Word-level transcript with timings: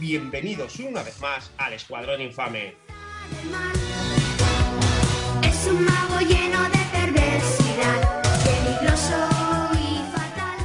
Bienvenidos 0.00 0.80
una 0.80 1.04
vez 1.04 1.20
más 1.20 1.52
al 1.56 1.72
Escuadrón 1.72 2.20
Infame. 2.20 2.74
Es 5.44 5.66
un 5.68 5.84
mago 5.84 6.18
lleno 6.18 6.64
de 6.64 6.78
perversidad, 6.90 8.22
peligroso 8.42 9.28
y 9.74 10.02
fatal. 10.10 10.58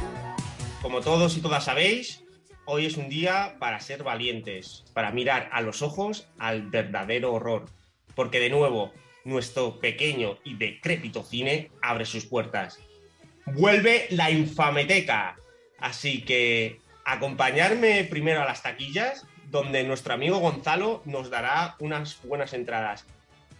Como 0.82 1.00
todos 1.00 1.36
y 1.36 1.40
todas 1.42 1.62
sabéis, 1.62 2.24
hoy 2.64 2.86
es 2.86 2.96
un 2.96 3.08
día 3.08 3.54
para 3.60 3.78
ser 3.78 4.02
valientes, 4.02 4.82
para 4.94 5.12
mirar 5.12 5.48
a 5.52 5.60
los 5.60 5.82
ojos 5.82 6.26
al 6.36 6.62
verdadero 6.62 7.34
horror. 7.34 7.66
Porque 8.16 8.40
de 8.40 8.50
nuevo, 8.50 8.92
nuestro 9.24 9.78
pequeño 9.78 10.38
y 10.42 10.56
decrépito 10.56 11.22
cine 11.22 11.70
abre 11.82 12.04
sus 12.04 12.26
puertas. 12.26 12.80
Vuelve 13.46 14.08
la 14.10 14.32
infameteca. 14.32 15.36
Así 15.78 16.22
que 16.22 16.80
acompañarme 17.04 18.04
primero 18.04 18.42
a 18.42 18.44
las 18.44 18.62
taquillas, 18.62 19.26
donde 19.50 19.84
nuestro 19.84 20.14
amigo 20.14 20.38
Gonzalo 20.38 21.02
nos 21.04 21.30
dará 21.30 21.76
unas 21.78 22.20
buenas 22.22 22.52
entradas. 22.52 23.04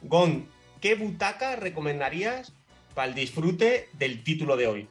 Gon, 0.02 0.48
¿qué 0.80 0.94
butaca 0.94 1.56
recomendarías 1.56 2.52
para 2.94 3.08
el 3.08 3.14
disfrute 3.14 3.88
del 3.92 4.22
título 4.24 4.56
de 4.56 4.66
hoy? 4.66 4.88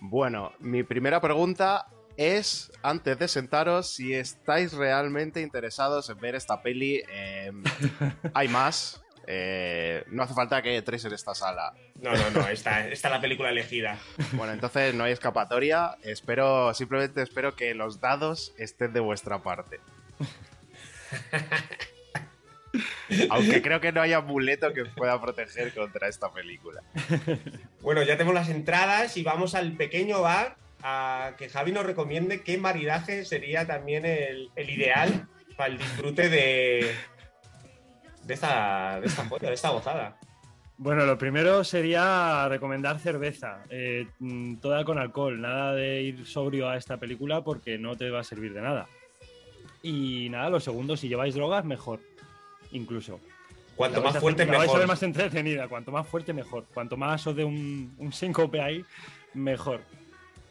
Bueno, 0.00 0.52
mi 0.58 0.82
primera 0.82 1.20
pregunta 1.20 1.86
es, 2.16 2.72
antes 2.82 3.18
de 3.18 3.28
sentaros, 3.28 3.94
si 3.94 4.14
estáis 4.14 4.72
realmente 4.72 5.40
interesados 5.40 6.08
en 6.10 6.18
ver 6.18 6.34
esta 6.34 6.62
peli. 6.62 7.02
eh, 7.10 7.52
hay 8.34 8.48
más. 8.48 9.02
Eh, 9.32 10.02
no 10.08 10.24
hace 10.24 10.34
falta 10.34 10.60
que 10.60 10.76
entréis 10.76 11.04
en 11.04 11.12
esta 11.12 11.36
sala. 11.36 11.72
No, 12.00 12.12
no, 12.12 12.30
no, 12.30 12.48
esta, 12.48 12.88
esta 12.88 13.08
es 13.08 13.14
la 13.14 13.20
película 13.20 13.50
elegida. 13.50 13.96
Bueno, 14.32 14.52
entonces 14.52 14.92
no 14.92 15.04
hay 15.04 15.12
escapatoria. 15.12 15.96
Espero, 16.02 16.74
simplemente 16.74 17.22
espero 17.22 17.54
que 17.54 17.72
los 17.74 18.00
dados 18.00 18.52
estén 18.58 18.92
de 18.92 18.98
vuestra 18.98 19.38
parte. 19.38 19.78
Aunque 23.30 23.62
creo 23.62 23.80
que 23.80 23.92
no 23.92 24.00
haya 24.00 24.16
amuleto 24.16 24.72
que 24.72 24.82
os 24.82 24.88
pueda 24.88 25.20
proteger 25.20 25.72
contra 25.74 26.08
esta 26.08 26.32
película. 26.32 26.82
Bueno, 27.82 28.02
ya 28.02 28.16
tenemos 28.16 28.34
las 28.34 28.48
entradas 28.48 29.16
y 29.16 29.22
vamos 29.22 29.54
al 29.54 29.76
pequeño 29.76 30.22
bar 30.22 30.56
a 30.82 31.34
que 31.38 31.48
Javi 31.48 31.70
nos 31.70 31.86
recomiende 31.86 32.42
qué 32.42 32.58
maridaje 32.58 33.24
sería 33.24 33.64
también 33.64 34.04
el, 34.04 34.50
el 34.56 34.70
ideal 34.70 35.28
para 35.56 35.70
el 35.70 35.78
disfrute 35.78 36.28
de, 36.28 36.92
de, 38.24 38.34
esta, 38.34 39.00
de 39.00 39.06
esta 39.06 39.24
joya, 39.26 39.48
de 39.48 39.54
esta 39.54 39.70
gozada. 39.70 40.16
Bueno, 40.82 41.04
lo 41.04 41.18
primero 41.18 41.62
sería 41.62 42.48
recomendar 42.48 42.98
cerveza, 42.98 43.64
eh, 43.68 44.06
mm, 44.18 44.56
toda 44.56 44.82
con 44.82 44.98
alcohol, 44.98 45.38
nada 45.38 45.74
de 45.74 46.00
ir 46.00 46.26
sobrio 46.26 46.70
a 46.70 46.78
esta 46.78 46.96
película 46.96 47.44
porque 47.44 47.76
no 47.76 47.96
te 47.96 48.08
va 48.08 48.20
a 48.20 48.24
servir 48.24 48.54
de 48.54 48.62
nada. 48.62 48.86
Y 49.82 50.28
nada, 50.30 50.48
lo 50.48 50.58
segundo, 50.58 50.96
si 50.96 51.08
lleváis 51.08 51.34
drogas, 51.34 51.66
mejor, 51.66 52.00
incluso. 52.72 53.20
Cuanto 53.76 54.00
más 54.00 54.18
fuerte, 54.18 54.46
la 54.46 54.56
vais 54.58 54.70
a 54.70 54.72
ver 54.72 54.80
mejor. 54.82 54.88
más 54.88 55.02
entretenida, 55.02 55.68
cuanto 55.68 55.92
más 55.92 56.06
fuerte, 56.06 56.32
mejor. 56.32 56.64
Cuanto 56.72 56.96
más 56.96 57.26
os 57.26 57.36
dé 57.36 57.44
un, 57.44 57.94
un 57.98 58.12
síncope 58.12 58.60
ahí, 58.62 58.82
mejor. 59.34 59.82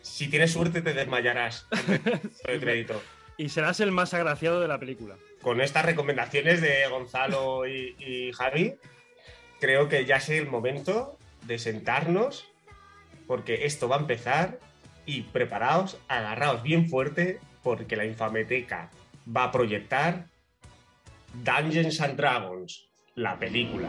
Si 0.01 0.27
tienes 0.27 0.53
suerte, 0.53 0.81
te 0.81 0.93
desmayarás. 0.93 1.67
Crédito. 2.43 3.01
Y 3.37 3.49
serás 3.49 3.79
el 3.79 3.91
más 3.91 4.13
agraciado 4.13 4.61
de 4.61 4.67
la 4.67 4.79
película. 4.79 5.15
Con 5.41 5.61
estas 5.61 5.85
recomendaciones 5.85 6.61
de 6.61 6.87
Gonzalo 6.89 7.65
y, 7.67 7.95
y 7.99 8.31
Javi, 8.33 8.75
creo 9.59 9.87
que 9.87 10.05
ya 10.05 10.17
es 10.17 10.29
el 10.29 10.47
momento 10.47 11.17
de 11.45 11.57
sentarnos, 11.59 12.45
porque 13.27 13.65
esto 13.65 13.87
va 13.87 13.95
a 13.97 13.99
empezar 13.99 14.59
y 15.05 15.21
preparaos, 15.21 15.97
agarraos 16.07 16.61
bien 16.61 16.89
fuerte, 16.89 17.39
porque 17.63 17.95
la 17.95 18.05
Infameteca 18.05 18.89
va 19.35 19.45
a 19.45 19.51
proyectar 19.51 20.27
Dungeons 21.33 22.01
and 22.01 22.15
Dragons, 22.17 22.89
la 23.15 23.37
película. 23.37 23.87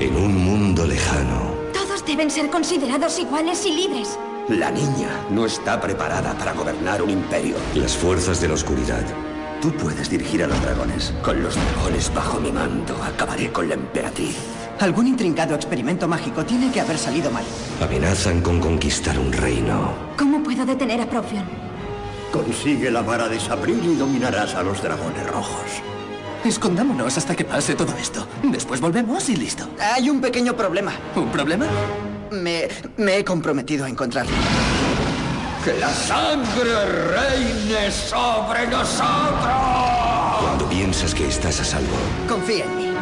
En 0.00 0.14
un 0.16 0.36
mundo 0.36 0.86
lejano, 0.86 1.54
Todos 1.72 2.04
deben 2.04 2.30
ser 2.30 2.50
considerados 2.50 3.18
iguales 3.18 3.64
y 3.66 3.72
libres. 3.74 4.18
la 4.48 4.70
niña 4.70 5.08
no 5.30 5.46
está 5.46 5.80
preparada 5.80 6.36
para 6.36 6.52
gobernar 6.52 7.00
un 7.02 7.10
imperio. 7.10 7.56
Las 7.74 7.96
fuerzas 7.96 8.40
de 8.40 8.48
la 8.48 8.54
oscuridad. 8.54 9.02
Tú 9.64 9.72
puedes 9.72 10.10
dirigir 10.10 10.44
a 10.44 10.46
los 10.46 10.60
dragones. 10.60 11.14
Con 11.22 11.42
los 11.42 11.54
dragones 11.54 12.12
bajo 12.12 12.38
mi 12.38 12.52
mando, 12.52 13.02
acabaré 13.02 13.50
con 13.50 13.66
la 13.66 13.76
emperatriz. 13.76 14.36
Algún 14.78 15.06
intrincado 15.06 15.54
experimento 15.54 16.06
mágico 16.06 16.44
tiene 16.44 16.70
que 16.70 16.82
haber 16.82 16.98
salido 16.98 17.30
mal. 17.30 17.44
Amenazan 17.80 18.42
con 18.42 18.60
conquistar 18.60 19.18
un 19.18 19.32
reino. 19.32 19.94
¿Cómo 20.18 20.42
puedo 20.42 20.66
detener 20.66 21.00
a 21.00 21.08
Profion? 21.08 21.46
Consigue 22.30 22.90
la 22.90 23.00
vara 23.00 23.26
de 23.26 23.40
Sabril 23.40 23.80
y 23.82 23.94
dominarás 23.94 24.54
a 24.54 24.62
los 24.62 24.82
dragones 24.82 25.26
rojos. 25.30 25.80
Escondámonos 26.44 27.16
hasta 27.16 27.34
que 27.34 27.46
pase 27.46 27.74
todo 27.74 27.94
esto. 27.98 28.26
Después 28.42 28.82
volvemos 28.82 29.30
y 29.30 29.36
listo. 29.36 29.66
Hay 29.80 30.10
un 30.10 30.20
pequeño 30.20 30.54
problema. 30.54 30.92
¿Un 31.16 31.32
problema? 31.32 31.64
Me, 32.32 32.68
me 32.98 33.16
he 33.16 33.24
comprometido 33.24 33.86
a 33.86 33.88
encontrarlo. 33.88 34.34
¡Que 35.64 35.72
la 35.80 35.88
sangre 35.88 36.84
reine 36.84 37.90
sobre 37.90 38.66
nosotros! 38.66 40.42
Cuando 40.42 40.68
piensas 40.68 41.14
que 41.14 41.26
estás 41.26 41.58
a 41.60 41.64
salvo, 41.64 41.96
Confía 42.28 42.64
en 42.66 42.76
mí. 42.76 42.92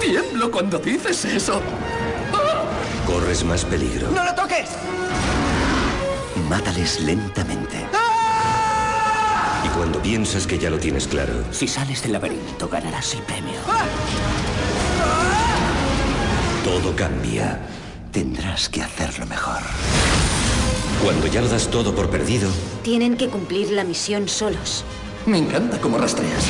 tiemblo 0.00 0.50
cuando 0.50 0.78
dices 0.78 1.24
eso. 1.26 1.60
Corres 3.06 3.44
más 3.44 3.64
peligro. 3.66 4.08
¡No 4.10 4.24
lo 4.24 4.34
toques! 4.34 4.70
Mátales 6.48 7.00
lentamente. 7.00 7.84
Y 9.64 9.68
cuando 9.76 10.00
piensas 10.00 10.46
que 10.46 10.58
ya 10.58 10.70
lo 10.70 10.78
tienes 10.78 11.06
claro, 11.06 11.32
Si 11.50 11.68
sales 11.68 12.02
del 12.02 12.12
laberinto, 12.12 12.68
ganarás 12.68 13.12
el 13.14 13.20
premio. 13.22 13.60
todo 16.64 16.94
cambia. 16.96 17.58
Tendrás 18.12 18.68
que 18.68 18.82
hacerlo 18.82 19.26
mejor. 19.26 19.60
Cuando 21.02 21.26
ya 21.26 21.40
lo 21.40 21.48
das 21.48 21.68
todo 21.68 21.94
por 21.94 22.10
perdido, 22.10 22.48
Tienen 22.82 23.16
que 23.16 23.28
cumplir 23.28 23.70
la 23.72 23.84
misión 23.84 24.28
solos. 24.28 24.84
Me 25.26 25.38
encanta 25.38 25.78
cómo 25.80 25.98
rastreas. 25.98 26.44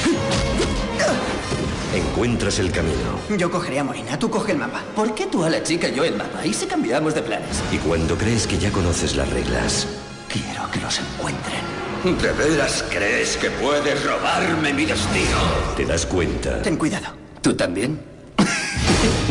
encuentras 1.95 2.59
el 2.59 2.71
camino. 2.71 3.19
Yo 3.37 3.51
cogeré 3.51 3.81
a 3.81 3.85
Morina, 3.85 4.19
tú 4.19 4.31
coge 4.31 4.53
el 4.53 4.59
mapa. 4.59 4.83
¿Por 4.95 5.15
qué 5.15 5.27
tú 5.27 5.45
a 5.45 5.51
la 5.51 5.63
chica 5.63 5.89
y 5.89 5.95
yo 5.95 6.05
el 6.05 6.17
mapa? 6.17 6.45
Y 6.47 6.53
si 6.55 6.67
cambiamos 6.67 7.15
de 7.15 7.23
planes. 7.23 7.61
Y 7.73 7.79
cuando 7.79 8.17
crees 8.17 8.47
que 8.47 8.59
ya 8.59 8.71
conoces 8.71 9.17
las 9.17 9.29
reglas, 9.31 9.87
Quiero 10.33 10.71
que 10.71 10.79
los 10.81 10.97
encuentren. 11.01 11.61
¿de 12.05 12.33
veras 12.33 12.85
crees 12.89 13.37
que 13.37 13.51
puedes 13.51 14.05
robarme 14.05 14.73
mi 14.73 14.87
destino? 14.87 15.37
Te 15.77 15.85
das 15.85 16.07
cuenta 16.07 16.63
Ten 16.63 16.77
cuidado. 16.77 17.09
¿Tú 17.43 17.55
también? 17.55 18.01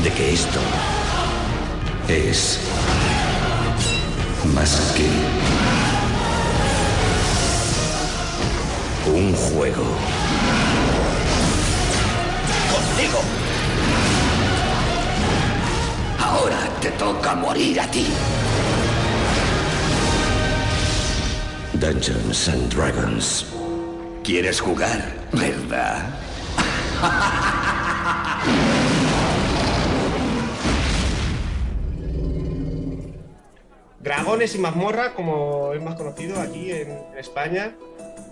de 0.04 0.12
que 0.12 0.34
esto 0.34 0.60
es 2.10 2.60
más 4.46 4.94
que 4.96 5.08
un 9.10 9.34
juego. 9.34 9.86
¡Contigo! 12.72 13.22
Ahora 16.20 16.60
te 16.82 16.92
toca 16.92 17.36
morir 17.36 17.80
a 17.82 17.88
ti. 17.92 18.08
Dungeons 21.74 22.50
and 22.50 22.74
Dragons. 22.74 23.46
¿Quieres 24.24 24.60
jugar? 24.60 25.14
¿Verdad? 25.32 26.10
Dragones 34.02 34.56
y 34.56 34.60
mazmorra, 34.60 35.14
como 35.14 35.74
es 35.74 35.82
más 35.84 35.96
conocido 35.96 36.40
aquí 36.40 36.72
en 36.72 36.90
España, 37.18 37.76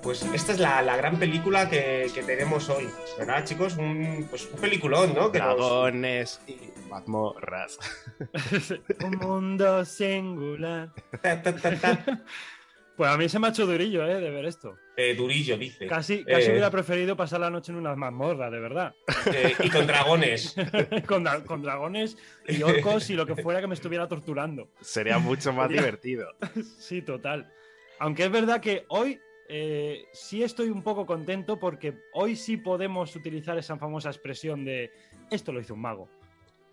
pues 0.01 0.21
esta 0.33 0.53
es 0.53 0.59
la, 0.59 0.81
la 0.81 0.95
gran 0.95 1.17
película 1.17 1.69
que, 1.69 2.09
que 2.13 2.23
tenemos 2.23 2.69
hoy, 2.69 2.87
¿verdad, 3.17 3.43
chicos? 3.43 3.75
Un, 3.75 4.27
pues 4.29 4.47
un 4.53 4.59
peliculón, 4.61 5.13
¿no? 5.13 5.31
Que 5.31 5.39
nos- 5.39 5.57
Dragones 5.57 6.39
y 6.47 6.57
mazmorras. 6.89 7.77
Un 9.03 9.11
mundo 9.19 9.83
singular. 9.83 10.91
ta, 11.21 11.41
ta, 11.41 11.53
ta, 11.55 11.75
ta. 11.79 11.99
Pues 12.97 13.09
a 13.11 13.15
mí 13.17 13.29
se 13.29 13.37
me 13.37 13.45
ha 13.47 13.49
hecho 13.51 13.67
durillo, 13.67 14.03
¿eh? 14.07 14.19
De 14.19 14.31
ver 14.31 14.45
esto. 14.45 14.75
Eh, 14.97 15.13
durillo, 15.15 15.55
dice. 15.55 15.85
Casi, 15.85 16.25
casi 16.25 16.47
Eh, 16.47 16.51
hubiera 16.51 16.71
preferido 16.71 17.15
pasar 17.15 17.39
la 17.39 17.51
noche 17.51 17.71
en 17.71 17.77
unas 17.77 17.95
mazmorras, 17.95 18.51
de 18.51 18.59
verdad. 18.59 18.95
eh, 19.31 19.53
y 19.63 19.69
con 19.69 19.85
dragones. 19.85 20.55
con, 21.07 21.23
dra- 21.23 21.43
con 21.45 21.61
dragones 21.61 22.17
y 22.47 22.63
orcos 22.63 23.09
y 23.11 23.13
lo 23.13 23.27
que 23.27 23.35
fuera 23.35 23.61
que 23.61 23.67
me 23.67 23.75
estuviera 23.75 24.07
torturando. 24.07 24.69
Sería 24.81 25.19
mucho 25.19 25.53
más 25.53 25.69
divertido. 25.69 26.27
Sí, 26.79 27.03
total. 27.03 27.53
Aunque 27.99 28.23
es 28.25 28.31
verdad 28.31 28.61
que 28.61 28.85
hoy 28.89 29.19
eh, 29.47 30.05
sí 30.13 30.41
estoy 30.41 30.69
un 30.69 30.81
poco 30.81 31.05
contento 31.05 31.59
porque 31.59 31.93
hoy 32.13 32.35
sí 32.35 32.57
podemos 32.57 33.15
utilizar 33.15 33.57
esa 33.59 33.77
famosa 33.77 34.09
expresión 34.09 34.65
de 34.65 34.91
esto 35.29 35.51
lo 35.53 35.59
hizo 35.61 35.75
un 35.75 35.81
mago. 35.81 36.09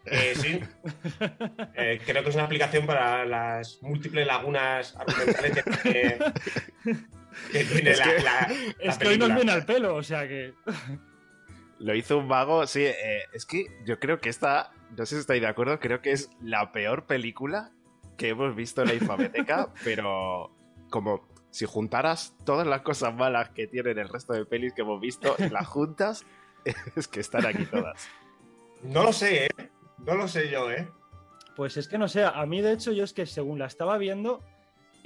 Eh, 0.06 0.34
sí. 0.36 0.60
Eh, 1.74 2.00
creo 2.04 2.22
que 2.22 2.28
es 2.28 2.34
una 2.34 2.44
aplicación 2.44 2.86
para 2.86 3.24
las 3.24 3.78
múltiples 3.82 4.26
lagunas 4.26 4.94
argumentales 4.96 5.52
que 5.52 5.62
tiene 5.82 6.18
que 7.52 7.64
tiene 7.64 7.90
Es 7.90 7.98
la, 7.98 8.04
que- 8.04 8.22
la- 8.22 8.48
la 8.48 8.54
Es 8.80 8.98
que 8.98 9.08
hoy 9.08 9.18
nos 9.18 9.34
viene 9.34 9.52
al 9.52 9.64
pelo, 9.64 9.94
o 9.96 10.02
sea 10.02 10.28
que. 10.28 10.52
Lo 11.78 11.94
hizo 11.94 12.18
un 12.18 12.28
vago, 12.28 12.66
sí. 12.66 12.84
eh, 12.84 13.22
es 13.32 13.46
que 13.46 13.66
yo 13.84 13.98
creo 13.98 14.20
que 14.20 14.28
esta, 14.28 14.72
no 14.96 15.04
sé 15.06 15.16
si 15.16 15.20
estáis 15.20 15.40
de 15.42 15.48
acuerdo, 15.48 15.80
creo 15.80 16.00
que 16.00 16.12
es 16.12 16.30
la 16.40 16.70
peor 16.72 17.06
película 17.06 17.70
que 18.16 18.28
hemos 18.28 18.54
visto 18.54 18.82
en 18.82 18.88
la 18.88 18.94
Infameteca, 18.94 19.68
pero 19.84 20.50
como 20.90 21.26
si 21.50 21.66
juntaras 21.66 22.34
todas 22.44 22.66
las 22.66 22.82
cosas 22.82 23.14
malas 23.14 23.50
que 23.50 23.66
tienen 23.66 23.98
el 23.98 24.08
resto 24.08 24.32
de 24.32 24.44
pelis 24.44 24.72
que 24.72 24.82
hemos 24.82 25.00
visto 25.00 25.34
las 25.50 25.66
juntas, 25.66 26.24
es 26.96 27.08
que 27.08 27.20
están 27.20 27.46
aquí 27.46 27.64
todas. 27.66 28.06
No 28.82 29.02
lo 29.02 29.12
sé, 29.12 29.46
¿eh? 29.46 29.48
No 29.98 30.14
lo 30.14 30.28
sé 30.28 30.50
yo, 30.50 30.70
¿eh? 30.70 30.88
Pues 31.56 31.76
es 31.76 31.88
que 31.88 31.98
no 31.98 32.08
sé, 32.08 32.24
a 32.24 32.44
mí 32.46 32.60
de 32.60 32.72
hecho 32.72 32.92
yo 32.92 33.04
es 33.04 33.12
que 33.12 33.26
según 33.26 33.58
la 33.58 33.66
estaba 33.66 33.96
viendo, 33.96 34.42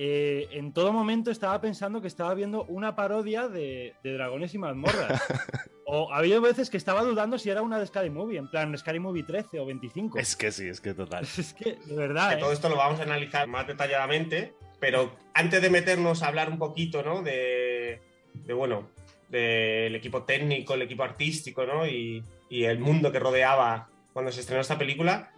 eh, 0.01 0.49
en 0.53 0.73
todo 0.73 0.93
momento 0.93 1.31
estaba 1.31 1.61
pensando 1.61 2.01
que 2.01 2.07
estaba 2.07 2.33
viendo 2.33 2.65
una 2.65 2.95
parodia 2.95 3.49
de, 3.49 3.95
de 4.03 4.13
Dragones 4.13 4.55
y 4.55 4.59
Mazmorras. 4.59 5.21
o 5.91 6.13
había 6.13 6.39
veces 6.39 6.71
que 6.71 6.77
estaba 6.77 7.03
dudando 7.03 7.39
si 7.39 7.51
era 7.51 7.63
una 7.63 7.79
de 7.81 7.87
Scary 7.87 8.11
Movie, 8.11 8.39
en 8.39 8.49
plan 8.49 8.77
Scary 8.77 9.01
Movie 9.01 9.25
13 9.25 9.59
o 9.59 9.67
25. 9.67 10.19
Es 10.19 10.37
que 10.37 10.53
sí, 10.53 10.69
es 10.69 10.81
que 10.81 10.95
total. 10.95 11.27
Es 11.39 11.53
que, 11.53 11.79
de 11.85 11.97
verdad, 11.97 12.29
Que 12.31 12.37
¿eh? 12.37 12.41
todo 12.41 12.53
esto 12.53 12.69
lo 12.69 12.77
vamos 12.77 13.01
a 13.01 13.03
analizar 13.03 13.49
más 13.49 13.67
detalladamente, 13.67 14.55
pero 14.79 15.17
antes 15.35 15.61
de 15.61 15.71
meternos 15.71 16.23
a 16.23 16.29
hablar 16.29 16.51
un 16.51 16.59
poquito, 16.59 17.03
¿no? 17.03 17.23
De, 17.23 18.01
de, 18.35 18.53
bueno, 18.53 18.91
del 19.29 19.97
equipo 19.97 20.23
técnico, 20.23 20.75
el 20.75 20.83
equipo 20.83 21.03
artístico, 21.03 21.67
¿no? 21.67 21.87
Y, 21.87 22.23
y 22.49 22.65
el 22.65 22.79
mundo 22.79 23.11
que 23.11 23.19
rodeaba 23.19 23.89
cuando 24.19 24.33
se 24.33 24.41
estrenó 24.41 24.61
esta 24.61 24.77
película, 24.77 25.31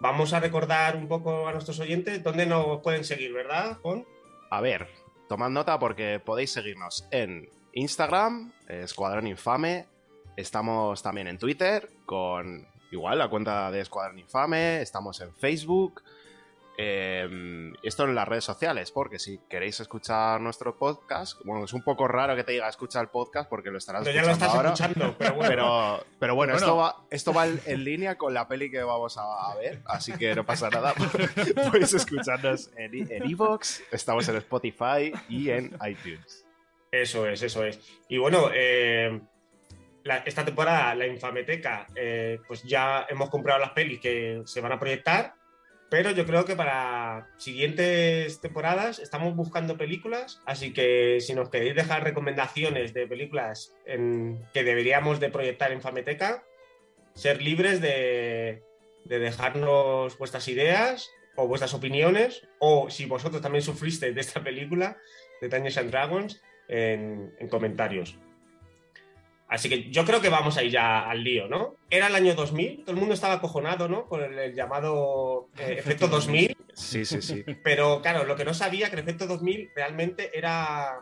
vamos 0.00 0.32
a 0.32 0.40
recordar 0.40 0.96
un 0.96 1.06
poco 1.06 1.46
a 1.46 1.52
nuestros 1.52 1.78
oyentes 1.80 2.22
dónde 2.22 2.46
nos 2.46 2.80
pueden 2.80 3.04
seguir, 3.04 3.30
¿verdad, 3.30 3.76
Juan? 3.82 4.06
A 4.48 4.62
ver, 4.62 4.88
tomad 5.28 5.50
nota 5.50 5.78
porque 5.78 6.18
podéis 6.18 6.50
seguirnos 6.50 7.06
en 7.10 7.50
Instagram, 7.74 8.54
Escuadrón 8.68 9.26
Infame. 9.26 9.84
Estamos 10.34 11.02
también 11.02 11.26
en 11.26 11.36
Twitter 11.36 11.90
con 12.06 12.66
igual 12.90 13.18
la 13.18 13.28
cuenta 13.28 13.70
de 13.70 13.80
Escuadrón 13.80 14.18
Infame. 14.18 14.80
Estamos 14.80 15.20
en 15.20 15.34
Facebook. 15.34 16.02
Eh, 16.82 17.72
esto 17.82 18.04
en 18.04 18.14
las 18.14 18.26
redes 18.26 18.44
sociales, 18.44 18.90
porque 18.90 19.18
si 19.18 19.38
queréis 19.50 19.80
escuchar 19.80 20.40
nuestro 20.40 20.78
podcast, 20.78 21.38
bueno, 21.44 21.66
es 21.66 21.74
un 21.74 21.82
poco 21.82 22.08
raro 22.08 22.34
que 22.34 22.42
te 22.42 22.52
diga 22.52 22.70
escucha 22.70 23.00
el 23.02 23.08
podcast 23.08 23.50
porque 23.50 23.70
lo 23.70 23.76
estarás 23.76 24.02
Pero 24.02 24.14
ya 24.14 24.22
lo 24.22 24.30
escuchando 24.30 24.46
estás 24.46 24.56
ahora. 24.56 24.94
escuchando, 24.94 25.14
pero 25.18 25.34
bueno. 25.34 25.48
Pero, 25.50 26.04
pero 26.18 26.34
bueno, 26.34 26.52
Bueno. 26.54 26.66
Esto, 26.66 26.76
va, 26.76 26.96
esto 27.10 27.32
va 27.34 27.46
en, 27.46 27.84
línea 27.84 28.16
con 28.16 28.32
la 28.32 28.48
peli 28.48 28.70
que 28.70 28.82
vamos 28.82 29.18
a 29.18 29.54
ver, 29.60 29.82
así 29.84 30.12
que 30.14 30.34
no 30.34 30.46
pasa 30.46 30.70
nada. 30.70 30.94
Podéis 31.70 31.92
escucharnos 31.92 32.70
en 32.76 32.94
Evox, 33.30 33.82
estamos 33.92 34.26
en 34.30 34.36
Spotify 34.36 35.12
y 35.28 35.50
en 35.50 35.76
iTunes. 35.86 36.46
Eso 36.90 37.26
es, 37.26 37.42
eso 37.42 37.62
es. 37.62 37.78
Y 38.08 38.16
bueno, 38.16 38.48
eh, 38.54 39.20
la- 40.04 40.18
esta 40.18 40.44
temporada, 40.46 40.94
la 40.94 41.06
Infameteca, 41.06 41.86
eh, 41.94 42.38
pues 42.48 42.62
ya 42.62 43.04
hemos 43.10 43.28
comprado 43.28 43.58
las 43.60 43.70
pelis 43.72 44.00
que 44.00 44.40
se 44.46 44.60
van 44.62 44.72
a 44.72 44.78
proyectar, 44.78 45.34
pero 45.90 46.12
yo 46.12 46.24
creo 46.24 46.44
que 46.44 46.54
para 46.56 47.28
siguientes 47.36 48.40
temporadas 48.40 48.98
estamos 49.00 49.34
buscando 49.34 49.76
películas, 49.76 50.40
así 50.46 50.72
que 50.72 51.18
si 51.20 51.34
nos 51.34 51.50
queréis 51.50 51.74
dejar 51.74 52.04
recomendaciones 52.04 52.94
de 52.94 53.06
películas 53.06 53.74
en- 53.84 54.40
que 54.54 54.62
deberíamos 54.64 55.18
de 55.20 55.30
proyectar 55.30 55.72
en 55.72 55.80
Fameteca, 55.82 56.44
ser 57.14 57.42
libres 57.42 57.80
de, 57.80 58.62
de 59.04 59.18
dejarnos 59.18 60.16
vuestras 60.16 60.46
ideas 60.48 61.10
o 61.36 61.48
vuestras 61.48 61.74
opiniones, 61.74 62.46
o 62.60 62.88
si 62.88 63.06
vosotros 63.06 63.42
también 63.42 63.62
sufristeis 63.62 64.14
de 64.14 64.20
esta 64.20 64.42
película, 64.42 64.96
de 65.40 65.48
Dungeons 65.48 65.78
and 65.78 65.90
Dragons, 65.90 66.42
en 66.68 67.48
comentarios. 67.48 68.16
Así 69.50 69.68
que 69.68 69.90
yo 69.90 70.04
creo 70.04 70.20
que 70.20 70.28
vamos 70.28 70.56
a 70.56 70.62
ir 70.62 70.70
ya 70.70 71.00
al 71.10 71.24
lío, 71.24 71.48
¿no? 71.48 71.74
Era 71.90 72.06
el 72.06 72.14
año 72.14 72.34
2000, 72.34 72.84
todo 72.84 72.92
el 72.92 72.96
mundo 72.98 73.14
estaba 73.14 73.34
acojonado, 73.34 73.88
¿no? 73.88 74.06
Por 74.06 74.22
el, 74.22 74.38
el 74.38 74.54
llamado 74.54 75.48
eh, 75.58 75.74
efecto 75.78 76.06
2000, 76.06 76.56
Sí, 76.72 77.04
sí, 77.04 77.20
sí. 77.20 77.44
pero 77.64 78.00
claro, 78.00 78.24
lo 78.24 78.36
que 78.36 78.44
no 78.44 78.54
sabía 78.54 78.88
que 78.88 78.94
el 78.96 79.02
efecto 79.02 79.26
2000 79.26 79.70
realmente 79.74 80.30
era, 80.38 81.00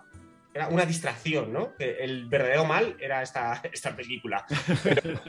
era 0.55 0.69
una 0.69 0.87
distracción, 0.87 1.53
¿no? 1.53 1.77
Que 1.77 1.99
el 2.03 2.27
verdadero 2.27 2.65
mal 2.65 2.97
era 3.01 3.23
esta, 3.23 3.61
esta 3.73 3.95
película. 3.95 4.47
Pero, 4.83 5.21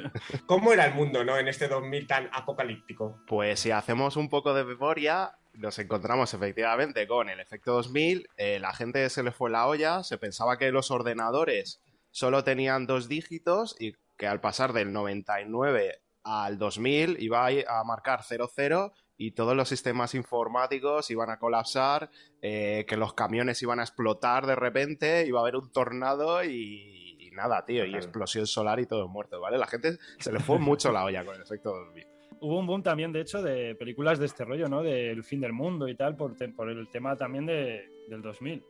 ¿Cómo 0.45 0.71
era 0.71 0.85
el 0.85 0.93
mundo, 0.93 1.25
¿no? 1.25 1.37
En 1.37 1.49
este 1.49 1.67
2000 1.67 2.07
tan 2.07 2.29
apocalíptico. 2.31 3.19
Pues 3.27 3.59
si 3.59 3.71
hacemos 3.71 4.15
un 4.15 4.29
poco 4.29 4.53
de 4.53 4.63
memoria, 4.63 5.31
nos 5.55 5.77
encontramos 5.77 6.33
efectivamente 6.33 7.05
con 7.05 7.29
el 7.29 7.41
efecto 7.41 7.73
2000. 7.73 8.29
eh, 8.37 8.59
la 8.59 8.73
gente 8.73 9.09
se 9.09 9.23
le 9.23 9.31
fue 9.31 9.49
la 9.49 9.67
olla, 9.67 10.03
se 10.03 10.17
pensaba 10.17 10.57
que 10.57 10.71
los 10.71 10.89
ordenadores 10.89 11.81
solo 12.11 12.43
tenían 12.43 12.87
dos 12.87 13.07
dígitos 13.07 13.75
y 13.79 13.93
que 14.17 14.27
al 14.27 14.41
pasar 14.41 14.73
del 14.73 14.91
99 14.91 16.01
al 16.23 16.57
2000 16.57 17.17
iba 17.21 17.47
a, 17.47 17.83
marcar 17.83 18.23
00 18.23 18.93
y 19.17 19.31
todos 19.31 19.55
los 19.55 19.69
sistemas 19.69 20.13
informáticos 20.15 21.09
iban 21.11 21.29
a 21.29 21.39
colapsar, 21.39 22.09
eh, 22.41 22.85
que 22.87 22.97
los 22.97 23.13
camiones 23.13 23.61
iban 23.61 23.79
a 23.79 23.83
explotar 23.83 24.45
de 24.45 24.55
repente, 24.55 25.25
iba 25.25 25.39
a 25.39 25.41
haber 25.41 25.55
un 25.55 25.71
tornado 25.71 26.43
y, 26.43 27.17
y 27.19 27.31
nada, 27.31 27.65
tío, 27.65 27.85
y 27.85 27.95
explosión 27.95 28.47
solar 28.47 28.79
y 28.79 28.85
todo 28.85 29.07
muerto, 29.07 29.39
¿vale? 29.39 29.57
La 29.57 29.67
gente 29.67 29.97
se 30.19 30.31
le 30.31 30.39
fue 30.39 30.59
mucho 30.59 30.91
la 30.91 31.03
olla 31.03 31.25
con 31.25 31.35
el 31.35 31.41
efecto 31.41 31.73
2000. 31.73 32.07
Hubo 32.41 32.59
un 32.59 32.67
boom 32.67 32.83
también, 32.83 33.11
de 33.11 33.21
hecho, 33.21 33.41
de 33.41 33.75
películas 33.75 34.17
de 34.17 34.25
este 34.25 34.45
rollo, 34.45 34.69
¿no? 34.69 34.81
Del 34.81 35.23
fin 35.23 35.41
del 35.41 35.51
mundo 35.51 35.89
y 35.89 35.95
tal, 35.95 36.15
por, 36.15 36.35
por 36.55 36.69
el 36.69 36.87
tema 36.89 37.17
también 37.17 37.45
de, 37.45 38.05
del 38.07 38.21
2000. 38.21 38.63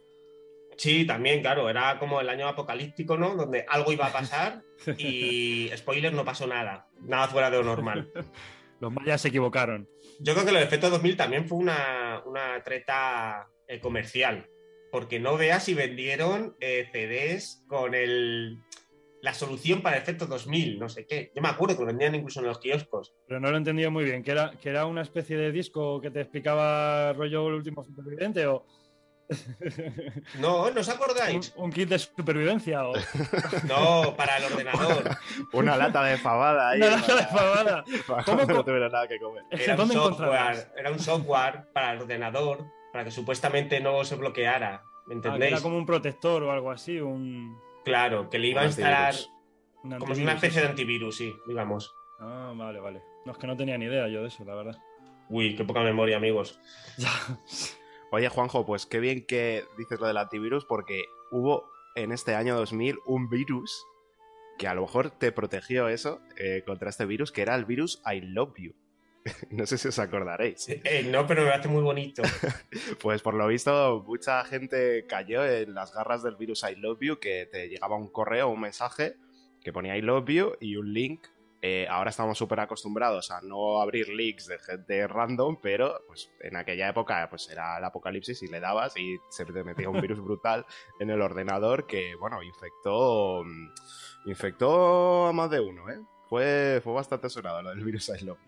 Sí, 0.79 1.05
también, 1.05 1.41
claro, 1.41 1.69
era 1.69 1.99
como 1.99 2.21
el 2.21 2.29
año 2.29 2.47
apocalíptico, 2.47 3.17
¿no? 3.17 3.35
Donde 3.35 3.65
algo 3.67 3.91
iba 3.91 4.05
a 4.05 4.13
pasar 4.13 4.63
y, 4.97 5.69
spoiler, 5.75 6.13
no 6.13 6.23
pasó 6.23 6.47
nada. 6.47 6.87
Nada 7.01 7.27
fuera 7.27 7.51
de 7.51 7.57
lo 7.57 7.65
normal. 7.65 8.09
Los 8.79 8.93
mayas 8.93 9.21
se 9.21 9.27
equivocaron. 9.27 9.89
Yo 10.21 10.33
creo 10.33 10.45
que 10.45 10.51
el 10.51 10.63
efecto 10.63 10.89
2000 10.89 11.17
también 11.17 11.49
fue 11.49 11.57
una, 11.57 12.23
una 12.25 12.63
treta 12.63 13.49
eh, 13.67 13.81
comercial, 13.81 14.49
porque 14.89 15.19
no 15.19 15.35
veas 15.35 15.65
si 15.65 15.73
vendieron 15.73 16.55
eh, 16.61 16.87
CDs 16.93 17.65
con 17.67 17.93
el, 17.93 18.57
la 19.21 19.33
solución 19.33 19.81
para 19.81 19.97
el 19.97 20.03
efecto 20.03 20.27
2000, 20.27 20.79
no 20.79 20.87
sé 20.87 21.05
qué. 21.05 21.33
Yo 21.35 21.41
me 21.41 21.49
acuerdo 21.49 21.75
que 21.75 21.81
lo 21.81 21.87
vendían 21.87 22.15
incluso 22.15 22.39
en 22.39 22.45
los 22.45 22.59
kioscos. 22.59 23.13
Pero 23.27 23.41
no 23.41 23.49
lo 23.49 23.55
he 23.55 23.57
entendido 23.57 23.91
muy 23.91 24.05
bien. 24.05 24.23
¿Que 24.23 24.31
era, 24.31 24.51
que 24.51 24.69
era 24.69 24.85
una 24.85 25.01
especie 25.01 25.35
de 25.35 25.51
disco 25.51 25.99
que 25.99 26.09
te 26.09 26.21
explicaba 26.21 27.11
rollo 27.11 27.49
el 27.49 27.55
último 27.55 27.83
superviviente 27.83 28.47
o 28.47 28.65
No, 30.39 30.69
¿no 30.71 30.81
os 30.81 30.89
acordáis? 30.89 31.53
un 31.55 31.71
kit 31.71 31.89
de 31.89 31.99
supervivencia 31.99 32.87
o 32.87 32.93
No, 33.67 34.15
para 34.15 34.37
el 34.37 34.45
ordenador. 34.45 35.03
Una 35.53 35.77
lata 35.77 36.03
de 36.03 36.17
fabada 36.17 36.69
ahí. 36.69 36.81
una 36.81 36.91
lata 36.97 37.15
de 37.15 37.23
fabada? 37.27 37.83
¿Cómo 38.25 38.43
no 38.45 38.63
tuviera 38.63 38.89
nada 38.89 39.07
que 39.07 39.19
comer. 39.19 39.43
Era 39.51 39.73
un, 39.73 39.77
¿Dónde 39.77 39.93
software, 39.93 40.23
encontrarlas? 40.29 40.71
era 40.77 40.91
un 40.91 40.99
software 40.99 41.63
para 41.73 41.93
el 41.93 42.01
ordenador, 42.01 42.65
para 42.91 43.03
que 43.03 43.11
supuestamente 43.11 43.79
no 43.79 44.03
se 44.03 44.15
bloqueara. 44.15 44.83
¿Me 45.07 45.13
Ah, 45.13 45.17
entendéis? 45.17 45.53
era 45.53 45.61
como 45.61 45.77
un 45.77 45.85
protector 45.85 46.43
o 46.43 46.51
algo 46.51 46.71
así, 46.71 46.99
un, 46.99 47.57
Claro, 47.85 48.29
que 48.29 48.37
le 48.39 48.47
iba 48.47 48.61
a 48.61 48.65
instalar 48.65 49.13
antivirus. 49.13 49.99
como 49.99 50.13
una 50.13 50.33
especie 50.33 50.61
de 50.61 50.67
antivirus, 50.67 51.17
sí, 51.17 51.33
digamos. 51.47 51.91
Ah, 52.19 52.51
vale, 52.55 52.79
vale. 52.79 53.01
No, 53.25 53.31
es 53.31 53.37
que 53.37 53.47
no 53.47 53.55
tenía 53.57 53.77
ni 53.77 53.85
idea 53.85 54.07
yo 54.07 54.21
de 54.21 54.27
eso, 54.27 54.43
la 54.45 54.53
verdad. 54.55 54.77
Uy, 55.29 55.55
qué 55.55 55.63
poca 55.63 55.81
memoria, 55.81 56.17
amigos. 56.17 56.59
Oye, 58.11 58.27
Juanjo, 58.29 58.65
pues 58.65 58.85
qué 58.85 58.99
bien 58.99 59.25
que 59.25 59.65
dices 59.77 59.99
lo 59.99 60.07
del 60.07 60.17
antivirus 60.17 60.65
porque 60.65 61.05
hubo 61.31 61.69
en 61.95 62.11
este 62.11 62.33
año 62.35 62.55
2000 62.55 62.97
un 63.05 63.29
virus 63.29 63.85
que 64.57 64.67
a 64.67 64.73
lo 64.73 64.81
mejor 64.81 65.11
te 65.11 65.31
protegió 65.31 65.87
eso 65.87 66.19
eh, 66.37 66.63
contra 66.65 66.89
este 66.89 67.05
virus, 67.05 67.31
que 67.31 67.41
era 67.41 67.55
el 67.55 67.65
virus 67.65 68.01
I 68.05 68.21
Love 68.21 68.53
You. 68.57 68.73
no 69.51 69.65
sé 69.65 69.77
si 69.77 69.87
os 69.87 69.99
acordaréis. 69.99 70.67
Eh, 70.69 71.07
no, 71.09 71.27
pero 71.27 71.43
me 71.43 71.51
hace 71.51 71.67
muy 71.67 71.81
bonito. 71.81 72.21
Pues 73.01 73.21
por 73.21 73.33
lo 73.33 73.47
visto, 73.47 74.03
mucha 74.05 74.43
gente 74.43 75.05
cayó 75.07 75.45
en 75.45 75.73
las 75.73 75.93
garras 75.93 76.21
del 76.21 76.35
virus 76.35 76.63
I 76.63 76.75
Love 76.75 76.99
You, 77.01 77.19
que 77.19 77.45
te 77.45 77.69
llegaba 77.69 77.95
un 77.95 78.09
correo, 78.09 78.49
un 78.49 78.59
mensaje 78.59 79.15
que 79.63 79.71
ponía 79.71 79.97
I 79.97 80.01
Love 80.01 80.29
You 80.29 80.51
y 80.59 80.75
un 80.75 80.93
link. 80.93 81.27
Eh, 81.61 81.85
ahora 81.89 82.09
estamos 82.09 82.37
súper 82.37 82.61
acostumbrados 82.61 83.31
a 83.31 83.41
no 83.41 83.81
abrir 83.81 84.07
links 84.07 84.47
de 84.47 84.59
gente 84.59 85.05
random, 85.07 85.57
pero 85.61 86.01
pues 86.07 86.31
en 86.39 86.55
aquella 86.55 86.87
época 86.87 87.27
pues 87.29 87.49
era 87.49 87.77
el 87.77 87.83
apocalipsis 87.83 88.41
y 88.43 88.47
le 88.47 88.61
dabas 88.61 88.95
y 88.95 89.17
se 89.29 89.43
te 89.45 89.63
metía 89.63 89.89
un 89.89 89.99
virus 89.99 90.21
brutal 90.21 90.65
en 91.01 91.09
el 91.09 91.21
ordenador 91.21 91.85
que, 91.85 92.15
bueno, 92.15 92.41
infectó, 92.41 93.43
infectó 94.25 95.27
a 95.27 95.33
más 95.33 95.49
de 95.49 95.59
uno, 95.59 95.89
¿eh? 95.89 95.99
Fue, 96.29 96.79
fue 96.83 96.93
bastante 96.93 97.29
sonado 97.29 97.61
lo 97.61 97.71
del 97.71 97.83
virus 97.83 98.09
I 98.09 98.23
Love. 98.23 98.39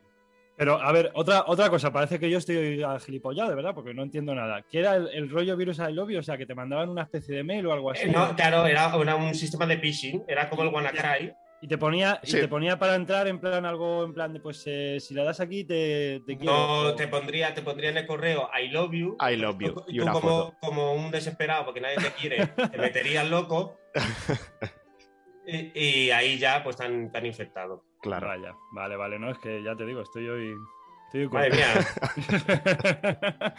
Pero, 0.55 0.79
a 0.79 0.91
ver, 0.91 1.11
otra, 1.15 1.45
otra 1.47 1.71
cosa, 1.71 1.91
parece 1.91 2.19
que 2.19 2.29
yo 2.29 2.37
estoy 2.37 2.83
gilipollado, 3.03 3.49
de 3.49 3.55
verdad, 3.55 3.73
porque 3.73 3.95
no 3.95 4.03
entiendo 4.03 4.35
nada. 4.35 4.61
¿Qué 4.69 4.79
era 4.79 4.95
el, 4.95 5.07
el 5.07 5.29
rollo 5.29 5.57
virus 5.57 5.79
I 5.79 5.91
love 5.91 6.11
you? 6.11 6.19
O 6.19 6.23
sea, 6.23 6.37
que 6.37 6.45
te 6.45 6.53
mandaban 6.53 6.89
una 6.89 7.01
especie 7.01 7.35
de 7.35 7.43
mail 7.43 7.65
o 7.65 7.73
algo 7.73 7.89
así. 7.89 8.03
Eh, 8.07 8.11
no, 8.11 8.35
claro, 8.35 8.67
era, 8.67 8.95
era 8.95 9.15
un 9.15 9.33
sistema 9.33 9.65
de 9.65 9.79
phishing, 9.79 10.23
era 10.27 10.49
como 10.49 10.61
el 10.61 10.69
WannaCry. 10.69 11.33
Y 11.63 11.67
te 11.67 11.77
ponía, 11.77 12.19
y 12.23 12.31
te 12.31 12.47
ponía 12.47 12.79
para 12.79 12.95
entrar 12.95 13.27
en 13.27 13.39
plan 13.39 13.65
algo, 13.65 14.03
en 14.03 14.13
plan 14.13 14.33
de 14.33 14.39
pues 14.39 14.63
eh, 14.65 14.97
si 14.99 15.13
le 15.13 15.23
das 15.23 15.39
aquí 15.39 15.63
te, 15.63 16.21
te 16.25 16.35
quiero. 16.35 16.53
No, 16.53 16.95
te 16.95 17.07
pondría, 17.07 17.53
te 17.53 17.61
pondría 17.61 17.91
en 17.91 17.97
el 17.97 18.07
correo 18.07 18.49
I 18.59 18.67
love 18.69 18.91
you. 18.93 19.15
I 19.21 19.35
love 19.37 19.57
you. 19.59 19.73
Tú, 19.73 19.83
Y 19.87 19.97
tú 19.97 20.03
una 20.03 20.11
como, 20.13 20.27
foto. 20.29 20.57
como 20.59 20.93
un 20.93 21.11
desesperado 21.11 21.65
porque 21.65 21.79
nadie 21.81 21.97
te 21.97 22.11
quiere, 22.13 22.47
te 22.47 22.77
meterías 22.77 23.29
loco. 23.29 23.77
Y, 25.43 25.71
y 26.07 26.11
ahí 26.11 26.37
ya 26.37 26.63
pues 26.63 26.77
tan, 26.77 27.11
tan 27.11 27.25
infectado. 27.25 27.83
Claro. 28.01 28.27
Vaya, 28.27 28.53
vale, 28.73 28.95
vale, 28.95 29.17
no, 29.17 29.31
es 29.31 29.39
que 29.39 29.63
ya 29.63 29.75
te 29.75 29.85
digo, 29.87 30.01
estoy 30.01 30.29
hoy. 30.29 30.53
Estoy 31.07 31.21
hoy 31.21 31.27
Madre 31.29 31.49
mía. 31.49 31.65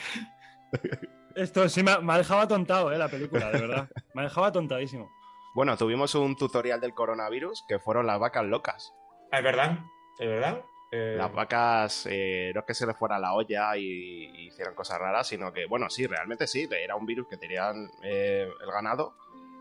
Esto 1.34 1.68
sí 1.68 1.82
me 1.82 1.90
ha, 1.90 2.00
me 2.00 2.12
ha 2.12 2.18
dejado 2.18 2.40
atontado, 2.40 2.92
eh, 2.92 2.98
la 2.98 3.08
película, 3.08 3.50
de 3.50 3.60
verdad. 3.60 3.88
Me 4.14 4.22
ha 4.22 4.24
dejado 4.24 4.46
atontadísimo. 4.46 5.10
Bueno, 5.54 5.76
tuvimos 5.76 6.14
un 6.14 6.36
tutorial 6.36 6.80
del 6.80 6.94
coronavirus 6.94 7.64
que 7.68 7.78
fueron 7.78 8.06
las 8.06 8.18
vacas 8.18 8.44
locas. 8.44 8.94
Ah, 9.30 9.38
Es 9.38 9.44
verdad, 9.44 9.78
es 10.18 10.28
verdad. 10.28 10.64
Eh, 10.90 11.14
Las 11.16 11.32
vacas 11.32 12.06
eh, 12.10 12.52
no 12.54 12.60
es 12.60 12.66
que 12.66 12.74
se 12.74 12.86
les 12.86 12.96
fuera 12.96 13.18
la 13.18 13.32
olla 13.32 13.76
y, 13.78 13.82
y 13.82 14.46
hicieran 14.48 14.74
cosas 14.74 14.98
raras, 14.98 15.26
sino 15.26 15.52
que, 15.52 15.64
bueno, 15.66 15.88
sí, 15.88 16.06
realmente 16.06 16.46
sí, 16.46 16.68
era 16.70 16.96
un 16.96 17.06
virus 17.06 17.28
que 17.28 17.38
tenían 17.38 17.90
eh, 18.02 18.46
el 18.60 18.70
ganado 18.70 19.14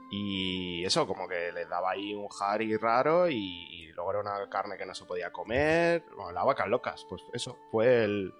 y 0.09 0.83
eso, 0.83 1.07
como 1.07 1.25
que 1.29 1.53
les 1.53 1.69
daba 1.69 1.91
ahí 1.91 2.13
un 2.13 2.27
jari 2.27 2.75
raro 2.75 3.29
y, 3.29 3.37
y 3.37 3.87
luego 3.93 4.11
era 4.11 4.19
una 4.19 4.49
carne 4.49 4.77
que 4.77 4.85
no 4.85 4.93
se 4.93 5.05
podía 5.05 5.31
comer. 5.31 6.03
Bueno, 6.17 6.33
las 6.33 6.45
vacas 6.45 6.67
locas, 6.67 7.05
pues 7.09 7.23
eso, 7.33 7.57
fue 7.71 8.03
el... 8.03 8.33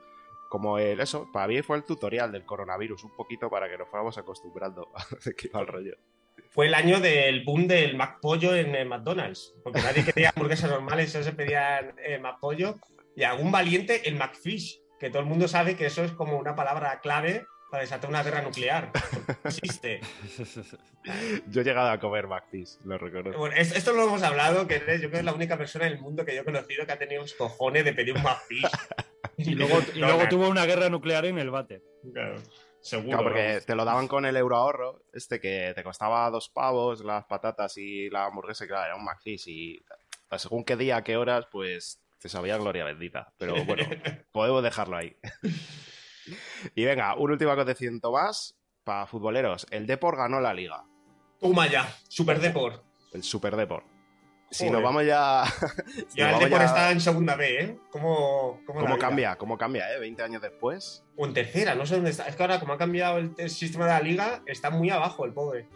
Como 0.50 0.78
el, 0.78 1.00
eso, 1.00 1.30
para 1.32 1.48
mí 1.48 1.62
fue 1.62 1.78
el 1.78 1.86
tutorial 1.86 2.30
del 2.34 2.46
coronavirus, 2.46 3.06
un 3.06 3.16
poquito 3.16 3.50
para 3.50 3.70
que 3.70 3.78
nos 3.78 3.88
fuéramos 3.88 4.18
acostumbrando 4.18 4.92
a 4.96 5.06
iba 5.46 5.62
el 5.62 5.68
rollo. 5.68 5.96
Fue 6.52 6.68
el 6.68 6.74
año 6.74 7.00
del 7.00 7.44
boom 7.44 7.68
del 7.68 7.96
McPollo 7.96 8.54
en 8.56 8.76
eh, 8.76 8.86
McDonald's, 8.86 9.54
porque 9.64 9.82
nadie 9.84 10.04
quería 10.06 10.30
hamburguesas 10.36 10.70
normales, 10.70 11.12
solo 11.12 11.24
se 11.24 11.32
pedían 11.34 11.96
eh, 12.04 12.20
McPollo. 12.20 12.78
Y 13.16 13.24
algún 13.24 13.52
valiente 13.52 14.08
el 14.08 14.16
McFish, 14.16 14.80
que 15.00 15.10
todo 15.10 15.22
el 15.22 15.28
mundo 15.28 15.48
sabe 15.48 15.76
que 15.76 15.86
eso 15.86 16.04
es 16.04 16.12
como 16.12 16.38
una 16.38 16.56
palabra 16.56 17.00
clave 17.02 17.46
para 17.70 17.82
desatar 17.84 18.10
una 18.10 18.22
guerra 18.24 18.42
nuclear. 18.42 18.92
existe. 19.46 20.02
Yo 21.48 21.62
he 21.62 21.64
llegado 21.64 21.90
a 21.90 22.00
comer 22.00 22.28
McFish, 22.28 22.78
lo 22.86 22.98
recuerdo. 22.98 23.38
Bueno, 23.38 23.56
es- 23.56 23.76
esto 23.76 23.94
lo 23.94 24.04
hemos 24.04 24.22
hablado, 24.24 24.68
que 24.68 24.76
eres, 24.76 25.02
yo 25.02 25.08
creo 25.08 25.12
que 25.12 25.18
es 25.20 25.26
la 25.26 25.34
única 25.34 25.58
persona 25.58 25.88
en 25.88 25.94
el 25.94 26.00
mundo 26.00 26.24
que 26.26 26.36
yo 26.36 26.42
he 26.42 26.46
conocido 26.46 26.86
que 26.86 26.92
ha 26.92 27.00
tenido 27.00 27.22
los 27.22 27.34
cojones 27.34 27.84
de 27.86 27.94
pedir 27.94 28.14
un 28.16 28.24
McFish. 28.24 28.62
Y 29.38 29.56
luego, 29.56 29.80
y 29.96 30.00
luego 30.00 30.28
tuvo 30.30 30.50
una 30.50 30.66
guerra 30.68 30.90
nuclear 30.90 31.26
en 31.26 31.40
el 31.40 31.50
bate. 31.50 31.82
Claro, 32.14 32.36
seguro. 32.82 33.18
Claro, 33.18 33.24
porque 33.24 33.62
te 33.66 33.76
lo 33.76 33.86
daban 33.86 34.08
con 34.08 34.26
el 34.26 34.36
euro 34.38 34.56
ahorro, 34.56 35.04
este 35.14 35.40
que 35.40 35.74
te 35.76 35.84
costaba 35.84 36.30
dos 36.30 36.50
pavos 36.50 37.04
las 37.04 37.26
patatas 37.26 37.78
y 37.78 38.10
la 38.10 38.26
hamburguesa, 38.26 38.66
y 38.66 38.68
claro, 38.68 38.86
era 38.86 38.96
un 38.96 39.06
McFish 39.06 39.48
y 39.48 39.80
según 40.38 40.64
qué 40.64 40.78
día, 40.78 41.04
qué 41.04 41.18
horas, 41.18 41.46
pues 41.52 42.02
te 42.20 42.30
sabía 42.30 42.58
gloria 42.58 42.86
bendita. 42.86 43.34
Pero 43.38 43.56
bueno, 43.66 43.84
podemos 44.32 44.64
dejarlo 44.64 44.98
ahí. 44.98 45.16
y 46.76 46.86
venga, 46.86 47.16
un 47.16 47.32
último 47.32 47.52
acontecimiento 47.52 48.12
más 48.12 48.56
para 48.84 49.06
futboleros. 49.08 49.68
El 49.72 49.88
Depor 49.88 50.18
ganó 50.18 50.40
la 50.40 50.54
liga, 50.54 50.84
Toma 51.40 51.68
ya, 51.68 51.94
Super 52.08 52.40
Deport. 52.40 52.84
el 53.14 53.24
Super 53.24 53.56
Depor. 53.56 53.91
Si 54.52 54.66
Joder. 54.68 54.74
nos 54.74 54.84
vamos 54.84 55.06
ya... 55.06 55.44
Ya 56.16 56.38
el 56.38 56.50
ya- 56.50 56.64
está 56.66 56.92
en 56.92 57.00
segunda 57.00 57.36
B, 57.36 57.62
¿eh? 57.64 57.78
¿Cómo, 57.90 58.60
cómo, 58.66 58.98
cambia? 58.98 59.38
¿Cómo 59.38 59.58
cambia, 59.58 59.94
eh? 59.94 60.00
20 60.00 60.22
años 60.24 60.42
después. 60.42 61.04
O 61.16 61.26
en 61.26 61.34
tercera, 61.34 61.74
no 61.74 61.86
sé 61.86 61.96
dónde 61.96 62.10
está. 62.12 62.28
Es 62.28 62.36
que 62.36 62.44
ahora, 62.44 62.60
como 62.60 62.74
ha 62.74 62.78
cambiado 62.78 63.18
el, 63.18 63.34
el 63.38 63.50
sistema 63.50 63.86
de 63.86 63.92
la 63.94 64.02
liga, 64.02 64.44
está 64.46 64.70
muy 64.70 64.90
abajo 64.90 65.24
el 65.26 65.34
pobre. 65.34 65.68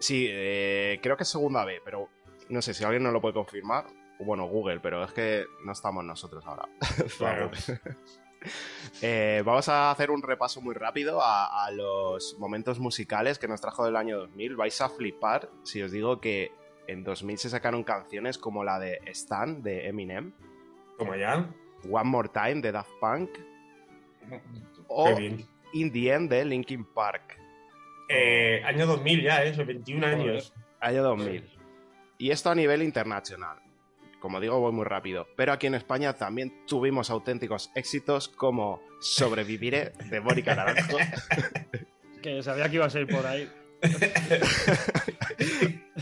Sí, 0.00 0.26
eh, 0.28 0.98
creo 1.02 1.16
que 1.16 1.22
es 1.22 1.28
segunda 1.28 1.64
B, 1.64 1.80
pero 1.84 2.08
no 2.48 2.60
sé 2.60 2.74
si 2.74 2.82
alguien 2.84 3.04
nos 3.04 3.12
lo 3.12 3.20
puede 3.20 3.34
confirmar. 3.34 3.86
Bueno, 4.18 4.46
Google, 4.48 4.80
pero 4.80 5.04
es 5.04 5.12
que 5.12 5.44
no 5.64 5.72
estamos 5.72 6.04
nosotros 6.04 6.44
ahora. 6.46 6.68
Claro. 7.18 7.50
Eh, 9.02 9.42
vamos 9.44 9.68
a 9.68 9.90
hacer 9.90 10.10
un 10.10 10.22
repaso 10.22 10.60
muy 10.60 10.74
rápido 10.74 11.20
a, 11.20 11.64
a 11.64 11.70
los 11.72 12.36
momentos 12.38 12.78
musicales 12.78 13.38
que 13.40 13.48
nos 13.48 13.60
trajo 13.60 13.84
del 13.84 13.96
año 13.96 14.18
2000. 14.18 14.54
Vais 14.56 14.80
a 14.80 14.88
flipar 14.88 15.50
si 15.64 15.82
os 15.82 15.90
digo 15.90 16.20
que 16.20 16.52
en 16.88 17.04
2000 17.04 17.38
se 17.38 17.50
sacaron 17.50 17.84
canciones 17.84 18.38
como 18.38 18.64
la 18.64 18.78
de 18.78 19.00
Stan 19.06 19.62
de 19.62 19.88
Eminem, 19.88 20.32
Como 20.96 21.14
ya. 21.14 21.48
One 21.90 22.10
More 22.10 22.28
Time 22.28 22.60
de 22.62 22.72
Daft 22.72 22.90
Punk 23.00 23.30
o. 24.88 25.18
In 25.72 25.92
the 25.92 26.12
End 26.12 26.30
de 26.30 26.44
Linkin 26.44 26.84
Park. 26.84 27.38
Eh, 28.08 28.62
año 28.64 28.86
2000 28.86 29.22
ya, 29.22 29.44
¿eh? 29.44 29.54
Son 29.54 29.66
21 29.66 30.06
años. 30.06 30.54
Año 30.80 31.02
2000. 31.02 31.44
Y 32.18 32.30
esto 32.30 32.50
a 32.50 32.54
nivel 32.54 32.82
internacional. 32.82 33.58
Como 34.20 34.40
digo, 34.40 34.58
voy 34.58 34.72
muy 34.72 34.84
rápido. 34.84 35.26
Pero 35.36 35.52
aquí 35.52 35.66
en 35.66 35.74
España 35.74 36.14
también 36.14 36.66
tuvimos 36.66 37.10
auténticos 37.10 37.70
éxitos 37.74 38.28
como 38.28 38.80
Sobreviviré 39.00 39.92
de 40.10 40.20
Mónica 40.20 40.54
Naranjo. 40.54 40.96
Que 42.22 42.42
sabía 42.42 42.68
que 42.68 42.76
iba 42.76 42.86
a 42.86 42.90
ser 42.90 43.06
por 43.06 43.24
ahí. 43.24 43.48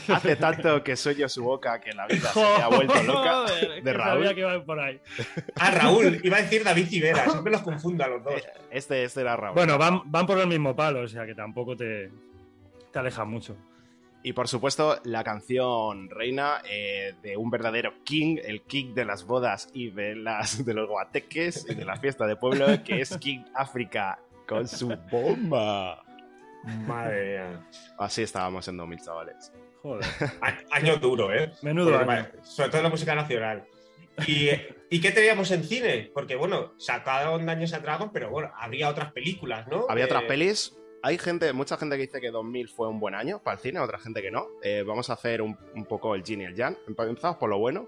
Hace 0.09 0.37
tanto 0.37 0.83
que 0.83 0.97
sueño 0.97 1.29
su 1.29 1.45
boca 1.45 1.81
que 1.81 1.93
la 1.93 2.07
vida 2.07 2.29
se 2.33 2.41
me 2.41 2.63
ha 2.63 2.69
vuelto 2.69 3.03
loca. 3.03 3.33
Joder, 3.33 3.75
de 3.75 3.83
que 3.83 3.93
Raúl. 3.93 4.25
Sabía 4.25 4.35
que 4.35 4.41
iba 4.41 4.65
por 4.65 4.81
ahí. 4.81 5.01
Ah, 5.57 5.71
Raúl, 5.71 6.21
iba 6.23 6.37
a 6.37 6.43
decir 6.43 6.65
David 6.65 6.87
Civera, 6.87 7.31
siempre 7.31 7.53
los 7.53 7.63
confundo 7.63 8.05
a 8.05 8.09
los 8.09 8.25
dos. 8.25 8.35
Este, 8.71 9.05
este 9.05 9.21
era 9.21 9.37
Raúl. 9.37 9.55
Bueno, 9.55 9.79
van, 9.79 10.03
van 10.05 10.27
por 10.27 10.39
el 10.39 10.47
mismo 10.47 10.75
palo, 10.75 11.01
o 11.01 11.09
sea 11.09 11.27
que 11.27 11.35
tampoco 11.35 11.77
te, 11.77 12.11
te 12.93 12.99
alejas 12.99 13.27
mucho. 13.27 13.57
Y 14.27 14.33
por 14.33 14.49
supuesto, 14.49 14.99
la 15.05 15.23
canción 15.23 16.09
reina 16.09 16.63
eh, 16.65 17.15
de 17.23 17.37
un 17.37 17.51
verdadero 17.51 17.93
king, 18.05 18.39
el 18.43 18.63
king 18.63 18.95
de 18.95 19.05
las 19.05 19.27
bodas 19.27 19.69
y 19.75 19.91
de, 19.91 20.17
las, 20.17 20.65
de 20.65 20.73
los 20.73 20.89
guateques 20.89 21.67
y 21.69 21.75
de 21.75 21.85
la 21.85 21.97
fiesta 21.97 22.27
de 22.27 22.35
pueblo, 22.35 22.67
que 22.83 23.03
es 23.03 23.19
King 23.19 23.45
África 23.53 24.19
con 24.49 24.67
su 24.67 24.97
bomba. 25.11 26.03
Madre 26.87 27.33
mía. 27.33 27.67
Así 27.99 28.23
estábamos 28.23 28.67
en 28.67 28.79
2000, 28.79 29.01
chavales. 29.03 29.53
Joder. 29.85 30.07
Año 30.71 30.97
duro, 30.97 31.31
¿eh? 31.31 31.53
Menudo 31.61 31.99
año. 31.99 32.27
Sobre 32.43 32.71
todo 32.71 32.83
la 32.83 32.89
música 32.89 33.15
nacional. 33.15 33.67
¿Y, 34.27 34.49
¿Y 34.89 35.01
qué 35.03 35.11
teníamos 35.11 35.51
en 35.51 35.63
cine? 35.63 36.11
Porque, 36.15 36.37
bueno, 36.37 36.73
sacaron 36.79 37.45
Daños 37.45 37.75
a 37.75 37.81
Dragon, 37.81 38.11
pero 38.11 38.31
bueno, 38.31 38.51
habría 38.57 38.89
otras 38.89 39.13
películas, 39.13 39.69
¿no? 39.69 39.85
Había 39.91 40.05
Eh, 40.05 40.07
otras 40.07 40.23
pelis. 40.23 40.75
Hay 41.03 41.19
gente, 41.19 41.53
mucha 41.53 41.77
gente 41.77 41.97
que 41.97 42.03
dice 42.03 42.19
que 42.19 42.31
2000 42.31 42.69
fue 42.71 42.89
un 42.89 42.99
buen 42.99 43.15
año 43.15 43.43
para 43.43 43.57
el 43.57 43.61
cine, 43.61 43.79
otra 43.79 43.99
gente 43.99 44.23
que 44.23 44.31
no. 44.31 44.47
Eh, 44.63 44.83
vamos 44.87 45.11
a 45.11 45.13
hacer 45.13 45.43
un, 45.43 45.59
un 45.75 45.85
poco 45.85 46.15
el 46.15 46.23
Yin 46.25 46.41
y 46.41 46.45
el 46.45 46.55
Yang. 46.55 46.79
Empezamos 46.89 47.37
por 47.37 47.51
lo 47.51 47.59
bueno. 47.59 47.87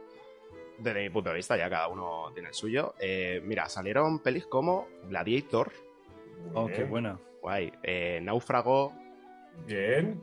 Desde 0.76 1.00
mi 1.04 1.08
punto 1.08 1.30
de 1.30 1.36
vista, 1.36 1.56
ya 1.56 1.70
cada 1.70 1.88
uno 1.88 2.30
tiene 2.34 2.50
el 2.50 2.54
suyo. 2.54 2.94
Eh, 3.00 3.40
mira, 3.42 3.70
salieron 3.70 4.18
pelis 4.18 4.44
como 4.46 4.86
Gladiator, 5.08 5.72
Oh, 6.52 6.66
qué 6.66 6.84
buena. 6.84 7.18
guay, 7.40 7.72
eh, 7.82 8.20
Náufrago, 8.22 8.92
Bien. 9.66 10.22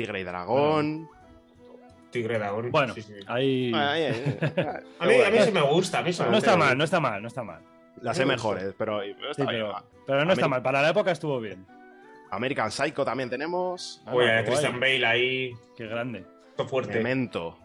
Tigre 0.00 0.20
y 0.20 0.24
Dragón. 0.24 1.08
Tigre 2.10 2.38
Dragón. 2.38 2.70
Bueno, 2.70 2.94
sí, 2.94 3.02
sí. 3.02 3.14
ahí. 3.26 3.72
Ay. 3.74 4.38
A 4.98 5.06
mí, 5.06 5.14
a 5.20 5.30
mí 5.30 5.38
sí 5.44 5.52
me 5.52 5.62
gusta, 5.62 5.98
a 5.98 6.02
mí 6.02 6.12
sí 6.12 6.22
me 6.22 6.30
No 6.30 6.38
está 6.38 6.56
mal, 6.56 6.76
no 6.76 6.84
está 6.84 7.00
mal, 7.00 7.20
no 7.22 7.28
está 7.28 7.42
mal. 7.42 7.62
Las 8.02 8.16
sé 8.16 8.24
mejores, 8.24 8.74
pero, 8.78 9.00
pero 9.00 9.34
Sí, 9.34 9.42
está 9.42 9.52
bien, 9.52 9.66
pero, 10.06 10.24
no 10.24 10.32
está 10.32 10.48
mal. 10.48 10.62
Para 10.62 10.80
la 10.80 10.90
época 10.90 11.10
estuvo 11.10 11.38
bien. 11.40 11.66
American 12.30 12.70
Psycho 12.70 13.04
también 13.04 13.28
tenemos. 13.28 14.02
Ah, 14.06 14.12
guay. 14.12 14.44
Christian 14.44 14.80
Bale 14.80 15.04
ahí, 15.06 15.52
Qué 15.76 15.86
grande. 15.86 16.24
todo 16.56 16.66
fuerte. 16.66 16.94
Memento. 16.94 17.58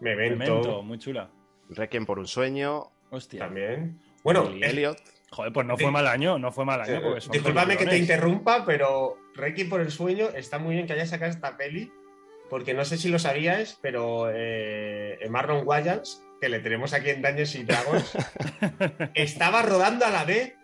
Memento. 0.00 0.38
Memento, 0.38 0.82
muy 0.82 0.98
chula. 0.98 1.28
Requiem 1.68 2.06
por 2.06 2.18
un 2.18 2.26
sueño. 2.26 2.90
Hostia. 3.10 3.40
También. 3.40 4.00
Bueno, 4.24 4.48
eh, 4.50 4.60
Elliot. 4.62 4.98
Joder, 5.32 5.52
pues 5.52 5.66
no 5.66 5.76
fue 5.78 5.90
mal 5.90 6.06
año, 6.06 6.38
no 6.38 6.52
fue 6.52 6.64
mal 6.64 6.80
año. 6.82 7.00
Porque 7.02 7.20
son 7.22 7.32
discúlpame 7.32 7.76
que 7.76 7.86
te 7.86 7.98
interrumpa, 7.98 8.64
pero 8.66 9.16
Reiki 9.34 9.64
por 9.64 9.80
el 9.80 9.90
sueño 9.90 10.28
está 10.34 10.58
muy 10.58 10.74
bien 10.74 10.86
que 10.86 10.92
haya 10.92 11.06
sacado 11.06 11.30
esta 11.30 11.56
peli, 11.56 11.90
porque 12.50 12.74
no 12.74 12.84
sé 12.84 12.98
si 12.98 13.08
lo 13.08 13.18
sabíais, 13.18 13.78
pero 13.80 14.28
eh, 14.32 15.18
Marlon 15.30 15.66
Wayans, 15.66 16.22
que 16.40 16.48
le 16.50 16.60
tenemos 16.60 16.92
aquí 16.92 17.10
en 17.10 17.22
Daños 17.22 17.54
y 17.54 17.64
Dragons, 17.64 18.12
estaba 19.14 19.62
rodando 19.62 20.04
a 20.04 20.10
la 20.10 20.24
vez 20.24 20.54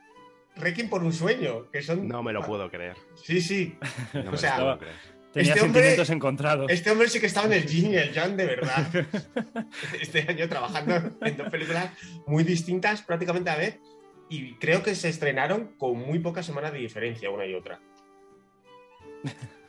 Requiem 0.56 0.88
por 0.90 1.02
un 1.04 1.12
sueño, 1.12 1.70
que 1.70 1.82
son... 1.82 2.08
No 2.08 2.22
me 2.22 2.32
lo 2.32 2.42
puedo 2.42 2.68
creer. 2.70 2.96
Sí, 3.14 3.40
sí. 3.40 3.78
No 4.12 4.20
O 4.28 4.32
lo 4.32 4.36
sea, 4.36 4.56
puedo 4.56 4.78
creer. 4.80 4.94
Tenía 5.32 5.52
Este 5.52 5.60
hombre- 5.64 5.80
sentimientos 5.82 6.10
encontrados. 6.10 6.70
Este 6.70 6.90
hombre 6.90 7.08
sí 7.08 7.20
que 7.20 7.26
estaba 7.26 7.46
en 7.46 7.52
el 7.52 7.66
yin 7.66 7.92
y 7.92 7.96
el 7.96 8.12
yang 8.12 8.36
de 8.36 8.44
verdad. 8.46 8.86
Este 10.00 10.26
año 10.28 10.48
trabajando 10.48 10.96
en 11.22 11.36
dos 11.36 11.48
películas 11.48 11.90
muy 12.26 12.42
distintas 12.44 13.02
prácticamente 13.02 13.48
a 13.50 13.52
la 13.54 13.58
vez 13.60 13.78
y 14.28 14.54
creo 14.54 14.82
que 14.82 14.94
se 14.94 15.08
estrenaron 15.08 15.74
con 15.78 15.96
muy 15.98 16.18
pocas 16.18 16.44
semanas 16.46 16.72
de 16.72 16.78
diferencia 16.78 17.30
una 17.30 17.46
y 17.46 17.54
otra. 17.54 17.80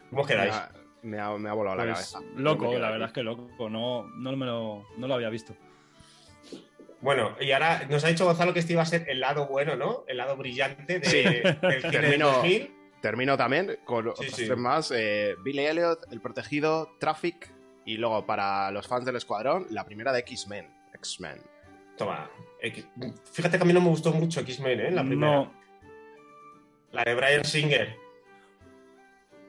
¿Cómo 0.10 0.22
os 0.24 0.28
Me 0.28 0.34
quedáis? 0.34 0.56
me 1.02 1.20
ha- 1.20 1.38
me 1.38 1.50
ha 1.50 1.54
volado 1.54 1.78
la 1.78 1.84
Pues, 1.94 2.12
cabeza. 2.14 2.20
loco, 2.36 2.66
la 2.66 2.88
aquí. 2.88 2.92
verdad 2.94 3.08
es 3.08 3.14
que 3.14 3.24
loco. 3.24 3.70
No, 3.70 4.04
no, 4.08 4.36
me 4.36 4.46
lo, 4.46 4.86
no 4.98 5.08
lo 5.08 5.14
había 5.14 5.30
visto. 5.30 5.56
Bueno, 7.02 7.36
y 7.40 7.52
ahora 7.52 7.86
nos 7.90 8.04
ha 8.04 8.10
dicho 8.10 8.26
Gonzalo 8.26 8.54
que 8.54 8.60
este 8.60 8.74
iba 8.74 8.82
a 8.82 8.86
ser 8.86 9.06
el 9.10 9.22
lado 9.22 9.48
bueno, 9.48 9.76
¿no? 9.78 10.04
El 10.08 10.18
lado 10.18 10.36
brillante 10.36 11.00
de, 11.00 11.06
Sí. 11.06 11.24
del 11.24 11.82
cine 11.82 11.82
del 11.82 11.92
Termino- 11.92 12.32
2000. 12.34 12.76
Termino 13.02 13.38
también 13.38 13.78
con 13.86 14.10
otros 14.10 14.28
sí. 14.36 14.46
tres 14.46 14.58
más. 14.58 14.92
eh, 14.94 15.36
Billy 15.42 15.66
Elliot, 15.66 16.12
El 16.12 16.20
Protegido, 16.20 16.98
Traffic 17.00 17.50
Y 17.86 17.96
luego, 17.98 18.26
para 18.26 18.70
los 18.72 18.88
fans 18.88 19.06
del 19.06 19.16
Escuadrón, 19.16 19.66
la 19.70 19.86
primera 19.86 20.12
de 20.12 20.20
X-Men. 20.20 20.68
X-Men. 20.96 21.40
Toma. 22.00 22.30
Fíjate 23.34 23.58
que 23.58 23.64
a 23.64 23.68
mí 23.68 23.74
no 23.74 23.82
me 23.82 23.90
gustó 23.90 24.12
mucho 24.14 24.40
X-Men, 24.40 24.80
¿eh? 24.80 24.92
La 24.92 25.04
primera. 25.04 25.32
No, 25.36 25.54
La 26.94 27.04
de 27.04 27.14
Brian 27.14 27.44
Singer. 27.46 27.96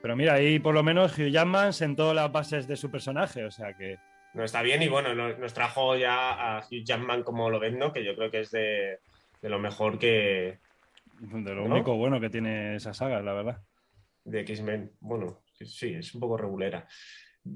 pero 0.02 0.16
mira, 0.16 0.34
ahí 0.34 0.58
por 0.58 0.74
lo 0.74 0.82
menos 0.82 1.16
Hugh 1.16 1.30
Jackman 1.30 1.72
sentó 1.72 2.12
las 2.12 2.30
bases 2.32 2.66
de 2.66 2.76
su 2.76 2.90
personaje, 2.90 3.44
o 3.44 3.50
sea 3.52 3.74
que. 3.76 3.98
No 4.34 4.44
está 4.44 4.62
bien 4.62 4.82
y 4.82 4.88
bueno, 4.88 5.14
no- 5.14 5.36
nos 5.38 5.54
trajo 5.54 5.96
ya 5.96 6.56
a 6.56 6.58
Hugh 6.60 6.84
Jackman 6.84 7.22
como 7.22 7.50
lo 7.50 7.58
vendo, 7.60 7.92
que 7.92 8.04
yo 8.04 8.14
creo 8.16 8.30
que 8.30 8.40
es 8.40 8.50
de, 8.50 8.98
de 9.40 9.48
lo 9.48 9.58
mejor 9.60 9.98
que 9.98 10.58
De 11.20 11.54
lo 11.54 11.68
¿No? 11.68 11.74
único 11.76 11.96
bueno 11.96 12.20
que 12.20 12.30
tiene 12.30 12.76
esa 12.76 12.92
saga, 12.94 13.20
la 13.22 13.32
verdad. 13.32 13.62
de 14.24 14.40
X-Men. 14.40 14.92
Bueno, 15.00 15.42
sí, 15.52 15.94
es 15.94 16.14
un 16.14 16.20
poco 16.20 16.36
regulera. 16.36 16.86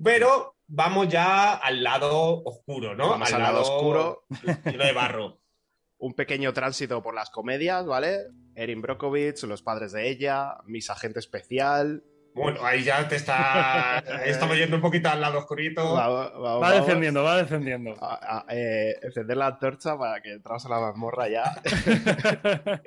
Pero 0.02 0.53
vamos 0.66 1.09
ya 1.09 1.54
al 1.54 1.83
lado 1.83 2.42
oscuro, 2.44 2.94
¿no? 2.94 3.11
Vamos 3.11 3.33
al 3.33 3.42
lado 3.42 3.61
oscuro. 3.62 4.25
Lleno 4.64 4.85
de 4.85 4.92
barro. 4.92 5.40
Un 5.99 6.14
pequeño 6.14 6.52
tránsito 6.52 7.02
por 7.02 7.14
las 7.14 7.30
comedias, 7.30 7.87
¿vale? 7.87 8.18
Erin 8.56 8.83
Brockovich, 8.83 9.42
Los 9.44 9.62
padres 9.62 9.92
de 9.92 10.09
ella, 10.11 10.56
Mis 10.66 10.90
agente 10.90 11.18
especial. 11.21 12.02
Bueno, 12.35 12.64
ahí 12.66 12.83
ya 12.83 13.06
te 13.09 13.14
está. 13.14 13.99
Ahí 13.99 14.02
estamos 14.30 14.56
yendo 14.56 14.75
un 14.76 14.83
poquito 14.83 15.09
al 15.09 15.21
lado 15.21 15.38
oscurito. 15.38 15.94
Va, 15.94 16.09
va- 16.09 16.30
va- 16.30 16.54
Va 16.54 16.59
vamos 16.59 16.85
defendiendo, 16.87 17.23
va 17.23 17.37
defendiendo. 17.37 17.94
a- 18.00 18.38
a- 18.38 18.44
eh, 18.49 18.97
encender 19.02 19.37
la 19.37 19.47
antorcha 19.47 19.97
para 19.97 20.21
que 20.21 20.33
entramos 20.33 20.66
a 20.66 20.68
la 20.68 20.80
mazmorra 20.80 21.28
ya. 21.28 21.62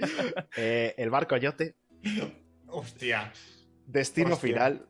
Eh, 0.58 0.94
el 0.98 1.10
barco 1.10 1.38
yote. 1.38 1.76
Hostia. 2.68 3.32
Destino 3.86 4.34
Hostia. 4.34 4.54
final. 4.54 4.86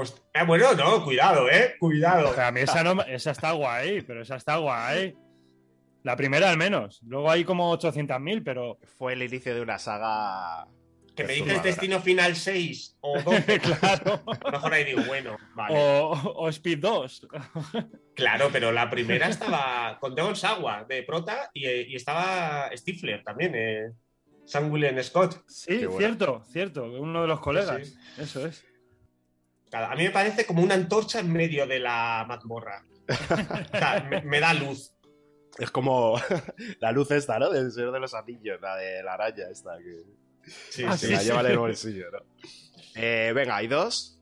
Host- 0.00 0.18
eh, 0.32 0.44
bueno, 0.46 0.72
no, 0.74 1.04
cuidado, 1.04 1.48
¿eh? 1.50 1.76
Cuidado. 1.78 2.30
O 2.30 2.34
sea, 2.34 2.48
a 2.48 2.52
mí 2.52 2.60
esa, 2.60 2.82
no, 2.82 3.00
esa 3.02 3.30
está 3.30 3.52
guay, 3.52 4.00
pero 4.02 4.22
esa 4.22 4.36
está 4.36 4.56
guay. 4.56 5.14
La 6.02 6.16
primera 6.16 6.50
al 6.50 6.56
menos. 6.58 7.00
Luego 7.06 7.30
hay 7.30 7.44
como 7.44 7.72
800.000, 7.76 8.42
pero 8.44 8.78
Fue 8.98 9.14
el 9.14 9.22
inicio 9.22 9.54
de 9.54 9.60
una 9.62 9.78
saga. 9.78 10.66
Que 11.16 11.22
me 11.22 11.28
Perturbadora. 11.28 11.62
dices 11.62 11.76
Destino 11.76 12.00
Final 12.00 12.34
6 12.34 12.96
o 13.00 13.20
12. 13.22 13.60
claro. 13.60 14.22
A 14.26 14.38
lo 14.46 14.50
mejor 14.50 14.74
ahí 14.74 14.84
digo, 14.84 15.02
bueno, 15.06 15.36
vale. 15.54 15.74
O, 15.78 16.10
o 16.10 16.48
Speed 16.48 16.78
2. 16.80 17.28
Claro, 18.14 18.48
pero 18.52 18.72
la 18.72 18.90
primera 18.90 19.28
estaba 19.28 19.96
con 20.00 20.14
Devon 20.14 20.34
Sawa 20.36 20.84
de 20.88 21.02
prota 21.04 21.50
y, 21.54 21.66
eh, 21.66 21.86
y 21.88 21.94
estaba 21.96 22.68
Stifler 22.76 23.22
también, 23.22 23.52
eh, 23.54 23.92
Sam 24.44 24.70
William 24.72 25.00
Scott. 25.02 25.42
Sí, 25.48 25.86
cierto, 25.96 26.42
cierto. 26.50 26.84
Uno 26.84 27.22
de 27.22 27.28
los 27.28 27.40
colegas. 27.40 27.86
Sí, 27.88 27.94
Eso 28.18 28.44
es. 28.46 28.64
A 29.74 29.94
mí 29.96 30.04
me 30.04 30.10
parece 30.10 30.46
como 30.46 30.62
una 30.62 30.74
antorcha 30.74 31.20
en 31.20 31.32
medio 31.32 31.66
de 31.66 31.80
la 31.80 32.24
mazmorra. 32.28 32.84
O 33.08 33.76
sea, 33.78 34.06
me, 34.08 34.22
me 34.22 34.40
da 34.40 34.54
luz. 34.54 34.92
Es 35.58 35.70
como 35.70 36.20
la 36.80 36.92
luz 36.92 37.10
esta, 37.10 37.38
¿no? 37.38 37.50
Del 37.50 37.70
Señor 37.72 37.92
de 37.92 38.00
los 38.00 38.14
Anillos, 38.14 38.60
la 38.60 38.76
de 38.76 39.02
la 39.02 39.14
araña 39.14 39.44
esta, 39.50 39.76
que 39.78 40.02
Sí, 40.70 40.84
Ah, 40.86 40.96
se 40.96 41.06
sí, 41.06 41.12
la 41.12 41.20
sí. 41.20 41.26
lleva 41.26 41.40
en 41.40 41.46
el 41.46 41.58
bolsillo, 41.58 42.10
¿no? 42.10 42.18
Eh, 42.96 43.32
venga, 43.34 43.56
hay 43.56 43.66
dos. 43.66 44.18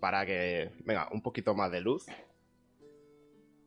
Para 0.00 0.24
que. 0.26 0.70
Venga, 0.84 1.08
un 1.12 1.22
poquito 1.22 1.54
más 1.54 1.70
de 1.72 1.80
luz. 1.80 2.04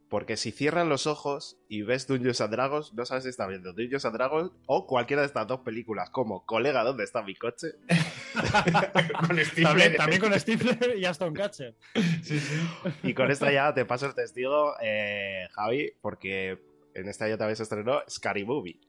Porque 0.10 0.38
si 0.38 0.52
cierran 0.52 0.88
los 0.88 1.06
ojos 1.06 1.58
y 1.68 1.82
ves 1.82 2.08
Dungeons 2.08 2.40
and 2.40 2.52
Dragons, 2.52 2.94
no 2.94 3.06
sabes 3.06 3.24
si 3.24 3.30
está 3.30 3.46
viendo 3.46 3.74
Dungeons 3.74 4.06
and 4.06 4.16
Dragons 4.16 4.52
o 4.66 4.88
cualquiera 4.88 5.22
de 5.22 5.28
estas 5.28 5.48
dos 5.48 5.62
películas, 5.62 6.10
como 6.10 6.46
Colega, 6.46 6.84
¿dónde 6.84 7.04
está 7.04 7.24
mi 7.24 7.36
coche? 7.36 7.74
con 9.28 9.38
Stifler. 9.38 9.64
También, 9.64 9.96
también 9.98 10.22
con 10.22 10.40
Stifler 10.40 10.98
y 10.98 11.06
Aston 11.06 11.34
Catcher. 11.34 11.76
Sí, 12.24 12.40
sí. 12.40 12.56
Y 13.04 13.14
con 13.14 13.32
esta 13.32 13.52
ya 13.52 13.74
te 13.74 13.86
paso 13.86 14.06
el 14.06 14.16
testigo, 14.16 14.76
eh, 14.82 15.48
Javi, 15.52 15.92
porque 16.02 16.58
en 16.94 17.08
esta 17.10 17.28
ya 17.28 17.38
también 17.38 17.56
se 17.56 17.64
estrenó 17.64 18.02
Scary 18.10 18.46
Movie. 18.46 18.80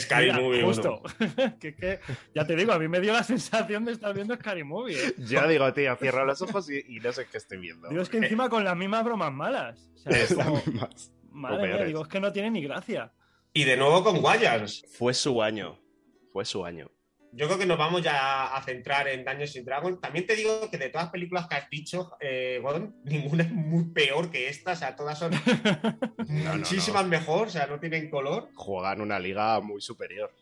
Scary 0.00 0.26
Mira, 0.26 0.40
Movie 0.40 0.62
Justo. 0.62 1.02
que, 1.60 1.74
que, 1.74 2.00
ya 2.34 2.46
te 2.46 2.56
digo, 2.56 2.72
a 2.72 2.78
mí 2.78 2.88
me 2.88 3.00
dio 3.00 3.12
la 3.12 3.22
sensación 3.22 3.84
de 3.84 3.92
estar 3.92 4.14
viendo 4.14 4.34
Scary 4.36 4.64
Movie. 4.64 4.96
¿eh? 4.96 5.14
Yo 5.18 5.46
digo, 5.48 5.72
tío, 5.72 5.96
cierro 5.96 6.24
los 6.24 6.40
ojos 6.42 6.70
y, 6.70 6.84
y 6.88 7.00
no 7.00 7.12
sé 7.12 7.26
qué 7.30 7.38
estoy 7.38 7.58
viendo. 7.58 7.88
Digo, 7.88 8.02
es 8.02 8.08
que 8.08 8.18
encima 8.18 8.48
con 8.48 8.64
las 8.64 8.76
mismas 8.76 9.04
bromas 9.04 9.32
malas. 9.32 9.90
O 9.94 9.98
sea, 9.98 10.22
es 10.22 10.34
como, 10.34 10.56
misma. 10.66 10.88
madre 11.30 11.56
o 11.56 11.60
mía, 11.60 11.68
peores. 11.68 11.86
digo, 11.86 12.02
es 12.02 12.08
que 12.08 12.20
no 12.20 12.32
tiene 12.32 12.50
ni 12.50 12.62
gracia. 12.62 13.12
Y 13.52 13.64
de 13.64 13.76
nuevo 13.76 14.02
con 14.02 14.20
Guayans. 14.20 14.84
Fue 14.96 15.14
su 15.14 15.42
año. 15.42 15.78
Fue 16.32 16.44
su 16.44 16.64
año. 16.64 16.90
Yo 17.36 17.46
creo 17.46 17.58
que 17.58 17.66
nos 17.66 17.78
vamos 17.78 18.02
ya 18.02 18.54
a 18.54 18.62
centrar 18.62 19.08
en 19.08 19.24
Dungeons 19.24 19.56
and 19.56 19.66
Dragons. 19.66 20.00
También 20.00 20.26
te 20.26 20.36
digo 20.36 20.70
que 20.70 20.78
de 20.78 20.88
todas 20.88 21.06
las 21.06 21.12
películas 21.12 21.48
que 21.48 21.56
has 21.56 21.68
dicho, 21.68 22.12
eh, 22.20 22.62
ninguna 23.04 23.42
es 23.42 23.50
muy 23.50 23.84
peor 23.86 24.30
que 24.30 24.48
esta. 24.48 24.72
O 24.72 24.76
sea, 24.76 24.94
todas 24.94 25.18
son 25.18 25.32
no, 26.28 26.56
muchísimas 26.56 27.06
mejor. 27.06 27.48
O 27.48 27.50
sea, 27.50 27.66
no 27.66 27.80
tienen 27.80 28.08
color. 28.08 28.50
Juegan 28.54 29.00
una 29.00 29.18
liga 29.18 29.60
muy 29.60 29.80
superior. 29.80 30.32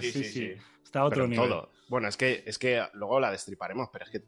Sí, 0.00 0.12
sí, 0.12 0.24
sí. 0.24 0.52
Está 0.82 1.00
a 1.00 1.04
otro 1.04 1.24
pero 1.24 1.28
nivel. 1.28 1.48
todo. 1.48 1.70
Bueno, 1.88 2.08
es 2.08 2.16
que, 2.16 2.42
es 2.46 2.58
que 2.58 2.82
luego 2.94 3.20
la 3.20 3.30
destriparemos, 3.30 3.88
pero 3.92 4.06
es 4.06 4.10
que. 4.10 4.22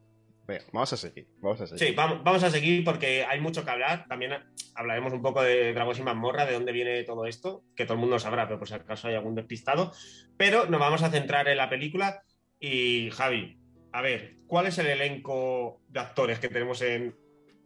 Venga, 0.47 0.65
vamos 0.73 0.93
a 0.93 0.97
seguir. 0.97 1.29
Vamos 1.41 1.61
a 1.61 1.67
seguir. 1.67 1.89
Sí, 1.89 1.95
vamos, 1.95 2.23
vamos 2.25 2.43
a 2.43 2.51
seguir 2.51 2.85
porque 2.85 3.25
hay 3.25 3.41
mucho 3.41 3.65
que 3.65 3.71
hablar. 3.71 4.07
También 4.09 4.33
hablaremos 4.75 5.13
un 5.13 5.23
poco 5.23 5.43
de 5.43 5.73
Dragos 5.73 5.99
y 5.99 6.03
Mazmorra, 6.03 6.47
de 6.47 6.55
dónde 6.55 6.73
viene 6.73 7.05
todo 7.05 7.27
esto, 7.27 7.65
que 7.77 7.85
todo 7.85 7.95
el 7.95 8.01
mundo 8.01 8.19
sabrá, 8.19 8.47
pero 8.47 8.59
por 8.59 8.69
si 8.69 8.75
acaso 8.75 9.09
hay 9.09 9.15
algún 9.15 9.35
despistado. 9.35 9.93
Pero 10.37 10.67
nos 10.67 10.81
vamos 10.81 11.03
a 11.03 11.11
centrar 11.11 11.49
en 11.49 11.57
la 11.57 11.71
película. 11.71 12.23
Y 12.59 13.11
Javi, 13.11 13.59
a 13.93 14.03
ver, 14.03 14.37
¿cuál 14.47 14.67
es 14.67 14.79
el 14.79 14.87
elenco 14.87 15.81
de 15.89 16.01
actores 16.01 16.39
que 16.39 16.49
tenemos 16.49 16.83
en, 16.83 17.15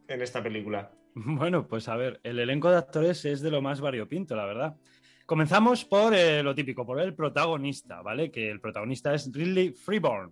en 0.08 0.22
esta 0.22 0.42
película? 0.42 0.90
Bueno, 1.18 1.66
pues 1.66 1.88
a 1.88 1.96
ver, 1.96 2.20
el 2.24 2.38
elenco 2.38 2.70
de 2.70 2.76
actores 2.76 3.24
es 3.24 3.40
de 3.40 3.50
lo 3.50 3.62
más 3.62 3.80
variopinto, 3.80 4.36
la 4.36 4.44
verdad. 4.44 4.76
Comenzamos 5.24 5.84
por 5.84 6.14
eh, 6.14 6.42
lo 6.42 6.54
típico, 6.54 6.84
por 6.84 7.00
el 7.00 7.14
protagonista, 7.14 8.02
¿vale? 8.02 8.30
Que 8.30 8.50
el 8.50 8.60
protagonista 8.60 9.14
es 9.14 9.32
Ridley 9.32 9.70
Freeborn, 9.70 10.30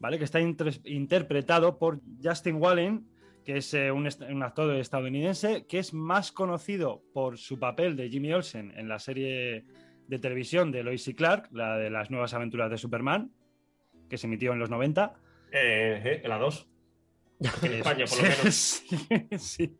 ¿vale? 0.00 0.18
Que 0.18 0.24
está 0.24 0.40
inter- 0.40 0.80
interpretado 0.84 1.78
por 1.78 2.00
Justin 2.22 2.56
Wallen, 2.56 3.06
que 3.44 3.58
es 3.58 3.72
eh, 3.74 3.92
un, 3.92 4.06
actor 4.42 4.74
estadounidense, 4.74 5.66
que 5.66 5.78
es 5.78 5.94
más 5.94 6.32
conocido 6.32 7.02
por 7.12 7.38
su 7.38 7.58
papel 7.58 7.96
de 7.96 8.08
Jimmy 8.08 8.32
Olsen 8.32 8.72
en 8.76 8.88
la 8.88 8.98
serie 8.98 9.64
de 10.08 10.18
televisión 10.18 10.72
de 10.72 10.82
Lois 10.82 11.06
y 11.06 11.14
Clark, 11.14 11.48
la 11.52 11.76
de 11.76 11.90
las 11.90 12.10
nuevas 12.10 12.34
aventuras 12.34 12.70
de 12.70 12.78
Superman, 12.78 13.30
que 14.08 14.18
se 14.18 14.26
emitió 14.26 14.52
en 14.52 14.58
los 14.58 14.70
90. 14.70 15.14
Eh, 15.52 16.20
eh, 16.24 16.28
la 16.28 16.38
2. 16.38 16.66
En 17.62 17.72
España, 17.72 18.04
por 18.06 18.18
lo 18.18 18.22
menos. 18.22 18.54
sí, 18.54 19.08
sí, 19.38 19.78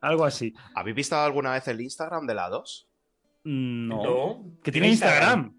algo 0.00 0.24
así. 0.24 0.54
¿Habéis 0.74 0.96
visto 0.96 1.16
alguna 1.16 1.52
vez 1.52 1.68
el 1.68 1.80
Instagram 1.80 2.26
de 2.26 2.34
la 2.34 2.48
2? 2.48 2.88
No. 3.44 4.02
No. 4.02 4.58
Que 4.62 4.72
tiene 4.72 4.88
Instagram. 4.88 5.54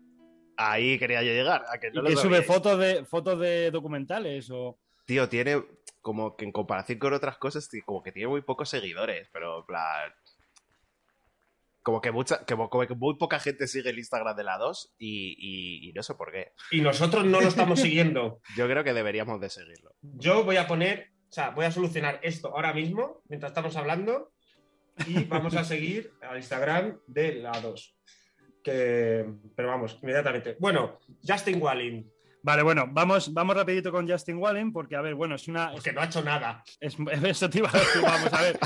Ahí 0.58 0.98
quería 1.00 1.24
yo 1.24 1.32
llegar. 1.32 1.64
A 1.70 1.80
que 1.80 1.92
no 1.92 2.04
y 2.04 2.14
que 2.14 2.22
sube 2.22 2.42
fotos 2.44 2.78
de 2.80 3.06
fotos 3.06 3.40
de 3.40 3.72
documentales 3.72 4.50
o 4.52 4.78
Tío, 5.06 5.28
tiene 5.28 5.62
como 6.02 6.36
que 6.38 6.46
en 6.46 6.52
comparación 6.52 6.98
con 7.00 7.14
otras 7.14 7.38
cosas, 7.38 7.70
como 7.86 8.02
que 8.04 8.12
tiene 8.12 8.28
muy 8.30 8.42
pocos 8.42 8.70
seguidores, 8.70 9.30
pero 9.34 9.60
en 9.60 9.66
plan. 9.66 10.14
Como 11.82 12.00
que, 12.00 12.12
mucha, 12.12 12.46
como, 12.46 12.70
como 12.70 12.88
que 12.88 12.96
muy 12.96 13.18
poca 13.18 13.40
gente 13.42 13.68
sigue 13.68 13.90
el 13.90 13.98
Instagram 14.00 14.38
de 14.38 14.44
la 14.46 14.58
2 14.58 14.94
y, 15.00 15.36
y- 15.38 15.90
y 15.90 15.92
no 15.94 16.02
sé 16.02 16.14
por 16.16 16.32
qué. 16.32 16.54
Y 16.72 16.80
nosotros 16.80 17.26
no 17.26 17.42
lo 17.42 17.48
estamos 17.50 17.82
siguiendo. 17.82 18.40
Yo 18.56 18.68
creo 18.70 18.86
que 18.86 18.94
deberíamos 18.94 19.42
de 19.42 19.50
seguirlo. 19.50 19.94
Yo 20.02 20.46
voy 20.46 20.56
a 20.56 20.66
poner, 20.66 21.12
o 21.30 21.34
sea, 21.34 21.50
voy 21.50 21.66
a 21.66 21.72
solucionar 21.72 22.22
esto 22.24 22.48
ahora 22.56 22.74
mismo, 22.74 23.22
mientras 23.28 23.50
estamos 23.52 23.76
hablando, 23.76 24.32
y 25.08 25.26
vamos 25.26 25.56
a 25.56 25.66
seguir 25.66 26.14
al 26.22 26.38
Instagram 26.38 27.00
de 27.08 27.34
la 27.36 27.52
2. 27.60 27.96
Que, 28.64 29.26
pero 29.56 29.68
vamos, 29.68 30.00
inmediatamente. 30.02 30.56
Bueno, 30.60 31.00
Justin 31.28 31.62
Walling, 31.62 32.04
Vale, 32.46 32.62
bueno, 32.62 32.88
vamos, 32.92 33.34
vamos 33.34 33.56
rapidito 33.56 33.90
con 33.90 34.06
Justin 34.08 34.38
Wallen, 34.38 34.74
porque, 34.74 34.98
a 34.98 35.02
ver, 35.02 35.16
bueno, 35.16 35.36
es 35.36 35.48
una. 35.48 35.72
porque 35.72 35.94
no 35.94 36.02
ha 36.02 36.06
hecho 36.06 36.22
nada. 36.22 36.62
Es, 36.78 36.98
eso 37.24 37.50
te 37.50 37.60
iba 37.60 37.70
a 37.70 37.80
decir, 37.80 38.02
vamos 38.02 38.34
a 38.34 38.42
ver. 38.42 38.60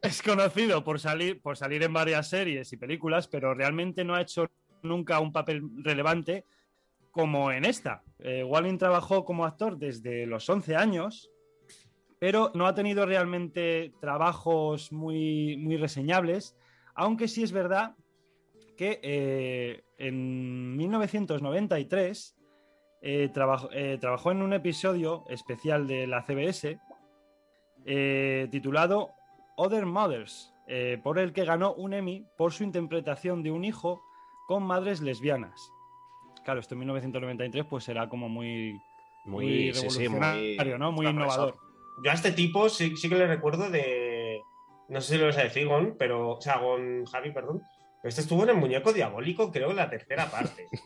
Es 0.00 0.22
conocido 0.22 0.84
por 0.84 1.00
salir, 1.00 1.42
por 1.42 1.56
salir 1.56 1.82
en 1.82 1.92
varias 1.92 2.28
series 2.28 2.72
y 2.72 2.76
películas, 2.76 3.26
pero 3.26 3.52
realmente 3.52 4.04
no 4.04 4.14
ha 4.14 4.20
hecho 4.20 4.48
nunca 4.82 5.18
un 5.18 5.32
papel 5.32 5.62
relevante 5.82 6.44
como 7.10 7.50
en 7.50 7.64
esta. 7.64 8.04
Eh, 8.20 8.44
Wallen 8.44 8.78
trabajó 8.78 9.24
como 9.24 9.44
actor 9.44 9.78
desde 9.78 10.26
los 10.26 10.48
11 10.48 10.76
años, 10.76 11.32
pero 12.20 12.52
no 12.54 12.68
ha 12.68 12.74
tenido 12.74 13.04
realmente 13.04 13.92
trabajos 14.00 14.92
muy, 14.92 15.56
muy 15.56 15.76
reseñables, 15.76 16.56
aunque 16.94 17.26
sí 17.26 17.42
es 17.42 17.50
verdad 17.50 17.96
que 18.74 19.00
eh, 19.02 19.84
en 19.98 20.76
1993 20.76 22.36
eh, 23.02 23.28
trabajó, 23.32 23.68
eh, 23.72 23.98
trabajó 24.00 24.30
en 24.32 24.42
un 24.42 24.52
episodio 24.52 25.24
especial 25.28 25.86
de 25.86 26.06
la 26.06 26.22
CBS 26.22 26.78
eh, 27.86 28.48
titulado 28.50 29.10
Other 29.56 29.84
Mothers, 29.84 30.52
eh, 30.66 30.98
por 31.02 31.18
el 31.18 31.32
que 31.32 31.44
ganó 31.44 31.74
un 31.74 31.92
Emmy 31.92 32.26
por 32.36 32.52
su 32.52 32.64
interpretación 32.64 33.42
de 33.42 33.50
un 33.50 33.64
hijo 33.64 34.02
con 34.48 34.62
madres 34.62 35.00
lesbianas. 35.02 35.70
Claro, 36.44 36.60
esto 36.60 36.74
en 36.74 36.80
1993 36.80 37.64
pues 37.68 37.88
era 37.88 38.08
como 38.08 38.28
muy, 38.28 38.80
Muy, 39.24 39.44
muy 39.46 39.74
sí, 39.74 39.90
sí, 39.90 40.08
muy. 40.08 40.20
revolucionario, 40.20 40.78
¿no? 40.78 40.92
Muy 40.92 41.06
innovador. 41.06 41.56
Yo 42.02 42.10
a 42.10 42.14
este 42.14 42.32
tipo 42.32 42.68
sí, 42.68 42.96
sí 42.96 43.08
que 43.08 43.14
le 43.16 43.26
recuerdo 43.26 43.70
de. 43.70 44.40
no 44.88 45.00
sé 45.00 45.14
si 45.14 45.20
lo 45.20 45.26
vas 45.26 45.38
a 45.38 45.44
decir, 45.44 45.66
Gon, 45.66 45.96
pero, 45.98 46.30
o 46.32 46.40
sea, 46.40 46.58
Gon 46.58 47.04
Javi, 47.06 47.32
perdón. 47.32 47.62
Este 48.04 48.20
estuvo 48.20 48.42
en 48.44 48.50
el 48.50 48.56
muñeco 48.56 48.92
diabólico, 48.92 49.50
creo, 49.50 49.70
en 49.70 49.76
la 49.76 49.90
tercera 49.90 50.30
parte. 50.30 50.68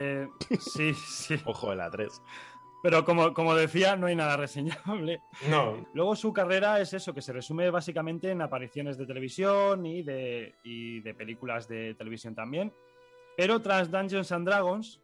Eh, 0.00 0.26
sí, 0.58 0.92
sí. 0.94 1.36
Ojo 1.44 1.70
de 1.70 1.76
la 1.76 1.88
3. 1.88 2.20
Pero 2.82 3.04
como, 3.04 3.32
como 3.32 3.54
decía, 3.54 3.94
no 3.94 4.08
hay 4.08 4.16
nada 4.16 4.36
reseñable. 4.36 5.20
No, 5.48 5.86
Luego 5.94 6.16
su 6.16 6.32
carrera 6.32 6.80
es 6.80 6.92
eso, 6.94 7.14
que 7.14 7.22
se 7.22 7.32
resume 7.32 7.70
básicamente 7.70 8.30
en 8.30 8.42
apariciones 8.42 8.98
de 8.98 9.06
televisión 9.06 9.86
y 9.86 10.02
de, 10.02 10.54
y 10.64 11.00
de 11.00 11.14
películas 11.14 11.68
de 11.68 11.94
televisión 11.94 12.34
también. 12.34 12.72
Pero 13.36 13.62
tras 13.62 13.88
Dungeons 13.88 14.32
and 14.32 14.48
Dragons, 14.48 15.00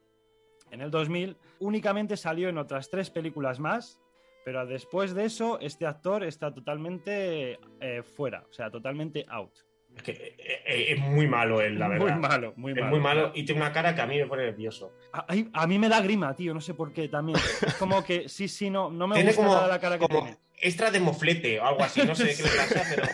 en 0.72 0.80
el 0.80 0.90
2000, 0.90 1.36
únicamente 1.60 2.16
salió 2.16 2.48
en 2.48 2.58
otras 2.58 2.90
tres 2.90 3.10
películas 3.10 3.60
más. 3.60 4.00
Pero 4.44 4.66
después 4.66 5.14
de 5.14 5.26
eso, 5.26 5.60
este 5.60 5.86
actor 5.86 6.24
está 6.24 6.52
totalmente 6.52 7.60
eh, 7.80 8.02
fuera, 8.02 8.44
o 8.50 8.52
sea, 8.52 8.70
totalmente 8.70 9.24
out. 9.28 9.52
Es 9.96 10.02
que 10.02 10.12
eh, 10.12 10.62
eh, 10.66 10.86
es 10.92 10.98
muy 11.00 11.26
malo 11.26 11.60
él, 11.60 11.78
la 11.78 11.88
verdad. 11.88 12.06
Muy 12.06 12.20
malo, 12.20 12.52
muy 12.56 12.72
es 12.72 12.78
malo. 12.78 12.90
muy 12.90 13.00
malo 13.00 13.32
y 13.34 13.44
tiene 13.44 13.60
una 13.60 13.72
cara 13.72 13.94
que 13.94 14.00
a 14.00 14.06
mí 14.06 14.18
me 14.18 14.26
pone 14.26 14.44
nervioso. 14.44 14.92
A, 15.12 15.66
mí 15.66 15.78
me 15.78 15.88
da 15.88 16.00
grima, 16.00 16.34
tío, 16.34 16.54
no 16.54 16.60
sé 16.60 16.74
por 16.74 16.92
qué 16.92 17.08
también. 17.08 17.38
Es 17.66 17.74
como 17.74 18.04
que 18.04 18.28
sí, 18.28 18.48
sí, 18.48 18.70
no, 18.70 18.90
no 18.90 19.06
me 19.06 19.16
tiene 19.16 19.30
gusta 19.30 19.42
como, 19.42 19.54
nada 19.54 19.68
la 19.68 19.80
cara 19.80 19.98
que 19.98 20.06
como 20.06 20.22
tiene. 20.22 20.38
extra 20.60 20.90
de 20.90 21.00
moflete 21.00 21.60
o 21.60 21.66
algo 21.66 21.82
así, 21.82 22.02
no 22.06 22.14
sé 22.14 22.34
qué 22.36 22.42
le 22.42 22.48
pasa, 22.48 22.82
pero 22.88 23.06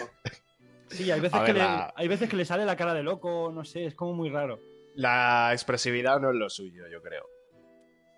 Sí, 0.88 1.10
hay 1.10 1.20
veces, 1.20 1.40
que 1.40 1.52
le, 1.52 1.62
hay 1.62 2.08
veces 2.08 2.28
que 2.28 2.36
le 2.36 2.44
sale 2.44 2.64
la 2.64 2.76
cara 2.76 2.94
de 2.94 3.02
loco, 3.02 3.50
no 3.52 3.64
sé, 3.64 3.86
es 3.86 3.94
como 3.94 4.14
muy 4.14 4.30
raro. 4.30 4.60
La 4.94 5.50
expresividad 5.52 6.20
no 6.20 6.30
es 6.30 6.36
lo 6.36 6.48
suyo, 6.48 6.84
yo 6.90 7.02
creo. 7.02 7.28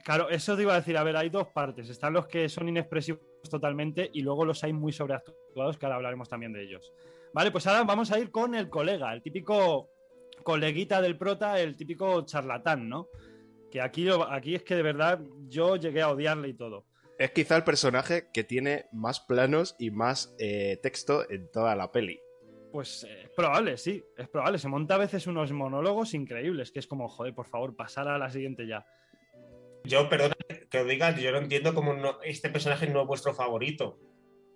Claro, 0.05 0.29
eso 0.31 0.57
te 0.57 0.63
iba 0.63 0.75
a 0.75 0.77
decir. 0.77 0.97
A 0.97 1.03
ver, 1.03 1.17
hay 1.17 1.29
dos 1.29 1.49
partes. 1.49 1.89
Están 1.91 2.13
los 2.13 2.27
que 2.27 2.49
son 2.49 2.69
inexpresivos 2.69 3.21
totalmente 3.51 4.09
y 4.13 4.23
luego 4.23 4.45
los 4.45 4.63
hay 4.65 4.73
muy 4.73 4.93
sobreactuados, 4.93 5.77
que 5.77 5.87
ahora 5.87 5.97
hablaremos 5.97 6.29
también 6.29 6.53
de 6.53 6.63
ellos. 6.63 6.93
Vale, 7.33 7.51
pues 7.51 7.67
ahora 7.67 7.85
vamos 7.85 8.11
a 8.13 8.19
ir 8.19 8.31
con 8.31 8.55
el 8.55 8.69
colega, 8.69 9.13
el 9.13 9.23
típico 9.23 9.91
coleguita 10.43 11.01
del 11.03 11.19
prota, 11.19 11.61
el 11.61 11.77
típico 11.77 12.23
charlatán, 12.25 12.89
¿no? 12.89 13.09
Que 13.71 13.81
aquí, 13.81 14.09
aquí 14.31 14.55
es 14.55 14.63
que 14.63 14.77
de 14.77 14.83
verdad 14.83 15.21
yo 15.49 15.77
llegué 15.77 16.01
a 16.03 16.11
odiarle 16.11 16.49
y 16.49 16.55
todo. 16.55 16.87
Es 17.19 17.33
quizá 17.33 17.57
el 17.57 17.65
personaje 17.65 18.29
que 18.33 18.45
tiene 18.45 18.87
más 18.93 19.21
planos 19.21 19.75
y 19.79 19.91
más 19.91 20.35
eh, 20.39 20.79
texto 20.83 21.29
en 21.31 21.51
toda 21.51 21.75
la 21.77 21.91
peli. 21.93 22.21
Pues 22.73 23.05
eh, 23.05 23.23
es 23.25 23.31
probable, 23.31 23.77
sí, 23.77 24.03
es 24.17 24.29
probable. 24.29 24.59
Se 24.59 24.69
monta 24.69 24.95
a 24.95 24.99
veces 24.99 25.27
unos 25.27 25.51
monólogos 25.53 26.15
increíbles, 26.15 26.71
que 26.71 26.79
es 26.79 26.87
como, 26.87 27.09
joder, 27.09 27.35
por 27.35 27.47
favor, 27.47 27.75
pasar 27.77 28.09
a 28.09 28.19
la 28.19 28.31
siguiente 28.31 28.67
ya. 28.67 28.87
yo, 29.85 30.09
perdona 30.09 30.37
que 30.71 30.79
os 30.79 30.87
diga, 30.87 31.15
yo 31.19 31.33
no 31.33 31.39
entiendo 31.39 31.75
cómo 31.75 31.93
no- 31.95 32.21
este 32.23 32.51
personaje 32.51 32.87
no 32.87 33.03
es 33.03 33.07
vuestro 33.09 33.35
favorito. 33.35 33.99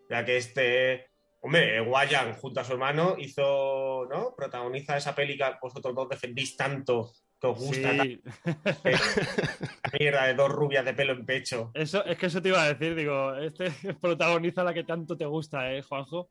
Ya 0.08 0.24
que 0.24 0.36
este, 0.36 1.10
hombre, 1.42 1.80
Guayan 1.80 2.34
junto 2.34 2.60
a 2.60 2.64
su 2.64 2.72
hermano 2.72 3.16
hizo, 3.18 4.06
¿no? 4.10 4.34
Protagoniza 4.34 4.96
esa 4.96 5.14
peli 5.14 5.36
que 5.36 5.44
vosotros 5.60 5.94
dos 5.94 6.08
defendís 6.08 6.56
tanto, 6.56 7.12
que 7.40 7.46
os 7.48 7.58
gusta 7.58 7.90
Sí. 8.02 8.22
la 8.24 8.40
mierda 9.98 10.26
de 10.26 10.34
dos 10.34 10.50
rubias 10.50 10.84
de 10.84 10.94
pelo 10.94 11.12
en 11.12 11.26
pecho. 11.26 11.70
Eso, 11.74 12.04
es 12.04 12.16
que 12.16 12.26
eso 12.26 12.40
te 12.40 12.48
iba 12.48 12.62
a 12.62 12.72
decir, 12.72 12.94
digo, 12.94 13.34
este 13.34 13.70
protagoniza 14.00 14.62
la 14.64 14.72
que 14.72 14.84
tanto 14.84 15.16
te 15.16 15.26
gusta, 15.26 15.72
¿eh, 15.72 15.82
Juanjo? 15.82 16.30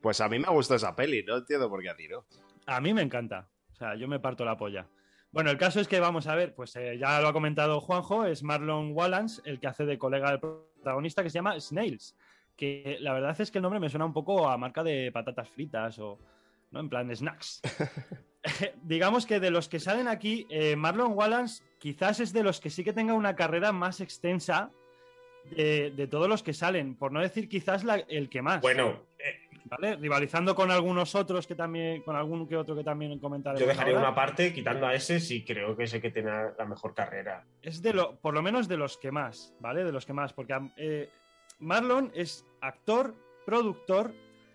Pues 0.00 0.20
a 0.20 0.28
mí 0.28 0.38
me 0.38 0.46
ha 0.46 0.50
gustado 0.50 0.76
esa 0.76 0.94
peli, 0.94 1.24
no 1.24 1.38
entiendo 1.38 1.68
por 1.68 1.82
qué 1.82 1.88
a 1.88 1.96
ti 1.96 2.06
no. 2.08 2.26
A 2.66 2.80
mí 2.80 2.92
me 2.92 3.02
encanta. 3.02 3.48
O 3.72 3.74
sea, 3.74 3.94
yo 3.96 4.06
me 4.06 4.20
parto 4.20 4.44
la 4.44 4.56
polla. 4.56 4.86
Bueno, 5.32 5.50
el 5.50 5.58
caso 5.58 5.80
es 5.80 5.88
que 5.88 6.00
vamos 6.00 6.26
a 6.26 6.34
ver, 6.34 6.54
pues 6.54 6.76
eh, 6.76 6.96
ya 6.98 7.20
lo 7.20 7.28
ha 7.28 7.32
comentado 7.32 7.80
Juanjo, 7.80 8.24
es 8.26 8.42
Marlon 8.42 8.92
Wallans 8.92 9.42
el 9.44 9.58
que 9.60 9.66
hace 9.66 9.84
de 9.84 9.98
colega 9.98 10.30
del 10.30 10.40
protagonista 10.40 11.22
que 11.22 11.30
se 11.30 11.38
llama 11.38 11.58
Snails. 11.60 12.16
Que 12.56 12.96
la 13.00 13.12
verdad 13.12 13.38
es 13.40 13.50
que 13.50 13.58
el 13.58 13.62
nombre 13.62 13.80
me 13.80 13.88
suena 13.90 14.06
un 14.06 14.12
poco 14.12 14.48
a 14.48 14.56
marca 14.56 14.82
de 14.82 15.10
patatas 15.12 15.48
fritas 15.50 15.98
o, 15.98 16.18
¿no? 16.70 16.80
En 16.80 16.88
plan 16.88 17.14
snacks. 17.14 17.60
Digamos 18.82 19.26
que 19.26 19.40
de 19.40 19.50
los 19.50 19.68
que 19.68 19.80
salen 19.80 20.08
aquí, 20.08 20.46
eh, 20.50 20.76
Marlon 20.76 21.12
Wallans 21.14 21.62
quizás 21.78 22.20
es 22.20 22.32
de 22.32 22.42
los 22.42 22.60
que 22.60 22.70
sí 22.70 22.84
que 22.84 22.92
tenga 22.92 23.12
una 23.14 23.34
carrera 23.34 23.72
más 23.72 24.00
extensa 24.00 24.70
de, 25.50 25.90
de 25.90 26.06
todos 26.06 26.28
los 26.28 26.42
que 26.42 26.52
salen, 26.52 26.94
por 26.96 27.12
no 27.12 27.20
decir 27.20 27.48
quizás 27.48 27.84
la- 27.84 27.96
el 28.08 28.28
que 28.28 28.42
más. 28.42 28.60
Bueno, 28.60 29.02
eh, 29.18 29.38
¿vale? 29.64 29.96
Rivalizando 29.96 30.54
con 30.54 30.70
algunos 30.70 31.14
otros 31.14 31.46
que 31.46 31.54
también, 31.54 32.02
con 32.02 32.16
algún 32.16 32.48
que 32.48 32.56
otro 32.56 32.74
que 32.76 32.82
también 32.84 33.18
comentaremos. 33.18 33.60
yo 33.60 33.66
dejaría 33.66 33.94
ahora. 33.96 34.08
una 34.08 34.14
parte, 34.14 34.52
quitando 34.52 34.86
a 34.86 34.94
ese, 34.94 35.20
sí 35.20 35.44
creo 35.44 35.76
que 35.76 35.84
es 35.84 35.94
el 35.94 36.00
que 36.00 36.10
tiene 36.10 36.30
la 36.56 36.64
mejor 36.64 36.94
carrera. 36.94 37.44
Es 37.62 37.82
de 37.82 37.92
lo, 37.92 38.16
por 38.16 38.32
lo 38.34 38.42
menos 38.42 38.66
de 38.68 38.76
los 38.76 38.96
que 38.96 39.10
más, 39.12 39.54
¿vale? 39.60 39.84
De 39.84 39.92
los 39.92 40.06
que 40.06 40.12
más, 40.12 40.32
porque 40.32 40.56
eh, 40.76 41.08
Marlon 41.58 42.12
es 42.14 42.44
actor, 42.60 43.14
productor, 43.44 44.14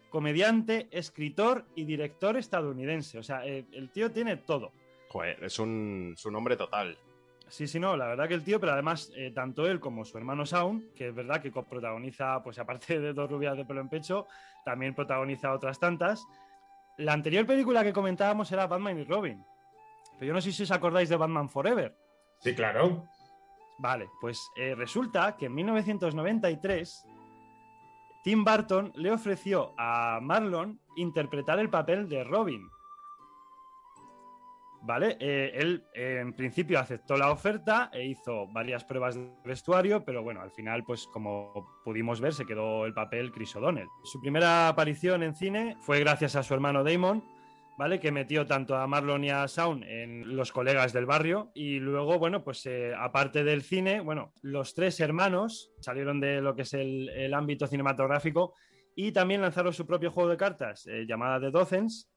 comediante, 0.09 0.87
escritor 0.91 1.65
y 1.75 1.85
director 1.85 2.37
estadounidense. 2.37 3.17
O 3.17 3.23
sea, 3.23 3.45
eh, 3.45 3.65
el 3.71 3.89
tío 3.91 4.11
tiene 4.11 4.37
todo. 4.37 4.71
Joder, 5.09 5.43
es 5.43 5.59
un, 5.59 6.13
es 6.15 6.25
un 6.25 6.35
hombre 6.35 6.55
total. 6.55 6.97
Sí, 7.47 7.67
sí, 7.67 7.79
no, 7.79 7.97
la 7.97 8.07
verdad 8.07 8.29
que 8.29 8.33
el 8.33 8.45
tío, 8.45 8.61
pero 8.61 8.71
además, 8.71 9.11
eh, 9.15 9.31
tanto 9.31 9.67
él 9.67 9.81
como 9.81 10.05
su 10.05 10.17
hermano 10.17 10.45
Sound, 10.45 10.93
que 10.93 11.09
es 11.09 11.15
verdad 11.15 11.41
que 11.41 11.51
protagoniza, 11.51 12.41
pues 12.43 12.57
aparte 12.59 12.99
de 12.99 13.11
dos 13.11 13.29
rubias 13.29 13.57
de 13.57 13.65
pelo 13.65 13.81
en 13.81 13.89
pecho, 13.89 14.25
también 14.63 14.95
protagoniza 14.95 15.51
otras 15.51 15.77
tantas. 15.77 16.25
La 16.97 17.11
anterior 17.11 17.45
película 17.45 17.83
que 17.83 17.91
comentábamos 17.91 18.49
era 18.51 18.67
Batman 18.67 18.99
y 18.99 19.03
Robin. 19.03 19.43
Pero 20.13 20.27
yo 20.27 20.33
no 20.33 20.39
sé 20.39 20.51
si 20.53 20.63
os 20.63 20.71
acordáis 20.71 21.09
de 21.09 21.17
Batman 21.17 21.49
Forever. 21.49 21.93
Sí, 22.39 22.55
claro. 22.55 23.05
Vale, 23.81 24.11
pues 24.21 24.51
eh, 24.55 24.75
resulta 24.75 25.35
que 25.35 25.47
en 25.47 25.55
1993 25.55 27.03
Tim 28.23 28.43
Burton 28.43 28.91
le 28.95 29.11
ofreció 29.11 29.73
a 29.75 30.19
Marlon 30.21 30.79
interpretar 30.95 31.57
el 31.57 31.71
papel 31.71 32.07
de 32.07 32.23
Robin. 32.23 32.69
Vale, 34.83 35.17
eh, 35.19 35.51
él 35.55 35.83
eh, 35.95 36.19
en 36.21 36.33
principio 36.33 36.79
aceptó 36.79 37.17
la 37.17 37.31
oferta 37.31 37.89
e 37.91 38.05
hizo 38.05 38.47
varias 38.47 38.83
pruebas 38.83 39.15
de 39.15 39.31
vestuario, 39.43 40.05
pero 40.05 40.21
bueno, 40.21 40.41
al 40.41 40.51
final, 40.51 40.83
pues 40.83 41.07
como 41.07 41.81
pudimos 41.83 42.21
ver, 42.21 42.35
se 42.35 42.45
quedó 42.45 42.85
el 42.85 42.93
papel 42.93 43.31
Chris 43.31 43.55
O'Donnell. 43.55 43.89
Su 44.03 44.21
primera 44.21 44.67
aparición 44.67 45.23
en 45.23 45.35
cine 45.35 45.75
fue 45.79 45.99
gracias 45.99 46.35
a 46.35 46.43
su 46.43 46.53
hermano 46.53 46.83
Damon, 46.83 47.23
¿vale? 47.81 47.99
Que 47.99 48.11
metió 48.11 48.45
tanto 48.45 48.75
a 48.75 48.85
Marlon 48.85 49.23
y 49.23 49.31
a 49.31 49.43
Shaun 49.47 49.83
en 49.83 50.35
Los 50.35 50.51
colegas 50.51 50.93
del 50.93 51.07
barrio. 51.07 51.51
Y 51.55 51.79
luego, 51.79 52.19
bueno, 52.19 52.43
pues 52.43 52.63
eh, 52.67 52.93
aparte 52.95 53.43
del 53.43 53.63
cine, 53.63 54.01
bueno, 54.01 54.35
los 54.43 54.75
tres 54.75 54.99
hermanos 54.99 55.71
salieron 55.79 56.19
de 56.19 56.41
lo 56.41 56.55
que 56.55 56.61
es 56.61 56.75
el, 56.75 57.09
el 57.09 57.33
ámbito 57.33 57.65
cinematográfico 57.65 58.53
y 58.95 59.11
también 59.11 59.41
lanzaron 59.41 59.73
su 59.73 59.87
propio 59.87 60.11
juego 60.11 60.29
de 60.29 60.37
cartas 60.37 60.85
eh, 60.85 61.07
llamada 61.07 61.39
The 61.39 61.49
Docens 61.49 62.07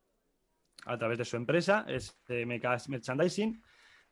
a 0.84 0.98
través 0.98 1.16
de 1.16 1.24
su 1.24 1.36
empresa, 1.36 1.86
es 1.88 2.14
eh, 2.28 2.44
Merchandising. 2.44 3.62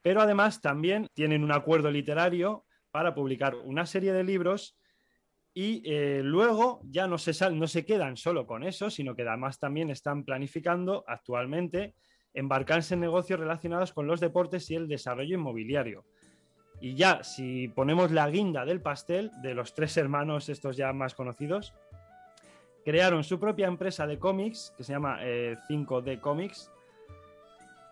Pero 0.00 0.22
además 0.22 0.62
también 0.62 1.06
tienen 1.12 1.44
un 1.44 1.52
acuerdo 1.52 1.90
literario 1.90 2.64
para 2.90 3.14
publicar 3.14 3.56
una 3.56 3.84
serie 3.84 4.14
de 4.14 4.24
libros 4.24 4.78
y 5.54 5.82
eh, 5.84 6.22
luego 6.24 6.80
ya 6.84 7.06
no 7.06 7.18
se, 7.18 7.34
sal- 7.34 7.58
no 7.58 7.66
se 7.66 7.84
quedan 7.84 8.16
solo 8.16 8.46
con 8.46 8.62
eso, 8.62 8.88
sino 8.90 9.14
que 9.14 9.22
además 9.22 9.58
también 9.58 9.90
están 9.90 10.24
planificando 10.24 11.04
actualmente 11.06 11.94
embarcarse 12.34 12.94
en 12.94 13.00
negocios 13.00 13.38
relacionados 13.38 13.92
con 13.92 14.06
los 14.06 14.20
deportes 14.20 14.70
y 14.70 14.74
el 14.76 14.88
desarrollo 14.88 15.34
inmobiliario. 15.34 16.04
Y 16.80 16.94
ya, 16.94 17.22
si 17.22 17.68
ponemos 17.68 18.10
la 18.10 18.28
guinda 18.30 18.64
del 18.64 18.80
pastel 18.80 19.30
de 19.42 19.54
los 19.54 19.74
tres 19.74 19.96
hermanos, 19.98 20.48
estos 20.48 20.76
ya 20.76 20.92
más 20.94 21.14
conocidos, 21.14 21.74
crearon 22.84 23.22
su 23.22 23.38
propia 23.38 23.68
empresa 23.68 24.06
de 24.06 24.18
cómics 24.18 24.72
que 24.76 24.82
se 24.84 24.92
llama 24.92 25.18
eh, 25.20 25.56
5D 25.68 26.18
Comics 26.20 26.72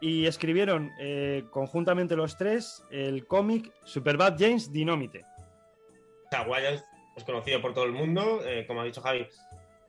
y 0.00 0.24
escribieron 0.26 0.90
eh, 0.98 1.44
conjuntamente 1.50 2.16
los 2.16 2.36
tres 2.36 2.82
el 2.90 3.26
cómic 3.26 3.70
Superbad 3.84 4.36
James 4.38 4.72
Dynamite. 4.72 5.20
O 5.20 6.30
sea, 6.30 6.42
Wyatt 6.48 6.82
es 7.20 7.24
conocido 7.26 7.60
por 7.62 7.72
todo 7.74 7.84
el 7.84 7.92
mundo. 7.92 8.40
eh, 8.44 8.64
como 8.66 8.80
ha 8.80 8.84
dicho 8.84 9.00
Javi, 9.00 9.26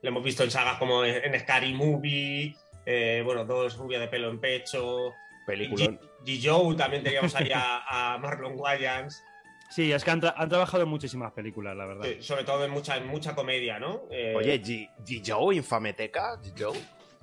lo 0.01 0.09
hemos 0.09 0.23
visto 0.23 0.43
en 0.43 0.51
sagas 0.51 0.77
como 0.77 1.03
en 1.05 1.39
Scary 1.39 1.73
Movie, 1.73 2.55
eh, 2.85 3.21
bueno, 3.25 3.45
dos 3.45 3.77
rubias 3.77 4.01
de 4.01 4.07
pelo 4.07 4.29
en 4.29 4.39
pecho. 4.39 5.11
Peliculón. 5.45 5.99
G. 6.23 6.39
Joe 6.43 6.75
también 6.75 7.03
teníamos 7.03 7.33
ahí 7.35 7.51
a, 7.53 8.13
a 8.13 8.17
Marlon 8.19 8.53
Wayans, 8.55 9.23
Sí, 9.69 9.89
es 9.93 10.03
que 10.03 10.11
han, 10.11 10.21
tra- 10.21 10.33
han 10.35 10.49
trabajado 10.49 10.83
en 10.83 10.89
muchísimas 10.89 11.31
películas, 11.31 11.75
la 11.77 11.85
verdad. 11.85 12.05
eh, 12.05 12.21
sobre 12.21 12.43
todo 12.43 12.65
en 12.65 12.71
mucha, 12.71 12.97
en 12.97 13.07
mucha 13.07 13.33
comedia, 13.33 13.79
¿no? 13.79 14.01
Eh, 14.11 14.33
Oye, 14.35 14.61
G. 14.61 14.89
G. 15.05 15.23
Joe, 15.25 15.55
Infameteca, 15.55 16.37
G. 16.41 16.53
Joe. 16.57 16.77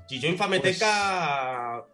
G. 0.09 0.19
Joe 0.21 0.31
Infameteca. 0.31 1.85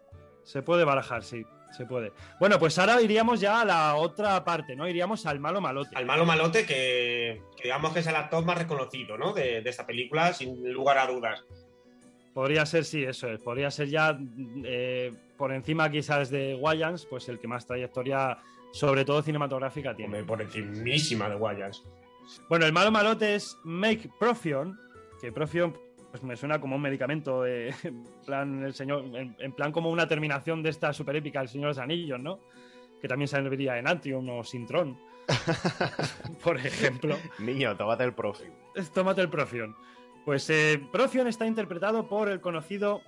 Se 0.43 0.61
puede 0.61 0.83
barajar, 0.85 1.23
sí, 1.23 1.43
se 1.75 1.85
puede. 1.85 2.11
Bueno, 2.39 2.57
pues 2.59 2.77
ahora 2.79 3.01
iríamos 3.01 3.39
ya 3.39 3.61
a 3.61 3.65
la 3.65 3.95
otra 3.95 4.43
parte, 4.43 4.75
¿no? 4.75 4.87
Iríamos 4.87 5.25
al 5.25 5.39
malo 5.39 5.61
malote. 5.61 5.95
Al 5.95 6.05
malo 6.05 6.25
malote, 6.25 6.65
que, 6.65 7.41
que 7.55 7.63
digamos 7.63 7.93
que 7.93 7.99
es 7.99 8.07
el 8.07 8.15
actor 8.15 8.43
más 8.45 8.57
reconocido, 8.57 9.17
¿no? 9.17 9.33
De, 9.33 9.61
de 9.61 9.69
esta 9.69 9.85
película, 9.85 10.33
sin 10.33 10.71
lugar 10.71 10.97
a 10.97 11.07
dudas. 11.07 11.43
Podría 12.33 12.65
ser, 12.65 12.83
sí, 12.83 13.03
eso 13.03 13.29
es. 13.29 13.41
Podría 13.41 13.71
ser 13.71 13.87
ya 13.87 14.17
eh, 14.65 15.13
por 15.37 15.53
encima 15.53 15.89
quizás 15.89 16.29
de 16.29 16.55
Wayans, 16.55 17.05
pues 17.05 17.29
el 17.29 17.39
que 17.39 17.47
más 17.47 17.65
trayectoria, 17.65 18.37
sobre 18.73 19.05
todo 19.05 19.21
cinematográfica, 19.21 19.95
tiene. 19.95 20.19
Hombre, 20.19 20.23
por 20.25 20.41
encimísima 20.41 21.29
de 21.29 21.35
Wayans. 21.35 21.83
Bueno, 22.49 22.65
el 22.65 22.73
malo 22.73 22.91
malote 22.91 23.35
es 23.35 23.57
Make 23.63 24.09
Profion, 24.19 24.77
que 25.21 25.31
Profion 25.31 25.77
pues 26.15 26.23
me 26.23 26.37
suena 26.37 26.61
como 26.61 26.77
un 26.77 26.81
medicamento, 26.81 27.45
eh, 27.45 27.73
en 27.83 28.03
plan 28.25 28.63
el 28.63 28.73
señor, 28.73 29.03
en, 29.15 29.35
en 29.37 29.51
plan 29.51 29.73
como 29.73 29.89
una 29.89 30.07
terminación 30.07 30.63
de 30.63 30.69
esta 30.69 30.93
super 30.93 31.13
épica 31.17 31.41
El 31.41 31.49
Señor 31.49 31.65
de 31.65 31.69
los 31.71 31.77
Anillos, 31.79 32.19
¿no? 32.21 32.39
Que 33.01 33.07
también 33.09 33.27
serviría 33.27 33.77
en 33.77 33.85
Antium 33.87 34.29
o 34.29 34.41
Sintron, 34.43 34.97
por 36.43 36.57
ejemplo. 36.57 37.17
Niño, 37.39 37.75
tómate 37.75 38.05
el 38.05 38.13
profi. 38.13 38.45
Es- 38.75 38.91
Tómate 38.93 39.19
el 39.21 39.29
Profion. 39.29 39.75
Pues 40.23 40.49
eh, 40.49 40.81
Profion 40.91 41.27
está 41.27 41.45
interpretado 41.45 42.07
por 42.07 42.29
el 42.29 42.39
conocido 42.39 43.01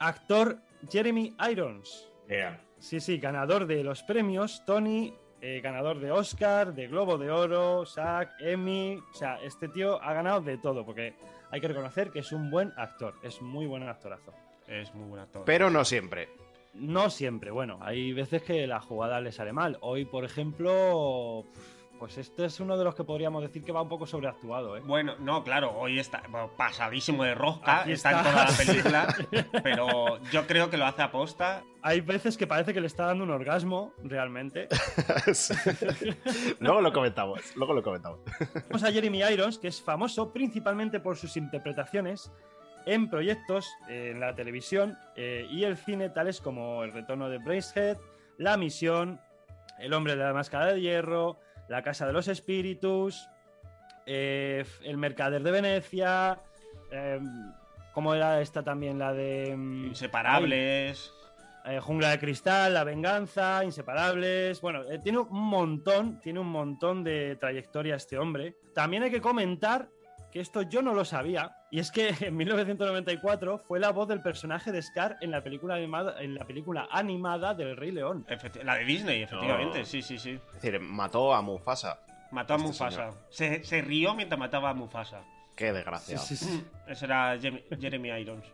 actor 0.00 0.58
Jeremy 0.90 1.34
Irons. 1.50 2.08
Yeah. 2.28 2.60
Sí, 2.80 2.98
sí, 3.00 3.18
ganador 3.18 3.66
de 3.66 3.84
los 3.84 4.02
premios 4.02 4.64
Tony, 4.66 5.14
eh, 5.42 5.60
ganador 5.60 5.98
de 5.98 6.12
Oscar, 6.12 6.72
de 6.72 6.86
Globo 6.86 7.18
de 7.18 7.30
Oro, 7.30 7.84
SAG, 7.84 8.32
Emmy. 8.38 8.96
O 9.10 9.14
sea, 9.14 9.42
este 9.42 9.68
tío 9.68 10.00
ha 10.00 10.14
ganado 10.14 10.40
de 10.40 10.56
todo, 10.56 10.86
porque 10.86 11.14
hay 11.50 11.60
que 11.60 11.66
reconocer 11.66 12.10
que 12.12 12.20
es 12.20 12.30
un 12.30 12.48
buen 12.48 12.72
actor, 12.76 13.14
es 13.24 13.42
muy 13.42 13.66
buen 13.66 13.82
actorazo. 13.82 14.32
Es 14.68 14.94
muy 14.94 15.08
buen 15.08 15.22
actor. 15.22 15.42
Pero 15.44 15.68
no 15.68 15.84
siempre. 15.84 16.28
No 16.74 17.10
siempre, 17.10 17.50
bueno, 17.50 17.78
hay 17.82 18.12
veces 18.12 18.42
que 18.42 18.66
la 18.68 18.80
jugada 18.80 19.20
le 19.20 19.32
sale 19.32 19.52
mal. 19.52 19.78
Hoy, 19.80 20.04
por 20.04 20.24
ejemplo, 20.24 21.44
pues 22.02 22.18
este 22.18 22.46
es 22.46 22.58
uno 22.58 22.76
de 22.76 22.82
los 22.82 22.96
que 22.96 23.04
podríamos 23.04 23.44
decir 23.44 23.62
que 23.62 23.70
va 23.70 23.80
un 23.80 23.88
poco 23.88 24.08
sobreactuado, 24.08 24.76
¿eh? 24.76 24.80
Bueno, 24.84 25.14
no, 25.20 25.44
claro, 25.44 25.72
hoy 25.78 26.00
está 26.00 26.20
bueno, 26.28 26.50
pasadísimo 26.56 27.22
de 27.22 27.32
rosca, 27.32 27.82
Aquí 27.82 27.92
está, 27.92 28.10
en 28.10 28.16
está. 28.16 28.30
toda 28.32 28.44
la 28.44 28.56
película, 28.56 29.60
pero 29.62 30.20
yo 30.32 30.44
creo 30.48 30.68
que 30.68 30.76
lo 30.76 30.84
hace 30.84 31.02
aposta. 31.02 31.62
Hay 31.80 32.00
veces 32.00 32.36
que 32.36 32.48
parece 32.48 32.74
que 32.74 32.80
le 32.80 32.88
está 32.88 33.06
dando 33.06 33.22
un 33.22 33.30
orgasmo, 33.30 33.94
realmente. 34.02 34.66
Luego 36.58 36.80
lo 36.80 36.92
comentamos. 36.92 37.54
Luego 37.54 37.72
lo 37.72 37.84
comentamos. 37.84 38.18
Tenemos 38.52 38.82
a 38.82 38.90
Jeremy 38.90 39.22
Irons, 39.22 39.60
que 39.60 39.68
es 39.68 39.80
famoso 39.80 40.32
principalmente 40.32 40.98
por 40.98 41.16
sus 41.16 41.36
interpretaciones 41.36 42.32
en 42.84 43.10
proyectos 43.10 43.70
eh, 43.88 44.10
en 44.10 44.18
la 44.18 44.34
televisión 44.34 44.98
eh, 45.14 45.46
y 45.48 45.62
el 45.62 45.76
cine, 45.76 46.10
tales 46.10 46.40
como 46.40 46.82
El 46.82 46.92
retorno 46.92 47.28
de 47.28 47.38
Bracehead, 47.38 47.96
La 48.38 48.56
misión, 48.56 49.20
El 49.78 49.92
hombre 49.92 50.16
de 50.16 50.24
la 50.24 50.32
máscara 50.32 50.66
de 50.72 50.80
hierro, 50.80 51.38
La 51.68 51.82
casa 51.82 52.06
de 52.06 52.12
los 52.12 52.28
espíritus, 52.28 53.28
eh, 54.06 54.64
El 54.82 54.96
mercader 54.98 55.42
de 55.42 55.50
Venecia, 55.50 56.38
eh, 56.90 57.20
¿cómo 57.94 58.14
era 58.14 58.40
esta 58.40 58.62
también? 58.62 58.98
La 58.98 59.12
de... 59.12 59.54
mm, 59.56 59.86
Inseparables. 59.86 61.12
eh, 61.64 61.78
Jungla 61.80 62.10
de 62.10 62.18
Cristal, 62.18 62.74
La 62.74 62.84
Venganza, 62.84 63.64
Inseparables. 63.64 64.60
Bueno, 64.60 64.82
eh, 64.90 64.98
tiene 64.98 65.18
un 65.18 65.28
montón, 65.30 66.20
tiene 66.20 66.40
un 66.40 66.48
montón 66.48 67.04
de 67.04 67.36
trayectoria 67.36 67.94
este 67.96 68.18
hombre. 68.18 68.56
También 68.74 69.04
hay 69.04 69.10
que 69.10 69.20
comentar 69.20 69.88
que 70.32 70.40
esto 70.40 70.62
yo 70.62 70.80
no 70.82 70.94
lo 70.94 71.04
sabía, 71.04 71.56
y 71.70 71.78
es 71.78 71.90
que 71.92 72.14
en 72.20 72.36
1994 72.36 73.58
fue 73.58 73.78
la 73.78 73.90
voz 73.90 74.08
del 74.08 74.22
personaje 74.22 74.72
de 74.72 74.80
Scar 74.82 75.18
en 75.20 75.30
la 75.30 75.42
película 75.42 75.74
animada, 75.74 76.20
en 76.22 76.34
la 76.34 76.44
película 76.44 76.88
animada 76.90 77.54
del 77.54 77.76
Rey 77.76 77.90
León. 77.92 78.24
Efecti- 78.28 78.62
la 78.62 78.76
de 78.76 78.84
Disney, 78.84 79.22
efectivamente, 79.22 79.80
No. 79.80 79.84
sí, 79.84 80.00
sí, 80.02 80.18
sí. 80.18 80.40
Es 80.56 80.62
decir, 80.62 80.80
mató 80.80 81.34
a 81.34 81.42
Mufasa. 81.42 82.00
Mató 82.30 82.54
a 82.54 82.56
Este 82.56 82.68
Mufasa. 82.68 83.10
Se, 83.28 83.62
se 83.62 83.82
rió 83.82 84.14
mientras 84.14 84.38
mataba 84.38 84.70
a 84.70 84.74
Mufasa. 84.74 85.22
Qué 85.54 85.72
desgraciado. 85.72 86.22
Sí, 86.24 86.34
sí, 86.34 86.46
sí. 86.46 86.64
Ese 86.88 87.04
era 87.04 87.38
Jeremy 87.78 88.08
Irons. 88.20 88.46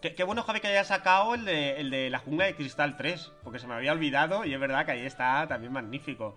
Qué, 0.00 0.14
qué 0.14 0.24
bueno, 0.24 0.42
Javi, 0.42 0.60
que 0.60 0.68
haya 0.68 0.82
sacado 0.84 1.34
el 1.34 1.44
de, 1.44 1.78
el 1.78 1.90
de 1.90 2.08
la 2.08 2.20
jungla 2.20 2.46
de 2.46 2.54
cristal 2.56 2.96
3, 2.96 3.32
porque 3.44 3.58
se 3.58 3.66
me 3.66 3.74
había 3.74 3.92
olvidado 3.92 4.46
y 4.46 4.54
es 4.54 4.58
verdad 4.58 4.86
que 4.86 4.92
ahí 4.92 5.04
está 5.04 5.46
también 5.46 5.74
magnífico. 5.74 6.34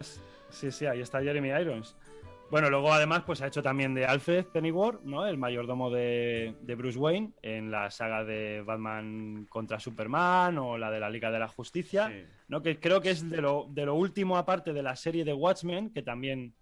Sí, 0.50 0.70
sí, 0.74 0.86
ahí 0.86 1.00
está 1.00 1.22
Jeremy 1.22 1.48
Irons. 1.50 1.96
Bueno, 2.54 2.70
luego 2.70 2.94
además 2.94 3.24
pues 3.26 3.42
ha 3.42 3.48
hecho 3.48 3.64
también 3.64 3.96
de 3.96 4.06
Alfred 4.06 4.46
Pennyworth, 4.46 5.02
¿no? 5.02 5.26
El 5.26 5.40
mayordomo 5.40 5.90
de, 5.90 6.56
de 6.62 6.76
Bruce 6.76 7.00
Wayne 7.00 7.32
en 7.42 7.72
la 7.72 7.90
saga 7.90 8.24
de 8.24 8.62
Batman 8.62 9.48
contra 9.50 9.80
Superman 9.80 10.60
o 10.60 10.78
la 10.78 10.92
de 10.92 11.00
la 11.00 11.10
Liga 11.10 11.32
de 11.32 11.40
la 11.40 11.48
Justicia, 11.48 12.10
Sí. 12.10 12.24
¿no? 12.50 12.62
Que 12.62 12.80
creo 12.80 13.02
que 13.02 13.10
es 13.10 13.28
de 13.28 13.42
lo, 13.42 13.66
de 13.72 13.88
lo 13.88 13.96
último 13.96 14.38
aparte 14.38 14.72
de 14.72 14.84
la 14.84 14.96
serie 14.96 15.26
de 15.26 15.34
Watchmen, 15.34 15.90
que 15.92 16.04
también 16.04 16.54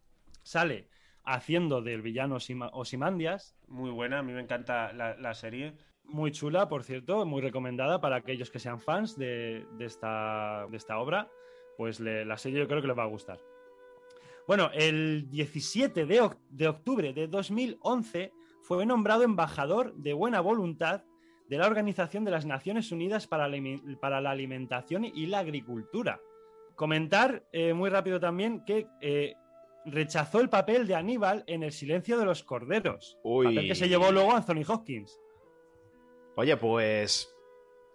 sale 0.43 0.87
haciendo 1.25 1.81
del 1.81 2.01
villano 2.01 2.35
Osima- 2.35 2.69
Ozymandias. 2.71 3.57
Muy 3.67 3.89
buena, 3.91 4.19
a 4.19 4.23
mí 4.23 4.31
me 4.31 4.39
encanta 4.39 4.93
la, 4.93 5.17
la 5.17 5.33
serie. 5.33 5.73
Muy 6.05 6.31
chula, 6.31 6.69
por 6.69 6.83
cierto, 6.85 7.25
muy 7.25 7.41
recomendada 7.41 7.99
para 7.99 8.15
aquellos 8.15 8.49
que 8.49 8.59
sean 8.59 8.79
fans 8.79 9.17
de, 9.17 9.65
de 9.77 9.85
esta, 9.87 10.67
de 10.71 10.77
esta 10.77 10.99
obra. 10.99 11.27
Pues 11.75 11.99
le- 11.99 12.23
la 12.23 12.37
serie 12.37 12.59
yo 12.59 12.67
creo 12.69 12.79
que 12.81 12.87
les 12.87 12.97
va 12.97 13.03
a 13.03 13.07
gustar. 13.07 13.39
Bueno, 14.47 14.69
el 14.73 15.29
17 15.29 16.05
de, 16.05 16.21
oc- 16.21 16.37
de 16.49 16.67
octubre 16.67 17.13
de 17.13 17.27
2011 17.27 18.31
fue 18.61 18.85
nombrado 18.85 19.23
embajador 19.23 19.93
de 19.95 20.13
buena 20.13 20.41
voluntad 20.41 21.03
de 21.47 21.57
la 21.57 21.67
Organización 21.67 22.23
de 22.25 22.31
las 22.31 22.45
Naciones 22.45 22.91
Unidas 22.91 23.27
para 23.27 23.47
la, 23.47 23.57
Alimi- 23.57 23.99
para 23.99 24.21
la 24.21 24.31
Alimentación 24.31 25.05
y 25.05 25.25
la 25.27 25.39
Agricultura. 25.39 26.19
Comentar 26.75 27.45
eh, 27.51 27.73
muy 27.73 27.89
rápido 27.89 28.19
también 28.19 28.63
que 28.65 28.87
eh, 29.01 29.35
rechazó 29.85 30.39
el 30.39 30.49
papel 30.49 30.87
de 30.87 30.95
Aníbal 30.95 31.43
en 31.47 31.63
El 31.63 31.71
silencio 31.71 32.17
de 32.17 32.25
los 32.25 32.43
corderos. 32.43 33.17
Uy. 33.23 33.45
Papel 33.47 33.67
que 33.67 33.75
se 33.75 33.89
llevó 33.89 34.11
luego 34.11 34.31
Anthony 34.33 34.63
Hopkins. 34.67 35.19
Oye, 36.35 36.55
pues. 36.57 37.33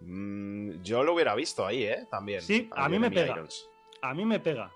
mm, 0.00 0.82
yo 0.82 1.02
lo 1.02 1.14
hubiera 1.14 1.34
visto 1.34 1.66
ahí, 1.66 1.84
¿eh? 1.84 2.06
También. 2.10 2.42
Sí, 2.42 2.68
a 2.72 2.88
mí 2.88 2.98
me 2.98 3.10
pega. 3.10 3.34
Irons. 3.34 3.68
A 4.02 4.12
mí 4.14 4.24
me 4.24 4.38
pega. 4.40 4.70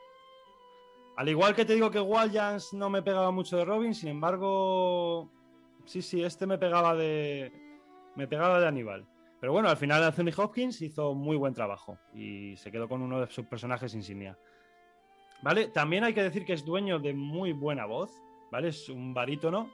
Al 1.21 1.29
igual 1.29 1.55
que 1.55 1.67
te 1.67 1.75
digo 1.75 1.91
que 1.91 2.01
Waljans 2.01 2.73
no 2.73 2.89
me 2.89 3.03
pegaba 3.03 3.31
mucho 3.31 3.59
de 3.59 3.67
Robin, 3.67 3.95
sin 3.95 4.09
embargo, 4.09 5.31
sí, 5.85 6.01
sí, 6.01 6.25
este 6.25 6.47
me 6.47 6.57
pegaba 6.57 6.95
de, 6.95 7.53
me 8.17 8.27
pegaba 8.27 8.59
de 8.59 8.67
Aníbal. 8.67 9.07
Pero 9.39 9.53
bueno, 9.53 9.69
al 9.69 9.77
final 9.77 10.03
Anthony 10.03 10.33
Hopkins 10.35 10.81
hizo 10.81 11.13
muy 11.13 11.37
buen 11.37 11.53
trabajo 11.53 11.99
y 12.15 12.57
se 12.57 12.73
quedó 12.73 12.89
con 12.89 13.03
uno 13.03 13.21
de 13.21 13.27
sus 13.27 13.45
personajes 13.45 13.93
insignia. 13.93 14.39
¿Vale? 15.43 15.69
También 15.69 16.05
hay 16.05 16.15
que 16.15 16.23
decir 16.23 16.47
que 16.47 16.55
es 16.55 16.65
dueño 16.65 16.99
de 16.99 17.13
muy 17.13 17.53
buena 17.53 17.85
voz, 17.85 18.11
¿vale? 18.51 18.69
Es 18.69 18.89
un 18.89 19.13
barítono 19.13 19.71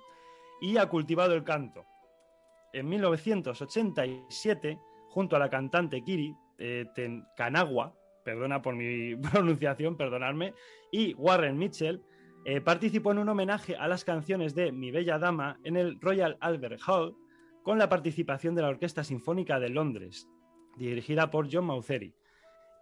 y 0.60 0.78
ha 0.78 0.88
cultivado 0.88 1.32
el 1.34 1.44
canto. 1.44 1.84
En 2.72 2.88
1987, 2.88 4.80
junto 5.10 5.36
a 5.36 5.38
la 5.38 5.48
cantante 5.48 6.02
Kiri 6.02 6.34
eh, 6.58 6.86
perdona 8.26 8.60
por 8.60 8.74
mi 8.74 9.16
pronunciación, 9.32 9.96
perdonadme, 9.96 10.52
y 10.92 11.14
Warren 11.14 11.56
Mitchell, 11.56 12.02
eh, 12.44 12.60
participó 12.60 13.12
en 13.12 13.18
un 13.18 13.28
homenaje 13.30 13.74
a 13.76 13.88
las 13.88 14.04
canciones 14.04 14.54
de 14.54 14.70
Mi 14.72 14.90
Bella 14.90 15.18
Dama 15.18 15.58
en 15.64 15.76
el 15.76 15.98
Royal 16.00 16.36
Albert 16.40 16.80
Hall 16.86 17.14
con 17.62 17.78
la 17.78 17.88
participación 17.88 18.54
de 18.54 18.62
la 18.62 18.68
Orquesta 18.68 19.02
Sinfónica 19.02 19.58
de 19.58 19.70
Londres, 19.70 20.28
dirigida 20.76 21.30
por 21.30 21.48
John 21.50 21.64
Mauceri. 21.66 22.12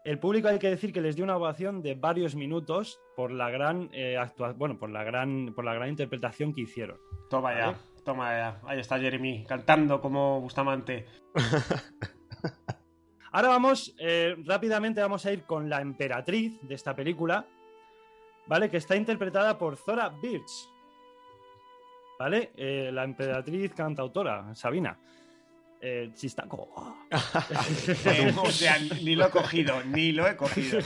El 0.04 0.18
público 0.18 0.48
hay 0.48 0.58
que 0.58 0.68
decir 0.68 0.92
que 0.92 1.00
les 1.00 1.16
dio 1.16 1.24
una 1.24 1.36
ovación 1.38 1.80
de 1.80 1.94
varios 1.94 2.34
minutos 2.34 3.00
por 3.16 3.30
la 3.30 3.48
gran 3.48 3.88
eh, 3.94 4.18
actua- 4.18 4.52
bueno, 4.54 4.78
por 4.78 4.90
la 4.90 5.02
gran, 5.04 5.54
por 5.54 5.64
la 5.64 5.72
gran 5.72 5.88
interpretación 5.88 6.52
que 6.52 6.60
hicieron. 6.62 6.98
Toma 7.30 7.54
ya, 7.56 7.66
Vale. 7.68 7.78
toma 8.04 8.30
ya. 8.36 8.60
Ahí 8.66 8.80
está 8.80 8.98
Jeremy, 8.98 9.46
cantando 9.46 10.02
como 10.02 10.42
Bustamante. 10.42 11.06
Ahora 13.34 13.48
vamos, 13.48 13.92
eh, 13.98 14.36
rápidamente 14.46 15.00
vamos 15.00 15.26
a 15.26 15.32
ir 15.32 15.42
con 15.42 15.68
la 15.68 15.80
emperatriz 15.80 16.56
de 16.62 16.76
esta 16.76 16.94
película, 16.94 17.44
¿vale? 18.46 18.70
Que 18.70 18.76
está 18.76 18.94
interpretada 18.94 19.58
por 19.58 19.76
Zora 19.76 20.08
Birch, 20.08 20.68
¿vale? 22.16 22.52
Eh, 22.56 22.90
la 22.92 23.02
emperatriz 23.02 23.74
cantautora, 23.74 24.54
Sabina. 24.54 24.96
Eh, 25.80 26.12
chistaco. 26.14 26.96
Eh, 27.10 28.32
o 28.40 28.50
sea, 28.52 28.78
ni 29.02 29.16
lo 29.16 29.26
he 29.26 29.30
cogido, 29.30 29.82
ni 29.82 30.12
lo 30.12 30.28
he 30.28 30.36
cogido. 30.36 30.78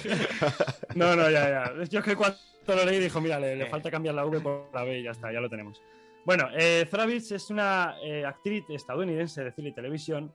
No, 0.95 1.15
no, 1.15 1.29
ya, 1.31 1.51
ya. 1.51 1.85
Yo 1.85 1.99
es 1.99 2.05
que 2.05 2.17
cuando 2.17 2.39
lo 2.67 2.85
leí 2.87 2.99
dijo, 2.99 3.21
mira, 3.21 3.39
le, 3.39 3.57
le 3.57 3.65
Eh. 3.65 3.71
falta 3.71 3.91
cambiar 3.91 4.15
la 4.15 4.25
V 4.25 4.41
por 4.41 4.71
la 4.73 4.85
B 4.85 5.01
y 5.01 5.03
ya 5.03 5.11
está, 5.11 5.31
ya 5.31 5.41
lo 5.41 5.51
tenemos. 5.51 5.83
Bueno, 6.25 6.49
eh, 6.57 6.89
Zora 6.91 7.05
Birch 7.05 7.31
es 7.31 7.51
una 7.51 7.95
actriz 8.27 8.65
estadounidense 8.71 9.45
de 9.45 9.53
cine 9.53 9.69
y 9.69 9.73
televisión 9.75 10.35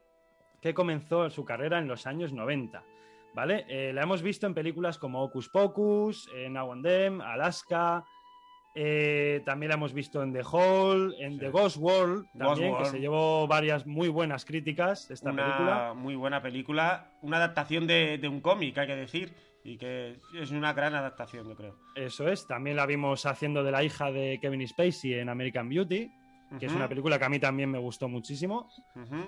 que 0.63 0.73
comenzó 0.73 1.29
su 1.29 1.45
carrera 1.45 1.77
en 1.77 1.87
los 1.87 2.07
años 2.07 2.33
90. 2.33 2.83
¿Vale? 3.35 3.65
Eh, 3.67 3.91
la 3.93 4.03
hemos 4.03 4.21
visto 4.21 4.45
en 4.47 4.53
películas 4.53 4.97
como 4.99 5.23
Hocus 5.23 5.49
Pocus, 5.49 6.29
eh, 6.35 6.49
Now 6.49 6.71
and 6.71 6.85
Then, 6.85 7.21
Alaska. 7.21 8.05
eh, 8.75 9.41
también 9.45 9.69
la 9.69 9.75
hemos 9.75 9.93
visto 9.93 10.23
en 10.23 10.33
The 10.33 10.41
Hall, 10.51 11.13
en 11.19 11.33
Sí. 11.33 11.39
The 11.39 11.49
Ghost 11.49 11.77
World, 11.77 12.25
Ghost 12.33 12.37
también, 12.37 12.69
que 12.71 12.77
World. 12.77 12.91
se 12.91 12.99
llevó 12.99 13.47
varias 13.47 13.85
muy 13.85 14.07
buenas 14.07 14.45
críticas 14.45 15.11
esta 15.11 15.29
una 15.31 15.43
película. 15.45 15.93
muy 15.95 16.15
buena 16.15 16.41
película, 16.41 17.11
una 17.21 17.37
adaptación 17.37 17.85
de, 17.85 18.17
de 18.17 18.27
un 18.27 18.41
cómic, 18.41 18.75
hay 18.79 18.87
que 18.87 18.95
decir, 18.95 19.33
y 19.63 19.77
que 19.77 20.17
es 20.39 20.49
una 20.51 20.73
gran 20.73 20.95
adaptación, 20.95 21.47
yo 21.47 21.55
creo. 21.55 21.75
Eso 21.95 22.27
es. 22.27 22.47
También 22.47 22.75
la 22.77 22.85
vimos 22.87 23.25
haciendo 23.27 23.63
de 23.63 23.71
la 23.71 23.83
hija 23.83 24.11
de 24.11 24.39
Kevin 24.41 24.67
Spacey 24.67 25.13
en 25.15 25.29
American 25.29 25.69
Beauty, 25.69 26.09
que 26.59 26.65
es 26.67 26.73
una 26.73 26.87
película 26.87 27.17
que 27.19 27.25
a 27.25 27.29
mí 27.29 27.39
también 27.39 27.69
me 27.69 27.77
gustó 27.79 28.07
muchísimo. 28.07 28.69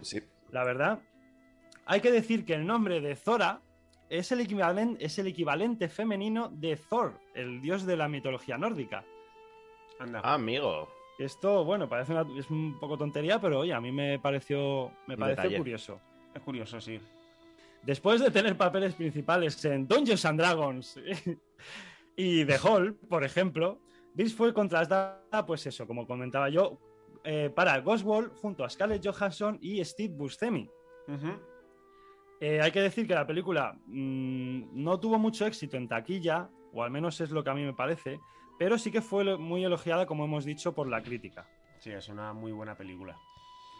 Sí. 0.02 0.22
la 0.52 0.64
verdad. 0.64 1.00
Hay 1.86 2.02
que 2.02 2.12
decir 2.12 2.46
que 2.46 2.54
el 2.56 2.66
nombre 2.66 3.00
de 3.02 3.16
Zora 3.16 3.62
es 4.10 4.32
el, 4.32 4.42
equivalente, 4.42 5.04
es 5.06 5.18
el 5.20 5.28
equivalente 5.28 5.88
femenino 5.90 6.50
de 6.50 6.76
Thor, 6.78 7.20
el 7.34 7.62
dios 7.62 7.86
de 7.86 7.98
la 7.98 8.08
mitología 8.08 8.58
nórdica. 8.58 9.04
Anda. 10.00 10.22
Ah, 10.24 10.34
amigo. 10.34 10.90
Esto, 11.18 11.64
bueno, 11.64 11.88
parece 11.88 12.12
una- 12.12 12.26
es 12.40 12.50
un 12.50 12.78
poco 12.80 12.98
tontería, 12.98 13.40
pero 13.40 13.60
oye, 13.60 13.74
a 13.74 13.80
mí 13.80 13.92
me 13.92 14.20
pareció, 14.20 14.92
me 15.08 15.16
pareció 15.18 15.44
curioso. 15.58 16.00
Es 16.34 16.42
curioso, 16.42 16.82
sí. 16.82 17.00
Después 17.84 18.20
de 18.20 18.32
tener 18.32 18.58
papeles 18.58 18.96
principales 18.96 19.64
en 19.64 19.88
Dungeons 19.88 20.26
and 20.26 20.40
Dragons 20.40 21.00
y 22.18 22.44
The 22.46 22.58
Hall, 22.64 22.96
por 22.96 23.24
ejemplo, 23.24 23.80
Vince 24.14 24.36
fue 24.36 24.54
contrastada, 24.54 25.46
pues 25.46 25.66
eso, 25.68 25.86
como 25.88 26.06
comentaba 26.08 26.50
yo, 26.50 26.80
eh, 27.24 27.50
para 27.54 27.80
Ghost 27.80 28.06
World 28.06 28.34
junto 28.38 28.64
a 28.66 28.70
Scarlett 28.70 29.06
Johansson 29.06 29.58
y 29.62 29.84
Steve 29.86 30.14
Buscemi. 30.16 30.70
Eh, 32.42 32.60
hay 32.62 32.72
que 32.72 32.82
decir 32.82 33.08
que 33.08 33.16
la 33.16 33.26
película 33.28 33.78
mm, 33.88 34.84
no 34.84 35.00
tuvo 35.00 35.18
mucho 35.18 35.46
éxito 35.46 35.78
en 35.78 35.88
taquilla, 35.88 36.50
o 36.74 36.84
al 36.84 36.92
menos 36.92 37.22
es 37.22 37.32
lo 37.32 37.44
que 37.44 37.50
a 37.50 37.54
mí 37.54 37.64
me 37.64 37.74
parece, 37.74 38.20
pero 38.60 38.78
sí 38.78 38.92
que 38.92 39.02
fue 39.02 39.38
muy 39.38 39.64
elogiada, 39.64 40.06
como 40.06 40.26
hemos 40.26 40.46
dicho, 40.46 40.74
por 40.74 40.88
la 40.88 41.02
crítica. 41.02 41.48
Sí, 41.80 41.92
es 41.92 42.10
una 42.10 42.34
muy 42.34 42.52
buena 42.52 42.76
película. 42.76 43.18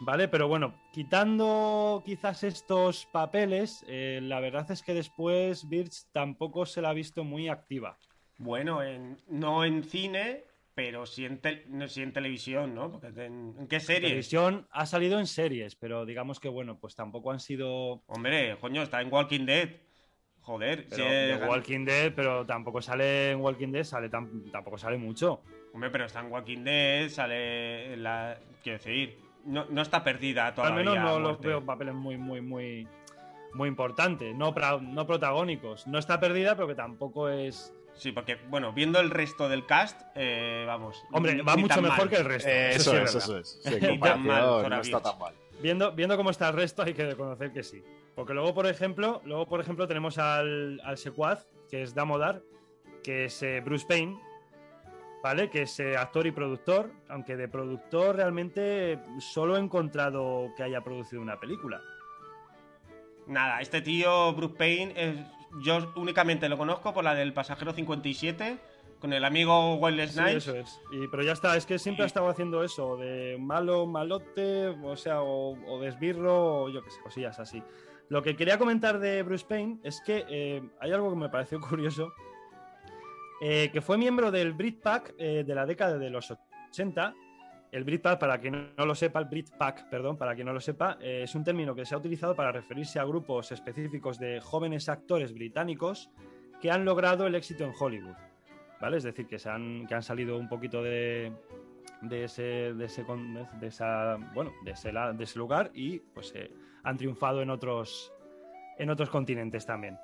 ¿Vale? 0.00 0.28
Pero 0.28 0.46
bueno, 0.48 0.74
quitando 0.92 2.02
quizás 2.04 2.44
estos 2.44 3.06
papeles, 3.06 3.82
eh, 3.88 4.20
la 4.22 4.40
verdad 4.40 4.70
es 4.70 4.82
que 4.82 4.92
después 4.92 5.68
Birch 5.68 6.04
tampoco 6.12 6.66
se 6.66 6.82
la 6.82 6.90
ha 6.90 6.92
visto 6.92 7.24
muy 7.24 7.48
activa. 7.48 7.96
Bueno, 8.38 8.82
en- 8.82 9.16
no 9.28 9.64
en 9.64 9.82
cine, 9.82 10.44
pero 10.76 11.06
sí 11.06 11.24
en, 11.24 11.40
no, 11.70 11.88
sí 11.88 12.02
en 12.02 12.12
televisión, 12.12 12.74
¿no? 12.74 12.92
Porque 12.92 13.08
en, 13.24 13.54
¿en 13.58 13.66
qué 13.66 13.80
serie? 13.80 14.02
televisión 14.10 14.68
ha 14.70 14.84
salido 14.84 15.18
en 15.18 15.26
series, 15.26 15.74
pero 15.74 16.04
digamos 16.04 16.38
que 16.38 16.50
bueno, 16.50 16.78
pues 16.78 16.94
tampoco 16.94 17.30
han 17.32 17.40
sido 17.40 18.02
Hombre, 18.06 18.54
coño, 18.60 18.82
está 18.82 19.00
en 19.00 19.10
Walking 19.10 19.46
Dead. 19.46 19.70
Joder, 20.42 20.86
pero 20.90 21.04
de 21.06 21.40
gan- 21.40 21.48
Walking 21.48 21.84
Dead, 21.86 22.12
pero 22.14 22.44
tampoco 22.44 22.82
sale 22.82 23.30
en 23.32 23.40
Walking 23.40 23.72
Dead, 23.72 23.84
sale 23.84 24.10
tam- 24.10 24.50
tampoco 24.52 24.76
sale 24.76 24.98
mucho. 24.98 25.40
Hombre, 25.72 25.88
pero 25.88 26.04
está 26.04 26.20
en 26.20 26.30
Walking 26.30 26.62
Dead, 26.62 27.08
sale 27.08 27.96
la... 27.96 28.38
Quiero 28.62 28.78
decir, 28.78 29.18
no, 29.46 29.64
no 29.70 29.80
está 29.80 30.04
perdida 30.04 30.48
Al 30.48 30.54
todavía. 30.54 30.76
menos 30.76 30.98
no 30.98 31.18
los 31.18 31.40
veo 31.40 31.64
papeles 31.64 31.94
muy, 31.94 32.18
muy, 32.18 32.42
muy, 32.42 32.86
muy 33.54 33.68
importantes, 33.68 34.34
no, 34.36 34.54
pra- 34.54 34.80
no 34.80 35.06
protagónicos. 35.06 35.86
No 35.86 35.98
está 35.98 36.20
perdida, 36.20 36.54
pero 36.54 36.68
que 36.68 36.74
tampoco 36.74 37.30
es. 37.30 37.72
Sí, 37.96 38.12
porque, 38.12 38.36
bueno, 38.48 38.72
viendo 38.72 39.00
el 39.00 39.10
resto 39.10 39.48
del 39.48 39.64
cast, 39.66 40.00
eh, 40.14 40.64
vamos. 40.66 41.02
Hombre, 41.12 41.40
va 41.42 41.56
mucho 41.56 41.80
mejor 41.80 41.98
mal. 41.98 42.08
que 42.10 42.16
el 42.16 42.24
resto. 42.24 42.48
Eh, 42.48 42.70
eso 42.74 42.92
eso, 42.92 42.92
sí 42.92 43.16
es, 43.16 43.24
eso 43.24 43.38
es. 43.38 43.60
Sí, 43.64 43.74
Ni 43.80 43.86
en 43.94 44.00
tan 44.00 44.22
mal, 44.22 44.40
no 44.42 44.60
Zora 44.62 44.80
está 44.80 45.00
tan 45.02 45.18
mal. 45.18 45.34
Viendo, 45.60 45.92
viendo 45.92 46.16
cómo 46.16 46.30
está 46.30 46.48
el 46.48 46.54
resto, 46.56 46.82
hay 46.82 46.92
que 46.92 47.06
reconocer 47.06 47.52
que 47.52 47.62
sí. 47.62 47.82
Porque 48.14 48.34
luego, 48.34 48.54
por 48.54 48.66
ejemplo, 48.66 49.22
luego, 49.24 49.46
por 49.46 49.60
ejemplo, 49.60 49.86
tenemos 49.88 50.18
al, 50.18 50.80
al 50.84 50.98
secuaz, 50.98 51.46
que 51.70 51.82
es 51.82 51.94
Damodar, 51.94 52.42
que 53.02 53.24
es 53.26 53.42
eh, 53.42 53.60
Bruce 53.64 53.86
Payne, 53.86 54.20
¿vale? 55.22 55.48
Que 55.48 55.62
es 55.62 55.80
eh, 55.80 55.96
actor 55.96 56.26
y 56.26 56.32
productor, 56.32 56.90
aunque 57.08 57.36
de 57.36 57.48
productor 57.48 58.16
realmente 58.16 58.98
solo 59.20 59.56
he 59.56 59.60
encontrado 59.60 60.50
que 60.56 60.62
haya 60.62 60.82
producido 60.82 61.22
una 61.22 61.40
película. 61.40 61.80
Nada, 63.26 63.60
este 63.60 63.80
tío, 63.82 64.32
Bruce 64.34 64.54
Payne, 64.56 64.92
es- 64.96 65.26
yo 65.62 65.92
únicamente 65.96 66.48
lo 66.48 66.58
conozco 66.58 66.92
por 66.92 67.04
la 67.04 67.14
del 67.14 67.32
pasajero 67.32 67.72
57, 67.72 68.58
con 69.00 69.12
el 69.12 69.24
amigo 69.24 69.74
Wesley 69.76 70.08
Sí, 70.08 70.20
eso 70.26 70.54
es. 70.54 70.80
Y, 70.90 71.08
pero 71.08 71.22
ya 71.22 71.32
está, 71.32 71.56
es 71.56 71.66
que 71.66 71.78
siempre 71.78 72.04
ha 72.04 72.06
estado 72.06 72.28
haciendo 72.28 72.62
eso, 72.62 72.96
de 72.96 73.36
malo, 73.38 73.86
malote, 73.86 74.68
o 74.68 74.96
sea, 74.96 75.22
o, 75.22 75.56
o 75.66 75.80
de 75.80 75.88
esbirro, 75.88 76.62
o 76.62 76.68
yo 76.68 76.82
qué 76.82 76.90
sé, 76.90 77.00
cosillas 77.02 77.38
así. 77.38 77.62
Lo 78.08 78.22
que 78.22 78.36
quería 78.36 78.58
comentar 78.58 78.98
de 78.98 79.22
Bruce 79.22 79.44
Payne 79.46 79.78
es 79.82 80.00
que 80.00 80.24
eh, 80.28 80.62
hay 80.80 80.92
algo 80.92 81.10
que 81.10 81.16
me 81.16 81.28
pareció 81.28 81.60
curioso, 81.68 82.12
eh, 83.40 83.70
que 83.72 83.80
fue 83.80 83.98
miembro 83.98 84.30
del 84.30 84.52
Britpack 84.52 85.14
eh, 85.18 85.44
de 85.46 85.54
la 85.54 85.66
década 85.66 85.98
de 85.98 86.10
los 86.10 86.32
80. 86.70 87.14
El 87.72 87.84
Britpack, 87.84 88.18
para 88.18 88.38
quien 88.38 88.74
no 88.76 88.86
lo 88.86 88.94
sepa, 88.94 89.18
el 89.18 89.26
Britpack, 89.26 89.88
perdón, 89.88 90.16
para 90.16 90.34
quien 90.34 90.46
no 90.46 90.52
lo 90.52 90.60
sepa, 90.60 90.98
eh, 91.00 91.22
es 91.24 91.34
un 91.34 91.44
término 91.44 91.74
que 91.74 91.84
se 91.84 91.94
ha 91.94 91.98
utilizado 91.98 92.34
para 92.34 92.52
referirse 92.52 92.98
a 92.98 93.04
grupos 93.04 93.52
específicos 93.52 94.18
de 94.18 94.40
jóvenes 94.40 94.88
actores 94.88 95.34
británicos 95.34 96.10
que 96.60 96.70
han 96.70 96.84
logrado 96.84 97.26
el 97.26 97.34
éxito 97.34 97.64
en 97.64 97.72
Hollywood. 97.78 98.16
¿vale? 98.80 98.96
Es 98.98 99.04
decir, 99.04 99.26
que, 99.26 99.38
se 99.38 99.50
han, 99.50 99.86
que 99.86 99.94
han 99.94 100.02
salido 100.02 100.38
un 100.38 100.48
poquito 100.48 100.82
de, 100.82 101.32
de, 102.02 102.24
ese, 102.24 102.42
de, 102.74 102.84
ese, 102.84 103.04
de 103.60 103.66
esa, 103.66 104.16
bueno, 104.34 104.52
de 104.64 104.72
ese, 104.72 104.92
de 104.92 105.24
ese 105.24 105.38
lugar 105.38 105.70
y 105.74 105.98
pues 105.98 106.32
eh, 106.34 106.50
han 106.84 106.96
triunfado 106.96 107.42
en 107.42 107.50
otros, 107.50 108.12
en 108.78 108.90
otros 108.90 109.10
continentes 109.10 109.66
también. 109.66 109.98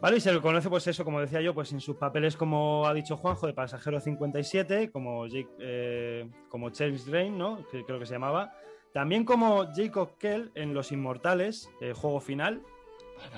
¿Vale? 0.00 0.18
Y 0.18 0.20
se 0.20 0.32
le 0.32 0.40
conoce, 0.40 0.68
pues 0.68 0.86
eso, 0.86 1.04
como 1.04 1.20
decía 1.20 1.40
yo, 1.40 1.54
pues 1.54 1.72
en 1.72 1.80
sus 1.80 1.96
papeles, 1.96 2.36
como 2.36 2.86
ha 2.86 2.94
dicho 2.94 3.16
Juanjo, 3.16 3.48
de 3.48 3.52
Pasajero 3.52 4.00
57, 4.00 4.90
como, 4.90 5.26
Jake, 5.26 5.48
eh, 5.58 6.28
como 6.48 6.70
Charles 6.70 7.04
Drain, 7.04 7.36
¿no? 7.36 7.66
Que 7.70 7.84
creo 7.84 7.98
que 7.98 8.06
se 8.06 8.12
llamaba. 8.12 8.52
También 8.92 9.24
como 9.24 9.66
Jacob 9.74 10.16
Kell 10.18 10.52
en 10.54 10.72
Los 10.72 10.92
Inmortales, 10.92 11.68
eh, 11.80 11.92
juego 11.94 12.20
final. 12.20 12.62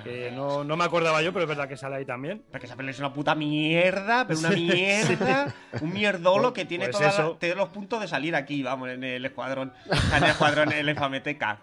Que 0.04 0.30
no, 0.30 0.62
no 0.62 0.76
me 0.76 0.84
acordaba 0.84 1.22
yo, 1.22 1.32
pero 1.32 1.44
es 1.44 1.48
verdad 1.48 1.66
que 1.66 1.78
sale 1.78 1.96
ahí 1.96 2.04
también. 2.04 2.44
Porque 2.50 2.66
esa 2.66 2.76
peli 2.76 2.90
es 2.90 2.98
una 2.98 3.14
puta 3.14 3.34
mierda, 3.34 4.26
pero 4.26 4.38
una 4.40 4.50
mierda, 4.54 5.54
un 5.80 5.92
mierdolo 5.94 6.52
que 6.52 6.66
tiene 6.66 6.90
Pues 6.90 7.16
todos 7.16 7.56
los 7.56 7.68
puntos 7.70 7.98
de 8.02 8.06
salir 8.06 8.36
aquí, 8.36 8.62
vamos, 8.62 8.90
en 8.90 9.02
el 9.02 9.24
escuadrón. 9.24 9.72
En 10.14 10.22
el 10.22 10.30
escuadrón, 10.30 10.70
en 10.74 10.84
la 10.84 10.92
infameteca. 10.92 11.60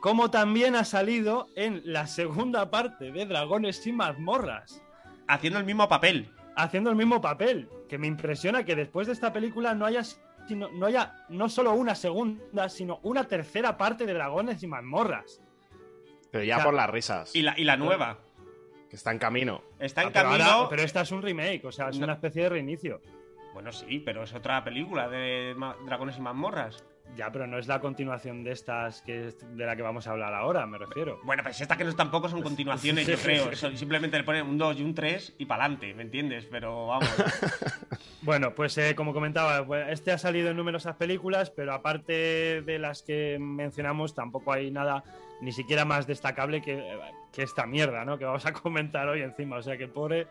Como 0.00 0.30
también 0.30 0.76
ha 0.76 0.84
salido 0.84 1.48
en 1.56 1.82
la 1.84 2.06
segunda 2.06 2.70
parte 2.70 3.12
de 3.12 3.26
Dragones 3.26 3.86
y 3.86 3.92
mazmorras, 3.92 4.82
Haciendo 5.28 5.58
el 5.58 5.64
mismo 5.64 5.88
papel. 5.88 6.28
haciendo 6.56 6.90
el 6.90 6.96
mismo 6.96 7.20
papel. 7.20 7.68
Que 7.88 7.98
me 7.98 8.06
impresiona 8.06 8.64
que 8.64 8.76
después 8.76 9.06
de 9.06 9.12
esta 9.12 9.32
película 9.32 9.74
no 9.74 9.84
haya, 9.86 10.02
sino- 10.48 10.68
no 10.70 10.86
haya 10.86 11.14
no 11.28 11.48
solo 11.48 11.72
una 11.72 11.94
segunda, 11.94 12.68
sino 12.68 12.98
una 13.02 13.24
tercera 13.28 13.76
parte 13.76 14.06
de 14.06 14.14
Dragones 14.14 14.62
y 14.62 14.66
mazmorras. 14.66 15.40
Pero 16.30 16.44
ya 16.44 16.56
O 16.56 16.58
sea, 16.58 16.64
por 16.66 16.74
las 16.74 16.90
risas. 16.90 17.34
Y 17.34 17.42
la, 17.42 17.58
y 17.58 17.64
la 17.64 17.76
nueva. 17.76 18.18
Que 18.88 18.96
está 18.96 19.12
en 19.12 19.18
camino. 19.18 19.62
Está 19.78 20.02
en 20.02 20.08
Ah, 20.08 20.10
pero, 20.12 20.28
camino. 20.30 20.44
ahora- 20.44 20.68
pero 20.70 20.82
esta 20.82 21.00
es 21.02 21.12
un 21.12 21.22
remake, 21.22 21.64
o 21.64 21.72
sea, 21.72 21.88
es 21.90 21.98
No. 21.98 22.04
una 22.04 22.14
especie 22.14 22.42
de 22.44 22.48
reinicio. 22.48 23.00
Bueno, 23.52 23.72
sí, 23.72 24.00
pero 24.04 24.22
es 24.24 24.32
otra 24.34 24.62
película 24.64 25.08
de 25.08 25.54
Dragones 25.86 26.16
y 26.18 26.20
mazmorras. 26.20 26.84
Ya, 27.16 27.30
pero 27.32 27.46
no 27.46 27.58
es 27.58 27.66
la 27.66 27.80
continuación 27.80 28.44
de 28.44 28.52
estas 28.52 29.02
que 29.02 29.26
es 29.28 29.56
de 29.56 29.66
la 29.66 29.76
que 29.76 29.82
vamos 29.82 30.06
a 30.06 30.12
hablar 30.12 30.32
ahora, 30.32 30.64
me 30.66 30.78
refiero. 30.78 31.18
Bueno, 31.24 31.42
pues 31.42 31.60
estas 31.60 31.76
que 31.76 31.84
no 31.84 31.94
tampoco 31.94 32.28
son 32.28 32.40
continuaciones, 32.40 33.06
yo 33.06 33.16
creo. 33.22 33.54
Son- 33.56 33.76
simplemente 33.76 34.16
le 34.16 34.24
ponen 34.24 34.46
un 34.46 34.56
2 34.56 34.78
y 34.78 34.82
un 34.82 34.94
3 34.94 35.34
y 35.38 35.44
para 35.46 35.64
adelante, 35.64 35.92
¿me 35.94 36.02
entiendes? 36.02 36.46
Pero 36.50 36.86
vamos. 36.86 37.08
Bueno, 38.22 38.54
pues 38.54 38.76
eh, 38.76 38.94
como 38.94 39.14
comentaba, 39.14 39.64
pues, 39.66 39.86
este 39.88 40.12
ha 40.12 40.18
salido 40.18 40.50
en 40.50 40.56
numerosas 40.56 40.94
películas, 40.96 41.48
pero 41.50 41.72
aparte 41.72 42.60
de 42.60 42.78
las 42.78 43.02
que 43.02 43.38
mencionamos, 43.40 44.14
tampoco 44.14 44.52
hay 44.52 44.70
nada 44.70 45.02
ni 45.40 45.52
siquiera 45.52 45.86
más 45.86 46.06
destacable 46.06 46.60
que, 46.60 46.84
que 47.32 47.42
esta 47.42 47.64
mierda, 47.64 48.04
¿no? 48.04 48.18
Que 48.18 48.26
vamos 48.26 48.44
a 48.44 48.52
comentar 48.62 49.08
hoy 49.08 49.22
encima. 49.22 49.56
O 49.56 49.62
sea 49.62 49.78
que 49.78 49.84
el 49.84 49.90
pobre 49.90 50.26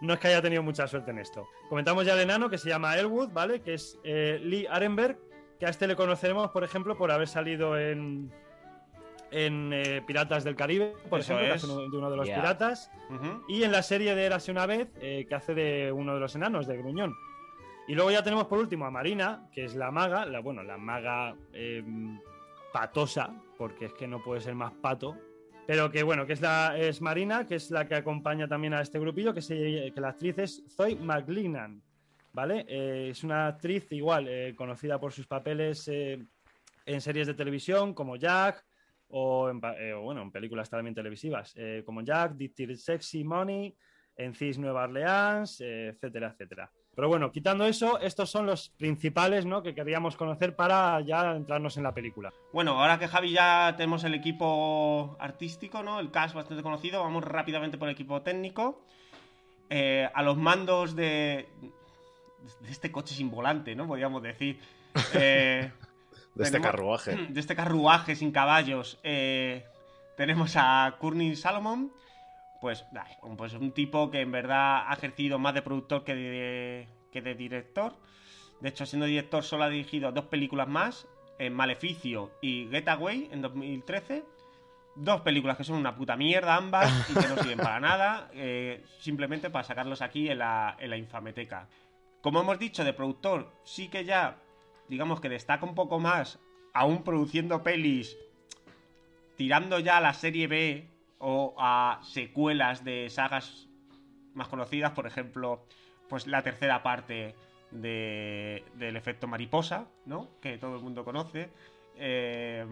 no 0.00 0.14
es 0.14 0.20
que 0.20 0.28
haya 0.28 0.40
tenido 0.40 0.62
mucha 0.62 0.86
suerte 0.86 1.10
en 1.10 1.18
esto. 1.18 1.48
Comentamos 1.68 2.06
ya 2.06 2.12
al 2.12 2.20
enano 2.20 2.48
que 2.48 2.58
se 2.58 2.68
llama 2.68 2.96
Elwood, 2.96 3.30
¿vale? 3.32 3.60
Que 3.60 3.74
es 3.74 3.98
eh, 4.04 4.38
Lee 4.40 4.66
Arenberg, 4.70 5.18
que 5.62 5.66
a 5.66 5.70
este 5.70 5.86
le 5.86 5.94
conoceremos, 5.94 6.50
por 6.50 6.64
ejemplo, 6.64 6.96
por 6.98 7.12
haber 7.12 7.28
salido 7.28 7.78
en, 7.78 8.32
en 9.30 9.72
eh, 9.72 10.02
Piratas 10.04 10.42
del 10.42 10.56
Caribe, 10.56 10.92
por 11.08 11.20
Eso 11.20 11.34
ejemplo, 11.34 11.52
que 11.52 11.56
es. 11.56 11.62
hace 11.62 11.72
uno- 11.72 11.88
de 11.88 11.96
uno 11.98 12.10
de 12.10 12.16
los 12.16 12.26
Yeah. 12.26 12.34
piratas. 12.40 12.90
Y 13.46 13.62
en 13.62 13.70
la 13.70 13.84
serie 13.84 14.16
de 14.16 14.24
Érase 14.26 14.50
una 14.50 14.66
vez, 14.66 14.88
eh, 15.00 15.24
que 15.28 15.34
hace 15.36 15.54
de 15.54 15.92
uno 15.92 16.14
de 16.14 16.18
los 16.20 16.34
enanos, 16.34 16.66
de 16.66 16.76
Gruñón. 16.78 17.14
Y 17.86 17.94
luego 17.94 18.10
ya 18.10 18.24
tenemos 18.24 18.46
por 18.46 18.58
último 18.58 18.86
a 18.86 18.90
Marina, 18.90 19.46
que 19.52 19.62
es 19.64 19.76
la 19.76 19.92
maga, 19.92 20.24
la, 20.26 20.40
bueno, 20.40 20.64
la 20.64 20.78
maga 20.78 21.36
eh, 21.52 21.84
patosa, 22.72 23.30
porque 23.56 23.84
es 23.84 23.92
que 23.94 24.08
no 24.08 24.20
puede 24.20 24.40
ser 24.40 24.56
más 24.56 24.72
pato. 24.72 25.16
Pero 25.68 25.92
que 25.92 26.02
bueno, 26.02 26.26
que 26.26 26.32
es, 26.32 26.40
la, 26.40 26.76
es 26.76 27.00
Marina, 27.00 27.46
que 27.46 27.54
es 27.54 27.70
la 27.70 27.86
que 27.86 27.94
acompaña 27.94 28.48
también 28.48 28.74
a 28.74 28.80
este 28.80 28.98
grupillo, 28.98 29.32
que, 29.32 29.42
se, 29.42 29.92
que 29.94 30.00
la 30.00 30.08
actriz 30.08 30.38
es 30.38 30.64
Zoe 30.74 30.96
McLinnan, 30.96 31.80
¿vale? 32.32 32.64
Eh, 32.68 33.08
es 33.10 33.22
una 33.24 33.48
actriz 33.48 33.90
igual, 33.92 34.26
eh, 34.28 34.54
conocida 34.56 34.98
por 34.98 35.12
sus 35.12 35.26
papeles 35.26 35.86
eh, 35.88 36.22
en 36.86 37.00
series 37.00 37.26
de 37.26 37.34
televisión 37.34 37.94
como 37.94 38.16
Jack, 38.16 38.64
o 39.14 39.50
en, 39.50 39.60
bueno, 39.60 40.22
en 40.22 40.32
películas 40.32 40.70
también 40.70 40.94
televisivas, 40.94 41.54
como 41.84 42.00
Jack, 42.00 42.32
Dirty 42.32 42.74
Sexy 42.74 43.24
Money, 43.24 43.76
en 44.16 44.34
CIS 44.34 44.56
Nueva 44.56 44.84
Orleans, 44.84 45.60
etcétera, 45.60 46.28
etcétera. 46.28 46.70
Pero 46.94 47.08
bueno, 47.08 47.30
quitando 47.30 47.66
eso, 47.66 48.00
estos 48.00 48.30
son 48.30 48.46
los 48.46 48.70
principales 48.70 49.44
¿no? 49.44 49.62
que 49.62 49.74
queríamos 49.74 50.16
conocer 50.16 50.56
para 50.56 50.98
ya 51.02 51.36
entrarnos 51.36 51.76
en 51.76 51.82
la 51.82 51.92
película. 51.92 52.32
Bueno, 52.54 52.80
ahora 52.80 52.98
que 52.98 53.06
Javi 53.06 53.32
ya 53.32 53.74
tenemos 53.76 54.02
el 54.04 54.14
equipo 54.14 55.14
artístico, 55.20 55.82
¿no? 55.82 56.00
El 56.00 56.10
cast 56.10 56.34
bastante 56.34 56.62
conocido, 56.62 57.02
vamos 57.02 57.22
rápidamente 57.22 57.76
por 57.76 57.88
el 57.88 57.94
equipo 57.94 58.22
técnico. 58.22 58.82
A 59.70 60.22
los 60.22 60.38
mandos 60.38 60.96
de, 60.96 61.48
de 62.60 62.70
este 62.70 62.90
coche 62.92 63.14
sin 63.14 63.30
volante, 63.30 63.74
¿no? 63.74 63.86
Podríamos 63.86 64.22
decir. 64.22 64.58
Eh, 65.14 65.70
De 66.34 66.44
este 66.44 66.58
tenemos- 66.58 66.66
carruaje. 66.70 67.16
de 67.30 67.40
este 67.40 67.56
carruaje 67.56 68.14
sin 68.16 68.30
caballos. 68.32 68.98
eh, 69.02 69.64
tenemos 70.16 70.54
a 70.56 70.96
Courtney 70.98 71.34
Salomon. 71.36 71.90
Pues, 72.60 72.84
pues 73.36 73.54
un 73.54 73.72
tipo 73.72 74.10
que 74.10 74.20
en 74.20 74.30
verdad 74.30 74.84
ha 74.86 74.92
ejercido 74.94 75.38
más 75.38 75.52
de 75.54 75.62
productor 75.62 76.04
que 76.04 76.14
de, 76.14 76.88
que 77.10 77.20
de 77.22 77.34
director. 77.34 77.94
De 78.60 78.68
hecho, 78.68 78.86
siendo 78.86 79.06
director, 79.06 79.42
solo 79.42 79.64
ha 79.64 79.68
dirigido 79.68 80.12
dos 80.12 80.26
películas 80.26 80.68
más: 80.68 81.08
en 81.38 81.54
Maleficio 81.54 82.30
y 82.40 82.68
Getaway 82.70 83.28
en 83.32 83.42
2013. 83.42 84.22
Dos 84.94 85.22
películas 85.22 85.56
que 85.56 85.64
son 85.64 85.76
una 85.76 85.96
puta 85.96 86.16
mierda 86.16 86.54
ambas 86.56 86.92
y 87.10 87.14
que 87.14 87.26
no 87.28 87.36
sirven 87.38 87.58
para 87.58 87.80
nada, 87.88 88.28
eh, 88.34 88.84
simplemente 89.00 89.48
para 89.50 89.64
sacarlos 89.64 90.02
aquí 90.02 90.28
en 90.28 90.38
la, 90.38 90.76
en 90.78 90.90
la 90.90 90.96
infameteca. 90.98 91.66
Como 92.22 92.40
hemos 92.40 92.58
dicho, 92.58 92.84
de 92.84 92.92
productor, 92.92 93.52
sí 93.64 93.88
que 93.88 94.04
ya, 94.04 94.38
digamos 94.88 95.20
que 95.20 95.28
destaca 95.28 95.66
un 95.66 95.74
poco 95.74 95.98
más, 95.98 96.38
aún 96.72 97.02
produciendo 97.02 97.64
pelis, 97.64 98.16
tirando 99.36 99.80
ya 99.80 99.96
a 99.96 100.00
la 100.00 100.14
serie 100.14 100.46
B 100.46 100.88
o 101.18 101.54
a 101.58 102.00
secuelas 102.04 102.84
de 102.84 103.10
sagas 103.10 103.68
más 104.34 104.46
conocidas, 104.46 104.92
por 104.92 105.06
ejemplo, 105.06 105.66
pues 106.08 106.28
la 106.28 106.42
tercera 106.42 106.82
parte 106.82 107.34
de, 107.72 108.64
del 108.74 108.96
efecto 108.96 109.26
mariposa, 109.26 109.88
¿no? 110.06 110.28
Que 110.40 110.58
todo 110.58 110.76
el 110.76 110.82
mundo 110.82 111.04
conoce. 111.04 111.50
Eh, 111.96 112.64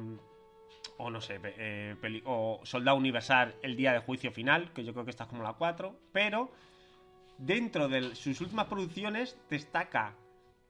o 0.96 1.10
no 1.10 1.20
sé, 1.20 1.40
eh, 1.42 2.22
o 2.24 2.60
Soldado 2.62 2.96
Universal, 2.96 3.56
El 3.62 3.76
Día 3.76 3.92
de 3.92 4.00
Juicio 4.00 4.30
Final, 4.32 4.72
que 4.72 4.84
yo 4.84 4.92
creo 4.92 5.04
que 5.04 5.10
esta 5.10 5.24
es 5.24 5.30
como 5.30 5.42
la 5.42 5.54
4, 5.54 5.94
pero 6.12 6.50
dentro 7.40 7.88
de 7.88 8.14
sus 8.14 8.40
últimas 8.40 8.66
producciones 8.66 9.36
destaca, 9.48 10.14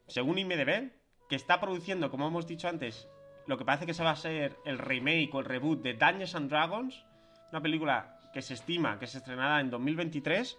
según 0.06 0.38
IMDB, 0.38 0.90
que 1.28 1.36
está 1.36 1.60
produciendo, 1.60 2.10
como 2.10 2.26
hemos 2.28 2.46
dicho 2.46 2.68
antes, 2.68 3.08
lo 3.46 3.58
que 3.58 3.64
parece 3.64 3.86
que 3.86 3.94
se 3.94 4.04
va 4.04 4.10
a 4.10 4.16
ser 4.16 4.56
el 4.64 4.78
remake 4.78 5.30
o 5.32 5.40
el 5.40 5.44
reboot 5.46 5.82
de 5.82 5.94
Dungeons 5.94 6.34
and 6.34 6.50
Dragons, 6.50 7.04
una 7.50 7.60
película 7.60 8.16
que 8.32 8.42
se 8.42 8.54
estima 8.54 8.98
que 9.00 9.08
se 9.08 9.18
estrenará 9.18 9.60
en 9.60 9.70
2023 9.70 10.56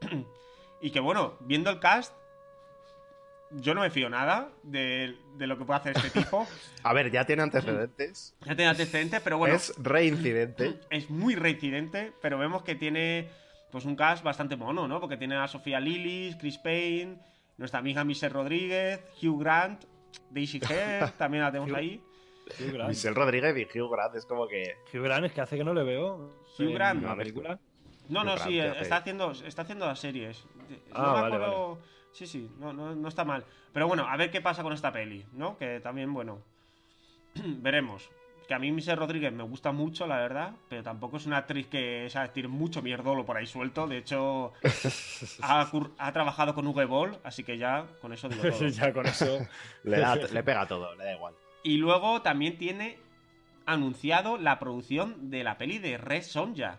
y 0.82 0.90
que 0.90 1.00
bueno, 1.00 1.36
viendo 1.40 1.68
el 1.70 1.80
cast, 1.80 2.14
yo 3.50 3.74
no 3.74 3.80
me 3.80 3.90
fío 3.90 4.08
nada 4.10 4.50
de, 4.62 5.16
de 5.36 5.46
lo 5.46 5.58
que 5.58 5.64
puede 5.64 5.80
hacer 5.80 5.96
este 5.96 6.10
tipo. 6.20 6.46
A 6.84 6.92
ver, 6.92 7.10
ya 7.10 7.24
tiene 7.24 7.42
antecedentes. 7.42 8.36
Ya 8.42 8.54
tiene 8.54 8.70
antecedentes, 8.70 9.20
pero 9.22 9.38
bueno, 9.38 9.56
Es 9.56 9.74
reincidente. 9.78 10.78
es 10.90 11.10
muy 11.10 11.34
reincidente, 11.34 12.12
pero 12.20 12.38
vemos 12.38 12.62
que 12.62 12.74
tiene 12.74 13.30
pues 13.70 13.84
un 13.84 13.96
cast 13.96 14.22
bastante 14.24 14.56
mono, 14.56 14.88
¿no? 14.88 15.00
Porque 15.00 15.16
tiene 15.16 15.36
a 15.36 15.46
Sofía 15.48 15.80
Lillis, 15.80 16.36
Chris 16.36 16.58
Payne, 16.58 17.18
nuestra 17.56 17.80
amiga 17.80 18.04
Michelle 18.04 18.32
Rodríguez, 18.32 19.00
Hugh 19.22 19.40
Grant, 19.40 19.84
Daisy 20.30 20.60
Hare, 20.64 21.12
también 21.18 21.42
la 21.44 21.52
tenemos 21.52 21.72
ahí. 21.72 22.02
Hugh 22.60 22.72
Grant. 22.72 22.88
Michelle 22.88 23.14
Rodríguez 23.14 23.56
y 23.56 23.78
Hugh 23.78 23.90
Grant 23.90 24.14
es 24.14 24.24
como 24.26 24.46
que. 24.48 24.74
Hugh 24.92 25.02
Grant 25.02 25.26
es 25.26 25.32
que 25.32 25.40
hace 25.40 25.56
que 25.56 25.64
no 25.64 25.74
le 25.74 25.82
veo. 25.84 26.34
Hugh 26.58 26.72
Grant. 26.72 27.02
la 27.02 27.16
película. 27.16 27.58
No, 28.08 28.24
no, 28.24 28.38
sí, 28.38 28.58
eh, 28.58 28.72
¿qué 28.74 28.80
está 28.82 28.96
haciendo, 28.96 29.32
está 29.32 29.62
haciendo 29.62 29.86
las 29.86 29.98
series. 29.98 30.44
Ah, 30.92 31.02
no 31.02 31.06
me 31.08 31.20
vale, 31.20 31.34
acuerdo- 31.36 31.78
Sí, 32.12 32.26
sí, 32.26 32.50
no, 32.58 32.72
no, 32.72 32.94
no 32.94 33.08
está 33.08 33.24
mal. 33.24 33.44
Pero 33.72 33.86
bueno, 33.86 34.08
a 34.08 34.16
ver 34.16 34.30
qué 34.30 34.40
pasa 34.40 34.62
con 34.62 34.72
esta 34.72 34.90
peli, 34.90 35.24
¿no? 35.34 35.58
Que 35.58 35.78
también, 35.80 36.12
bueno, 36.14 36.40
veremos. 37.34 38.08
Que 38.48 38.54
a 38.54 38.58
mí 38.58 38.72
Michelle 38.72 38.96
Rodríguez 38.96 39.30
me 39.30 39.42
gusta 39.42 39.72
mucho, 39.72 40.06
la 40.06 40.16
verdad, 40.16 40.52
pero 40.70 40.82
tampoco 40.82 41.18
es 41.18 41.26
una 41.26 41.36
actriz 41.36 41.66
que 41.66 42.08
sabe 42.08 42.30
tiene 42.30 42.48
mucho 42.48 42.80
mierdolo 42.80 43.26
por 43.26 43.36
ahí 43.36 43.46
suelto. 43.46 43.86
De 43.86 43.98
hecho, 43.98 44.54
ha, 45.42 46.12
trabajado 46.14 46.54
con 46.54 46.66
Uwe 46.66 46.86
Boll, 46.86 47.18
así 47.24 47.44
que 47.44 47.58
ya 47.58 47.84
con 48.00 48.14
eso 48.14 48.26
digo 48.26 48.42
todo. 48.50 48.68
ya 48.68 48.90
con 48.90 49.04
eso. 49.04 49.46
Le, 49.84 50.00
da- 50.00 50.14
le 50.32 50.42
pega 50.42 50.66
todo, 50.66 50.94
le 50.94 51.04
da 51.04 51.12
igual. 51.14 51.34
Y 51.62 51.76
luego 51.76 52.22
también 52.22 52.56
tiene 52.56 52.96
anunciado 53.66 54.38
la 54.38 54.58
producción 54.58 55.30
de 55.30 55.44
la 55.44 55.58
peli 55.58 55.78
de 55.78 55.98
Red 55.98 56.22
Sonja. 56.22 56.78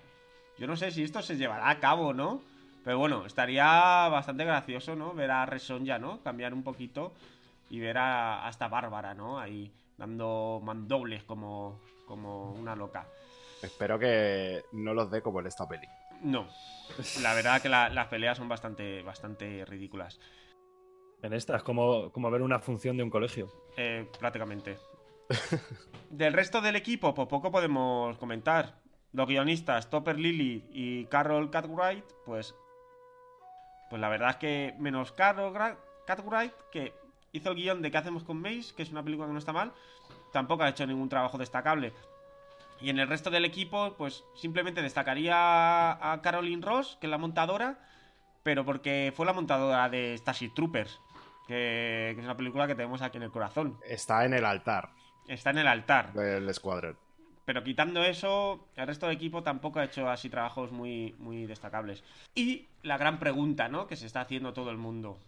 Yo 0.58 0.66
no 0.66 0.76
sé 0.76 0.90
si 0.90 1.04
esto 1.04 1.22
se 1.22 1.38
llevará 1.38 1.70
a 1.70 1.80
cabo 1.80 2.08
o 2.08 2.14
no, 2.14 2.42
pero 2.84 2.98
bueno, 2.98 3.28
estaría 3.28 3.64
bastante 4.10 4.44
gracioso, 4.44 4.96
¿no? 4.96 5.14
Ver 5.14 5.30
a 5.30 5.46
Red 5.46 5.60
Sonja, 5.60 6.00
¿no? 6.00 6.20
Cambiar 6.24 6.52
un 6.56 6.64
poquito 6.64 7.14
y 7.70 7.80
ver 7.80 8.00
a, 8.00 8.48
a 8.48 8.50
esta 8.50 8.68
Bárbara, 8.68 9.14
¿no? 9.14 9.40
Ahí 9.40 9.72
dando 10.00 10.62
mandobles 10.64 11.24
como, 11.26 11.80
como 12.08 12.54
una 12.54 12.76
loca. 12.76 13.08
Espero 13.62 14.00
que 14.00 14.64
no 14.72 14.94
los 14.94 15.12
dé 15.12 15.22
como 15.22 15.42
en 15.42 15.48
esta 15.48 15.68
peli. 15.68 15.86
No, 16.22 16.48
la 17.22 17.34
verdad 17.34 17.62
que 17.62 17.70
la- 17.70 17.90
las 17.90 18.08
peleas 18.08 18.38
son 18.38 18.48
bastante, 18.50 19.04
bastante 19.04 19.64
ridículas. 19.66 20.20
En 21.22 21.34
esta 21.34 21.58
es 21.58 21.64
como, 21.64 22.12
como 22.12 22.32
ver 22.32 22.42
una 22.42 22.60
función 22.60 22.96
de 22.98 23.04
un 23.04 23.10
colegio. 23.10 23.52
Eh, 23.78 24.10
prácticamente. 24.20 24.78
Del 26.10 26.34
resto 26.34 26.62
del 26.62 26.76
equipo, 26.78 27.14
pues 27.14 27.28
poco 27.28 27.52
podemos 27.52 28.18
comentar. 28.18 28.80
Los 29.12 29.28
guionistas 29.28 29.90
Topper 29.90 30.18
Lily 30.18 30.70
y 30.72 31.06
Carol 31.06 31.50
Cartwright, 31.52 32.06
pues. 32.26 32.56
Pues 33.90 34.00
la 34.00 34.08
verdad 34.10 34.32
es 34.32 34.36
que 34.38 34.76
menos 34.80 35.12
Carol 35.12 35.54
Cartwright, 36.06 36.54
que 36.72 36.94
hizo 37.32 37.52
el 37.52 37.56
guion 37.56 37.82
de 37.82 37.92
¿Qué 37.92 37.98
hacemos 37.98 38.24
con 38.24 38.42
Mace? 38.42 38.74
Que 38.76 38.84
es 38.84 38.92
una 38.92 39.04
película 39.04 39.28
que 39.28 39.34
no 39.34 39.40
está 39.40 39.54
mal, 39.54 39.72
tampoco 40.32 40.64
ha 40.64 40.70
hecho 40.70 40.86
ningún 40.86 41.10
trabajo 41.10 41.38
destacable. 41.38 41.94
Y 42.82 42.90
en 42.90 43.00
el 43.00 43.08
resto 43.10 43.30
del 43.30 43.46
equipo, 43.46 43.96
pues 43.98 44.24
simplemente 44.36 44.82
destacaría 44.82 45.34
a 46.14 46.22
Caroline 46.22 46.66
Ross, 46.66 46.98
que 47.02 47.08
es 47.08 47.12
la 47.12 47.18
montadora, 47.18 47.78
pero 48.44 48.64
porque 48.64 49.12
fue 49.16 49.26
la 49.26 49.34
montadora 49.34 49.90
de 49.90 50.18
Starship 50.18 50.54
Troopers, 50.56 51.00
que, 51.48 52.14
que 52.16 52.20
es 52.20 52.24
una 52.26 52.38
película 52.38 52.68
que 52.68 52.76
tenemos 52.76 53.02
aquí 53.02 53.18
en 53.18 53.24
el 53.24 53.32
corazón. 53.32 53.78
Está 53.86 54.24
en 54.26 54.34
el 54.34 54.46
altar 54.46 54.90
Está 55.28 55.52
en 55.52 55.60
el 55.60 55.68
altar. 55.68 56.14
del 56.14 56.50
escuadrón. 56.50 56.98
Pero 57.46 57.64
quitando 57.64 58.04
eso, 58.04 58.68
el 58.76 58.88
resto 58.88 59.08
del 59.08 59.16
equipo 59.16 59.44
tampoco 59.44 59.80
ha 59.80 59.84
hecho 59.86 60.10
así 60.10 60.30
trabajos 60.30 60.72
muy, 60.72 61.16
muy 61.20 61.46
destacables. 61.48 62.04
Y 62.36 62.68
la 62.84 62.98
gran 62.98 63.20
pregunta, 63.20 63.68
¿no? 63.68 63.88
Que 63.88 63.96
se 63.96 64.06
está 64.06 64.22
haciendo 64.22 64.54
todo 64.54 64.70
el 64.72 64.78
mundo. 64.78 65.20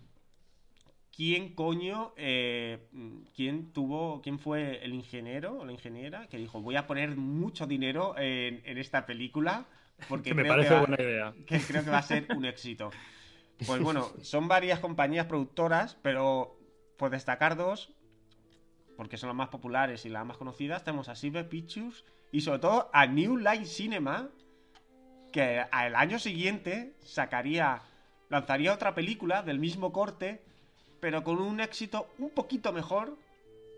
¿Quién 1.16 1.54
coño, 1.56 2.14
eh, 2.16 2.88
quién 3.36 3.74
tuvo, 3.74 4.22
quién 4.22 4.40
fue 4.40 4.84
el 4.84 4.94
ingeniero 4.94 5.60
o 5.60 5.66
la 5.66 5.74
ingeniera 5.74 6.28
que 6.28 6.38
dijo 6.38 6.62
voy 6.62 6.78
a 6.78 6.88
poner 6.88 7.16
mucho 7.18 7.68
dinero 7.68 8.16
en, 8.18 8.62
en 8.66 8.78
esta 8.78 9.06
película 9.06 9.66
porque 10.08 10.30
Que 10.30 10.36
me 10.36 10.44
creo 10.44 10.54
parece 10.54 10.74
va- 10.74 10.80
buena 10.80 11.02
idea. 11.04 11.34
que 11.46 11.60
creo 11.60 11.84
que 11.84 11.90
va 11.90 11.98
a 11.98 12.04
ser 12.04 12.28
un 12.36 12.46
éxito. 12.46 12.92
Pues 13.68 13.82
bueno, 13.84 14.10
son 14.22 14.48
varias 14.48 14.80
compañías 14.80 15.26
productoras, 15.26 15.96
pero 16.02 16.58
por 16.98 17.10
destacar 17.12 17.58
dos, 17.58 17.92
porque 18.96 19.18
son 19.18 19.28
las 19.28 19.36
más 19.36 19.50
populares 19.50 20.06
y 20.06 20.10
las 20.10 20.26
más 20.26 20.38
conocidas, 20.38 20.84
tenemos 20.86 21.10
a 21.10 21.16
Silver 21.16 21.48
Pictures 21.50 22.06
y 22.32 22.42
sobre 22.42 22.60
todo 22.60 22.90
a 22.94 23.06
New 23.06 23.38
Line 23.38 23.66
Cinema, 23.66 24.30
que 25.34 25.60
al 25.72 25.96
año 25.96 26.20
siguiente 26.20 26.94
sacaría, 27.00 27.82
lanzaría 28.30 28.74
otra 28.74 28.96
película 28.96 29.44
del 29.44 29.60
mismo 29.60 29.92
corte, 29.92 30.44
pero 31.02 31.24
con 31.24 31.42
un 31.42 31.60
éxito 31.60 32.08
un 32.20 32.30
poquito 32.30 32.72
mejor, 32.72 33.18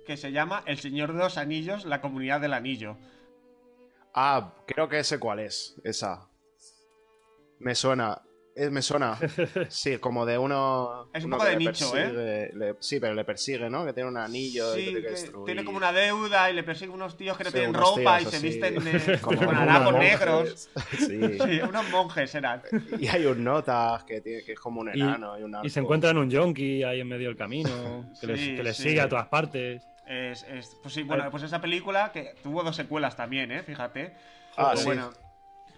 que 0.05 0.17
se 0.17 0.31
llama 0.31 0.61
El 0.67 0.77
Señor 0.77 1.13
de 1.13 1.19
los 1.19 1.37
Anillos, 1.37 1.85
la 1.85 2.01
Comunidad 2.01 2.41
del 2.41 2.53
Anillo. 2.53 2.97
Ah, 4.13 4.53
creo 4.67 4.89
que 4.89 5.03
sé 5.03 5.17
cuál 5.17 5.39
es. 5.39 5.75
Esa. 5.83 6.27
Me 7.59 7.73
suena. 7.73 8.21
Eh, 8.55 8.69
me 8.69 8.81
suena. 8.81 9.17
Sí, 9.69 9.97
como 9.97 10.25
de 10.25 10.37
uno. 10.37 11.09
Es 11.13 11.23
un 11.23 11.29
uno 11.31 11.37
poco 11.37 11.49
de 11.49 11.57
nicho, 11.57 11.95
¿eh? 11.97 12.11
persigue- 12.11 12.53
le- 12.53 12.75
sí, 12.79 12.99
pero 12.99 13.13
le 13.13 13.23
persigue, 13.25 13.69
¿no? 13.69 13.85
Que 13.85 13.93
tiene 13.93 14.09
un 14.09 14.17
anillo 14.17 14.75
y 14.75 14.79
Sí, 14.79 14.85
que 14.85 14.91
tiene 14.91 15.01
que 15.01 15.05
que 15.07 15.11
destruir. 15.11 15.45
tiene 15.45 15.65
como 15.65 15.77
una 15.77 15.91
deuda 15.91 16.49
y 16.49 16.53
le 16.53 16.63
persiguen 16.63 16.93
unos 16.93 17.17
tíos 17.17 17.37
que 17.37 17.43
no 17.45 17.49
Sí, 17.49 17.53
tienen 17.55 17.73
ropa 17.73 18.19
tíos 18.19 18.21
y 18.21 18.25
se 18.31 18.37
así, 18.37 18.47
visten 18.47 18.83
de- 18.83 19.19
como 19.21 19.45
con 19.45 19.55
harapos 19.55 19.93
negros. 19.95 20.69
Sí. 20.97 21.39
Sí, 21.39 21.61
unos 21.67 21.89
monjes 21.89 22.35
eran. 22.35 22.61
Y 22.99 23.07
hay 23.07 23.25
un 23.25 23.43
notas 23.43 24.03
que, 24.03 24.21
tiene, 24.21 24.43
que 24.43 24.53
es 24.53 24.59
como 24.59 24.81
un 24.81 24.89
Y- 24.93 24.99
enano. 25.01 25.37
Y, 25.39 25.43
un 25.43 25.55
Y 25.63 25.69
se 25.69 25.79
encuentran 25.79 26.17
un 26.17 26.29
yonki 26.29 26.83
ahí 26.83 26.99
en 27.01 27.07
medio 27.07 27.27
del 27.29 27.37
camino, 27.37 28.05
que 28.19 28.27
les, 28.27 28.39
Sí, 28.39 28.55
que 28.55 28.63
les 28.63 28.77
sí. 28.77 28.83
sigue 28.83 29.01
a 29.01 29.09
todas 29.09 29.27
partes. 29.27 29.83
Es, 30.07 30.43
es- 30.43 30.77
pues 30.81 30.93
sí, 30.93 31.03
bueno, 31.03 31.29
pues 31.31 31.43
esa 31.43 31.61
película 31.61 32.11
que 32.11 32.35
tuvo 32.43 32.61
dos 32.63 32.75
secuelas 32.75 33.15
también, 33.15 33.51
¿eh? 33.51 33.63
Fíjate. 33.63 34.13
Ah, 34.57 34.67
Pero 34.71 34.77
sí. 34.77 34.85
bueno, 34.85 35.11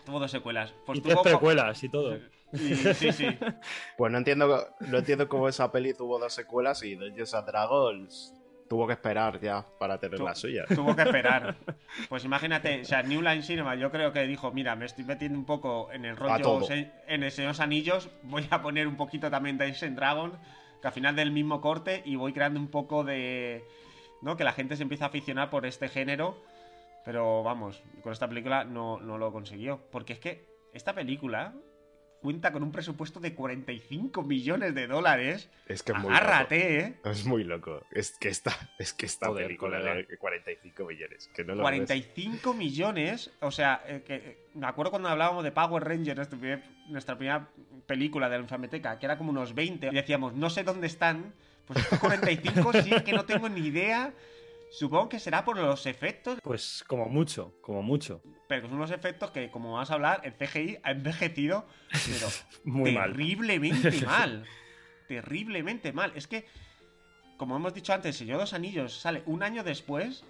tuvo 0.05 0.19
dos 0.19 0.31
secuelas. 0.31 0.73
Pues 0.85 0.97
y 0.99 1.01
tres 1.01 1.13
tuvo 1.13 1.23
precuelas 1.23 1.81
y 1.83 1.89
todo. 1.89 2.17
Y- 2.55 2.75
sí, 2.93 3.11
sí. 3.11 3.27
Pues 3.97 4.11
no 4.11 4.17
entiendo, 4.17 4.67
no 4.79 4.97
entiendo 4.97 5.27
cómo 5.29 5.47
esa 5.47 5.71
peli 5.71 5.93
tuvo 5.93 6.19
dos 6.19 6.33
secuelas 6.33 6.83
y 6.83 6.95
Dungeons 6.95 7.33
and 7.33 7.47
Dragons 7.47 8.33
tuvo 8.67 8.87
que 8.87 8.93
esperar 8.93 9.39
ya 9.39 9.63
para 9.79 9.99
tener 9.99 10.17
Tu- 10.17 10.25
la 10.25 10.33
suya. 10.33 10.65
Tuvo 10.73 10.95
que 10.95 11.03
esperar. 11.03 11.55
Pues 12.09 12.25
imagínate, 12.25 12.81
o 12.81 12.85
sea, 12.85 13.03
New 13.03 13.21
Line 13.21 13.41
Cinema 13.43 13.75
yo 13.75 13.89
creo 13.91 14.11
que 14.11 14.21
dijo, 14.27 14.51
mira, 14.51 14.75
me 14.75 14.85
estoy 14.85 15.05
metiendo 15.05 15.37
un 15.39 15.45
poco 15.45 15.91
en 15.91 16.03
el 16.05 16.17
rollo 16.17 16.59
en 17.07 17.23
el 17.23 17.31
Señor 17.31 17.47
de 17.49 17.53
los 17.53 17.59
Anillos, 17.59 18.09
voy 18.23 18.45
a 18.49 18.61
poner 18.61 18.87
un 18.87 18.97
poquito 18.97 19.29
también 19.31 19.57
Dungeons 19.57 19.83
and 19.83 19.95
Dragon, 19.95 20.33
que 20.81 20.87
al 20.87 20.93
final 20.93 21.15
del 21.15 21.31
mismo 21.31 21.61
corte, 21.61 22.01
y 22.05 22.15
voy 22.15 22.33
creando 22.33 22.59
un 22.59 22.69
poco 22.69 23.03
de... 23.03 23.63
¿no? 24.21 24.35
Que 24.35 24.43
la 24.43 24.51
gente 24.53 24.75
se 24.75 24.83
empieza 24.83 25.05
a 25.05 25.07
aficionar 25.09 25.49
por 25.51 25.65
este 25.67 25.87
género, 25.87 26.41
pero 27.05 27.43
vamos, 27.43 27.81
con 28.01 28.11
esta 28.11 28.27
película 28.27 28.63
no, 28.65 28.99
no 28.99 29.17
lo 29.19 29.31
consiguió. 29.31 29.79
Porque 29.91 30.13
es 30.13 30.19
que 30.19 30.47
esta 30.73 30.93
película 30.93 31.53
cuenta 32.25 32.51
con 32.51 32.63
un 32.63 32.71
presupuesto 32.71 33.19
de 33.19 33.35
45 33.35 34.23
millones 34.23 34.73
de 34.73 34.87
dólares. 34.87 35.47
Es 35.67 35.83
que 35.83 35.91
es 35.91 35.99
muy 35.99 36.11
Agárrate, 36.11 36.79
¿eh? 36.79 36.93
loco. 36.97 37.09
Es 37.11 37.25
muy 37.25 37.43
loco. 37.43 37.85
Es 37.91 38.17
que 38.17 38.29
esta, 38.29 38.51
es 38.79 38.93
que 38.93 39.05
esta 39.05 39.27
Joder, 39.27 39.45
película 39.45 39.77
colega. 39.77 39.95
de 40.09 40.17
45 40.17 40.85
millones. 40.85 41.29
Que 41.35 41.43
no 41.43 41.49
lo 41.53 41.57
ves. 41.59 41.61
45 41.63 42.53
millones, 42.55 43.29
o 43.41 43.51
sea, 43.51 43.83
eh, 43.87 44.01
que, 44.03 44.15
eh, 44.15 44.37
me 44.55 44.65
acuerdo 44.65 44.89
cuando 44.89 45.07
hablábamos 45.09 45.43
de 45.43 45.51
Power 45.51 45.83
Rangers, 45.83 46.15
nuestra 46.17 46.39
primer- 46.39 46.63
nuestra 46.87 47.15
primera 47.15 47.47
película 47.85 48.27
de 48.27 48.37
la 48.37 48.41
Infameteca, 48.43 48.97
que 48.97 49.05
era 49.05 49.19
como 49.19 49.29
unos 49.29 49.53
20, 49.53 49.89
y 49.89 49.93
decíamos, 49.93 50.33
no 50.33 50.49
sé 50.49 50.63
dónde 50.63 50.87
están, 50.87 51.31
pues 51.67 51.79
estos 51.79 51.99
45 51.99 52.73
sí 52.81 52.91
es 52.91 53.03
que 53.03 53.13
no 53.13 53.25
tengo 53.25 53.49
ni 53.49 53.67
idea. 53.67 54.11
Supongo 54.77 55.07
que 55.09 55.19
será 55.19 55.45
por 55.45 55.57
los 55.57 55.85
efectos, 55.85 56.39
Pues 56.43 56.83
como 56.87 57.07
mucho, 57.07 57.55
como 57.61 57.81
mucho. 57.81 58.21
pero 58.47 58.61
que 58.63 58.67
son 58.67 58.77
unos 58.77 58.91
efectos 58.91 59.31
que, 59.31 59.49
como 59.49 59.73
vas 59.73 59.89
a 59.89 59.93
hablar, 59.93 60.21
el 60.23 60.33
CGI 60.33 60.79
ha 60.83 60.91
envejecido, 60.91 61.65
pero 61.91 62.27
Muy 62.65 62.91
mal. 62.91 63.11
terriblemente 63.11 63.91
mal. 64.05 64.45
Terriblemente 65.07 65.93
mal. 65.93 66.11
Es 66.15 66.27
que, 66.27 66.45
como 67.37 67.55
hemos 67.55 67.73
dicho 67.73 67.93
antes, 67.93 68.15
El 68.15 68.19
Señor 68.19 68.37
de 68.37 68.43
los 68.43 68.53
Anillos 68.53 68.93
sale 68.99 69.23
un 69.25 69.43
año 69.43 69.63
después 69.63 70.23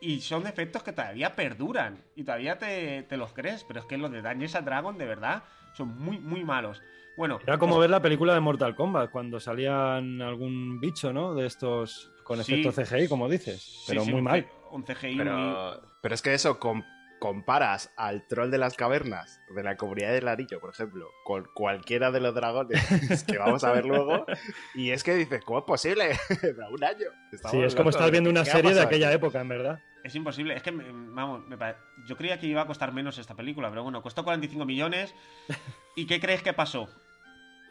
y 0.00 0.20
son 0.22 0.46
efectos 0.46 0.82
que 0.82 0.92
todavía 0.92 1.36
perduran 1.36 2.02
y 2.16 2.24
todavía 2.24 2.58
te, 2.58 3.04
te 3.04 3.16
los 3.16 3.32
crees, 3.32 3.64
pero 3.64 3.80
es 3.80 3.86
que 3.86 3.96
los 3.98 4.10
de 4.10 4.22
Dungeons 4.22 4.56
and 4.56 4.66
Dragon, 4.66 4.98
de 4.98 5.06
verdad, 5.06 5.44
son 5.76 5.96
muy, 5.98 6.18
muy 6.18 6.42
malos. 6.44 6.80
Bueno, 7.16 7.38
Era 7.46 7.58
como 7.58 7.78
ver 7.78 7.90
la 7.90 8.00
película 8.00 8.32
de 8.34 8.40
Mortal 8.40 8.74
Kombat, 8.74 9.10
cuando 9.10 9.38
salían 9.38 10.22
algún 10.22 10.80
bicho, 10.80 11.12
¿no? 11.12 11.34
De 11.34 11.46
estos 11.46 12.10
con 12.36 12.44
Sí. 12.44 12.54
efecto 12.62 12.82
CGI, 12.82 13.08
como 13.08 13.28
dices. 13.28 13.60
sí, 13.62 13.84
Pero 13.88 14.04
sí, 14.04 14.10
muy 14.10 14.18
un 14.18 14.24
mal. 14.24 14.46
Un 14.70 14.82
CGI 14.84 15.14
muy... 15.16 15.24
Pero, 16.02 16.14
es 16.14 16.22
que 16.22 16.34
eso, 16.34 16.58
com- 16.58 16.82
comparas 17.20 17.92
al 17.96 18.26
troll 18.26 18.50
de 18.50 18.58
las 18.58 18.74
cavernas 18.74 19.40
de 19.54 19.62
la 19.62 19.76
comunidad 19.76 20.10
del 20.12 20.26
anillo, 20.26 20.58
por 20.60 20.70
ejemplo, 20.70 21.08
con 21.24 21.46
cualquiera 21.54 22.10
de 22.10 22.18
los 22.20 22.34
dragones 22.34 23.22
que 23.24 23.38
vamos 23.38 23.62
a 23.62 23.70
ver 23.72 23.84
luego, 23.84 24.26
y 24.74 24.90
es 24.90 25.04
que 25.04 25.14
dices, 25.14 25.44
¿cómo 25.44 25.60
es 25.60 25.64
posible? 25.64 26.18
Da 26.56 26.68
un 26.68 26.82
año. 26.82 27.06
Estamos 27.30 27.50
Sí, 27.52 27.62
es 27.62 27.74
como 27.76 27.90
estar 27.90 28.10
viendo 28.10 28.28
una 28.28 28.42
¿Qué 28.42 28.50
ha 28.50 28.54
serie 28.54 28.74
de 28.74 28.80
aquella 28.80 29.12
época, 29.12 29.40
en 29.40 29.48
verdad. 29.48 29.80
Es 30.02 30.16
imposible, 30.16 30.56
es 30.56 30.62
que, 30.64 30.72
vamos, 30.72 31.46
me 31.46 31.56
pare- 31.56 31.76
yo 32.08 32.16
creía 32.16 32.40
que 32.40 32.46
iba 32.48 32.62
a 32.62 32.66
costar 32.66 32.92
menos 32.92 33.18
esta 33.18 33.36
película, 33.36 33.68
pero 33.70 33.84
bueno, 33.84 34.02
costó 34.02 34.24
45 34.24 34.64
millones. 34.64 35.14
¿Y 35.94 36.06
qué 36.06 36.18
crees 36.18 36.42
que 36.42 36.52
pasó? 36.54 36.88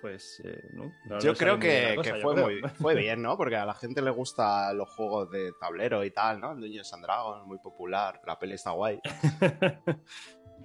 Pues, 0.02 0.42
eh, 0.44 0.70
no. 0.74 0.92
Yo 1.20 1.36
creo 1.36 1.60
que, 1.60 1.94
cosa, 1.96 2.16
fue, 2.22 2.34
creo. 2.34 2.46
muy, 2.46 2.62
fue 2.70 2.96
bien, 2.96 3.22
¿no? 3.22 3.38
Porque 3.38 3.56
a 3.56 3.66
la 3.66 3.76
gente 3.76 4.02
le 4.02 4.10
gustan 4.10 4.76
los 4.78 4.90
juegos 4.90 5.30
de 5.30 5.54
tablero 5.60 6.04
y 6.04 6.12
tal, 6.12 6.40
¿no? 6.40 6.54
El 6.54 6.62
Dungeons 6.62 6.94
and 6.94 7.04
Dragons, 7.04 7.46
muy 7.46 7.60
popular, 7.60 8.20
la 8.26 8.38
peli 8.40 8.54
está 8.54 8.72
guay. 8.72 9.00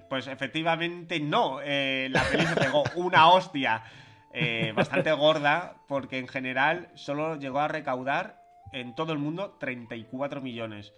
Pues 0.09 0.27
efectivamente 0.27 1.19
no. 1.19 1.59
Eh, 1.61 2.07
la 2.11 2.23
peli 2.23 2.45
se 2.45 2.55
pegó 2.55 2.83
una 2.95 3.29
hostia 3.29 3.83
eh, 4.31 4.71
bastante 4.75 5.11
gorda 5.11 5.81
porque 5.87 6.19
en 6.19 6.27
general 6.27 6.89
solo 6.93 7.35
llegó 7.35 7.59
a 7.59 7.67
recaudar 7.67 8.41
en 8.71 8.95
todo 8.95 9.11
el 9.11 9.19
mundo 9.19 9.57
34 9.59 10.39
millones. 10.41 10.93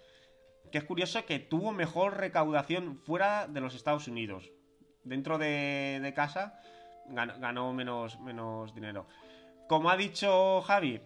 Que 0.70 0.78
es 0.78 0.84
curioso 0.84 1.24
que 1.24 1.38
tuvo 1.38 1.72
mejor 1.72 2.18
recaudación 2.18 3.00
fuera 3.04 3.48
de 3.48 3.60
los 3.60 3.74
Estados 3.74 4.06
Unidos. 4.06 4.50
Dentro 5.02 5.38
de, 5.38 5.98
de 6.02 6.14
casa 6.14 6.60
ganó, 7.10 7.72
menos, 7.72 8.18
menos 8.20 8.74
dinero. 8.74 9.06
Como 9.68 9.90
ha 9.90 9.96
dicho 9.96 10.62
Javi 10.62 11.00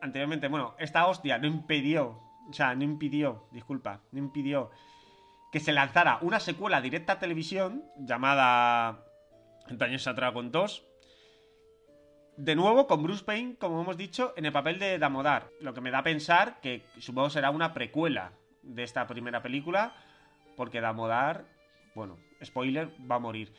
anteriormente, 0.00 0.48
bueno, 0.48 0.74
esta 0.78 1.06
hostia 1.06 1.38
no 1.38 1.46
impidió, 1.46 2.20
o 2.48 2.52
sea, 2.52 2.74
no 2.74 2.84
impidió, 2.84 3.48
disculpa, 3.52 4.00
no 4.12 4.18
impidió 4.18 4.70
que 5.52 5.60
se 5.60 5.72
lanzara 5.72 6.18
una 6.22 6.40
secuela 6.40 6.80
directa 6.80 7.14
a 7.14 7.18
televisión 7.18 7.84
llamada 7.98 9.04
and 9.68 10.16
Dragons 10.16 10.52
2. 10.52 10.86
De 12.36 12.56
nuevo 12.56 12.86
con 12.86 13.02
Bruce 13.02 13.24
Payne, 13.24 13.56
como 13.56 13.80
hemos 13.82 13.96
dicho, 13.96 14.32
en 14.36 14.46
el 14.46 14.52
papel 14.52 14.78
de 14.78 14.98
Damodar. 14.98 15.48
Lo 15.60 15.74
que 15.74 15.80
me 15.80 15.90
da 15.90 15.98
a 15.98 16.02
pensar 16.04 16.60
que 16.60 16.86
supongo 16.98 17.30
será 17.30 17.50
una 17.50 17.74
precuela 17.74 18.32
de 18.62 18.82
esta 18.82 19.06
primera 19.06 19.42
película, 19.42 19.94
porque 20.56 20.80
Damodar, 20.80 21.44
bueno, 21.94 22.18
spoiler, 22.42 22.90
va 23.10 23.16
a 23.16 23.20
morir. 23.20 23.52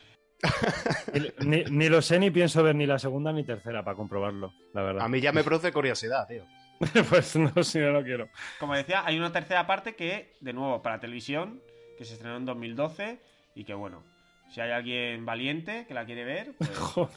Ni, 1.44 1.64
ni 1.64 1.88
lo 1.88 2.02
sé, 2.02 2.18
ni 2.18 2.30
pienso 2.30 2.62
ver 2.62 2.74
ni 2.74 2.86
la 2.86 2.98
segunda 2.98 3.32
ni 3.32 3.44
tercera 3.44 3.84
para 3.84 3.96
comprobarlo, 3.96 4.52
la 4.72 4.82
verdad. 4.82 5.04
A 5.04 5.08
mí 5.08 5.20
ya 5.20 5.32
me 5.32 5.44
produce 5.44 5.72
curiosidad, 5.72 6.26
tío. 6.26 6.44
pues 7.08 7.36
no, 7.36 7.62
si 7.62 7.78
no 7.78 7.90
lo 7.90 8.02
quiero. 8.02 8.28
Como 8.58 8.74
decía, 8.74 9.04
hay 9.04 9.18
una 9.18 9.30
tercera 9.32 9.66
parte 9.66 9.94
que, 9.94 10.34
de 10.40 10.52
nuevo, 10.52 10.82
para 10.82 11.00
televisión, 11.00 11.62
que 11.96 12.04
se 12.04 12.14
estrenó 12.14 12.36
en 12.36 12.44
2012 12.44 13.20
y 13.54 13.64
que, 13.64 13.74
bueno, 13.74 14.02
si 14.50 14.60
hay 14.60 14.70
alguien 14.70 15.24
valiente 15.24 15.86
que 15.86 15.94
la 15.94 16.04
quiere 16.04 16.24
ver, 16.24 16.54
pues 16.58 16.70
Joder. 16.78 17.16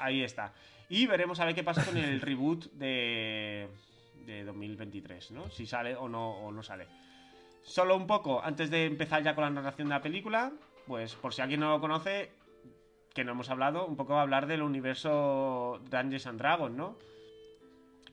ahí 0.00 0.22
está. 0.22 0.52
Y 0.88 1.06
veremos 1.06 1.38
a 1.40 1.44
ver 1.44 1.54
qué 1.54 1.62
pasa 1.62 1.84
con 1.84 1.96
el 1.96 2.20
reboot 2.20 2.72
de, 2.72 3.68
de 4.26 4.44
2023, 4.44 5.30
¿no? 5.32 5.50
Si 5.50 5.66
sale 5.66 5.94
o 5.94 6.08
no, 6.08 6.30
o 6.30 6.50
no 6.50 6.62
sale. 6.62 6.86
Solo 7.62 7.96
un 7.96 8.06
poco, 8.06 8.42
antes 8.42 8.70
de 8.70 8.86
empezar 8.86 9.22
ya 9.22 9.34
con 9.34 9.44
la 9.44 9.50
narración 9.50 9.88
de 9.88 9.94
la 9.94 10.02
película, 10.02 10.50
pues 10.86 11.14
por 11.14 11.34
si 11.34 11.42
alguien 11.42 11.60
no 11.60 11.70
lo 11.70 11.80
conoce, 11.80 12.30
que 13.18 13.24
no 13.24 13.32
hemos 13.32 13.50
hablado, 13.50 13.84
un 13.84 13.96
poco 13.96 14.16
hablar 14.16 14.46
del 14.46 14.62
universo 14.62 15.80
Dungeons 15.90 16.28
and 16.28 16.38
Dragons, 16.38 16.76
¿no? 16.76 16.96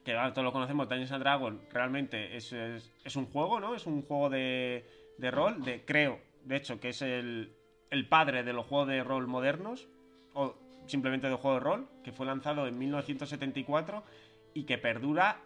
Que 0.04 0.14
todos 0.14 0.44
lo 0.44 0.52
conocemos, 0.52 0.90
Dungeons 0.90 1.12
and 1.12 1.22
Dragons 1.22 1.62
realmente 1.72 2.36
es, 2.36 2.52
es, 2.52 3.16
un 3.16 3.28
juego, 3.28 3.60
¿no? 3.60 3.76
Es 3.76 3.86
un 3.86 4.02
juego 4.02 4.32
de, 4.32 4.84
de 5.20 5.30
rol, 5.30 5.64
de 5.64 5.86
creo, 5.86 6.18
de 6.44 6.56
hecho, 6.56 6.80
que 6.80 6.90
es 6.90 7.04
el, 7.04 7.54
el 7.92 8.08
padre 8.08 8.42
de 8.42 8.52
los 8.52 8.66
juegos 8.66 8.88
de 8.88 9.04
rol 9.04 9.28
modernos, 9.28 9.88
o 10.34 10.56
simplemente 10.88 11.30
de 11.30 11.36
juego 11.36 11.58
de 11.58 11.64
rol, 11.64 11.88
que 12.04 12.12
fue 12.12 12.26
lanzado 12.26 12.66
en 12.66 12.76
1974 12.76 14.04
y 14.56 14.64
que 14.64 14.80
perdura 14.80 15.38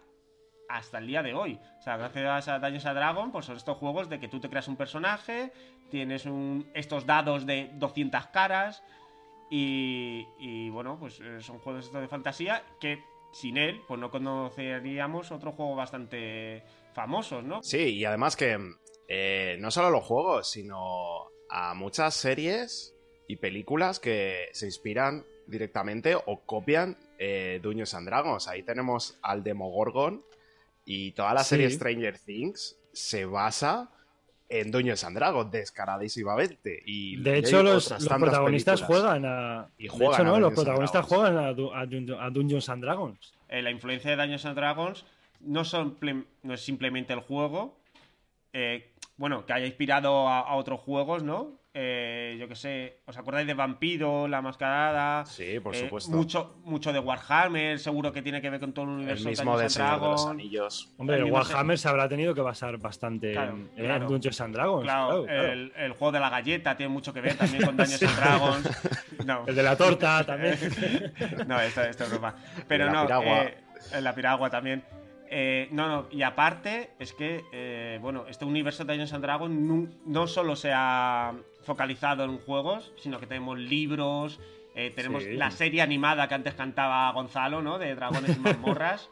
hasta 0.70 0.96
el 0.96 1.06
día 1.06 1.22
de 1.22 1.34
hoy. 1.34 1.60
O 1.80 1.82
sea, 1.82 1.98
gracias 1.98 2.48
a 2.48 2.60
Dungeons 2.60 2.86
and 2.86 2.96
Dragons, 2.96 3.30
pues 3.30 3.44
son 3.44 3.58
estos 3.58 3.76
juegos 3.76 4.08
de 4.08 4.20
que 4.20 4.28
tú 4.28 4.40
te 4.40 4.48
creas 4.48 4.68
un 4.68 4.76
personaje, 4.76 5.52
tienes 5.90 6.24
un, 6.24 6.66
estos 6.72 7.04
dados 7.04 7.44
de 7.44 7.70
200 7.74 8.28
caras 8.28 8.82
y, 9.50 10.26
y, 10.38 10.70
bueno, 10.70 10.96
pues 10.98 11.20
eh, 11.20 11.40
son 11.40 11.58
juegos 11.58 11.86
estos 11.86 12.00
de 12.00 12.08
fantasía 12.08 12.62
que 12.80 13.02
sin 13.32 13.56
él, 13.56 13.80
pues 13.86 13.98
no 14.00 14.10
conoceríamos 14.10 15.30
otro 15.32 15.52
juego 15.52 15.76
bastante 15.76 16.62
famosos, 16.94 17.44
¿no? 17.44 17.62
Sí, 17.62 17.96
y 17.96 18.04
además 18.04 18.36
que 18.36 18.58
eh, 19.08 19.56
no 19.60 19.70
solo 19.70 19.90
los 19.90 20.04
juegos, 20.04 20.50
sino 20.50 21.26
a 21.48 21.74
muchas 21.74 22.14
series 22.14 22.94
y 23.28 23.36
películas 23.36 24.00
que 24.00 24.48
se 24.52 24.66
inspiran 24.66 25.24
directamente 25.46 26.14
o 26.14 26.40
copian 26.46 26.96
eh, 27.18 27.58
Dungeons 27.62 27.94
and 27.94 28.06
Dragons. 28.08 28.46
Ahí 28.48 28.62
tenemos 28.62 29.18
al 29.22 29.42
Demogorgon 29.42 30.24
y 30.84 31.12
toda 31.12 31.34
la 31.34 31.42
Sí. 31.44 31.50
serie 31.50 31.70
Stranger 31.70 32.18
Things 32.18 32.78
se 32.92 33.24
basa 33.24 33.90
en 34.50 34.70
Dungeons 34.70 35.04
and 35.04 35.16
Dragons 35.16 35.50
descaradísimamente. 35.50 36.82
Y 36.84 37.16
De 37.22 37.38
hecho, 37.38 37.62
los, 37.62 37.90
los 37.90 38.06
protagonistas 38.08 38.82
juegan 38.82 39.24
a. 39.24 39.68
Y 39.78 39.84
de 39.84 39.88
juegan 39.88 40.12
hecho, 40.12 40.22
a 40.22 40.24
no, 40.24 40.30
los 40.40 40.40
Dungeons 40.40 40.58
and 40.58 40.64
protagonistas 40.66 41.08
Dragons. 41.08 41.30
juegan 41.30 41.74
a, 41.74 41.80
a 41.80 41.86
Dun- 41.86 42.20
a 42.20 42.30
Dungeons 42.30 42.68
and 42.68 42.82
Dragons. 42.84 43.32
Eh, 43.48 43.62
la 43.62 43.70
influencia 43.70 44.10
de 44.10 44.16
Dungeons 44.16 44.44
and 44.46 44.56
Dragons 44.56 45.04
no, 45.40 45.64
son 45.64 45.96
no 46.42 46.54
es 46.54 46.60
simplemente 46.60 47.12
el 47.12 47.20
juego. 47.20 47.76
eh, 48.52 48.86
bueno, 49.16 49.44
que 49.44 49.52
haya 49.52 49.66
inspirado 49.66 50.26
a, 50.28 50.40
a 50.40 50.54
otros 50.56 50.80
juegos, 50.80 51.22
¿no? 51.22 51.59
Eh, 51.82 52.36
yo 52.38 52.46
qué 52.46 52.54
sé, 52.54 52.98
¿os 53.06 53.16
acordáis 53.16 53.46
de 53.46 53.54
Vampiro, 53.54 54.28
La 54.28 54.42
Mascarada? 54.42 55.24
Sí, 55.24 55.58
por 55.60 55.74
Eh, 55.74 55.78
supuesto. 55.80 56.10
Mucho, 56.14 56.56
mucho 56.64 56.92
de 56.92 56.98
Warhammer, 56.98 57.78
seguro 57.78 58.12
que 58.12 58.20
tiene 58.20 58.42
que 58.42 58.50
ver 58.50 58.60
con 58.60 58.74
todo 58.74 58.84
el 58.84 58.90
El 58.90 58.96
universo 58.98 59.28
mismo 59.30 59.58
de 59.58 59.70
Señor 59.70 59.88
de 59.88 59.96
los 59.96 60.00
Dragons. 60.00 60.26
Anillos. 60.26 60.92
Hombre, 60.98 61.16
El 61.16 61.22
el 61.22 61.28
se- 61.28 61.32
Warhammer 61.32 61.78
se 61.78 61.88
habrá 61.88 62.06
tenido 62.06 62.34
que 62.34 62.42
basar 62.42 62.76
bastante 62.76 63.32
Claro, 63.32 63.52
en, 63.56 63.68
claro. 63.76 64.06
Dungeons 64.08 64.40
and 64.42 64.54
Dragons. 64.54 64.82
Claro, 64.84 65.08
claro, 65.08 65.24
claro. 65.24 65.52
El, 65.52 65.72
el 65.74 65.92
juego 65.92 66.12
de 66.12 66.20
la 66.20 66.28
galleta 66.28 66.76
tiene 66.76 66.92
mucho 66.92 67.14
que 67.14 67.22
ver 67.22 67.36
también 67.36 67.64
con 67.64 67.76
Dungeons 67.78 68.02
and 68.02 68.16
Dragons. 68.18 69.24
No. 69.24 69.44
El 69.46 69.54
de 69.54 69.62
la 69.62 69.76
torta 69.76 70.22
también. 70.26 70.58
no, 71.48 71.58
esto, 71.62 71.80
esto 71.82 72.04
es 72.04 72.10
broma. 72.10 72.34
Pero 72.68 72.84
la 72.84 72.92
no, 72.92 73.02
piragua. 73.06 73.42
eh, 73.44 73.54
en 73.94 74.04
la 74.04 74.14
piragua 74.14 74.50
también. 74.50 74.84
Eh, 75.32 75.68
no, 75.70 75.86
no, 75.88 76.06
y 76.10 76.22
aparte 76.22 76.90
es 76.98 77.12
que, 77.12 77.44
eh, 77.52 77.98
bueno, 78.02 78.24
este 78.28 78.44
universo 78.44 78.84
de 78.84 78.88
Dungeons 78.92 79.12
and 79.12 79.22
Dragons 79.24 79.54
no, 79.54 79.88
no 80.04 80.26
solo 80.26 80.56
se 80.56 80.72
ha 80.74 81.32
focalizado 81.62 82.24
en 82.24 82.38
juegos, 82.38 82.92
sino 82.96 83.18
que 83.20 83.26
tenemos 83.26 83.58
libros, 83.58 84.40
eh, 84.74 84.92
tenemos 84.94 85.24
Sí. 85.24 85.32
la 85.34 85.50
serie 85.50 85.82
animada 85.82 86.28
que 86.28 86.34
antes 86.34 86.54
cantaba 86.54 87.10
Gonzalo, 87.12 87.60
¿no? 87.62 87.78
De 87.78 87.94
Dragones 87.94 88.36
y 88.36 88.40
Mazmorras. 88.40 89.08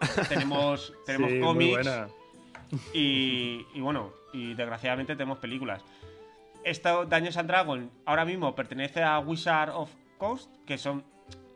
tenemos 0.28 0.92
tenemos 1.06 1.30
Sí, 1.30 1.36
muy 1.38 1.46
cómics. 1.46 1.88
Y, 2.92 3.64
y 3.74 3.80
bueno, 3.80 4.12
y 4.32 4.54
desgraciadamente 4.54 5.14
tenemos 5.16 5.38
películas. 5.38 5.82
Esto, 6.64 7.04
Dungeons 7.06 7.36
and 7.36 7.48
Dragons, 7.48 7.90
ahora 8.04 8.24
mismo 8.24 8.54
pertenece 8.54 9.02
a 9.02 9.18
Wizard 9.20 9.70
of 9.70 9.90
Coast, 10.18 10.50
que 10.66 10.76
son. 10.78 11.04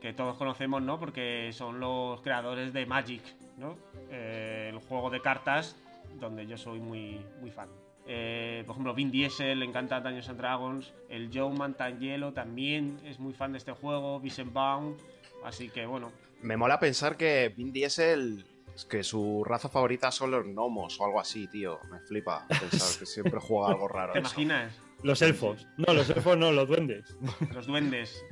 que 0.00 0.12
todos 0.14 0.36
conocemos, 0.38 0.80
¿no? 0.80 0.98
Porque 0.98 1.50
son 1.52 1.78
los 1.80 2.22
creadores 2.22 2.72
de 2.72 2.86
Magic, 2.86 3.22
¿no? 3.58 3.76
Eh, 4.10 4.70
el 4.72 4.78
juego 4.78 5.10
de 5.10 5.20
cartas, 5.20 5.76
donde 6.18 6.46
yo 6.46 6.56
soy 6.56 6.78
muy, 6.80 7.20
muy 7.42 7.50
fan. 7.50 7.68
Eh, 8.06 8.62
por 8.66 8.74
ejemplo, 8.74 8.94
Vin 8.94 9.10
Diesel 9.10 9.60
le 9.60 9.66
encanta 9.66 10.00
Dungeons 10.00 10.28
and 10.28 10.38
Dragons. 10.38 10.92
El 11.08 11.30
Joe 11.32 11.52
Manganiello 11.56 12.32
también 12.32 12.98
es 13.04 13.18
muy 13.20 13.32
fan 13.32 13.52
de 13.52 13.58
este 13.58 13.72
juego. 13.72 14.18
Vincent 14.20 14.52
Baum. 14.52 14.96
Así 15.44 15.68
que 15.70 15.86
bueno, 15.86 16.10
Me 16.42 16.56
mola 16.56 16.78
pensar 16.80 17.16
que 17.16 17.52
Vin 17.56 17.72
Diesel, 17.72 18.44
es 18.74 18.84
que 18.84 19.02
su 19.02 19.42
raza 19.44 19.68
favorita 19.68 20.10
son 20.10 20.30
los 20.32 20.44
gnomos 20.44 20.98
o 21.00 21.04
algo 21.04 21.20
así, 21.20 21.46
tío. 21.48 21.78
Me 21.90 22.00
flipa 22.00 22.46
pensar 22.48 22.98
que 22.98 23.06
siempre 23.06 23.38
juega 23.40 23.68
algo 23.68 23.88
raro. 23.88 24.12
¿te 24.12 24.18
imaginas? 24.18 24.72
Los 25.02 25.22
elfos. 25.22 25.66
No, 25.78 25.94
los 25.94 26.10
elfos 26.10 26.36
no, 26.36 26.52
los 26.52 26.68
duendes. 26.68 27.16
Los 27.54 27.66
duendes. 27.66 28.22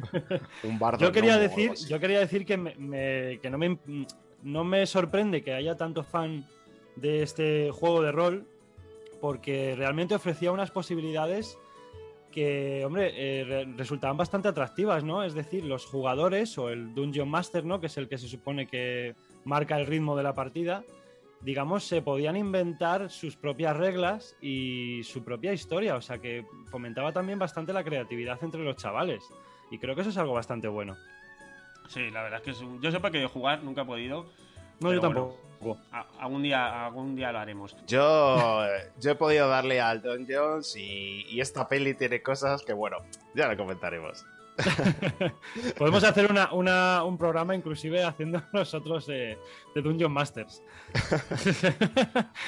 Un 0.64 0.78
bardo. 0.78 0.98
Yo 1.00 1.12
quería 1.12 1.38
decir, 1.38 1.72
yo 1.88 1.98
quería 1.98 2.18
decir 2.20 2.44
que, 2.44 2.58
me- 2.58 2.74
me- 2.76 3.38
que 3.40 3.48
no, 3.48 3.56
me, 3.56 3.78
no 4.42 4.64
me 4.64 4.84
sorprende 4.86 5.42
que 5.42 5.54
haya 5.54 5.76
tanto 5.76 6.02
fan 6.04 6.46
de 6.96 7.22
este 7.22 7.70
juego 7.72 8.02
de 8.02 8.12
rol, 8.12 8.46
porque 9.20 9.74
realmente 9.76 10.14
ofrecía 10.14 10.52
unas 10.52 10.70
posibilidades 10.70 11.58
que, 12.30 12.84
hombre, 12.84 13.12
eh, 13.16 13.44
re- 13.44 13.64
resultaban 13.76 14.16
bastante 14.16 14.48
atractivas, 14.48 15.02
¿no? 15.02 15.24
Es 15.24 15.34
decir, 15.34 15.64
los 15.64 15.86
jugadores 15.86 16.56
o 16.58 16.68
el 16.68 16.94
Dungeon 16.94 17.28
Master, 17.28 17.64
¿no? 17.64 17.80
Que 17.80 17.86
es 17.86 17.96
el 17.96 18.08
que 18.08 18.18
se 18.18 18.28
supone 18.28 18.66
que 18.66 19.14
marca 19.44 19.78
el 19.78 19.86
ritmo 19.86 20.14
de 20.16 20.22
la 20.22 20.34
partida, 20.34 20.84
digamos, 21.40 21.84
se 21.84 22.02
podían 22.02 22.36
inventar 22.36 23.10
sus 23.10 23.36
propias 23.36 23.76
reglas 23.76 24.36
y 24.42 25.02
su 25.04 25.24
propia 25.24 25.52
historia, 25.52 25.94
o 25.96 26.02
sea 26.02 26.18
que 26.18 26.44
fomentaba 26.70 27.12
también 27.12 27.38
bastante 27.38 27.72
la 27.72 27.84
creatividad 27.84 28.38
entre 28.42 28.62
los 28.62 28.76
chavales. 28.76 29.22
Y 29.70 29.78
creo 29.78 29.94
que 29.94 30.00
eso 30.02 30.10
es 30.10 30.16
algo 30.18 30.32
bastante 30.34 30.68
bueno. 30.68 30.96
Sí, 31.88 32.10
la 32.10 32.22
verdad 32.24 32.42
es 32.44 32.54
que 32.58 32.64
yo 32.80 32.90
he 32.90 33.00
querido 33.02 33.28
jugar, 33.28 33.62
nunca 33.62 33.82
he 33.82 33.84
podido. 33.86 34.24
No, 34.80 34.92
yo 34.92 35.00
bueno. 35.00 35.02
tampoco. 35.02 35.47
A- 35.92 36.06
algún 36.20 36.42
día, 36.42 36.86
algún 36.86 37.14
día 37.16 37.32
lo 37.32 37.38
haremos. 37.38 37.76
Yo, 37.86 38.64
eh, 38.64 38.90
yo 39.00 39.10
he 39.10 39.14
podido 39.14 39.48
darle 39.48 39.80
al 39.80 40.00
Don 40.02 40.26
Jones 40.28 40.76
y, 40.76 41.26
y 41.28 41.40
esta 41.40 41.66
peli 41.68 41.94
tiene 41.94 42.22
cosas 42.22 42.62
que, 42.62 42.72
bueno, 42.72 42.98
ya 43.34 43.48
lo 43.48 43.56
comentaremos. 43.56 44.24
Podemos 45.78 46.02
hacer 46.02 46.30
una, 46.30 46.52
una- 46.52 47.04
un 47.04 47.16
programa 47.16 47.54
inclusive 47.54 48.02
haciendo 48.04 48.42
nosotros 48.52 49.08
eh, 49.08 49.38
de 49.74 49.82
Dungeon 49.82 50.12
Masters. 50.12 50.62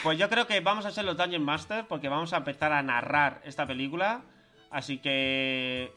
Pues 0.02 0.18
yo 0.18 0.28
creo 0.28 0.46
que 0.46 0.60
vamos 0.60 0.86
a 0.86 0.90
ser 0.90 1.04
los 1.04 1.16
Dungeon 1.16 1.44
Master 1.44 1.86
porque 1.88 2.08
vamos 2.08 2.32
a 2.32 2.38
empezar 2.38 2.72
a 2.72 2.82
narrar 2.82 3.40
esta 3.44 3.66
película. 3.66 4.22
Así 4.70 4.98
que 4.98 5.92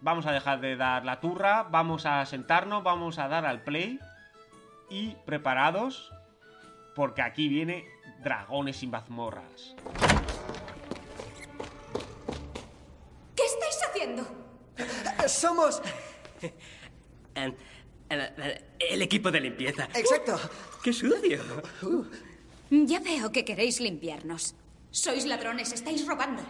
vamos 0.00 0.26
a 0.26 0.32
dejar 0.32 0.60
de 0.60 0.76
dar 0.76 1.04
la 1.04 1.20
turra, 1.20 1.64
vamos 1.64 2.06
a 2.06 2.24
sentarnos, 2.26 2.82
vamos 2.82 3.18
a 3.18 3.28
dar 3.28 3.44
al 3.46 3.62
play 3.62 3.98
y 4.88 5.16
preparados 5.26 6.12
porque 7.00 7.22
aquí 7.22 7.48
viene 7.48 7.88
Dragones 8.22 8.82
y 8.82 8.86
mazmorras. 8.86 9.74
¿Qué 13.34 13.42
estáis 13.42 13.78
haciendo? 13.88 14.26
Somos... 15.26 15.80
Eh, 16.42 17.54
eh, 18.10 18.64
El 18.90 19.00
equipo 19.00 19.30
de 19.30 19.40
limpieza. 19.40 19.88
Exacto. 19.94 20.38
¡Qué 20.82 20.92
sucio! 20.92 21.40
Ya 22.70 23.00
veo 23.00 23.32
que 23.32 23.46
queréis 23.46 23.80
limpiarnos. 23.80 24.54
Sois 24.90 25.24
ladrones, 25.24 25.72
estáis 25.72 26.06
robando. 26.06 26.42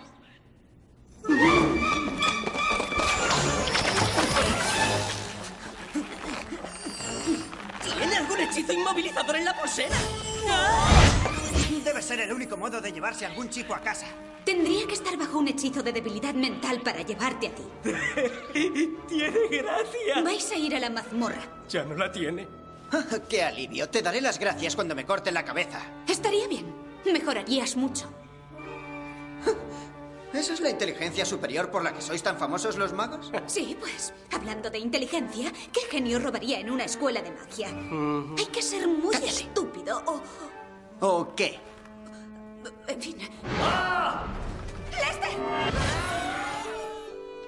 ¿Tiene 7.99 8.17
algún 8.17 8.41
hechizo 8.41 8.73
inmovilizador 8.73 9.37
en 9.37 9.45
la 9.45 9.57
pulsera? 9.57 9.97
Debe 11.85 12.03
ser 12.03 12.21
el 12.21 12.33
único 12.33 12.57
modo 12.57 12.81
de 12.81 12.93
llevarse 12.93 13.27
algún 13.27 13.49
chico 13.49 13.75
a 13.75 13.81
casa. 13.81 14.07
Tendría 14.45 14.87
que 14.87 14.95
estar 14.95 15.17
bajo 15.17 15.39
un 15.39 15.49
hechizo 15.49 15.83
de 15.83 15.93
debilidad 15.93 16.35
mental 16.35 16.81
para 16.83 17.03
llevarte 17.03 17.49
a 17.49 17.55
ti. 17.55 17.63
¡Tiene 19.09 19.49
gracia! 19.51 20.23
Vais 20.23 20.51
a 20.51 20.57
ir 20.57 20.75
a 20.77 20.81
la 20.81 20.91
mazmorra. 20.91 21.43
Ya 21.69 21.85
no 21.85 21.95
la 21.95 22.11
tiene. 22.11 22.47
¡Qué 23.29 23.43
alivio! 23.43 23.89
Te 23.89 24.03
daré 24.03 24.21
las 24.21 24.39
gracias 24.39 24.75
cuando 24.75 24.95
me 24.95 25.05
corten 25.05 25.35
la 25.35 25.45
cabeza. 25.45 25.81
Estaría 26.09 26.49
bien. 26.49 26.67
Mejorarías 27.05 27.77
mucho. 27.77 28.11
¿Esa 30.33 30.55
es 30.55 30.61
la 30.61 30.71
inteligencia 30.71 31.25
superior 31.25 31.71
por 31.71 31.83
la 31.83 31.93
que 31.93 32.01
sois 32.01 32.23
tan 32.23 32.39
famosos 32.39 32.77
los 32.77 32.93
magos? 32.93 33.33
Sí, 33.47 33.77
pues, 33.79 34.15
hablando 34.33 34.71
de 34.71 34.79
inteligencia, 34.79 35.53
¿qué 35.73 35.81
genio 35.91 36.19
robaría 36.21 36.61
en 36.61 36.71
una 36.71 36.85
escuela 36.85 37.21
de 37.21 37.33
magia? 37.33 37.69
Hay 38.39 38.47
que 38.47 38.63
ser 38.63 38.87
muy 38.87 39.17
estúpido 39.17 40.03
o... 40.07 40.21
¿O 41.01 41.35
qué? 41.35 41.59
En 42.87 43.01
fin. 43.03 43.17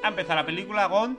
Ha 0.03 0.09
empezado 0.09 0.35
la 0.41 0.47
película 0.47 0.87
Gon, 0.87 1.19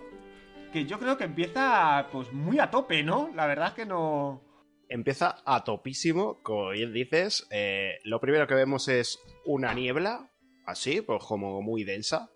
que 0.74 0.86
yo 0.86 1.00
creo 1.00 1.16
que 1.18 1.24
empieza 1.24 2.08
pues 2.12 2.34
muy 2.34 2.60
a 2.60 2.70
tope, 2.70 3.04
¿no? 3.04 3.30
La 3.34 3.48
verdad 3.48 3.70
es 3.70 3.74
que 3.74 3.86
no... 3.86 4.42
Empieza 4.90 5.38
a 5.46 5.64
topísimo, 5.64 6.42
como 6.44 6.70
bien 6.72 6.92
dices. 6.94 7.48
eh, 7.52 8.00
lo 8.04 8.20
primero 8.20 8.46
que 8.48 8.54
vemos 8.54 8.88
es 8.90 9.20
una 9.46 9.74
niebla, 9.74 10.30
así, 10.66 11.02
pues 11.02 11.24
como 11.24 11.62
muy 11.62 11.84
densa. 11.84 12.32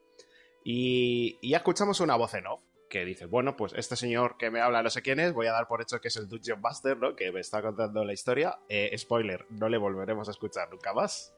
Y, 0.64 1.38
y 1.42 1.52
ya 1.52 1.58
escuchamos 1.58 2.00
una 2.00 2.16
voz 2.16 2.34
en 2.34 2.48
off 2.48 2.62
que 2.90 3.06
dice, 3.06 3.26
bueno, 3.26 3.56
pues 3.56 3.74
este 3.76 3.96
señor 3.96 4.38
que 4.38 4.50
me 4.50 4.62
habla 4.62 4.82
no 4.82 4.90
sé 4.90 5.02
quién 5.02 5.20
es, 5.20 5.34
voy 5.34 5.48
a 5.48 5.52
dar 5.52 5.68
por 5.68 5.82
hecho 5.82 6.00
que 6.00 6.08
es 6.08 6.16
el 6.16 6.28
Dungeon 6.28 6.62
Master, 6.62 6.98
¿no? 6.98 7.16
Que 7.16 7.32
me 7.32 7.40
está 7.40 7.62
contando 7.62 8.04
la 8.04 8.14
historia. 8.14 8.60
Eh, 8.70 8.96
spoiler, 8.98 9.46
no 9.50 9.70
le 9.70 9.78
volveremos 9.78 10.28
a 10.28 10.32
escuchar 10.32 10.70
nunca 10.70 10.94
más. 10.94 11.34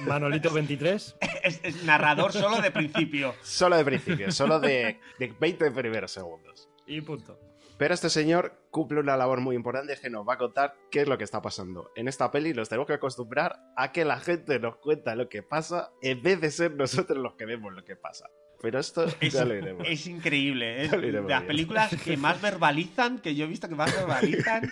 Manolito 0.00 0.50
23. 0.50 1.16
Es, 1.42 1.60
es 1.62 1.84
narrador 1.84 2.32
solo 2.32 2.60
de 2.60 2.70
principio. 2.70 3.34
Solo 3.40 3.76
de 3.76 3.84
principio, 3.84 4.30
solo 4.30 4.60
de, 4.60 5.00
de 5.18 5.34
20 5.40 5.70
primeros 5.70 6.12
segundos. 6.12 6.68
Y 6.86 7.00
punto. 7.00 7.38
Pero 7.80 7.94
este 7.94 8.10
señor 8.10 8.66
cumple 8.70 9.00
una 9.00 9.16
labor 9.16 9.40
muy 9.40 9.56
importante 9.56 9.96
que 10.00 10.10
nos 10.10 10.28
va 10.28 10.34
a 10.34 10.36
contar 10.38 10.74
qué 10.90 11.00
es 11.00 11.08
lo 11.08 11.16
que 11.16 11.24
está 11.24 11.40
pasando. 11.40 11.90
En 11.96 12.08
esta 12.08 12.30
peli 12.30 12.52
nos 12.52 12.68
tenemos 12.68 12.86
que 12.86 12.92
acostumbrar 12.92 13.56
a 13.74 13.90
que 13.90 14.04
la 14.04 14.20
gente 14.20 14.58
nos 14.60 14.76
cuenta 14.76 15.16
lo 15.16 15.30
que 15.30 15.42
pasa 15.42 15.90
en 16.02 16.20
vez 16.22 16.42
de 16.42 16.50
ser 16.50 16.72
nosotros 16.76 17.16
los 17.18 17.36
que 17.36 17.46
vemos 17.46 17.72
lo 17.72 17.82
que 17.82 17.96
pasa. 17.96 18.26
Pero 18.60 18.78
esto 18.78 19.06
Es, 19.20 19.32
ya 19.32 19.46
lo 19.46 19.54
iremos. 19.54 19.86
es 19.88 20.06
increíble. 20.06 20.82
Es 20.84 20.90
Ya 20.90 20.96
lo 20.96 21.02
de 21.02 21.08
iremos 21.08 21.30
las 21.30 21.42
películas 21.44 21.90
que 22.04 22.16
más 22.18 22.42
verbalizan, 22.42 23.18
que 23.18 23.34
yo 23.34 23.46
he 23.46 23.48
visto 23.48 23.66
que 23.66 23.74
más 23.74 23.96
verbalizan. 23.96 24.70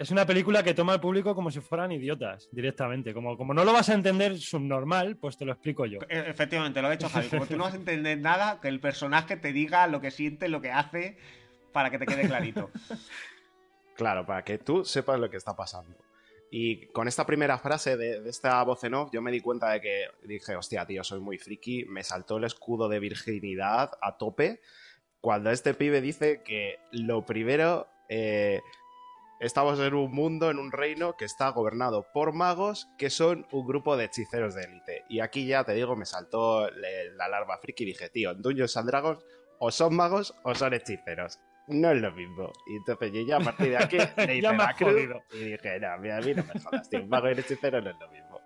Es 0.00 0.10
una 0.10 0.26
película 0.26 0.64
que 0.64 0.74
toma 0.74 0.94
al 0.94 1.00
público 1.00 1.36
como 1.36 1.52
si 1.52 1.60
fueran 1.60 1.92
idiotas, 1.92 2.48
directamente. 2.50 3.14
Como, 3.14 3.36
como 3.36 3.54
no 3.54 3.64
lo 3.64 3.72
vas 3.72 3.88
a 3.88 3.94
entender 3.94 4.36
subnormal, 4.36 5.16
pues 5.16 5.36
te 5.38 5.44
lo 5.44 5.52
explico 5.52 5.86
yo. 5.86 6.00
E- 6.08 6.28
Efectivamente, 6.28 6.82
lo 6.82 6.88
ha 6.88 6.94
hecho 6.94 7.08
Javi. 7.08 7.28
Como 7.28 7.46
tú 7.46 7.56
no 7.56 7.62
vas 7.62 7.74
a 7.74 7.76
entender 7.76 8.18
nada, 8.18 8.58
que 8.60 8.66
el 8.66 8.80
personaje 8.80 9.36
te 9.36 9.52
diga 9.52 9.86
lo 9.86 10.00
que 10.00 10.10
siente, 10.10 10.48
lo 10.48 10.60
que 10.60 10.72
hace, 10.72 11.18
para 11.72 11.90
que 11.90 11.98
te 11.98 12.06
quede 12.06 12.26
clarito. 12.26 12.70
Claro, 13.94 14.24
para 14.24 14.42
que 14.42 14.58
tú 14.58 14.84
sepas 14.84 15.20
lo 15.20 15.30
que 15.30 15.36
está 15.36 15.54
pasando. 15.54 15.94
Y 16.50 16.86
con 16.88 17.08
esta 17.08 17.24
primera 17.24 17.58
frase 17.58 17.96
de, 17.96 18.28
esta 18.28 18.62
voz 18.62 18.84
en 18.84 18.94
off, 18.94 19.10
yo 19.12 19.22
me 19.22 19.30
di 19.30 19.40
cuenta 19.40 19.70
de 19.70 19.80
que 19.80 20.06
dije, 20.24 20.56
hostia, 20.56 20.84
tío, 20.86 21.02
soy 21.02 21.20
muy 21.20 21.38
friki. 21.38 21.84
Me 21.86 22.02
saltó 22.02 22.36
el 22.36 22.44
escudo 22.44 22.88
de 22.88 23.00
virginidad 23.00 23.92
a 24.02 24.18
tope. 24.18 24.60
Cuando 25.20 25.50
este 25.50 25.72
pibe 25.72 26.00
dice 26.00 26.42
que 26.42 26.78
lo 26.90 27.24
primero, 27.24 27.86
eh, 28.08 28.60
estamos 29.40 29.80
en 29.80 29.94
un 29.94 30.12
mundo, 30.12 30.50
en 30.50 30.58
un 30.58 30.72
reino 30.72 31.16
que 31.16 31.24
está 31.24 31.48
gobernado 31.50 32.06
por 32.12 32.32
magos 32.32 32.88
que 32.98 33.08
son 33.08 33.46
un 33.50 33.66
grupo 33.66 33.96
de 33.96 34.06
hechiceros 34.06 34.54
de 34.54 34.64
élite. 34.64 35.04
Y 35.08 35.20
aquí 35.20 35.46
ya 35.46 35.64
te 35.64 35.72
digo, 35.72 35.96
me 35.96 36.06
saltó 36.06 36.68
la 36.70 37.24
alarma 37.24 37.56
friki 37.58 37.84
y 37.84 37.86
dije, 37.86 38.10
tío, 38.10 38.32
en 38.32 38.42
Dungeons 38.42 38.76
and 38.76 38.90
o 39.58 39.70
son 39.70 39.94
magos 39.94 40.34
o 40.42 40.54
son 40.54 40.74
hechiceros. 40.74 41.38
No 41.68 41.90
es 41.90 42.00
lo 42.00 42.12
mismo. 42.12 42.52
Y 42.66 42.76
entonces 42.76 43.12
yo 43.12 43.20
ya 43.22 43.36
a 43.36 43.40
partir 43.40 43.70
de 43.70 43.76
aquí 43.76 43.96
le 43.96 44.04
hice 44.36 44.50
me 44.50 44.58
la 44.58 44.74
cruz 44.74 45.00
y 45.32 45.44
dije, 45.44 45.80
no, 45.80 45.98
mira, 45.98 46.18
a 46.18 46.20
mí 46.20 46.34
no 46.34 46.44
me 46.44 46.60
jodas, 46.60 46.88
tío, 46.88 47.02
un 47.02 47.08
mago 47.08 47.28
y 47.28 47.32
un 47.32 47.38
hechicero 47.38 47.80
no 47.80 47.90
es 47.90 47.96
lo 47.98 48.10
mismo. 48.10 48.40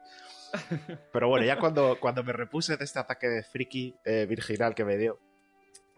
Pero 1.12 1.28
bueno, 1.28 1.46
ya 1.46 1.58
cuando, 1.58 1.98
cuando 1.98 2.22
me 2.22 2.32
repuse 2.32 2.76
de 2.76 2.84
este 2.84 2.98
ataque 2.98 3.28
de 3.28 3.42
friki 3.42 3.94
eh, 4.04 4.26
virginal 4.28 4.74
que 4.74 4.84
me 4.84 4.96
dio, 4.96 5.18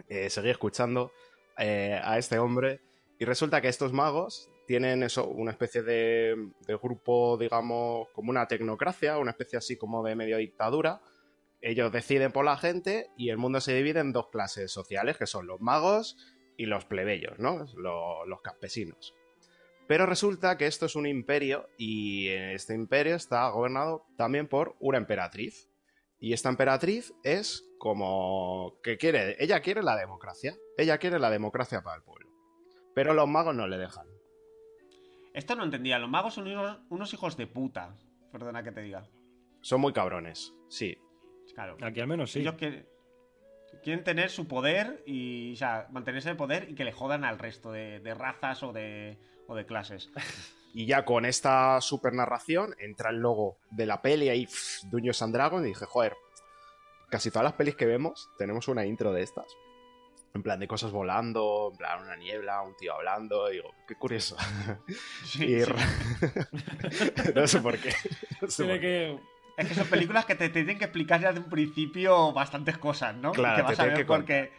eh, 0.09 0.31
seguí 0.31 0.51
escuchando 0.51 1.13
eh, 1.59 2.01
a 2.03 2.19
este 2.19 2.39
hombre 2.39 2.81
y 3.19 3.25
resulta 3.25 3.61
que 3.61 3.69
estos 3.69 3.93
magos 3.93 4.49
tienen 4.67 5.03
eso, 5.03 5.27
una 5.27 5.51
especie 5.51 5.83
de, 5.83 6.37
de 6.67 6.77
grupo, 6.77 7.37
digamos, 7.39 8.09
como 8.13 8.31
una 8.31 8.47
tecnocracia, 8.47 9.19
una 9.19 9.31
especie 9.33 9.59
así 9.59 9.77
como 9.77 10.05
de 10.05 10.15
medio 10.15 10.37
dictadura. 10.37 11.01
Ellos 11.61 11.91
deciden 11.91 12.31
por 12.31 12.45
la 12.45 12.57
gente 12.57 13.09
y 13.17 13.31
el 13.31 13.39
mundo 13.39 13.61
se 13.61 13.75
divide 13.75 14.01
en 14.01 14.13
dos 14.13 14.29
clases 14.29 14.71
sociales, 14.71 15.17
que 15.17 15.27
son 15.27 15.47
los 15.47 15.61
magos 15.61 16.17
y 16.59 16.67
los 16.67 16.85
plebeyos, 16.85 17.39
¿no? 17.39 17.65
Lo- 17.77 18.27
los 18.27 18.43
campesinos. 18.43 19.15
Pero 19.87 20.05
resulta 20.05 20.59
que 20.59 20.67
esto 20.67 20.85
es 20.85 20.97
un 20.97 21.07
imperio 21.07 21.71
y 21.79 22.29
este 22.29 22.75
imperio 22.75 23.15
está 23.15 23.49
gobernado 23.49 24.05
también 24.19 24.47
por 24.47 24.77
una 24.81 24.99
emperatriz. 24.99 25.71
Y 26.21 26.35
esta 26.35 26.51
emperatriz 26.51 27.15
es 27.23 27.65
como 27.79 28.75
que 28.83 28.99
quiere, 28.99 29.37
ella 29.43 29.61
quiere 29.61 29.83
la 29.83 29.97
democracia, 29.97 30.55
ella 30.77 30.99
quiere 30.99 31.19
la 31.19 31.31
democracia 31.31 31.81
para 31.81 31.97
el 31.97 32.03
pueblo. 32.03 32.29
Pero 32.95 33.15
los 33.15 33.27
magos 33.29 33.55
no 33.55 33.67
le 33.67 33.79
dejan. 33.79 34.07
Esto 35.33 35.55
no 35.55 35.65
entendía. 35.65 35.99
Los 35.99 36.11
magos 36.11 36.35
son 36.35 36.49
unos, 36.49 36.81
unos 36.91 37.15
hijos 37.15 37.37
de 37.37 37.47
puta. 37.47 37.97
Perdona 38.33 38.63
que 38.63 38.73
te 38.73 38.83
diga. 38.83 39.09
Son 39.61 39.81
muy 39.81 39.93
cabrones, 39.93 40.53
sí. 40.69 40.99
Claro. 41.55 41.77
Aquí 41.81 42.01
al 42.01 42.09
menos 42.09 42.33
sí. 42.33 42.41
Ellos 42.41 42.55
quieren, 42.55 42.87
quieren 43.83 44.05
tener 44.05 44.31
su 44.31 44.47
poder 44.49 45.03
y, 45.07 45.53
o 45.53 45.57
sea, 45.57 45.87
mantenerse 45.91 46.29
en 46.29 46.33
el 46.33 46.37
poder 46.37 46.69
y 46.71 46.75
que 46.75 46.85
le 46.85 46.93
jodan 46.93 47.25
al 47.25 47.39
resto 47.39 47.73
de, 47.73 48.01
de 48.01 48.15
razas 48.15 48.63
o 48.63 48.73
de, 48.73 49.19
o 49.47 49.55
de 49.55 49.67
clases. 49.67 50.11
Y 50.75 50.85
ya 50.85 51.07
con 51.07 51.25
esta 51.25 51.81
super 51.81 52.13
narración 52.13 52.75
entra 52.79 53.09
el 53.09 53.17
logo 53.17 53.57
de 53.71 53.87
la 53.87 54.03
peli 54.03 54.29
ahí, 54.29 54.47
Dungeons 54.85 55.23
and 55.23 55.35
Dragons, 55.35 55.65
y 55.65 55.71
dije, 55.71 55.87
joder, 55.87 56.15
casi 57.11 57.31
todas 57.31 57.45
las 57.45 57.55
pelis 57.55 57.75
que 57.75 57.87
vemos 57.87 58.29
tenemos 58.37 58.69
una 58.69 58.85
intro 58.85 59.13
de 59.13 59.23
estas. 59.23 59.47
En 60.35 60.43
plan, 60.43 60.61
de 60.61 60.69
cosas 60.69 60.93
volando, 60.93 61.71
en 61.73 61.79
plan, 61.79 62.03
una 62.03 62.17
niebla, 62.17 62.61
un 62.61 62.77
tío 62.77 62.93
hablando. 62.95 63.51
Y 63.51 63.55
digo, 63.55 63.75
qué 63.89 63.95
curioso. 63.95 64.37
Sí, 65.25 65.45
Y 65.57 65.63
sí. 65.65 65.73
no 67.35 67.47
sé 67.47 67.61
por 67.61 67.79
qué. 67.79 67.93
no 68.43 68.49
sé 68.49 68.65
Tiene 68.65 68.75
por 68.75 68.81
qué. 68.81 69.19
que... 69.19 69.38
Es 69.59 69.67
que 69.67 69.75
son 69.75 69.89
películas 69.89 70.25
que 70.25 70.37
te 70.37 70.49
tienen 70.51 70.79
que 70.79 70.85
explicar 70.85 71.21
ya 71.21 71.33
de 71.33 71.41
un 71.41 71.51
principio 71.51 72.33
bastantes 72.33 72.79
cosas, 72.79 73.17
¿no? 73.17 73.33
Claro, 73.33 73.57
que 73.57 73.63
te 73.63 73.69
vas 73.69 73.81
a 73.81 73.85
ver 73.87 73.95
que 73.95 74.05
porque, 74.05 74.53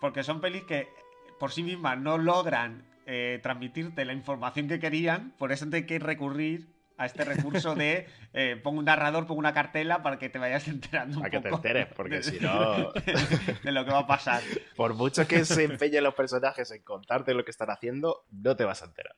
porque 0.00 0.24
son 0.24 0.40
pelis 0.40 0.64
que 0.64 0.92
por 1.38 1.52
sí 1.52 1.62
mismas 1.62 1.96
no 1.98 2.18
logran 2.18 2.84
eh, 3.06 3.38
transmitirte 3.40 4.04
la 4.04 4.12
información 4.12 4.66
que 4.66 4.80
querían, 4.80 5.32
por 5.38 5.52
eso 5.52 5.66
hay 5.72 5.86
que 5.86 6.00
recurrir 6.00 6.66
a 6.98 7.06
este 7.06 7.24
recurso 7.24 7.74
de 7.74 8.06
eh, 8.32 8.60
pongo 8.62 8.78
un 8.78 8.84
narrador, 8.84 9.26
pongo 9.26 9.38
una 9.40 9.52
cartela 9.54 10.02
para 10.02 10.18
que 10.18 10.28
te 10.28 10.38
vayas 10.38 10.66
enterando 10.68 11.16
un 11.16 11.22
Para 11.22 11.30
que 11.30 11.40
te 11.40 11.48
enteres, 11.48 11.86
porque 11.94 12.16
de- 12.16 12.22
si 12.22 12.38
no- 12.40 12.92
de 12.92 13.72
lo 13.72 13.84
que 13.84 13.90
va 13.90 14.00
a 14.00 14.06
pasar. 14.06 14.42
Por 14.76 14.94
mucho 14.94 15.26
que 15.26 15.44
se 15.44 15.64
empeñen 15.64 16.04
los 16.04 16.14
personajes 16.14 16.70
en 16.70 16.82
contarte 16.82 17.34
lo 17.34 17.44
que 17.44 17.50
están 17.50 17.70
haciendo, 17.70 18.24
no 18.30 18.54
te 18.56 18.64
vas 18.64 18.82
a 18.82 18.86
enterar. 18.86 19.14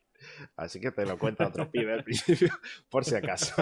Así 0.57 0.81
que 0.81 0.91
te 0.91 1.05
lo 1.05 1.19
cuenta 1.19 1.47
otro 1.49 1.71
pibe 1.71 1.93
al 1.93 2.05
principio, 2.05 2.49
por 2.89 3.05
si 3.05 3.15
acaso. 3.15 3.55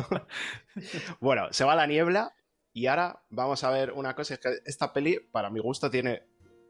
Bueno, 1.20 1.48
se 1.52 1.64
va 1.64 1.74
la 1.74 1.86
niebla 1.86 2.34
y 2.72 2.86
ahora 2.86 3.22
vamos 3.30 3.64
a 3.64 3.70
ver 3.70 3.92
una 3.92 4.14
cosa. 4.14 4.34
Es 4.34 4.40
que 4.40 4.50
esta 4.66 4.92
peli, 4.92 5.18
para 5.32 5.50
mi 5.50 5.58
gusto, 5.60 5.90
tiene 5.90 6.22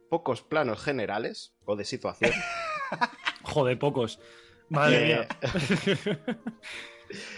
pocos 0.08 0.42
planos 0.42 0.82
generales 0.82 1.54
o 1.64 1.76
de 1.76 1.84
situación. 1.84 2.32
Joder, 3.42 3.78
pocos. 3.78 4.18
Madre 4.68 5.12
Eh, 5.12 5.16
mía. 5.16 5.28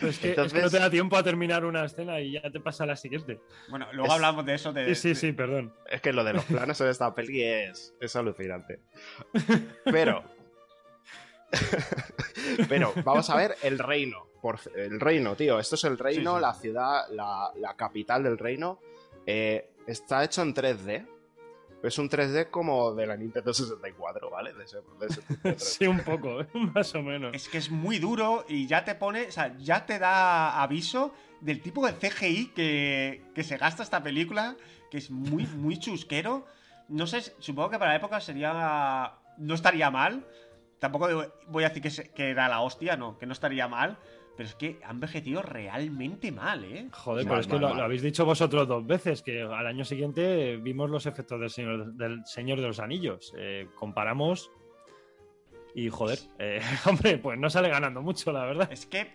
Pero 0.00 0.10
es, 0.10 0.18
que, 0.18 0.28
es 0.30 0.34
que 0.34 0.42
Entonces- 0.42 0.62
no 0.62 0.70
te 0.70 0.78
da 0.78 0.90
tiempo 0.90 1.16
a 1.16 1.22
terminar 1.22 1.64
una 1.64 1.84
escena 1.84 2.20
y 2.20 2.32
ya 2.32 2.50
te 2.50 2.60
pasa 2.60 2.84
a 2.84 2.86
la 2.86 2.96
siguiente. 2.96 3.40
Bueno, 3.68 3.86
luego 3.92 4.06
Es- 4.06 4.12
hablamos 4.12 4.46
de 4.46 4.54
eso 4.54 4.72
de... 4.72 4.94
Sí, 4.94 5.14
sí, 5.14 5.14
sí, 5.14 5.32
perdón. 5.32 5.74
Es 5.90 6.00
que 6.00 6.12
lo 6.12 6.24
de 6.24 6.32
los 6.34 6.44
planos 6.44 6.80
en 6.80 6.88
esta 6.88 7.14
peli 7.14 7.42
es, 7.42 7.94
es 8.00 8.14
alucinante. 8.16 8.80
Pero. 9.84 10.24
Pero 12.68 12.92
vamos 13.04 13.28
a 13.30 13.36
ver 13.36 13.54
el 13.62 13.78
reino. 13.78 14.26
Por, 14.42 14.58
el 14.76 15.00
reino, 15.00 15.34
tío. 15.36 15.58
Esto 15.58 15.74
es 15.76 15.84
el 15.84 15.98
reino, 15.98 16.32
Sí, 16.32 16.36
sí. 16.36 16.42
la 16.42 16.54
ciudad, 16.54 17.08
la, 17.10 17.50
la 17.56 17.74
capital 17.76 18.22
del 18.22 18.36
reino. 18.38 18.78
Eh, 19.26 19.70
está 19.86 20.22
hecho 20.24 20.42
en 20.42 20.54
3D. 20.54 21.06
Es 21.84 21.98
un 21.98 22.08
3D 22.08 22.50
como 22.50 22.92
de 22.94 23.06
la 23.06 23.16
Nintendo 23.16 23.52
64, 23.52 24.30
¿vale? 24.30 24.52
De 24.54 24.64
ese, 24.64 24.78
de 24.98 25.06
ese 25.06 25.22
tipo 25.22 25.48
de 25.48 25.54
3D. 25.56 25.58
Sí, 25.58 25.86
un 25.86 26.00
poco, 26.00 26.40
¿eh? 26.40 26.46
más 26.74 26.94
o 26.94 27.02
menos. 27.02 27.34
Es 27.34 27.48
que 27.48 27.58
es 27.58 27.70
muy 27.70 27.98
duro 27.98 28.44
y 28.48 28.66
ya 28.66 28.84
te 28.84 28.94
pone, 28.94 29.26
o 29.28 29.30
sea, 29.32 29.56
ya 29.58 29.84
te 29.86 29.98
da 29.98 30.62
aviso 30.62 31.12
del 31.40 31.60
tipo 31.60 31.86
de 31.86 31.92
CGI 31.94 32.52
que, 32.54 33.24
que 33.34 33.44
se 33.44 33.56
gasta 33.58 33.82
esta 33.82 34.02
película, 34.02 34.56
que 34.90 34.98
es 34.98 35.10
muy, 35.10 35.46
muy 35.46 35.78
chusquero. 35.78 36.46
No 36.88 37.06
sé, 37.06 37.20
supongo 37.38 37.70
que 37.70 37.78
para 37.78 37.90
la 37.92 37.96
época 37.98 38.20
sería. 38.20 39.14
No 39.38 39.54
estaría 39.54 39.90
mal. 39.90 40.26
Tampoco 40.78 41.08
voy 41.48 41.64
a 41.64 41.68
decir 41.68 41.82
que, 41.82 41.90
se- 41.90 42.10
que 42.12 42.30
era 42.30 42.48
la 42.48 42.60
hostia, 42.60 42.96
no, 42.96 43.18
que 43.18 43.26
no 43.26 43.32
estaría 43.32 43.68
mal. 43.68 43.98
Pero 44.36 44.48
es 44.48 44.54
que 44.56 44.80
ha 44.84 44.90
envejecido 44.90 45.42
realmente 45.42 46.32
mal, 46.32 46.64
¿eh? 46.64 46.88
Joder, 46.90 47.24
Mal, 47.24 47.30
pero 47.30 47.40
es 47.40 47.46
que 47.46 47.58
lo, 47.58 47.82
habéis 47.82 48.02
dicho 48.02 48.24
vosotros 48.24 48.66
dos 48.66 48.84
veces, 48.86 49.22
que 49.22 49.42
al 49.42 49.66
año 49.66 49.84
siguiente 49.84 50.56
vimos 50.56 50.90
los 50.90 51.06
efectos 51.06 51.40
del 51.40 51.50
Señor, 51.50 51.92
del 51.94 52.26
señor 52.26 52.60
de 52.60 52.66
los 52.66 52.80
Anillos. 52.80 53.32
Eh, 53.38 53.68
comparamos 53.76 54.50
y, 55.74 55.90
joder, 55.90 56.18
eh, 56.38 56.60
hombre, 56.86 57.18
pues 57.18 57.38
no 57.38 57.50
sale 57.50 57.68
ganando 57.68 58.00
mucho, 58.00 58.32
la 58.32 58.44
verdad. 58.44 58.70
Es 58.70 58.86
que 58.86 59.08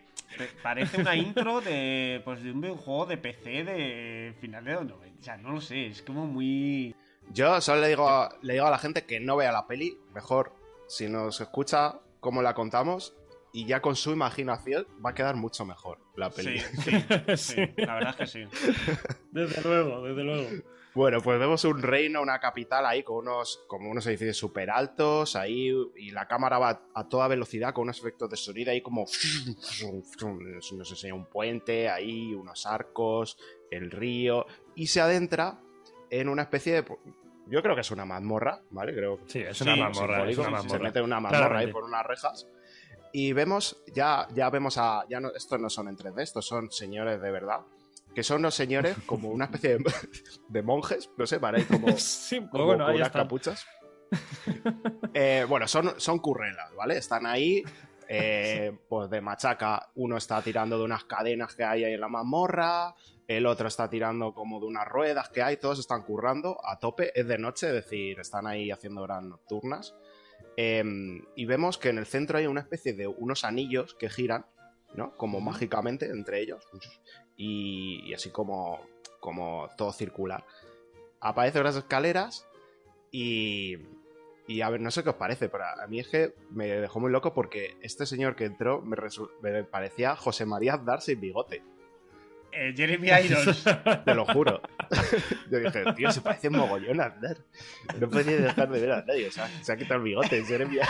parece 0.62 1.02
una 1.02 1.16
intro 1.16 1.62
de, 1.62 2.22
pues, 2.26 2.44
de 2.44 2.52
un 2.52 2.62
videojuego 2.62 3.06
de 3.06 3.18
PC 3.18 3.64
de 3.64 4.36
final 4.40 4.66
de 4.66 4.74
los 4.74 4.86
90. 4.86 5.20
O 5.20 5.24
sea, 5.24 5.38
no 5.38 5.52
lo 5.52 5.62
sé, 5.62 5.88
es 5.88 6.02
como 6.02 6.26
muy. 6.26 6.96
Yo 7.32 7.62
solo 7.62 7.82
le 7.82 7.88
digo, 7.88 8.10
a, 8.10 8.36
le 8.42 8.54
digo 8.54 8.66
a 8.66 8.72
la 8.72 8.78
gente 8.78 9.06
que 9.06 9.20
no 9.20 9.38
vea 9.38 9.52
la 9.52 9.68
peli. 9.68 9.98
Mejor, 10.14 10.54
si 10.88 11.08
nos 11.08 11.40
escucha 11.40 12.00
cómo 12.20 12.42
la 12.42 12.54
contamos. 12.54 13.14
Y 13.52 13.66
ya 13.66 13.82
con 13.82 13.96
su 13.96 14.12
imaginación 14.12 14.86
va 15.04 15.10
a 15.10 15.14
quedar 15.14 15.36
mucho 15.36 15.66
mejor 15.66 15.98
la 16.16 16.30
peli. 16.30 16.60
Sí, 16.60 16.82
sí, 16.84 16.92
sí, 17.38 17.56
la 17.78 17.96
verdad 17.96 18.10
es 18.12 18.16
que 18.16 18.28
sí. 18.28 18.44
Desde 19.32 19.62
luego, 19.64 20.04
desde 20.04 20.24
luego. 20.24 20.50
Bueno, 20.96 21.22
pues 21.22 21.40
vemos 21.40 21.64
un 21.66 21.82
reino, 21.82 22.22
una 22.22 22.40
capital 22.40 22.86
ahí 22.86 23.04
con 23.04 23.18
unos, 23.28 23.64
como 23.68 23.90
unos 23.90 24.06
edificios 24.08 24.38
súper 24.38 24.70
altos 24.72 25.36
ahí 25.36 25.72
y 25.96 26.12
la 26.12 26.28
cámara 26.28 26.58
va 26.58 26.82
a 26.94 27.08
toda 27.08 27.28
velocidad 27.28 27.74
con 27.74 27.84
unos 27.84 28.00
efectos 28.00 28.30
de 28.30 28.36
sonido 28.38 28.72
ahí 28.72 28.82
como... 28.82 29.06
Nos 30.78 30.92
enseña 30.92 31.14
un 31.14 31.26
puente 31.26 31.90
ahí, 31.90 32.34
unos 32.34 32.66
arcos, 32.66 33.38
el 33.72 33.92
río 33.92 34.46
y 34.76 34.88
se 34.88 35.02
adentra 35.02 35.60
en 36.10 36.28
una 36.28 36.42
especie 36.44 36.82
de... 36.82 36.98
Yo 37.48 37.62
creo 37.62 37.76
que 37.76 37.82
es 37.82 37.92
una 37.92 38.06
mazmorra, 38.06 38.62
¿vale? 38.72 38.94
Creo 38.94 39.20
Sí, 39.28 39.40
es 39.40 39.58
Sí, 39.58 39.64
una 39.64 39.76
mazmorra, 39.76 40.28
es 40.30 40.36
simbólico, 40.36 40.42
una 40.42 40.50
Se 40.50 40.64
mazmorra. 40.64 40.84
mete 40.84 41.00
en 41.00 41.06
una 41.06 41.20
mazmorra 41.20 41.60
ahí 41.60 41.72
por 41.72 41.84
unas 41.84 42.06
rejas 42.06 42.48
y 43.14 43.34
vemos, 43.34 43.82
ya, 43.94 44.28
ya 44.34 44.50
vemos 44.50 44.78
a... 44.78 45.04
Ya 45.10 45.20
no, 45.20 45.30
estos 45.36 45.60
no 45.60 45.70
son 45.70 45.88
en 45.88 45.98
3D, 45.98 46.22
estos 46.22 46.46
son 46.46 46.72
señores 46.72 47.22
de 47.22 47.32
verdad. 47.32 47.62
Que 48.14 48.24
son 48.24 48.40
unos 48.40 48.56
señores 48.56 48.98
como 49.06 49.30
una 49.30 49.46
especie 49.46 49.78
de, 49.78 49.94
de 50.48 50.62
monjes, 50.64 51.10
no 51.18 51.28
sé, 51.28 51.40
ahí 51.42 51.64
como, 51.64 51.88
Sí, 51.98 52.40
como 52.50 52.66
bueno, 52.66 52.86
con 52.86 52.92
ahí 52.92 52.98
unas 52.98 53.08
está. 53.08 53.20
capuchas. 53.20 53.66
Eh, 55.14 55.46
bueno, 55.50 55.68
son, 55.68 56.00
son 56.00 56.20
currelas, 56.20 56.74
¿vale? 56.76 56.98
Están 56.98 57.26
ahí, 57.26 57.64
eh, 58.08 58.78
pues 58.88 59.10
de 59.10 59.22
machaca. 59.22 59.90
Uno 59.96 60.18
está 60.18 60.42
tirando 60.42 60.78
de 60.78 60.84
unas 60.84 61.04
cadenas 61.06 61.56
que 61.56 61.64
hay 61.64 61.84
ahí 61.84 61.94
en 61.94 62.02
la 62.02 62.08
mazmorra, 62.08 62.96
el 63.28 63.46
otro 63.46 63.68
está 63.68 63.90
tirando 63.90 64.34
como 64.34 64.60
de 64.60 64.66
unas 64.68 64.88
ruedas 64.88 65.30
que 65.30 65.42
hay, 65.44 65.58
todos 65.58 65.80
están 65.80 66.04
currando 66.04 66.58
a 66.64 66.80
tope. 66.80 67.12
Es 67.20 67.28
de 67.28 67.38
noche, 67.38 67.68
es 67.68 67.74
decir, 67.74 68.20
están 68.20 68.48
ahí 68.48 68.72
haciendo 68.72 69.02
horas 69.02 69.24
nocturnas. 69.24 69.96
Eh, 70.62 70.84
y 71.36 71.46
vemos 71.46 71.78
que 71.78 71.88
en 71.88 72.00
el 72.00 72.06
centro 72.06 72.38
hay 72.38 72.46
una 72.46 72.60
especie 72.60 72.92
de 72.92 73.08
unos 73.08 73.46
anillos 73.46 73.96
que 73.96 74.10
giran, 74.10 74.46
¿no? 74.94 75.16
Como 75.16 75.40
mágicamente 75.40 76.08
entre 76.08 76.42
ellos. 76.42 76.68
Y, 77.38 78.02
y 78.06 78.14
así 78.14 78.30
como, 78.30 78.82
como 79.22 79.70
todo 79.78 79.94
circular. 79.94 80.44
Aparecen 81.22 81.62
unas 81.62 81.78
escaleras 81.78 82.46
y, 83.10 83.78
y 84.50 84.60
a 84.60 84.70
ver, 84.70 84.82
no 84.82 84.92
sé 84.92 85.02
qué 85.02 85.12
os 85.12 85.16
parece, 85.16 85.48
pero 85.48 85.64
a 85.64 85.88
mí 85.88 86.02
es 86.02 86.10
que 86.10 86.36
me 86.50 86.68
dejó 86.68 87.00
muy 87.00 87.10
loco 87.10 87.34
porque 87.34 87.78
este 87.82 88.06
señor 88.06 88.36
que 88.36 88.44
entró 88.44 88.82
me, 88.82 88.98
me 89.42 89.64
parecía 89.64 90.18
José 90.18 90.46
María 90.46 90.74
Aznar 90.74 91.00
sin 91.02 91.22
bigote, 91.22 91.64
Eh, 92.52 92.74
Jeremy 92.76 93.10
Irons. 93.26 93.64
te 94.06 94.16
lo 94.16 94.26
juro. 94.26 94.62
Yo 95.52 95.60
dije, 95.60 95.84
tío, 95.96 96.12
se 96.12 96.22
parece 96.22 96.50
mogollón 96.50 97.00
a 97.02 97.06
Aznar. 97.06 97.38
No 98.00 98.10
podía 98.10 98.38
dejar 98.38 98.70
de 98.70 98.80
ver 98.80 98.92
a 98.92 99.04
nadie, 99.06 99.28
o 99.28 99.32
sea, 99.32 99.48
se 99.62 99.74
ha 99.74 99.78
quitado 99.78 99.98
el 99.98 100.04
bigote, 100.04 100.44
Jeremy 100.44 100.80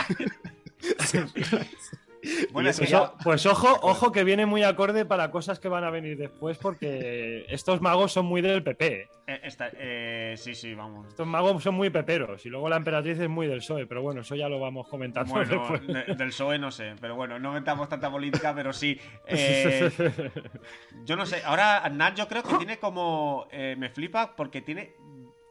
Bueno, 2.52 2.68
Y 2.68 2.70
eso 2.70 2.82
es 2.82 2.88
que 2.88 2.92
ya- 2.92 2.98
Eso- 3.04 3.14
pues 3.24 3.46
ojo, 3.46 3.68
ojo 3.82 4.12
que 4.12 4.24
viene 4.24 4.44
muy 4.46 4.62
acorde 4.62 5.04
para 5.04 5.30
cosas 5.30 5.58
que 5.60 5.68
van 5.68 5.84
a 5.84 5.90
venir 5.90 6.16
después, 6.18 6.58
porque 6.58 7.44
estos 7.48 7.80
magos 7.80 8.12
son 8.12 8.26
muy 8.26 8.40
del 8.42 8.62
PP. 8.62 8.86
¿eh? 9.02 9.08
eh, 9.26 9.40
esta- 9.44 9.70
eh, 9.74 10.34
sí, 10.36 10.54
sí, 10.54 10.74
vamos. 10.74 11.06
Estos 11.08 11.26
magos 11.26 11.62
son 11.62 11.74
muy 11.74 11.88
peperos. 11.90 12.44
Y 12.44 12.48
luego 12.48 12.68
la 12.68 12.76
emperatriz 12.76 13.18
es 13.18 13.28
muy 13.28 13.46
del 13.46 13.58
PSOE, 13.58 13.86
pero 13.86 14.02
bueno, 14.02 14.20
eso 14.22 14.34
ya 14.34 14.48
lo 14.48 14.58
vamos 14.60 14.88
comentando 14.88 15.32
Bueno, 15.32 15.78
de- 15.78 16.14
del 16.14 16.28
PSOE 16.28 16.58
no 16.58 16.70
sé, 16.70 16.94
pero 17.00 17.14
bueno, 17.14 17.38
no 17.38 17.52
metamos 17.52 17.88
tanta 17.88 18.10
política, 18.10 18.54
pero 18.54 18.72
sí. 18.72 18.98
eh, 19.26 19.90
yo 21.04 21.16
no 21.16 21.24
sé, 21.26 21.42
ahora 21.44 21.78
Aznar 21.78 22.14
yo 22.14 22.26
creo 22.28 22.42
que 22.42 22.54
tiene 22.56 22.78
como... 22.78 23.46
me 23.52 23.88
flipa 23.90 24.34
porque 24.36 24.60
tiene... 24.60 24.94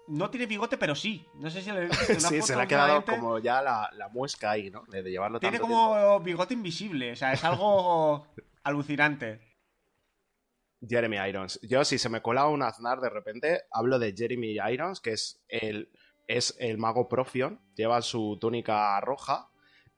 No 0.10 0.30
tiene 0.30 0.48
bigote, 0.48 0.78
pero 0.78 0.96
sí. 0.96 1.26
No 1.36 1.50
sé 1.50 1.62
si 1.62 1.72
le 1.72 1.90
Sí, 2.20 2.42
se 2.42 2.56
le 2.56 2.64
ha 2.64 2.68
quedado 2.68 3.06
como 3.06 3.40
ya 3.40 3.62
la, 3.62 3.90
la 3.94 4.10
muesca 4.10 4.52
ahí, 4.52 4.70
¿no? 4.72 4.84
De, 4.88 5.04
llevarlo 5.04 5.40
Tiene 5.40 5.60
tanto 5.60 5.72
como 5.72 6.20
bigote 6.20 6.56
invisible, 6.56 7.12
o 7.12 7.16
sea, 7.16 7.34
es 7.34 7.44
algo 7.44 8.28
alucinante. 8.64 9.40
Jeremy 10.88 11.18
Irons. 11.30 11.60
Yo, 11.62 11.84
si 11.86 11.98
se 11.98 12.10
me 12.10 12.22
cola 12.22 12.48
un 12.48 12.64
Aznar 12.64 13.02
de 13.02 13.10
repente, 13.10 13.62
hablo 13.72 14.00
de 14.00 14.14
Jeremy 14.16 14.58
Irons, 14.72 15.00
que 15.00 15.12
es 15.12 15.44
el, 15.48 15.92
es 16.28 16.56
el 16.60 16.78
mago 16.78 17.08
Profion, 17.08 17.60
lleva 17.76 18.02
su 18.02 18.38
túnica 18.40 19.00
roja 19.02 19.50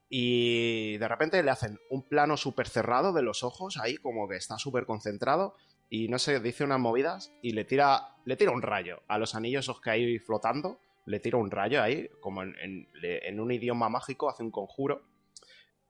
y 0.10 0.98
de 0.98 1.08
repente 1.08 1.42
le 1.42 1.52
hacen 1.52 1.80
un 1.90 2.08
plano 2.08 2.36
súper 2.36 2.68
cerrado 2.68 3.14
de 3.14 3.22
los 3.22 3.44
ojos, 3.44 3.78
ahí 3.78 3.96
como 3.96 4.28
que 4.28 4.36
está 4.36 4.58
súper 4.58 4.86
concentrado 4.86 5.56
y 5.92 6.08
no 6.08 6.18
sé, 6.18 6.40
dice 6.40 6.64
unas 6.64 6.80
movidas 6.80 7.32
y 7.44 7.52
le 7.52 7.66
tira, 7.66 8.16
le 8.26 8.36
tira 8.38 8.52
un 8.52 8.62
rayo 8.64 9.04
a 9.10 9.20
los 9.20 9.36
anillos 9.36 9.66
esos 9.66 9.80
que 9.82 9.90
hay 9.92 10.18
flotando, 10.20 10.80
le 11.06 11.20
tira 11.20 11.38
un 11.38 11.52
rayo 11.52 11.84
ahí, 11.84 12.10
como 12.22 12.42
en, 12.44 12.56
en- 12.62 12.88
le- 12.94 13.28
en 13.28 13.40
un 13.42 13.52
idioma 13.52 13.90
mágico, 13.90 14.30
hace 14.30 14.42
un 14.42 14.52
conjuro. 14.52 15.04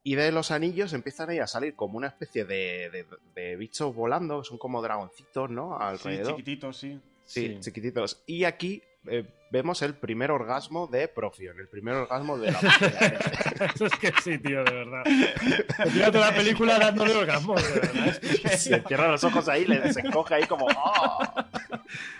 Y 0.03 0.15
de 0.15 0.31
los 0.31 0.49
anillos 0.49 0.93
empiezan 0.93 1.29
ahí 1.29 1.37
a 1.37 1.45
salir 1.45 1.75
como 1.75 1.97
una 1.97 2.07
especie 2.07 2.45
de, 2.45 2.89
de- 2.89 3.05
de 3.35 3.55
bichos 3.57 3.93
volando, 3.95 4.43
son 4.43 4.57
como 4.57 4.81
dragoncitos, 4.81 5.51
¿no? 5.51 5.77
Sí, 5.77 5.83
Alrededor. 6.07 6.31
chiquitito, 6.31 6.73
sí. 6.73 6.99
Sí, 7.23 7.57
chiquititos. 7.59 8.23
Y 8.25 8.45
aquí 8.45 8.81
eh, 9.07 9.25
vemos 9.51 9.81
el 9.81 9.93
primer 9.95 10.31
orgasmo 10.31 10.87
de 10.87 11.07
Profion, 11.07 11.59
el 11.59 11.67
primer 11.67 11.95
orgasmo 11.95 12.37
de 12.37 12.51
la 12.51 12.59
Eso 13.75 13.85
es 13.87 13.93
que 13.95 14.13
sí, 14.23 14.37
tío, 14.37 14.63
de 14.63 14.71
verdad. 14.73 15.03
Tira 15.91 16.11
toda 16.11 16.31
la 16.31 16.35
película 16.37 16.77
dándole 16.79 17.15
orgasmos, 17.15 17.61
de 17.73 17.79
verdad. 17.79 18.07
Es 18.07 18.39
que, 18.39 18.49
Se 18.49 18.81
cierra 18.81 19.07
los 19.09 19.23
ojos 19.23 19.47
ahí, 19.49 19.65
le, 19.65 19.91
se 19.93 20.01
encoge 20.01 20.35
ahí 20.35 20.43
como. 20.45 20.67
¡ah! 20.69 21.47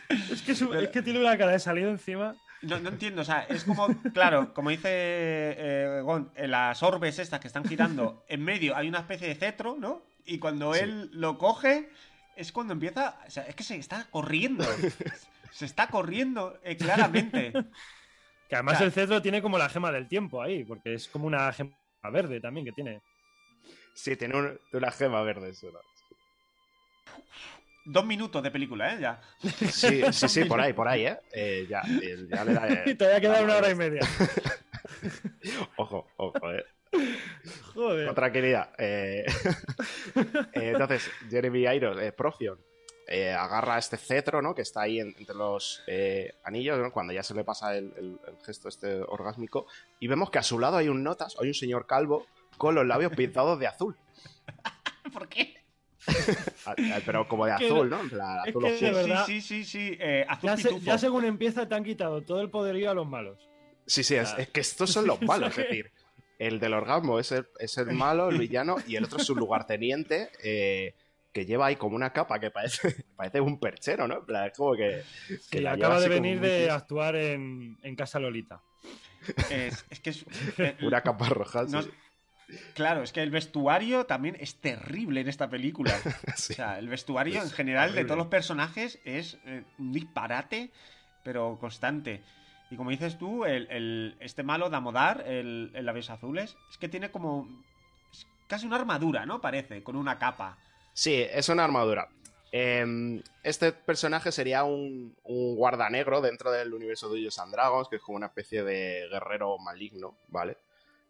es 0.10 0.42
que 0.42 0.56
su- 0.56 0.74
es 0.74 0.90
que 0.90 1.02
tiene 1.02 1.20
una 1.20 1.38
cara 1.38 1.52
de 1.52 1.60
salido 1.60 1.90
encima. 1.90 2.36
No, 2.64 2.80
no 2.80 2.90
entiendo, 2.90 3.24
o 3.24 3.26
sea, 3.26 3.42
es 3.50 3.64
como, 3.64 3.88
claro, 4.14 4.54
como 4.54 4.70
dice 4.70 4.84
eh, 4.92 6.02
Gon, 6.04 6.32
en 6.36 6.52
las 6.52 6.84
orbes 6.84 7.18
estas 7.18 7.40
que 7.40 7.48
están 7.48 7.66
girando, 7.66 8.24
en 8.28 8.44
medio 8.44 8.76
hay 8.76 8.88
una 8.88 9.00
especie 9.00 9.28
de 9.28 9.34
cetro, 9.36 9.78
¿no? 9.80 10.04
Y 10.26 10.38
cuando 10.38 10.74
Sí. 10.76 10.82
él 10.84 11.10
lo 11.12 11.40
coge, 11.40 11.90
es 12.36 12.52
cuando 12.52 12.74
empieza, 12.74 13.18
o 13.26 13.32
sea, 13.32 13.44
es 13.44 13.56
que 13.56 13.64
se 13.64 13.78
está 13.78 14.06
corriendo. 14.12 14.64
Se 15.52 15.66
está 15.66 15.88
corriendo, 15.88 16.60
eh, 16.64 16.76
claramente. 16.78 17.52
Que 18.50 18.56
además 18.56 18.74
Claro. 18.74 18.86
el 18.88 18.92
cetro 18.92 19.22
tiene 19.22 19.42
como 19.42 19.58
la 19.58 19.70
gema 19.70 19.94
del 19.94 20.10
tiempo 20.10 20.42
ahí, 20.42 20.66
porque 20.66 20.94
es 20.96 21.08
como 21.08 21.26
una 21.26 21.54
gema 21.54 21.72
verde 22.12 22.42
también 22.42 22.66
que 22.66 22.74
tiene. 22.74 23.02
Sí, 23.94 24.18
tiene 24.18 24.36
un- 24.36 24.60
una 24.74 24.92
gema 24.92 25.22
verde 25.22 25.52
eso. 25.52 25.72
¿no? 25.72 25.80
Dos 27.86 28.06
minutos 28.06 28.44
de 28.44 28.52
película, 28.52 28.94
¿eh? 28.94 28.98
Ya. 29.00 29.22
Sí, 29.72 30.02
sí, 30.12 30.28
sí, 30.28 30.44
por 30.50 30.60
ahí, 30.60 30.74
por 30.74 30.86
ahí, 30.90 31.06
¿eh? 31.06 31.18
Eh, 31.32 31.66
ya, 31.70 31.82
eh, 32.02 32.28
ya 32.30 32.44
le 32.44 32.54
da. 32.54 32.68
eh, 32.74 32.84
Y 32.88 32.96
todavía 32.96 33.22
queda 33.22 33.34
la 33.40 33.44
una 33.46 33.56
hora 33.56 33.70
y 33.72 33.76
media. 33.76 34.02
Ojo, 35.78 36.08
ojo, 36.18 36.52
eh. 36.52 36.66
Joder. 37.74 38.06
Con 38.08 38.16
tranquilidad. 38.16 38.74
Eh, 38.78 39.24
eh, 40.54 40.72
entonces, 40.74 41.10
Jeremy 41.30 41.62
Irons, 41.74 42.02
eh, 42.02 42.12
Profion, 42.12 42.60
eh, 43.08 43.32
agarra 43.32 43.78
este 43.78 43.98
cetro, 43.98 44.42
¿no? 44.42 44.54
Que 44.56 44.62
está 44.62 44.82
ahí 44.82 45.00
en- 45.00 45.14
entre 45.18 45.36
los 45.36 45.82
eh, 45.88 46.34
anillos, 46.44 46.80
¿no? 46.80 46.92
Cuando 46.92 47.14
ya 47.14 47.24
se 47.24 47.34
le 47.34 47.44
pasa 47.44 47.76
el, 47.78 47.94
el- 47.98 48.20
el 48.28 48.46
gesto 48.46 48.70
este 48.70 49.02
orgásmico. 49.02 49.68
Y 50.00 50.08
vemos 50.08 50.30
que 50.30 50.40
a 50.40 50.44
su 50.44 50.60
lado 50.60 50.78
hay 50.78 50.88
un 50.90 51.04
notas, 51.04 51.36
hay 51.42 51.48
un 51.48 51.54
señor 51.54 51.88
calvo 51.88 52.26
con 52.58 52.76
los 52.76 52.86
labios 52.86 53.14
pintados 53.16 53.60
de 53.60 53.68
azul. 53.68 53.98
¿Por 55.14 55.28
qué? 55.30 55.56
Ah, 56.66 56.76
ah, 56.78 57.00
Pero 57.06 57.28
como 57.28 57.46
de 57.46 57.52
azul, 57.54 57.90
no- 57.90 57.98
¿no? 57.98 58.04
En 58.04 58.10
plan, 58.10 58.38
es 58.46 58.50
azul 58.50 58.64
que 58.64 58.72
oscuro. 58.74 58.92
de 58.92 58.92
verdad- 59.08 59.26
Sí, 59.26 59.42
sí, 59.42 59.64
sí, 59.64 59.90
sí. 59.92 59.98
eh, 60.00 60.26
azul 60.30 60.50
Ya, 60.50 60.58
se- 60.58 60.64
pitufo. 60.70 60.86
ya 60.86 60.98
según 60.98 61.26
empieza 61.26 61.68
te 61.68 61.76
han 61.76 61.84
quitado 61.84 62.22
todo 62.22 62.42
el 62.42 62.50
poderío 62.50 62.92
a 62.92 62.94
los 62.94 63.08
malos. 63.08 63.40
Sí, 63.88 64.04
sí, 64.04 64.16
es, 64.16 64.34
es 64.38 64.48
que 64.50 64.62
estos 64.62 64.92
son 64.92 65.06
los 65.08 65.22
malos, 65.22 65.50
es 65.58 65.68
decir, 65.68 65.92
el 66.40 66.60
del 66.60 66.74
orgasmo 66.74 67.20
es 67.20 67.32
el, 67.32 67.48
es 67.60 67.78
el 67.78 67.92
malo, 67.94 68.30
el 68.30 68.38
villano, 68.38 68.78
y 68.88 68.96
el 68.96 69.04
otro 69.06 69.18
es 69.20 69.26
su 69.26 69.36
lugarteniente, 69.36 70.30
eh, 70.44 70.94
que 71.34 71.46
lleva 71.46 71.68
ahí 71.68 71.76
como 71.76 71.96
una 71.96 72.12
capa 72.14 72.40
que 72.40 72.52
parece, 72.52 73.06
parece 73.16 73.40
un 73.42 73.60
perchero, 73.60 74.08
¿no? 74.08 74.20
En 74.20 74.26
plan, 74.26 74.48
es 74.48 74.58
como 74.58 74.74
que... 74.74 75.04
que 75.28 75.38
Sí, 75.38 75.60
la 75.60 75.74
acaba 75.74 76.00
de 76.00 76.10
venir 76.10 76.40
muy 76.40 76.48
de 76.50 76.70
actuar 76.70 77.16
en, 77.16 77.78
en 77.84 77.96
Casa 77.96 78.20
Lolita. 78.20 78.62
Es, 79.50 79.86
es 79.90 80.00
que 80.00 80.10
es. 80.10 80.26
eh, 80.58 80.76
Una 80.82 81.02
capa 81.02 81.30
roja, 81.30 81.64
no- 81.64 81.82
sí. 81.84 81.90
Claro, 82.74 83.02
es 83.02 83.14
que 83.14 83.22
el 83.24 83.32
vestuario 83.32 84.06
también 84.06 84.36
es 84.40 84.56
terrible 84.56 85.22
en 85.22 85.30
esta 85.30 85.50
película. 85.50 85.94
Sí. 86.36 86.54
O 86.54 86.56
sea, 86.58 86.80
el 86.80 86.90
vestuario 86.90 87.42
en 87.42 87.50
general 87.50 87.94
de 87.96 88.04
todos 88.04 88.18
los 88.18 88.28
personajes 88.28 89.00
es 89.06 89.38
eh, 89.46 89.64
un 89.78 89.94
disparate, 89.94 90.70
pero 91.24 91.58
constante. 91.62 92.22
Y 92.70 92.76
como 92.76 92.90
dices 92.90 93.18
tú, 93.18 93.46
el, 93.46 93.68
el- 93.70 94.16
este 94.20 94.44
malo 94.44 94.70
Damodar, 94.70 95.24
el, 95.28 95.72
el 95.74 95.86
labios 95.86 96.10
azules, 96.10 96.58
es 96.70 96.78
que 96.78 96.90
tiene 96.90 97.10
como. 97.12 97.48
es 98.12 98.28
casi 98.48 98.66
una 98.66 98.76
armadura, 98.78 99.26
¿no? 99.26 99.40
Parece, 99.40 99.82
con 99.84 99.96
una 99.96 100.18
capa. 100.20 100.58
Sí, 100.94 101.16
es 101.16 101.50
una 101.50 101.64
armadura. 101.64 102.10
Eh, 102.52 103.22
este 103.44 103.72
personaje 103.72 104.32
sería 104.32 104.64
un, 104.64 105.16
un 105.24 105.56
guarda 105.56 105.90
negro 105.90 106.22
dentro 106.22 106.52
del 106.52 106.74
universo 106.74 107.08
de 107.08 107.14
Dungeons 107.14 107.40
and 107.40 107.54
Dragons, 107.54 107.88
que 107.88 107.96
es 107.96 108.02
como 108.02 108.18
una 108.18 108.28
especie 108.28 108.64
de 108.64 109.08
guerrero 109.10 109.58
maligno, 109.58 110.18
¿vale? 110.28 110.58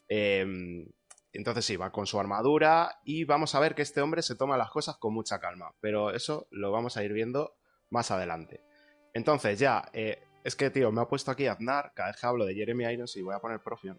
Eh, 0.08 0.86
entonces 1.34 1.66
sí, 1.66 1.78
va 1.78 1.92
con 1.92 2.08
su 2.08 2.20
armadura 2.20 3.00
y 3.06 3.24
vamos 3.24 3.56
a 3.56 3.60
ver 3.60 3.76
que 3.76 3.82
este 3.82 4.02
hombre 4.02 4.22
se 4.22 4.36
toma 4.36 4.58
las 4.58 4.70
cosas 4.70 4.98
con 4.98 5.14
mucha 5.14 5.40
calma, 5.40 5.74
pero 5.80 6.12
eso 6.12 6.48
lo 6.52 6.72
vamos 6.72 6.98
a 6.98 7.04
ir 7.04 7.14
viendo 7.14 7.56
más 7.90 8.12
adelante. 8.12 8.62
Entonces 9.14 9.58
ya, 9.60 9.90
eh, 9.94 10.22
es 10.44 10.56
que 10.56 10.70
tío, 10.70 10.92
me 10.92 11.02
ha 11.02 11.08
puesto 11.08 11.32
aquí 11.32 11.48
Aznar, 11.48 11.94
cada 11.96 12.10
vez 12.10 12.20
que 12.20 12.28
hablo 12.28 12.46
de 12.46 12.56
Jeremy 12.56 12.86
Irons 12.86 13.16
y 13.16 13.22
voy 13.22 13.36
a 13.36 13.40
poner 13.40 13.62
Profion. 13.62 13.98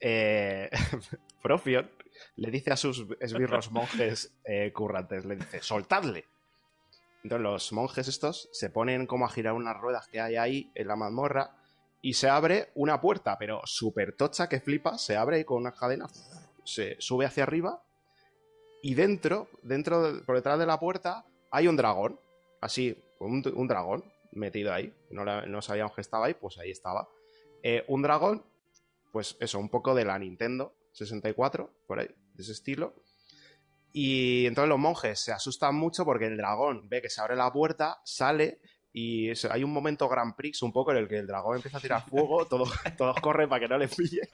Eh, 0.00 0.70
Profion 1.42 1.90
le 2.36 2.50
dice 2.50 2.72
a 2.72 2.76
sus 2.76 3.06
esbirros 3.20 3.70
monjes 3.70 4.34
eh, 4.44 4.72
currantes, 4.72 5.24
le 5.24 5.36
dice, 5.36 5.62
soltadle. 5.62 6.26
Entonces 7.22 7.42
los 7.42 7.72
monjes 7.72 8.08
estos 8.08 8.48
se 8.52 8.70
ponen 8.70 9.06
como 9.06 9.26
a 9.26 9.30
girar 9.30 9.52
unas 9.52 9.76
ruedas 9.76 10.06
que 10.08 10.20
hay 10.20 10.36
ahí 10.36 10.72
en 10.74 10.88
la 10.88 10.96
mazmorra 10.96 11.56
y 12.00 12.14
se 12.14 12.30
abre 12.30 12.70
una 12.74 13.00
puerta, 13.00 13.36
pero 13.38 13.60
súper 13.64 14.16
tocha 14.16 14.48
que 14.48 14.60
flipa, 14.60 14.96
se 14.96 15.16
abre 15.16 15.44
con 15.44 15.58
unas 15.58 15.78
cadenas, 15.78 16.30
se 16.64 16.96
sube 16.98 17.26
hacia 17.26 17.42
arriba 17.42 17.82
y 18.82 18.94
dentro, 18.94 19.48
dentro, 19.62 20.12
de- 20.12 20.22
por 20.22 20.36
detrás 20.36 20.58
de 20.58 20.64
la 20.64 20.80
puerta, 20.80 21.26
hay 21.50 21.68
un 21.68 21.76
dragón, 21.76 22.18
así, 22.62 22.96
un, 23.18 23.42
dragón 23.68 24.02
metido 24.32 24.72
ahí, 24.72 24.94
no 25.10 25.60
sabíamos 25.60 25.94
que 25.94 26.00
estaba 26.00 26.26
ahí, 26.26 26.34
pues 26.34 26.56
ahí 26.58 26.70
estaba. 26.70 27.06
Eh, 27.62 27.84
un 27.88 28.00
dragón, 28.00 28.42
pues 29.12 29.36
eso, 29.40 29.58
un 29.58 29.68
poco 29.68 29.94
de 29.94 30.04
la 30.04 30.18
Nintendo 30.18 30.74
64, 30.92 31.72
por 31.86 32.00
ahí, 32.00 32.08
de 32.34 32.42
ese 32.42 32.52
estilo. 32.52 32.94
Y 33.92 34.46
entonces 34.46 34.68
los 34.68 34.78
monjes 34.78 35.18
se 35.20 35.32
asustan 35.32 35.74
mucho 35.74 36.04
porque 36.04 36.26
el 36.26 36.36
dragón 36.36 36.88
ve 36.88 37.02
que 37.02 37.10
se 37.10 37.20
abre 37.20 37.34
la 37.36 37.52
puerta, 37.52 38.00
sale 38.04 38.60
y 38.92 39.30
hay 39.50 39.64
un 39.64 39.72
momento 39.72 40.08
Grand 40.08 40.34
Prix 40.34 40.62
un 40.62 40.72
poco 40.72 40.90
en 40.92 40.98
el 40.98 41.08
que 41.08 41.18
el 41.18 41.26
dragón 41.26 41.56
empieza 41.56 41.78
a 41.78 41.80
tirar 41.80 42.08
fuego, 42.08 42.44
todos, 42.48 42.70
todos 42.96 43.20
corren 43.20 43.48
para 43.48 43.60
que 43.60 43.68
no 43.68 43.78
le 43.78 43.88
pille. 43.88 44.28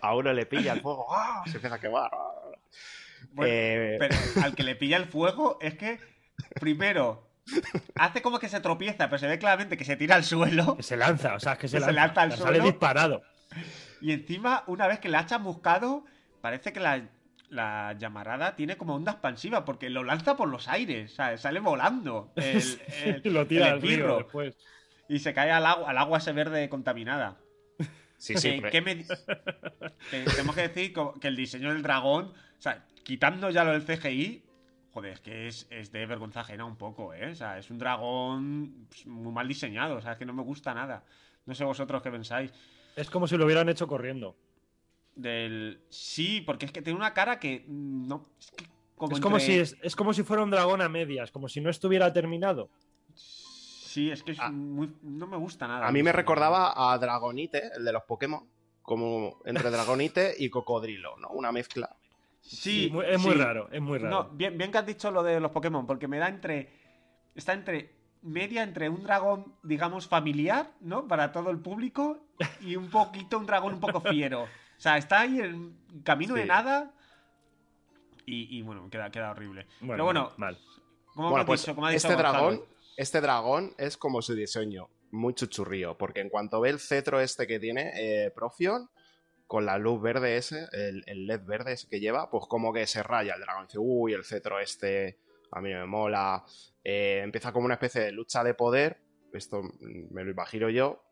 A 0.00 0.14
uno 0.16 0.32
le 0.32 0.46
pilla 0.46 0.72
el 0.72 0.80
fuego, 0.80 1.06
¡ah! 1.14 1.42
se 1.46 1.56
empieza 1.56 1.76
a 1.76 1.80
quemar. 1.80 2.10
Bueno, 3.32 3.52
Eh, 3.52 3.96
Pero 3.98 4.14
al 4.42 4.54
que 4.54 4.62
le 4.62 4.76
pilla 4.76 4.96
el 4.96 5.06
fuego 5.06 5.58
es 5.60 5.74
que, 5.74 5.98
primero, 6.60 7.28
hace 7.96 8.22
como 8.22 8.38
que 8.38 8.48
se 8.48 8.60
tropieza, 8.60 9.08
pero 9.10 9.18
se 9.18 9.26
ve 9.26 9.38
claramente 9.38 9.76
que 9.76 9.84
se 9.84 9.96
tira 9.96 10.14
al 10.14 10.24
suelo. 10.24 10.76
Que 10.76 10.82
se 10.82 10.96
lanza, 10.96 11.34
o 11.34 11.40
sea, 11.40 11.54
es 11.54 11.58
que 11.58 11.68
se 11.68 11.78
Que 11.78 11.84
se 11.84 11.92
lanza. 11.92 12.22
lanza 12.22 12.22
al 12.22 12.30
sale 12.32 12.58
suelo. 12.58 12.64
disparado. 12.64 13.22
Y 14.00 14.12
encima, 14.12 14.64
una 14.66 14.86
vez 14.86 14.98
que 15.00 15.08
la 15.08 15.20
ha 15.20 15.26
chamuscado, 15.26 16.04
parece 16.40 16.72
que 16.72 16.80
la, 16.80 17.08
la 17.48 17.94
llamarada 17.98 18.56
tiene 18.56 18.76
como 18.76 18.94
onda 18.94 19.12
expansiva, 19.12 19.64
porque 19.64 19.90
lo 19.90 20.04
lanza 20.04 20.36
por 20.36 20.48
los 20.48 20.68
aires, 20.68 21.14
¿sabes? 21.14 21.40
Sale 21.40 21.60
volando 21.60 22.32
el, 22.36 22.62
el- 23.04 23.22
Y 23.24 23.30
lo 23.30 23.46
tira 23.46 23.68
el 23.68 23.72
al 23.74 23.82
río 23.82 24.16
después. 24.18 24.56
y 25.08 25.18
se 25.20 25.32
cae 25.34 25.50
al 25.50 25.66
agua, 25.66 25.90
al 25.90 25.98
agua 25.98 26.18
ese 26.18 26.32
verde 26.32 26.68
contaminada. 26.68 27.36
sí, 28.18 28.36
sí, 28.36 28.52
Que- 28.54 28.60
pre- 28.62 28.70
que 28.70 28.80
me- 28.82 29.04
que 30.10 30.24
tenemos 30.24 30.54
que 30.54 30.68
decir 30.68 30.92
que 31.20 31.28
el 31.28 31.36
diseño 31.36 31.72
del 31.72 31.82
dragón, 31.82 32.32
o 32.58 32.60
sea, 32.62 32.84
quitando 33.04 33.50
ya 33.50 33.64
lo 33.64 33.72
del 33.72 33.82
CGI, 33.82 34.42
joder, 34.92 35.12
es 35.12 35.20
que 35.20 35.46
es, 35.46 35.66
es 35.70 35.92
de 35.92 36.06
vergüenza 36.06 36.40
ajena 36.40 36.64
un 36.64 36.76
poco, 36.76 37.12
¿eh? 37.14 37.30
O 37.30 37.34
sea, 37.34 37.58
es 37.58 37.70
un 37.70 37.78
dragón 37.78 38.86
pues, 38.88 39.06
muy 39.06 39.32
mal 39.32 39.46
diseñado, 39.46 39.96
o 39.96 40.00
sea, 40.00 40.12
es 40.12 40.18
que 40.18 40.24
no 40.26 40.32
me 40.32 40.42
gusta 40.42 40.74
nada. 40.74 41.04
No 41.44 41.54
sé 41.54 41.64
vosotros 41.64 42.02
qué 42.02 42.10
pensáis. 42.10 42.52
Es 42.96 43.10
como 43.10 43.28
si 43.28 43.36
lo 43.36 43.44
hubieran 43.44 43.68
hecho 43.68 43.86
corriendo. 43.86 44.34
Del... 45.14 45.80
Sí, 45.88 46.40
porque 46.40 46.66
es 46.66 46.72
que 46.72 46.82
tiene 46.82 46.98
una 46.98 47.14
cara 47.14 47.38
que... 47.38 47.64
No, 47.68 48.22
es 48.38 48.50
que 48.50 48.64
como 48.96 49.14
es, 49.14 49.20
como 49.20 49.36
entre- 49.36 49.54
si 49.54 49.60
es, 49.60 49.76
es 49.82 49.94
como 49.94 50.12
si 50.14 50.22
fuera 50.22 50.42
un 50.42 50.50
dragón 50.50 50.80
a 50.82 50.88
medias, 50.88 51.30
como 51.30 51.48
si 51.48 51.60
no 51.60 51.70
estuviera 51.70 52.12
terminado. 52.12 52.70
Sí, 53.14 54.10
es 54.10 54.22
que 54.22 54.32
es 54.32 54.38
Ah. 54.40 54.50
muy... 54.50 54.90
no 55.02 55.26
me 55.26 55.36
gusta 55.36 55.66
nada. 55.68 55.86
a 55.86 55.92
mí 55.92 56.02
me 56.02 56.12
recordaba 56.12 56.92
a 56.92 56.98
Dragonite, 56.98 57.70
el 57.76 57.84
de 57.84 57.92
los 57.92 58.02
Pokémon, 58.04 58.46
como 58.82 59.40
entre 59.44 59.70
Dragonite 59.70 60.34
y 60.38 60.50
Cocodrilo, 60.50 61.16
¿no? 61.18 61.28
Una 61.30 61.52
mezcla. 61.52 61.96
Sí, 62.40 62.92
es 63.06 63.20
muy 63.20 63.32
sí. 63.32 63.38
raro, 63.38 63.68
es 63.72 63.80
muy 63.80 63.98
raro. 63.98 64.24
No, 64.24 64.30
bien, 64.36 64.56
bien 64.56 64.70
que 64.70 64.78
has 64.78 64.86
dicho 64.86 65.10
lo 65.10 65.22
de 65.22 65.40
los 65.40 65.50
Pokémon, 65.50 65.86
porque 65.86 66.06
me 66.06 66.18
da 66.18 66.28
entre. 66.28 66.70
Está 67.34 67.52
entre. 67.54 67.95
Media 68.22 68.62
entre 68.62 68.88
un 68.88 69.02
dragón, 69.02 69.54
digamos, 69.62 70.08
familiar, 70.08 70.72
¿no? 70.80 71.06
Para 71.06 71.32
todo 71.32 71.50
el 71.50 71.58
público, 71.58 72.26
y 72.60 72.76
un 72.76 72.90
poquito 72.90 73.38
un 73.38 73.46
dragón 73.46 73.74
un 73.74 73.80
poco 73.80 74.00
fiero. 74.00 74.42
O 74.42 74.80
sea, 74.80 74.96
está 74.98 75.20
ahí 75.20 75.40
en 75.40 75.76
camino 76.02 76.34
de 76.34 76.46
nada. 76.46 76.92
Y, 78.26 78.58
y, 78.58 78.62
bueno, 78.62 78.90
queda, 78.90 79.10
queda 79.10 79.30
horrible. 79.30 79.66
Pero 79.80 80.04
bueno, 80.04 80.32
mal. 80.36 80.58
como 81.14 81.30
Bueno, 81.30 81.46
pues 81.46 81.62
dicho, 81.62 81.74
como 81.74 81.86
ha 81.86 81.90
dicho 81.90 82.08
este 82.08 82.16
dragón, 82.16 82.62
este 82.96 83.20
dragón 83.20 83.74
es 83.78 83.96
como 83.96 84.20
su 84.20 84.34
diseño, 84.34 84.88
muy 85.12 85.34
chuchurrío, 85.34 85.96
porque 85.96 86.20
en 86.20 86.28
cuanto 86.28 86.60
ve 86.60 86.70
el 86.70 86.80
cetro 86.80 87.20
este 87.20 87.46
que 87.46 87.60
tiene 87.60 87.92
eh, 87.96 88.30
Profion, 88.32 88.90
con 89.46 89.64
la 89.64 89.78
luz 89.78 90.02
verde 90.02 90.36
ese, 90.36 90.66
el, 90.72 91.04
el 91.06 91.26
LED 91.26 91.42
verde 91.44 91.72
ese 91.72 91.88
que 91.88 92.00
lleva, 92.00 92.30
pues 92.30 92.44
como 92.48 92.72
que 92.72 92.86
se 92.86 93.02
raya 93.02 93.34
el 93.34 93.40
dragón. 93.40 93.66
Dice, 93.66 93.78
uy, 93.78 94.12
el 94.12 94.24
cetro 94.24 94.58
este, 94.58 95.20
a 95.52 95.60
mí 95.60 95.72
no 95.72 95.80
me 95.80 95.86
mola. 95.86 96.44
Eh, 96.84 97.20
empieza 97.22 97.52
como 97.52 97.64
una 97.66 97.74
especie 97.74 98.02
de 98.02 98.12
lucha 98.12 98.42
de 98.44 98.54
poder, 98.54 99.02
esto 99.32 99.62
me 99.80 100.24
lo 100.24 100.30
imagino 100.30 100.68
yo. 100.70 101.02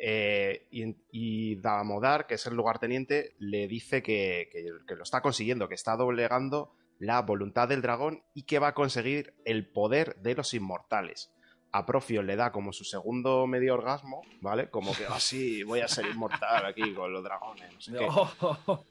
eh, 0.00 0.68
y, 0.70 0.94
y 1.10 1.56
Damodar, 1.60 2.26
que 2.28 2.34
es 2.34 2.46
el 2.46 2.54
lugarteniente, 2.54 3.34
le 3.38 3.66
dice 3.66 4.00
que, 4.02 4.48
que- 4.52 4.64
que 4.86 4.94
lo 4.94 5.02
está 5.02 5.20
consiguiendo, 5.22 5.68
que 5.68 5.74
está 5.74 5.96
doblegando 5.96 6.74
la 7.00 7.20
voluntad 7.22 7.66
del 7.68 7.82
dragón 7.82 8.22
y 8.34 8.44
que 8.44 8.58
va 8.60 8.68
a 8.68 8.74
conseguir 8.74 9.34
el 9.44 9.68
poder 9.70 10.14
de 10.16 10.34
los 10.36 10.54
inmortales. 10.54 11.32
a 11.72 11.84
Profio 11.84 12.22
le 12.22 12.34
da 12.36 12.50
como 12.52 12.72
su 12.72 12.84
segundo 12.84 13.46
medio 13.46 13.74
orgasmo, 13.74 14.22
¿vale? 14.40 14.70
Como 14.70 14.92
que, 14.96 15.04
sí, 15.18 15.62
voy 15.64 15.80
a 15.80 15.88
ser 15.88 16.06
inmortal 16.06 16.64
aquí 16.64 16.94
con 16.94 17.12
los 17.12 17.22
dragones, 17.22 17.72
no 17.74 17.80
sé 17.80 17.92
qué. 17.92 17.98
Oh, 18.10 18.86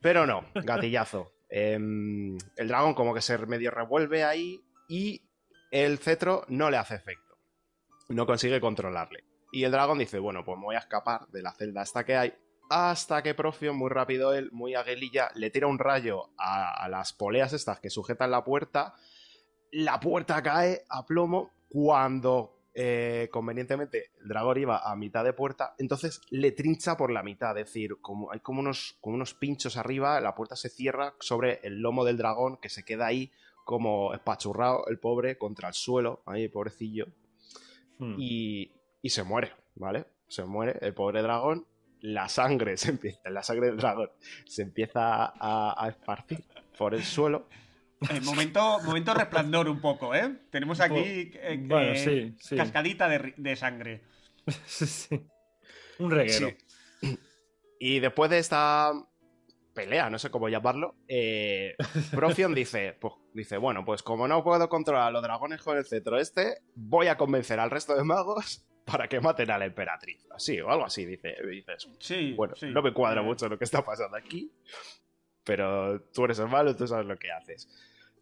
Pero 0.00 0.26
no, 0.26 0.44
gatillazo. 0.54 1.32
Em, 1.56 2.36
el 2.56 2.66
dragón 2.66 2.94
como 2.94 3.14
que 3.14 3.20
se 3.20 3.38
medio 3.46 3.70
revuelve 3.70 4.24
ahí 4.24 4.60
y 4.88 5.22
el 5.70 5.98
cetro 5.98 6.44
no 6.48 6.68
le 6.68 6.78
hace 6.78 6.96
efecto. 6.96 7.38
No 8.08 8.26
consigue 8.26 8.60
controlarle. 8.60 9.22
Y 9.52 9.62
el 9.62 9.70
dragón 9.70 9.98
dice, 9.98 10.18
bueno, 10.18 10.44
pues 10.44 10.58
me 10.58 10.64
voy 10.64 10.74
a 10.74 10.80
escapar 10.80 11.28
de 11.28 11.42
la 11.42 11.52
celda 11.52 11.82
esta 11.82 12.04
que 12.04 12.16
hay. 12.16 12.34
Hasta 12.70 13.22
que 13.22 13.34
Profio, 13.34 13.72
muy 13.72 13.88
rápido 13.88 14.34
él, 14.34 14.50
muy 14.50 14.74
aguililla, 14.74 15.30
le 15.36 15.50
tira 15.50 15.68
un 15.68 15.78
rayo 15.78 16.30
a 16.38 16.88
las 16.88 17.12
poleas 17.12 17.52
estas 17.52 17.78
que 17.78 17.88
sujetan 17.88 18.32
la 18.32 18.42
puerta. 18.42 18.96
La 19.70 20.00
puerta 20.00 20.42
cae 20.42 20.82
a 20.88 21.06
plomo 21.06 21.52
cuando 21.68 22.53
eh, 22.74 23.28
convenientemente 23.30 24.10
el 24.20 24.28
dragón 24.28 24.58
iba 24.58 24.78
a 24.78 24.96
mitad 24.96 25.24
de 25.24 25.32
puerta, 25.32 25.74
entonces 25.78 26.20
le 26.30 26.52
trincha 26.52 26.96
por 26.96 27.10
la 27.10 27.22
mitad, 27.22 27.56
es 27.58 27.66
decir, 27.66 27.96
como, 28.00 28.32
hay 28.32 28.40
como 28.40 28.60
unos, 28.60 28.96
como 29.00 29.14
unos 29.16 29.34
pinchos 29.34 29.76
arriba, 29.76 30.20
la 30.20 30.34
puerta 30.34 30.56
se 30.56 30.68
cierra 30.68 31.14
sobre 31.20 31.60
el 31.62 31.80
lomo 31.80 32.04
del 32.04 32.16
dragón 32.16 32.58
que 32.58 32.68
se 32.68 32.84
queda 32.84 33.06
ahí 33.06 33.30
como 33.64 34.12
espachurrado 34.12 34.86
el 34.88 34.98
pobre 34.98 35.38
contra 35.38 35.68
el 35.68 35.74
suelo, 35.74 36.22
ahí 36.26 36.48
pobrecillo, 36.48 37.06
Hmm. 37.98 38.16
y, 38.18 38.72
y 39.02 39.10
se 39.10 39.22
muere, 39.22 39.52
¿vale? 39.76 40.06
Se 40.26 40.44
muere 40.44 40.78
el 40.80 40.94
pobre 40.94 41.22
dragón, 41.22 41.66
la 42.00 42.28
sangre 42.28 42.76
se 42.76 42.90
empieza, 42.90 43.30
la 43.30 43.42
sangre 43.42 43.68
del 43.68 43.76
dragón 43.76 44.10
se 44.46 44.62
empieza 44.62 45.26
a, 45.26 45.74
a 45.76 45.88
esparcir 45.88 46.44
por 46.76 46.94
el 46.94 47.04
suelo. 47.04 47.46
Eh, 48.10 48.20
momento, 48.22 48.80
momento 48.84 49.14
resplandor 49.14 49.68
un 49.68 49.80
poco, 49.80 50.14
¿eh? 50.14 50.34
Tenemos 50.50 50.80
aquí 50.80 51.30
eh, 51.34 51.56
Bueno, 51.60 51.92
eh, 51.92 51.96
sí, 51.96 52.36
sí. 52.40 52.56
cascadita 52.56 53.08
de, 53.08 53.56
sangre. 53.56 54.02
Sí, 54.66 54.86
sí. 54.86 55.26
Un 55.98 56.10
reguero. 56.10 56.50
Sí. 57.00 57.18
Y 57.78 58.00
después 58.00 58.30
de 58.30 58.38
esta 58.38 58.92
pelea, 59.74 60.08
no 60.08 60.18
sé 60.18 60.30
cómo 60.30 60.48
llamarlo, 60.48 60.94
eh, 61.08 61.74
Profion 62.12 62.54
dice, 62.54 62.96
pues, 62.98 63.14
dice, 63.34 63.56
bueno, 63.58 63.84
pues 63.84 64.02
como 64.02 64.26
no 64.28 64.42
puedo 64.42 64.68
controlar 64.68 65.08
a 65.08 65.10
los 65.10 65.22
dragones 65.22 65.60
con 65.62 65.76
el 65.76 65.84
cetro 65.84 66.18
este, 66.18 66.58
voy 66.74 67.08
a 67.08 67.16
convencer 67.16 67.60
al 67.60 67.70
resto 67.70 67.94
de 67.94 68.04
magos 68.04 68.64
para 68.84 69.08
que 69.08 69.20
maten 69.20 69.50
a 69.50 69.58
la 69.58 69.66
emperatriz. 69.66 70.26
Así, 70.34 70.60
o 70.60 70.70
algo 70.70 70.84
así, 70.84 71.04
dice, 71.04 71.36
dices. 71.50 71.88
Sí, 71.98 72.32
Bueno, 72.32 72.54
sí. 72.54 72.66
no 72.66 72.82
me 72.82 72.92
cuadra 72.92 73.20
Eh, 73.20 73.24
mucho 73.24 73.48
lo 73.48 73.58
que 73.58 73.64
está 73.64 73.84
pasando 73.84 74.16
aquí, 74.16 74.52
pero 75.42 76.00
tú 76.12 76.24
eres 76.24 76.38
el 76.38 76.48
malo, 76.48 76.74
tú 76.76 76.86
sabes 76.86 77.06
lo 77.06 77.16
que 77.16 77.30
haces. 77.30 77.68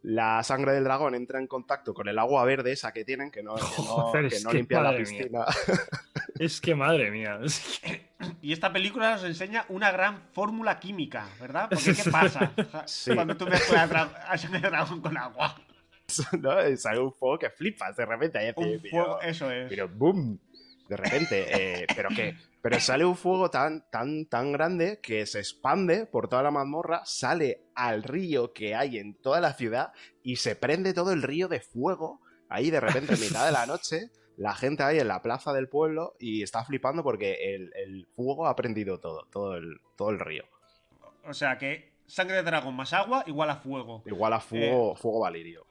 La 0.03 0.43
sangre 0.43 0.73
del 0.73 0.83
dragón 0.85 1.15
entra 1.15 1.39
en 1.39 1.47
contacto 1.47 1.95
con 1.95 2.09
el 2.09 2.19
agua 2.19 2.45
verde 2.45 2.73
esa 2.73 2.93
que 2.93 3.05
tienen, 3.05 3.31
que 3.31 3.43
no, 3.43 3.55
que 3.55 3.61
no, 3.63 3.67
Joder, 3.69 4.29
que 4.29 4.37
es 4.37 4.45
no 4.45 4.51
que 4.51 4.57
limpia 4.57 4.81
la 4.81 4.97
piscina. 4.97 5.45
Es 6.39 6.61
que 6.61 6.75
madre 6.75 7.11
mía. 7.13 7.39
es 7.45 7.81
que- 7.81 8.09
Y 8.41 8.53
esta 8.53 8.73
película 8.73 9.13
nos 9.13 9.23
enseña 9.23 9.65
una 9.69 9.93
gran 9.93 10.23
fórmula 10.33 10.81
química, 10.81 11.29
¿verdad? 11.41 11.69
Porque 11.71 11.95
¿qué 11.95 12.11
pasa 12.11 12.51
Sí. 12.87 13.15
cuando 13.15 13.37
tú 13.37 13.47
mezclas 13.47 13.89
a 14.27 14.37
sangre 14.39 14.61
de 14.61 14.69
dragón 14.69 15.01
con 15.01 15.17
agua? 15.17 15.55
¿no? 16.41 16.77
Sale 16.77 16.99
un 16.99 17.13
fuego 17.13 17.39
que 17.39 17.51
flipas 17.51 17.97
de 17.97 18.05
repente. 18.07 18.39
ahí, 18.39 18.53
Un 18.57 18.81
pero- 18.83 18.91
fuego, 18.91 19.21
eso 19.21 19.51
es. 19.53 19.69
Pero 19.69 19.89
boom, 19.89 20.37
de 20.89 20.97
repente. 20.97 21.83
eh, 21.83 21.87
pero 21.95 22.09
que, 22.09 22.35
pero 22.63 22.81
sale 22.81 23.05
un 23.05 23.17
fuego 23.17 23.51
tan, 23.51 23.85
tan, 23.91 24.27
tan 24.27 24.53
grande 24.53 25.01
que 25.03 25.27
se 25.27 25.41
expande 25.41 26.07
por 26.07 26.29
toda 26.29 26.43
la 26.45 26.51
mazmorra, 26.51 27.03
sale 27.05 27.65
al 27.75 28.03
río 28.03 28.53
que 28.53 28.75
hay 28.75 28.99
en 28.99 29.15
toda 29.15 29.41
la 29.41 29.53
ciudad 29.55 29.93
y 30.23 30.37
se 30.37 30.57
prende 30.57 30.95
todo 30.95 31.13
el 31.13 31.23
río 31.23 31.49
de 31.49 31.61
fuego. 31.61 32.21
Ahí 32.49 32.71
de 32.71 32.81
repente, 32.81 33.15
en 33.15 33.21
mitad 33.21 33.45
de 33.47 33.53
la 33.53 33.67
noche, 33.67 34.11
la 34.37 34.55
gente 34.55 34.83
ahí 34.83 34.99
en 34.99 35.09
la 35.09 35.23
plaza 35.23 35.53
del 35.53 35.69
pueblo 35.69 36.15
y 36.19 36.43
está 36.43 36.65
flipando 36.65 37.03
porque 37.03 37.55
el, 37.55 37.73
el 37.75 38.07
fuego 38.15 38.47
ha 38.47 38.55
prendido 38.57 39.01
todo, 39.01 39.27
todo 39.31 39.57
el, 39.57 39.81
todo 39.97 40.11
el 40.11 40.21
río. 40.21 40.45
O 41.25 41.35
sea 41.35 41.59
que 41.59 41.93
sangre 42.07 42.37
de 42.37 42.43
dragón 42.43 42.75
más 42.75 42.93
agua 42.93 43.25
igual 43.27 43.51
a 43.51 43.57
fuego. 43.57 44.03
Igual 44.07 44.33
a 44.35 44.37
Eh. 44.37 44.41
fuego, 44.41 44.95
fuego 44.97 45.21
valirio. 45.21 45.67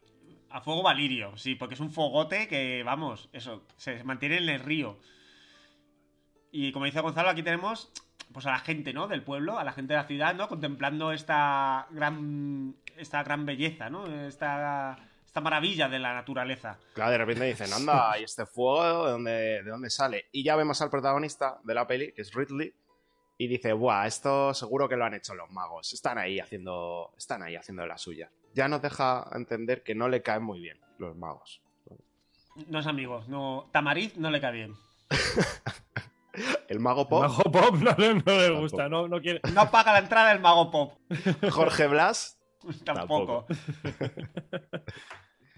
A 0.49 0.59
fuego 0.61 0.83
valirio, 0.83 1.37
sí, 1.37 1.55
porque 1.55 1.75
es 1.75 1.79
un 1.79 1.91
fogote 1.91 2.47
que, 2.49 2.83
vamos, 2.83 3.29
eso, 3.31 3.63
se 3.77 4.03
mantiene 4.03 4.37
en 4.37 4.49
el 4.49 4.59
río. 4.59 4.97
Y 6.51 6.71
como 6.71 6.85
dice 6.85 7.01
Gonzalo, 7.01 7.29
aquí 7.29 7.43
tenemos 7.43 7.91
pues 8.33 8.45
a 8.45 8.51
la 8.51 8.59
gente, 8.59 8.93
¿no? 8.93 9.07
Del 9.07 9.23
pueblo, 9.23 9.59
a 9.59 9.63
la 9.63 9.73
gente 9.73 9.93
de 9.93 9.99
la 9.99 10.07
ciudad, 10.07 10.33
¿no? 10.35 10.47
Contemplando 10.47 11.11
esta 11.11 11.87
gran 11.91 12.75
esta 12.97 13.23
gran 13.23 13.45
belleza, 13.45 13.89
¿no? 13.89 14.05
Esta, 14.27 14.97
esta 15.25 15.41
maravilla 15.41 15.89
de 15.89 15.99
la 15.99 16.13
naturaleza. 16.13 16.77
Claro, 16.93 17.11
de 17.11 17.17
repente 17.17 17.45
dicen, 17.45 17.73
anda, 17.73 18.17
¿y 18.19 18.23
este 18.23 18.45
fuego 18.45 19.05
de 19.05 19.11
dónde, 19.11 19.31
de 19.63 19.69
dónde 19.69 19.89
sale? 19.89 20.25
Y 20.31 20.43
ya 20.43 20.55
vemos 20.55 20.81
al 20.81 20.89
protagonista 20.89 21.59
de 21.63 21.73
la 21.73 21.87
peli, 21.87 22.13
que 22.13 22.21
es 22.21 22.33
Ridley, 22.33 22.73
y 23.37 23.47
dice, 23.47 23.73
buah, 23.73 24.05
esto 24.05 24.53
seguro 24.53 24.87
que 24.87 24.95
lo 24.95 25.05
han 25.05 25.15
hecho 25.15 25.33
los 25.33 25.49
magos. 25.49 25.93
Están 25.93 26.17
ahí 26.17 26.39
haciendo, 26.39 27.11
están 27.17 27.41
ahí 27.41 27.55
haciendo 27.55 27.85
la 27.87 27.97
suya. 27.97 28.29
Ya 28.53 28.67
nos 28.67 28.81
deja 28.81 29.27
entender 29.33 29.83
que 29.83 29.95
no 29.95 30.09
le 30.09 30.21
caen 30.21 30.43
muy 30.43 30.59
bien 30.59 30.79
los 30.99 31.15
magos. 31.15 31.61
No 32.67 32.79
es 32.79 32.85
amigos, 32.85 33.27
no. 33.29 33.67
Tamariz 33.71 34.17
no 34.17 34.29
le 34.29 34.41
cae 34.41 34.51
bien. 34.51 34.75
El 36.67 36.79
mago 36.79 37.07
pop, 37.07 37.21
Mago 37.23 37.43
Pop 37.43 37.75
no, 37.75 37.91
le- 37.97 38.13
no 38.15 38.21
le 38.25 38.49
gusta, 38.61 38.87
no, 38.89 39.07
no 39.07 39.19
quiere. 39.21 39.41
No 39.53 39.69
paga 39.71 39.93
la 39.93 39.99
entrada 39.99 40.31
el 40.31 40.39
mago 40.39 40.69
pop. 40.71 40.93
Jorge 41.49 41.87
Blas, 41.87 42.39
Tampoco. 42.85 43.45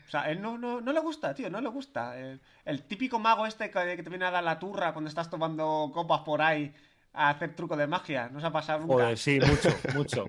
O 0.07 0.09
sea, 0.09 0.29
él 0.29 0.41
no, 0.41 0.57
no, 0.57 0.79
no 0.79 0.93
le 0.93 0.99
gusta, 0.99 1.33
tío, 1.33 1.49
no 1.49 1.59
le 1.59 1.69
gusta. 1.69 2.19
El, 2.19 2.39
el 2.65 2.83
típico 2.83 3.19
mago 3.19 3.45
este 3.47 3.69
que, 3.71 3.95
que 3.95 4.03
te 4.03 4.09
viene 4.09 4.25
a 4.25 4.31
dar 4.31 4.43
la 4.43 4.59
turra 4.59 4.93
cuando 4.93 5.09
estás 5.09 5.29
tomando 5.29 5.91
copas 5.93 6.21
por 6.21 6.41
ahí 6.41 6.73
a 7.13 7.29
hacer 7.31 7.55
truco 7.55 7.75
de 7.75 7.87
magia. 7.87 8.29
No 8.29 8.39
se 8.39 8.45
ha 8.47 8.51
pasado 8.51 8.79
nunca. 8.81 8.93
Joder, 8.93 9.17
sí, 9.17 9.39
mucho, 9.39 9.69
mucho. 9.95 10.25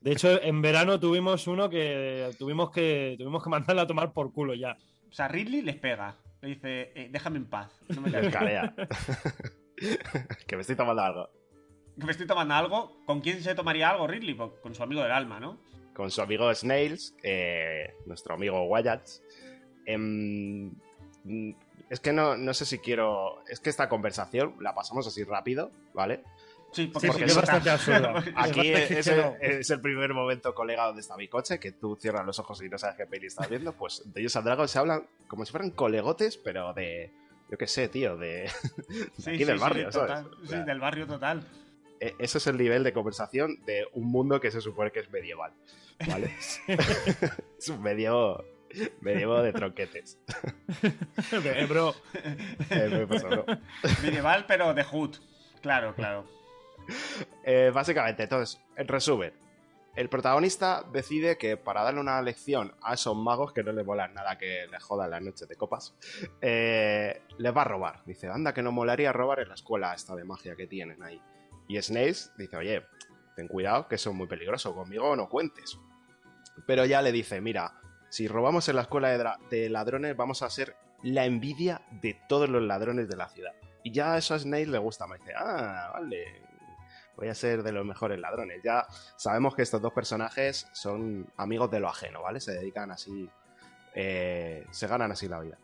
De 0.00 0.12
hecho, 0.12 0.40
en 0.42 0.62
verano 0.62 0.98
tuvimos 0.98 1.46
uno 1.46 1.68
que 1.68 2.30
tuvimos 2.38 2.70
que 2.70 3.14
tuvimos 3.18 3.42
que 3.42 3.50
mandarle 3.50 3.82
a 3.82 3.86
tomar 3.86 4.12
por 4.12 4.32
culo 4.32 4.54
ya. 4.54 4.76
O 5.10 5.12
sea, 5.12 5.28
Ridley 5.28 5.62
les 5.62 5.76
pega. 5.76 6.14
Le 6.40 6.48
dice, 6.48 6.92
"Eh, 6.94 7.08
déjame 7.10 7.38
en 7.38 7.46
paz. 7.46 7.70
No 7.88 8.00
me 8.02 8.08
el. 8.08 8.30
que 10.46 10.56
me 10.56 10.62
estoy 10.62 10.76
tomando 10.76 11.02
algo. 11.02 11.30
Que 11.98 12.04
me 12.04 12.12
estoy 12.12 12.26
tomando 12.26 12.54
algo. 12.54 12.96
¿Con 13.06 13.20
quién 13.20 13.42
se 13.42 13.54
tomaría 13.54 13.90
algo 13.90 14.06
Ridley? 14.06 14.34
Pues 14.34 14.50
con 14.62 14.74
su 14.74 14.82
amigo 14.82 15.02
del 15.02 15.12
alma, 15.12 15.40
¿no? 15.40 15.58
Con 15.94 16.10
su 16.10 16.20
amigo 16.20 16.54
Snails, 16.54 17.14
eh, 17.22 17.94
nuestro 18.04 18.34
amigo 18.34 18.64
Wyatt. 18.64 19.08
Em, 19.86 20.72
es 21.88 22.00
que 22.00 22.12
no, 22.12 22.36
no 22.36 22.52
sé 22.52 22.66
si 22.66 22.78
quiero. 22.78 23.42
Es 23.48 23.60
que 23.60 23.70
esta 23.70 23.88
conversación 23.88 24.56
la 24.60 24.74
pasamos 24.74 25.06
así 25.06 25.24
rápido, 25.24 25.70
¿vale? 25.94 26.22
Sí, 26.72 26.88
porque, 26.88 27.06
Sí, 27.06 27.12
porque 27.12 27.18
que 27.24 27.30
es 27.30 27.36
bastante 27.36 27.70
absurda. 27.70 28.24
Aquí 28.34 28.72
Es 28.72 29.06
el, 29.06 29.20
es 29.40 29.70
el 29.70 29.80
primer 29.80 30.12
momento, 30.12 30.54
colega, 30.54 30.86
donde 30.86 31.00
está 31.00 31.16
mi 31.16 31.28
coche, 31.28 31.58
que 31.58 31.72
tú 31.72 31.96
cierras 31.96 32.26
los 32.26 32.38
ojos 32.38 32.62
y 32.62 32.68
no 32.68 32.76
sabes 32.76 32.96
qué 32.96 33.06
peli 33.06 33.28
estás 33.28 33.48
viendo. 33.48 33.72
Pues 33.72 34.02
de 34.04 34.20
ellos 34.20 34.36
al 34.36 34.44
Dragon 34.44 34.68
se 34.68 34.78
hablan 34.78 35.06
como 35.28 35.44
si 35.44 35.52
fueran 35.52 35.70
colegotes, 35.70 36.36
pero 36.36 36.74
de. 36.74 37.12
Yo 37.50 37.58
qué 37.58 37.66
sé, 37.66 37.88
tío, 37.88 38.16
de. 38.16 38.50
de 38.88 39.10
Sí, 39.18 39.30
aquí 39.30 39.38
sí, 39.38 39.44
del 39.44 39.56
sí, 39.58 39.62
barrio, 39.62 39.92
¿sabes? 39.92 40.24
total. 40.24 40.30
O 40.42 40.46
Sí, 40.46 40.56
del 40.64 40.80
barrio 40.80 41.06
total. 41.06 41.46
Ese 41.98 42.38
es 42.38 42.46
el 42.46 42.58
nivel 42.58 42.84
de 42.84 42.92
conversación 42.92 43.58
de 43.64 43.86
un 43.94 44.04
mundo 44.04 44.38
que 44.40 44.50
se 44.50 44.60
supone 44.60 44.90
que 44.90 45.00
es 45.00 45.10
medieval. 45.10 45.52
¿Vale? 46.06 46.34
es 47.58 47.68
un 47.68 47.82
medio. 47.82 48.44
Medievo 49.00 49.40
de 49.40 49.52
tronquetes. 49.52 50.18
Eh, 51.32 51.66
bro, 51.66 51.94
Eh, 52.68 52.88
me 52.90 53.06
pasó, 53.06 53.28
¿no? 53.30 53.44
Medieval, 54.02 54.44
pero 54.46 54.74
de 54.74 54.82
Hood. 54.84 55.16
Claro, 55.62 55.94
claro. 55.94 56.26
Eh, 57.44 57.70
básicamente, 57.72 58.24
entonces, 58.24 58.60
en 58.76 58.86
resumen, 58.88 59.32
el 59.96 60.10
protagonista 60.10 60.84
decide 60.92 61.38
que 61.38 61.56
para 61.56 61.82
darle 61.82 62.00
una 62.00 62.20
lección 62.20 62.74
a 62.82 62.94
esos 62.94 63.16
magos 63.16 63.52
que 63.54 63.62
no 63.62 63.72
le 63.72 63.82
molan 63.82 64.12
nada 64.12 64.36
que 64.36 64.66
les 64.70 64.82
jodan 64.82 65.10
las 65.10 65.22
noches 65.22 65.48
de 65.48 65.56
copas, 65.56 65.96
eh, 66.42 67.22
les 67.38 67.56
va 67.56 67.62
a 67.62 67.64
robar. 67.64 68.04
Dice, 68.04 68.28
anda, 68.28 68.52
que 68.52 68.62
no 68.62 68.72
molaría 68.72 69.12
robar 69.12 69.40
en 69.40 69.48
la 69.48 69.54
escuela 69.54 69.94
esta 69.94 70.14
de 70.14 70.24
magia 70.24 70.54
que 70.54 70.66
tienen 70.66 71.02
ahí. 71.02 71.20
Y 71.66 71.80
Snace 71.80 72.30
dice, 72.36 72.58
oye, 72.58 72.84
ten 73.34 73.48
cuidado, 73.48 73.88
que 73.88 73.94
eso 73.94 74.10
es 74.10 74.16
muy 74.16 74.26
peligroso, 74.26 74.74
conmigo 74.74 75.16
no 75.16 75.30
cuentes. 75.30 75.78
Pero 76.66 76.84
ya 76.84 77.00
le 77.00 77.10
dice, 77.10 77.40
mira, 77.40 77.80
si 78.10 78.28
robamos 78.28 78.68
en 78.68 78.76
la 78.76 78.82
escuela 78.82 79.36
de 79.50 79.70
ladrones, 79.70 80.14
vamos 80.14 80.42
a 80.42 80.50
ser 80.50 80.76
la 81.02 81.24
envidia 81.24 81.82
de 81.90 82.20
todos 82.28 82.50
los 82.50 82.62
ladrones 82.62 83.08
de 83.08 83.16
la 83.16 83.28
ciudad. 83.28 83.52
Y 83.82 83.92
ya 83.92 84.18
eso 84.18 84.34
a 84.34 84.38
Snape 84.38 84.66
le 84.66 84.78
gusta, 84.78 85.06
me 85.06 85.16
dice, 85.16 85.32
ah, 85.36 85.90
vale, 85.94 86.42
voy 87.16 87.28
a 87.28 87.34
ser 87.34 87.62
de 87.62 87.72
los 87.72 87.84
mejores 87.84 88.18
ladrones. 88.18 88.62
Ya 88.62 88.86
sabemos 89.16 89.54
que 89.54 89.62
estos 89.62 89.80
dos 89.80 89.92
personajes 89.92 90.68
son 90.72 91.26
amigos 91.36 91.70
de 91.70 91.80
lo 91.80 91.88
ajeno, 91.88 92.22
¿vale? 92.22 92.40
Se 92.40 92.52
dedican 92.52 92.90
así, 92.90 93.28
eh, 93.94 94.66
se 94.70 94.86
ganan 94.86 95.12
así 95.12 95.28
la 95.28 95.40
vida. 95.40 95.58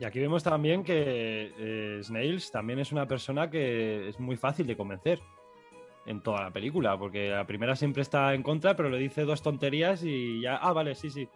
Y 0.00 0.04
aquí 0.04 0.20
vemos 0.20 0.42
también 0.42 0.82
que 0.82 1.52
eh, 1.56 2.00
Snails 2.02 2.50
también 2.50 2.80
es 2.80 2.92
una 2.92 3.06
persona 3.06 3.48
que 3.48 4.08
es 4.08 4.18
muy 4.18 4.36
fácil 4.36 4.66
de 4.66 4.76
convencer 4.76 5.20
en 6.06 6.20
toda 6.20 6.42
la 6.42 6.50
película, 6.50 6.98
porque 6.98 7.30
la 7.30 7.46
primera 7.46 7.76
siempre 7.76 8.02
está 8.02 8.34
en 8.34 8.42
contra, 8.42 8.76
pero 8.76 8.90
le 8.90 8.98
dice 8.98 9.22
dos 9.22 9.42
tonterías 9.42 10.02
y 10.02 10.42
ya, 10.42 10.56
ah, 10.56 10.72
vale, 10.72 10.94
sí, 10.94 11.10
sí, 11.10 11.28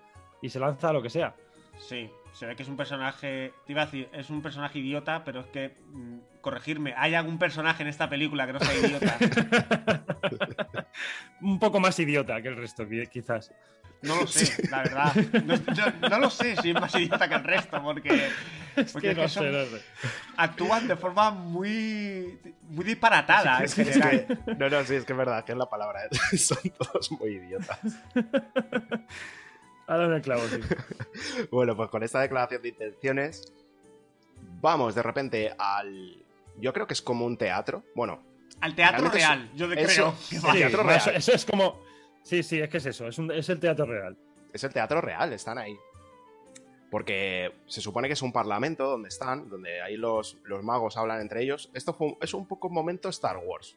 y 0.42 0.48
se 0.50 0.58
lanza 0.58 0.90
a 0.90 0.92
lo 0.92 1.02
que 1.02 1.08
sea. 1.08 1.34
Sí. 1.78 2.10
Se 2.32 2.46
ve 2.46 2.56
que 2.56 2.62
es 2.62 2.68
un 2.68 2.76
personaje. 2.76 3.52
Te 3.66 3.72
iba 3.72 3.82
a 3.82 3.84
decir, 3.86 4.08
es 4.12 4.30
un 4.30 4.42
personaje 4.42 4.78
idiota, 4.78 5.24
pero 5.24 5.40
es 5.40 5.46
que. 5.46 5.74
mm, 5.92 6.18
corregirme, 6.40 6.94
¿hay 6.96 7.14
algún 7.14 7.38
personaje 7.38 7.82
en 7.82 7.88
esta 7.88 8.08
película 8.08 8.46
que 8.46 8.52
no 8.54 8.60
sea 8.60 8.74
idiota? 8.74 9.18
Un 11.40 11.58
poco 11.58 11.78
más 11.80 11.98
idiota 11.98 12.40
que 12.40 12.48
el 12.48 12.56
resto, 12.56 12.84
qui- 12.86 13.08
quizás. 13.08 13.52
No 14.02 14.14
lo 14.14 14.26
sé, 14.28 14.68
la 14.70 14.78
verdad. 14.84 15.12
No, 15.44 15.56
yo 15.74 15.84
no 16.08 16.18
lo 16.20 16.30
sé 16.30 16.54
si 16.62 16.70
es 16.70 16.74
más 16.80 16.94
idiota 16.94 17.28
que 17.28 17.34
el 17.34 17.44
resto, 17.44 17.82
porque. 17.82 18.28
Es 18.76 18.92
porque 18.92 19.08
que 19.08 19.10
es 19.10 19.16
que 19.16 19.22
no 19.22 19.28
son- 19.28 19.42
sé, 19.44 19.50
no 19.50 19.64
sé. 19.78 19.84
actúan 20.36 20.86
de 20.88 20.96
forma 20.96 21.30
muy. 21.32 22.38
muy 22.62 22.84
disparatada 22.84 23.58
en 23.58 23.64
Es 23.64 23.74
que- 23.74 23.82
es 23.82 23.88
general. 23.94 24.26
que- 24.46 24.54
no, 24.54 24.68
no, 24.70 24.84
sí, 24.84 24.94
es 24.94 25.04
que 25.04 25.12
es 25.12 25.18
verdad, 25.18 25.44
que 25.44 25.52
es 25.52 25.58
la 25.58 25.68
palabra. 25.68 26.04
¿eh? 26.04 26.36
Son 26.38 26.58
todos 26.78 27.10
muy 27.12 27.30
idiotas. 27.32 27.80
Ahora 29.88 30.04
en 30.06 30.12
el 30.12 30.22
clavo, 30.22 30.42
sí. 30.48 30.60
Bueno, 31.50 31.74
pues 31.76 31.88
con 31.90 32.02
esta 32.02 32.20
declaración 32.20 32.62
de 32.62 32.68
intenciones, 32.68 33.52
vamos 34.60 34.94
de 34.94 35.02
repente 35.02 35.52
al. 35.58 36.22
Yo 36.60 36.72
creo 36.72 36.86
que 36.86 36.92
es 36.94 37.02
como 37.02 37.24
un 37.26 37.36
teatro. 37.36 37.82
Bueno, 37.94 38.20
Al 38.60 38.74
teatro 38.74 39.08
real, 39.10 39.50
yo 39.54 39.66
de 39.68 39.80
eso- 39.82 39.92
creo. 39.92 40.14
que 40.28 40.36
Sí, 40.36 40.38
va. 40.46 40.52
Sí, 40.52 40.58
teatro 40.58 40.82
real. 40.82 40.96
eso, 40.98 41.10
eso 41.10 41.32
es 41.32 41.44
como. 41.44 41.80
Sí, 42.22 42.42
sí, 42.42 42.60
es 42.60 42.68
que 42.68 42.76
es 42.78 42.86
eso. 42.86 43.06
Es, 43.08 43.18
un- 43.18 43.32
es 43.32 43.48
el 43.48 43.58
teatro 43.60 43.86
real. 43.86 44.16
es 44.52 44.62
el 44.64 44.72
teatro 44.72 45.00
real, 45.00 45.32
están 45.32 45.56
ahí. 45.58 45.76
Porque 46.90 47.52
se 47.66 47.80
supone 47.82 48.08
que 48.08 48.14
es 48.14 48.22
un 48.22 48.32
parlamento 48.32 48.84
donde 48.88 49.08
están, 49.10 49.48
donde 49.50 49.80
ahí 49.82 49.96
los, 49.96 50.38
los 50.44 50.62
magos 50.62 50.96
hablan 50.96 51.20
entre 51.20 51.42
ellos. 51.42 51.70
Esto 51.74 51.92
fue, 51.92 52.16
es 52.22 52.32
un 52.32 52.46
poco 52.46 52.68
un 52.68 52.74
momento 52.74 53.10
Star 53.10 53.36
Wars. 53.44 53.76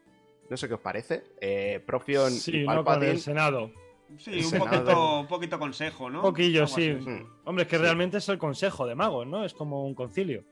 No 0.49 0.55
sé 0.57 0.68
qué 0.70 0.76
os 0.76 0.80
parece. 0.80 1.24
Eh, 1.41 1.82
Profion 1.86 2.32
Sí, 2.32 2.62
y 2.62 2.66
no 2.66 2.76
con 2.78 2.86
Palpatine. 2.86 3.12
el 3.12 3.20
Senado. 3.20 3.72
Sí, 4.18 4.32
El 4.32 4.38
un 4.39 4.43
Senado. 4.51 4.70
poquito, 4.70 5.20
un 5.22 5.28
poquito 5.28 5.59
consejo, 5.59 6.09
¿no? 6.09 6.20
Un 6.20 6.24
poquillo, 6.26 6.64
Algo 6.64 6.76
sí. 6.76 6.89
Mm. 6.91 7.26
Hombre, 7.45 7.64
es 7.64 7.70
que 7.70 7.78
Sí. 7.78 7.82
realmente 7.82 8.18
es 8.18 8.30
el 8.30 8.38
consejo 8.38 8.86
de 8.86 8.95
magos, 8.95 9.26
¿no? 9.28 9.43
Es 9.45 9.53
como 9.53 9.86
un 9.86 9.95
concilio. 9.95 10.43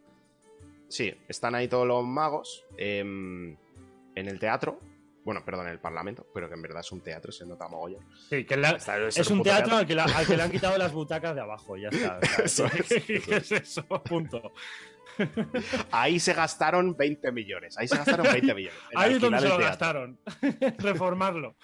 Sí, 0.88 1.14
están 1.28 1.54
ahí 1.56 1.68
todos 1.68 1.86
los 1.88 2.04
magos 2.06 2.66
em, 2.78 3.52
en 4.16 4.28
el 4.28 4.40
teatro. 4.40 4.80
Bueno, 5.24 5.44
perdón, 5.46 5.68
en 5.68 5.74
el 5.74 5.80
parlamento, 5.80 6.26
pero 6.34 6.48
que 6.48 6.56
en 6.56 6.62
verdad 6.64 6.80
es 6.80 6.92
un 6.92 7.02
teatro, 7.02 7.32
se 7.32 7.46
nota 7.46 7.68
mogollón. 7.68 8.04
Sí, 8.30 8.46
que 8.46 8.58
la- 8.58 8.72
Está- 8.72 8.98
es 9.08 9.30
un 9.30 9.44
teatro 9.44 9.76
al 9.76 9.86
que, 9.86 9.94
la- 9.94 10.06
al 10.06 10.26
que 10.26 10.36
le 10.36 10.42
han 10.44 10.50
quitado 10.50 10.76
las 10.78 10.92
butacas 10.94 11.36
de 11.36 11.42
abajo, 11.42 11.78
ya 11.78 11.90
está. 11.90 12.20
Eso 12.44 12.66
es, 12.66 12.88
¿qué 13.06 13.16
eso 13.18 13.32
es 13.36 13.52
eso? 13.52 13.84
Punto. 14.04 14.54
Ahí 15.92 16.20
se 16.20 16.34
gastaron 16.34 16.96
20 16.96 17.32
millones. 17.32 17.78
Ahí 17.78 17.88
se 17.88 17.98
gastaron 17.98 18.26
20 18.32 18.54
millones. 18.56 18.80
Ahí 18.96 19.14
es 19.14 19.20
donde 19.20 19.40
se 19.40 19.50
lo 19.50 19.58
teatro. 19.58 19.68
gastaron. 19.68 20.20
Reformarlo. 20.78 21.56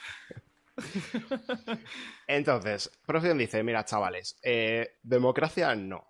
Entonces, 2.27 2.91
Profion 3.05 3.37
dice: 3.37 3.63
Mira, 3.63 3.85
chavales, 3.85 4.37
eh, 4.43 4.97
democracia 5.03 5.75
no. 5.75 6.07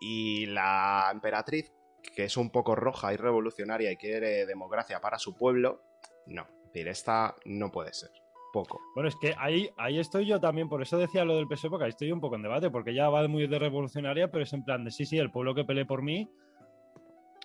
Y 0.00 0.46
la 0.46 1.10
emperatriz, 1.12 1.72
que 2.16 2.24
es 2.24 2.36
un 2.36 2.50
poco 2.50 2.74
roja 2.74 3.12
y 3.12 3.16
revolucionaria 3.16 3.92
y 3.92 3.96
quiere 3.96 4.46
democracia 4.46 5.00
para 5.00 5.18
su 5.18 5.36
pueblo, 5.36 5.82
no. 6.26 6.42
Es 6.42 6.72
decir, 6.72 6.88
esta 6.88 7.36
no 7.44 7.70
puede 7.70 7.92
ser. 7.92 8.10
Poco. 8.52 8.80
Bueno, 8.96 9.08
es 9.08 9.14
que 9.14 9.32
ahí, 9.38 9.70
ahí 9.76 10.00
estoy 10.00 10.26
yo 10.26 10.40
también, 10.40 10.68
por 10.68 10.82
eso 10.82 10.98
decía 10.98 11.24
lo 11.24 11.36
del 11.36 11.46
PSOE, 11.46 11.70
porque 11.70 11.84
ahí 11.84 11.90
estoy 11.90 12.10
un 12.10 12.20
poco 12.20 12.34
en 12.34 12.42
debate, 12.42 12.68
porque 12.68 12.92
ya 12.92 13.08
va 13.08 13.28
muy 13.28 13.46
de 13.46 13.60
revolucionaria, 13.60 14.28
pero 14.32 14.42
es 14.42 14.52
en 14.52 14.64
plan 14.64 14.84
de 14.84 14.90
sí, 14.90 15.06
sí, 15.06 15.18
el 15.18 15.30
pueblo 15.30 15.54
que 15.54 15.64
pelee 15.64 15.84
por 15.84 16.02
mí, 16.02 16.28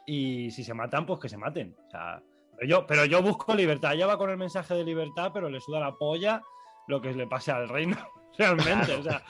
y 0.05 0.51
si 0.51 0.63
se 0.63 0.73
matan, 0.73 1.05
pues 1.05 1.19
que 1.19 1.29
se 1.29 1.37
maten. 1.37 1.75
O 1.87 1.89
sea, 1.89 2.23
pero 2.57 2.67
yo, 2.69 2.87
pero 2.87 3.05
yo 3.05 3.21
busco 3.21 3.53
libertad. 3.55 3.93
Ella 3.93 4.07
va 4.07 4.17
con 4.17 4.29
el 4.29 4.37
mensaje 4.37 4.73
de 4.73 4.83
libertad, 4.83 5.31
pero 5.33 5.49
le 5.49 5.59
suda 5.61 5.79
la 5.79 5.93
polla 5.95 6.41
lo 6.87 7.01
que 7.01 7.13
le 7.13 7.27
pase 7.27 7.51
al 7.51 7.67
reino, 7.69 7.97
realmente. 8.37 8.93
O 8.95 9.03
sea, 9.03 9.21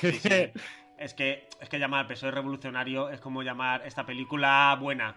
que- 0.00 0.12
Sí, 0.12 0.18
sí. 0.28 0.60
Es 0.96 1.12
que, 1.12 1.48
es 1.60 1.68
que 1.68 1.78
llamar 1.80 2.06
PSOE 2.06 2.30
revolucionario 2.30 3.10
es 3.10 3.20
como 3.20 3.42
llamar 3.42 3.84
esta 3.84 4.06
película 4.06 4.76
buena. 4.80 5.16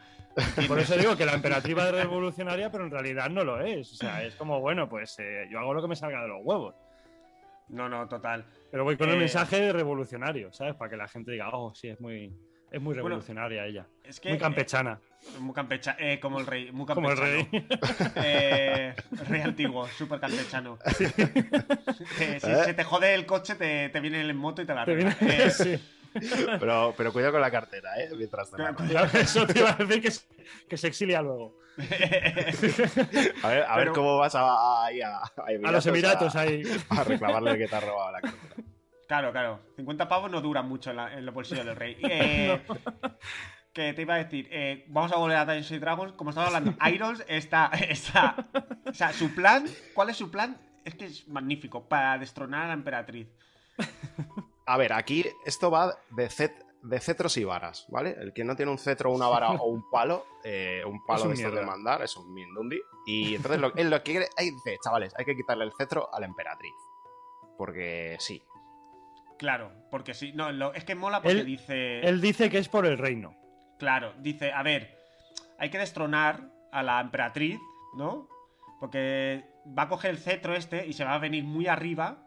Por 0.68 0.80
eso 0.80 0.98
digo 0.98 1.16
que 1.16 1.26
la 1.26 1.34
emperatriz 1.34 1.78
va 1.78 1.86
de 1.86 1.92
revolucionaria, 2.04 2.72
pero 2.72 2.84
en 2.86 2.92
realidad 2.92 3.30
no 3.30 3.44
lo 3.44 3.62
es. 3.62 3.94
O 3.94 3.96
sea, 3.96 4.24
es 4.24 4.36
como, 4.36 4.60
bueno, 4.60 4.90
pues 4.90 5.18
eh, 5.20 5.48
yo 5.52 5.60
hago 5.60 5.74
lo 5.76 5.82
que 5.84 5.88
me 5.88 5.96
salga 5.96 6.22
de 6.24 6.28
los 6.30 6.40
huevos. 6.44 6.76
No, 7.70 7.88
no, 7.88 8.08
total. 8.08 8.46
Pero 8.72 8.84
voy 8.86 8.98
con 8.98 9.10
el 9.10 9.16
Eh, 9.16 9.20
mensaje 9.20 9.62
de 9.62 9.72
revolucionario, 9.72 10.52
¿sabes? 10.52 10.74
Para 10.76 10.90
que 10.90 10.98
la 10.98 11.08
gente 11.08 11.32
diga, 11.32 11.50
oh, 11.54 11.74
sí, 11.76 11.90
es 11.90 12.02
muy, 12.02 12.34
es 12.72 12.82
muy 12.82 12.94
Bueno, 12.94 13.10
revolucionaria 13.10 13.66
ella. 13.66 13.86
Es 14.04 14.20
que, 14.20 14.30
muy 14.30 14.38
campechana, 14.38 15.00
eh, 15.24 15.40
muy 15.40 15.54
campecha, 15.54 15.96
eh, 16.00 16.20
como 16.20 16.40
el 16.40 16.46
rey. 16.46 16.72
Muy 16.72 16.86
como 16.94 17.10
el 17.12 17.18
rey. 17.18 17.48
Eh, 18.16 18.94
el 19.12 19.26
rey 19.28 19.42
antiguo, 19.42 19.88
súper 19.88 20.20
campechano. 20.20 20.78
Eh, 22.20 22.40
si 22.42 22.50
¿Eh? 22.52 22.64
se 22.66 22.74
te 22.74 22.84
jode 22.84 23.14
el 23.14 23.26
coche, 23.26 23.56
te, 23.56 23.90
te 23.90 24.00
viene 24.00 24.22
en 24.22 24.36
moto 24.38 24.62
y 24.62 24.66
te 24.66 24.74
la 24.76 24.86
Te 24.86 24.92
arregla. 24.92 25.16
viene- 25.20 25.44
Eh, 25.46 25.52
sí. 25.52 25.80
Pero, 26.60 26.94
pero 26.98 27.14
cuidado 27.14 27.34
con 27.34 27.42
la 27.42 27.52
cartera, 27.52 27.90
¿eh? 28.02 28.10
Mientras 28.16 28.50
te 28.52 28.58
la- 28.58 28.72
Eso 29.14 29.46
te 29.46 29.60
iba 29.60 29.72
a 29.72 29.76
decir 29.76 30.02
que, 30.02 30.12
se- 30.12 30.26
que 30.68 30.78
se 30.78 30.88
exilia 30.88 31.22
luego. 31.22 31.60
A 33.44 33.48
ver, 33.50 33.64
a 33.64 33.76
ver 33.76 33.78
Pero- 33.78 33.94
cómo 33.94 34.18
vas 34.18 34.34
a, 34.36 34.42
a 34.42 34.88
A 34.88 35.72
los 35.72 35.86
Emiratos 35.86 36.36
ahí. 36.36 36.64
a 36.90 37.04
reclamarle 37.04 37.58
que 37.58 37.68
te 37.68 37.76
ha 37.76 37.80
robado 37.82 38.12
la 38.12 38.22
cartera. 38.22 38.56
Claro, 39.08 39.32
claro. 39.32 39.60
50 39.78 40.08
pavos 40.08 40.30
no 40.30 40.42
duran 40.42 40.68
mucho 40.68 40.90
en, 40.92 40.98
la- 40.98 41.14
en 41.14 41.26
los 41.26 41.34
bolsillos 41.34 41.66
del 41.66 41.76
rey. 41.76 41.98
Eh, 42.04 42.62
Que 43.74 43.94
te 43.94 44.02
iba 44.02 44.16
a 44.16 44.18
decir, 44.18 44.48
eh, 44.52 44.86
vamos 44.90 45.12
a 45.12 45.18
volver 45.18 45.38
a 45.38 45.46
Dungeons 45.46 45.72
and 45.72 45.82
Dragons. 45.82 46.14
Como 46.14 46.32
estaba 46.32 46.48
hablando, 46.48 46.74
Irons 46.92 47.24
está, 47.28 47.68
está. 47.90 48.48
O 48.88 48.94
sea, 48.94 49.14
su 49.14 49.36
plan. 49.36 49.66
¿Cuál 49.94 50.10
es 50.10 50.18
su 50.18 50.32
plan? 50.32 50.58
Es 50.84 50.96
que 50.96 51.06
es 51.06 51.28
magnífico. 51.28 51.88
Para 51.88 52.18
destronar 52.18 52.64
a 52.64 52.68
la 52.70 52.74
emperatriz. 52.74 53.28
A 54.66 54.78
ver, 54.78 54.94
aquí 54.94 55.24
esto 55.46 55.70
va 55.70 55.94
de, 56.10 56.28
cet- 56.30 56.66
de 56.82 57.00
cetros 57.00 57.38
y 57.38 57.44
varas, 57.44 57.86
¿vale? 57.90 58.16
El 58.20 58.34
que 58.34 58.44
no 58.44 58.56
tiene 58.56 58.72
un 58.72 58.80
cetro, 58.80 59.12
una 59.12 59.28
vara 59.28 59.52
o 59.52 59.68
un 59.68 59.88
palo, 59.92 60.26
eh, 60.44 60.82
un 60.86 61.06
palo 61.06 61.20
Es 61.20 61.26
un 61.26 61.32
de 61.36 61.36
estos 61.44 61.54
de 61.56 61.62
mandar, 61.66 62.02
es 62.02 62.18
un 62.18 62.34
mindundi. 62.34 62.80
Y 63.06 63.36
entonces 63.36 63.62
lo, 63.62 63.76
él 63.76 63.92
lo 63.92 63.98
que 64.02 64.12
quiere, 64.12 64.28
ahí 64.38 64.50
dice, 64.50 64.78
chavales, 64.84 65.14
hay 65.20 65.24
que 65.26 65.36
quitarle 65.36 65.66
el 65.66 65.72
cetro 65.78 66.10
a 66.12 66.20
la 66.20 66.26
emperatriz. 66.26 66.74
Porque 67.58 68.18
sí. 68.20 68.42
Claro, 69.38 69.72
porque 69.92 70.14
sí. 70.14 70.32
No, 70.34 70.52
lo- 70.52 70.74
es 70.74 70.84
que 70.84 70.96
mola 70.96 71.22
porque 71.22 71.40
Él- 71.40 71.46
dice. 71.46 72.00
Él 72.02 72.22
dice 72.22 72.50
que 72.50 72.58
es 72.58 72.70
por 72.70 72.86
el 72.86 72.98
reino. 72.98 73.36
Claro, 73.78 74.14
dice, 74.20 74.52
a 74.52 74.64
ver, 74.64 74.98
hay 75.60 75.70
que 75.70 75.78
destronar 75.78 76.50
a 76.72 76.82
la 76.84 77.00
emperatriz, 77.00 77.60
¿no? 77.96 78.28
Porque 78.80 79.44
va 79.78 79.84
a 79.84 79.90
coger 79.90 80.12
el 80.12 80.18
cetro 80.18 80.56
este 80.56 80.86
y 80.88 80.94
se 80.94 81.04
va 81.04 81.14
a 81.14 81.20
venir 81.20 81.44
muy 81.44 81.68
arriba 81.68 82.18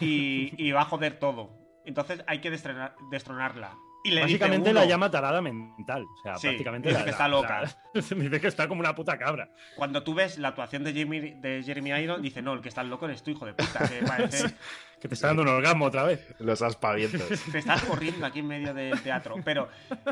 y, 0.00 0.52
y 0.56 0.70
va 0.72 0.82
a 0.82 0.86
joder 0.86 1.18
todo. 1.18 1.50
Entonces 1.84 2.22
hay 2.26 2.40
que 2.40 2.50
destronar- 2.50 2.94
destronarla. 3.10 3.74
Y 4.06 4.10
le 4.10 4.16
dice 4.26 4.34
Básicamente 4.34 4.70
uno, 4.70 4.80
la 4.80 4.86
llama 4.86 5.10
tarada 5.10 5.40
mental. 5.40 6.04
O 6.04 6.22
sea, 6.22 6.36
Sí, 6.36 6.48
prácticamente 6.48 6.88
dice 6.90 7.00
la- 7.00 7.04
que 7.06 7.10
está 7.10 7.26
loca. 7.26 7.62
la- 7.62 8.00
dice 8.16 8.40
que 8.40 8.46
está 8.48 8.68
como 8.68 8.80
una 8.80 8.94
puta 8.94 9.16
cabra. 9.18 9.48
Cuando 9.76 10.02
tú 10.02 10.12
ves 10.14 10.36
la 10.38 10.48
actuación 10.48 10.84
de 10.84 10.92
Jeremy, 10.92 11.20
de 11.40 11.62
Jeremy 11.64 11.90
Irons, 12.02 12.22
dice, 12.22 12.42
no, 12.42 12.52
el 12.52 12.60
que 12.60 12.68
está 12.68 12.82
loco 12.82 13.06
eres 13.06 13.22
tú, 13.22 13.30
hijo 13.30 13.46
de 13.46 13.54
puta. 13.54 13.88
Que 13.88 14.02
parece... 14.06 14.54
Que 15.00 15.08
te 15.08 15.14
está 15.14 15.28
dando 15.28 15.42
un 15.42 15.48
orgasmo 15.48 15.86
otra 15.86 16.02
vez. 16.04 16.34
Los 16.38 16.60
aspavientos. 16.62 17.22
te 17.52 17.58
estás 17.58 17.82
corriendo 17.84 18.26
aquí 18.26 18.40
en 18.40 18.46
medio 18.46 18.74
del 18.74 19.02
teatro. 19.02 19.36
Pero 19.42 19.68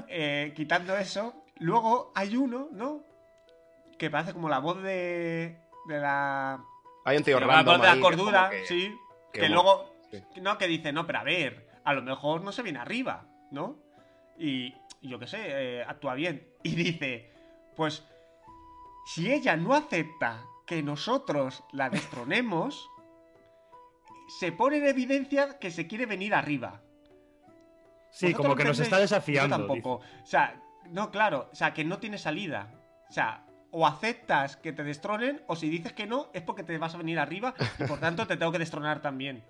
eh, 0.09 0.52
quitando 0.56 0.97
eso, 0.97 1.44
luego 1.59 2.12
hay 2.14 2.35
uno, 2.36 2.69
¿no? 2.73 3.05
Que 3.98 4.09
parece 4.10 4.32
como 4.32 4.48
la 4.48 4.59
voz 4.59 4.82
de, 4.82 5.59
de 5.86 5.98
la 6.01 6.59
Hay 7.05 7.16
un 7.19 7.23
tío 7.24 7.39
la 7.40 7.62
voz 7.62 7.81
de 7.81 7.86
la 7.89 8.01
cordura, 8.01 8.48
que- 8.51 8.64
sí. 8.66 8.90
que 9.35 9.48
luego. 9.51 9.94
sí. 10.10 10.23
No, 10.40 10.56
que 10.56 10.66
dice, 10.66 10.93
no, 10.93 11.06
pero 11.06 11.19
a 11.20 11.24
ver, 11.24 11.69
a 11.85 11.93
lo 11.93 12.01
mejor 12.02 12.43
no 12.43 12.52
se 12.52 12.62
viene 12.62 12.78
arriba, 12.78 13.27
¿no? 13.52 13.76
Y, 14.38 14.74
yo 15.02 15.18
qué 15.18 15.26
sé, 15.26 15.38
eh, 15.40 15.84
actúa 15.86 16.14
bien. 16.14 16.48
Y 16.62 16.74
dice, 16.74 17.30
pues. 17.76 18.04
Si 19.04 19.32
ella 19.32 19.56
no 19.56 19.74
acepta 19.74 20.44
que 20.64 20.80
nosotros 20.80 21.64
la 21.72 21.90
destronemos, 21.90 22.88
se 24.38 24.52
pone 24.52 24.76
en 24.76 24.86
evidencia 24.86 25.58
que 25.58 25.72
se 25.72 25.88
quiere 25.88 26.06
venir 26.06 26.34
arriba. 26.34 26.82
Sí, 28.10 28.26
¿Vosotros 28.26 28.46
como 28.46 28.56
que 28.56 28.64
nos 28.64 28.78
está 28.78 28.98
desafiando. 28.98 29.56
Yo 29.56 29.66
tampoco. 29.66 29.94
O 30.22 30.26
sea, 30.26 30.62
no, 30.90 31.10
claro. 31.10 31.48
O 31.50 31.54
sea, 31.54 31.74
que 31.74 31.84
no 31.84 31.98
tiene 31.98 32.16
salida. 32.16 32.72
O 33.08 33.12
sea, 33.12 33.44
o 33.72 33.86
aceptas 33.86 34.56
que 34.56 34.72
te 34.72 34.84
destronen, 34.84 35.42
o 35.46 35.56
si 35.56 35.68
dices 35.68 35.92
que 35.92 36.06
no, 36.06 36.28
es 36.32 36.42
porque 36.42 36.62
te 36.62 36.76
vas 36.78 36.94
a 36.94 36.98
venir 36.98 37.18
arriba 37.18 37.54
y 37.78 37.84
por 37.84 37.98
tanto 37.98 38.26
te 38.26 38.36
tengo 38.36 38.52
que 38.52 38.58
destronar 38.58 39.00
también. 39.00 39.42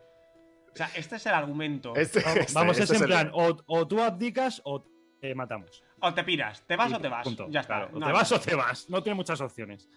O 0.73 0.77
sea, 0.77 0.91
este 0.95 1.17
es 1.17 1.27
el 1.27 1.35
argumento. 1.35 1.95
Este- 1.97 2.21
Vamos, 2.21 2.37
este- 2.41 2.53
vamos, 2.55 2.79
este 2.79 2.95
es 2.95 3.01
en 3.01 3.05
el- 3.05 3.09
plan, 3.11 3.31
o, 3.35 3.57
o 3.67 3.87
tú 3.89 4.01
abdicas 4.01 4.61
o 4.65 4.85
te 5.21 5.35
matamos. 5.35 5.83
O 6.01 6.13
te 6.15 6.25
piras, 6.25 6.63
te 6.67 6.77
vas 6.77 6.91
Y 6.91 6.95
o 6.95 7.01
te 7.01 7.09
vas. 7.09 7.25
punto. 7.25 7.47
Ya 7.51 7.61
está. 7.61 7.75
Claro, 7.77 7.91
o 7.97 7.99
No, 7.99 8.07
te 8.07 8.13
no. 8.13 8.19
vas 8.19 8.33
o 8.33 8.41
te 8.41 8.55
vas. 8.55 8.89
No 8.91 9.03
tiene 9.03 9.15
muchas 9.15 9.41
opciones. 9.41 9.89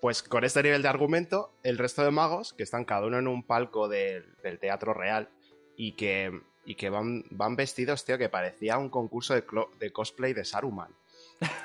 Pues 0.00 0.22
con 0.22 0.44
este 0.44 0.62
nivel 0.62 0.82
de 0.82 0.88
argumento, 0.88 1.52
el 1.64 1.78
resto 1.78 2.04
de 2.04 2.10
magos, 2.10 2.52
que 2.52 2.62
están 2.62 2.84
cada 2.84 3.06
uno 3.06 3.18
en 3.18 3.26
un 3.26 3.42
palco 3.42 3.88
del, 3.88 4.24
del 4.42 4.58
teatro 4.60 4.94
real 4.94 5.28
y 5.76 5.92
que, 5.92 6.40
y 6.64 6.76
que 6.76 6.88
van, 6.90 7.24
van 7.30 7.56
vestidos, 7.56 8.04
tío, 8.04 8.16
que 8.18 8.28
parecía 8.28 8.78
un 8.78 8.90
concurso 8.90 9.34
de 9.34 9.92
cosplay 9.92 10.34
de 10.34 10.44
Saruman. 10.44 10.90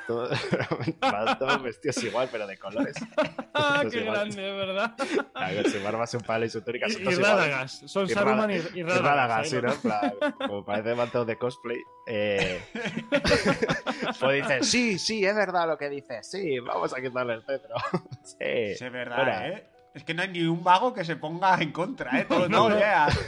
Todo- 0.07 0.29
todos 1.39 1.63
vestidos 1.63 2.03
igual, 2.03 2.29
pero 2.31 2.45
de 2.45 2.57
colores. 2.57 2.95
¡Ah, 3.53 3.79
Todos 3.81 3.93
qué 3.93 3.99
iguales. 4.01 4.35
grande, 4.35 4.51
¿verdad? 4.53 4.95
Con 4.97 5.71
su 5.71 5.83
barba, 5.83 6.07
su 6.07 6.19
pala 6.21 6.45
y 6.45 6.49
su 6.49 6.61
túnica. 6.61 6.87
Y, 6.87 6.91
son 6.91 7.01
y 7.01 7.05
todos 7.05 7.17
iguales. 7.19 7.37
Rádagas. 7.47 7.71
Son 7.85 8.05
Y 8.05 8.09
Saruman 8.09 8.51
y, 8.51 8.53
y 8.55 8.57
y 8.57 8.83
Rádagas. 8.83 9.03
Rádagas, 9.03 9.37
ahí 9.39 9.49
sí, 9.49 9.57
¿no? 9.61 9.73
Plan, 9.75 10.13
Como 10.47 10.65
parece 10.65 10.95
manto 10.95 11.25
de 11.25 11.37
cosplay. 11.37 11.77
Eh... 12.07 12.61
pues 14.19 14.41
dice, 14.47 14.63
sí, 14.63 14.99
sí, 14.99 15.25
es 15.25 15.35
verdad 15.35 15.67
lo 15.67 15.77
que 15.77 15.89
dice. 15.89 16.21
Sí, 16.23 16.59
vamos 16.59 16.93
a 16.93 17.01
quitarle 17.01 17.35
el 17.35 17.43
cetro. 17.43 17.75
sí, 18.23 18.35
es 18.39 18.79
verdad. 18.91 19.47
¿eh? 19.49 19.67
Es 19.93 20.03
que 20.03 20.13
no 20.13 20.23
hay 20.23 20.29
ni 20.29 20.41
un 20.43 20.63
vago 20.63 20.91
que 20.93 21.05
se 21.05 21.15
ponga 21.17 21.55
en 21.61 21.71
contra, 21.71 22.19
¿eh? 22.19 22.25
Todo, 22.27 22.49
No, 22.49 22.67
no. 22.69 22.75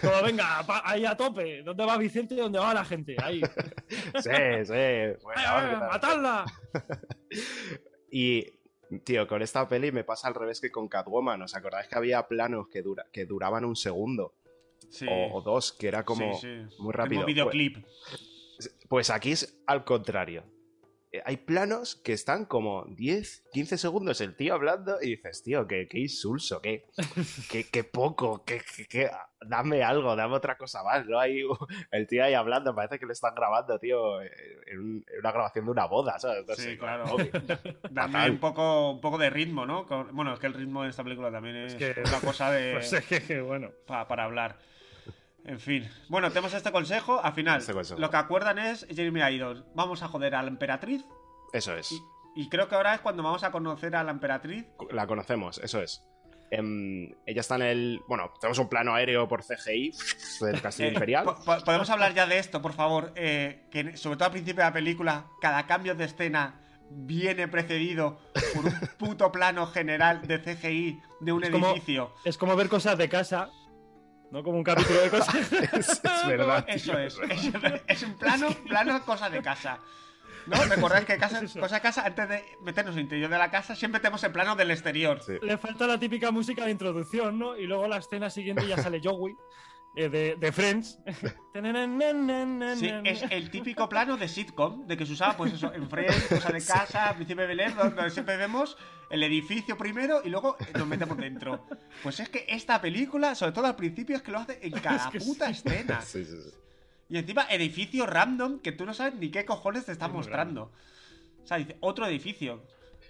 Todo, 0.02 0.24
venga, 0.24 0.64
pa- 0.66 0.82
ahí 0.84 1.06
a 1.06 1.16
tope. 1.16 1.62
¿Dónde 1.64 1.86
va 1.86 1.98
Vicente 1.98 2.34
y 2.34 2.38
dónde 2.38 2.58
va 2.60 2.74
la 2.74 2.84
gente? 2.86 3.16
Ahí. 3.22 3.42
Sí, 4.16 4.32
sí. 4.64 5.20
Bueno, 5.22 5.42
¡Ay, 5.42 5.46
vamos 5.46 5.48
a 5.48 5.60
ay, 5.60 5.70
quitarle. 5.70 5.88
¡Matadla! 5.92 6.46
Y, 8.12 8.46
tío, 9.04 9.28
con 9.28 9.42
esta 9.42 9.68
peli 9.68 9.92
me 9.92 10.04
pasa 10.04 10.28
al 10.28 10.36
revés 10.36 10.62
que 10.62 10.72
con 10.72 10.88
Catwoman. 10.88 11.42
¿Os 11.42 11.56
acordáis 11.56 11.88
que 11.88 11.98
había 11.98 12.26
planos 12.28 12.68
que, 12.70 12.82
dura, 12.82 13.06
que 13.12 13.26
duraban 13.26 13.66
un 13.66 13.76
segundo? 13.76 14.34
Sí. 14.90 15.06
O, 15.10 15.38
o 15.38 15.42
dos, 15.42 15.74
que 15.74 15.88
era 15.88 16.04
como 16.06 16.36
Sí, 16.38 16.48
sí. 16.70 16.76
muy 16.82 16.94
rápido. 16.94 17.22
Como 17.22 17.28
videoclip. 17.28 17.84
Pues, 18.58 18.78
pues 18.88 19.10
aquí 19.10 19.32
es 19.34 19.58
al 19.68 19.84
contrario. 19.84 20.44
Eh, 21.16 21.22
Hay 21.26 21.38
planos 21.38 21.96
que 21.96 22.14
están 22.14 22.46
como 22.46 22.86
10, 22.90 23.44
15 23.54 23.78
segundos 23.78 24.20
el 24.22 24.36
tío 24.36 24.54
hablando 24.54 24.98
y 25.02 25.12
dices, 25.12 25.44
tío, 25.44 25.66
qué, 25.68 25.88
qué 25.88 26.00
insulso, 26.00 26.62
qué, 26.62 26.86
qué, 27.50 27.64
qué 27.70 27.84
poco, 27.84 28.44
qué, 28.44 28.62
qué- 28.76 28.86
qué- 28.86 29.12
dame 29.48 29.84
algo, 29.84 30.16
dame 30.16 30.36
otra 30.36 30.58
cosa 30.58 30.84
más. 30.84 31.06
¿no? 31.06 31.20
Hay 31.20 31.42
el 31.92 32.08
tío 32.08 32.24
ahí 32.24 32.34
hablando, 32.34 32.76
parece 32.76 33.00
que 33.00 33.06
le 33.06 33.14
están 33.14 33.34
grabando, 33.36 33.80
tío, 33.80 34.22
en, 34.22 34.80
un- 34.80 35.06
en 35.08 35.20
una 35.20 35.32
grabación 35.32 35.66
de 35.66 35.72
una 35.72 35.86
boda, 35.86 36.20
¿sabes? 36.20 36.46
No 36.48 36.56
Sí, 36.56 36.62
sé, 36.64 36.78
claro. 36.78 37.06
obvio. 37.06 37.30
Dame 37.92 38.30
un 38.32 38.40
poco, 38.40 38.92
un 38.92 39.02
poco 39.02 39.18
de 39.18 39.30
ritmo, 39.30 39.66
¿no? 39.66 39.86
Bueno, 40.12 40.34
es 40.34 40.40
que 40.40 40.48
el 40.48 40.54
ritmo 40.54 40.84
de 40.84 40.90
esta 40.90 41.04
película 41.04 41.32
también 41.32 41.56
es, 41.56 41.76
que- 41.76 41.96
una 42.06 42.20
cosa 42.20 42.52
de... 42.52 42.74
Pues 42.74 42.92
es 42.92 43.06
que, 43.06 43.22
que 43.22 43.40
bueno. 43.42 43.70
pa- 43.88 44.08
para 44.08 44.26
hablar. 44.26 44.58
En 45.46 45.60
fin. 45.60 45.88
Bueno, 46.10 46.30
tenemos 46.30 46.54
este 46.54 46.72
consejo. 46.72 47.24
Al 47.24 47.34
final, 47.34 47.60
Este 47.60 47.74
consejo. 47.74 48.00
lo 48.00 48.10
que 48.10 48.18
acuerdan 48.18 48.58
es 48.60 48.86
Jeremy 48.90 49.22
Irons. 49.36 49.64
Vamos 49.76 50.02
a 50.04 50.08
joder 50.08 50.36
a 50.36 50.42
la 50.42 50.50
emperatriz. 50.50 51.06
Eso 51.54 51.76
es. 51.76 51.92
Y, 51.92 52.02
y 52.36 52.50
creo 52.50 52.68
que 52.68 52.76
ahora 52.76 52.96
es 52.96 53.02
cuando 53.02 53.22
vamos 53.24 53.44
a 53.44 53.52
conocer 53.52 53.96
a 53.96 54.04
la 54.04 54.12
emperatriz. 54.12 54.66
La 54.92 55.06
conocemos, 55.08 55.60
eso 55.60 55.82
es. 55.82 56.04
Em, 56.52 57.12
ella 57.26 57.42
está 57.42 57.56
en 57.56 57.62
el. 57.64 58.02
Bueno, 58.08 58.32
tenemos 58.40 58.60
un 58.60 58.70
plano 58.70 58.94
aéreo 58.94 59.28
por 59.28 59.44
CGI 59.44 59.94
del 60.42 60.62
Castillo 60.62 60.90
Eh, 60.90 60.94
Imperial. 60.94 61.24
po- 61.26 61.36
po- 61.44 61.64
Podemos 61.64 61.90
hablar 61.90 62.14
ya 62.14 62.26
de 62.28 62.38
esto, 62.40 62.62
por 62.62 62.74
favor. 62.74 63.12
Eh, 63.16 63.68
que 63.72 63.98
sobre 63.98 64.18
todo 64.18 64.26
al 64.28 64.32
principio 64.32 64.64
de 64.64 64.70
la 64.70 64.74
película, 64.74 65.26
cada 65.42 65.66
cambio 65.68 65.96
de 65.96 66.06
escena 66.06 66.62
viene 66.92 67.48
precedido 67.48 68.20
por 68.54 68.66
un 68.66 68.74
puto 69.00 69.32
plano 69.32 69.66
general 69.68 70.22
de 70.28 70.40
CGI 70.40 71.02
de 71.20 71.32
un 71.32 71.44
Es 71.44 71.50
como- 71.50 71.72
edificio. 71.72 72.14
Es 72.26 72.38
como 72.38 72.56
ver 72.56 72.70
cosas 72.70 72.98
de 72.98 73.10
casa. 73.10 73.50
No 74.32 74.44
como 74.44 74.58
un 74.58 74.64
capítulo 74.64 75.00
de 75.02 75.10
cosas. 75.10 75.36
es, 75.74 75.90
es 75.90 76.28
verdad. 76.28 76.66
Eso 76.68 76.92
tío, 76.92 77.00
es. 77.00 77.18
verdad. 77.52 77.82
Es, 77.88 78.02
es 78.02 78.04
un 78.04 78.16
plano, 78.18 78.48
plano 78.68 79.06
cosa 79.06 79.30
de 79.30 79.42
casa. 79.42 79.80
¿No? 80.48 80.64
Recordáis 80.66 81.06
que 81.06 81.18
casa, 81.18 81.42
Es 81.44 81.54
cosa 81.54 81.76
de 81.76 81.82
casa, 81.82 82.06
antes 82.06 82.30
de 82.30 82.44
meternos 82.62 82.94
en 82.94 83.00
el 83.00 83.04
interior 83.06 83.30
de 83.32 83.38
la 83.38 83.50
casa, 83.50 83.76
siempre 83.76 84.00
tenemos 84.00 84.24
el 84.24 84.32
plano 84.32 84.56
del 84.56 84.70
exterior. 84.72 85.20
Sí. 85.26 85.34
Le 85.42 85.58
falta 85.58 85.88
la 85.88 86.00
típica 86.00 86.30
música 86.32 86.66
de 86.66 86.72
introducción, 86.72 87.40
¿no? 87.40 87.58
Y 87.58 87.66
luego 87.66 87.88
la 87.88 87.98
escena 87.98 88.30
siguiente 88.30 88.68
ya 88.68 88.78
sale 88.78 89.02
Joey. 89.04 89.36
eh, 89.96 90.10
de, 90.10 90.36
de 90.36 90.52
Friends. 90.52 91.00
Sí, 92.76 92.92
es 93.06 93.24
el 93.32 93.50
típico 93.50 93.88
plano 93.88 94.18
de 94.18 94.28
sitcom, 94.28 94.86
de 94.86 94.98
que 94.98 95.06
se 95.06 95.14
usaba, 95.14 95.38
pues 95.38 95.54
eso, 95.54 95.74
en 95.74 95.90
Friends, 95.90 96.28
cosa 96.28 96.52
de 96.52 96.64
casa, 96.64 97.14
Príncipe 97.16 97.42
de 97.42 97.48
Belén, 97.48 97.76
donde 97.76 98.10
siempre 98.10 98.36
vemos 98.38 98.78
el 99.10 99.24
edificio 99.24 99.78
primero 99.78 100.22
y 100.24 100.30
luego 100.30 100.58
nos 100.74 100.88
metemos 100.88 101.18
dentro. 101.18 101.66
Pues 102.04 102.20
es 102.20 102.30
que 102.30 102.46
esta 102.48 102.82
película, 102.82 103.36
sobre 103.36 103.52
todo 103.52 103.66
al 103.66 103.76
principio, 103.76 104.16
es 104.16 104.22
que 104.22 104.32
lo 104.32 104.40
hace 104.40 104.60
en 104.62 104.72
cada 104.82 105.10
que 105.10 105.20
puta 105.20 105.48
sí. 105.48 105.52
escena. 105.54 106.02
Sí, 106.02 106.26
sí, 106.26 106.38
sí. 106.42 106.50
Y 107.10 107.18
encima, 107.18 107.46
edificio 107.50 108.06
random 108.06 108.60
que 108.60 108.72
tú 108.72 108.86
no 108.86 108.94
sabes 108.94 109.16
ni 109.16 109.30
qué 109.30 109.46
cojones 109.46 109.86
te 109.86 109.92
está 109.92 110.08
Es 110.08 110.12
mostrando. 110.12 110.72
O 111.44 111.48
sea, 111.48 111.58
dice, 111.58 111.78
otro 111.80 112.08
edificio. 112.08 112.64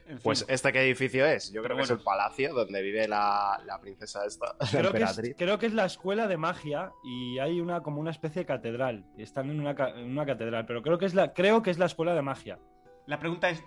En 0.07 0.17
fin. 0.17 0.19
Pues, 0.21 0.45
¿este 0.49 0.71
qué 0.71 0.81
edificio 0.81 1.25
es? 1.25 1.51
Yo 1.51 1.63
creo 1.63 1.75
Pero 1.75 1.77
que 1.77 1.83
es 1.83 1.89
el 1.89 2.03
palacio 2.03 2.53
donde 2.53 2.81
vive 2.81 3.07
la, 3.07 3.59
la 3.65 3.79
princesa 3.79 4.25
esta, 4.25 4.55
la 4.59 4.67
Creo 4.67 4.91
que, 4.91 5.01
es, 5.01 5.35
creo 5.37 5.57
que 5.57 5.65
es 5.65 5.73
la 5.73 5.85
escuela 5.85 6.27
de 6.27 6.37
magia 6.37 6.91
y 7.03 7.39
hay 7.39 7.59
una 7.59 7.81
como 7.81 8.01
una 8.01 8.11
especie 8.11 8.41
de 8.41 8.45
catedral. 8.45 9.05
Están 9.17 9.49
en 9.49 9.61
una, 9.61 9.71
en 9.71 10.11
una 10.11 10.25
catedral, 10.25 10.65
pero 10.65 10.83
creo 10.83 10.99
que 10.99 11.05
es 11.05 11.15
la 11.15 11.33
creo 11.33 11.63
que 11.63 11.71
es 11.71 11.79
la 11.79 11.85
escuela 11.85 12.13
de 12.13 12.21
magia. 12.21 12.59
La 13.07 13.19
pregunta 13.19 13.49
es, 13.49 13.63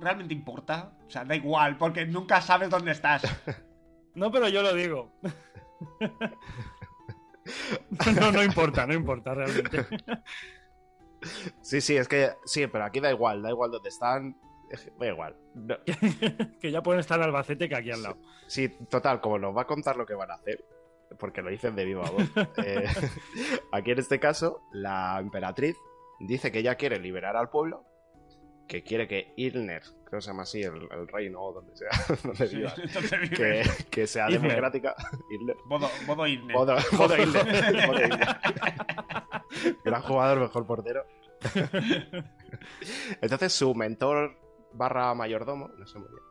¿realmente 0.00 0.34
importa? 0.34 0.92
O 1.06 1.10
sea, 1.10 1.24
da 1.24 1.34
igual, 1.36 1.76
porque 1.78 2.04
nunca 2.06 2.40
sabes 2.40 2.70
dónde 2.70 2.92
estás. 2.92 3.22
No, 4.14 4.30
pero 4.30 4.46
yo 4.46 4.60
lo 4.62 4.74
digo. 4.74 5.10
no, 8.20 8.32
no 8.32 8.42
importa, 8.42 8.86
no 8.86 8.92
importa 8.94 9.34
realmente. 9.34 9.86
Sí, 11.60 11.80
sí, 11.80 11.96
es 11.96 12.08
que 12.08 12.32
sí, 12.44 12.66
pero 12.66 12.84
aquí 12.84 13.00
da 13.00 13.10
igual, 13.10 13.42
da 13.42 13.50
igual 13.50 13.70
dónde 13.70 13.88
están. 13.88 14.36
Da 14.98 15.06
igual. 15.06 15.36
No- 15.54 15.76
que 16.60 16.70
ya 16.70 16.82
pueden 16.82 17.00
estar 17.00 17.18
en 17.18 17.24
Albacete 17.24 17.68
que 17.68 17.76
aquí 17.76 17.90
al 17.90 18.02
lado. 18.02 18.18
Sí, 18.46 18.68
total, 18.90 19.20
como 19.20 19.38
nos 19.38 19.56
va 19.56 19.62
a 19.62 19.66
contar 19.66 19.96
lo 19.96 20.04
que 20.06 20.14
van 20.14 20.30
a 20.30 20.34
hacer, 20.34 20.64
porque 21.18 21.42
lo 21.42 21.50
dicen 21.50 21.74
de 21.74 21.84
viva 21.84 22.08
voz. 22.10 22.30
eh, 22.64 22.86
aquí 23.72 23.92
en 23.92 23.98
este 23.98 24.18
caso, 24.20 24.60
la 24.72 25.18
emperatriz 25.20 25.76
dice 26.20 26.52
que 26.52 26.58
ella 26.60 26.74
quiere 26.76 26.98
liberar 26.98 27.36
al 27.36 27.50
pueblo, 27.50 27.84
que 28.72 28.82
quiere 28.82 29.06
que 29.06 29.34
Ilner, 29.36 29.82
creo 30.06 30.18
que 30.18 30.22
se 30.22 30.28
llama 30.28 30.44
así, 30.44 30.62
el, 30.62 30.88
el 30.90 31.06
reino 31.06 31.42
o 31.42 31.52
donde 31.52 31.76
sea, 31.76 31.90
donde 32.24 32.48
Sí, 32.48 32.56
viva, 32.56 32.74
que, 33.36 33.62
que 33.90 34.06
sea 34.06 34.28
democrática. 34.28 34.94
Ilner. 35.30 35.56
Bodo, 35.66 35.90
Bodo 36.06 36.26
Irne. 36.26 36.54
Bodo, 36.54 36.76
Bodo 36.92 37.14
Ilner, 37.18 37.86
Bodo 37.86 38.00
Ilner. 38.02 38.36
Gran 39.84 40.00
jugador, 40.00 40.40
mejor 40.40 40.66
portero. 40.66 41.04
Entonces 43.20 43.52
su 43.52 43.74
mentor 43.74 44.38
barra 44.72 45.12
mayordomo, 45.12 45.68
no 45.76 45.86
sé 45.86 45.98
muy 45.98 46.08
bien, 46.08 46.22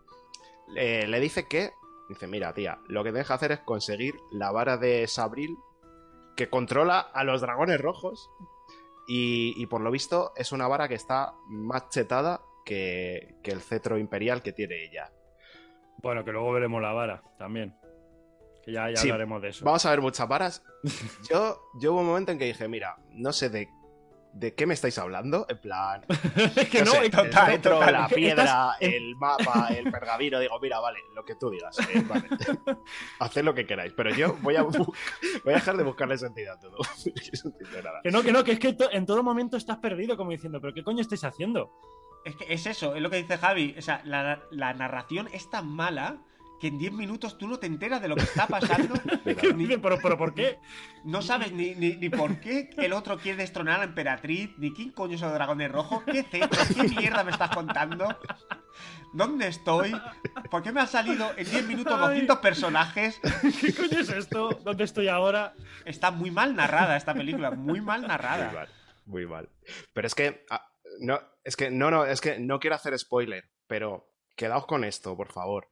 eh, 0.78 1.06
le 1.06 1.20
dice 1.20 1.48
que, 1.48 1.74
dice, 2.10 2.26
mira 2.26 2.56
tía, 2.56 2.80
lo 2.88 3.04
que 3.04 3.12
tienes 3.12 3.28
que 3.28 3.34
hacer 3.34 3.52
es 3.52 3.60
conseguir 3.60 4.16
la 4.32 4.52
vara 4.52 4.78
de 4.78 5.08
Sabril 5.08 5.56
que 6.36 6.50
controla 6.50 7.02
a 7.02 7.24
los 7.24 7.42
dragones 7.42 7.80
rojos 7.80 8.32
y, 9.08 9.54
y 9.58 9.66
por 9.68 9.82
lo 9.82 9.92
visto 9.92 10.34
es 10.36 10.52
una 10.52 10.68
vara 10.68 10.88
que 10.88 10.96
está 10.96 11.34
más 11.48 11.90
chetada 11.90 12.42
que, 12.66 13.36
que 13.44 13.52
el 13.52 13.62
cetro 13.62 13.98
imperial 13.98 14.42
que 14.42 14.54
tiene 14.54 14.84
ella. 14.84 15.12
Bueno, 15.98 16.24
que 16.24 16.32
luego 16.32 16.52
veremos 16.52 16.82
la 16.82 16.94
vara 16.94 17.24
también. 17.38 17.76
Que 18.64 18.72
ya, 18.72 18.90
ya 18.90 18.96
Sí, 18.98 19.10
hablaremos 19.10 19.42
de 19.42 19.50
eso. 19.50 19.66
Vamos 19.66 19.86
a 19.86 19.90
ver 19.92 20.02
muchas 20.02 20.28
varas. 20.28 20.64
Yo, 21.30 21.60
yo 21.80 21.94
hubo 21.94 22.02
un 22.02 22.08
momento 22.08 22.32
en 22.32 22.40
que 22.40 22.46
dije, 22.46 22.68
mira, 22.68 22.98
no 23.12 23.32
sé 23.34 23.50
de, 23.50 23.68
de 24.34 24.56
qué 24.56 24.66
me 24.66 24.74
estáis 24.74 24.98
hablando, 24.98 25.46
en 25.50 25.58
plan... 25.60 26.02
Es 26.56 26.70
que 26.70 26.84
no 26.84 26.92
sé, 26.92 27.02
y- 27.02 27.06
el 27.06 27.12
total, 27.12 27.62
total. 27.62 27.94
la 27.94 28.08
piedra, 28.08 28.76
en- 28.80 28.94
el 28.94 29.16
mapa, 29.16 29.68
el 29.70 29.92
pergamino. 29.92 30.40
Digo, 30.40 30.60
mira, 30.62 30.80
vale, 30.80 31.00
lo 31.16 31.24
que 31.26 31.36
tú 31.36 31.50
digas. 31.50 31.78
eh, 31.94 32.04
vale. 32.08 32.28
Haced 33.20 33.44
lo 33.44 33.54
que 33.54 33.66
queráis. 33.66 33.94
Pero 33.96 34.10
yo 34.16 34.36
voy 34.42 34.56
a, 34.56 34.64
bu- 34.64 34.94
voy 35.44 35.54
a 35.54 35.58
dejar 35.58 35.78
de 35.78 35.84
buscarle 35.84 36.18
sentido 36.18 36.54
a 36.54 36.60
todo. 36.60 36.78
Que 37.04 38.12
no 38.12 38.12
que 38.12 38.12
no, 38.12 38.24
que 38.24 38.32
no, 38.32 38.44
que 38.44 38.52
es 38.54 38.60
que 38.60 38.74
to- 38.74 38.92
en 38.92 39.06
todo 39.06 39.22
momento 39.24 39.58
estás 39.58 39.78
perdido 39.78 40.16
como 40.18 40.32
diciendo, 40.32 40.60
pero 40.62 40.74
¿qué 40.74 40.84
coño 40.84 41.02
estáis 41.02 41.24
haciendo? 41.24 41.72
Es 42.24 42.36
que 42.36 42.54
es 42.54 42.66
eso, 42.68 42.96
es 42.96 43.02
lo 43.02 43.10
que 43.10 43.18
dice 43.18 43.38
Javi. 43.38 43.76
O 43.78 43.82
sea, 43.82 44.02
la, 44.06 44.42
la 44.52 44.74
narración 44.74 45.28
es 45.34 45.50
tan 45.50 45.68
mala 45.68 46.22
que 46.62 46.68
en 46.68 46.78
10 46.78 46.94
minutos 46.94 47.40
tú 47.40 47.48
no 47.48 47.58
te 47.58 47.66
enteras 47.66 48.04
de 48.04 48.08
lo 48.08 48.16
que 48.16 48.22
está 48.22 48.46
pasando. 48.46 48.94
¿Qué 49.42 49.52
ni-? 49.52 49.78
¿Pero, 49.78 49.98
pero 50.00 50.16
por 50.16 50.36
qué? 50.36 50.60
no 51.04 51.24
sabes 51.24 51.52
ni, 51.52 51.74
ni, 51.74 51.96
ni 51.96 52.10
por 52.10 52.40
qué 52.40 52.70
el 52.78 52.94
otro 52.94 53.18
quiere 53.18 53.40
destronar 53.40 53.76
a 53.76 53.78
la 53.80 53.84
emperatriz, 53.86 54.52
ni 54.60 54.72
quién 54.72 54.92
coño 54.92 55.16
es 55.16 55.24
el 55.24 55.34
dragón 55.34 55.68
rojo, 55.70 56.04
qué 56.06 56.22
cetro, 56.22 56.62
qué 56.76 56.84
mierda 56.84 57.24
me 57.24 57.32
estás 57.32 57.50
contando. 57.50 58.16
¿Dónde 59.12 59.48
estoy? 59.48 59.92
¿Por 60.52 60.62
qué 60.62 60.72
me 60.72 60.82
han 60.82 60.88
salido 60.88 61.32
en 61.36 61.50
10 61.50 61.68
minutos 61.68 62.00
200 62.00 62.38
personajes? 62.38 63.20
¿Qué 63.62 63.74
coño 63.74 64.00
es 64.00 64.10
esto? 64.10 64.50
¿Dónde 64.64 64.84
estoy 64.84 65.08
ahora? 65.08 65.56
Está 65.84 66.12
muy 66.12 66.30
mal 66.30 66.56
narrada 66.56 66.96
esta 66.96 67.16
película, 67.16 67.50
muy 67.50 67.82
mal 67.82 68.02
Muy 68.02 68.08
narrada. 68.08 68.52
mal, 68.52 68.70
muy 69.06 69.26
mal. 69.26 69.50
Pero 69.94 70.06
es 70.06 70.14
que, 70.14 70.46
ah, 70.52 70.68
no, 71.00 71.20
es 71.44 71.56
que, 71.56 71.72
no, 71.72 71.90
no, 71.90 72.06
es 72.06 72.22
que 72.22 72.40
no 72.40 72.60
quiero 72.60 72.76
hacer 72.76 72.98
spoiler, 73.00 73.50
pero 73.66 74.08
quedaos 74.36 74.68
con 74.68 74.84
esto, 74.84 75.18
por 75.18 75.32
favor. 75.32 75.68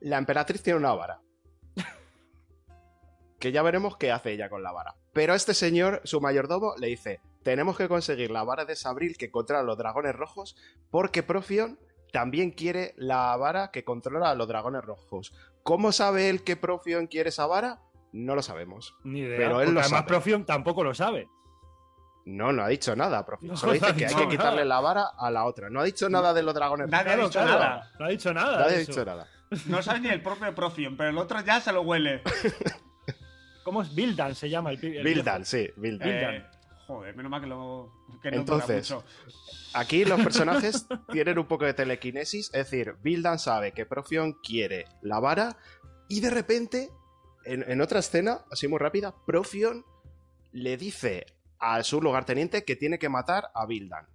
La 0.00 0.18
emperatriz 0.18 0.62
tiene 0.62 0.78
una 0.78 0.92
vara. 0.94 1.20
Que 3.40 3.52
ya 3.52 3.62
veremos 3.62 3.96
qué 3.96 4.10
hace 4.10 4.32
ella 4.32 4.48
con 4.48 4.62
la 4.62 4.72
vara. 4.72 4.96
Pero 5.12 5.34
este 5.34 5.54
señor, 5.54 6.00
su 6.04 6.20
mayordomo, 6.20 6.74
le 6.78 6.88
dice: 6.88 7.20
Tenemos 7.44 7.76
que 7.76 7.88
conseguir 7.88 8.30
la 8.32 8.42
vara 8.42 8.64
de 8.64 8.74
Sabril 8.74 9.16
que 9.16 9.30
controla 9.30 9.60
a 9.60 9.64
los 9.64 9.78
dragones 9.78 10.14
rojos, 10.16 10.56
porque 10.90 11.22
Profion 11.22 11.78
también 12.12 12.50
quiere 12.50 12.94
la 12.96 13.36
vara 13.36 13.70
que 13.70 13.84
controla 13.84 14.30
a 14.30 14.34
los 14.34 14.48
dragones 14.48 14.82
rojos. 14.84 15.32
¿Cómo 15.62 15.92
sabe 15.92 16.30
él 16.30 16.42
que 16.42 16.56
Profion 16.56 17.06
quiere 17.06 17.28
esa 17.28 17.46
vara? 17.46 17.80
No 18.12 18.34
lo 18.34 18.42
sabemos. 18.42 18.96
Ni 19.04 19.20
idea. 19.20 19.36
Pero 19.36 19.60
él 19.60 19.72
lo 19.72 19.80
además 19.80 19.88
sabe. 20.00 20.08
Profion 20.08 20.44
tampoco 20.44 20.82
lo 20.82 20.94
sabe. 20.94 21.28
No, 22.24 22.52
no 22.52 22.62
ha 22.64 22.68
dicho 22.68 22.94
nada, 22.96 23.24
profe. 23.24 23.46
No, 23.46 23.56
Solo 23.56 23.72
dice 23.74 23.86
no 23.90 23.96
que 23.96 24.06
hay 24.06 24.14
ha 24.14 24.16
que 24.18 24.28
quitarle 24.28 24.56
nada. 24.62 24.64
la 24.66 24.80
vara 24.80 25.02
a 25.16 25.30
la 25.30 25.44
otra. 25.46 25.70
No 25.70 25.80
ha 25.80 25.84
dicho 25.84 26.08
nada 26.10 26.34
de 26.34 26.42
los 26.42 26.54
dragones. 26.54 26.88
Nadie 26.90 27.12
ha 27.12 27.14
Claro, 27.14 27.28
dicho 27.28 27.38
claro, 27.40 27.58
nada. 27.60 27.90
No 27.98 28.04
ha 28.04 28.08
dicho 28.08 28.34
nada. 28.34 28.58
Nadie 28.58 28.76
ha 28.76 28.78
dicho 28.80 29.04
nada. 29.04 29.28
No 29.66 29.82
sabe 29.82 30.00
ni 30.00 30.08
el 30.08 30.22
propio 30.22 30.54
Profion, 30.54 30.96
pero 30.96 31.10
el 31.10 31.18
otro 31.18 31.40
ya 31.44 31.60
se 31.60 31.72
lo 31.72 31.82
huele. 31.82 32.22
¿Cómo 33.64 33.82
es? 33.82 33.94
Bildan 33.94 34.34
se 34.34 34.48
llama 34.48 34.70
el 34.70 34.78
pi- 34.78 34.96
el 34.96 35.04
Bildan, 35.04 35.44
sí, 35.44 35.68
Bildan. 35.76 36.08
Bildan. 36.08 36.34
Eh, 36.36 36.46
joder, 36.86 37.14
menos 37.16 37.30
mal 37.30 37.40
que 37.40 37.46
lo. 37.46 37.92
Que 38.22 38.30
no 38.30 38.38
Entonces, 38.38 38.90
mucho. 38.90 39.04
Aquí 39.74 40.04
los 40.04 40.20
personajes 40.24 40.86
tienen 41.12 41.38
un 41.38 41.46
poco 41.46 41.64
de 41.66 41.74
telequinesis, 41.74 42.46
es 42.54 42.70
decir, 42.70 42.94
Bildan 43.02 43.38
sabe 43.38 43.72
que 43.72 43.84
Profion 43.86 44.34
quiere 44.42 44.86
la 45.02 45.20
vara 45.20 45.56
y 46.08 46.20
de 46.20 46.30
repente, 46.30 46.90
en, 47.44 47.62
en 47.70 47.80
otra 47.82 47.98
escena, 48.00 48.40
así 48.50 48.68
muy 48.68 48.78
rápida, 48.78 49.14
Profion 49.26 49.84
le 50.52 50.76
dice 50.78 51.26
a 51.58 51.82
su 51.82 52.00
lugarteniente 52.00 52.64
que 52.64 52.76
tiene 52.76 52.98
que 52.98 53.10
matar 53.10 53.50
a 53.54 53.66
Bildan. 53.66 54.06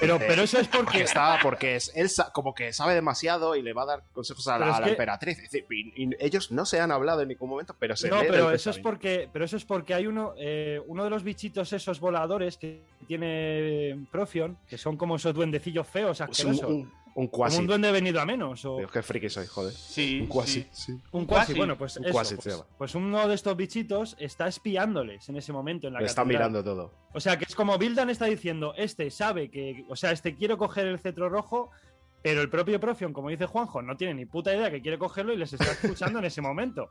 Pero, 0.00 0.14
Dice, 0.14 0.26
pero 0.28 0.42
eso 0.42 0.58
es 0.58 0.66
porque 0.68 0.84
porque. 0.84 1.02
está, 1.02 1.38
porque 1.42 1.76
es, 1.76 1.92
él 1.94 2.08
como 2.32 2.54
que 2.54 2.72
sabe 2.72 2.94
demasiado 2.94 3.54
y 3.54 3.62
le 3.62 3.72
va 3.72 3.82
a 3.82 3.86
dar 3.86 4.02
consejos 4.12 4.46
a 4.48 4.52
la, 4.52 4.58
Pero 4.58 4.70
es 4.70 4.76
a 4.76 4.80
la 4.80 4.84
que- 4.86 4.90
emperatriz. 4.92 5.38
Es 5.38 5.50
decir, 5.50 5.66
y- 5.70 6.04
y 6.04 6.10
ellos 6.18 6.50
no 6.50 6.64
se 6.66 6.80
han 6.80 6.90
hablado 6.90 7.22
en 7.22 7.28
ningún 7.28 7.50
momento, 7.50 7.74
pero 7.78 7.94
se 7.96 8.08
No, 8.08 8.20
pero 8.20 8.50
eso 8.50 8.70
es 8.70 8.78
porque, 8.78 9.28
pero 9.32 9.44
eso 9.44 9.56
es 9.56 9.64
porque 9.64 9.94
hay 9.94 10.06
uno, 10.06 10.34
eh, 10.38 10.80
uno 10.86 11.04
de 11.04 11.10
los 11.10 11.22
bichitos 11.22 11.72
esos 11.72 12.00
voladores 12.00 12.56
que 12.56 12.82
tiene 13.06 14.06
Profion, 14.10 14.58
que 14.68 14.78
son 14.78 14.96
como 14.96 15.16
esos 15.16 15.34
duendecillos 15.34 15.86
feos, 15.86 16.20
Es 16.20 16.44
un, 16.44 16.50
asquerosos. 16.52 16.86
Un, 17.14 17.26
como 17.26 17.30
cuasi. 17.30 17.58
un 17.58 17.66
duende 17.66 17.90
venido 17.92 18.20
a 18.20 18.26
menos. 18.26 18.64
O 18.64 18.78
Dios, 18.78 18.90
qué 18.90 19.02
friki 19.02 19.28
soy, 19.28 19.46
joder. 19.46 19.72
Sí. 19.72 20.20
Un 20.22 20.26
cuasi, 20.28 20.62
sí. 20.62 20.68
sí. 20.72 20.92
un 21.12 21.26
cuasi. 21.26 21.52
cuasi. 21.52 21.54
Bueno, 21.54 21.76
pues 21.78 21.96
Un 21.96 22.04
eso, 22.04 22.12
cuasi 22.12 22.36
se 22.36 22.42
pues, 22.42 22.54
llama. 22.56 22.66
pues 22.78 22.94
uno 22.94 23.28
de 23.28 23.34
estos 23.34 23.56
bichitos 23.56 24.16
está 24.18 24.46
espiándoles 24.48 25.28
en 25.28 25.36
ese 25.36 25.52
momento 25.52 25.86
en 25.88 25.94
la 25.94 26.00
Le 26.00 26.06
está 26.06 26.22
catedral. 26.22 26.50
mirando 26.50 26.64
todo. 26.64 26.92
O 27.12 27.20
sea, 27.20 27.38
que 27.38 27.44
es 27.44 27.54
como 27.54 27.76
Bildan 27.78 28.10
está 28.10 28.26
diciendo, 28.26 28.74
este 28.76 29.10
sabe 29.10 29.50
que, 29.50 29.84
o 29.88 29.96
sea, 29.96 30.12
este 30.12 30.34
quiere 30.34 30.56
coger 30.56 30.86
el 30.86 30.98
cetro 30.98 31.28
rojo, 31.28 31.70
pero 32.22 32.42
el 32.42 32.50
propio 32.50 32.78
Profion, 32.80 33.12
como 33.12 33.30
dice 33.30 33.46
Juanjo, 33.46 33.82
no 33.82 33.96
tiene 33.96 34.14
ni 34.14 34.26
puta 34.26 34.54
idea 34.54 34.70
que 34.70 34.82
quiere 34.82 34.98
cogerlo 34.98 35.32
y 35.32 35.36
les 35.36 35.52
está 35.52 35.72
escuchando 35.72 36.18
en 36.18 36.26
ese 36.26 36.40
momento. 36.40 36.90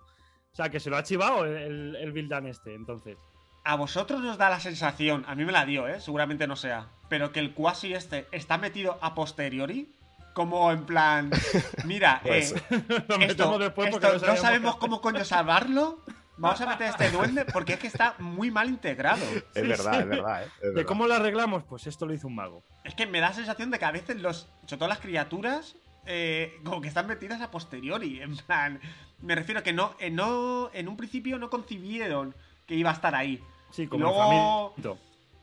O 0.52 0.56
sea, 0.56 0.70
que 0.70 0.80
se 0.80 0.90
lo 0.90 0.98
ha 0.98 1.04
chivado 1.04 1.46
el, 1.46 1.96
el 1.96 2.12
Bildan 2.12 2.48
este, 2.48 2.74
entonces. 2.74 3.18
A 3.64 3.76
vosotros 3.76 4.22
nos 4.22 4.38
da 4.40 4.50
la 4.50 4.60
sensación, 4.60 5.24
a 5.28 5.36
mí 5.36 5.46
me 5.46 5.52
la 5.52 5.66
dio, 5.66 5.88
¿eh? 5.88 6.00
Seguramente 6.00 6.48
no 6.48 6.56
sea, 6.56 6.88
pero 7.08 7.32
que 7.32 7.40
el 7.40 7.54
quasi 7.54 7.94
este 7.94 8.26
está 8.32 8.58
metido 8.58 8.98
a 9.02 9.14
posteriori. 9.14 9.94
Como 10.40 10.72
en 10.72 10.86
plan, 10.86 11.30
mira, 11.84 12.22
eh. 12.24 12.50
Lo 13.10 13.20
metemos 13.20 13.30
esto, 13.30 13.60
después 13.60 13.90
esto 13.90 14.00
porque 14.00 14.26
no 14.26 14.38
sabemos 14.38 14.78
cómo 14.78 15.02
coño 15.02 15.26
salvarlo. 15.26 16.00
Vamos 16.38 16.62
a 16.62 16.66
meter 16.66 16.88
a 16.88 16.90
este 16.92 17.12
duende 17.12 17.44
porque 17.44 17.74
es 17.74 17.80
que 17.80 17.88
está 17.88 18.16
muy 18.20 18.50
mal 18.50 18.70
integrado. 18.70 19.22
Es 19.54 19.68
verdad, 19.68 20.00
es 20.00 20.08
verdad, 20.08 20.44
¿eh? 20.44 20.46
Es 20.46 20.62
¿De 20.62 20.70
verdad. 20.70 20.86
cómo 20.86 21.08
lo 21.08 21.16
arreglamos? 21.16 21.66
Pues 21.66 21.88
esto 21.88 22.06
lo 22.06 22.14
hizo 22.14 22.28
un 22.28 22.36
mago. 22.36 22.64
Es 22.86 22.96
que 22.96 23.06
me 23.06 23.20
da 23.20 23.32
la 23.32 23.36
sensación 23.36 23.70
de 23.70 23.80
que 23.80 23.84
a 23.84 23.92
veces 23.92 24.22
los, 24.22 24.48
sobre 24.66 24.78
todo 24.78 24.88
las 24.88 25.00
criaturas, 25.00 25.76
eh, 26.06 26.58
como 26.64 26.80
que 26.80 26.88
están 26.88 27.08
metidas 27.08 27.42
a 27.42 27.52
posteriori. 27.52 28.22
En 28.22 28.38
plan, 28.38 28.80
me 29.22 29.36
refiero 29.36 29.60
a 29.60 29.64
que 29.64 29.74
no, 29.74 29.94
eh, 30.00 30.10
no, 30.10 30.70
en 30.72 30.88
un 30.88 30.96
principio 30.96 31.38
no 31.38 31.50
concibieron 31.50 32.34
que 32.66 32.76
iba 32.76 32.92
a 32.92 32.94
estar 32.94 33.14
ahí. 33.14 33.44
Sí, 33.72 33.88
como 33.88 34.06
Luego-. 34.06 34.98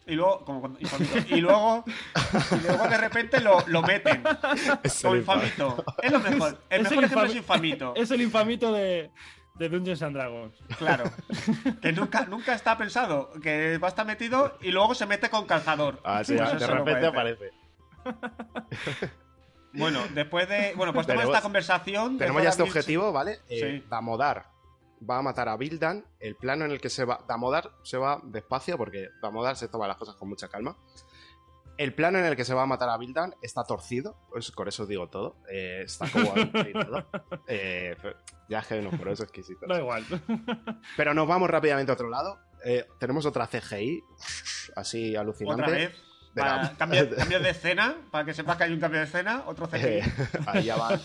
Y 0.06 0.14
luego, 0.14 0.44
como 0.44 0.60
con- 0.60 0.76
infamito. 0.78 1.18
Y 1.34 1.40
luego, 1.40 1.84
y 2.52 2.66
luego 2.66 2.88
de 2.88 2.96
repente 2.96 3.40
lo, 3.40 3.58
lo 3.66 3.82
meten. 3.82 4.22
Es 4.84 5.04
el 5.04 5.16
infamito. 5.16 5.84
Es 6.02 6.12
lo 6.12 6.20
mejor. 6.20 6.58
El 6.70 6.80
Es 6.86 6.90
mejor 6.90 6.98
el 6.98 7.04
ejemplo 7.10 7.26
infami- 7.26 7.30
es 7.30 7.36
infamito. 7.36 7.92
Es 7.96 8.10
el 8.12 8.20
infamito 8.22 8.72
de, 8.72 9.10
de 9.54 9.68
Dungeons 9.68 10.02
and 10.02 10.14
Dragons. 10.16 10.54
Claro. 10.78 11.04
Que 11.82 11.92
nunca, 11.92 12.24
nunca 12.26 12.54
está 12.54 12.78
pensado 12.78 13.32
que 13.42 13.78
va 13.78 13.88
a 13.88 13.90
estar 13.90 14.06
metido 14.06 14.56
y 14.62 14.70
luego 14.70 14.94
se 14.94 15.06
mete 15.06 15.28
con 15.28 15.44
calzador. 15.46 16.00
Ah, 16.04 16.22
sí, 16.22 16.36
Pues 16.36 16.60
de 16.60 16.66
repente 16.68 17.06
aparece. 17.06 17.50
Bueno, 19.72 20.00
después 20.14 20.48
de. 20.48 20.72
Bueno, 20.76 20.92
pues 20.94 21.06
tenemos 21.06 21.26
esta 21.26 21.42
conversación. 21.42 22.16
Tenemos 22.16 22.42
ya 22.42 22.50
este 22.50 22.62
objetivo, 22.62 23.12
¿vale? 23.12 23.40
Eh, 23.48 23.80
Sí. 23.82 23.86
Damodar 23.90 24.46
va 25.08 25.18
a 25.18 25.22
matar 25.22 25.48
a 25.48 25.56
Bildan. 25.56 26.04
El 26.20 26.36
plano 26.36 26.64
en 26.64 26.70
el 26.70 26.80
que 26.80 26.88
se 26.90 27.04
va. 27.04 27.24
Damodar 27.28 27.70
se 27.82 27.96
va 27.98 28.20
despacio 28.24 28.76
porque 28.78 29.08
Damodar 29.22 29.56
se 29.56 29.68
toma 29.68 29.86
las 29.88 29.96
cosas 29.96 30.16
con 30.16 30.28
mucha 30.28 30.48
calma. 30.48 30.76
El 31.78 31.92
plano 31.92 32.18
en 32.18 32.24
el 32.24 32.36
que 32.36 32.44
se 32.46 32.54
va 32.54 32.62
a 32.62 32.66
matar 32.66 32.88
a 32.88 32.96
Bildan 32.96 33.34
está 33.42 33.62
torcido, 33.64 34.16
pues 34.30 34.50
con 34.50 34.66
eso 34.66 34.86
digo 34.86 35.08
todo. 35.08 35.36
Eh, 35.50 35.82
está 35.84 36.08
como 36.10 36.32
todo. 36.32 37.06
Eh, 37.48 37.94
pero 38.00 38.16
ya 38.48 38.60
es 38.60 38.66
que 38.66 38.80
no, 38.80 38.90
pero 38.90 39.12
es 39.12 39.20
exquisito. 39.20 39.66
Da 39.66 39.78
igual. 39.78 40.04
Pero 40.96 41.12
nos 41.12 41.28
vamos 41.28 41.50
rápidamente 41.50 41.92
a 41.92 41.94
otro 41.94 42.08
lado. 42.08 42.38
Eh, 42.64 42.86
tenemos 42.98 43.26
otra 43.26 43.46
CGI, 43.46 44.02
así 44.74 45.14
alucinante. 45.14 45.62
Otra 45.62 45.74
vez. 45.76 46.02
De 46.34 46.42
la- 46.42 47.38
de 47.40 47.50
escena, 47.50 47.96
para 48.10 48.24
que 48.24 48.32
sepas 48.34 48.56
que 48.56 48.64
hay 48.64 48.72
un 48.72 48.80
cambio 48.80 49.00
de 49.00 49.06
escena, 49.06 49.42
otro 49.46 49.68
CGI. 49.68 49.78
Eh, 49.86 50.02
ahí 50.46 50.64
ya 50.64 50.76
van. 50.76 50.98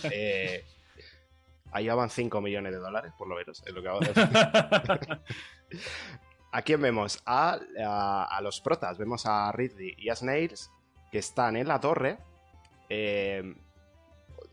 Eh, 1.72 1.74
ahí 1.74 1.86
ya 1.86 1.96
van 1.96 2.10
5 2.10 2.42
millones 2.42 2.72
de 2.72 2.80
dólares, 2.80 3.12
por 3.18 3.28
lo 3.28 3.36
menos, 3.36 3.64
es 3.66 3.74
lo 3.74 3.82
que 3.82 3.88
vamos 3.88 4.08
a 4.08 4.12
decir. 4.14 5.20
¿A 6.54 6.62
quién 6.64 6.82
vemos? 6.82 7.22
A, 7.26 7.60
a- 7.84 8.26
a 8.30 8.42
los 8.42 8.60
protas. 8.60 8.98
Vemos 8.98 9.26
a 9.26 9.52
Ridley 9.54 9.96
y 9.98 10.10
a 10.10 10.16
Snails 10.16 10.70
que 11.12 11.20
están 11.20 11.56
en 11.56 11.68
la 11.68 11.80
torre. 11.80 12.18
Eh, 12.90 13.56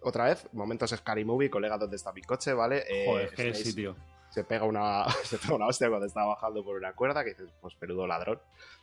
otra 0.02 0.26
vez, 0.26 0.46
momentos 0.52 0.90
Scary 0.90 1.24
Movie, 1.24 1.50
colega, 1.50 1.76
¿dónde 1.76 1.96
está 1.96 2.12
mi 2.12 2.22
coche? 2.22 2.52
¿Vale? 2.52 2.84
Eh, 2.88 3.04
Joder, 3.06 3.30
qué 3.34 3.52
tío. 3.74 3.96
Se 4.30 4.44
pega, 4.44 4.64
una, 4.64 5.06
se 5.24 5.38
pega 5.38 5.54
una 5.54 5.66
hostia 5.66 5.88
cuando 5.88 6.06
está 6.06 6.24
bajando 6.24 6.62
por 6.64 6.76
una 6.76 6.92
cuerda, 6.92 7.24
que 7.24 7.30
dices, 7.30 7.50
pues 7.60 7.74
peludo 7.74 8.06
ladrón, 8.06 8.38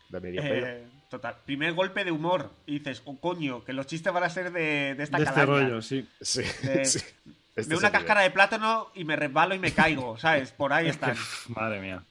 de 0.09 0.19
medio 0.19 0.41
pelo. 0.41 0.67
Eh, 0.67 0.85
total. 1.09 1.37
Primer 1.45 1.73
golpe 1.73 2.03
de 2.03 2.11
humor. 2.11 2.49
Y 2.65 2.79
dices, 2.79 3.01
oh 3.05 3.17
coño, 3.17 3.63
que 3.63 3.71
los 3.71 3.87
chistes 3.87 4.11
van 4.11 4.23
a 4.23 4.29
ser 4.29 4.51
de, 4.51 4.95
de 4.95 5.03
esta 5.03 5.17
De 5.19 5.23
este 5.23 5.45
rollo, 5.45 5.81
sí. 5.81 6.09
Sí, 6.19 6.41
de- 6.63 6.83
sí. 6.85 6.99
Este 7.55 7.73
es 7.73 7.79
una 7.79 7.89
nivel. 7.89 7.91
cáscara 7.91 8.21
de 8.21 8.31
plátano 8.31 8.91
y 8.93 9.05
me 9.05 9.15
resbalo 9.15 9.55
y 9.55 9.59
me 9.59 9.73
caigo, 9.73 10.17
¿sabes? 10.17 10.51
Por 10.51 10.73
ahí 10.73 10.87
Es 10.89 10.97
que, 10.97 11.11
están. 11.11 11.17
madre 11.55 11.79
mía. 11.81 12.05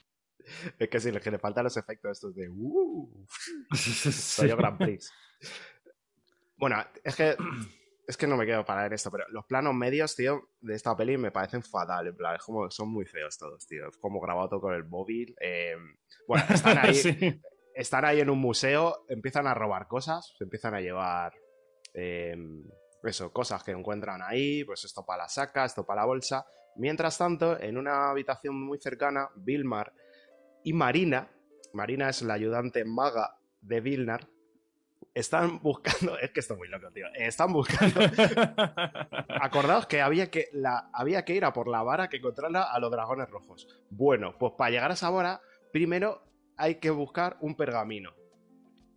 Es 0.79 0.89
que 0.89 0.99
sí, 0.99 1.09
es 1.09 1.19
que 1.21 1.31
le 1.31 1.39
faltan 1.39 1.63
los 1.63 1.77
efectos 1.77 2.11
estos 2.11 2.35
de... 2.35 2.49
Uh, 2.49 3.25
rollo 4.39 4.57
Grand 4.57 4.77
Prix. 4.77 5.11
Bueno, 6.57 6.83
es 7.03 7.15
que 7.15 7.35
es 8.07 8.17
que 8.17 8.27
no 8.27 8.37
me 8.37 8.45
quiero 8.45 8.63
parar 8.65 8.87
en 8.87 8.93
esto, 8.93 9.09
pero 9.11 9.25
los 9.29 9.45
planos 9.45 9.73
medios, 9.73 10.15
tío, 10.15 10.49
de 10.61 10.75
esta 10.75 10.95
peli 10.95 11.17
me 11.17 11.31
parecen 11.31 11.63
fatal. 11.63 12.07
En 12.07 12.15
plan, 12.15 12.35
es 12.35 12.43
como 12.43 12.69
son 12.69 12.89
muy 12.89 13.05
feos 13.05 13.37
todos, 13.37 13.65
tío. 13.67 13.87
Es 13.89 13.97
como 13.97 14.19
grabado 14.21 14.49
todo 14.49 14.61
con 14.61 14.73
el 14.73 14.85
móvil. 14.85 15.35
eh, 15.41 15.75
bueno, 16.27 16.45
están 16.49 16.77
ahí, 16.77 16.93
Sí. 16.95 17.41
están 17.73 18.05
ahí 18.05 18.19
en 18.19 18.29
un 18.29 18.39
museo, 18.39 19.05
empiezan 19.09 19.47
a 19.47 19.53
robar 19.53 19.87
cosas, 19.87 20.33
se 20.37 20.43
empiezan 20.43 20.75
a 20.75 20.81
llevar 20.81 21.33
eh, 21.93 22.35
eso, 23.07 23.31
cosas 23.31 23.63
que 23.63 23.71
encuentran 23.71 24.21
ahí, 24.21 24.63
pues 24.63 24.83
esto 24.85 25.05
para 25.05 25.23
la 25.23 25.29
saca, 25.29 25.65
esto 25.65 25.85
para 25.85 26.01
la 26.01 26.07
bolsa. 26.07 26.45
Mientras 26.75 27.17
tanto, 27.17 27.59
en 27.59 27.77
una 27.77 28.09
habitación 28.09 28.61
muy 28.61 28.79
cercana, 28.79 29.29
Vilmar 29.35 29.93
y 30.63 30.73
Marina, 30.73 31.29
Marina 31.73 32.09
es 32.09 32.21
la 32.21 32.35
ayudante 32.35 32.85
maga 32.85 33.37
de 33.61 33.81
Vilnar, 33.81 34.27
están 35.13 35.59
buscando, 35.63 36.17
es 36.19 36.31
que 36.31 36.39
esto 36.39 36.53
es 36.53 36.59
muy 36.59 36.67
loco, 36.67 36.91
tío, 36.91 37.07
están 37.15 37.51
buscando, 37.53 38.01
acordaos 39.41 39.87
que 39.87 40.01
había 40.01 40.29
que, 40.29 40.49
la, 40.53 40.89
había 40.93 41.25
que 41.25 41.35
ir 41.35 41.45
a 41.45 41.53
por 41.53 41.67
la 41.67 41.83
vara 41.83 42.09
que 42.09 42.21
controla 42.21 42.63
a 42.63 42.79
los 42.79 42.91
dragones 42.91 43.29
rojos. 43.29 43.67
Bueno, 43.89 44.35
pues 44.37 44.53
para 44.57 44.71
llegar 44.71 44.91
a 44.91 44.93
esa 44.93 45.09
vara, 45.09 45.41
primero 45.71 46.23
hay 46.57 46.75
que 46.75 46.89
buscar 46.89 47.37
un 47.39 47.55
pergamino, 47.55 48.13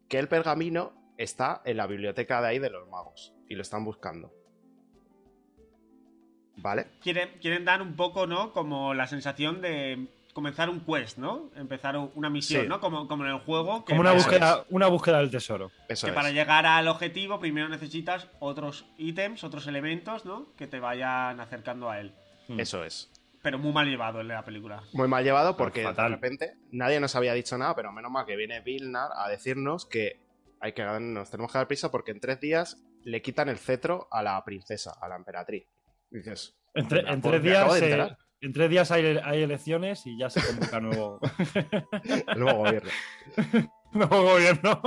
que 0.09 0.18
el 0.18 0.28
pergamino 0.28 0.93
está 1.19 1.61
en 1.66 1.77
la 1.77 1.86
biblioteca 1.86 2.40
de 2.40 2.49
ahí 2.49 2.59
de 2.59 2.70
los 2.70 2.89
magos, 2.89 3.35
y 3.49 3.55
lo 3.57 3.62
están 3.62 3.85
buscando. 3.85 4.32
¿Vale? 6.57 6.86
Quieren, 7.01 7.31
quieren 7.40 7.65
dar 7.65 7.82
un 7.82 7.95
poco, 7.95 8.27
¿no? 8.27 8.53
Como 8.53 8.93
la 8.95 9.07
sensación 9.07 9.61
de 9.61 10.09
comenzar 10.35 10.69
un 10.70 10.81
quest, 10.81 11.16
¿no? 11.19 11.51
Empezar 11.55 11.97
una 11.97 12.31
misión, 12.31 12.62
Sí. 12.62 12.69
¿no? 12.69 12.81
Como, 12.81 13.07
como 13.07 13.24
en 13.24 13.31
el 13.31 13.39
juego. 13.40 13.85
que 13.85 13.90
Como 13.93 14.01
una 14.01 14.12
búsqueda, 14.12 14.65
una 14.70 14.89
búsqueda 14.89 15.19
del 15.19 15.31
tesoro. 15.31 15.70
Eso 15.89 16.07
que 16.07 16.11
es. 16.11 16.15
para 16.16 16.31
llegar 16.31 16.66
al 16.66 16.89
objetivo 16.89 17.39
primero 17.39 17.69
necesitas 17.69 18.28
otros 18.40 18.86
ítems, 18.99 19.45
otros 19.45 19.66
elementos, 19.69 20.24
¿no? 20.24 20.53
Que 20.57 20.66
te 20.66 20.81
vayan 20.81 21.39
acercando 21.40 21.90
a 21.90 22.01
él. 22.01 22.12
Eso 22.57 22.82
es. 22.85 23.11
Pero 23.40 23.59
muy 23.59 23.73
mal 23.73 23.86
llevado 23.89 24.20
en 24.20 24.28
la 24.28 24.45
película. 24.45 24.82
Muy 24.95 25.07
mal 25.07 25.23
llevado 25.23 25.57
porque 25.57 25.85
Fatal. 25.85 26.11
de 26.11 26.16
repente 26.16 26.55
nadie 26.73 26.99
nos 26.99 27.15
había 27.15 27.35
dicho 27.35 27.57
nada, 27.57 27.74
pero 27.77 27.93
menos 27.93 28.11
mal 28.11 28.27
que 28.27 28.35
viene 28.36 28.61
Vilnar 28.61 29.11
a 29.15 29.28
decirnos 29.28 29.86
que 29.86 30.19
hay 30.60 30.72
que 30.72 30.82
nos 30.82 31.30
tenemos 31.30 31.52
que 31.52 31.59
dar 31.59 31.68
prisa 31.68 31.90
porque 31.90 32.10
en 32.12 32.20
tres 32.20 32.40
días 32.40 32.82
le 33.05 33.22
quitan 33.22 33.48
el 33.48 33.59
cetro 33.59 34.09
a 34.10 34.22
la 34.22 34.43
princesa, 34.44 34.94
a 35.01 35.09
la 35.09 35.16
emperatriz. 35.16 35.64
Dices, 36.10 36.56
En, 36.74 36.86
tre- 36.89 36.97
"Venga, 36.98 37.12
en 37.12 37.20
tres 37.22 37.43
días, 37.43 37.72
se- 37.72 37.85
enterar". 37.85 38.18
en 38.40 38.52
tres 38.52 38.70
días 38.70 38.90
hay, 38.90 39.18
hay 39.24 39.43
elecciones 39.43 40.06
y 40.06 40.18
ya 40.18 40.30
se 40.30 40.40
convoca 40.47 40.80
nuevo, 40.80 41.20
el 41.55 42.39
nuevo 42.39 42.59
gobierno. 42.64 42.90
nuevo 43.93 44.22
gobierno. 44.22 44.82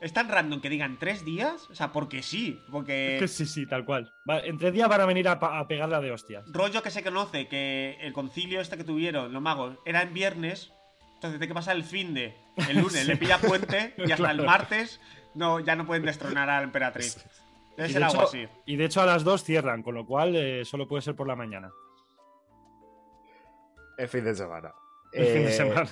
Es 0.00 0.12
tan 0.12 0.28
random 0.28 0.60
que 0.60 0.68
digan 0.70 0.96
tres 1.00 1.24
días, 1.24 1.68
o 1.70 1.74
sea, 1.74 1.90
porque 1.90 2.22
sí, 2.22 2.56
porque 2.70 3.16
Es 3.16 3.20
que 3.22 3.28
sí, 3.28 3.46
sí, 3.46 3.66
tal 3.66 3.84
cual. 3.84 4.08
Va, 4.30 4.38
en 4.40 4.56
tres 4.56 4.72
días 4.72 4.88
van 4.88 5.00
a 5.00 5.06
venir 5.06 5.26
a, 5.28 5.32
a 5.32 5.66
pegarla 5.66 6.00
de 6.00 6.12
hostias. 6.12 6.44
rollo 6.52 6.82
que 6.82 6.90
se 6.92 7.02
conoce 7.02 7.48
que 7.48 7.96
el 8.00 8.12
concilio 8.12 8.60
este 8.60 8.76
que 8.76 8.84
tuvieron 8.84 9.32
los 9.32 9.42
magos 9.42 9.76
era 9.84 10.02
en 10.02 10.14
viernes, 10.14 10.72
entonces 11.14 11.38
tiene 11.40 11.48
que 11.48 11.54
pasar 11.54 11.74
el 11.74 11.82
fin 11.82 12.14
de 12.14 12.32
El 12.68 12.78
lunes 12.80 13.06
le 13.06 13.16
pilla 13.16 13.38
puente 13.38 13.94
y 13.98 14.10
hasta 14.12 14.30
el 14.30 14.44
martes 14.44 15.00
no, 15.34 15.60
ya 15.60 15.76
no 15.76 15.86
pueden 15.86 16.04
destronar 16.04 16.48
a 16.50 16.58
la 16.58 16.64
emperatriz. 16.64 17.16
Debe 17.76 17.88
Y 17.88 17.92
ser 17.92 18.00
de, 18.00 18.06
algo 18.06 18.16
hecho, 18.22 18.28
así. 18.28 18.48
y 18.66 18.76
de 18.76 18.84
hecho 18.84 19.00
a 19.00 19.06
las 19.06 19.22
2 19.24 19.44
cierran, 19.44 19.82
con 19.82 19.94
lo 19.94 20.04
cual 20.06 20.34
eh, 20.34 20.64
solo 20.64 20.88
puede 20.88 21.02
ser 21.02 21.14
por 21.14 21.28
la 21.28 21.36
mañana. 21.36 21.70
El 23.96 24.08
fin 24.08 24.24
de 24.24 24.34
semana. 24.34 24.72
El 25.12 25.26
fin 25.26 25.44
de 25.44 25.48
Eh, 25.48 25.52
semana. 25.52 25.90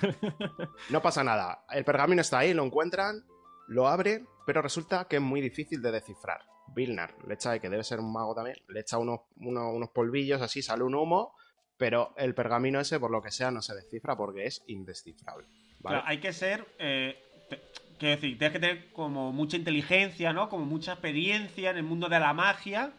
No 0.89 1.01
pasa 1.01 1.23
nada. 1.23 1.63
El 1.71 1.83
pergamino 1.83 2.21
está 2.21 2.39
ahí, 2.39 2.53
lo 2.53 2.63
encuentran, 2.63 3.23
lo 3.67 3.87
abren, 3.87 4.27
pero 4.45 4.61
resulta 4.61 5.05
que 5.05 5.17
es 5.17 5.21
muy 5.21 5.41
difícil 5.41 5.81
de 5.81 5.91
descifrar. 5.91 6.41
Vilnar 6.75 7.15
le 7.25 7.33
echa 7.35 7.51
de 7.51 7.61
que 7.61 7.69
debe 7.69 7.83
ser 7.83 7.99
un 7.99 8.11
mago 8.11 8.35
también, 8.35 8.57
le 8.67 8.81
echa 8.81 8.97
unos, 8.97 9.21
unos, 9.37 9.73
unos 9.73 9.89
polvillos 9.89 10.41
así, 10.41 10.61
sale 10.61 10.83
un 10.83 10.95
humo, 10.95 11.33
pero 11.77 12.13
el 12.17 12.35
pergamino 12.35 12.79
ese, 12.81 12.99
por 12.99 13.09
lo 13.11 13.21
que 13.21 13.31
sea, 13.31 13.51
no 13.51 13.61
se 13.61 13.73
descifra 13.73 14.17
porque 14.17 14.45
es 14.45 14.61
indescifrable. 14.67 15.47
¿Vale? 15.79 15.97
Claro, 15.97 16.03
hay 16.07 16.17
que 16.19 16.33
ser. 16.33 16.65
eh, 16.79 17.17
te- 17.49 17.61
quiero 17.97 18.15
decir, 18.15 18.37
tienes 18.37 18.51
que 18.53 18.59
tener 18.59 18.91
como 18.93 19.31
mucha 19.31 19.57
inteligencia, 19.57 20.33
¿no? 20.33 20.49
Como 20.49 20.65
mucha 20.65 20.93
experiencia 20.93 21.71
en 21.71 21.77
el 21.77 21.83
mundo 21.83 22.09
de 22.09 22.19
la 22.19 22.33
magia 22.33 22.91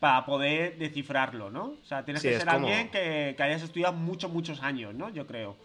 para 0.00 0.26
poder 0.26 0.76
descifrarlo, 0.78 1.50
¿no? 1.50 1.64
O 1.82 1.84
sea, 1.84 2.04
tienes 2.04 2.22
Sí, 2.22 2.28
que 2.28 2.38
ser 2.38 2.46
como- 2.48 2.66
alguien 2.66 2.90
que, 2.90 3.34
que 3.36 3.42
hayas 3.42 3.62
estudiado 3.62 3.92
muchos, 3.94 4.30
muchos 4.30 4.62
años, 4.62 4.94
¿no? 4.94 5.08
Yo 5.10 5.26
creo. 5.26 5.56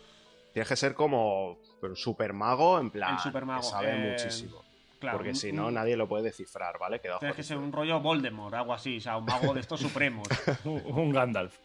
Tienes 0.53 0.67
que 0.69 0.75
ser 0.75 0.93
como 0.93 1.57
un 1.81 1.95
super 1.95 2.33
mago, 2.33 2.79
en 2.79 2.89
plan, 2.89 3.13
El 3.15 3.19
supermago, 3.19 3.61
que 3.61 3.67
sabe 3.67 3.91
eh, 3.93 4.11
muchísimo. 4.11 4.63
Claro, 4.99 5.17
porque 5.17 5.33
si 5.33 5.53
no, 5.53 5.71
nadie 5.71 5.95
lo 5.95 6.09
puede 6.09 6.23
descifrar, 6.23 6.77
¿vale? 6.77 6.99
Queda 6.99 7.19
Tienes 7.19 7.35
que 7.37 7.43
ser 7.43 7.57
un 7.57 7.71
rollo 7.71 8.01
Voldemort, 8.01 8.53
algo 8.53 8.73
así, 8.73 8.97
o 8.97 9.01
sea, 9.01 9.15
un 9.17 9.25
mago 9.25 9.53
de 9.53 9.61
estos 9.61 9.79
supremos. 9.81 10.27
un, 10.65 10.81
un 10.85 11.11
Gandalf. 11.11 11.57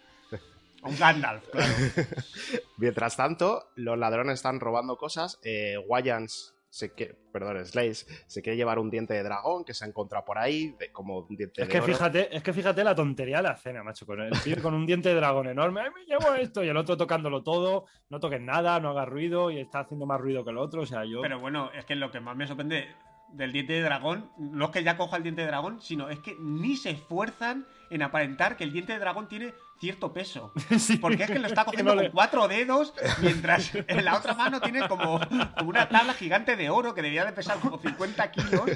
Un 0.85 0.99
Gandalf, 0.99 1.49
claro. 1.49 1.73
Mientras 2.77 3.17
tanto, 3.17 3.69
los 3.77 3.99
ladrones 3.99 4.35
están 4.35 4.61
robando 4.61 4.97
cosas. 4.97 5.39
Eh, 5.43 5.77
Wayans, 5.87 6.55
se 6.69 6.93
quiere, 6.93 7.15
perdón, 7.33 7.65
Slays, 7.65 8.05
se 8.27 8.43
quiere 8.43 8.57
llevar 8.57 8.79
un 8.81 8.91
diente 8.91 9.15
de 9.15 9.23
dragón 9.23 9.65
que 9.65 9.75
se 9.75 9.85
ha 9.85 9.89
encontrado 9.89 10.25
por 10.25 10.39
ahí, 10.39 10.75
de- 10.79 10.91
como 10.91 11.19
un 11.21 11.37
diente 11.37 11.63
Es 11.63 11.69
de 11.69 11.73
que 11.73 11.79
oro. 11.79 11.87
fíjate, 11.87 12.37
es 12.37 12.43
que 12.43 12.53
fíjate 12.53 12.83
la 12.83 12.95
tontería 12.97 13.37
de 13.37 13.43
la 13.45 13.53
escena, 13.53 13.83
macho. 13.85 14.05
Con 14.07 14.21
el 14.21 14.33
pibe 14.43 14.61
con 14.61 14.75
un 14.75 14.85
diente 14.85 15.09
de 15.11 15.15
dragón 15.15 15.47
enorme. 15.47 15.83
¡Ay, 15.83 15.91
me 15.95 16.05
llevo 16.05 16.35
esto! 16.35 16.65
Y 16.65 16.69
el 16.69 16.77
otro 16.77 16.97
tocándolo 16.97 17.43
todo. 17.45 17.87
No 18.11 18.19
toques 18.19 18.41
nada, 18.41 18.81
no 18.81 18.91
hagas 18.91 19.09
ruido. 19.09 19.51
Y 19.53 19.61
está 19.61 19.81
haciendo 19.81 20.05
más 20.07 20.21
ruido 20.21 20.45
que 20.45 20.51
el 20.51 20.59
otro. 20.59 20.83
O 20.83 20.87
sea, 20.87 21.05
yo. 21.05 21.21
Pero 21.23 21.39
bueno, 21.39 21.71
es 21.73 21.85
que 21.85 21.95
lo 21.95 22.11
que 22.11 22.21
más 22.21 22.37
me 22.37 22.47
sorprende 22.47 22.89
del 23.33 23.53
diente 23.53 23.73
de 23.73 23.83
dragón 23.83 24.31
no 24.37 24.67
es 24.67 24.71
que 24.71 24.85
ya 24.85 24.97
coja 24.97 25.17
el 25.17 25.23
diente 25.25 25.41
de 25.43 25.49
dragón, 25.49 25.81
sino 25.81 26.09
es 26.11 26.19
que 26.21 26.37
ni 26.41 26.77
se 26.77 26.91
esfuerzan 26.91 27.67
en 27.91 28.03
aparentar 28.03 28.57
que 28.57 28.63
el 28.65 28.73
diente 28.73 28.93
de 28.93 28.99
dragón 29.01 29.29
tiene 29.29 29.55
cierto 29.81 30.13
peso. 30.13 30.53
Sí, 30.79 30.97
Porque 30.99 31.25
es 31.25 31.31
que 31.31 31.39
lo 31.39 31.47
está 31.47 31.65
cogiendo 31.67 31.95
no 31.95 32.01
le- 32.03 32.09
con 32.09 32.15
cuatro 32.15 32.49
dedos, 32.49 32.95
mientras 33.21 33.75
en 33.75 34.05
la 34.05 34.17
otra 34.17 34.35
mano 34.35 34.61
tiene 34.61 34.87
como, 34.89 35.21
como 35.57 35.71
una 35.71 35.89
tabla 35.89 36.15
gigante 36.15 36.57
de 36.57 36.71
oro 36.71 36.95
que 36.95 37.03
debía 37.03 37.25
de 37.25 37.33
pesar 37.33 37.59
como 37.61 37.79
50 37.79 38.31
kilos. 38.33 38.71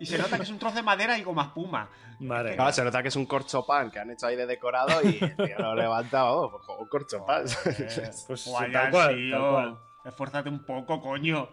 Y 0.00 0.06
se 0.06 0.16
nota 0.16 0.36
que 0.36 0.44
es 0.44 0.50
un 0.50 0.58
trozo 0.60 0.76
de 0.76 0.82
madera 0.82 1.18
y 1.18 1.22
goma 1.24 1.42
espuma. 1.44 1.90
Madre 2.20 2.54
Claro, 2.54 2.72
se 2.72 2.84
nota 2.84 3.02
que 3.02 3.08
es 3.08 3.16
un 3.16 3.26
corchopán 3.26 3.90
que 3.90 3.98
han 3.98 4.10
hecho 4.10 4.26
ahí 4.26 4.36
de 4.36 4.46
decorado 4.46 5.02
y 5.02 5.18
el 5.20 5.36
tío 5.36 5.58
lo 5.58 5.74
levanta, 5.74 6.30
oh, 6.32 6.50
pues 6.50 6.62
como 6.66 6.80
un 6.80 6.88
corchopán. 6.88 7.44
Eh, 7.66 8.10
Pues 8.26 8.46
guay, 8.46 8.70
tal 8.72 8.90
cual, 8.90 9.16
tío. 9.16 9.32
tal 9.36 9.50
cual. 9.50 9.78
Esfuérzate 10.04 10.48
un 10.48 10.64
poco, 10.64 11.00
coño. 11.00 11.48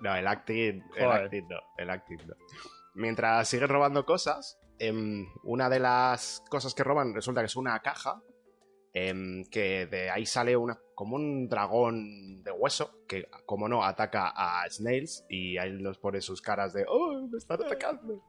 No, 0.00 0.16
el 0.16 0.26
acting, 0.26 0.82
el 0.96 1.10
acting 1.10 1.48
no, 1.48 1.56
el 1.76 1.90
acting 1.90 2.18
no. 2.26 2.34
Mientras 2.94 3.46
siguen 3.48 3.68
robando 3.68 4.04
cosas, 4.06 4.58
em, 4.82 5.28
una 5.44 5.68
de 5.68 5.78
las 5.78 6.42
cosas 6.48 6.74
que 6.74 6.82
roban 6.82 7.14
resulta 7.14 7.40
que 7.40 7.46
es 7.46 7.56
una 7.56 7.78
caja, 7.80 8.20
em, 8.92 9.44
que 9.44 9.86
de 9.86 10.10
ahí 10.10 10.26
sale 10.26 10.56
una, 10.56 10.78
como 10.94 11.16
un 11.16 11.48
dragón 11.48 12.42
de 12.42 12.50
hueso, 12.50 13.04
que 13.06 13.28
como 13.46 13.68
no, 13.68 13.84
ataca 13.84 14.32
a 14.34 14.68
Snails 14.68 15.24
y 15.28 15.56
ahí 15.58 15.72
nos 15.80 15.98
pone 15.98 16.20
sus 16.20 16.42
caras 16.42 16.72
de, 16.72 16.84
¡oh, 16.88 17.28
me 17.28 17.38
están 17.38 17.62
atacando! 17.62 18.24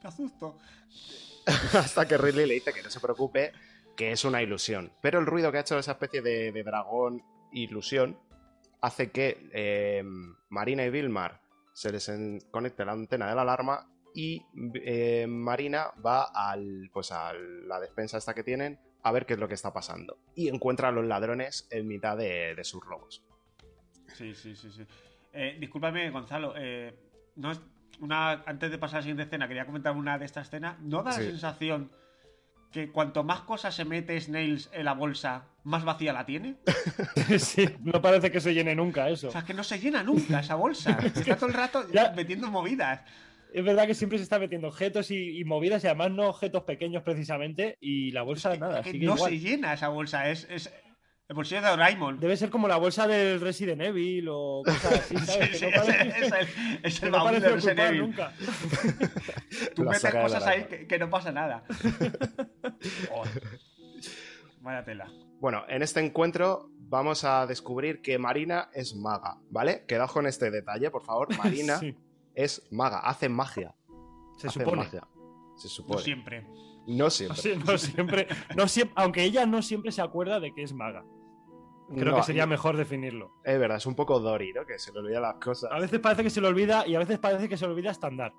Qué 0.00 0.08
asusto. 0.08 0.58
Hasta 1.74 2.08
que 2.08 2.18
Ridley 2.18 2.46
le 2.46 2.54
dice 2.54 2.72
que 2.72 2.82
no 2.82 2.90
se 2.90 3.00
preocupe, 3.00 3.52
que 3.96 4.10
es 4.10 4.24
una 4.24 4.42
ilusión. 4.42 4.92
Pero 5.00 5.20
el 5.20 5.26
ruido 5.26 5.52
que 5.52 5.58
ha 5.58 5.60
hecho 5.60 5.78
esa 5.78 5.92
especie 5.92 6.20
de, 6.20 6.50
de 6.50 6.64
dragón 6.64 7.22
ilusión 7.52 8.18
hace 8.80 9.10
que 9.12 9.48
eh, 9.52 10.02
Marina 10.48 10.84
y 10.84 10.90
Vilmar 10.90 11.40
se 11.72 11.92
les 11.92 12.10
conecte 12.50 12.84
la 12.84 12.92
antena 12.92 13.28
de 13.28 13.34
la 13.34 13.42
alarma 13.42 13.88
y 14.14 14.46
eh, 14.74 15.26
Marina 15.28 15.88
va 16.04 16.22
al, 16.24 16.88
pues 16.92 17.10
a 17.12 17.32
la 17.34 17.80
despensa 17.80 18.16
esta 18.18 18.32
que 18.34 18.44
tienen 18.44 18.78
a 19.02 19.12
ver 19.12 19.26
qué 19.26 19.34
es 19.34 19.38
lo 19.40 19.48
que 19.48 19.54
está 19.54 19.72
pasando. 19.72 20.18
Y 20.34 20.48
encuentra 20.48 20.88
a 20.88 20.92
los 20.92 21.04
ladrones 21.04 21.66
en 21.70 21.86
mitad 21.88 22.16
de, 22.16 22.54
de 22.54 22.64
sus 22.64 22.82
robos. 22.84 23.22
Sí, 24.14 24.34
sí, 24.34 24.54
sí, 24.56 24.70
sí. 24.70 24.86
Eh, 25.32 25.56
discúlpame, 25.60 26.08
Gonzalo. 26.10 26.54
eh, 26.56 26.94
no 27.36 27.50
es 27.50 27.60
una, 28.00 28.30
antes 28.46 28.70
de 28.70 28.78
pasar 28.78 28.96
a 28.96 28.98
la 29.00 29.02
siguiente 29.02 29.24
escena, 29.24 29.48
quería 29.48 29.66
comentar 29.66 29.94
una 29.96 30.16
de 30.18 30.24
estas 30.24 30.46
escenas. 30.46 30.78
¿No 30.80 31.02
da 31.02 31.12
Sí. 31.12 31.20
la 31.22 31.26
sensación 31.30 31.90
que 32.70 32.90
cuanto 32.90 33.22
más 33.24 33.40
cosas 33.42 33.74
se 33.74 33.84
mete 33.84 34.20
Snails 34.20 34.70
en 34.72 34.84
la 34.84 34.94
bolsa, 34.94 35.46
más 35.64 35.84
vacía 35.84 36.12
la 36.12 36.24
tiene? 36.26 36.56
sí, 37.38 37.68
no 37.82 38.00
parece 38.00 38.30
que 38.30 38.40
se 38.40 38.54
llene 38.54 38.74
nunca 38.74 39.08
eso. 39.08 39.28
O 39.28 39.30
sea, 39.32 39.42
que 39.44 39.54
no 39.54 39.64
se 39.64 39.78
llena 39.80 40.02
nunca 40.02 40.40
esa 40.40 40.54
bolsa. 40.54 40.98
Está 41.04 41.36
todo 41.36 41.46
el 41.48 41.54
rato 41.54 41.86
Ya. 41.92 42.12
metiendo 42.16 42.50
movidas. 42.50 43.00
Es 43.54 43.64
verdad 43.64 43.86
que 43.86 43.94
siempre 43.94 44.18
se 44.18 44.24
está 44.24 44.38
metiendo 44.38 44.66
objetos 44.68 45.10
y, 45.12 45.38
y 45.38 45.44
movidas, 45.44 45.84
y 45.84 45.86
además 45.86 46.10
no 46.10 46.28
objetos 46.28 46.64
pequeños 46.64 47.02
precisamente, 47.04 47.76
y 47.80 48.10
la 48.10 48.22
bolsa 48.22 48.52
Que- 48.52 48.58
nada, 48.58 48.82
que 48.82 48.90
sigue 48.90 49.06
no 49.06 49.14
igual. 49.14 49.30
se 49.30 49.38
llena 49.38 49.72
esa 49.74 49.88
bolsa. 49.88 50.28
Es, 50.28 50.46
es 50.50 50.72
el 51.28 51.36
bolsillo 51.36 51.62
de 51.62 51.68
Doraemon. 51.68 52.18
Debe 52.20 52.36
ser 52.36 52.50
como 52.50 52.66
la 52.68 52.76
bolsa 52.76 53.06
del 53.06 53.40
Resident 53.40 53.80
Evil 53.80 54.26
o 54.28 54.62
cosas 54.64 54.92
así, 55.00 55.16
¿sabes? 55.24 55.30
Sí, 55.30 55.38
que 55.52 55.56
sí, 55.58 55.64
no 55.66 55.70
es, 55.70 55.86
parece, 55.86 56.18
es 56.26 56.32
el, 56.32 56.82
es 56.82 57.10
baúl 57.12 57.40
de 57.40 57.48
Resident 57.48 57.78
Evil. 57.80 58.00
nunca. 58.02 58.32
Tú 59.74 59.84
La 59.84 59.90
metes 59.92 60.10
cosas 60.14 60.46
ahí 60.46 60.64
que, 60.64 60.86
que 60.86 60.98
no 60.98 61.08
pasa 61.08 61.30
nada. 61.32 61.64
Oh. 63.12 63.22
Vaya 64.60 64.84
tela. 64.84 65.06
Bueno, 65.40 65.64
en 65.68 65.82
este 65.82 66.00
encuentro 66.00 66.70
vamos 66.78 67.24
a 67.24 67.46
descubrir 67.46 68.00
que 68.02 68.18
Marina 68.18 68.68
es 68.74 68.94
maga, 68.94 69.36
¿vale? 69.50 69.84
Quedaos 69.86 70.12
con 70.12 70.26
este 70.26 70.50
detalle, 70.50 70.90
por 70.90 71.02
favor. 71.04 71.34
Marina 71.36 71.78
Sí, 71.78 71.94
es 72.34 72.66
maga, 72.70 73.00
hace 73.00 73.28
magia. 73.28 73.74
se 74.36 74.48
hace 74.48 74.60
supone. 74.60 74.76
magia. 74.82 75.06
Se 75.56 75.68
No 75.68 75.70
supone. 75.70 76.02
siempre. 76.02 76.46
No 76.86 77.08
siempre. 77.10 77.56
No 77.66 77.78
siempre, 77.78 78.26
no 78.56 78.68
siempre, 78.68 78.94
aunque 79.02 79.22
ella 79.24 79.46
no 79.46 79.62
siempre 79.62 79.90
se 79.92 80.02
acuerda 80.02 80.40
de 80.40 80.52
que 80.52 80.62
es 80.62 80.72
maga. 80.74 81.04
Creo 81.94 82.12
No, 82.12 82.16
que 82.16 82.22
sería 82.22 82.46
mejor 82.46 82.76
definirlo. 82.76 83.30
Es 83.44 83.58
verdad, 83.58 83.76
es 83.76 83.86
un 83.86 83.94
poco 83.94 84.18
Dory, 84.18 84.52
¿no? 84.54 84.64
Que 84.66 84.78
se 84.78 84.90
le 84.92 85.00
olvidan 85.00 85.22
las 85.22 85.34
cosas. 85.34 85.70
A 85.70 85.78
veces 85.78 86.00
parece 86.00 86.22
que 86.22 86.30
se 86.30 86.40
le 86.40 86.48
olvida 86.48 86.86
y 86.86 86.94
a 86.94 86.98
veces 86.98 87.18
parece 87.18 87.48
que 87.48 87.56
se 87.56 87.66
le 87.66 87.72
olvida 87.72 87.90
hasta 87.90 88.06
andar. 88.06 88.32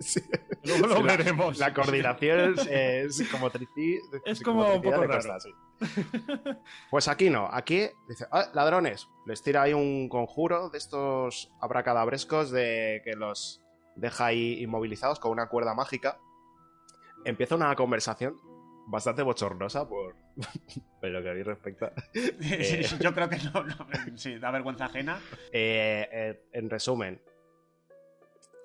Sí. 0.00 0.20
Luego 0.64 0.86
lo 0.86 0.96
Sí, 0.96 1.02
la- 1.02 1.16
veremos. 1.16 1.58
La 1.58 1.74
coordinación 1.74 2.54
es, 2.58 3.20
es 3.20 3.28
como 3.30 3.50
trici... 3.50 3.98
Es 4.24 4.40
como 4.42 4.74
un 4.74 4.82
poco 4.82 5.04
raro. 5.04 5.40
sí. 5.40 5.52
Pues 6.90 7.08
aquí 7.08 7.30
no, 7.30 7.48
aquí 7.52 7.88
dice, 8.08 8.26
"Ah, 8.30 8.48
ladrones, 8.54 9.08
les 9.26 9.42
tira 9.42 9.62
ahí 9.62 9.72
un 9.74 10.08
conjuro 10.08 10.70
de 10.70 10.78
estos 10.78 11.50
abracadabrescos 11.60 12.50
de 12.50 13.00
que 13.04 13.14
los 13.14 13.62
deja 13.96 14.26
ahí 14.26 14.62
inmovilizados 14.62 15.18
con 15.20 15.32
una 15.32 15.48
cuerda 15.48 15.74
mágica. 15.74 16.18
Empieza 17.24 17.54
una 17.56 17.74
conversación 17.74 18.36
bastante 18.86 19.22
bochornosa 19.22 19.88
por, 19.88 20.14
por 21.00 21.10
lo 21.10 21.22
que 21.22 21.30
a 21.30 21.34
mí 21.34 21.42
respecta. 21.42 21.92
Sí, 22.12 22.84
sí, 22.84 22.96
Yo 23.00 23.12
creo 23.14 23.28
que 23.28 23.36
no, 23.52 23.64
no, 23.64 23.86
Sí, 24.16 24.38
da 24.38 24.50
vergüenza 24.50 24.86
ajena. 24.86 25.20
Eh, 25.52 26.08
eh, 26.12 26.42
en 26.52 26.70
resumen, 26.70 27.20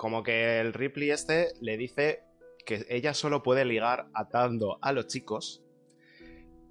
como 0.03 0.21
que 0.21 0.59
el 0.59 0.73
Ripley 0.73 1.11
este 1.11 1.53
le 1.61 1.77
dice 1.77 2.23
que 2.65 2.85
ella 2.89 3.13
solo 3.13 3.41
puede 3.41 3.63
ligar 3.63 4.07
atando 4.13 4.77
a 4.81 4.91
los 4.91 5.07
chicos 5.07 5.63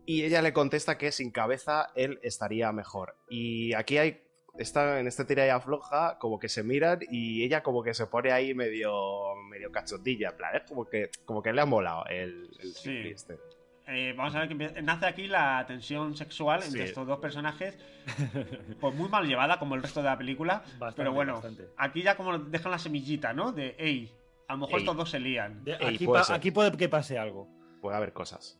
y 0.04 0.24
ella 0.24 0.42
le 0.42 0.52
contesta 0.52 0.98
que 0.98 1.10
sin 1.12 1.30
cabeza 1.30 1.86
él 1.94 2.20
estaría 2.22 2.70
mejor. 2.72 3.16
Y 3.30 3.72
aquí 3.72 3.96
hay, 3.96 4.20
está 4.58 5.00
en 5.00 5.06
este 5.06 5.24
tira 5.24 5.46
y 5.46 5.48
afloja, 5.48 6.18
como 6.18 6.38
que 6.38 6.50
se 6.50 6.62
miran 6.62 6.98
y 7.10 7.42
ella 7.42 7.62
como 7.62 7.82
que 7.82 7.94
se 7.94 8.06
pone 8.06 8.32
ahí 8.32 8.52
medio, 8.52 8.92
medio 9.48 9.72
cachondilla, 9.72 10.28
en 10.28 10.36
plan, 10.36 10.54
es 10.56 10.68
como 10.68 10.84
que, 10.84 11.08
como 11.24 11.42
que 11.42 11.54
le 11.54 11.62
ha 11.62 11.64
molado 11.64 12.04
el, 12.10 12.50
el 12.60 12.74
Sí. 12.74 12.90
Ripley 12.90 13.12
este. 13.12 13.38
Eh, 13.88 14.14
vamos 14.16 14.34
a 14.34 14.40
ver 14.40 14.48
que 14.48 14.82
nace 14.82 15.06
aquí 15.06 15.26
la 15.26 15.64
tensión 15.66 16.16
sexual 16.16 16.62
entre 16.62 16.82
Sí. 16.82 16.88
estos 16.88 17.06
dos 17.06 17.18
personajes. 17.18 17.76
Pues 18.80 18.94
muy 18.94 19.08
mal 19.08 19.26
llevada, 19.26 19.58
como 19.58 19.74
el 19.74 19.82
resto 19.82 20.00
de 20.00 20.06
la 20.08 20.16
película. 20.18 20.58
Bastante, 20.78 20.96
pero 20.96 21.12
bueno, 21.12 21.34
bastante. 21.34 21.68
aquí 21.76 22.02
ya 22.02 22.16
como 22.16 22.38
dejan 22.38 22.70
la 22.72 22.78
semillita, 22.78 23.32
¿no? 23.32 23.52
De, 23.52 23.74
hey, 23.78 24.12
a 24.48 24.52
lo 24.54 24.58
mejor 24.60 24.74
Ey. 24.74 24.80
estos 24.82 24.96
dos 24.96 25.10
se 25.10 25.18
lían. 25.20 25.64
De- 25.64 25.72
Ey, 25.74 25.94
aquí, 25.96 26.06
puede 26.06 26.24
pa- 26.24 26.34
aquí 26.34 26.50
puede 26.50 26.76
que 26.76 26.88
pase 26.88 27.18
algo. 27.18 27.48
puede 27.80 27.96
haber 27.96 28.12
cosas. 28.12 28.58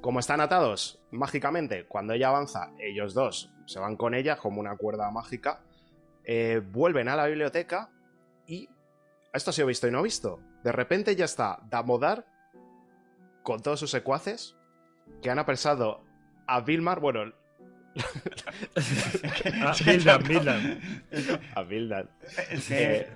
Como 0.00 0.18
están 0.18 0.40
atados 0.40 0.98
mágicamente, 1.10 1.86
cuando 1.86 2.14
ella 2.14 2.28
avanza, 2.28 2.72
ellos 2.80 3.12
dos 3.14 3.52
se 3.66 3.78
van 3.78 3.96
con 3.96 4.14
ella 4.14 4.36
como 4.36 4.58
una 4.60 4.76
cuerda 4.76 5.10
mágica, 5.10 5.60
eh, 6.24 6.60
vuelven 6.64 7.08
a 7.08 7.16
la 7.16 7.26
biblioteca 7.26 7.90
y 8.46 8.68
esto 9.32 9.50
ha 9.50 9.52
sido 9.52 9.68
visto 9.68 9.86
y 9.86 9.90
no 9.90 10.02
visto. 10.02 10.40
De 10.64 10.72
repente 10.72 11.14
ya 11.14 11.26
está 11.26 11.58
Damodar 11.68 12.26
con 13.42 13.60
todos 13.62 13.80
sus 13.80 13.90
secuaces 13.90 14.56
que 15.22 15.30
han 15.30 15.38
apresado 15.38 16.04
a 16.46 16.60
Vilmar. 16.60 17.00
Bueno, 17.00 17.32
Ah, 19.62 19.74
Bildan, 19.84 20.22
Bildan. 20.22 20.80
A 21.54 21.62
Bildan. 21.62 22.10
Es 22.50 22.68
que, 22.68 23.08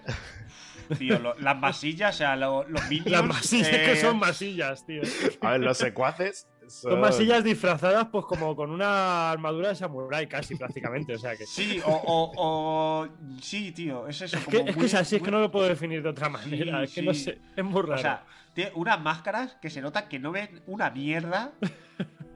tío, 0.99 1.19
lo- 1.19 1.35
las 1.39 1.59
masillas, 1.59 2.15
o 2.15 2.19
sea, 2.19 2.37
lo- 2.37 2.65
los 2.69 2.83
minions... 2.89 3.11
Las 3.11 3.25
masillas 3.25 3.69
eh, 3.73 3.83
que 3.87 3.97
son 3.97 4.19
masillas, 4.19 4.85
tío. 4.87 5.03
A 5.41 5.53
ver, 5.53 5.61
los 5.61 5.79
secuaces 5.79 6.47
son... 6.69 6.93
Son 6.93 7.01
masillas 7.01 7.43
disfrazadas, 7.45 8.07
pues 8.11 8.25
como 8.27 8.55
con 8.57 8.71
una 8.71 9.31
armadura 9.31 9.69
de 9.71 9.75
samurái, 9.77 10.27
casi 10.27 10.55
prácticamente. 10.57 11.15
O 11.15 11.19
sea 11.19 11.37
que. 11.37 11.47
Sí, 11.47 11.81
o, 11.85 11.91
o, 11.93 12.33
o- 12.37 13.09
Sí, 13.41 13.73
tío, 13.73 14.07
es 14.09 14.21
eso. 14.23 14.37
Es 14.39 14.47
que, 14.47 14.59
es, 14.67 14.77
que 14.77 14.85
es 14.87 14.95
así, 14.95 15.17
es 15.17 15.23
que 15.23 15.31
no 15.31 15.41
lo 15.41 15.51
puedo 15.51 15.67
definir 15.67 16.03
de 16.03 16.09
otra 16.09 16.29
manera. 16.29 16.83
es 16.83 16.93
que 16.93 17.03
no 17.03 17.15
sé, 17.15 17.39
es 17.57 17.65
muy 17.65 17.83
raro. 17.83 17.95
O 17.95 17.99
sea, 17.99 18.25
tiene 18.55 18.73
unas 18.75 19.01
máscaras 19.01 19.57
que 19.61 19.71
se 19.71 19.81
nota 19.81 20.09
que 20.09 20.19
no 20.19 20.33
ven 20.33 20.63
una 20.67 20.91
mierda. 20.91 21.53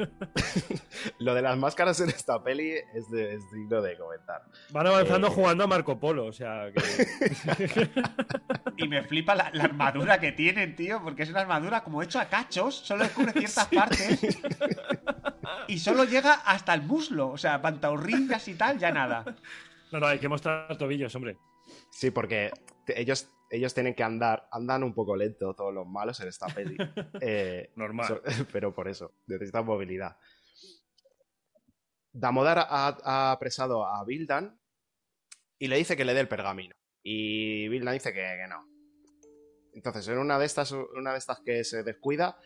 Lo 1.19 1.35
de 1.35 1.43
las 1.43 1.57
máscaras 1.57 2.01
en 2.01 2.09
esta 2.11 2.43
peli 2.43 2.73
es, 2.95 3.11
de- 3.11 3.35
es 3.35 3.51
digno 3.53 3.81
de 3.83 3.97
comentar. 3.97 4.43
Van 4.71 4.87
avanzando 4.87 5.29
eh, 5.29 5.31
jugando 5.31 5.65
a 5.65 5.67
Marco 5.67 5.99
Polo, 5.99 6.27
o 6.27 6.33
sea 6.33 6.71
que. 6.73 7.91
Y 8.77 8.89
me 8.89 9.03
flipa 9.03 9.35
la, 9.35 9.51
la 9.53 9.65
armadura 9.65 10.19
que 10.19 10.33
tienen, 10.33 10.75
tío, 10.75 11.03
porque 11.03 11.25
es 11.25 11.31
una 11.31 11.41
armadura 11.41 11.83
como 11.83 12.03
hecho 12.03 12.19
a 12.19 12.27
cachos, 12.27 12.75
solo 12.75 13.05
descubre 13.05 13.33
ciertas 13.33 13.67
partes. 13.69 14.21
Y 15.67 15.79
solo 15.79 16.05
llega 16.05 16.35
hasta 16.35 16.75
el 16.75 16.83
muslo. 16.83 17.29
O 17.29 17.39
sea, 17.39 17.61
pantorrillas 17.61 18.47
y 18.49 18.55
tal, 18.55 18.79
ya 18.79 18.91
nada. 18.93 19.25
No, 19.93 20.01
no, 20.01 20.07
hay 20.07 20.19
que 20.19 20.29
mostrar 20.29 20.77
tobillos, 20.77 21.15
hombre. 21.15 21.39
Sí, 21.91 22.11
porque 22.11 22.51
ellos, 22.87 23.29
ellos 23.51 23.75
tienen 23.75 23.95
que 23.95 24.03
andar, 24.05 24.49
andan 24.53 24.83
un 24.85 24.95
poco 24.95 25.17
lento 25.17 25.55
todos 25.55 25.75
los 25.75 25.87
malos 25.87 26.19
en 26.21 26.29
esta 26.29 26.47
peli. 26.47 26.77
Eh, 27.21 27.71
Normal. 27.77 28.07
so- 28.07 28.23
pero 28.53 28.73
por 28.75 28.89
eso, 28.89 29.13
necesitan 29.27 29.67
movilidad. 29.67 30.17
Damodar 32.13 32.59
ha, 32.59 32.97
ha 33.05 33.33
apresado 33.33 33.85
a 33.87 34.05
Bildan 34.05 34.59
y 35.59 35.69
le 35.69 35.77
dice 35.77 35.97
que 35.97 36.05
le 36.05 36.15
dé 36.15 36.21
el 36.21 36.29
pergamino. 36.29 36.75
Y 37.03 37.69
Bildan 37.69 37.95
dice 37.95 38.13
que, 38.13 38.21
que 38.21 38.47
no. 38.49 38.67
Entonces, 39.75 40.09
en 40.09 40.19
una 40.19 40.39
de 40.39 40.47
estas, 40.47 40.73
una 40.73 41.13
de 41.13 41.19
estas 41.19 41.41
que 41.41 41.63
se 41.65 41.83
descuida, 41.85 42.37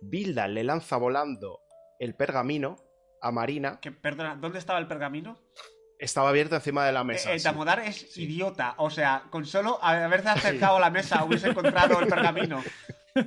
Bildan 0.00 0.54
le 0.54 0.64
lanza 0.64 0.96
volando 0.96 1.60
el 2.00 2.14
pergamino 2.16 2.76
a 3.20 3.30
Marina. 3.30 3.78
Que, 3.80 3.92
perdona, 3.92 4.34
¿dónde 4.36 4.58
estaba 4.58 4.80
el 4.80 4.88
pergamino? 4.88 5.38
Estaba 6.02 6.30
abierto 6.30 6.56
encima 6.56 6.84
de 6.84 6.92
la 6.92 7.04
mesa. 7.04 7.30
Eh, 7.30 7.36
eh, 7.36 7.38
sí. 7.38 7.44
Damodar 7.44 7.78
es 7.80 8.16
idiota. 8.18 8.74
O 8.78 8.90
sea, 8.90 9.24
con 9.30 9.46
solo 9.46 9.78
haberse 9.82 10.28
acercado 10.30 10.76
a 10.76 10.80
la 10.80 10.90
mesa 10.90 11.22
hubiese 11.24 11.48
encontrado 11.50 12.00
el 12.00 12.08
pergamino. 12.08 12.62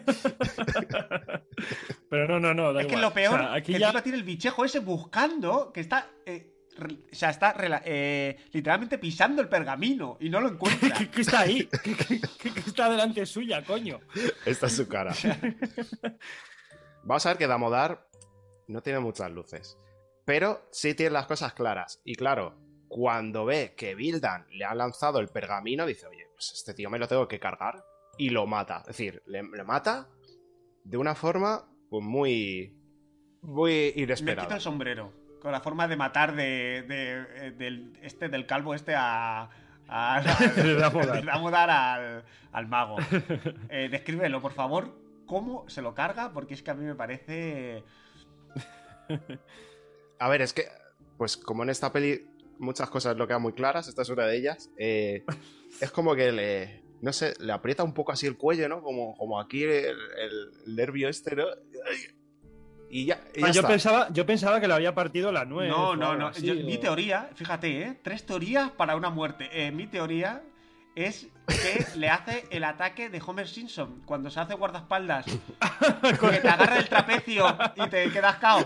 Pero 2.09 2.27
no, 2.27 2.39
no, 2.39 2.53
no. 2.53 2.73
Da 2.73 2.81
es 2.81 2.87
que 2.87 2.97
lo 2.97 3.13
peor, 3.13 3.39
O 3.39 3.43
sea, 3.43 3.53
aquí 3.53 3.73
que 3.73 3.79
ya. 3.79 3.87
encima 3.87 4.03
tiene 4.03 4.17
el 4.17 4.23
bichejo 4.23 4.65
ese 4.65 4.79
buscando, 4.79 5.71
que 5.71 5.79
está... 5.81 6.09
eh, 6.25 6.51
o 6.77 7.15
sea, 7.15 7.29
está 7.29 7.55
eh, 7.85 8.35
literalmente 8.51 8.97
pisando 8.97 9.41
el 9.41 9.47
pergamino 9.47 10.17
y 10.19 10.27
no 10.29 10.41
lo 10.41 10.49
encuentra. 10.49 10.89
¿Qué, 10.97 11.09
qué 11.11 11.21
está 11.21 11.39
ahí? 11.41 11.69
¿Qué, 11.81 11.95
qué- 11.95 12.19
qué- 12.37 12.51
qué 12.53 12.59
está 12.59 12.89
delante 12.89 13.25
suya, 13.25 13.63
coño? 13.63 14.01
Esta 14.45 14.65
es 14.67 14.75
su 14.75 14.85
cara. 14.87 15.13
Vamos 17.03 17.25
a 17.25 17.29
ver 17.29 17.37
que 17.37 17.47
Damodar 17.47 18.05
no 18.67 18.81
tiene 18.81 18.99
muchas 18.99 19.31
luces. 19.31 19.77
Pero 20.25 20.67
sí 20.71 20.93
tiene 20.95 21.11
las 21.11 21.27
cosas 21.27 21.53
claras. 21.53 22.01
Y 22.03 22.15
claro, 22.15 22.57
cuando 22.87 23.45
ve 23.45 23.73
que 23.75 23.95
Bildan 23.95 24.45
le 24.51 24.65
ha 24.65 24.73
lanzado 24.75 25.19
el 25.19 25.27
pergamino, 25.29 25.85
dice, 25.85 26.07
oye, 26.07 26.27
pues 26.35 26.51
este 26.53 26.73
tío 26.73 26.89
me 26.89 26.99
lo 26.99 27.07
tengo 27.07 27.27
que 27.27 27.39
cargar. 27.39 27.83
Y 28.17 28.29
lo 28.29 28.45
mata. 28.47 28.77
Es 28.81 28.87
decir, 28.87 29.21
le, 29.25 29.43
le 29.43 29.63
mata 29.63 30.07
de 30.83 30.97
una 30.97 31.15
forma 31.15 31.65
pues 31.89 32.03
muy. 32.03 32.73
muy 33.41 33.91
inesperada. 33.95 34.43
quito 34.47 34.55
el 34.55 34.61
sombrero. 34.61 35.11
Con 35.41 35.51
la 35.51 35.59
forma 35.61 35.87
de 35.87 35.95
matar 35.97 36.33
de, 36.35 36.83
de- 36.87 37.47
eh, 37.47 37.51
del, 37.51 37.93
este, 38.01 38.29
del 38.29 38.45
calvo 38.45 38.73
este 38.73 38.95
a... 38.95 39.49
a 39.87 40.21
De 40.55 40.63
de 40.63 40.75
Damodar 41.23 41.69
al, 41.69 42.23
al 42.51 42.67
mago. 42.67 42.97
Eh, 43.69 43.89
descríbelo, 43.91 44.41
por 44.41 44.53
favor, 44.53 44.97
cómo 45.25 45.67
se 45.69 45.81
lo 45.81 45.93
carga, 45.93 46.31
porque 46.33 46.53
es 46.53 46.63
que 46.63 46.71
a 46.71 46.73
mí 46.73 46.85
me 46.85 46.95
parece... 46.95 47.83
A 50.19 50.29
ver, 50.29 50.41
es 50.41 50.53
que, 50.53 50.63
pues 51.17 51.37
como 51.37 51.63
en 51.63 51.69
esta 51.69 51.91
peli 51.91 52.25
muchas 52.59 52.89
cosas 52.89 53.15
lo 53.17 53.27
quedan 53.27 53.41
muy 53.41 53.53
claras, 53.53 53.87
esta 53.87 54.01
es 54.03 54.09
una 54.09 54.25
de 54.25 54.37
ellas, 54.37 54.69
eh, 54.77 55.23
es 55.81 55.91
como 55.91 56.15
que 56.15 56.31
le, 56.31 56.83
no 57.01 57.11
sé, 57.13 57.33
le 57.39 57.51
aprieta 57.53 57.83
un 57.83 57.93
poco 57.93 58.11
así 58.11 58.25
el 58.27 58.37
cuello, 58.37 58.67
¿no? 58.69 58.81
Como, 58.81 59.15
como 59.17 59.39
aquí 59.39 59.63
el, 59.63 59.95
el 60.17 60.75
nervio 60.75 61.09
este, 61.09 61.35
¿no? 61.35 61.45
Y 62.89 63.05
ya, 63.05 63.19
y 63.33 63.41
ya 63.41 63.47
Ah, 63.47 63.51
yo, 63.51 63.59
está. 63.61 63.67
pensaba, 63.67 64.07
yo 64.13 64.25
pensaba 64.25 64.61
que 64.61 64.67
le 64.67 64.73
había 64.75 64.93
partido 64.93 65.31
la 65.31 65.43
nuez. 65.43 65.69
No, 65.69 65.95
no, 65.95 66.15
no. 66.15 66.27
así, 66.27 66.45
Yo- 66.45 66.53
o- 66.53 66.65
Mi 66.65 66.77
teoría, 66.77 67.29
fíjate, 67.35 67.81
¿eh? 67.81 67.99
Tres 68.03 68.25
teorías 68.25 68.69
para 68.71 68.95
una 68.95 69.09
muerte. 69.09 69.49
Eh, 69.51 69.71
mi 69.71 69.87
teoría 69.87 70.43
es 70.95 71.27
que 71.47 71.85
le 71.97 72.09
hace 72.09 72.45
el 72.51 72.63
ataque 72.63 73.09
de 73.09 73.21
Homer 73.25 73.47
Simpson 73.49 74.01
cuando 74.05 74.29
se 74.29 74.39
hace 74.39 74.53
guardaespaldas. 74.53 75.25
que 76.21 76.39
te 76.39 76.47
agarra 76.47 76.77
el 76.77 76.87
trapecio 76.87 77.45
y 77.75 77.89
te 77.89 78.09
quedas 78.11 78.37
cao. 78.37 78.65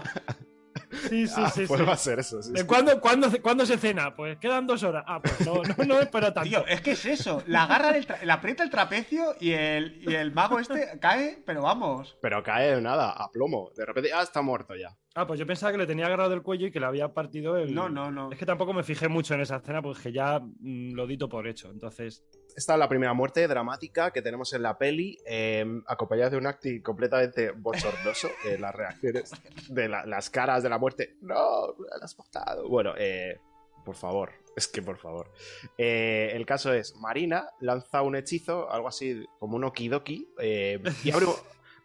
Sí, 0.91 1.27
sí, 1.27 1.33
Ah, 1.37 1.49
sí. 1.49 1.65
pues 1.67 1.79
sí. 1.79 1.85
va 1.85 1.93
a 1.93 1.97
ser 1.97 2.19
eso, 2.19 2.41
sí, 2.41 2.51
¿De 2.51 2.61
sí. 2.61 2.65
cuándo, 2.65 2.99
cuándo, 2.99 3.27
cuándo 3.41 3.65
se 3.65 3.77
cena? 3.77 4.15
Pues 4.15 4.37
quedan 4.39 4.65
dos 4.67 4.81
horas. 4.83 5.03
Ah, 5.07 5.21
pues 5.21 5.39
no, 5.45 5.61
no, 5.77 5.83
no 5.85 5.99
espero 5.99 6.33
tanto. 6.33 6.49
Tío, 6.49 6.65
es 6.67 6.81
que 6.81 6.91
es 6.91 7.05
eso. 7.05 7.43
Le 7.47 7.57
agarra 7.57 7.89
el 7.95 8.07
tra- 8.07 8.21
le 8.21 8.31
aprieta 8.31 8.63
el 8.63 8.69
trapecio 8.69 9.35
y 9.39 9.51
el, 9.51 10.01
y 10.09 10.13
el 10.15 10.31
mago 10.33 10.59
este 10.59 10.97
cae, 10.99 11.41
pero 11.45 11.61
vamos. 11.63 12.17
Pero 12.21 12.41
cae 12.43 12.81
nada, 12.81 13.11
a 13.11 13.29
plomo. 13.31 13.71
De 13.75 13.85
repente, 13.85 14.11
ah, 14.13 14.23
está 14.23 14.41
muerto 14.41 14.75
ya. 14.75 14.95
Ah, 15.15 15.25
pues 15.27 15.39
yo 15.39 15.45
pensaba 15.45 15.71
que 15.71 15.77
le 15.77 15.87
tenía 15.87 16.05
agarrado 16.05 16.33
el 16.33 16.41
cuello 16.43 16.67
y 16.67 16.71
que 16.71 16.79
le 16.79 16.85
había 16.85 17.13
partido 17.13 17.57
el. 17.57 17.73
No, 17.73 17.89
no, 17.89 18.09
no. 18.11 18.31
Es 18.31 18.37
que 18.37 18.45
tampoco 18.45 18.73
me 18.73 18.83
fijé 18.83 19.07
mucho 19.09 19.33
en 19.33 19.41
esa 19.41 19.57
escena, 19.57 19.81
pues 19.81 19.99
que 19.99 20.11
ya 20.11 20.39
mm, 20.39 20.93
lo 20.93 21.05
dito 21.07 21.27
por 21.29 21.47
hecho. 21.47 21.69
Entonces. 21.71 22.23
Esta 22.55 22.73
es 22.73 22.79
la 22.79 22.89
primera 22.89 23.13
muerte 23.13 23.47
dramática 23.47 24.11
que 24.11 24.21
tenemos 24.21 24.51
en 24.53 24.63
la 24.63 24.77
peli, 24.77 25.17
eh, 25.25 25.65
acompañada 25.87 26.29
de 26.31 26.37
un 26.37 26.45
acting 26.47 26.81
completamente 26.81 27.51
bochornoso. 27.51 28.29
eh, 28.45 28.57
las 28.59 28.75
reacciones 28.75 29.31
de 29.69 29.87
la- 29.87 30.05
las 30.05 30.29
caras 30.29 30.63
de 30.63 30.69
la 30.69 30.77
muerte. 30.77 31.15
No, 31.21 31.67
la 31.77 32.03
has 32.05 32.17
matado. 32.17 32.67
Bueno, 32.67 32.93
eh, 32.97 33.39
por 33.85 33.95
favor, 33.95 34.31
es 34.55 34.67
que 34.67 34.81
por 34.81 34.97
favor. 34.97 35.31
Eh, 35.77 36.31
el 36.33 36.45
caso 36.45 36.73
es: 36.73 36.95
Marina 36.97 37.49
lanza 37.61 38.01
un 38.01 38.15
hechizo, 38.15 38.69
algo 38.71 38.87
así 38.89 39.25
como 39.39 39.55
un 39.55 39.63
okidoki, 39.63 40.27
eh, 40.39 40.81
y 41.03 41.11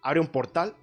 abre 0.02 0.20
un 0.20 0.26
portal. 0.32 0.74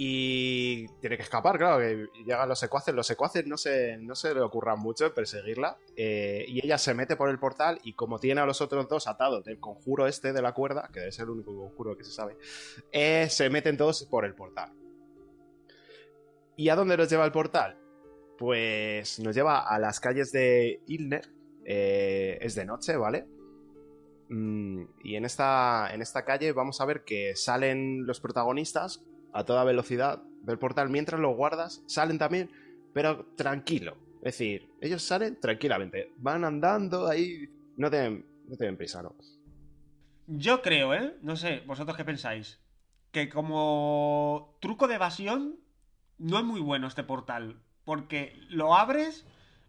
Y 0.00 0.86
tiene 1.00 1.16
que 1.16 1.24
escapar, 1.24 1.58
claro, 1.58 1.80
llegan 2.24 2.48
los 2.48 2.60
secuaces. 2.60 2.94
Los 2.94 3.04
secuaces 3.04 3.44
no 3.48 3.56
se, 3.56 3.96
no 3.96 4.14
se 4.14 4.32
le 4.32 4.40
ocurran 4.40 4.78
mucho 4.78 5.12
perseguirla. 5.12 5.76
eh, 5.96 6.44
y 6.46 6.64
ella 6.64 6.78
se 6.78 6.94
mete 6.94 7.16
por 7.16 7.28
el 7.30 7.40
portal 7.40 7.80
y 7.82 7.94
como 7.94 8.20
tiene 8.20 8.40
a 8.40 8.46
los 8.46 8.60
otros 8.60 8.88
dos 8.88 9.08
atados 9.08 9.42
del 9.44 9.58
conjuro 9.58 10.06
este 10.06 10.32
de 10.32 10.40
la 10.40 10.52
cuerda, 10.52 10.88
que 10.92 11.00
debe 11.00 11.10
ser 11.10 11.24
el 11.24 11.30
único 11.30 11.52
conjuro 11.56 11.96
que 11.96 12.04
se 12.04 12.12
sabe, 12.12 12.36
eh, 12.92 13.26
se 13.28 13.50
meten 13.50 13.76
todos 13.76 14.04
por 14.04 14.24
el 14.24 14.36
portal. 14.36 14.72
¿Y 16.56 16.68
a 16.68 16.76
dónde 16.76 16.96
nos 16.96 17.10
lleva 17.10 17.24
el 17.24 17.32
portal? 17.32 17.76
Pues 18.38 19.18
nos 19.18 19.34
lleva 19.34 19.66
a 19.66 19.80
las 19.80 19.98
calles 19.98 20.30
de 20.30 20.80
Ilner. 20.86 21.28
eh, 21.64 22.38
es 22.40 22.54
de 22.54 22.64
noche, 22.64 22.96
¿vale? 22.96 23.26
Mm, 24.28 24.84
y 25.02 25.16
en 25.16 25.24
esta, 25.24 25.88
en 25.92 26.02
esta 26.02 26.24
calle 26.24 26.52
vamos 26.52 26.80
a 26.80 26.84
ver 26.84 27.02
que 27.02 27.34
salen 27.34 28.06
los 28.06 28.20
protagonistas 28.20 29.04
a 29.38 29.44
toda 29.44 29.62
velocidad 29.62 30.20
del 30.42 30.58
portal, 30.58 30.90
mientras 30.90 31.20
los 31.20 31.36
guardas 31.36 31.82
salen 31.86 32.18
también, 32.18 32.50
pero 32.92 33.24
tranquilo. 33.36 33.96
Es 34.16 34.36
decir, 34.36 34.68
ellos 34.80 35.02
salen 35.02 35.38
tranquilamente, 35.40 36.12
van 36.16 36.44
andando 36.44 37.06
ahí, 37.06 37.48
no 37.76 37.88
tienen, 37.88 38.26
no 38.48 38.56
tienen 38.56 38.76
prisa, 38.76 39.00
¿no? 39.00 39.14
Yo 40.26 40.60
creo, 40.60 40.92
¿eh? 40.92 41.14
No 41.22 41.36
sé, 41.36 41.62
vosotros 41.66 41.96
qué 41.96 42.04
pensáis. 42.04 42.60
Que 43.12 43.28
como 43.28 44.58
truco 44.60 44.88
de 44.88 44.96
evasión 44.96 45.60
no 46.18 46.38
es 46.38 46.44
muy 46.44 46.60
bueno 46.60 46.88
este 46.88 47.04
portal. 47.04 47.62
Porque 47.84 48.34
lo 48.50 48.74
abres, 48.76 49.24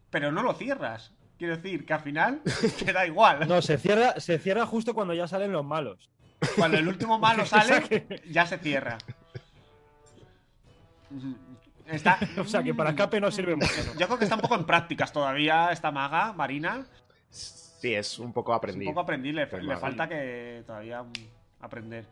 pero 0.10 0.32
no 0.32 0.41
lo 0.41 0.54
cierras. 0.54 1.16
Quiero 1.38 1.56
decir 1.56 1.86
que 1.86 1.94
al 1.94 2.02
final 2.02 2.41
te 2.84 2.91
da 2.91 3.06
igual. 3.06 3.48
No, 3.48 3.62
se 3.62 3.78
cierra, 3.78 4.20
se 4.20 4.40
cierra 4.40 4.66
justo 4.66 4.94
cuando 4.94 5.14
ya 5.14 5.28
salen 5.28 5.52
los 5.52 5.64
malos. 5.64 6.10
Cuando 6.58 6.78
el 6.78 6.88
último 6.88 7.20
malo 7.20 7.46
sale, 7.46 8.24
ya 8.30 8.46
se 8.48 8.58
cierra. 8.58 8.98
Está... 11.88 12.18
O 12.40 12.45
sea 12.45 12.61
que 12.64 12.73
para 12.73 12.91
escape 12.91 13.19
no 13.19 13.31
sirve 13.31 13.56
mucho. 13.56 13.73
Yo 13.98 14.06
creo 14.07 14.18
que 14.18 14.23
está 14.26 14.36
un 14.36 14.41
poco 14.41 14.56
en 14.56 14.65
prácticas 14.65 15.11
todavía 15.11 15.72
esta 15.72 15.91
maga, 15.91 16.34
Marina. 16.34 16.86
Sí, 17.30 17.94
es 17.94 18.19
un 18.19 18.34
poco 18.34 18.52
Es 18.53 18.57
aprendido. 18.57 18.90
un 18.90 18.94
poco 18.94 19.03
aprendí, 19.03 19.31
le, 19.31 19.48
falta 19.48 20.07
que 20.10 20.64
todavía 20.65 21.03
aprender. 21.61 22.06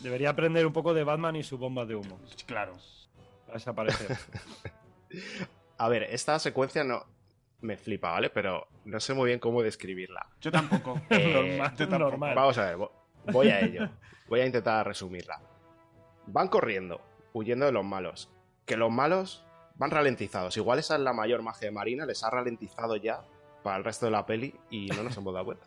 Debería 0.00 0.30
aprender 0.30 0.66
un 0.66 0.72
poco 0.72 0.92
de 0.92 1.04
Batman 1.04 1.36
y 1.36 1.42
su 1.44 1.56
bomba 1.58 1.84
de 1.86 1.94
humo. 1.94 2.18
Claro. 2.46 2.76
Para 3.46 3.58
desaparecer. 3.58 4.16
A 5.78 5.88
ver, 5.88 6.04
esta 6.04 6.38
secuencia 6.38 6.84
no 6.84 7.04
me 7.60 7.76
flipa, 7.76 8.10
¿vale? 8.10 8.30
Pero 8.30 8.66
no 8.84 9.00
sé 9.00 9.14
muy 9.14 9.28
bien 9.28 9.38
cómo 9.38 9.62
describirla. 9.62 10.26
Yo 10.40 10.50
tampoco. 10.52 11.00
Eh, 11.10 11.32
normal, 11.32 11.70
yo 11.76 11.88
tampoco. 11.88 11.98
normal. 12.10 12.34
Vamos 12.34 12.58
a 12.58 12.64
ver, 12.66 12.76
vo- 12.76 12.90
voy 13.32 13.48
a 13.48 13.60
ello. 13.60 13.88
Voy 14.28 14.40
a 14.40 14.46
intentar 14.46 14.86
resumirla. 14.86 15.40
Van 16.26 16.48
corriendo, 16.48 17.00
huyendo 17.34 17.66
de 17.66 17.72
los 17.72 17.84
malos. 17.84 18.30
Que 18.64 18.78
los 18.78 18.90
malos 18.90 19.44
van 19.74 19.90
ralentizados. 19.90 20.56
Igual 20.56 20.78
esa 20.78 20.94
es 20.94 21.00
la 21.02 21.12
mayor 21.12 21.42
magia 21.42 21.68
de 21.68 21.72
Marina, 21.72 22.06
les 22.06 22.24
ha 22.24 22.30
ralentizado 22.30 22.96
ya 22.96 23.22
para 23.62 23.76
el 23.76 23.84
resto 23.84 24.06
de 24.06 24.12
la 24.12 24.24
peli 24.24 24.54
y 24.70 24.86
no 24.86 25.02
nos 25.02 25.16
hemos 25.16 25.34
dado 25.34 25.44
cuenta. 25.44 25.66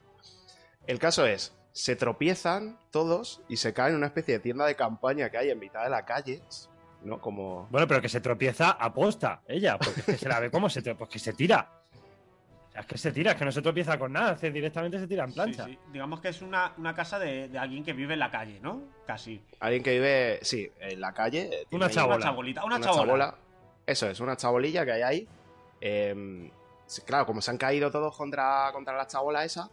El 0.88 0.98
caso 0.98 1.26
es, 1.26 1.54
se 1.74 1.96
tropiezan 1.96 2.80
todos 2.90 3.42
y 3.50 3.58
se 3.58 3.74
caen 3.74 3.92
en 3.92 3.98
una 3.98 4.08
especie 4.08 4.36
de 4.36 4.40
tienda 4.40 4.66
de 4.66 4.76
campaña 4.76 5.30
que 5.30 5.38
hay 5.38 5.50
en 5.52 5.60
mitad 5.60 5.84
de 5.84 5.90
la 5.90 6.06
calle, 6.06 6.42
¿no? 7.04 7.20
Como... 7.20 7.68
Bueno, 7.70 7.88
pero 7.88 8.02
que 8.02 8.10
se 8.10 8.22
tropieza 8.22 8.72
a 8.72 8.94
posta, 8.94 9.42
ella, 9.48 9.78
porque 9.78 10.18
se 10.18 10.30
la 10.30 10.40
ve 10.40 10.50
como 10.50 10.70
se, 10.70 10.82
tro- 10.82 10.96
pues 10.98 11.22
se 11.22 11.34
tira. 11.34 11.77
Es 12.78 12.86
que 12.86 12.98
se 12.98 13.12
tira, 13.12 13.32
es 13.32 13.38
que 13.38 13.46
no 13.46 13.52
se 13.52 13.62
tropieza 13.64 13.98
con 13.98 14.14
nada, 14.14 14.34
es 14.34 14.40
que 14.40 14.52
directamente 14.52 15.00
se 15.00 15.08
tira 15.08 15.24
en 15.24 15.34
plancha. 15.34 15.66
Sí, 15.66 15.72
sí. 15.72 15.80
Digamos 15.92 16.22
que 16.22 16.28
es 16.30 16.42
una, 16.44 16.74
una 16.78 16.94
casa 16.94 17.18
de, 17.18 17.48
de 17.50 17.58
alguien 17.58 17.84
que 17.84 17.94
vive 17.94 18.14
en 18.14 18.20
la 18.20 18.30
calle, 18.30 18.60
¿no? 18.62 18.84
Casi. 19.08 19.42
Alguien 19.60 19.82
que 19.82 19.94
vive, 19.94 20.40
sí, 20.44 20.72
en 20.80 21.02
la 21.02 21.12
calle. 21.12 21.50
eh, 21.52 21.66
Una 21.72 21.90
chabola. 21.90 22.16
Una 22.18 22.26
chabolita, 22.26 22.66
una, 22.66 22.80
chabola. 22.80 23.36
Eso 23.86 24.08
es, 24.08 24.20
una 24.20 24.38
chabolilla 24.38 24.86
que 24.86 24.92
hay 24.92 25.02
ahí. 25.02 25.28
Eh, 25.82 26.52
sí, 26.86 27.02
claro, 27.02 27.26
como 27.26 27.42
se 27.42 27.50
han 27.50 27.58
caído 27.58 27.90
todos 27.90 28.16
contra, 28.16 28.70
contra 28.74 28.96
la 28.96 29.08
chabola 29.08 29.44
esa, 29.44 29.72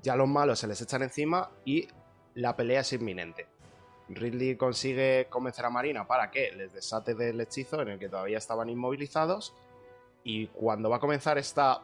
ya 0.00 0.14
los 0.14 0.28
malos 0.28 0.60
se 0.60 0.68
les 0.68 0.80
echan 0.80 1.02
encima 1.02 1.50
y 1.64 1.88
la 2.34 2.54
pelea 2.54 2.80
es 2.82 2.92
inminente. 2.92 3.48
Ridley 4.08 4.56
consigue 4.56 5.26
convencer 5.28 5.64
a 5.64 5.70
Marina 5.70 6.06
para 6.06 6.30
que 6.30 6.52
les 6.52 6.72
desate 6.72 7.14
del 7.14 7.40
hechizo 7.40 7.80
en 7.82 7.88
el 7.88 7.98
que 7.98 8.08
todavía 8.08 8.38
estaban 8.38 8.68
inmovilizados. 8.68 9.54
Y 10.24 10.46
cuando 10.48 10.88
va 10.88 10.96
a 10.96 11.00
comenzar 11.00 11.38
esta 11.38 11.80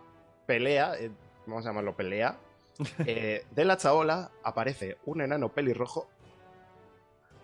pelea, 0.49 0.95
eh, 0.99 1.11
vamos 1.47 1.67
a 1.67 1.69
llamarlo 1.69 1.95
pelea, 1.95 2.39
eh, 3.07 3.45
de 3.51 3.65
la 3.67 3.77
chabola 3.77 4.31
aparece 4.43 4.97
un 5.05 5.21
enano 5.21 5.51
pelirrojo 5.51 6.09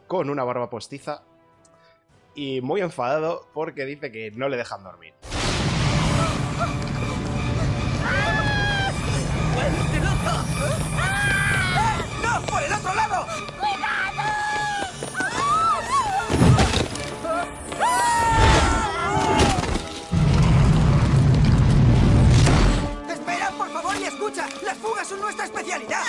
con 0.08 0.30
una 0.30 0.42
barba 0.42 0.70
postiza 0.70 1.22
y 2.34 2.62
muy 2.62 2.80
enfadado 2.80 3.46
porque 3.52 3.84
dice 3.84 4.10
que 4.10 4.30
no 4.30 4.48
le 4.48 4.56
dejan 4.56 4.82
dormir. 4.82 5.12
Fugas 24.84 25.08
son 25.08 25.20
nuestra 25.20 25.46
especialidad! 25.46 26.02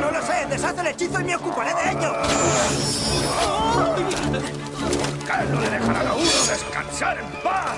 ¡No 0.00 0.10
lo 0.10 0.22
sé! 0.22 0.46
¡Deshace 0.48 0.80
el 0.80 0.86
hechizo 0.86 1.20
y 1.20 1.24
me 1.24 1.36
ocuparé 1.36 1.74
de 1.74 1.90
ello! 1.90 2.12
no 5.50 5.60
le 5.60 5.70
dejarán 5.70 6.06
a 6.06 6.14
uno 6.14 6.24
descansar 6.24 7.18
en 7.18 7.42
paz. 7.42 7.76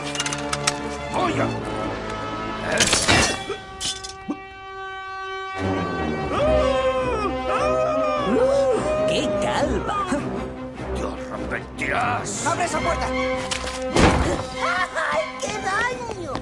¡Oye! 1.14 1.44
¡Qué 9.08 9.30
calva! 9.42 10.06
¡Te 10.94 11.32
arrepentirás! 11.32 12.46
¡Abre 12.46 12.64
esa 12.64 12.80
puerta! 12.80 13.08
¡Ay, 14.26 15.22
qué 15.40 15.52
daño! 15.52 16.32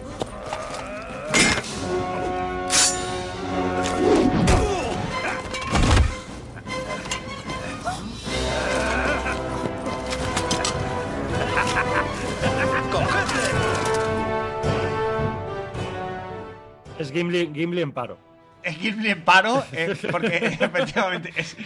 Es 16.98 17.10
Gimli, 17.10 17.50
Gimli 17.52 17.82
en 17.82 17.92
paro. 17.92 18.16
Es 18.62 18.76
Gimli 18.76 19.10
en 19.10 19.24
paro, 19.24 19.64
eh, 19.72 19.96
porque 20.10 20.36
efectivamente 20.60 21.32
es, 21.36 21.56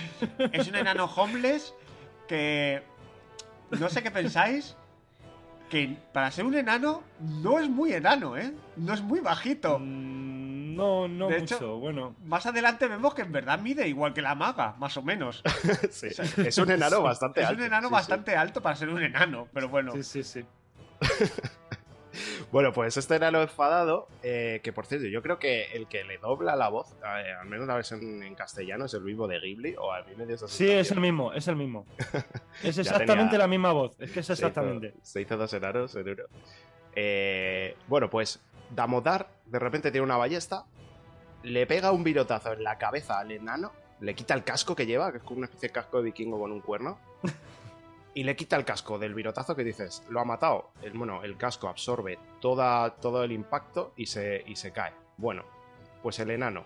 es 0.52 0.68
un 0.68 0.76
enano 0.76 1.04
homeless 1.04 1.74
que. 2.26 2.82
No 3.70 3.90
sé 3.90 4.02
qué 4.02 4.10
pensáis. 4.10 4.76
Que 5.70 5.96
para 6.12 6.30
ser 6.30 6.44
un 6.44 6.54
enano 6.54 7.02
no 7.20 7.58
es 7.58 7.68
muy 7.68 7.92
enano, 7.92 8.36
¿eh? 8.36 8.52
No 8.76 8.94
es 8.94 9.02
muy 9.02 9.20
bajito. 9.20 9.78
Mm, 9.80 10.76
No, 10.76 11.08
no 11.08 11.28
De 11.28 11.40
mucho, 11.40 11.56
hecho, 11.56 11.78
bueno. 11.78 12.14
Más 12.24 12.46
adelante 12.46 12.86
vemos 12.86 13.14
que 13.14 13.22
en 13.22 13.32
verdad 13.32 13.58
mide 13.58 13.88
igual 13.88 14.12
que 14.14 14.22
la 14.22 14.34
maga, 14.34 14.74
más 14.78 14.96
o 14.96 15.02
menos. 15.02 15.42
Sí, 15.90 16.08
es 16.36 16.58
un 16.58 16.70
enano 16.70 17.02
bastante 17.02 17.40
es 17.40 17.46
alto. 17.48 17.60
un 17.60 17.66
enano 17.66 17.88
sí, 17.88 17.88
sí. 17.88 17.94
bastante 17.94 18.36
alto 18.36 18.62
para 18.62 18.76
ser 18.76 18.90
un 18.90 19.02
enano, 19.02 19.48
pero 19.52 19.68
bueno. 19.68 19.92
Sí, 19.92 20.02
sí, 20.02 20.22
sí. 20.22 20.44
Bueno, 22.52 22.72
pues 22.72 22.96
este 22.96 23.16
enano 23.16 23.40
enfadado, 23.42 24.08
eh, 24.22 24.60
que 24.62 24.72
por 24.72 24.86
cierto, 24.86 25.06
yo 25.06 25.22
creo 25.22 25.38
que 25.38 25.64
el 25.72 25.86
que 25.88 26.04
le 26.04 26.18
dobla 26.18 26.56
la 26.56 26.68
voz, 26.68 26.92
eh, 27.02 27.32
al 27.40 27.46
menos 27.48 27.66
la 27.66 27.74
versión 27.74 28.22
en 28.22 28.34
castellano, 28.34 28.84
es 28.86 28.94
el 28.94 29.02
vivo 29.02 29.26
de 29.28 29.38
Ghibli, 29.40 29.74
o 29.76 29.92
a 29.92 30.02
mí 30.04 30.12
me 30.16 30.26
dio 30.26 30.36
esa 30.36 30.48
Sí, 30.48 30.70
es 30.70 30.90
el 30.90 31.00
mismo, 31.00 31.32
es 31.32 31.48
el 31.48 31.56
mismo. 31.56 31.86
Es 32.62 32.78
exactamente 32.78 33.24
tenía- 33.32 33.38
la 33.38 33.46
misma 33.48 33.72
voz. 33.72 33.96
Es 34.00 34.10
que 34.12 34.20
es 34.20 34.26
Se 34.26 34.32
hizo- 34.32 34.46
exactamente. 34.46 34.94
Se 35.02 35.20
hizo, 35.20 35.36
dos 35.36 35.52
enanos 35.52 35.94
en 35.96 36.08
uno. 36.08 36.22
Eh, 36.94 37.76
bueno, 37.88 38.08
pues 38.08 38.40
Damodar 38.70 39.28
de 39.46 39.58
repente 39.58 39.90
tiene 39.90 40.04
una 40.04 40.16
ballesta, 40.16 40.64
le 41.42 41.66
pega 41.66 41.92
un 41.92 42.02
virotazo 42.02 42.52
en 42.54 42.64
la 42.64 42.78
cabeza 42.78 43.18
al 43.18 43.30
enano, 43.32 43.72
le 44.00 44.14
quita 44.14 44.34
el 44.34 44.42
casco 44.44 44.74
que 44.74 44.86
lleva, 44.86 45.12
que 45.12 45.18
es 45.18 45.24
como 45.24 45.38
una 45.38 45.46
especie 45.46 45.68
de 45.68 45.72
casco 45.72 45.98
de 45.98 46.04
vikingo 46.04 46.38
con 46.40 46.50
un 46.52 46.60
cuerno, 46.60 46.98
y 48.16 48.24
le 48.24 48.34
quita 48.34 48.56
el 48.56 48.64
casco 48.64 48.98
del 48.98 49.12
virotazo 49.12 49.54
que 49.54 49.62
dices, 49.62 50.02
lo 50.08 50.20
ha 50.20 50.24
matado. 50.24 50.70
El, 50.80 50.94
bueno, 50.94 51.22
el 51.22 51.36
casco 51.36 51.68
absorbe 51.68 52.18
toda, 52.40 52.96
todo 52.96 53.22
el 53.22 53.30
impacto 53.30 53.92
y 53.94 54.06
se, 54.06 54.42
y 54.46 54.56
se 54.56 54.72
cae. 54.72 54.94
Bueno, 55.18 55.44
pues 56.02 56.18
el 56.18 56.30
enano 56.30 56.64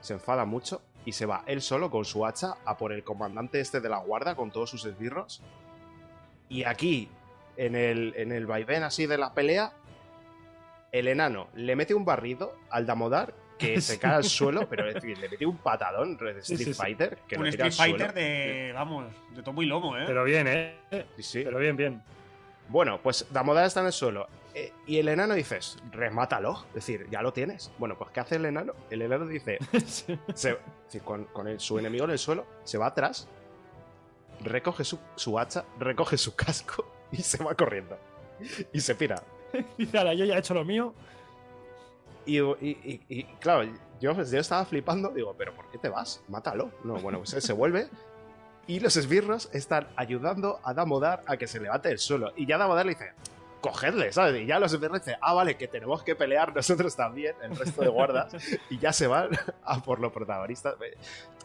se 0.00 0.14
enfada 0.14 0.44
mucho 0.46 0.82
y 1.04 1.12
se 1.12 1.26
va 1.26 1.44
él 1.46 1.62
solo 1.62 1.92
con 1.92 2.04
su 2.04 2.26
hacha 2.26 2.56
a 2.64 2.76
por 2.76 2.92
el 2.92 3.04
comandante 3.04 3.60
este 3.60 3.80
de 3.80 3.88
la 3.88 3.98
guarda 3.98 4.34
con 4.34 4.50
todos 4.50 4.68
sus 4.68 4.84
esbirros. 4.84 5.44
Y 6.48 6.64
aquí, 6.64 7.08
en 7.56 7.76
el, 7.76 8.14
en 8.16 8.32
el 8.32 8.46
vaivén 8.46 8.82
así 8.82 9.06
de 9.06 9.16
la 9.16 9.34
pelea, 9.34 9.74
el 10.90 11.06
enano 11.06 11.46
le 11.54 11.76
mete 11.76 11.94
un 11.94 12.04
barrido 12.04 12.52
al 12.68 12.84
Damodar 12.84 13.32
que 13.58 13.80
se 13.80 13.98
cae 13.98 14.14
al 14.14 14.24
suelo, 14.24 14.68
pero 14.68 14.88
es 14.88 14.94
decir, 14.94 15.18
le 15.18 15.28
mete 15.28 15.44
un 15.44 15.58
patadón 15.58 16.16
de 16.16 16.38
Street 16.38 16.58
sí, 16.58 16.64
sí. 16.66 16.74
Fighter 16.74 17.18
que 17.28 17.36
un 17.36 17.42
lo 17.44 17.48
Street 17.50 17.72
Fighter 17.72 18.12
de. 18.14 18.70
Vamos, 18.74 19.06
de 19.34 19.42
tomo 19.42 19.62
y 19.62 19.66
lomo, 19.66 19.96
¿eh? 19.98 20.04
Pero 20.06 20.24
bien, 20.24 20.46
¿eh? 20.48 20.78
Sí, 21.16 21.22
sí. 21.22 21.42
Pero 21.44 21.58
bien, 21.58 21.76
bien. 21.76 22.02
Bueno, 22.68 23.00
pues 23.02 23.26
Damodar 23.30 23.64
está 23.66 23.80
en 23.80 23.86
el 23.86 23.92
suelo. 23.92 24.28
eh, 24.54 24.72
y 24.86 24.98
el 24.98 25.08
enano 25.08 25.34
dices, 25.34 25.78
remátalo. 25.92 26.64
Es 26.68 26.74
decir, 26.74 27.06
ya 27.10 27.22
lo 27.22 27.32
tienes. 27.32 27.70
Bueno, 27.78 27.96
pues 27.98 28.10
¿qué 28.10 28.20
hace 28.20 28.36
el 28.36 28.44
enano? 28.46 28.74
El 28.90 29.02
enano 29.02 29.26
dice, 29.26 29.58
Sí. 29.86 30.18
se- 30.34 30.52
es 30.52 30.58
decir, 30.86 31.02
con, 31.02 31.24
con 31.26 31.48
el- 31.48 31.60
su 31.60 31.78
enemigo 31.78 32.04
en 32.04 32.10
el 32.12 32.18
suelo, 32.18 32.46
se 32.64 32.76
va 32.78 32.86
atrás, 32.88 33.28
recoge 34.44 34.84
su, 34.84 34.98
su 35.16 35.38
hacha, 35.38 35.64
recoge 35.78 36.16
su 36.18 36.34
casco 36.34 36.86
y 37.12 37.18
se 37.22 37.42
va 37.42 37.54
corriendo. 37.54 37.98
Y 38.72 38.80
se 38.80 38.94
pira. 38.94 39.22
Dice, 39.76 39.98
"Ala, 39.98 40.14
yo 40.14 40.24
ya 40.24 40.36
he 40.36 40.38
hecho 40.38 40.54
lo 40.54 40.64
mío. 40.64 40.94
Y, 42.28 43.24
claro, 43.40 43.70
yo, 44.00 44.12
yo 44.12 44.38
estaba 44.38 44.64
flipando, 44.66 45.08
digo, 45.10 45.34
¿pero 45.36 45.54
por 45.54 45.70
qué 45.70 45.78
te 45.78 45.88
vas? 45.88 46.22
Mátalo. 46.28 46.70
No, 46.84 46.96
bueno, 46.96 47.18
pues 47.18 47.32
él 47.32 47.42
se 47.42 47.54
vuelve. 47.54 47.88
Y 48.66 48.80
los 48.80 48.96
esbirros 48.98 49.48
están 49.54 49.88
ayudando 49.96 50.60
a 50.62 50.74
Damodar 50.74 51.24
a 51.26 51.38
que 51.38 51.46
se 51.46 51.58
levante 51.58 51.88
del 51.88 51.98
suelo. 51.98 52.32
Y 52.36 52.46
ya 52.46 52.58
Damodar 52.58 52.84
le 52.84 52.92
dice, 52.92 53.12
cogedle, 53.60 54.12
¿sabes? 54.12 54.42
Y 54.42 54.46
ya 54.46 54.58
los 54.58 54.72
dicen, 54.72 55.16
ah, 55.20 55.34
vale, 55.34 55.56
que 55.56 55.68
tenemos 55.68 56.02
que 56.02 56.14
pelear 56.14 56.54
nosotros 56.54 56.94
también, 56.96 57.34
el 57.42 57.56
resto 57.56 57.82
de 57.82 57.88
guardas. 57.88 58.32
y 58.70 58.78
ya 58.78 58.92
se 58.92 59.06
van 59.06 59.30
a 59.64 59.82
por 59.82 60.00
los 60.00 60.12
protagonistas. 60.12 60.74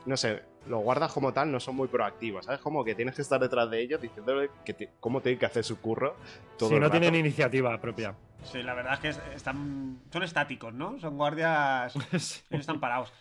No 0.05 0.17
sé, 0.17 0.43
los 0.67 0.81
guardas 0.83 1.11
como 1.13 1.31
tal 1.33 1.51
no 1.51 1.59
son 1.59 1.75
muy 1.75 1.87
proactivos, 1.87 2.45
¿sabes? 2.45 2.59
Como 2.61 2.83
que 2.83 2.93
tienes 2.95 3.15
que 3.15 3.21
estar 3.21 3.39
detrás 3.39 3.69
de 3.69 3.81
ellos 3.81 4.01
diciéndole 4.01 4.49
que 4.65 4.89
cómo 4.99 5.21
tienen 5.21 5.39
que 5.39 5.45
hacer 5.45 5.63
su 5.63 5.79
curro. 5.79 6.15
Todo 6.57 6.69
Si 6.69 6.75
no 6.75 6.81
rato. 6.81 6.91
tienen 6.99 7.15
iniciativa 7.15 7.79
propia. 7.79 8.15
Sí, 8.43 8.61
la 8.61 8.73
verdad 8.73 8.95
es 8.95 8.99
que 8.99 9.07
es- 9.09 9.21
están. 9.35 10.01
Son 10.11 10.21
estáticos, 10.23 10.73
¿no? 10.73 10.99
Son 10.99 11.17
guardias. 11.17 11.93
Sí. 12.19 12.41
Están 12.49 12.79
parados. 12.81 13.13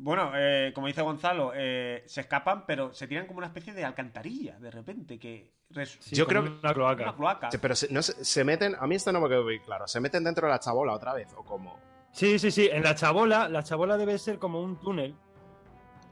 Bueno, 0.00 0.30
eh, 0.36 0.70
como 0.74 0.86
dice 0.86 1.02
Gonzalo, 1.02 1.52
eh, 1.54 2.04
se 2.06 2.20
escapan, 2.20 2.64
pero 2.66 2.92
se 2.94 3.08
tiran 3.08 3.26
como 3.26 3.38
una 3.38 3.48
especie 3.48 3.72
de 3.72 3.84
alcantarilla 3.84 4.56
de 4.58 4.70
repente, 4.70 5.18
que 5.18 5.52
res- 5.70 5.98
Sí, 6.00 6.14
Yo 6.14 6.24
como 6.24 6.40
creo 6.40 6.44
que- 6.44 6.60
Una 6.60 6.72
cloaca. 6.74 7.02
una 7.02 7.16
cloaca. 7.16 7.50
Sí, 7.50 7.58
pero 7.60 7.74
se, 7.74 7.92
no 7.92 8.00
se, 8.02 8.24
se 8.24 8.44
meten, 8.44 8.76
a 8.78 8.86
mí 8.86 8.94
esto 8.94 9.10
no 9.12 9.20
me 9.20 9.28
quedó 9.28 9.42
muy 9.42 9.58
claro, 9.60 9.88
¿se 9.88 10.00
meten 10.00 10.22
dentro 10.22 10.46
de 10.46 10.52
la 10.52 10.60
chabola 10.60 10.92
otra 10.92 11.14
vez 11.14 11.28
o 11.36 11.42
cómo? 11.44 11.80
Sí, 12.12 12.38
sí, 12.38 12.50
sí. 12.52 12.68
En 12.72 12.84
la 12.84 12.94
chabola, 12.94 13.48
la 13.48 13.62
chabola 13.64 13.96
debe 13.96 14.16
ser 14.18 14.38
como 14.38 14.60
un 14.62 14.78
túnel. 14.80 15.14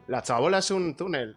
La 0.08 0.20
chabola 0.20 0.58
es 0.58 0.70
un 0.70 0.94
túnel. 0.96 1.36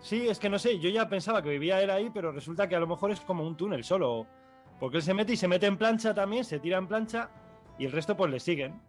Sí, 0.00 0.28
es 0.28 0.38
que 0.38 0.48
no 0.48 0.58
sé, 0.58 0.78
yo 0.78 0.90
ya 0.90 1.08
pensaba 1.08 1.42
que 1.42 1.48
vivía 1.50 1.80
él 1.80 1.90
ahí, 1.90 2.10
pero 2.12 2.30
resulta 2.32 2.68
que 2.68 2.76
a 2.76 2.80
lo 2.80 2.86
mejor 2.86 3.10
es 3.12 3.20
como 3.20 3.44
un 3.46 3.56
túnel 3.56 3.82
solo. 3.84 4.26
Porque 4.78 4.98
él 4.98 5.02
se 5.02 5.14
mete 5.14 5.32
y 5.32 5.36
se 5.36 5.48
mete 5.48 5.66
en 5.66 5.76
plancha 5.76 6.12
también, 6.14 6.44
se 6.44 6.58
tira 6.60 6.78
en 6.78 6.86
plancha 6.86 7.30
y 7.78 7.86
el 7.86 7.92
resto 7.92 8.16
pues 8.16 8.30
le 8.30 8.38
siguen. 8.40 8.80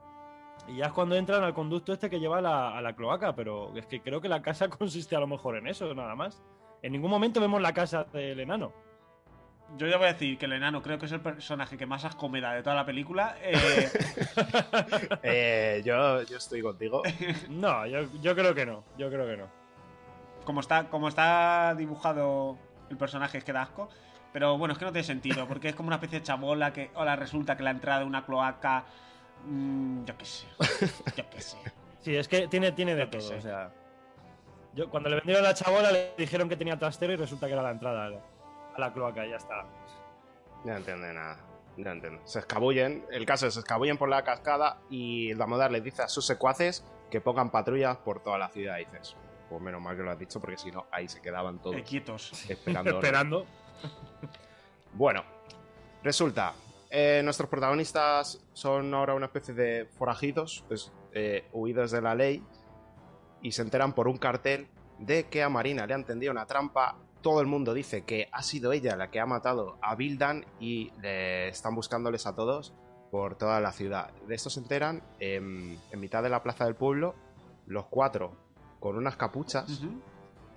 Y 0.70 0.78
ya 0.78 0.86
es 0.88 0.92
cuando 0.94 1.16
entran 1.16 1.44
al 1.44 1.54
conducto 1.54 1.94
este 1.94 2.10
que 2.10 2.20
lleva 2.20 2.38
a 2.38 2.42
la, 2.42 2.78
a 2.78 2.82
la 2.82 2.96
cloaca, 2.96 3.36
pero 3.36 3.76
es 3.76 3.88
que 3.88 4.02
creo 4.02 4.22
que 4.22 4.30
la 4.30 4.42
casa 4.42 4.70
consiste 4.70 5.16
a 5.16 5.20
lo 5.20 5.28
mejor 5.28 5.58
en 5.58 5.68
eso, 5.68 5.94
nada 5.94 6.16
más. 6.16 6.42
En 6.82 6.94
ningún 6.94 7.10
momento 7.10 7.42
vemos 7.42 7.62
la 7.62 7.74
casa 7.74 8.06
del 8.06 8.40
enano. 8.40 8.72
Yo 9.78 9.88
ya 9.88 9.98
voy 9.98 10.08
a 10.08 10.14
decir 10.14 10.38
que 10.38 10.46
el 10.46 10.54
enano 10.54 10.82
creo 10.82 10.98
que 10.98 11.06
es 11.06 11.12
el 11.12 11.22
personaje 11.22 11.78
que 11.78 11.86
más 11.86 12.04
asco 12.04 12.28
me 12.28 12.42
da 12.42 12.54
de 12.54 12.64
toda 12.64 12.76
la 12.76 12.86
película. 12.86 13.36
Eh, 13.42 13.90
Eh, 15.24 15.82
yo, 15.86 16.24
yo 16.24 16.38
estoy 16.38 16.62
contigo. 16.62 17.04
No, 17.50 17.86
yo, 17.86 18.02
yo 18.22 18.36
creo 18.36 18.56
que 18.56 18.66
no, 18.66 18.84
yo 18.98 19.10
creo 19.10 19.28
que 19.28 19.38
no. 19.38 19.48
como, 20.46 20.62
está, 20.62 20.90
como 20.90 21.08
está 21.08 21.76
dibujado 21.76 22.58
el 22.90 22.98
personaje 22.98 23.40
es 23.40 23.44
que 23.44 23.54
da 23.54 23.64
asco. 23.64 23.90
Pero 24.34 24.58
bueno, 24.58 24.74
es 24.74 24.78
que 24.80 24.86
no 24.86 24.92
tiene 24.92 25.06
sentido, 25.06 25.48
porque 25.48 25.70
es 25.70 25.76
como 25.76 25.88
una 25.88 25.96
especie 25.96 26.20
de 26.20 26.26
chabola 26.26 26.72
que 26.72 26.92
ahora 26.96 27.16
resulta 27.16 27.58
que 27.58 27.64
la 27.64 27.72
entrada 27.72 28.00
de 28.00 28.06
una 28.06 28.26
cloaca... 28.26 28.86
mm, 29.46 30.06
yo 30.06 30.18
qué 30.18 30.26
sé. 30.26 30.48
Yo 31.18 31.30
qué 31.30 31.42
sé. 31.42 31.58
Sí, 32.02 32.16
es 32.16 32.28
que 32.28 32.48
tiene, 32.48 32.72
tiene 32.72 32.96
de 32.96 33.04
Yo 33.06 33.10
todo, 33.10 33.38
o 33.38 33.42
sea. 33.42 33.72
Yo, 34.74 34.90
cuando 34.90 35.10
le 35.10 35.16
vendieron 35.18 35.44
la 35.44 35.54
chabola 35.54 35.92
le 35.92 36.14
dijeron 36.18 36.48
que 36.48 36.56
tenía 36.56 36.78
trastero 36.78 37.12
y 37.14 37.16
resulta 37.16 37.48
que 37.48 37.54
era 37.54 37.62
la 37.64 37.72
entrada 37.72 38.06
a 38.06 38.10
la, 38.10 38.20
a 38.76 38.80
la 38.80 38.94
cloaca 38.94 39.26
y 39.26 39.32
ya 39.32 39.36
está. 39.38 39.66
No 40.64 40.76
entiende 40.78 41.12
nada. 41.14 41.38
No 41.78 41.92
entiendo. 41.92 42.22
Se 42.26 42.40
escabullen. 42.40 43.06
El 43.12 43.26
caso 43.26 43.48
es, 43.48 43.54
se 43.54 43.60
escabullen 43.62 43.98
por 43.98 44.10
la 44.10 44.24
cascada 44.24 44.78
y 44.90 45.34
Damodar 45.34 45.72
les 45.72 45.84
dice 45.84 46.02
a 46.04 46.08
sus 46.08 46.26
secuaces 46.26 46.86
que 47.10 47.20
pongan 47.22 47.50
patrullas 47.50 47.98
por 47.98 48.22
toda 48.22 48.38
la 48.38 48.50
ciudad. 48.50 48.78
Y 48.78 48.86
dices, 48.86 49.16
pues 49.50 49.62
menos 49.62 49.82
mal 49.82 49.96
que 49.98 50.04
lo 50.04 50.12
has 50.12 50.20
dicho 50.20 50.40
porque 50.40 50.58
si 50.58 50.72
no, 50.72 50.86
ahí 50.92 51.08
se 51.10 51.22
quedaban 51.22 51.60
todos 51.60 51.76
Eh, 51.78 51.84
quietos. 51.84 52.32
esperando. 52.50 52.92
Esperando. 52.96 53.46
Bueno, 54.94 55.24
resulta, 56.04 56.54
eh, 56.90 57.22
nuestros 57.24 57.50
protagonistas 57.50 58.44
son 58.54 58.94
ahora 58.94 59.14
una 59.14 59.28
especie 59.28 59.54
de 59.54 59.86
forajidos, 59.98 60.64
pues, 60.68 60.92
eh, 61.14 61.48
huidos 61.54 61.92
de 61.92 62.02
la 62.02 62.16
ley, 62.16 62.44
y 63.42 63.52
se 63.52 63.62
enteran 63.62 63.94
por 63.94 64.08
un 64.08 64.18
cartel 64.18 64.68
de 64.98 65.28
que 65.28 65.44
a 65.44 65.50
Marina 65.50 65.86
le 65.86 65.94
han 65.94 66.06
tendido 66.06 66.32
una 66.32 66.46
trampa. 66.46 66.98
Todo 67.22 67.42
el 67.42 67.48
mundo 67.48 67.74
dice 67.74 68.06
que 68.06 68.30
ha 68.32 68.44
sido 68.44 68.72
ella 68.72 68.96
la 68.96 69.12
que 69.12 69.20
ha 69.20 69.26
matado 69.26 69.78
a 69.82 69.96
Bildan 69.96 70.46
y 70.60 70.92
le 71.02 71.50
están 71.50 71.76
buscándoles 71.76 72.26
a 72.26 72.36
todos 72.36 72.74
por 73.12 73.36
toda 73.36 73.60
la 73.60 73.72
ciudad. 73.72 74.12
De 74.28 74.36
esto 74.36 74.50
se 74.50 74.60
enteran 74.60 75.04
en, 75.20 75.78
en 75.92 76.00
mitad 76.00 76.24
de 76.24 76.30
la 76.30 76.44
plaza 76.44 76.66
del 76.66 76.76
pueblo, 76.76 77.16
los 77.66 77.86
cuatro 77.88 78.38
con 78.80 78.96
unas 78.96 79.16
capuchas. 79.16 79.82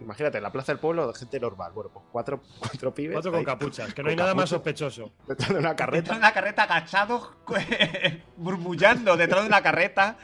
Imagínate, 0.03 0.39
en 0.39 0.43
la 0.43 0.51
plaza 0.53 0.73
del 0.73 0.81
pueblo 0.81 1.07
de 1.07 1.15
gente 1.15 1.39
normal. 1.41 1.73
Bueno, 1.73 1.91
pues 1.93 2.05
cuatro, 2.11 2.41
cuatro 2.59 2.93
pibes. 2.95 3.15
Cuatro 3.15 3.31
con 3.31 3.41
ahí, 3.41 3.47
capuchas, 3.47 3.95
que 3.95 4.03
no 4.03 4.11
hay 4.11 4.17
nada 4.17 4.35
más 4.35 4.49
sospechoso. 4.49 5.13
Detrás 5.27 5.51
de 5.51 5.59
una 5.59 5.69
Dentro 5.71 5.87
carreta. 5.87 6.13
de 6.13 6.19
una 6.19 6.33
carreta 6.33 6.63
agachados, 6.65 7.31
murmullando 8.37 9.17
detrás 9.17 9.43
de 9.43 9.49
una 9.49 9.63
carreta. 9.63 10.17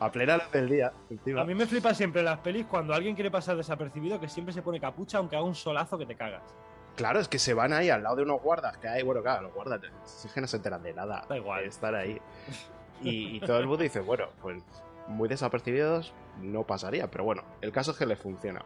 A 0.00 0.10
plena 0.10 0.36
luz 0.36 0.50
del 0.50 0.68
día, 0.68 0.92
encima. 1.08 1.42
A 1.42 1.44
mí 1.44 1.54
me 1.54 1.64
flipa 1.66 1.94
siempre 1.94 2.20
en 2.20 2.24
las 2.24 2.38
pelis 2.40 2.66
cuando 2.66 2.92
alguien 2.92 3.14
quiere 3.14 3.30
pasar 3.30 3.56
desapercibido 3.56 4.18
que 4.18 4.28
siempre 4.28 4.52
se 4.52 4.62
pone 4.62 4.80
capucha 4.80 5.18
aunque 5.18 5.36
haga 5.36 5.44
un 5.44 5.54
solazo 5.54 5.96
que 5.96 6.06
te 6.06 6.16
cagas. 6.16 6.42
Claro, 6.96 7.20
es 7.20 7.28
que 7.28 7.38
se 7.38 7.54
van 7.54 7.72
ahí 7.72 7.88
al 7.88 8.02
lado 8.02 8.16
de 8.16 8.22
unos 8.24 8.42
guardas 8.42 8.76
que 8.78 8.88
hay. 8.88 9.04
Bueno, 9.04 9.22
claro, 9.22 9.42
los 9.42 9.54
guardas 9.54 9.80
si 10.04 10.26
es 10.26 10.34
que 10.34 10.40
no 10.40 10.48
se 10.48 10.56
enteran 10.56 10.82
de 10.82 10.92
nada. 10.92 11.24
Da 11.28 11.36
igual. 11.36 11.64
Estar 11.64 11.94
ahí. 11.94 12.20
Y, 13.02 13.36
y 13.36 13.40
todo 13.40 13.58
el 13.60 13.66
mundo 13.66 13.82
dice, 13.82 14.00
bueno, 14.00 14.26
pues 14.42 14.62
muy 15.10 15.28
desapercibidos 15.28 16.14
no 16.40 16.66
pasaría. 16.66 17.10
Pero 17.10 17.24
bueno, 17.24 17.42
el 17.60 17.72
caso 17.72 17.90
es 17.92 17.98
que 17.98 18.06
les 18.06 18.18
funciona. 18.18 18.64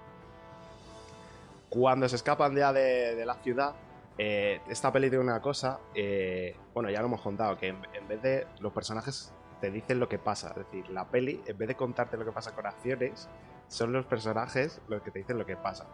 Cuando 1.69 2.09
se 2.09 2.17
escapan 2.17 2.55
ya 2.55 2.73
de, 2.73 3.25
la 3.27 3.35
ciudad, 3.37 3.75
eh, 4.19 4.61
esta 4.69 4.93
peli 4.93 5.09
tiene 5.09 5.25
una 5.25 5.41
cosa. 5.41 5.81
eh, 5.95 6.57
bueno, 6.73 6.91
ya 6.91 7.01
lo 7.01 7.07
hemos 7.07 7.21
contado, 7.21 7.57
que 7.57 7.69
en, 7.69 7.79
en 7.95 8.07
vez 8.07 8.23
de 8.23 8.47
los 8.61 8.73
personajes 8.73 9.33
te 9.61 9.71
dicen 9.71 9.99
lo 9.99 10.09
que 10.09 10.19
pasa. 10.19 10.51
Es 10.51 10.57
decir, 10.57 10.89
la 10.91 11.09
peli, 11.09 11.43
en 11.47 11.59
vez 11.59 11.69
de 11.69 11.75
contarte 11.75 12.17
lo 12.17 12.25
que 12.25 12.33
pasa 12.33 12.55
con 12.55 12.67
acciones, 12.67 13.29
son 13.69 13.93
los 13.93 14.07
personajes 14.07 14.81
los 14.89 15.03
que 15.03 15.11
te 15.11 15.21
dicen 15.21 15.39
lo 15.39 15.47
que 15.47 15.57
pasa. 15.57 15.87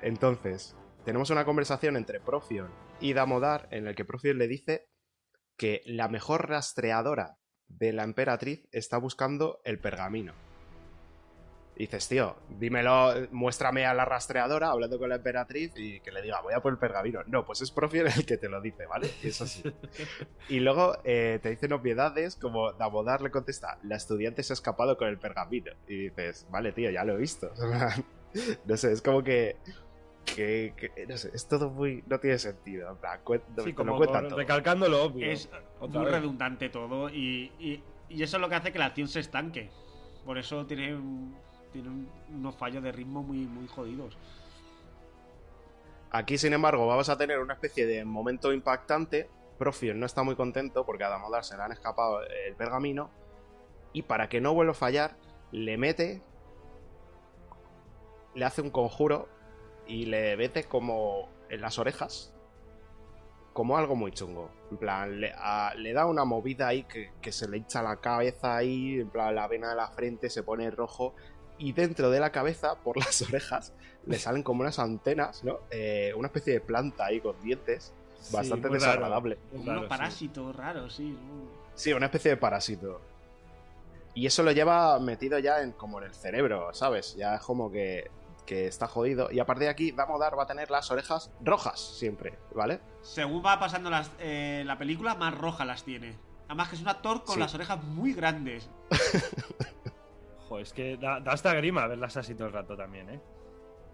Entonces, 0.00 0.76
tenemos 1.04 1.30
una 1.30 1.44
conversación 1.44 1.96
entre 1.96 2.20
Profion 2.20 2.70
y 3.00 3.12
Damodar 3.12 3.68
en 3.70 3.86
el 3.86 3.94
que 3.94 4.04
Profion 4.04 4.38
le 4.38 4.48
dice 4.48 4.88
que 5.56 5.82
la 5.84 6.08
mejor 6.08 6.48
rastreadora 6.48 7.38
de 7.78 7.92
la 7.92 8.04
emperatriz 8.04 8.66
está 8.72 8.98
buscando 8.98 9.60
el 9.64 9.78
pergamino. 9.78 10.32
Y 11.74 11.86
dices, 11.86 12.06
tío, 12.06 12.36
dímelo, 12.60 13.14
muéstrame 13.30 13.86
a 13.86 13.94
la 13.94 14.04
rastreadora 14.04 14.68
hablando 14.68 14.98
con 14.98 15.08
la 15.08 15.16
emperatriz 15.16 15.72
y 15.74 16.00
que 16.00 16.12
le 16.12 16.20
diga, 16.20 16.40
voy 16.42 16.52
a 16.52 16.60
por 16.60 16.72
el 16.72 16.78
pergamino. 16.78 17.20
No, 17.26 17.46
pues 17.46 17.62
es 17.62 17.70
Profion 17.70 18.08
el 18.08 18.26
que 18.26 18.36
te 18.36 18.48
lo 18.48 18.60
dice, 18.60 18.86
¿vale? 18.86 19.10
Eso 19.22 19.46
sí. 19.46 19.62
Y 20.48 20.60
luego 20.60 20.98
eh, 21.04 21.38
te 21.42 21.48
dicen 21.48 21.72
obviedades 21.72 22.36
como 22.36 22.72
Damodar 22.72 23.22
le 23.22 23.30
contesta, 23.30 23.78
la 23.84 23.96
estudiante 23.96 24.42
se 24.42 24.52
ha 24.52 24.54
escapado 24.54 24.98
con 24.98 25.08
el 25.08 25.18
pergamino. 25.18 25.72
Y 25.88 26.08
dices, 26.08 26.46
vale, 26.50 26.72
tío, 26.72 26.90
ya 26.90 27.04
lo 27.04 27.14
he 27.14 27.18
visto. 27.18 27.50
no 28.66 28.76
sé, 28.76 28.92
es 28.92 29.00
como 29.00 29.22
que... 29.24 29.56
Que, 30.24 30.72
que- 30.76 31.06
no 31.06 31.16
sé, 31.16 31.30
es 31.34 31.46
todo 31.48 31.68
muy. 31.70 32.04
No 32.06 32.18
tiene 32.20 32.38
sentido. 32.38 32.90
En 32.90 32.96
plan, 32.96 33.20
Sí, 33.64 33.72
como 33.74 33.96
por- 33.98 34.06
todo. 34.06 34.36
recalcando 34.36 34.88
lo 34.88 35.04
obvio. 35.04 35.30
Es 35.30 35.48
Otra 35.80 36.00
muy 36.00 36.10
vez. 36.10 36.20
redundante 36.20 36.68
todo 36.68 37.08
y, 37.10 37.52
y- 37.58 37.82
y 38.08 38.22
eso 38.22 38.36
es 38.36 38.40
lo 38.40 38.48
que 38.48 38.54
hace 38.54 38.72
que 38.72 38.78
la 38.78 38.86
acción 38.86 39.08
se 39.08 39.20
estanque. 39.20 39.70
Por 40.24 40.38
eso 40.38 40.64
tiene, 40.66 40.94
un- 40.94 41.36
tiene 41.72 41.88
un- 41.88 42.08
unos 42.30 42.54
fallos 42.56 42.82
de 42.82 42.92
ritmo 42.92 43.22
muy, 43.22 43.38
muy 43.46 43.66
jodidos. 43.66 44.16
Aquí, 46.10 46.36
sin 46.38 46.52
embargo, 46.52 46.86
vamos 46.86 47.08
a 47.08 47.16
tener 47.16 47.38
una 47.38 47.54
especie 47.54 47.86
de 47.86 48.04
momento 48.04 48.52
impactante. 48.52 49.28
Profion 49.58 49.98
no 49.98 50.06
está 50.06 50.22
muy 50.22 50.36
contento 50.36 50.84
porque 50.84 51.04
a 51.04 51.08
Damodar 51.08 51.44
se 51.44 51.56
le 51.56 51.62
han 51.62 51.72
escapado 51.72 52.20
el 52.22 52.54
pergamino. 52.54 53.10
Y 53.92 54.02
para 54.02 54.28
que 54.28 54.40
no 54.40 54.54
vuelva 54.54 54.72
a 54.72 54.74
fallar, 54.74 55.16
le 55.50 55.76
mete. 55.78 56.22
Le 58.34 58.44
hace 58.44 58.62
un 58.62 58.70
conjuro 58.70 59.28
y 59.86 60.06
le 60.06 60.36
mete 60.36 60.64
como 60.64 61.28
en 61.48 61.60
las 61.60 61.78
orejas. 61.78 62.32
Como 63.52 63.76
algo 63.76 63.94
muy 63.94 64.12
chungo. 64.12 64.50
En 64.70 64.78
plan, 64.78 65.20
le, 65.20 65.32
a- 65.36 65.74
le 65.76 65.92
da 65.92 66.06
una 66.06 66.24
movida 66.24 66.68
ahí 66.68 66.84
que, 66.84 67.12
que 67.20 67.32
se 67.32 67.48
le 67.48 67.58
hincha 67.58 67.82
la 67.82 67.96
cabeza 67.96 68.56
ahí. 68.56 69.00
En 69.00 69.10
plan, 69.10 69.34
la 69.34 69.46
vena 69.46 69.70
de 69.70 69.76
la 69.76 69.88
frente 69.88 70.30
se 70.30 70.42
pone 70.42 70.70
rojo. 70.70 71.14
Y 71.58 71.72
dentro 71.72 72.10
de 72.10 72.18
la 72.18 72.32
cabeza, 72.32 72.76
por 72.76 72.96
las 73.04 73.20
orejas, 73.22 73.74
le 74.06 74.18
salen 74.18 74.42
como 74.42 74.62
unas 74.62 74.78
antenas, 74.78 75.44
¿no? 75.44 75.58
Eh, 75.70 76.12
una 76.16 76.28
especie 76.28 76.54
de 76.54 76.60
planta 76.60 77.04
ahí 77.06 77.20
con 77.20 77.40
dientes. 77.42 77.92
Sí, 78.20 78.34
Bastante 78.34 78.68
desagradable. 78.70 79.36
Como 79.50 79.64
raro, 79.66 79.80
unos 79.80 79.84
sí. 79.84 79.88
parásitos 79.88 80.56
raros, 80.56 80.94
sí. 80.94 81.18
Sí, 81.74 81.92
una 81.92 82.06
especie 82.06 82.30
de 82.30 82.36
parásito. 82.38 83.00
Y 84.14 84.26
eso 84.26 84.42
lo 84.42 84.52
lleva 84.52 84.98
metido 85.00 85.38
ya 85.38 85.60
en 85.60 85.72
como 85.72 85.98
en 85.98 86.04
el 86.04 86.14
cerebro, 86.14 86.72
¿sabes? 86.72 87.16
Ya 87.16 87.34
es 87.34 87.40
como 87.42 87.70
que, 87.70 88.10
que 88.46 88.66
está 88.66 88.86
jodido. 88.88 89.30
Y 89.30 89.38
a 89.40 89.46
partir 89.46 89.64
de 89.64 89.70
aquí, 89.70 89.92
Damodar 89.92 90.38
va 90.38 90.42
a 90.44 90.46
tener 90.46 90.70
las 90.70 90.90
orejas 90.90 91.30
rojas 91.40 91.80
siempre, 91.80 92.38
¿vale? 92.54 92.80
Según 93.02 93.44
va 93.44 93.58
pasando 93.60 93.88
las- 93.90 94.10
eh, 94.18 94.62
la 94.66 94.78
película, 94.78 95.14
más 95.14 95.36
roja 95.36 95.64
las 95.64 95.84
tiene. 95.84 96.16
Además 96.46 96.68
que 96.68 96.74
es 96.76 96.82
un 96.82 96.88
actor 96.88 97.24
con 97.24 97.34
Sí. 97.34 97.40
las 97.40 97.54
orejas 97.54 97.82
muy 97.82 98.12
grandes. 98.12 98.68
Joder, 100.48 100.62
es 100.64 100.72
que 100.72 100.96
da, 100.96 101.20
da 101.20 101.32
hasta 101.32 101.54
grima 101.54 101.86
verlas 101.86 102.16
así 102.16 102.34
todo 102.34 102.48
el 102.48 102.52
rato 102.52 102.76
también, 102.76 103.08
¿eh? 103.10 103.20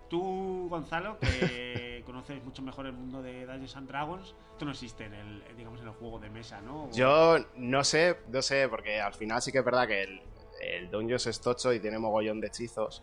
Tú, 0.09 0.67
Gonzalo, 0.71 1.19
que 1.19 2.03
conoces 2.07 2.43
mucho 2.43 2.63
mejor 2.63 2.87
el 2.87 2.93
mundo 2.95 3.23
de 3.23 3.45
Dungeons 3.45 3.77
and 3.77 3.89
Dragons, 3.89 4.35
esto 4.53 4.65
no 4.65 4.71
existe 4.71 5.05
en 5.05 5.15
el, 5.15 5.45
digamos, 5.57 5.81
en 5.83 5.89
el 5.89 5.93
juego 5.95 6.19
de 6.19 6.31
mesa, 6.31 6.61
¿no? 6.63 6.85
O- 6.85 6.91
Yo 6.93 7.37
no 7.57 7.85
sé, 7.85 8.17
no 8.29 8.41
sé, 8.43 8.69
porque 8.69 9.01
al 9.01 9.13
final 9.13 9.43
sí 9.43 9.53
que 9.53 9.59
es 9.59 9.65
verdad 9.65 9.87
que 9.87 10.03
el, 10.03 10.23
el 10.63 10.91
Dungeons 10.91 11.27
es 11.27 11.41
tocho 11.41 11.73
y 11.73 11.81
tiene 11.81 11.99
mogollón 11.99 12.41
de 12.41 12.47
hechizos. 12.49 13.03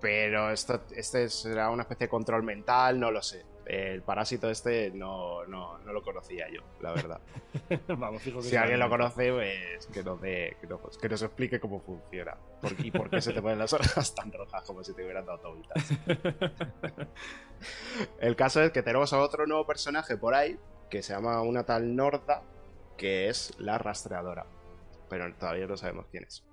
Pero 0.00 0.50
esto, 0.50 0.82
este 0.94 1.28
será 1.28 1.70
una 1.70 1.82
especie 1.82 2.06
de 2.06 2.10
control 2.10 2.42
mental, 2.42 3.00
no 3.00 3.10
lo 3.10 3.22
sé. 3.22 3.44
El 3.64 4.02
parásito 4.02 4.48
este 4.48 4.90
no, 4.92 5.44
no, 5.46 5.78
no 5.78 5.92
lo 5.92 6.00
conocía 6.02 6.46
yo, 6.48 6.60
la 6.80 6.92
verdad. 6.92 7.20
Vamos, 7.88 8.22
fijo 8.22 8.38
que 8.38 8.44
Si 8.44 8.54
alguien 8.56 8.78
lo 8.78 8.88
conoce, 8.88 9.32
pues 9.32 9.86
que 9.92 10.04
nos, 10.04 10.20
dé- 10.20 10.56
que 10.60 10.66
nos, 10.68 10.98
que 10.98 11.08
nos 11.08 11.22
explique 11.22 11.58
cómo 11.58 11.80
funciona. 11.80 12.36
Por, 12.60 12.72
y 12.78 12.90
por 12.92 13.10
qué 13.10 13.20
se 13.20 13.32
te 13.32 13.42
ponen 13.42 13.58
las 13.58 13.72
orejas 13.72 14.14
tan 14.14 14.30
rojas 14.32 14.62
como 14.64 14.84
si 14.84 14.94
te 14.94 15.02
hubieran 15.02 15.26
dado 15.26 15.38
tobitas. 15.40 15.82
El 18.20 18.36
caso 18.36 18.62
es 18.62 18.70
que 18.70 18.82
tenemos 18.82 19.12
a 19.12 19.18
otro 19.18 19.46
nuevo 19.46 19.66
personaje 19.66 20.16
por 20.16 20.34
ahí, 20.34 20.58
que 20.90 21.02
se 21.02 21.14
llama 21.14 21.40
una 21.42 21.64
tal 21.64 21.96
Norda, 21.96 22.42
que 22.96 23.28
es 23.28 23.52
la 23.58 23.78
rastreadora. 23.78 24.46
Pero 25.08 25.32
todavía 25.34 25.66
no 25.66 25.76
sabemos 25.76 26.06
quién 26.10 26.24
es. 26.24 26.44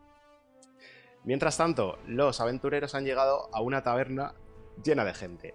Mientras 1.26 1.58
tanto, 1.58 1.98
los 2.08 2.40
aventureros 2.42 2.96
han 2.96 3.06
llegado 3.06 3.50
a 3.54 3.62
una 3.62 3.82
taberna 3.84 4.34
llena 4.84 5.06
de 5.06 5.14
gente. 5.14 5.54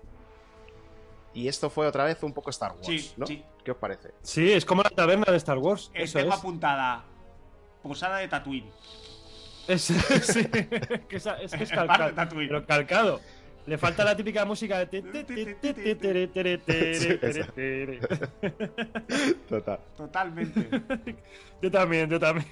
Y 1.34 1.46
esto 1.48 1.68
fue 1.70 1.86
otra 1.86 2.04
vez 2.04 2.22
un 2.22 2.32
poco 2.32 2.50
Star 2.50 2.72
Wars, 2.72 2.86
Sí, 2.86 3.12
¿no? 3.16 3.26
sí. 3.26 3.44
¿Qué 3.64 3.72
os 3.72 3.76
parece? 3.76 4.12
Sí, 4.22 4.50
es 4.52 4.64
como 4.64 4.82
la 4.82 4.90
taberna 4.90 5.26
de 5.30 5.36
Star 5.36 5.58
Wars. 5.58 5.90
Eh, 5.94 6.04
Eso 6.04 6.18
tengo 6.18 6.32
es. 6.32 6.38
apuntada. 6.38 7.04
Posada 7.82 8.18
de 8.18 8.28
Tatooine. 8.28 8.70
Es, 9.68 9.82
sí, 9.82 9.94
que 10.46 11.16
es, 11.16 11.26
es 11.26 11.52
que 11.52 11.62
es 11.64 11.70
calcado. 11.70 12.12
Tatooine. 12.14 12.48
Pero 12.48 12.66
calcado. 12.66 13.20
Le 13.66 13.76
falta 13.76 14.02
la 14.02 14.16
típica 14.16 14.46
música 14.46 14.78
de. 14.86 15.02
Total. 19.48 19.80
Totalmente. 19.96 20.68
Yo 21.60 21.70
también, 21.70 22.08
yo 22.08 22.18
también. 22.18 22.46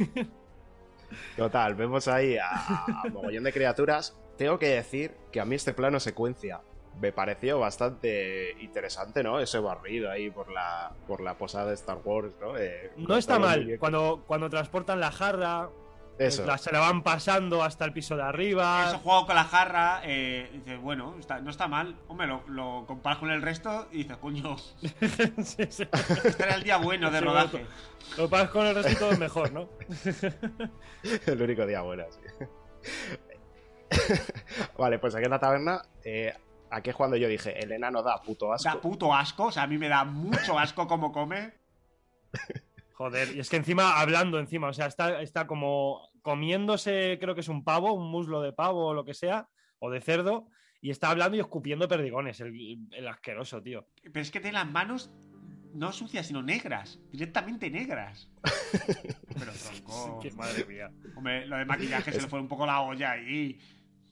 Total, 1.36 1.74
vemos 1.74 2.08
ahí 2.08 2.36
a, 2.38 2.48
a 2.50 3.04
mogollón 3.12 3.44
de 3.44 3.52
criaturas. 3.52 4.16
Tengo 4.36 4.58
que 4.58 4.68
decir 4.68 5.12
que 5.32 5.40
a 5.40 5.44
mí 5.44 5.54
este 5.54 5.72
plano 5.72 5.98
secuencia 6.00 6.60
me 7.00 7.12
pareció 7.12 7.58
bastante 7.58 8.52
interesante, 8.60 9.22
¿no? 9.22 9.38
Ese 9.38 9.58
barrido 9.58 10.10
ahí 10.10 10.30
por 10.30 10.50
la, 10.50 10.92
por 11.06 11.20
la 11.20 11.34
posada 11.36 11.66
de 11.66 11.74
Star 11.74 11.98
Wars, 12.04 12.32
¿no? 12.40 12.56
Eh, 12.56 12.90
No 12.96 13.16
está 13.16 13.38
mal. 13.38 13.76
Cuando, 13.78 14.24
cuando 14.26 14.48
transportan 14.48 15.00
la 15.00 15.10
jarra, 15.12 15.68
Eso. 16.18 16.46
la- 16.46 16.56
se 16.56 16.72
la 16.72 16.80
van 16.80 17.02
pasando 17.02 17.62
hasta 17.62 17.84
el 17.84 17.92
piso 17.92 18.16
de 18.16 18.22
arriba. 18.22 18.86
Ese 18.88 18.96
juego 18.98 19.26
con 19.26 19.34
la 19.34 19.44
jarra, 19.44 20.00
eh, 20.04 20.50
dices, 20.52 20.80
bueno, 20.80 21.14
está- 21.18 21.40
no 21.40 21.50
está 21.50 21.68
mal. 21.68 21.94
Hombre, 22.08 22.26
lo, 22.26 22.42
lo 22.48 22.84
comparas 22.86 23.18
con 23.18 23.30
el 23.30 23.42
resto 23.42 23.88
y 23.92 23.98
dices, 23.98 24.16
coño, 24.16 24.56
Sí, 25.38 25.66
sí. 25.68 25.88
este 26.24 26.42
era 26.42 26.54
el 26.54 26.62
día 26.62 26.78
bueno 26.78 27.10
de 27.10 27.18
Sí, 27.18 27.24
rodaje. 27.24 27.66
Lo 28.16 28.28
pasas 28.30 28.48
con 28.50 28.64
el 28.66 28.74
resto 28.74 28.92
y 28.92 28.96
todo 28.96 29.10
es 29.12 29.18
mejor, 29.18 29.52
¿no? 29.52 29.68
El 31.26 31.42
único 31.42 31.66
día 31.66 31.82
bueno, 31.82 32.04
sí. 32.10 32.46
vale, 34.78 34.98
pues 34.98 35.14
aquí 35.14 35.24
en 35.24 35.30
la 35.30 35.38
taberna, 35.38 35.82
eh, 36.02 36.32
aquí 36.70 36.90
es 36.90 36.96
cuando 36.96 37.16
yo 37.16 37.28
dije, 37.28 37.62
el 37.62 37.72
enano 37.72 38.02
da 38.02 38.20
puto 38.22 38.52
asco. 38.52 38.68
Da 38.68 38.80
puto 38.80 39.14
asco, 39.14 39.44
o 39.44 39.52
sea, 39.52 39.64
a 39.64 39.66
mí 39.66 39.76
me 39.78 39.88
da 39.88 40.04
mucho 40.04 40.58
asco 40.58 40.86
como 40.88 41.12
come. 41.12 41.52
Joder, 42.96 43.36
y 43.36 43.40
es 43.40 43.50
que 43.50 43.56
encima, 43.56 44.00
hablando 44.00 44.38
encima, 44.38 44.68
o 44.68 44.72
sea, 44.72 44.86
está, 44.86 45.20
está 45.20 45.46
como 45.46 46.08
comiéndose, 46.22 47.18
creo 47.20 47.34
que 47.34 47.42
es 47.42 47.48
un 47.48 47.62
pavo, 47.62 47.92
un 47.92 48.10
muslo 48.10 48.40
de 48.40 48.54
pavo 48.54 48.86
o 48.86 48.94
lo 48.94 49.04
que 49.04 49.12
sea, 49.12 49.50
o 49.80 49.90
de 49.90 50.00
cerdo, 50.00 50.48
y 50.80 50.88
está 50.88 51.10
hablando 51.10 51.36
y 51.36 51.40
escupiendo 51.40 51.88
perdigones, 51.88 52.40
el, 52.40 52.78
el 52.92 53.06
asqueroso, 53.06 53.62
tío. 53.62 53.86
Pero 54.02 54.20
es 54.20 54.30
que 54.30 54.40
tiene 54.40 54.54
las 54.54 54.70
manos 54.70 55.10
no 55.74 55.92
sucias, 55.92 56.26
sino 56.26 56.42
negras. 56.42 56.98
Directamente 57.12 57.68
negras. 57.70 58.30
Pero 59.38 59.52
tronco. 59.52 60.22
Madre 60.34 60.64
mía. 60.64 60.90
Hombre, 61.14 61.46
lo 61.46 61.58
de 61.58 61.66
maquillaje 61.66 62.12
se 62.12 62.22
le 62.22 62.28
fue 62.28 62.40
un 62.40 62.48
poco 62.48 62.64
la 62.64 62.80
olla 62.80 63.10
ahí. 63.10 63.58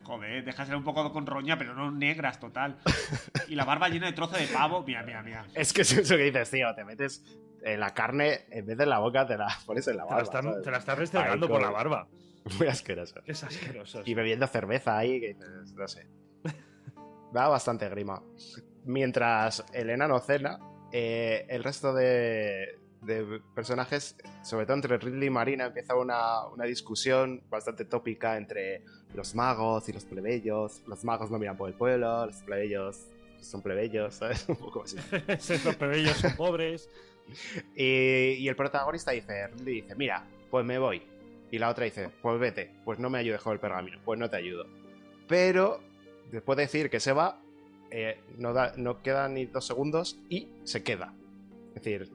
Joder, 0.03 0.45
déjasela 0.45 0.77
un 0.77 0.85
poco 0.85 1.11
con 1.11 1.25
roña, 1.25 1.57
pero 1.57 1.75
no 1.75 1.91
negras, 1.91 2.39
total. 2.39 2.77
Y 3.49 3.55
la 3.55 3.65
barba 3.65 3.89
llena 3.89 4.07
de 4.07 4.13
trozo 4.13 4.37
de 4.37 4.47
pavo. 4.47 4.85
Mira, 4.87 5.03
mira, 5.03 5.23
mira. 5.23 5.47
Es 5.55 5.73
que 5.73 5.81
es 5.81 5.93
eso 5.93 6.17
que 6.17 6.25
dices, 6.25 6.51
tío, 6.51 6.75
te 6.75 6.85
metes 6.85 7.25
en 7.65 7.81
la 7.81 7.95
carne, 7.95 8.45
en 8.51 8.67
vez 8.67 8.77
de 8.77 8.85
en 8.85 8.91
la 8.91 8.99
boca, 8.99 9.27
te 9.27 9.37
la 9.37 9.49
pones 9.67 9.89
en 9.89 9.97
la 9.97 10.05
Te 10.05 10.11
la 10.11 10.17
barba. 10.17 10.33
¿sabes? 10.43 10.63
te 10.63 10.71
la 10.71 10.79
estás 10.79 10.99
restregando 10.99 11.49
por 11.49 11.61
la 11.63 11.71
barba. 11.71 12.07
Muy 12.59 12.69
asqueroso. 12.69 13.21
Es 13.25 13.43
asqueroso. 13.43 14.03
Y 14.05 14.13
bebiendo 14.15 14.47
cerveza 14.47 14.99
ahí, 14.99 15.19
que 15.21 15.35
no 15.75 15.89
sé. 15.89 16.07
Da 17.33 17.49
bastante 17.49 17.89
grima. 17.89 18.23
Mientras 18.85 19.65
el 19.73 19.91
enano 19.91 20.21
cena, 20.21 20.59
eh, 20.93 21.47
el 21.49 21.65
resto 21.65 21.93
de, 21.95 22.79
de 23.01 23.41
personajes, 23.55 24.17
sobre 24.43 24.67
todo 24.67 24.77
entre 24.77 24.99
Ridley 24.99 25.29
y 25.29 25.31
Marina, 25.31 25.65
empieza 25.67 25.97
una, 25.97 26.47
una 26.47 26.65
discusión 26.65 27.43
bastante 27.49 27.87
tópica 27.87 28.37
entre 28.37 28.85
los 29.15 29.35
magos 29.35 29.89
y 29.89 29.95
los 29.95 30.05
plebeyos. 30.05 30.83
Los 30.87 31.03
magos 31.03 31.31
no 31.31 31.39
miran 31.39 31.57
por 31.57 31.69
el 31.71 31.75
pueblo, 31.75 32.27
los 32.27 32.43
plebeyos 32.43 33.09
son 33.41 33.63
plebeyos, 33.63 34.15
¿sabes? 34.15 34.49
Un 34.49 34.57
poco 34.57 34.85
así. 34.85 34.97
Los 35.65 35.77
plebeyos 35.77 36.17
son 36.19 36.37
pobres. 36.37 36.89
Y, 37.75 38.35
y 38.35 38.49
el 38.49 38.57
protagonista 38.57 39.11
dice, 39.11 39.49
dice, 39.65 39.95
mira, 39.95 40.25
pues 40.51 40.65
me 40.65 40.79
voy. 40.79 41.03
Y 41.51 41.59
la 41.59 41.69
otra 41.71 41.85
dice, 41.85 42.11
pues 42.23 42.39
vete, 42.39 42.71
pues 42.85 42.99
no 42.99 43.11
me 43.11 43.19
ayudes 43.19 43.41
con 43.41 43.53
el 43.53 43.61
pergamino, 43.61 43.99
pues 44.05 44.19
no 44.19 44.29
te 44.29 44.37
ayudo. 44.37 44.67
Pero, 45.29 45.81
después 46.31 46.57
de 46.57 46.65
decir 46.65 46.91
que 46.91 47.01
se 47.01 47.13
va, 47.13 47.41
eh, 47.91 48.19
no, 48.39 48.53
da, 48.53 48.73
no 48.77 49.03
quedan 49.03 49.35
ni 49.35 49.47
dos 49.47 49.67
segundos 49.67 50.19
y 50.29 50.49
se 50.65 50.83
queda. 50.83 51.15
Es 51.75 51.83
decir, 51.83 52.11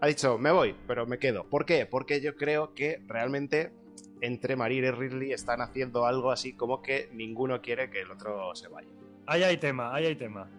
ha 0.00 0.06
dicho, 0.06 0.38
me 0.38 0.50
voy, 0.50 0.74
pero 0.86 1.06
me 1.06 1.18
quedo. 1.18 1.44
¿Por 1.44 1.64
qué? 1.64 1.86
Porque 1.86 2.20
yo 2.20 2.36
creo 2.36 2.74
que 2.74 3.00
realmente 3.06 3.72
entre 4.20 4.56
Marir 4.56 4.84
y 4.84 4.90
Ridley 4.90 5.32
están 5.32 5.60
haciendo 5.60 6.06
algo 6.06 6.30
así 6.30 6.54
como 6.54 6.82
que 6.82 7.08
ninguno 7.12 7.60
quiere 7.60 7.90
que 7.90 8.00
el 8.00 8.10
otro 8.10 8.54
se 8.54 8.68
vaya. 8.68 8.88
Ahí 9.26 9.42
hay 9.42 9.56
tema, 9.56 9.94
ahí 9.94 10.06
hay 10.06 10.16
tema. 10.16 10.50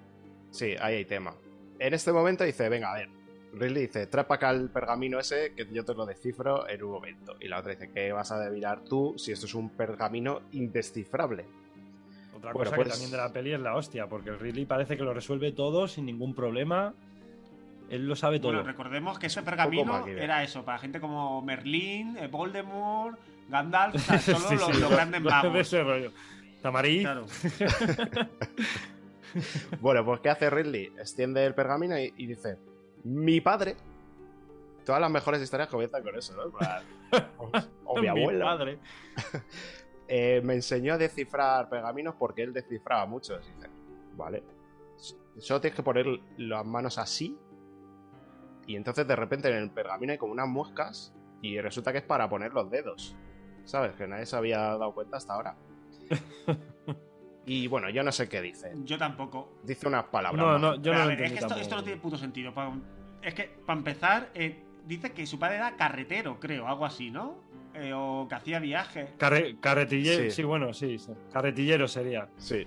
Sí, 0.51 0.75
ahí 0.79 0.95
hay 0.95 1.05
tema. 1.05 1.35
En 1.79 1.93
este 1.93 2.11
momento 2.11 2.43
dice, 2.43 2.69
venga, 2.69 2.91
a 2.91 2.95
ver. 2.95 3.09
Ridley 3.55 3.83
dice, 3.87 4.07
trae 4.07 4.25
para 4.25 4.35
acá 4.35 4.49
el 4.51 4.69
pergamino 4.69 5.19
ese 5.19 5.53
que 5.55 5.67
yo 5.71 5.83
te 5.85 5.93
lo 5.93 6.05
descifro 6.05 6.67
en 6.67 6.83
un 6.83 6.91
momento. 6.91 7.35
Y 7.39 7.47
la 7.47 7.59
otra 7.59 7.71
dice, 7.71 7.89
¿qué 7.93 8.11
vas 8.11 8.31
a 8.31 8.35
adivinar 8.35 8.81
tú 8.83 9.13
si 9.17 9.31
esto 9.31 9.45
es 9.45 9.53
un 9.55 9.69
pergamino 9.69 10.41
indescifrable? 10.51 11.45
Otra 12.35 12.51
Bueno, 12.53 12.69
cosa 12.71 12.75
pues- 12.75 12.87
que 12.87 12.91
también 12.91 13.11
de 13.11 13.17
la 13.17 13.31
peli 13.33 13.53
es 13.53 13.59
la 13.59 13.75
hostia, 13.75 14.07
porque 14.07 14.29
el 14.29 14.39
Ridley 14.39 14.65
parece 14.65 14.97
que 14.97 15.03
lo 15.03 15.13
resuelve 15.13 15.51
todo 15.51 15.87
sin 15.87 16.05
ningún 16.05 16.35
problema. 16.35 16.93
Él 17.89 18.07
lo 18.07 18.15
sabe 18.15 18.39
todo. 18.39 18.51
Bueno, 18.51 18.67
recordemos 18.67 19.19
que 19.19 19.27
ese 19.27 19.41
pergamino 19.43 20.05
era 20.07 20.43
eso, 20.43 20.65
para 20.65 20.79
gente 20.79 20.99
como 20.99 21.41
Merlín, 21.43 22.17
eh, 22.17 22.27
Voldemort, 22.27 23.17
Gandalf, 23.47 23.95
o 23.95 23.99
sea, 23.99 24.19
solo 24.19 24.39
Sí, 24.49 24.55
los, 24.55 24.65
sí, 24.75 24.81
los 24.81 24.89
grandes 24.91 25.23
de 25.23 25.29
magos. 25.29 25.55
ese 25.55 25.83
rollo. 25.83 26.11
Tamariz. 26.61 27.01
Claro. 27.03 27.25
Bueno, 29.81 30.05
pues 30.05 30.21
¿qué 30.21 30.29
hace 30.29 30.49
Ridley? 30.49 30.85
Extiende 30.97 31.45
el 31.45 31.53
pergamino 31.53 31.99
y, 31.99 32.13
y 32.15 32.25
dice, 32.25 32.57
mi 33.05 33.39
padre. 33.39 33.75
Todas 34.83 34.99
las 34.99 35.09
mejores 35.09 35.41
historias 35.41 35.69
comienzan 35.69 36.03
con 36.03 36.17
eso, 36.17 36.35
¿no? 36.35 36.51
O, 37.85 37.99
mi 38.01 38.07
abuelo. 38.07 38.45
padre. 38.45 38.79
Eh, 40.07 40.39
me 40.43 40.53
enseñó 40.53 40.93
a 40.93 40.97
descifrar 40.99 41.67
pergaminos 41.67 42.13
porque 42.19 42.43
él 42.43 42.53
descifraba 42.53 43.07
muchos. 43.07 43.43
Dice, 43.43 43.67
vale. 44.15 44.43
Solo 45.39 45.59
tienes 45.59 45.75
que 45.75 45.81
poner 45.81 46.05
las 46.37 46.63
manos 46.63 46.99
así. 46.99 47.35
Y 48.67 48.75
entonces 48.75 49.07
de 49.07 49.15
repente 49.15 49.49
en 49.49 49.55
el 49.55 49.71
pergamino 49.71 50.11
hay 50.11 50.19
como 50.19 50.31
unas 50.33 50.47
muescas. 50.47 51.11
Y 51.41 51.59
resulta 51.59 51.91
que 51.91 51.97
es 51.97 52.03
para 52.03 52.29
poner 52.29 52.53
los 52.53 52.69
dedos. 52.69 53.15
¿Sabes? 53.63 53.93
Que 53.93 54.05
nadie 54.05 54.27
se 54.27 54.35
había 54.35 54.59
dado 54.59 54.93
cuenta 54.93 55.17
hasta 55.17 55.33
ahora. 55.33 55.55
y 57.45 57.67
bueno, 57.67 57.89
yo 57.89 58.03
no 58.03 58.11
sé 58.11 58.27
qué 58.29 58.41
dice. 58.41 58.71
Yo 58.83 58.97
tampoco. 58.97 59.53
Dice 59.63 59.87
unas 59.87 60.05
palabras. 60.05 60.43
No, 60.43 60.57
no, 60.57 60.81
yo 60.81 60.93
no 60.93 60.99
a 60.99 61.03
lo 61.03 61.09
ver, 61.09 61.21
es 61.23 61.31
que 61.33 61.39
esto, 61.39 61.75
no 61.75 61.83
tiene 61.83 61.99
puto 62.01 62.17
sentido. 62.17 62.53
Pa- 62.53 62.73
Es 63.21 63.33
que, 63.33 63.43
para 63.65 63.77
empezar, 63.79 64.29
eh, 64.33 64.63
dice 64.85 65.11
que 65.11 65.25
su 65.25 65.37
padre 65.39 65.55
era 65.57 65.75
carretero, 65.75 66.39
creo, 66.39 66.67
algo 66.67 66.85
así, 66.85 67.11
¿no? 67.11 67.43
Eh, 67.73 67.91
o 67.93 68.25
que 68.29 68.35
hacía 68.35 68.59
viajes. 68.59 69.09
Carre- 69.17 69.57
carretillero, 69.59 70.23
Sí. 70.25 70.31
sí. 70.31 70.43
bueno, 70.43 70.73
sí, 70.73 70.97
sí. 70.97 71.11
Carretillero 71.33 71.87
sería. 71.87 72.27
Sí. 72.37 72.65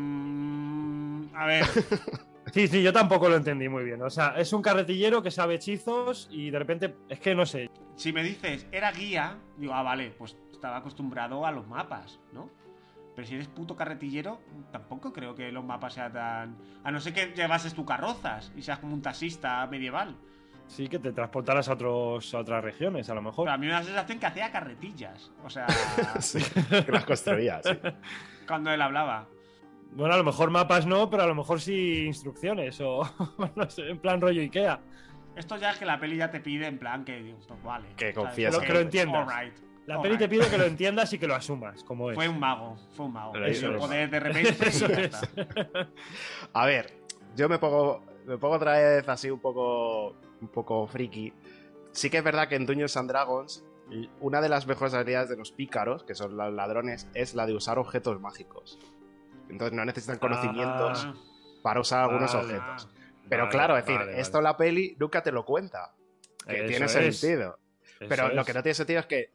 Mm, 0.00 1.34
a 1.34 1.46
ver, 1.46 1.64
Sí, 2.52 2.66
sí, 2.66 2.82
yo 2.82 2.92
tampoco 2.92 3.28
lo 3.28 3.36
entendí 3.36 3.68
muy 3.68 3.84
bien. 3.84 4.02
O 4.02 4.10
sea, 4.10 4.34
es 4.36 4.52
un 4.52 4.60
carretillero 4.60 5.22
que 5.22 5.30
sabe 5.30 5.54
hechizos 5.54 6.26
y 6.32 6.50
de 6.50 6.58
repente, 6.58 6.96
es 7.08 7.20
que 7.20 7.32
no 7.34 7.46
sé. 7.46 7.70
si 7.94 8.12
me 8.12 8.24
dices, 8.24 8.66
era 8.72 8.90
guía, 8.90 9.36
digo, 9.56 9.72
ah, 9.72 9.82
vale, 9.84 10.10
pues 10.18 10.36
estaba 10.50 10.78
acostumbrado 10.78 11.46
a 11.46 11.52
los 11.52 11.68
mapas, 11.68 12.18
¿no? 12.32 12.50
Pero 13.20 13.28
si 13.28 13.34
eres 13.34 13.48
puto 13.48 13.76
carretillero, 13.76 14.40
tampoco 14.72 15.12
creo 15.12 15.34
que 15.34 15.52
los 15.52 15.62
mapas 15.62 15.92
sean 15.92 16.10
tan. 16.10 16.56
A 16.82 16.90
no 16.90 17.00
ser 17.00 17.12
que 17.12 17.34
llevases 17.36 17.74
tu 17.74 17.84
carrozas 17.84 18.50
y 18.56 18.62
seas 18.62 18.78
como 18.78 18.94
un 18.94 19.02
taxista 19.02 19.66
medieval. 19.66 20.16
Sí, 20.66 20.88
que 20.88 20.98
te 20.98 21.12
transportaras 21.12 21.68
a, 21.68 21.74
otros, 21.74 22.32
a 22.34 22.38
otras 22.38 22.64
regiones, 22.64 23.10
a 23.10 23.14
lo 23.14 23.20
mejor. 23.20 23.44
Pero 23.44 23.52
a 23.52 23.58
mí 23.58 23.66
me 23.66 23.72
da 23.72 23.80
la 23.80 23.84
sensación 23.84 24.18
que 24.20 24.24
hacía 24.24 24.50
carretillas. 24.50 25.32
O 25.44 25.50
sea, 25.50 25.66
sí. 26.20 26.38
Que 26.86 26.90
las 26.92 27.04
construía, 27.04 27.60
sí. 27.62 27.72
cuando 28.48 28.70
él 28.72 28.80
hablaba. 28.80 29.26
Bueno, 29.92 30.14
a 30.14 30.16
lo 30.16 30.24
mejor 30.24 30.48
mapas 30.50 30.86
no, 30.86 31.10
pero 31.10 31.24
a 31.24 31.26
lo 31.26 31.34
mejor 31.34 31.60
sí 31.60 32.06
instrucciones 32.06 32.80
o 32.80 33.02
no 33.54 33.68
sé, 33.68 33.90
en 33.90 33.98
plan 33.98 34.18
rollo 34.22 34.40
Ikea. 34.40 34.80
Esto 35.36 35.58
ya 35.58 35.72
es 35.72 35.76
que 35.78 35.84
la 35.84 36.00
peli 36.00 36.16
ya 36.16 36.30
te 36.30 36.40
pide 36.40 36.66
en 36.68 36.78
plan 36.78 37.04
que, 37.04 37.34
pues 37.46 37.62
vale. 37.62 37.88
Que 37.98 38.14
¿sabes? 38.14 38.14
confíes 38.14 38.50
Que 38.56 38.60
lo- 38.62 38.66
que 38.66 38.72
lo 38.72 38.80
entiendas. 38.80 39.28
La 39.90 39.96
alright. 39.96 40.02
peli 40.02 40.18
te 40.18 40.28
pide 40.28 40.48
que 40.50 40.58
lo 40.58 40.64
entiendas 40.74 41.12
y 41.12 41.18
que 41.18 41.26
lo 41.26 41.34
asumas, 41.34 41.82
como 41.84 42.10
es. 42.10 42.14
Fue 42.14 42.28
un 42.28 42.38
mago, 42.38 42.76
fue 42.96 43.06
un 43.06 43.12
mago. 43.12 43.32
Pero 43.32 43.46
Eso, 43.46 43.58
eso 43.58 43.68
el 43.68 43.74
es. 43.74 43.80
poder 43.80 44.10
de 44.10 44.20
repente. 44.20 44.56
Eso 44.68 44.86
y 44.86 44.88
ya 44.88 45.00
es. 45.00 45.22
está. 45.22 45.88
A 46.52 46.66
ver, 46.66 46.92
yo 47.36 47.48
me 47.48 47.58
pongo, 47.58 48.02
me 48.26 48.38
pongo 48.38 48.54
otra 48.56 48.72
vez 48.78 49.08
así 49.08 49.30
un 49.30 49.40
poco, 49.40 50.16
un 50.40 50.48
poco 50.48 50.86
friki. 50.86 51.32
Sí 51.92 52.08
que 52.10 52.18
es 52.18 52.24
verdad 52.24 52.48
que 52.48 52.54
en 52.56 52.66
Dungeons 52.66 52.96
and 52.96 53.10
Dragons 53.10 53.64
una 54.20 54.40
de 54.40 54.48
las 54.48 54.68
mejores 54.68 54.94
habilidades 54.94 55.30
de 55.30 55.36
los 55.36 55.50
pícaros, 55.50 56.04
que 56.04 56.14
son 56.14 56.36
los 56.36 56.52
ladrones, 56.52 57.08
es 57.12 57.34
la 57.34 57.44
de 57.44 57.54
usar 57.54 57.76
objetos 57.76 58.20
mágicos. 58.20 58.78
Entonces 59.48 59.76
no 59.76 59.84
necesitan 59.84 60.18
conocimientos 60.20 61.04
Ah, 61.06 61.14
para 61.64 61.80
usar 61.80 62.04
algunos 62.04 62.32
vale. 62.32 62.56
objetos. 62.56 62.88
Pero 63.28 63.42
Vale, 63.46 63.52
claro, 63.52 63.76
es 63.76 63.84
decir, 63.84 63.98
vale, 63.98 64.20
esto 64.20 64.40
la 64.40 64.56
peli 64.56 64.96
nunca 64.96 65.24
te 65.24 65.32
lo 65.32 65.44
cuenta. 65.44 65.92
Que 66.46 66.58
Eso 66.58 66.66
tiene 66.68 66.84
es, 66.86 66.92
sentido. 67.18 67.58
eso 67.98 68.08
Pero 68.08 68.28
lo 68.32 68.44
que 68.44 68.54
no 68.54 68.62
tiene 68.62 68.74
sentido 68.74 69.00
es 69.00 69.06
que 69.06 69.30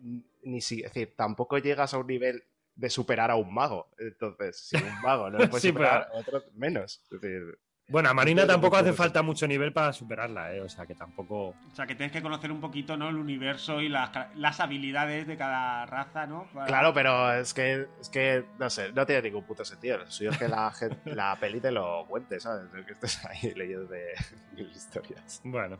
ni 0.46 0.62
si, 0.62 0.78
es 0.80 0.94
decir, 0.94 1.14
tampoco 1.16 1.58
llegas 1.58 1.94
a 1.94 1.98
un 1.98 2.08
nivel 2.08 2.44
de 2.76 2.90
superar 2.90 3.32
a 3.32 3.36
un 3.36 3.54
mago. 3.54 3.90
Entonces, 3.98 4.58
si 4.58 4.76
un 4.78 5.02
mago 5.02 5.30
no 5.30 5.40
le 5.40 5.48
puede 5.50 5.62
Sí, 5.62 5.68
superar, 5.70 6.10
otro 6.14 6.44
menos. 6.54 7.02
Es 7.12 7.22
decir, 7.22 7.58
Bueno, 7.88 8.10
a 8.10 8.14
Marina 8.14 8.46
tampoco 8.48 8.76
hace 8.78 8.92
falta 8.94 9.22
mucho 9.22 9.48
nivel 9.48 9.72
para 9.72 9.94
superarla, 9.94 10.54
¿eh? 10.54 10.62
O 10.62 10.68
sea, 10.68 10.86
que 10.86 10.96
tampoco... 10.96 11.50
O 11.50 11.76
sea, 11.76 11.86
que 11.86 11.96
tienes 11.96 12.12
que 12.12 12.22
conocer 12.22 12.52
un 12.52 12.60
poquito, 12.60 12.98
¿no? 12.98 13.08
El 13.10 13.16
universo 13.18 13.80
y 13.82 13.90
las, 13.90 14.60
habilidades 14.60 15.26
de 15.28 15.38
cada 15.38 15.86
raza, 15.86 16.26
¿no? 16.28 16.48
Para- 16.54 16.66
Claro, 16.68 16.94
pero 16.94 17.32
es 17.34 17.54
que, 17.54 17.88
es 18.02 18.10
que, 18.10 18.44
no 18.60 18.70
sé, 18.70 18.92
no 18.92 19.06
tiene 19.06 19.22
ningún 19.22 19.46
puto 19.46 19.64
sentido. 19.64 20.00
Lo 20.00 20.10
suyo 20.12 20.32
es 20.32 20.38
que 20.38 20.48
la, 20.50 20.74
la 21.06 21.38
peli 21.40 21.62
te 21.62 21.72
lo 21.72 22.06
cuente, 22.08 22.40
¿sabes? 22.40 22.68
Que 22.86 22.92
estés 22.94 23.24
ahí 23.26 23.54
leyendo 23.56 23.86
de 23.88 24.14
mil 24.54 24.70
historias. 24.70 25.42
Bueno, 25.46 25.78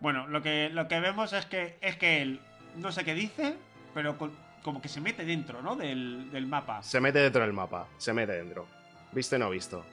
Bueno, 0.00 0.26
lo 0.26 0.42
que, 0.42 0.70
lo 0.70 0.88
que 0.88 0.98
vemos 1.00 1.32
es 1.34 1.46
que, 1.46 1.76
es 1.82 1.96
que 1.96 2.22
él 2.22 2.40
no 2.76 2.90
sé 2.90 3.04
qué 3.04 3.14
dice, 3.14 3.54
pero 3.94 4.16
con- 4.18 4.32
como 4.62 4.80
que 4.80 4.88
se 4.88 5.00
mete 5.00 5.24
dentro, 5.24 5.60
¿no? 5.62 5.74
Del, 5.76 6.30
del 6.30 6.46
mapa. 6.46 6.82
Se 6.82 7.00
mete 7.00 7.18
dentro 7.18 7.42
del 7.42 7.52
mapa, 7.52 7.86
se 7.98 8.12
mete 8.12 8.32
dentro. 8.32 8.66
¿Viste 9.12 9.38
no 9.38 9.50
visto? 9.50 9.84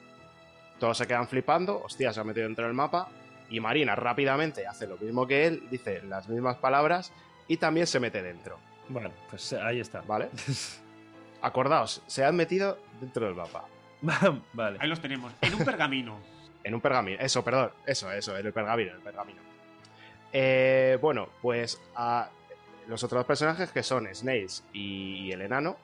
Todos 0.78 0.96
se 0.98 1.06
quedan 1.06 1.28
flipando, 1.28 1.82
hostia, 1.82 2.12
se 2.12 2.20
ha 2.20 2.24
metido 2.24 2.46
dentro 2.46 2.64
del 2.64 2.74
mapa. 2.74 3.08
Y 3.50 3.58
Marina 3.60 3.96
rápidamente 3.96 4.66
hace 4.66 4.86
lo 4.86 4.96
mismo 4.96 5.26
que 5.26 5.46
él, 5.46 5.64
dice 5.70 6.02
las 6.02 6.28
mismas 6.28 6.56
palabras 6.58 7.12
y 7.48 7.56
también 7.56 7.86
se 7.88 7.98
mete 7.98 8.22
dentro, 8.22 8.58
bueno, 8.88 9.10
pues 9.28 9.52
ahí 9.54 9.80
está. 9.80 10.02
¿vale? 10.02 10.30
Acordaos, 11.42 12.02
se 12.06 12.24
han 12.24 12.36
metido 12.36 12.78
dentro 13.00 13.26
del 13.26 13.34
mapa. 13.34 13.64
vale. 14.52 14.78
Ahí 14.80 14.88
los 14.88 15.00
tenemos. 15.00 15.32
En 15.40 15.54
un 15.54 15.64
pergamino. 15.64 16.18
En 16.62 16.74
un 16.74 16.82
pergamino. 16.82 17.16
Eso, 17.18 17.42
perdón. 17.42 17.70
Eso, 17.86 18.12
eso, 18.12 18.36
en 18.36 18.44
el 18.44 18.52
pergamino, 18.52 18.90
en 18.90 18.96
el 18.98 19.02
pergamino. 19.02 19.40
Eh, 20.30 20.98
bueno, 21.00 21.30
pues 21.40 21.80
a 21.96 22.28
los 22.90 23.02
otros 23.04 23.24
personajes 23.24 23.70
que 23.70 23.82
son 23.82 24.06
Snails 24.12 24.64
y 24.72 25.30
el 25.32 25.40
enano 25.42 25.76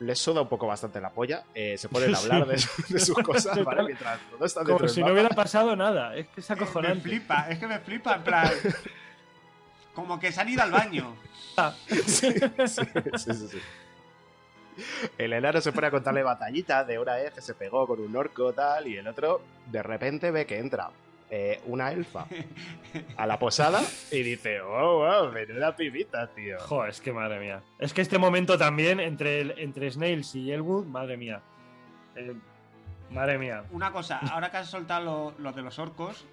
les 0.00 0.18
suda 0.18 0.40
un 0.40 0.48
poco 0.48 0.66
bastante 0.66 1.00
la 1.00 1.10
polla. 1.10 1.44
eh, 1.54 1.76
se 1.78 1.88
ponen 1.88 2.12
a 2.14 2.18
hablar 2.22 2.46
de, 2.46 2.58
su- 2.58 2.92
de 2.92 2.98
sus 2.98 3.16
cosas, 3.18 3.62
¿vale? 3.62 3.84
Mientras 3.84 4.18
todos 4.30 4.46
están 4.50 4.64
Como 4.64 4.88
si 4.88 5.00
no 5.04 5.12
hubiera 5.12 5.28
pasado 5.28 5.76
nada. 5.76 6.16
Es 6.16 6.26
que 6.28 6.40
es 6.40 6.48
Me 6.50 6.54
acojonante. 6.56 7.00
flipa, 7.02 7.46
es 7.50 7.58
que 7.58 7.66
me 7.68 7.78
flipa, 7.78 8.14
en 8.16 8.22
plan. 8.24 8.50
Como 9.94 10.18
que 10.18 10.32
se 10.32 10.40
han 10.40 10.48
ido 10.48 10.62
al 10.62 10.70
baño. 10.72 11.14
Sí, 12.06 12.32
sí, 12.32 12.32
sí, 12.66 13.34
sí, 13.34 13.48
sí. 13.48 13.58
El 15.18 15.34
enano 15.34 15.60
se 15.60 15.70
pone 15.70 15.88
a 15.88 15.90
contarle 15.90 16.22
batallitas 16.22 16.86
de 16.86 16.98
una 16.98 17.14
vez 17.16 17.34
que 17.34 17.42
se 17.42 17.52
pegó 17.54 17.86
con 17.86 18.00
un 18.00 18.16
orco 18.16 18.54
tal 18.54 18.86
y 18.88 18.96
el 18.96 19.06
otro 19.06 19.42
de 19.66 19.82
repente 19.82 20.30
ve 20.30 20.46
que 20.46 20.58
entra 20.58 20.88
eh, 21.34 21.62
una 21.64 21.90
elfa 21.92 22.26
a 23.16 23.26
la 23.26 23.38
posada 23.38 23.80
y 24.10 24.22
dice, 24.22 24.60
oh, 24.60 24.98
wow, 24.98 25.32
menuda 25.32 25.74
pibita, 25.74 26.26
tío. 26.28 26.58
Joder, 26.60 26.90
es 26.90 27.00
que 27.00 27.10
madre 27.10 27.40
mía. 27.40 27.62
Es 27.78 27.94
que 27.94 28.02
este 28.02 28.18
momento 28.18 28.58
también 28.58 29.00
entre, 29.00 29.40
el- 29.40 29.54
entre 29.58 29.90
Snails 29.90 30.34
y 30.34 30.52
Elwood, 30.52 30.84
madre 30.84 31.16
mía. 31.16 31.40
Eh, 32.16 32.34
madre 33.10 33.38
mía. 33.38 33.64
Una 33.70 33.90
cosa, 33.92 34.18
ahora 34.30 34.50
que 34.50 34.58
has 34.58 34.68
soltado 34.68 35.04
lo, 35.04 35.34
lo 35.38 35.52
de 35.52 35.62
los 35.62 35.78
orcos, 35.78 36.26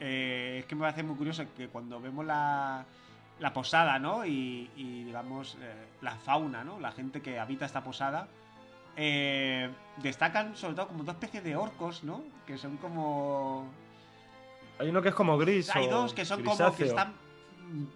eh, 0.00 0.58
es 0.60 0.64
que 0.66 0.74
me 0.74 0.82
parece 0.82 1.02
muy 1.02 1.16
curioso 1.16 1.44
que 1.56 1.68
cuando 1.68 1.98
vemos 2.00 2.24
la, 2.26 2.84
la 3.40 3.52
posada, 3.54 3.98
¿no? 3.98 4.24
Y, 4.26 4.70
y, 4.76 5.04
digamos, 5.04 5.56
eh, 5.62 5.72
la 6.02 6.14
fauna, 6.16 6.62
¿no? 6.62 6.78
La 6.78 6.92
gente 6.92 7.20
que 7.22 7.38
habita 7.38 7.64
esta 7.64 7.82
posada, 7.82 8.28
eh, 9.00 9.70
destacan 10.02 10.56
sobre 10.56 10.74
todo 10.74 10.88
como 10.88 11.04
dos 11.04 11.14
especies 11.14 11.44
de 11.44 11.54
orcos, 11.56 12.02
¿no? 12.02 12.22
Que 12.46 12.58
son 12.58 12.76
como... 12.78 13.66
Hay 14.80 14.88
uno 14.88 15.00
que 15.00 15.08
es 15.10 15.14
como 15.14 15.38
gris. 15.38 15.74
Hay 15.74 15.86
o 15.86 15.90
dos 15.90 16.12
que 16.12 16.24
son 16.24 16.42
como 16.42 16.74
que 16.76 16.84
están 16.86 17.14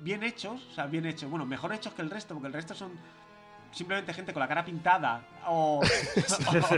bien 0.01 0.23
hechos, 0.23 0.65
o 0.71 0.75
sea, 0.75 0.87
bien 0.87 1.05
hechos, 1.07 1.29
bueno, 1.29 1.45
mejor 1.45 1.73
hechos 1.73 1.93
que 1.95 2.03
el 2.03 2.11
resto, 2.11 2.35
porque 2.35 2.47
el 2.49 2.53
resto 2.53 2.75
son 2.75 2.93
simplemente 3.73 4.13
gente 4.13 4.33
con 4.35 4.41
la 4.41 4.49
cara 4.49 4.65
pintada 4.65 5.23
o, 5.47 5.81
o- 5.81 5.85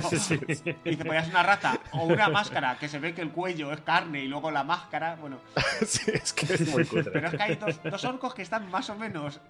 Sí, 0.01 0.17
sí, 0.19 0.39
sí. 0.55 0.77
y 0.85 0.97
pues 0.97 1.25
es 1.25 1.29
una 1.29 1.43
rata 1.43 1.79
o 1.93 2.05
una 2.05 2.29
máscara 2.29 2.79
que 2.79 2.89
se 2.89 2.99
ve 3.01 3.13
que 3.15 3.21
el 3.21 3.31
cuello 3.31 3.73
es 3.73 3.81
carne 3.81 4.21
y 4.21 4.29
luego 4.29 4.51
la 4.51 4.63
máscara, 4.65 5.17
bueno, 5.17 5.39
Sí, 5.87 6.13
es 6.15 6.33
que 6.33 6.55
es 6.55 6.69
muy 6.73 6.85
cutre. 6.87 7.11
pero 7.13 7.29
es 7.29 7.35
que 7.35 7.43
hay 7.43 7.57
dos, 7.57 7.83
dos 7.83 8.05
orcos 8.05 8.33
que 8.35 8.43
están 8.43 8.71
más 8.71 8.89
o 8.91 8.95
menos 8.97 9.41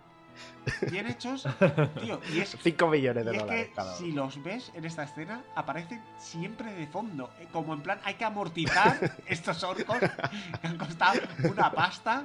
bien 0.90 1.06
hechos, 1.06 1.46
tío, 2.00 2.20
y 2.32 2.40
es 2.40 2.56
5 2.62 2.86
millones 2.88 3.24
de 3.24 3.32
y 3.32 3.36
es 3.36 3.42
dólares 3.42 3.66
que 3.68 3.72
cada 3.74 3.88
uno. 3.90 3.98
si 3.98 4.12
los 4.12 4.42
ves 4.42 4.72
en 4.74 4.84
esta 4.84 5.04
escena, 5.04 5.42
aparecen 5.54 6.02
siempre 6.18 6.72
de 6.72 6.86
fondo. 6.86 7.30
eh, 7.40 7.46
Como 7.52 7.74
en 7.74 7.80
plan, 7.82 8.00
hay 8.04 8.14
que 8.14 8.24
amortizar 8.24 8.98
estos 9.26 9.62
orcos 9.64 9.98
que 9.98 10.66
han 10.66 10.76
costado 10.78 11.20
una 11.50 11.70
pasta. 11.70 12.24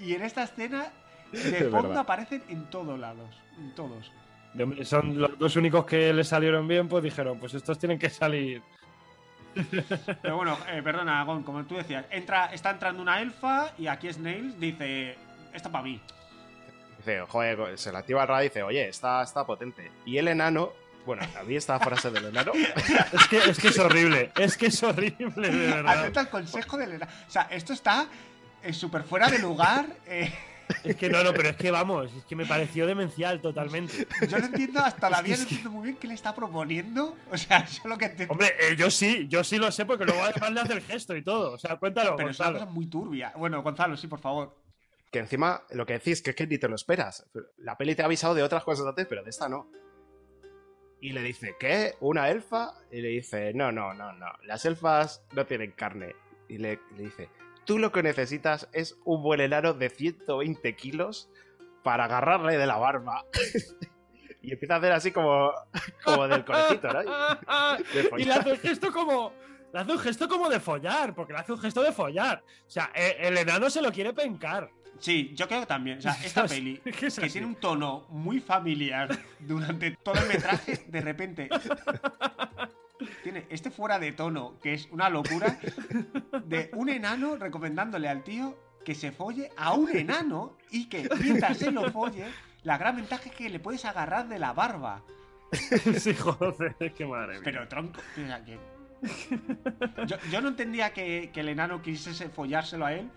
Y 0.00 0.14
en 0.14 0.22
esta 0.22 0.44
escena, 0.44 0.92
de 1.32 1.38
Es 1.40 1.62
fondo 1.70 1.88
verdad. 1.88 1.98
aparecen 1.98 2.42
en 2.48 2.70
todos 2.70 2.98
lados. 2.98 3.34
En 3.58 3.74
todos. 3.74 4.12
Son 4.84 5.18
los 5.18 5.38
dos 5.38 5.56
únicos 5.56 5.84
que 5.84 6.12
le 6.12 6.24
salieron 6.24 6.66
bien, 6.66 6.88
pues 6.88 7.02
dijeron, 7.04 7.38
pues 7.38 7.52
estos 7.54 7.78
tienen 7.78 7.98
que 7.98 8.08
salir. 8.08 8.62
Pero 10.22 10.36
bueno, 10.36 10.56
eh, 10.68 10.80
perdona, 10.82 11.22
Gon, 11.24 11.42
como 11.42 11.64
tú 11.64 11.74
decías, 11.76 12.04
entra, 12.10 12.46
está 12.52 12.70
entrando 12.70 13.02
una 13.02 13.20
elfa 13.20 13.72
y 13.78 13.86
aquí 13.88 14.12
Snails 14.12 14.58
dice: 14.60 15.16
Esto 15.52 15.70
para 15.70 15.84
mí. 15.84 16.00
Dice, 17.08 17.24
joder, 17.28 17.78
se 17.78 17.90
la 17.92 18.00
activa 18.00 18.22
el 18.22 18.28
radar 18.28 18.42
y 18.44 18.48
dice, 18.48 18.62
oye, 18.62 18.88
está, 18.88 19.22
está 19.22 19.46
potente. 19.46 19.90
Y 20.04 20.18
el 20.18 20.28
enano, 20.28 20.72
bueno, 21.06 21.22
a 21.38 21.42
mí 21.42 21.56
esta 21.56 21.78
frase 21.80 22.10
del 22.10 22.26
enano, 22.26 22.52
Es 23.12 23.28
que, 23.28 23.38
es 23.38 23.58
que 23.58 23.68
es 23.68 23.78
horrible. 23.78 24.30
Es 24.36 24.56
que 24.56 24.66
es 24.66 24.82
horrible, 24.82 25.48
de 25.48 25.66
verdad. 25.66 25.98
Atenta 26.00 26.20
al 26.20 26.30
consejo 26.30 26.76
de 26.76 26.84
Elena. 26.84 27.08
O 27.26 27.30
sea, 27.30 27.42
esto 27.50 27.72
está 27.72 28.08
eh, 28.62 28.72
súper 28.72 29.02
fuera 29.04 29.28
de 29.28 29.38
lugar. 29.38 29.86
eh, 30.06 30.32
Es 30.84 30.96
que 30.96 31.08
no, 31.08 31.24
no, 31.24 31.32
pero 31.32 31.48
es 31.48 31.56
que 31.56 31.70
vamos, 31.70 32.12
es 32.12 32.24
que 32.26 32.36
me 32.36 32.44
pareció 32.44 32.86
demencial 32.86 33.40
totalmente. 33.40 34.06
yo 34.28 34.38
no 34.38 34.44
entiendo, 34.44 34.80
hasta 34.80 35.08
la 35.08 35.22
vida 35.22 35.36
no 35.36 35.42
entiendo 35.44 35.70
muy 35.70 35.84
bien 35.84 35.96
qué 35.96 36.08
le 36.08 36.12
está 36.14 36.34
proponiendo. 36.34 37.16
O 37.30 37.38
sea, 37.38 37.64
yo 37.66 37.88
lo 37.88 37.96
que 37.96 38.04
entiendo. 38.04 38.32
Hombre, 38.32 38.52
eh, 38.60 38.76
yo 38.76 38.90
sí, 38.90 39.26
yo 39.30 39.42
sí 39.44 39.56
lo 39.56 39.72
sé 39.72 39.86
porque 39.86 40.04
luego 40.04 40.22
además 40.22 40.50
le 40.52 40.60
hace 40.60 40.72
el 40.74 40.82
gesto 40.82 41.16
y 41.16 41.22
todo. 41.22 41.52
O 41.52 41.58
sea, 41.58 41.76
cuéntalo, 41.76 42.16
Pero 42.16 42.28
es 42.28 42.38
una 42.38 42.52
cosa 42.52 42.66
muy 42.66 42.86
turbia. 42.86 43.32
Bueno, 43.34 43.62
Gonzalo, 43.62 43.96
sí, 43.96 44.08
por 44.08 44.20
favor. 44.20 44.54
Que 45.10 45.18
encima 45.18 45.64
lo 45.70 45.86
que 45.86 45.94
decís 45.94 46.22
que 46.22 46.30
es 46.30 46.36
que 46.36 46.46
ni 46.46 46.58
te 46.58 46.68
lo 46.68 46.74
esperas. 46.74 47.26
La 47.58 47.76
peli 47.76 47.94
te 47.94 48.02
ha 48.02 48.06
avisado 48.06 48.34
de 48.34 48.42
otras 48.42 48.64
cosas 48.64 48.86
antes, 48.86 49.06
pero 49.06 49.22
de 49.22 49.30
esta 49.30 49.48
no. 49.48 49.70
Y 51.00 51.12
le 51.12 51.22
dice, 51.22 51.54
¿qué? 51.58 51.94
¿Una 52.00 52.28
elfa? 52.28 52.74
Y 52.90 53.00
le 53.00 53.08
dice, 53.08 53.52
no, 53.54 53.70
no, 53.70 53.94
no, 53.94 54.12
no. 54.12 54.26
Las 54.42 54.64
elfas 54.64 55.24
no 55.32 55.46
tienen 55.46 55.72
carne. 55.72 56.14
Y 56.48 56.58
le, 56.58 56.80
le 56.96 57.04
dice, 57.04 57.30
tú 57.64 57.78
lo 57.78 57.92
que 57.92 58.02
necesitas 58.02 58.68
es 58.72 58.98
un 59.04 59.22
buen 59.22 59.40
enano 59.40 59.74
de 59.74 59.90
120 59.90 60.74
kilos 60.74 61.30
para 61.84 62.04
agarrarle 62.04 62.58
de 62.58 62.66
la 62.66 62.76
barba. 62.76 63.24
y 64.42 64.52
empieza 64.52 64.74
a 64.74 64.78
hacer 64.78 64.92
así 64.92 65.12
como, 65.12 65.52
como 66.04 66.26
del 66.26 66.44
conejito, 66.44 66.88
¿no? 66.92 67.00
Y 68.18 68.24
le 68.24 68.32
hace 68.32 68.52
un 68.52 68.58
gesto 68.58 68.92
como. 68.92 69.32
Le 69.72 69.80
hace 69.80 69.92
un 69.92 69.98
gesto 69.98 70.28
como 70.28 70.48
de 70.48 70.60
follar, 70.60 71.14
porque 71.14 71.34
le 71.34 71.40
hace 71.40 71.52
un 71.52 71.60
gesto 71.60 71.82
de 71.82 71.92
follar. 71.92 72.42
O 72.66 72.70
sea, 72.70 72.90
e- 72.94 73.16
el 73.20 73.36
enano 73.36 73.68
se 73.68 73.82
lo 73.82 73.92
quiere 73.92 74.14
pencar. 74.14 74.70
Sí, 74.98 75.32
yo 75.34 75.46
creo 75.48 75.60
que 75.60 75.66
también. 75.66 75.98
O 75.98 76.02
sea, 76.02 76.12
esta 76.24 76.44
Es- 76.44 76.52
peli, 76.52 76.78
que 76.78 77.06
es 77.06 77.18
que 77.18 77.26
así. 77.26 77.32
tiene 77.32 77.46
un 77.46 77.54
tono 77.56 78.06
muy 78.10 78.40
familiar 78.40 79.08
durante 79.38 79.92
todo 80.02 80.14
el 80.20 80.26
metraje, 80.28 80.84
de 80.88 81.00
repente. 81.00 81.48
Tiene 83.22 83.46
este 83.48 83.70
fuera 83.70 83.98
de 83.98 84.12
tono, 84.12 84.58
que 84.60 84.74
es 84.74 84.88
una 84.90 85.08
locura, 85.08 85.58
de 86.44 86.70
un 86.74 86.88
enano 86.88 87.36
recomendándole 87.36 88.08
al 88.08 88.24
tío 88.24 88.58
que 88.84 88.94
se 88.94 89.12
folle 89.12 89.50
a 89.56 89.74
un 89.74 89.88
enano 89.96 90.56
y 90.70 90.86
que 90.88 91.08
mientras 91.20 91.58
se 91.58 91.70
lo 91.70 91.90
folle, 91.92 92.24
la 92.64 92.76
gran 92.78 92.96
ventaja 92.96 93.28
es 93.28 93.34
que 93.36 93.48
le 93.50 93.60
puedes 93.60 93.84
agarrar 93.84 94.28
de 94.28 94.38
la 94.38 94.52
barba. 94.52 95.02
sí, 95.98 96.14
joder, 96.14 96.74
qué 96.96 97.06
madre 97.06 97.34
mía. 97.34 97.40
Pero 97.44 97.68
tronco. 97.68 98.00
o 98.00 98.26
sea, 98.26 98.44
que- 98.44 98.58
Yo, 100.06 100.16
yo 100.32 100.40
no 100.40 100.48
entendía 100.48 100.92
que, 100.92 101.30
que 101.32 101.40
el 101.40 101.50
enano 101.50 101.80
quisiese 101.82 102.28
follárselo 102.30 102.84
a 102.86 102.94
él, 102.94 103.08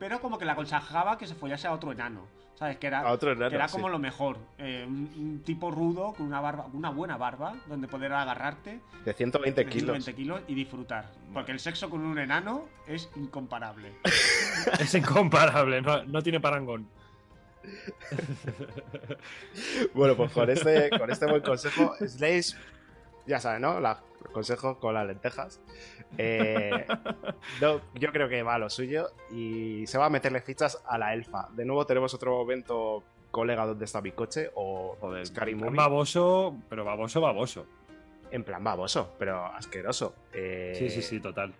pero 0.00 0.20
como 0.20 0.36
que 0.38 0.44
le 0.46 0.50
aconsejaba 0.50 1.16
que 1.16 1.28
se 1.28 1.36
follase 1.36 1.68
a 1.68 1.72
otro 1.72 1.92
enano. 1.92 2.26
¿Sabes? 2.54 2.76
Que 2.78 2.88
era, 2.88 3.00
A 3.00 3.12
otro 3.12 3.32
enano, 3.32 3.48
que 3.48 3.54
era 3.56 3.68
sí. 3.68 3.72
como 3.72 3.88
lo 3.88 3.98
mejor. 3.98 4.36
Eh, 4.58 4.84
un, 4.86 5.10
un 5.16 5.42
tipo 5.44 5.70
rudo 5.70 6.12
con 6.12 6.26
una 6.26 6.40
barba, 6.42 6.66
una 6.74 6.90
buena 6.90 7.16
barba, 7.16 7.54
donde 7.66 7.88
poder 7.88 8.12
agarrarte 8.12 8.80
De 9.04 9.14
120 9.14 9.64
de 9.64 9.70
kilos. 9.70 9.96
120 9.96 10.14
kilos 10.14 10.42
y 10.46 10.54
disfrutar. 10.54 11.10
Porque 11.32 11.52
el 11.52 11.60
sexo 11.60 11.88
con 11.88 12.00
un 12.00 12.18
enano 12.18 12.66
es 12.86 13.08
incomparable. 13.16 13.92
Es 14.78 14.94
incomparable, 14.94 15.80
no, 15.80 16.04
no 16.04 16.22
tiene 16.22 16.40
parangón. 16.40 16.86
Bueno, 19.94 20.16
pues 20.16 20.32
con 20.32 20.48
este, 20.50 20.90
con 20.90 21.10
este 21.10 21.26
buen 21.26 21.42
consejo, 21.42 21.94
Slays, 22.06 22.56
ya 23.26 23.40
saben, 23.40 23.62
¿no? 23.62 23.80
La, 23.80 24.00
el 24.24 24.32
consejo 24.32 24.78
con 24.78 24.94
las 24.94 25.06
lentejas. 25.06 25.60
Eh, 26.18 26.86
no, 27.60 27.80
yo 27.94 28.12
creo 28.12 28.28
que 28.28 28.42
va 28.42 28.54
a 28.54 28.58
lo 28.58 28.70
suyo 28.70 29.10
y 29.30 29.86
se 29.86 29.98
va 29.98 30.06
a 30.06 30.10
meterle 30.10 30.40
fichas 30.40 30.82
a 30.86 30.98
la 30.98 31.14
elfa. 31.14 31.48
De 31.52 31.64
nuevo 31.64 31.86
tenemos 31.86 32.12
otro 32.14 32.36
momento, 32.36 33.02
colega, 33.30 33.66
¿dónde 33.66 33.84
está 33.84 34.00
mi 34.00 34.12
coche? 34.12 34.50
O, 34.54 34.96
de 35.12 35.24
Scary 35.24 35.54
Movie. 35.54 35.76
Baboso, 35.76 36.56
pero 36.68 36.84
baboso, 36.84 37.20
baboso. 37.20 37.66
En 38.30 38.44
plan 38.44 38.62
baboso, 38.62 39.14
pero 39.18 39.44
asqueroso. 39.46 40.14
Eh, 40.32 40.74
Sí, 40.78 40.90
sí, 40.90 41.02
sí, 41.02 41.20
total. 41.20 41.52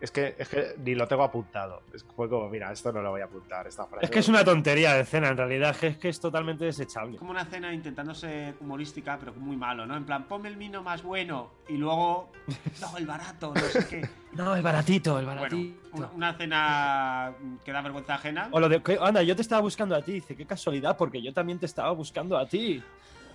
Es 0.00 0.10
que, 0.10 0.34
es 0.38 0.48
que 0.48 0.74
ni 0.78 0.94
lo 0.94 1.08
tengo 1.08 1.22
apuntado. 1.22 1.82
Es, 1.92 2.04
fue 2.04 2.28
como, 2.28 2.48
mira, 2.50 2.70
esto 2.70 2.92
no 2.92 3.00
lo 3.00 3.10
voy 3.10 3.22
a 3.22 3.24
apuntar, 3.24 3.66
esta 3.66 3.86
frase. 3.86 4.04
Es 4.04 4.10
que 4.10 4.18
es 4.18 4.28
una 4.28 4.44
tontería 4.44 4.92
de 4.94 5.00
escena, 5.00 5.28
en 5.28 5.36
realidad, 5.36 5.74
que 5.74 5.86
es 5.86 5.96
que 5.96 6.10
es 6.10 6.20
totalmente 6.20 6.66
desechable. 6.66 7.16
Como 7.16 7.30
una 7.30 7.42
escena 7.42 7.72
intentando 7.72 8.14
ser 8.14 8.56
humorística, 8.60 9.16
pero 9.18 9.32
muy 9.34 9.56
malo, 9.56 9.86
¿no? 9.86 9.96
En 9.96 10.04
plan, 10.04 10.24
ponme 10.24 10.48
el 10.48 10.56
vino 10.56 10.82
más 10.82 11.02
bueno 11.02 11.50
y 11.68 11.76
luego. 11.76 12.30
No, 12.80 12.96
el 12.98 13.06
barato, 13.06 13.54
no 13.54 13.60
sé 13.60 13.86
qué. 13.88 14.08
No, 14.32 14.54
el 14.54 14.62
baratito, 14.62 15.18
el 15.18 15.24
Bueno, 15.24 15.40
baratito. 15.40 15.80
una, 15.92 16.10
una 16.10 16.30
escena 16.30 17.32
que 17.64 17.72
da 17.72 17.80
vergüenza 17.80 18.16
ajena. 18.16 18.48
O 18.50 18.60
lo 18.60 18.68
de, 18.68 18.82
que, 18.82 18.98
anda, 19.00 19.22
yo 19.22 19.34
te 19.34 19.40
estaba 19.40 19.62
buscando 19.62 19.96
a 19.96 20.02
ti. 20.02 20.12
Dice, 20.12 20.36
qué 20.36 20.44
casualidad, 20.44 20.94
porque 20.98 21.22
yo 21.22 21.32
también 21.32 21.58
te 21.58 21.64
estaba 21.64 21.90
buscando 21.92 22.36
a 22.36 22.46
ti. 22.46 22.82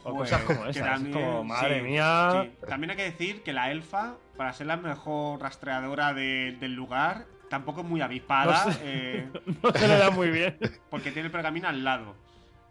O 0.03 0.15
Pues, 0.15 0.31
cosas 0.31 0.43
como 0.45 0.63
que 0.63 0.69
esas. 0.71 0.83
también- 0.87 1.17
es 1.17 1.23
como, 1.25 1.43
madre 1.43 1.77
sí, 1.79 1.83
mía. 1.85 2.43
sí. 2.43 2.65
También 2.67 2.91
hay 2.91 2.97
que 2.97 3.03
decir 3.03 3.43
que 3.43 3.53
la 3.53 3.71
elfa, 3.71 4.15
para 4.37 4.51
ser 4.53 4.67
la 4.67 4.77
mejor 4.77 5.39
rastreadora 5.41 6.13
de- 6.13 6.57
del 6.59 6.73
lugar, 6.73 7.25
tampoco 7.49 7.81
es 7.81 7.87
muy 7.87 8.01
avispada. 8.01 8.65
No 8.65 8.71
sé. 8.71 8.79
eh, 8.83 9.29
No 9.63 9.71
se 9.71 9.87
le 9.87 9.97
da 9.97 10.09
muy 10.09 10.29
bien. 10.29 10.57
porque 10.89 11.11
tiene 11.11 11.27
el 11.27 11.31
pergamino 11.31 11.67
al 11.67 11.83
lado. 11.83 12.15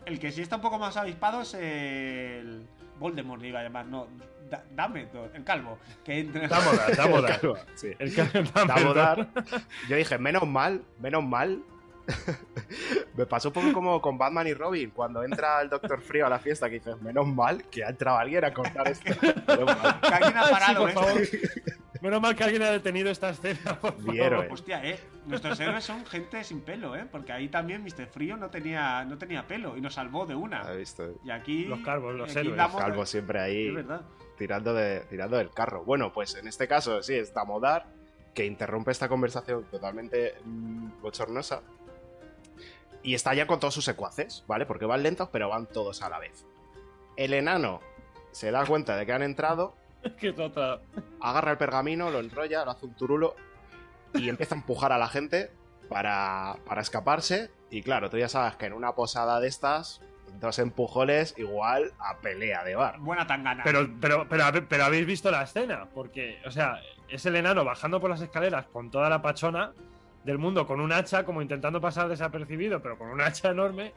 El 0.07 0.19
que 0.19 0.33
sí 0.33 0.41
está 0.43 0.57
un 0.57 0.63
poco 0.63 0.79
más 0.79 0.97
avispado 0.97 1.43
es 1.43 1.55
el. 1.55 2.67
Voldemort, 2.99 3.41
le 3.41 3.49
iba 3.49 3.61
a 3.61 3.63
llamar, 3.63 3.87
no. 3.87 4.09
Da- 4.51 4.65
Dumbledore, 4.77 5.31
el 5.37 5.45
calvo. 5.45 5.79
Que 6.05 6.19
entre... 6.21 6.49
Dumbledore, 6.49 6.95
Dumbledore. 6.97 7.33
Calvo, 7.41 7.57
sí. 7.77 7.89
El 7.99 8.15
que 8.15 8.23
Dumbledore. 8.25 9.27
Yo 9.89 9.97
dije, 9.97 10.19
menos 10.19 10.47
mal, 10.49 10.83
menos 10.99 11.23
mal. 11.25 11.63
Me 13.17 13.27
pasó 13.27 13.49
un 13.49 13.55
poco 13.55 13.73
como 13.73 14.01
con 14.01 14.17
Batman 14.19 14.47
y 14.47 14.55
Robin, 14.55 14.91
cuando 14.91 15.23
entra 15.23 15.61
el 15.61 15.69
Doctor 15.69 16.01
Frío 16.01 16.27
a 16.27 16.29
la 16.29 16.39
fiesta, 16.39 16.69
que 16.69 16.77
dices, 16.77 17.01
menos 17.03 17.27
mal 17.27 17.65
que 17.69 17.85
ha 17.85 17.89
entrado 17.89 18.19
alguien 18.19 18.45
a 18.45 18.53
contar 18.53 18.89
esto. 18.89 19.11
Menos 19.49 19.83
mal. 19.83 20.01
Que 20.01 20.15
alguien 20.15 20.37
ha 20.37 20.45
Sí, 20.45 20.51
parado, 20.53 20.81
por 20.81 20.91
¿eh? 20.91 20.93
favor. 20.95 21.21
Menos 22.01 22.21
mal 22.23 22.35
que 22.35 22.45
alguien 22.45 22.63
ha 22.63 22.71
detenido 22.71 23.11
esta 23.11 23.31
escena. 23.31 23.79
por 23.81 23.97
Mi 23.99 24.05
favor. 24.17 24.21
héroe. 24.21 24.49
Hostia, 24.51 24.83
eh. 24.85 24.99
Nuestros 25.27 25.61
héroes 25.61 25.85
son 25.85 26.07
gente 26.07 26.43
sin 26.45 26.61
pelo, 26.63 26.97
eh. 26.97 27.07
Porque 27.11 27.33
ahí 27.33 27.49
también 27.49 27.83
Mr. 27.85 28.07
Frío 28.07 28.37
no 28.37 28.49
tenía, 28.49 29.05
no 29.05 29.19
tenía 29.19 29.47
pelo 29.47 29.77
y 29.77 29.81
nos 29.81 29.95
salvó 29.95 30.25
de 30.25 30.35
una. 30.35 30.61
¿Has 30.63 30.77
visto? 30.77 31.21
Y 31.25 31.31
aquí. 31.31 31.65
Los 31.67 31.81
calvos, 31.81 32.15
los 32.15 32.35
héroes. 32.35 32.57
damos- 32.57 32.81
Calvo 32.81 33.05
siempre 33.05 33.41
ahí 33.41 33.69
Es 33.69 33.75
verdad. 33.75 34.01
tirando, 34.39 34.73
de, 34.73 35.01
tirando 35.11 35.37
del 35.37 35.51
carro. 35.51 35.85
Bueno, 35.85 36.11
pues 36.13 36.35
en 36.37 36.49
este 36.49 36.67
caso 36.67 37.03
sí, 37.03 37.15
es 37.15 37.35
Damodar 37.35 37.87
que 38.33 38.47
interrumpe 38.47 38.93
esta 38.93 39.09
conversación 39.09 39.65
totalmente 39.65 40.37
mm, 40.45 41.03
bochornosa 41.03 41.61
y 43.03 43.15
está 43.15 43.35
ya 43.35 43.47
con 43.47 43.61
todos 43.61 43.75
sus 43.75 43.85
secuaces, 43.85 44.45
¿vale? 44.47 44.67
Porque 44.67 44.85
van 44.85 45.03
lentos, 45.03 45.29
pero 45.33 45.49
van 45.49 45.67
todos 45.67 46.03
a 46.03 46.09
la 46.11 46.19
vez. 46.19 46.45
El 47.17 47.35
enano 47.35 47.81
se 48.33 48.51
da 48.51 48.65
cuenta 48.67 48.97
de 48.97 49.07
que 49.07 49.13
han 49.13 49.23
entrado, 49.23 49.75
Que 50.19 50.31
es 50.31 50.39
otra. 50.39 50.81
agarra 51.21 51.53
el 51.53 51.59
pergamino, 51.59 52.11
lo 52.11 52.21
enrolla, 52.21 52.65
lo 52.65 52.71
hace 52.71 52.87
un 52.87 52.95
turulo 52.95 53.37
y 54.15 54.29
empieza 54.29 54.55
a 54.55 54.59
empujar 54.59 54.93
a 54.93 54.99
la 54.99 55.09
gente 55.09 55.51
para, 55.89 56.57
para 56.67 56.81
escaparse. 56.81 57.51
Y 57.71 57.83
claro, 57.83 58.11
tú 58.11 58.17
ya 58.17 58.29
sabes 58.29 58.57
que 58.57 58.67
en 58.67 58.73
una 58.73 58.95
posada 58.95 59.41
de 59.41 59.49
estas, 59.49 60.01
dos 60.41 60.59
empujones 60.59 61.35
igual 61.37 61.93
a 61.99 62.17
pelea 62.19 62.65
de 62.65 62.77
bar. 62.77 62.99
Buena 63.01 63.27
tangana. 63.27 63.63
Pero, 63.63 63.89
pero, 64.01 64.27
pero, 64.29 64.45
pero 64.69 64.85
habéis 64.85 65.07
visto 65.07 65.31
la 65.31 65.43
escena, 65.43 65.87
porque, 65.95 66.41
o 66.47 66.51
sea, 66.51 66.81
es 67.09 67.27
el 67.27 67.37
enano 67.37 67.65
bajando 67.65 68.01
por 68.01 68.11
las 68.11 68.21
escaleras 68.23 68.67
con 68.73 68.91
toda 68.91 69.09
la 69.11 69.21
pachona 69.23 69.73
del 70.25 70.39
mundo, 70.39 70.67
con 70.67 70.81
un 70.81 70.93
hacha, 70.93 71.25
como 71.25 71.41
intentando 71.43 71.81
pasar 71.81 72.09
desapercibido, 72.09 72.81
pero 72.83 72.99
con 72.99 73.09
un 73.09 73.21
hacha 73.21 73.51
enorme, 73.51 73.93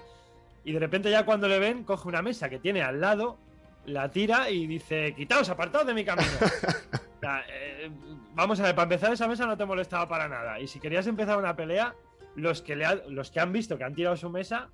y 0.63 0.71
de 0.71 0.79
repente 0.79 1.11
ya 1.11 1.25
cuando 1.25 1.47
le 1.47 1.59
ven, 1.59 1.83
coge 1.83 2.07
una 2.07 2.21
mesa 2.21 2.49
que 2.49 2.59
tiene 2.59 2.81
al 2.81 3.01
lado, 3.01 3.37
la 3.85 4.09
tira 4.09 4.49
y 4.49 4.65
dice, 4.67 5.13
quitaos, 5.13 5.49
apartaos 5.49 5.85
de 5.85 5.93
mi 5.93 6.05
camino. 6.05 6.29
O 7.23 7.25
sea, 7.25 7.41
eh, 7.49 7.89
vamos 8.33 8.59
a 8.59 8.63
ver, 8.63 8.75
para 8.75 8.83
empezar 8.83 9.13
esa 9.13 9.29
mesa 9.29 9.45
no 9.45 9.55
te 9.55 9.63
molestaba 9.63 10.09
para 10.09 10.27
nada, 10.27 10.59
y 10.59 10.67
si 10.67 10.81
querías 10.81 11.07
empezar 11.07 11.37
una 11.37 11.55
pelea, 11.55 11.95
los 12.35 12.61
que, 12.61 12.75
le 12.75 12.83
ha- 12.85 12.95
los 13.07 13.31
que 13.31 13.39
han 13.39 13.53
visto 13.53 13.77
que 13.77 13.85
han 13.85 13.95
tirado 13.95 14.17
su 14.17 14.29
mesa, 14.29 14.69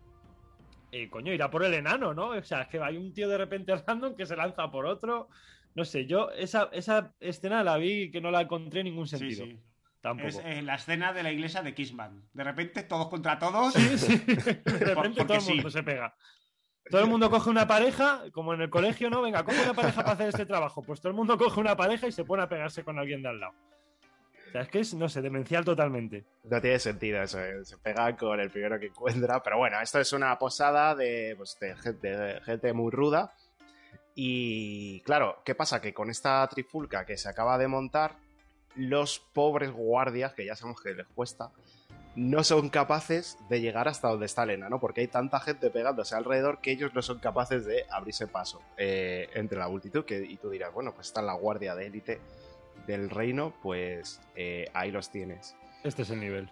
eh, 0.91 1.09
coño, 1.11 1.31
irá 1.31 1.51
por 1.51 1.63
el 1.63 1.75
enano, 1.75 2.15
¿no? 2.15 2.29
O 2.29 2.41
sea, 2.43 2.63
es 2.63 2.67
que 2.69 2.79
hay 2.79 2.97
un 2.97 3.13
tío 3.13 3.29
de 3.29 3.37
repente 3.37 3.71
random 3.87 4.15
que 4.15 4.25
se 4.25 4.35
lanza 4.35 4.71
por 4.71 4.87
otro. 4.87 5.27
No 5.75 5.85
sé, 5.85 6.07
yo 6.07 6.31
esa, 6.31 6.69
esa 6.71 7.13
escena 7.19 7.63
la 7.63 7.77
vi 7.77 8.09
que 8.09 8.19
no 8.19 8.31
la 8.31 8.41
encontré 8.41 8.79
en 8.79 8.85
ningún 8.87 9.07
Sí, 9.07 9.19
sentido. 9.19 9.45
sí. 9.45 9.59
Tampoco. 10.01 10.41
Es 10.45 10.63
la 10.63 10.75
escena 10.75 11.11
de 11.11 11.23
la 11.23 11.31
iglesia 11.31 11.61
de 11.61 11.73
Kissman. 11.73 12.23
De 12.33 12.43
repente, 12.43 12.83
todos 12.83 13.09
contra 13.09 13.37
todos. 13.37 13.73
Sí, 13.73 13.97
sí. 13.97 14.17
De 14.25 14.95
repente 14.95 15.25
todo 15.25 15.35
el 15.35 15.41
sí. 15.41 15.53
mundo 15.55 15.69
se 15.69 15.83
pega. 15.83 16.15
Todo 16.89 17.01
el 17.01 17.07
mundo 17.07 17.29
coge 17.29 17.49
una 17.49 17.67
pareja, 17.67 18.23
como 18.31 18.53
en 18.53 18.61
el 18.61 18.69
colegio, 18.69 19.09
¿no? 19.09 19.21
Venga, 19.21 19.43
coge 19.43 19.61
una 19.61 19.73
pareja 19.73 20.01
para 20.01 20.13
hacer 20.13 20.29
este 20.29 20.45
trabajo. 20.45 20.81
Pues 20.81 21.01
todo 21.01 21.09
el 21.09 21.15
mundo 21.15 21.37
coge 21.37 21.59
una 21.59 21.75
pareja 21.75 22.07
y 22.07 22.11
se 22.11 22.23
pone 22.23 22.43
a 22.43 22.49
pegarse 22.49 22.83
con 22.83 22.97
alguien 22.97 23.21
de 23.21 23.29
al 23.29 23.39
lado. 23.39 23.53
O 24.47 24.51
sea, 24.51 24.61
es 24.61 24.69
que 24.69 24.79
es, 24.79 24.95
no 24.95 25.07
sé, 25.07 25.21
demencial 25.21 25.63
totalmente. 25.63 26.25
No 26.45 26.59
tiene 26.59 26.79
sentido 26.79 27.21
eso, 27.21 27.39
eh, 27.39 27.63
se 27.63 27.77
pega 27.77 28.17
con 28.17 28.39
el 28.39 28.49
primero 28.49 28.79
que 28.79 28.87
encuentra. 28.87 29.43
Pero 29.43 29.57
bueno, 29.59 29.79
esto 29.79 29.99
es 29.99 30.11
una 30.13 30.39
posada 30.39 30.95
de, 30.95 31.35
pues, 31.37 31.55
de 31.59 31.75
gente, 31.75 32.17
de 32.17 32.41
gente 32.41 32.73
muy 32.73 32.89
ruda. 32.89 33.31
Y 34.15 35.01
claro, 35.01 35.43
¿qué 35.45 35.53
pasa? 35.53 35.79
Que 35.79 35.93
con 35.93 36.09
esta 36.09 36.47
trifulca 36.47 37.05
que 37.05 37.17
se 37.17 37.29
acaba 37.29 37.59
de 37.59 37.67
montar, 37.67 38.15
los 38.75 39.19
pobres 39.19 39.71
guardias, 39.71 40.33
que 40.33 40.45
ya 40.45 40.55
sabemos 40.55 40.81
que 40.81 40.93
les 40.93 41.07
cuesta, 41.07 41.51
no 42.15 42.43
son 42.43 42.69
capaces 42.69 43.37
de 43.49 43.61
llegar 43.61 43.87
hasta 43.87 44.09
donde 44.09 44.25
está 44.25 44.43
Elena, 44.43 44.69
¿no? 44.69 44.79
Porque 44.79 45.01
hay 45.01 45.07
tanta 45.07 45.39
gente 45.39 45.69
pegándose 45.69 46.15
alrededor 46.15 46.59
que 46.59 46.71
ellos 46.71 46.93
no 46.93 47.01
son 47.01 47.19
capaces 47.19 47.65
de 47.65 47.85
abrirse 47.89 48.27
paso 48.27 48.61
eh, 48.77 49.29
entre 49.35 49.59
la 49.59 49.69
multitud. 49.69 50.03
Que, 50.05 50.19
y 50.19 50.37
tú 50.37 50.49
dirás, 50.49 50.73
bueno, 50.73 50.93
pues 50.93 51.07
está 51.07 51.21
la 51.21 51.33
guardia 51.33 51.75
de 51.75 51.85
élite 51.85 52.19
del 52.87 53.09
reino, 53.09 53.53
pues 53.61 54.19
eh, 54.35 54.69
ahí 54.73 54.91
los 54.91 55.11
tienes. 55.11 55.55
Este 55.83 56.01
es 56.01 56.09
el 56.09 56.19
nivel. 56.19 56.49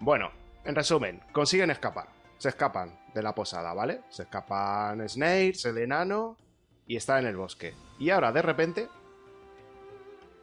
Bueno, 0.00 0.30
en 0.64 0.74
resumen, 0.74 1.20
consiguen 1.32 1.70
escapar. 1.70 2.08
Se 2.38 2.48
escapan 2.48 2.98
de 3.14 3.22
la 3.22 3.34
posada, 3.34 3.74
¿vale? 3.74 4.00
Se 4.08 4.22
escapan 4.22 5.08
Snails, 5.08 5.64
el 5.64 5.78
enano 5.78 6.36
y 6.86 6.96
está 6.96 7.18
en 7.18 7.26
el 7.26 7.36
bosque. 7.36 7.74
Y 7.98 8.10
ahora, 8.10 8.32
de 8.32 8.42
repente, 8.42 8.88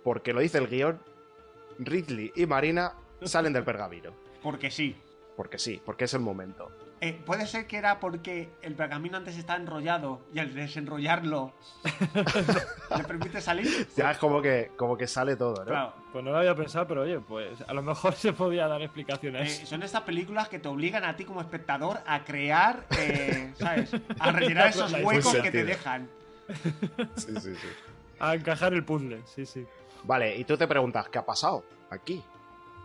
porque 0.05 0.31
lo 0.33 0.39
dice 0.39 0.59
el 0.59 0.67
guion, 0.67 0.99
Ridley 1.79 2.31
y 2.35 2.45
Marina 2.45 2.93
salen 3.23 3.51
del 3.53 3.63
pergamino. 3.63 4.11
Porque 4.43 4.69
sí. 4.69 4.95
Porque 5.35 5.57
sí, 5.59 5.81
porque 5.83 6.05
es 6.05 6.13
el 6.13 6.21
momento. 6.21 6.71
Eh, 7.01 7.19
Puede 7.25 7.45
ser 7.47 7.65
que 7.67 7.77
era 7.77 7.99
porque 7.99 8.49
el 8.61 8.75
pergamino 8.75 9.17
antes 9.17 9.35
está 9.37 9.55
enrollado 9.57 10.21
y 10.31 10.39
al 10.39 10.53
desenrollarlo 10.53 11.53
le 12.97 13.03
permite 13.03 13.41
salir. 13.41 13.87
Ya 13.97 14.11
es 14.11 14.17
como 14.19 14.41
que, 14.41 14.71
como 14.77 14.95
que 14.95 15.07
sale 15.07 15.35
todo, 15.35 15.55
¿no? 15.57 15.65
Claro. 15.65 15.93
Pues 16.13 16.23
no 16.23 16.31
lo 16.31 16.37
había 16.37 16.55
pensado, 16.55 16.87
pero 16.87 17.01
oye, 17.01 17.19
pues 17.19 17.59
a 17.67 17.73
lo 17.73 17.81
mejor 17.81 18.13
se 18.13 18.31
podía 18.31 18.67
dar 18.67 18.81
explicación 18.81 19.35
a 19.35 19.39
Eh, 19.41 19.45
eso. 19.47 19.65
son 19.65 19.81
estas 19.83 20.03
películas 20.03 20.47
que 20.49 20.59
te 20.59 20.67
obligan 20.69 21.03
a 21.03 21.15
ti 21.17 21.25
como 21.25 21.41
espectador 21.41 21.99
a 22.05 22.23
crear, 22.23 22.85
eh, 22.99 23.51
¿sabes? 23.57 23.91
A 24.19 24.31
rellenar 24.31 24.67
esos 24.69 24.93
huecos 25.03 25.35
que 25.35 25.51
te 25.51 25.63
dejan. 25.65 26.07
Sí, 27.15 27.33
sí, 27.41 27.55
sí. 27.55 27.67
A 28.19 28.35
encajar 28.35 28.73
el 28.73 28.85
puzzle, 28.85 29.21
sí, 29.25 29.45
sí. 29.45 29.65
Vale, 30.05 30.35
y 30.35 30.43
tú 30.45 30.57
te 30.57 30.67
preguntas, 30.67 31.09
¿qué 31.09 31.17
ha 31.19 31.25
pasado 31.25 31.63
aquí? 31.89 32.23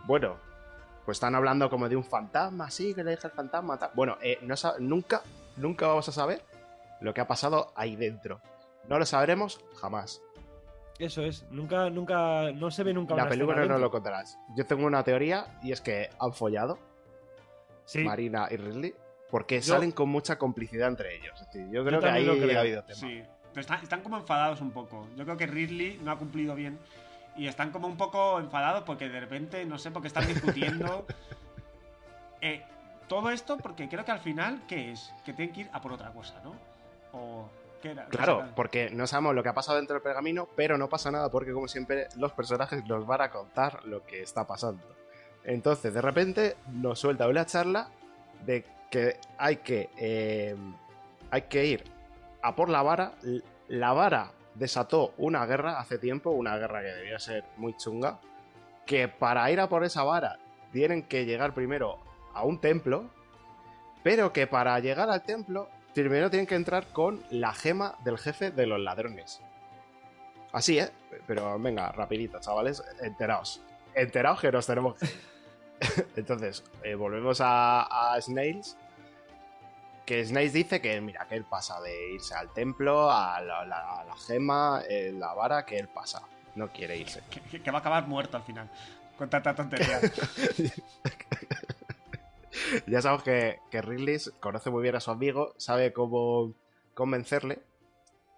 Bueno, 0.05 0.35
pues 1.05 1.17
están 1.17 1.35
hablando 1.35 1.69
como 1.69 1.87
de 1.87 1.95
un 1.95 2.03
fantasma, 2.03 2.69
sí, 2.71 2.93
que 2.93 3.03
le 3.03 3.11
deja 3.11 3.27
el 3.27 3.33
fantasma. 3.33 3.77
tal. 3.77 3.91
Bueno, 3.93 4.17
eh, 4.21 4.39
no 4.41 4.55
nunca, 4.79 5.21
nunca 5.57 5.87
vamos 5.87 6.07
a 6.09 6.11
saber 6.11 6.41
lo 6.99 7.13
que 7.13 7.21
ha 7.21 7.27
pasado 7.27 7.71
ahí 7.75 7.95
dentro. 7.95 8.39
No 8.87 8.97
lo 8.97 9.05
sabremos 9.05 9.63
jamás. 9.79 10.21
Eso 10.99 11.23
es, 11.23 11.43
nunca, 11.49 11.89
nunca, 11.89 12.51
no 12.51 12.69
se 12.69 12.83
ve 12.83 12.93
nunca 12.93 13.15
La 13.15 13.27
película 13.27 13.55
no 13.55 13.61
dentro. 13.61 13.79
lo 13.79 13.91
contarás. 13.91 14.37
Yo 14.55 14.65
tengo 14.65 14.85
una 14.85 15.03
teoría 15.03 15.57
y 15.63 15.71
es 15.71 15.81
que 15.81 16.09
han 16.19 16.33
follado 16.33 16.77
Sí, 17.85 18.03
Marina 18.03 18.47
y 18.51 18.57
Ridley 18.57 18.93
porque 19.29 19.61
Yo- 19.61 19.73
salen 19.73 19.91
con 19.91 20.09
mucha 20.09 20.37
complicidad 20.37 20.87
entre 20.89 21.15
ellos. 21.15 21.39
Es 21.41 21.47
decir, 21.47 21.69
yo 21.71 21.83
creo 21.83 21.99
que 21.99 22.05
también 22.05 22.29
ahí 22.29 22.37
lo 22.39 22.43
creo. 22.43 22.57
ha 22.57 22.61
habido 22.61 22.83
tema. 22.83 22.99
Sí. 22.99 23.23
Pero 23.49 23.61
están, 23.61 23.81
están 23.83 24.01
como 24.01 24.17
enfadados 24.17 24.61
un 24.61 24.71
poco. 24.71 25.07
Yo 25.17 25.23
creo 25.25 25.37
que 25.37 25.47
Ridley 25.47 25.99
no 26.03 26.11
ha 26.11 26.17
cumplido 26.17 26.53
bien. 26.55 26.77
Y 27.41 27.47
están 27.47 27.71
como 27.71 27.87
un 27.87 27.97
poco 27.97 28.39
enfadados 28.39 28.83
porque 28.83 29.09
de 29.09 29.19
repente, 29.19 29.65
no 29.65 29.79
sé, 29.79 29.89
porque 29.89 30.09
están 30.09 30.27
discutiendo. 30.27 31.07
Eh, 32.43 32.63
todo 33.07 33.29
esto 33.29 33.57
porque 33.57 33.87
creo 33.87 34.03
que 34.03 34.09
al 34.09 34.19
final, 34.19 34.63
¿qué 34.67 34.91
es? 34.91 35.13
Que 35.23 35.31
tienen 35.31 35.53
que 35.53 35.61
ir 35.61 35.69
a 35.71 35.79
por 35.79 35.93
otra 35.93 36.11
cosa, 36.11 36.41
¿no? 36.43 36.55
O... 37.13 37.47
¿qué 37.83 37.91
era? 37.91 38.05
Claro, 38.05 38.47
porque 38.55 38.89
no 38.89 39.05
sabemos 39.05 39.35
lo 39.35 39.43
que 39.43 39.49
ha 39.49 39.53
pasado 39.53 39.77
dentro 39.77 39.93
del 39.93 40.01
pergamino, 40.01 40.47
pero 40.55 40.75
no 40.75 40.89
pasa 40.89 41.11
nada 41.11 41.29
porque 41.29 41.53
como 41.53 41.67
siempre 41.67 42.07
los 42.17 42.31
personajes 42.31 42.83
nos 42.87 43.05
van 43.05 43.21
a 43.21 43.29
contar 43.29 43.85
lo 43.85 44.03
que 44.07 44.23
está 44.23 44.47
pasando. 44.47 44.83
Entonces, 45.43 45.93
de 45.93 46.01
repente 46.01 46.57
nos 46.71 46.97
suelta 46.97 47.27
una 47.27 47.45
charla 47.45 47.89
de 48.43 48.65
que 48.89 49.19
hay 49.37 49.57
que 49.57 49.91
eh, 49.97 50.55
hay 51.29 51.43
que 51.43 51.63
ir 51.63 51.83
a 52.41 52.55
por 52.55 52.69
la 52.69 52.81
vara. 52.81 53.13
La 53.67 53.93
vara 53.93 54.31
desató 54.61 55.15
una 55.17 55.43
guerra 55.47 55.79
hace 55.79 55.97
tiempo, 55.97 56.29
una 56.29 56.55
guerra 56.55 56.81
que 56.81 56.89
debía 56.89 57.17
ser 57.17 57.43
muy 57.57 57.75
chunga, 57.75 58.19
que 58.85 59.07
para 59.07 59.49
ir 59.49 59.59
a 59.59 59.67
por 59.67 59.83
esa 59.83 60.03
vara 60.03 60.37
tienen 60.71 61.01
que 61.01 61.25
llegar 61.25 61.55
primero 61.55 61.97
a 62.31 62.43
un 62.43 62.61
templo, 62.61 63.09
pero 64.03 64.31
que 64.31 64.45
para 64.45 64.79
llegar 64.79 65.09
al 65.09 65.23
templo 65.23 65.67
primero 65.95 66.29
tienen 66.29 66.45
que 66.45 66.53
entrar 66.53 66.85
con 66.93 67.23
la 67.31 67.53
gema 67.53 67.95
del 68.03 68.19
jefe 68.19 68.51
de 68.51 68.67
los 68.67 68.79
ladrones. 68.79 69.41
Así, 70.51 70.77
¿eh? 70.77 70.89
Pero 71.25 71.57
venga, 71.57 71.91
rapidito, 71.91 72.39
chavales, 72.39 72.83
enteraos. 73.01 73.63
enterados 73.95 74.41
que 74.41 74.51
nos 74.51 74.67
tenemos. 74.67 74.95
Entonces, 76.15 76.63
eh, 76.83 76.93
volvemos 76.93 77.39
a 77.41 78.15
Snails. 78.21 78.77
Que 80.11 80.25
Snails 80.25 80.51
dice 80.51 80.81
que, 80.81 80.99
mira, 80.99 81.25
que 81.25 81.35
él 81.35 81.45
pasa 81.45 81.79
de 81.79 82.11
irse 82.15 82.35
al 82.35 82.51
templo, 82.51 83.09
a 83.09 83.39
la, 83.39 83.63
la- 83.65 84.01
a 84.01 84.03
la 84.03 84.17
gema, 84.17 84.81
eh, 84.89 85.13
la 85.17 85.33
vara, 85.33 85.65
que 85.65 85.77
él 85.77 85.87
pasa. 85.87 86.21
No 86.55 86.67
quiere 86.67 86.97
irse. 86.97 87.23
Que, 87.49 87.71
va 87.71 87.77
a 87.77 87.79
acabar 87.79 88.05
muerto 88.09 88.35
al 88.35 88.43
final. 88.43 88.69
Con 89.17 89.29
tanta 89.29 89.55
tontería. 89.55 90.01
Ya 92.87 93.01
sabemos 93.01 93.23
que, 93.23 93.59
que 93.71 93.81
Ridley 93.81 94.17
conoce 94.41 94.69
muy 94.69 94.83
bien 94.83 94.97
a 94.97 94.99
su 94.99 95.11
amigo, 95.11 95.53
sabe 95.57 95.93
cómo 95.93 96.53
convencerle 96.93 97.61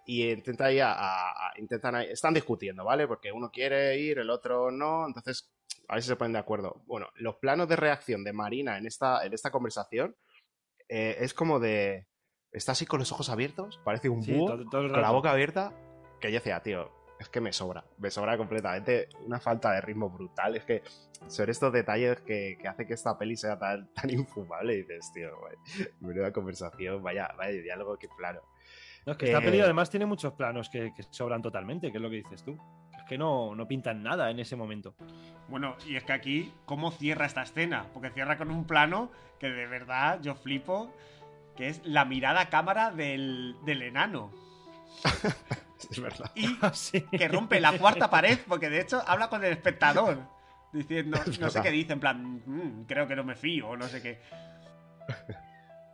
y 0.06 0.30
intenta 0.30 0.66
ahí 0.66 0.80
a, 0.80 0.92
a- 0.94 1.32
a- 1.32 1.54
intentan 1.58 1.96
están 1.96 2.36
discutiendo, 2.36 2.86
¿vale? 2.86 3.08
Porque 3.08 3.32
uno 3.32 3.50
quiere 3.50 3.98
ir, 3.98 4.20
el 4.20 4.30
otro 4.30 4.70
no, 4.70 5.08
entonces 5.08 5.50
a 5.88 5.96
ver 5.96 6.04
si 6.04 6.10
se 6.10 6.16
ponen 6.16 6.34
de 6.34 6.40
acuerdo. 6.40 6.84
Bueno, 6.86 7.08
los 7.16 7.36
planos 7.38 7.68
de 7.68 7.76
reacción 7.78 8.24
de 8.24 8.32
Marina 8.34 8.78
en 8.78 8.86
esta, 8.86 9.26
en 9.26 9.34
esta 9.34 9.50
conversación 9.50 10.16
eh, 10.90 11.18
es 11.20 11.34
como 11.34 11.60
de... 11.60 12.08
Está 12.52 12.74
así 12.74 12.86
con 12.86 13.00
los 13.00 13.12
ojos 13.12 13.30
abiertos, 13.30 13.80
parece 13.84 14.10
un 14.10 14.22
Sí, 14.22 14.32
búho, 14.34 14.46
todo- 14.46 14.70
todo 14.70 14.82
el 14.82 14.92
con 14.92 15.02
la 15.02 15.10
boca 15.12 15.32
abierta, 15.32 15.74
que 16.22 16.32
yo 16.32 16.36
decía, 16.36 16.62
tío, 16.62 16.92
es 17.20 17.30
que 17.30 17.42
me 17.42 17.52
sobra, 17.52 17.84
me 17.98 18.12
sobra 18.12 18.38
completamente 18.38 19.10
una 19.26 19.40
falta 19.40 19.72
de 19.72 19.82
ritmo 19.82 20.10
brutal, 20.10 20.56
es 20.56 20.64
que 20.66 20.84
son 21.28 21.50
estos 21.50 21.74
detalles 21.74 22.20
que, 22.22 22.58
que 22.62 22.68
hace 22.68 22.86
que 22.86 22.94
esta 22.94 23.18
peli 23.18 23.36
sea 23.38 23.58
tan, 23.58 23.92
tan 23.96 24.10
infumable. 24.12 24.74
Y 24.76 24.78
dices, 24.84 25.12
tío, 25.14 25.32
menuda 26.00 26.32
conversación, 26.32 27.02
vaya, 27.02 27.34
vaya 27.38 27.60
diálogo, 27.62 27.98
qué 27.98 28.08
plano. 28.16 28.42
No, 29.06 29.14
es 29.14 29.18
que 29.18 29.26
esta 29.26 29.40
Eh, 29.40 29.42
peli 29.46 29.60
además 29.62 29.90
tiene 29.90 30.06
muchos 30.06 30.34
planos 30.34 30.70
que, 30.70 30.94
que 30.96 31.04
sobran 31.10 31.42
totalmente, 31.42 31.92
que 31.92 31.98
es 31.98 32.02
lo 32.02 32.10
que 32.10 32.18
dices 32.18 32.44
tú. 32.44 32.56
Es 33.04 33.10
que 33.10 33.18
no, 33.18 33.54
no 33.56 33.68
pintan 33.68 34.02
nada 34.02 34.30
en 34.32 34.40
ese 34.40 34.56
momento. 34.56 34.96
Bueno, 35.50 35.76
y 35.88 35.96
es 35.98 36.04
que 36.04 36.14
aquí, 36.14 36.54
¿cómo 36.66 36.92
cierra 36.92 37.26
esta 37.26 37.44
escena? 37.44 37.86
Porque 37.94 38.10
cierra 38.12 38.38
con 38.38 38.50
un 38.50 38.66
plano 38.66 39.12
que 39.40 39.50
de 39.50 39.68
verdad 39.68 40.20
yo 40.22 40.36
flipo, 40.36 40.94
que 41.58 41.68
es 41.68 41.82
la 41.86 42.06
mirada 42.06 42.42
a 42.42 42.50
cámara 42.50 42.92
del, 42.92 43.56
del 43.66 43.82
enano. 43.84 44.32
Es 45.92 46.00
verdad. 46.00 46.32
Y 46.34 46.48
Sí. 46.74 47.02
que 47.12 47.28
rompe 47.28 47.60
la 47.60 47.78
cuarta 47.78 48.10
pared, 48.10 48.40
porque 48.48 48.70
de 48.70 48.80
hecho 48.80 49.04
habla 49.06 49.28
con 49.28 49.44
el 49.44 49.52
espectador. 49.52 50.18
Diciendo, 50.72 51.20
Es 51.26 51.38
no 51.42 51.50
sé 51.50 51.62
qué 51.62 51.72
dice, 51.72 51.92
en 51.92 52.00
plan, 52.00 52.42
"Mm, 52.46 52.86
creo 52.86 53.06
que 53.06 53.18
no 53.18 53.26
me 53.26 53.36
fío, 53.36 53.68
o 53.68 53.76
no 53.78 53.86
sé 53.90 54.02
qué. 54.02 54.22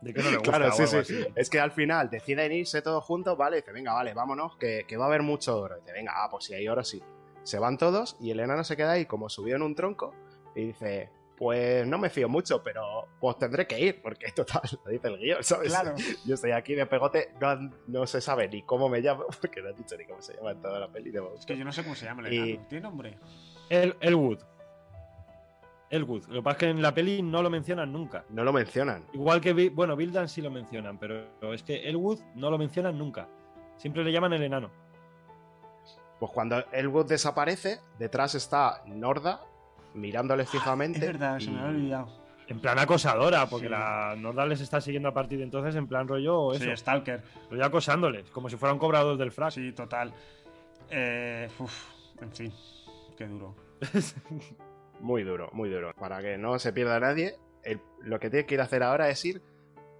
De 0.00 0.14
que 0.14 0.22
no 0.22 0.30
le 0.30 0.36
gusta 0.38 0.50
Claro, 0.56 0.72
sí, 0.72 0.86
sí. 0.86 0.96
así. 0.96 1.26
Es 1.34 1.50
que 1.50 1.60
al 1.60 1.72
final 1.72 2.08
deciden 2.10 2.52
irse 2.52 2.82
todos 2.82 3.04
juntos, 3.04 3.36
¿vale? 3.36 3.56
Dice, 3.58 3.72
venga, 3.72 3.92
vale, 3.92 4.14
vámonos, 4.14 4.56
que, 4.56 4.84
que 4.86 4.96
va 4.96 5.04
a 5.04 5.08
haber 5.08 5.22
mucho 5.22 5.58
oro. 5.60 5.76
Dice, 5.76 5.92
venga, 5.92 6.12
ah, 6.16 6.28
pues 6.30 6.44
si 6.44 6.54
hay 6.54 6.66
oro, 6.68 6.82
sí. 6.84 7.02
Se 7.42 7.58
van 7.58 7.78
todos 7.78 8.16
y 8.20 8.30
el 8.30 8.40
enano 8.40 8.64
se 8.64 8.76
queda 8.76 8.92
ahí 8.92 9.06
como 9.06 9.28
subido 9.28 9.56
en 9.56 9.62
un 9.62 9.74
tronco 9.74 10.14
y 10.54 10.66
dice, 10.66 11.10
pues 11.38 11.86
no 11.86 11.96
me 11.96 12.10
fío 12.10 12.28
mucho, 12.28 12.62
pero 12.62 13.08
pues 13.18 13.38
tendré 13.38 13.66
que 13.66 13.80
ir, 13.80 14.02
porque 14.02 14.30
total, 14.36 14.60
lo 14.84 14.90
dice 14.90 15.08
el 15.08 15.18
guion, 15.18 15.42
¿sabes? 15.42 15.68
Claro. 15.70 15.94
Yo 16.26 16.34
estoy 16.34 16.50
aquí 16.52 16.74
de 16.74 16.84
pegote, 16.86 17.32
no, 17.40 17.70
no 17.86 18.06
se 18.06 18.20
sabe 18.20 18.48
ni 18.48 18.62
cómo 18.62 18.88
me 18.90 19.00
llamo, 19.00 19.24
porque 19.40 19.62
no 19.62 19.70
he 19.70 19.72
dicho 19.72 19.96
ni 19.96 20.04
cómo 20.04 20.20
se 20.20 20.34
llama 20.34 20.50
en 20.52 20.60
toda 20.60 20.78
la 20.80 20.88
peli. 20.92 21.10
de 21.10 21.22
Es 21.38 21.46
que 21.46 21.56
yo 21.56 21.64
no 21.64 21.72
sé 21.72 21.82
cómo 21.82 21.94
se 21.94 22.04
llama 22.04 22.26
el 22.28 22.32
Y- 22.34 22.50
enano. 22.52 22.66
¿Tiene 22.68 22.82
nombre? 22.82 23.18
El, 23.70 23.96
Elwood. 24.00 24.38
Elwood. 25.90 26.26
Lo 26.28 26.34
que 26.36 26.42
pasa 26.42 26.52
es 26.52 26.58
que 26.58 26.70
en 26.70 26.82
la 26.82 26.94
peli 26.94 27.20
no 27.20 27.42
lo 27.42 27.50
mencionan 27.50 27.92
nunca. 27.92 28.24
No 28.30 28.44
lo 28.44 28.52
mencionan. 28.52 29.04
Igual 29.12 29.40
que, 29.40 29.70
bueno, 29.70 29.96
Bildan 29.96 30.28
sí 30.28 30.40
lo 30.40 30.50
mencionan, 30.50 30.98
pero 30.98 31.26
es 31.52 31.62
que 31.64 31.88
Elwood 31.88 32.20
no 32.36 32.50
lo 32.50 32.56
mencionan 32.58 32.96
nunca. 32.96 33.28
Siempre 33.76 34.04
le 34.04 34.12
llaman 34.12 34.32
el 34.32 34.42
enano. 34.42 34.70
Pues 36.20 36.30
cuando 36.32 36.62
Elwood 36.72 37.06
desaparece, 37.06 37.80
detrás 37.98 38.34
está 38.34 38.82
Norda 38.86 39.40
mirándole 39.94 40.44
fijamente. 40.46 40.98
Es 41.00 41.06
verdad, 41.06 41.38
se 41.38 41.46
y- 41.46 41.50
me 41.50 41.58
había 41.60 41.70
olvidado. 41.70 42.20
En 42.46 42.60
plan 42.60 42.78
acosadora, 42.80 43.46
porque 43.46 43.66
Sí. 43.66 43.70
la 43.70 44.14
Norda 44.18 44.44
les 44.44 44.60
está 44.60 44.80
siguiendo 44.80 45.08
a 45.08 45.14
partir 45.14 45.38
de 45.38 45.44
entonces 45.44 45.74
en 45.76 45.86
plan 45.86 46.06
rollo 46.08 46.52
eso. 46.52 46.64
Sí, 46.64 46.76
Stalker. 46.76 47.22
Rollo 47.48 47.64
acosándoles, 47.64 48.28
como 48.30 48.48
si 48.48 48.56
fueran 48.56 48.76
cobradores 48.78 49.18
del 49.20 49.30
frac. 49.32 49.52
Sí, 49.52 49.72
total. 49.72 50.12
Eh, 50.90 51.48
uf, 51.60 51.72
en 52.20 52.32
fin, 52.32 52.52
qué 53.16 53.26
duro. 53.28 53.54
Muy 55.00 55.22
duro, 55.24 55.48
muy 55.52 55.70
duro. 55.70 55.92
Para 55.98 56.20
que 56.20 56.36
no 56.38 56.58
se 56.58 56.72
pierda 56.72 57.00
nadie, 57.00 57.36
el- 57.64 57.80
lo 58.02 58.20
que 58.20 58.30
tiene 58.30 58.46
que 58.46 58.54
ir 58.54 58.60
a 58.60 58.64
hacer 58.64 58.82
ahora 58.82 59.08
es 59.08 59.24
ir 59.24 59.42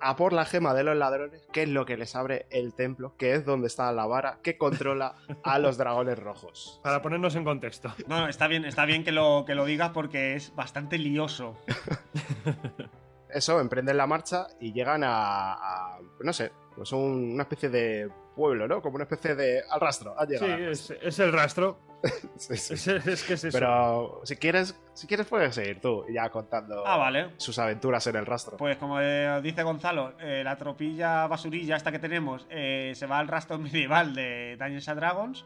a 0.02 0.16
por 0.16 0.32
la 0.32 0.47
gema 0.47 0.72
de 0.72 0.82
los 0.82 0.97
ladrones, 0.97 1.47
que 1.52 1.62
es 1.64 1.68
lo 1.68 1.85
que 1.85 1.98
les 1.98 2.16
abre 2.16 2.47
el 2.51 2.72
templo, 2.72 3.14
que 3.18 3.35
es 3.35 3.44
donde 3.44 3.66
está 3.66 3.93
la 3.93 4.06
vara 4.06 4.39
que 4.43 4.56
controla 4.56 5.14
a 5.44 5.59
los 5.59 5.77
dragones 5.77 6.18
rojos. 6.18 6.81
Para 6.85 7.02
ponernos 7.02 7.35
en 7.36 7.44
contexto. 7.44 7.93
No, 8.06 8.20
no, 8.20 8.28
está 8.28 8.47
bien, 8.47 8.64
está 8.64 8.86
bien 8.86 9.05
que 9.05 9.12
lo, 9.12 9.44
que 9.47 9.55
lo 9.55 9.66
digas 9.66 9.90
porque 9.90 10.35
es 10.36 10.55
bastante 10.55 10.97
lioso. 10.97 11.59
Eso, 13.32 13.60
emprenden 13.60 13.97
la 13.97 14.06
marcha 14.06 14.48
y 14.59 14.72
llegan 14.72 15.05
a, 15.05 15.52
a, 15.55 15.98
no 16.20 16.32
sé, 16.32 16.51
pues 16.74 16.90
un- 16.93 17.32
una 17.35 17.44
especie 17.44 17.68
de 17.68 18.10
pueblo, 18.35 18.66
¿no? 18.66 18.82
Como 18.82 18.97
una 18.97 19.05
especie 19.05 19.35
de... 19.36 19.62
al 19.70 19.81
rastro, 19.81 20.18
han 20.18 20.28
Sí, 20.28 20.35
llegado. 20.35 20.70
es, 20.70 20.90
es 21.02 21.18
el 21.20 21.32
rastro. 21.32 21.78
Sí, 22.36 22.56
sí. 22.56 22.72
Es, 22.74 22.86
es 22.89 23.22
que 23.24 23.35
es 23.35 23.44
eso. 23.44 23.56
Pero 23.59 24.20
si 24.24 24.36
quieres, 24.36 24.74
si 24.94 25.06
quieres 25.06 25.27
puedes 25.27 25.55
seguir 25.55 25.81
tú, 25.81 26.06
ya 26.12 26.31
contando 26.31 26.86
Ah, 26.86 26.97
vale. 26.97 27.32
sus 27.36 27.59
aventuras 27.59 28.06
en 28.06 28.16
el 28.16 28.24
rastro. 28.24 28.56
Pues 28.56 28.78
como 28.78 28.98
eh, 29.01 29.40
dice 29.43 29.62
Gonzalo, 29.62 30.14
eh, 30.18 30.43
la 30.43 30.56
tropilla 30.56 31.27
basurilla 31.27 31.77
esta 31.77 31.93
que 31.93 31.98
tenemos 31.98 32.47
eh, 32.48 32.93
se 32.97 33.06
va 33.06 33.18
al 33.18 33.28
rastro 33.28 33.59
medieval 33.59 34.14
de 34.14 34.56
Dungeons 34.59 34.89
and 34.89 34.98
Dragons. 35.01 35.44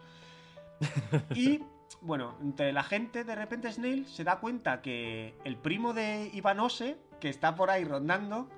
Y 1.35 1.63
bueno, 2.01 2.37
entre 2.41 2.73
la 2.73 2.83
gente, 2.85 3.25
de 3.25 3.35
repente 3.35 3.73
Snail 3.73 4.07
se 4.07 4.23
da 4.25 4.39
cuenta 4.39 4.81
que 4.83 5.35
el 5.45 5.57
primo 5.57 5.93
de 5.95 6.31
Ivanose, 6.33 6.97
que 7.21 7.29
está 7.31 7.55
por 7.57 7.71
ahí 7.71 7.85
rondando, 7.85 8.49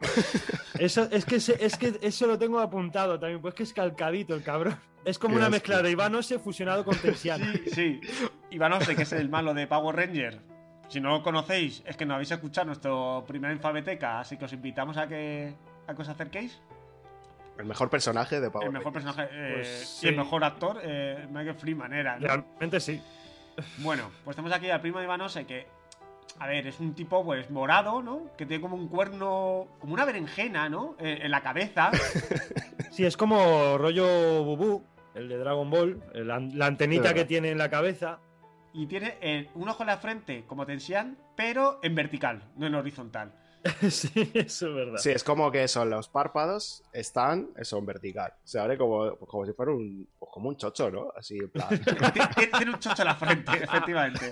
Eso, 0.78 1.08
es, 1.10 1.24
que 1.26 1.36
es 1.36 1.76
que 1.76 1.98
eso 2.00 2.26
lo 2.26 2.38
tengo 2.38 2.58
apuntado 2.60 3.18
también, 3.20 3.42
pues 3.42 3.52
que 3.54 3.64
es 3.64 3.72
calcadito 3.74 4.34
el 4.34 4.42
cabrón. 4.42 4.78
Es 5.04 5.18
como 5.18 5.32
Qué 5.34 5.36
una 5.38 5.46
asco. 5.46 5.52
mezcla 5.52 5.82
de 5.82 5.90
Ivanose 5.90 6.38
fusionado 6.38 6.84
con 6.84 6.96
Tensiano. 6.96 7.44
Sí, 7.64 8.00
sí. 8.02 8.28
Ivanose, 8.50 8.94
que 8.96 9.02
es 9.02 9.12
el 9.12 9.28
malo 9.28 9.54
de 9.54 9.66
Power 9.66 9.96
Ranger. 9.96 10.40
Si 10.88 11.00
no 11.00 11.10
lo 11.10 11.22
conocéis, 11.22 11.82
es 11.86 11.96
que 11.96 12.04
no 12.04 12.14
habéis 12.14 12.30
escuchado 12.32 12.66
nuestro 12.66 13.24
primer 13.26 13.50
alfabeteca, 13.52 14.18
así 14.20 14.36
que 14.36 14.44
os 14.46 14.52
invitamos 14.52 14.96
a 14.96 15.06
que, 15.06 15.54
a 15.86 15.94
que 15.94 16.02
os 16.02 16.08
acerquéis. 16.08 16.60
El 17.58 17.66
mejor 17.66 17.88
personaje 17.90 18.40
de 18.40 18.50
Power 18.50 18.66
el 18.66 18.72
mejor 18.72 18.92
Rangers. 18.92 19.14
personaje 19.16 19.34
eh, 19.34 19.52
Pues 19.54 20.00
y 20.02 20.08
el 20.08 20.16
mejor 20.16 20.42
actor, 20.44 20.80
eh, 20.82 21.26
Michael 21.30 21.54
Freeman 21.56 21.92
era. 21.92 22.18
¿no? 22.18 22.26
Realmente 22.26 22.80
sí. 22.80 23.00
Bueno, 23.78 24.10
pues 24.24 24.36
tenemos 24.36 24.56
aquí 24.56 24.68
al 24.70 24.80
primo 24.80 24.98
de 24.98 25.04
Ivanose 25.04 25.44
que, 25.46 25.66
a 26.38 26.46
ver, 26.46 26.66
es 26.66 26.80
un 26.80 26.94
tipo 26.94 27.22
pues 27.24 27.50
morado, 27.50 28.02
¿no? 28.02 28.30
Que 28.36 28.46
tiene 28.46 28.60
como 28.62 28.76
un 28.76 28.88
cuerno, 28.88 29.68
como 29.78 29.92
una 29.94 30.04
berenjena, 30.04 30.68
¿no? 30.68 30.96
Eh, 30.98 31.20
en 31.22 31.30
la 31.30 31.40
cabeza. 31.42 31.90
Sí, 32.90 33.04
es 33.06 33.16
como 33.16 33.78
rollo 33.78 34.42
Bubú, 34.42 34.84
el 35.14 35.28
de 35.28 35.36
Dragon 35.38 35.68
Ball, 35.70 36.02
la, 36.14 36.38
la 36.40 36.66
antenita 36.66 37.14
que 37.14 37.24
tiene 37.24 37.50
en 37.50 37.58
la 37.58 37.68
cabeza. 37.70 38.18
y 38.72 38.86
tiene 38.86 39.16
eh, 39.20 39.48
un 39.54 39.68
ojo 39.68 39.82
en 39.82 39.88
la 39.88 39.98
frente 39.98 40.44
como 40.46 40.64
Tensian, 40.66 41.18
pero 41.36 41.80
en 41.82 41.94
vertical, 41.94 42.42
no 42.56 42.66
en 42.66 42.74
horizontal. 42.76 43.34
sí, 43.90 44.30
eso 44.32 44.68
es 44.68 44.74
verdad. 44.74 44.98
Sí, 44.98 45.10
es 45.10 45.22
como 45.22 45.50
que 45.50 45.68
son 45.68 45.90
los 45.90 46.08
párpados 46.08 46.82
están 46.94 47.50
eso 47.56 47.76
en 47.78 47.84
vertical. 47.86 48.32
Se 48.44 48.58
abre 48.58 48.78
como, 48.78 49.16
pues 49.16 49.28
como 49.30 49.44
si 49.44 49.52
fuera 49.52 49.72
un 49.72 50.08
pues 50.18 50.30
como 50.32 50.48
un 50.48 50.56
chocho, 50.56 50.90
¿no? 50.90 51.12
Así 51.16 51.36
en 51.36 51.50
plan. 51.50 51.68
Tiene, 51.84 52.10
tiene- 52.34 52.52
tiene 52.56 52.70
un 52.72 52.78
chocho 52.78 53.02
en 53.02 53.06
la 53.08 53.14
frente, 53.16 53.52
efectivamente. 53.62 54.26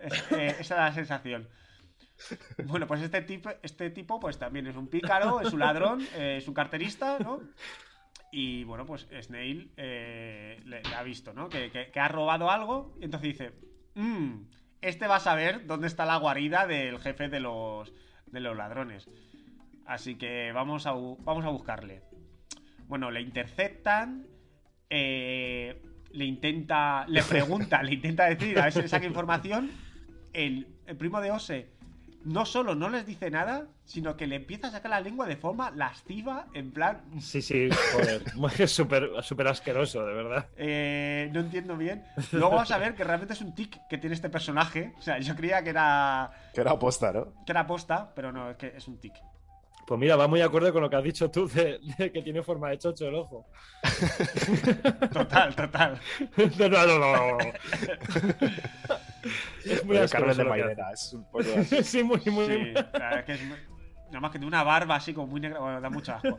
Eh, 0.00 0.08
eh, 0.32 0.56
esa 0.58 0.60
es 0.60 0.70
la 0.70 0.92
sensación. 0.94 1.48
Bueno, 2.64 2.86
pues 2.86 3.02
este 3.02 3.20
tipo, 3.22 3.50
este 3.62 3.90
tipo 3.90 4.18
pues 4.18 4.38
también 4.38 4.66
es 4.66 4.74
un 4.76 4.88
pícaro, 4.88 5.40
es 5.42 5.52
un 5.52 5.60
ladrón, 5.60 6.00
eh, 6.14 6.38
es 6.38 6.48
un 6.48 6.54
carterista, 6.54 7.18
¿no? 7.20 7.40
Y 8.32 8.64
bueno, 8.64 8.84
pues 8.86 9.06
Snail 9.22 9.70
eh, 9.76 10.60
le, 10.64 10.82
le 10.82 10.94
ha 10.94 11.02
visto, 11.02 11.32
¿no? 11.32 11.48
Que, 11.48 11.70
que- 11.70 11.90
que 11.90 12.00
ha 12.00 12.08
robado 12.08 12.50
algo 12.50 12.94
y 13.00 13.04
entonces 13.04 13.32
dice, 13.32 13.52
"Mm, 13.94 14.42
este 14.82 15.06
va 15.06 15.16
a 15.16 15.20
saber 15.20 15.66
dónde 15.66 15.86
está 15.86 16.04
la 16.04 16.16
guarida 16.16 16.66
del 16.66 16.98
jefe 16.98 17.28
de 17.28 17.40
los, 17.40 17.92
de 18.26 18.40
los 18.40 18.56
ladrones. 18.56 19.08
Así 19.86 20.16
que 20.16 20.52
vamos 20.52 20.86
a, 20.86 20.92
vamos 20.92 21.44
a 21.44 21.48
buscarle. 21.50 22.02
Bueno, 22.88 23.10
le 23.10 23.20
interceptan, 23.20 24.26
eh, 24.90 25.80
le 26.10 26.24
intenta, 26.24 27.04
le 27.08 27.22
pregunta, 27.28 27.82
le 27.82 27.94
intenta 27.94 28.26
decir 28.26 28.58
a 28.58 28.64
ver 28.64 28.72
si 28.72 28.82
le 28.82 28.88
saca 28.88 29.06
información. 29.06 29.70
El, 30.32 30.66
el 30.86 30.96
primo 30.96 31.20
de 31.20 31.30
Ose 31.30 31.68
no 32.26 32.44
solo 32.44 32.74
no 32.74 32.88
les 32.88 33.06
dice 33.06 33.30
nada, 33.30 33.66
sino 33.84 34.16
que 34.16 34.26
le 34.26 34.36
empieza 34.36 34.66
a 34.66 34.70
sacar 34.72 34.90
la 34.90 35.00
lengua 35.00 35.26
de 35.26 35.36
forma 35.36 35.70
lasciva, 35.70 36.46
en 36.54 36.72
plan, 36.72 37.00
Sí, 37.20 37.40
sí, 37.40 37.68
joder. 37.92 38.22
Es 38.58 38.72
súper 38.72 39.10
súper 39.22 39.46
asqueroso, 39.46 40.04
de 40.04 40.12
verdad. 40.14 40.46
eh, 40.56 41.30
no 41.32 41.40
entiendo 41.40 41.76
bien. 41.76 42.04
Luego 42.32 42.56
vas 42.56 42.70
a 42.72 42.78
ver 42.78 42.94
que 42.94 43.04
realmente 43.04 43.34
es 43.34 43.40
un 43.40 43.54
tic 43.54 43.78
que 43.88 43.98
tiene 43.98 44.14
este 44.14 44.28
personaje. 44.28 44.92
O 44.98 45.02
sea, 45.02 45.18
yo 45.20 45.36
creía 45.36 45.62
que 45.62 45.70
era, 45.70 46.30
que 46.52 46.60
era 46.60 46.72
aposta, 46.72 47.12
¿no? 47.12 47.32
que 47.44 47.52
era 47.52 47.66
posta, 47.66 48.12
pero 48.14 48.32
no, 48.32 48.50
es 48.50 48.56
que 48.56 48.72
es 48.76 48.88
un 48.88 48.98
tic. 48.98 49.14
Pues 49.86 50.00
mira, 50.00 50.16
va 50.16 50.26
muy 50.26 50.40
acorde 50.40 50.72
con 50.72 50.82
lo 50.82 50.90
que 50.90 50.96
has 50.96 51.04
dicho 51.04 51.30
tú 51.30 51.48
de, 51.48 51.78
de 51.96 52.10
que 52.10 52.20
tiene 52.22 52.42
forma 52.42 52.70
de 52.70 52.78
chocho 52.78 53.06
el 53.06 53.14
ojo. 53.14 53.46
Total, 55.12 55.54
total. 55.54 56.00
No, 56.58 56.68
no, 56.68 56.86
no, 56.86 56.98
no. 56.98 57.38
Es 59.64 59.84
muy 59.84 59.96
de 59.96 60.44
Mairena, 60.44 60.92
es 60.92 61.12
un 61.12 61.24
poco 61.30 61.44
así. 61.58 61.82
Sí, 61.82 62.02
muy, 62.02 62.20
muy. 62.26 62.46
Sí, 62.46 62.74
claro, 62.92 63.18
es 63.18 63.24
que 63.24 63.32
es 63.32 63.44
muy- 63.44 63.58
nada 64.06 64.20
más 64.20 64.30
que 64.30 64.38
de 64.38 64.46
una 64.46 64.62
barba 64.62 64.96
así 64.96 65.12
como 65.12 65.26
muy 65.26 65.40
negra, 65.40 65.58
bueno, 65.58 65.80
da 65.80 65.90
mucho 65.90 66.14
asco. 66.14 66.38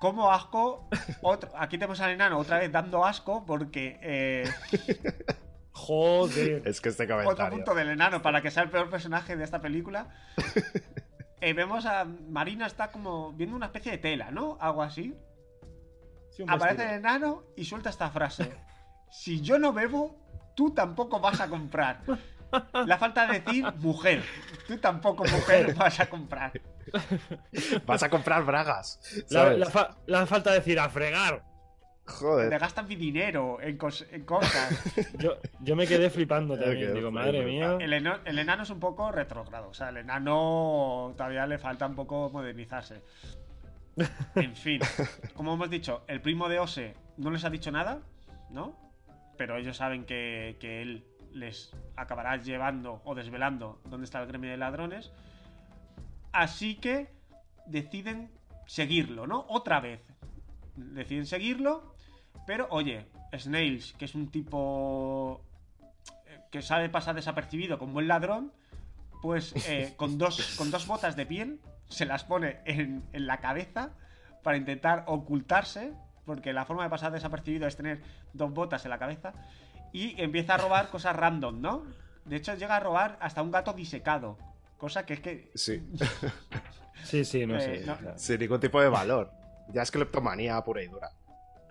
Como 0.00 0.32
asco, 0.32 0.88
otro, 1.22 1.50
aquí 1.56 1.76
tenemos 1.76 2.00
al 2.00 2.10
enano 2.10 2.38
otra 2.38 2.58
vez 2.58 2.72
dando 2.72 3.04
asco 3.04 3.44
porque 3.46 3.98
eh, 4.02 4.44
Joder. 5.72 6.62
Es 6.66 6.80
que 6.80 6.88
este 6.88 7.04
otro 7.04 7.16
comentario. 7.18 7.50
punto 7.56 7.74
del 7.74 7.90
enano 7.90 8.22
para 8.22 8.42
que 8.42 8.50
sea 8.50 8.62
el 8.64 8.70
peor 8.70 8.90
personaje 8.90 9.36
de 9.36 9.44
esta 9.44 9.60
película. 9.60 10.08
Eh, 11.40 11.52
vemos 11.54 11.86
a 11.86 12.04
Marina 12.04 12.66
está 12.66 12.90
como 12.90 13.32
viendo 13.32 13.56
una 13.56 13.66
especie 13.66 13.92
de 13.92 13.98
tela, 13.98 14.30
¿no? 14.30 14.58
Algo 14.60 14.82
así. 14.82 15.14
Sí, 16.30 16.44
Aparece 16.46 16.84
el 16.84 16.90
enano 16.98 17.44
y 17.56 17.64
suelta 17.64 17.90
esta 17.90 18.10
frase. 18.10 18.52
Si 19.10 19.40
yo 19.40 19.58
no 19.58 19.72
bebo, 19.72 20.16
tú 20.54 20.72
tampoco 20.72 21.18
vas 21.20 21.40
a 21.40 21.48
comprar. 21.48 22.02
La 22.86 22.98
falta 22.98 23.26
de 23.26 23.40
decir 23.40 23.64
mujer. 23.78 24.22
Tú 24.66 24.76
tampoco 24.78 25.24
mujer 25.24 25.74
vas 25.78 25.98
a 26.00 26.08
comprar. 26.10 26.52
Vas 27.86 28.02
a 28.02 28.10
comprar 28.10 28.44
bragas. 28.44 29.00
La, 29.30 29.50
la 29.52 29.66
fa- 29.70 29.96
la 30.06 30.26
falta 30.26 30.50
de 30.50 30.58
decir 30.58 30.78
a 30.78 30.88
fregar. 30.90 31.42
Te 32.06 32.12
Joder. 32.12 32.58
gastan 32.58 32.88
mi 32.88 32.96
dinero 32.96 33.58
en, 33.60 33.78
cos- 33.78 34.06
en 34.10 34.24
cosas. 34.24 34.82
Yo, 35.18 35.36
yo 35.60 35.76
me 35.76 35.86
quedé 35.86 36.10
flipando 36.10 36.54
también. 36.58 36.78
quedé 36.78 36.94
Digo, 36.94 37.08
flipando. 37.10 37.32
madre 37.32 37.44
mía. 37.44 37.76
El, 37.80 37.92
eno- 37.92 38.18
el 38.24 38.38
enano 38.38 38.64
es 38.64 38.70
un 38.70 38.80
poco 38.80 39.12
retrógrado. 39.12 39.68
O 39.68 39.74
sea, 39.74 39.90
el 39.90 39.98
enano 39.98 41.14
todavía 41.16 41.46
le 41.46 41.58
falta 41.58 41.86
un 41.86 41.94
poco 41.94 42.28
modernizarse. 42.30 43.02
En 44.34 44.56
fin, 44.56 44.80
como 45.34 45.54
hemos 45.54 45.70
dicho, 45.70 46.02
el 46.08 46.20
primo 46.20 46.48
de 46.48 46.58
Ose 46.58 46.94
no 47.16 47.30
les 47.30 47.44
ha 47.44 47.50
dicho 47.50 47.70
nada, 47.70 48.00
¿no? 48.50 48.74
Pero 49.36 49.56
ellos 49.56 49.76
saben 49.76 50.04
que, 50.04 50.56
que 50.58 50.82
él 50.82 51.04
les 51.32 51.72
acabará 51.96 52.36
llevando 52.38 53.00
o 53.04 53.14
desvelando 53.14 53.80
dónde 53.84 54.04
está 54.06 54.20
el 54.20 54.26
gremio 54.26 54.50
de 54.50 54.56
ladrones. 54.56 55.12
Así 56.32 56.74
que 56.76 57.08
deciden 57.66 58.30
seguirlo, 58.66 59.26
¿no? 59.26 59.44
Otra 59.48 59.80
vez. 59.80 60.00
Deciden 60.94 61.26
seguirlo, 61.26 61.94
pero 62.46 62.66
oye, 62.70 63.06
Snails, 63.38 63.94
que 63.98 64.04
es 64.06 64.14
un 64.14 64.30
tipo 64.30 65.40
eh, 66.26 66.40
que 66.50 66.62
sabe 66.62 66.88
pasar 66.88 67.14
desapercibido 67.14 67.78
con 67.78 67.92
buen 67.92 68.08
ladrón, 68.08 68.52
pues 69.22 69.54
eh, 69.68 69.94
con, 69.96 70.18
dos, 70.18 70.54
con 70.56 70.70
dos 70.70 70.86
botas 70.86 71.16
de 71.16 71.26
piel 71.26 71.60
se 71.88 72.06
las 72.06 72.24
pone 72.24 72.58
en, 72.64 73.02
en 73.12 73.26
la 73.26 73.38
cabeza 73.40 73.90
para 74.42 74.56
intentar 74.56 75.04
ocultarse, 75.06 75.92
porque 76.24 76.52
la 76.52 76.64
forma 76.64 76.84
de 76.84 76.90
pasar 76.90 77.12
desapercibido 77.12 77.66
es 77.66 77.76
tener 77.76 78.00
dos 78.32 78.52
botas 78.52 78.84
en 78.84 78.90
la 78.90 78.98
cabeza, 78.98 79.32
y 79.92 80.20
empieza 80.20 80.54
a 80.54 80.58
robar 80.58 80.88
cosas 80.90 81.14
random, 81.16 81.60
¿no? 81.60 81.82
De 82.24 82.36
hecho, 82.36 82.54
llega 82.54 82.76
a 82.76 82.80
robar 82.80 83.18
hasta 83.20 83.42
un 83.42 83.50
gato 83.50 83.72
disecado, 83.72 84.38
cosa 84.78 85.04
que 85.04 85.14
es 85.14 85.20
que... 85.20 85.50
Sí. 85.54 85.82
Sí, 87.02 87.24
sí, 87.24 87.46
no 87.46 87.56
Eh, 87.56 87.60
sé. 87.80 87.86
no. 87.86 87.96
Sin 88.18 88.38
ningún 88.40 88.60
tipo 88.60 88.78
de 88.78 88.90
valor. 88.90 89.32
Ya 89.72 89.82
es 89.82 89.90
cleptomanía 89.90 90.60
pura 90.62 90.82
y 90.82 90.88
dura. 90.88 91.10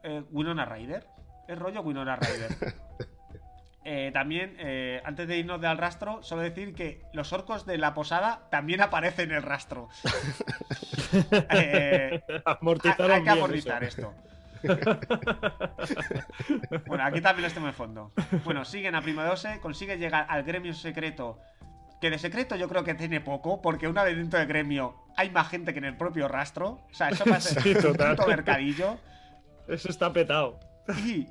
eh, 0.03 0.23
Winona 0.31 0.65
Ryder. 0.65 1.05
Es 1.47 1.57
rollo 1.57 1.81
Winona 1.81 2.15
Ryder. 2.15 2.51
Eh, 3.85 4.11
también, 4.13 4.55
eh, 4.59 5.01
antes 5.05 5.27
de 5.27 5.37
irnos 5.37 5.59
de 5.61 5.65
al 5.65 5.77
rastro, 5.77 6.21
solo 6.21 6.41
decir 6.43 6.75
que 6.75 7.01
los 7.13 7.31
orcos 7.33 7.65
de 7.65 7.77
la 7.77 7.93
posada 7.95 8.41
también 8.51 8.81
aparecen 8.81 9.31
en 9.31 9.37
el 9.37 9.43
rastro. 9.43 9.87
Eh, 11.49 12.21
amortizaron 12.45 13.11
hay 13.11 13.23
que 13.23 13.29
amortizar 13.31 13.83
eso. 13.83 14.13
esto. 14.61 14.61
bueno, 16.85 17.03
aquí 17.03 17.19
también 17.21 17.47
lo 17.47 17.53
tengo 17.53 17.67
en 17.67 17.73
fondo. 17.73 18.11
Bueno, 18.43 18.63
siguen 18.63 18.93
a 18.93 19.01
Primo 19.01 19.23
de 19.23 19.29
Ose, 19.29 19.59
consigue 19.59 19.97
llegar 19.97 20.27
al 20.29 20.43
gremio 20.43 20.73
secreto. 20.75 21.39
Que 22.01 22.09
de 22.09 22.17
secreto 22.17 22.55
yo 22.55 22.69
creo 22.69 22.83
que 22.83 22.93
tiene 22.93 23.19
poco, 23.21 23.61
porque 23.61 23.87
una 23.87 24.03
vez 24.03 24.15
dentro 24.15 24.39
del 24.39 24.47
gremio 24.47 24.95
hay 25.17 25.29
más 25.31 25.49
gente 25.49 25.73
que 25.73 25.79
en 25.79 25.85
el 25.85 25.97
propio 25.97 26.27
rastro. 26.27 26.79
O 26.89 26.93
sea, 26.93 27.09
eso 27.09 27.25
parece 27.25 27.59
Sí, 27.61 27.73
un 27.75 27.93
puto 27.93 28.27
mercadillo. 28.27 28.97
Eso 29.67 29.89
está 29.89 30.11
petado. 30.11 30.59
Y 31.05 31.27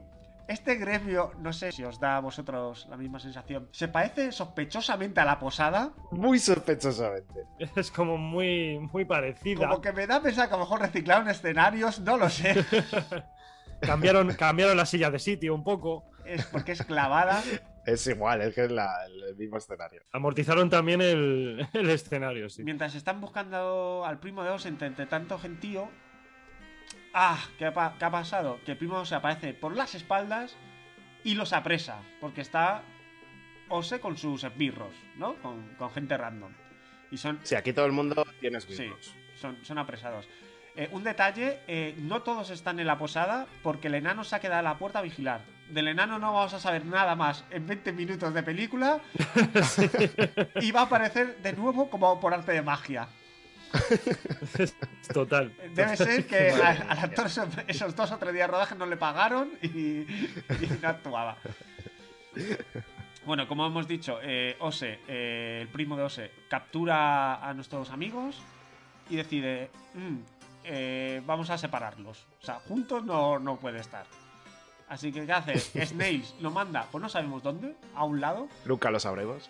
este 0.48 0.76
gremio, 0.76 1.32
no 1.40 1.52
sé 1.52 1.72
si 1.72 1.84
os 1.84 2.00
da 2.00 2.16
a 2.16 2.20
vosotros 2.20 2.86
la 2.88 2.96
misma 2.96 3.20
sensación, 3.20 3.68
se 3.70 3.86
parece 3.86 4.32
sospechosamente 4.32 5.20
a 5.20 5.24
la 5.24 5.38
posada. 5.38 5.92
Muy 6.10 6.38
sospechosamente. 6.38 7.44
Es 7.76 7.90
como 7.90 8.16
muy, 8.16 8.78
muy 8.92 9.04
parecida. 9.04 9.68
Como 9.68 9.80
que 9.80 9.92
me 9.92 10.06
da 10.06 10.16
a 10.16 10.22
pensar 10.22 10.48
que 10.48 10.54
a 10.54 10.56
lo 10.56 10.64
mejor 10.64 10.80
reciclaron 10.80 11.28
escenarios, 11.28 12.00
no 12.00 12.16
lo 12.16 12.30
sé. 12.30 12.54
Cambiaron, 13.80 14.32
cambiaron 14.34 14.76
la 14.76 14.86
silla 14.86 15.10
de 15.10 15.20
sitio 15.20 15.54
un 15.54 15.62
poco. 15.62 16.10
Es 16.24 16.44
porque 16.46 16.72
es 16.72 16.82
clavada. 16.82 17.42
Es 17.86 18.06
igual, 18.06 18.42
es 18.42 18.54
que 18.54 18.64
es 18.64 18.70
la- 18.70 19.06
el 19.06 19.36
mismo 19.36 19.56
escenario. 19.56 20.02
Amortizaron 20.12 20.68
también 20.70 21.00
el, 21.00 21.66
el 21.72 21.90
escenario, 21.90 22.48
sí. 22.50 22.62
Mientras 22.64 22.94
están 22.94 23.20
buscando 23.20 24.04
al 24.06 24.18
primo 24.18 24.42
de 24.44 24.50
Ose 24.50 24.68
entre, 24.68 24.86
entre 24.88 25.06
tanto 25.06 25.38
gentío. 25.38 25.88
Ah, 27.14 27.38
¿qué 27.58 27.66
ha, 27.66 27.72
pa- 27.72 27.94
qué 27.98 28.04
ha 28.04 28.10
pasado? 28.10 28.58
Que 28.64 28.72
el 28.72 28.78
primo 28.78 28.96
de 28.96 29.02
Ose 29.02 29.14
aparece 29.14 29.54
por 29.54 29.74
las 29.76 29.94
espaldas 29.94 30.56
y 31.24 31.34
los 31.34 31.52
apresa. 31.52 32.00
Porque 32.20 32.40
está 32.42 32.82
Ose 33.68 34.00
con 34.00 34.16
sus 34.16 34.44
esbirros, 34.44 34.94
¿no? 35.16 35.34
Con, 35.36 35.74
con 35.76 35.90
gente 35.90 36.16
random. 36.16 36.52
Y 37.10 37.16
son, 37.16 37.38
Sí, 37.42 37.54
aquí 37.54 37.72
todo 37.72 37.86
el 37.86 37.92
mundo 37.92 38.26
tiene 38.40 38.60
Sí, 38.60 38.72
esbirros. 38.72 39.14
son, 39.36 39.56
son 39.64 39.78
apresados. 39.78 40.28
Eh, 40.76 40.88
un 40.92 41.02
detalle, 41.02 41.58
eh, 41.66 41.94
no 41.98 42.22
todos 42.22 42.50
están 42.50 42.78
en 42.80 42.86
la 42.86 42.98
posada 42.98 43.46
porque 43.62 43.88
el 43.88 43.94
enano 43.94 44.22
se 44.24 44.36
ha 44.36 44.40
quedado 44.40 44.60
a 44.60 44.62
la 44.62 44.78
puerta 44.78 45.00
a 45.00 45.02
vigilar. 45.02 45.40
Del 45.70 45.88
enano 45.88 46.18
no 46.18 46.32
vamos 46.32 46.54
a 46.54 46.60
saber 46.60 46.84
nada 46.86 47.14
más 47.14 47.44
en 47.50 47.66
20 47.66 47.92
minutos 47.92 48.32
de 48.32 48.42
película 48.42 49.00
y 50.60 50.70
va 50.72 50.80
a 50.80 50.84
aparecer 50.84 51.36
de 51.42 51.52
nuevo 51.52 51.90
como 51.90 52.18
por 52.20 52.32
arte 52.32 52.52
de 52.52 52.62
magia. 52.62 53.08
Total. 55.12 55.52
Debe 55.74 55.96
ser 55.96 56.26
que 56.26 56.50
a- 56.52 56.86
al 56.88 56.98
actor 56.98 57.26
esos, 57.26 57.48
esos 57.66 57.94
dos 57.94 58.10
o 58.12 58.16
tres 58.16 58.32
días 58.32 58.48
de 58.48 58.52
rodaje 58.52 58.74
no 58.76 58.86
le 58.86 58.96
pagaron 58.96 59.50
y, 59.62 59.68
y 59.68 60.78
no 60.80 60.88
actuaba. 60.88 61.36
Bueno, 63.26 63.46
como 63.46 63.66
hemos 63.66 63.86
dicho, 63.86 64.18
eh, 64.22 64.56
Ose, 64.60 65.00
eh, 65.06 65.58
el 65.62 65.68
primo 65.68 65.96
de 65.96 66.04
Ose, 66.04 66.30
captura 66.48 67.46
a 67.46 67.52
nuestros 67.52 67.90
amigos 67.90 68.40
y 69.10 69.16
decide, 69.16 69.70
"Mm, 69.94 70.16
eh, 70.64 71.22
vamos 71.26 71.50
a 71.50 71.58
separarlos. 71.58 72.24
O 72.40 72.44
sea, 72.46 72.54
juntos 72.60 73.04
no, 73.04 73.38
no 73.38 73.56
puede 73.56 73.80
estar. 73.80 74.06
Así 74.88 75.12
que, 75.12 75.26
¿qué 75.26 75.32
hace? 75.32 75.58
Snails 75.86 76.34
lo 76.40 76.50
manda, 76.50 76.86
pues 76.90 77.02
no 77.02 77.08
sabemos 77.08 77.42
dónde, 77.42 77.74
a 77.94 78.04
un 78.04 78.20
lado, 78.20 78.48
Nunca 78.64 78.90
lo 78.90 78.98
sabremos. 79.00 79.48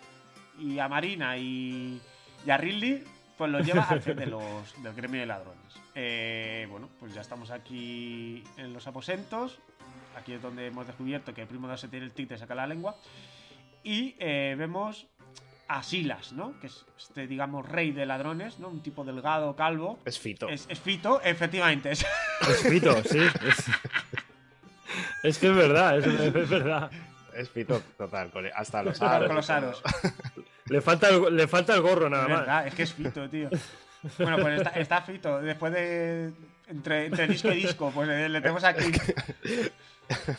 y 0.59 0.79
a 0.79 0.87
Marina 0.89 1.37
y, 1.37 2.01
y 2.45 2.49
a 2.49 2.57
Ridley, 2.57 3.03
pues 3.37 3.49
los 3.51 3.65
lleva 3.65 3.83
al 3.83 4.03
de 4.03 4.25
los, 4.25 4.83
del 4.83 4.93
gremio 4.93 5.21
de 5.21 5.25
ladrones. 5.27 5.59
Eh, 5.95 6.67
bueno, 6.69 6.89
pues 6.99 7.13
ya 7.13 7.21
estamos 7.21 7.51
aquí 7.51 8.43
en 8.57 8.73
los 8.73 8.85
aposentos. 8.87 9.59
Aquí 10.17 10.33
es 10.33 10.41
donde 10.41 10.67
hemos 10.67 10.85
descubierto 10.87 11.33
que 11.33 11.41
el 11.43 11.47
primo 11.47 11.67
de 11.69 11.77
se 11.77 11.87
tiene 11.87 12.05
el 12.05 12.11
tic 12.11 12.27
de 12.29 12.37
sacar 12.37 12.57
la 12.57 12.67
lengua. 12.67 12.95
Y 13.83 14.15
eh, 14.19 14.55
vemos 14.57 15.07
a 15.69 15.83
Silas, 15.83 16.33
¿no? 16.33 16.59
Que 16.59 16.67
es 16.67 16.85
este, 16.97 17.27
digamos, 17.27 17.67
rey 17.69 17.91
de 17.91 18.05
ladrones, 18.05 18.59
¿no? 18.59 18.67
Un 18.69 18.81
tipo 18.81 19.05
delgado, 19.05 19.55
calvo. 19.55 19.99
Es 20.03 20.19
Fito. 20.19 20.49
Es, 20.49 20.65
es 20.67 20.79
Fito, 20.79 21.21
efectivamente. 21.21 21.91
Es, 21.91 22.05
Es 22.49 22.61
Fito, 22.63 23.01
sí. 23.03 23.19
Es, 23.19 23.65
es 25.23 25.37
que 25.37 25.47
es 25.49 25.55
verdad, 25.55 25.97
es, 25.99 26.05
es 26.07 26.49
verdad. 26.49 26.91
Es 27.35 27.49
Fito 27.49 27.81
total, 27.97 28.31
hasta 28.55 28.83
los 28.83 29.01
aros. 29.01 29.27
con 29.27 29.35
los 29.35 29.49
aros. 29.49 29.81
Le 30.65 30.81
falta 30.81 31.09
el, 31.09 31.35
le 31.35 31.47
falta 31.47 31.73
el 31.73 31.81
gorro 31.81 32.09
nada 32.09 32.23
Es 32.23 32.29
más. 32.29 32.39
verdad, 32.41 32.67
es 32.67 32.75
que 32.75 32.83
es 32.83 32.93
Fito, 32.93 33.29
tío. 33.29 33.49
Bueno, 34.19 34.37
pues 34.39 34.57
está, 34.59 34.69
está 34.71 35.01
Fito. 35.01 35.39
Después 35.41 35.73
de. 35.73 36.31
Entre, 36.67 37.07
entre 37.07 37.27
disco 37.27 37.51
y 37.51 37.55
disco, 37.55 37.91
pues 37.93 38.07
eh, 38.09 38.29
le 38.29 38.41
tenemos 38.41 38.63
aquí. 38.63 38.91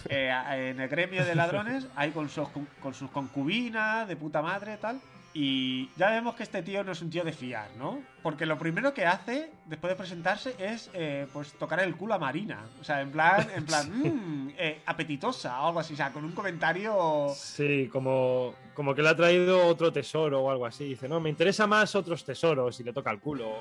eh, 0.08 0.32
en 0.70 0.80
el 0.80 0.88
gremio 0.88 1.24
de 1.24 1.34
ladrones, 1.34 1.86
ahí 1.96 2.10
con 2.12 2.28
sus, 2.28 2.48
con 2.80 2.94
sus 2.94 3.10
concubinas, 3.10 4.06
de 4.06 4.16
puta 4.16 4.40
madre, 4.42 4.76
tal. 4.76 5.00
Y 5.32 5.88
ya 5.96 6.10
vemos 6.10 6.34
que 6.34 6.42
este 6.42 6.60
tío 6.62 6.82
no 6.82 6.90
es 6.90 7.00
un 7.02 7.08
tío 7.10 7.22
de 7.22 7.32
fiar, 7.32 7.68
¿no? 7.78 8.02
Porque 8.20 8.46
lo 8.46 8.58
primero 8.58 8.92
que 8.92 9.06
hace, 9.06 9.48
después 9.66 9.92
de 9.92 9.96
presentarse, 9.96 10.56
es 10.58 10.90
eh, 10.92 11.28
pues 11.32 11.52
tocar 11.52 11.78
el 11.78 11.94
culo 11.96 12.14
a 12.14 12.18
Marina. 12.18 12.58
O 12.80 12.84
sea, 12.84 13.00
en 13.00 13.12
plan, 13.12 13.46
en 13.54 13.64
plan, 13.64 13.88
"Mm, 14.46 14.50
eh, 14.58 14.80
apetitosa 14.86 15.60
o 15.62 15.68
algo 15.68 15.78
así. 15.80 15.94
O 15.94 15.96
sea, 15.96 16.10
con 16.12 16.24
un 16.24 16.32
comentario. 16.32 17.28
Sí, 17.36 17.88
como, 17.92 18.56
como 18.74 18.92
que 18.92 19.02
le 19.02 19.08
ha 19.10 19.14
traído 19.16 19.64
otro 19.66 19.92
tesoro 19.92 20.40
o 20.40 20.50
algo 20.50 20.66
así. 20.66 20.84
Dice, 20.84 21.08
no, 21.08 21.20
me 21.20 21.30
interesa 21.30 21.64
más 21.68 21.94
otros 21.94 22.24
tesoros 22.24 22.80
y 22.80 22.82
le 22.84 22.92
toca 22.92 23.12
el 23.12 23.20
culo. 23.20 23.60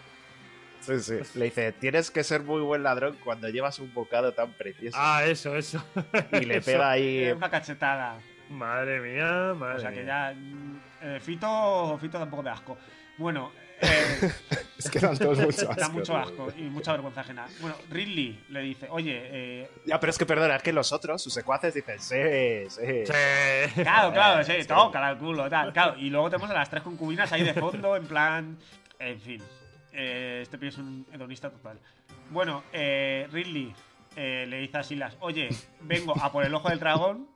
Sí, 0.81 0.99
sí. 1.01 1.19
Le 1.37 1.45
dice, 1.45 1.71
tienes 1.73 2.09
que 2.09 2.23
ser 2.23 2.41
muy 2.41 2.61
buen 2.61 2.81
ladrón 2.81 3.15
cuando 3.23 3.47
llevas 3.49 3.77
un 3.77 3.93
bocado 3.93 4.33
tan 4.33 4.53
precioso. 4.53 4.97
Ah, 4.99 5.23
eso, 5.23 5.55
eso. 5.55 5.83
y 6.31 6.45
le 6.45 6.57
Eso. 6.57 6.65
pega 6.71 6.89
ahí... 6.89 7.25
eh, 7.25 7.33
una 7.33 7.49
cachetada. 7.51 8.17
Madre 8.49 8.99
mía, 9.01 9.53
madre 9.55 9.75
O 9.75 9.79
sea 9.79 9.91
que 9.91 10.01
mía. 10.03 10.33
ya. 10.33 10.35
Eh, 11.01 11.19
Fito, 11.21 11.97
Fito 11.99 12.17
da 12.17 12.23
un 12.25 12.29
poco 12.29 12.43
de 12.43 12.49
asco. 12.49 12.77
Bueno, 13.17 13.51
eh, 13.81 14.31
Es 14.77 14.89
que 14.89 14.99
dan 14.99 15.17
todos 15.17 15.37
mucho 15.39 15.61
asco. 15.69 15.79
Da 15.81 15.89
mucho 15.89 16.17
asco 16.17 16.53
y 16.57 16.63
mucha 16.63 16.91
vergüenza 16.93 17.21
ajena. 17.21 17.47
Bueno, 17.61 17.75
Ridley 17.89 18.45
le 18.49 18.61
dice, 18.61 18.87
oye, 18.89 19.19
eh, 19.23 19.69
Ya, 19.85 19.99
pero 19.99 20.11
es 20.11 20.17
que 20.17 20.25
perdona, 20.25 20.55
es 20.57 20.63
que 20.63 20.73
los 20.73 20.91
otros, 20.91 21.21
sus 21.21 21.33
secuaces, 21.33 21.73
dicen, 21.73 21.99
sí, 21.99 22.15
sí. 22.69 23.05
Sí. 23.05 23.81
Claro, 23.83 24.11
claro, 24.13 24.43
sí, 24.43 24.53
que- 24.53 24.65
toca 24.65 25.09
el 25.11 25.17
culo, 25.17 25.49
tal. 25.49 25.71
Claro, 25.73 25.95
y 25.97 26.09
luego 26.09 26.29
tenemos 26.29 26.49
a 26.49 26.53
las 26.53 26.69
tres 26.69 26.83
concubinas 26.83 27.31
ahí 27.31 27.43
de 27.43 27.53
fondo, 27.53 27.95
en 27.95 28.05
plan. 28.05 28.57
En 28.99 29.19
fin. 29.19 29.41
Eh, 29.93 30.39
este 30.43 30.57
pibe 30.57 30.69
es 30.69 30.77
un 30.77 31.05
hedonista 31.11 31.49
total. 31.49 31.79
Bueno, 32.29 32.63
eh, 32.73 33.27
Ridley 33.31 33.73
eh, 34.15 34.45
le 34.47 34.59
dice 34.59 34.77
a 34.77 34.83
Silas: 34.83 35.17
Oye, 35.21 35.49
vengo 35.81 36.13
a 36.21 36.31
por 36.31 36.45
el 36.45 36.53
ojo 36.53 36.69
del 36.69 36.79
dragón. 36.79 37.27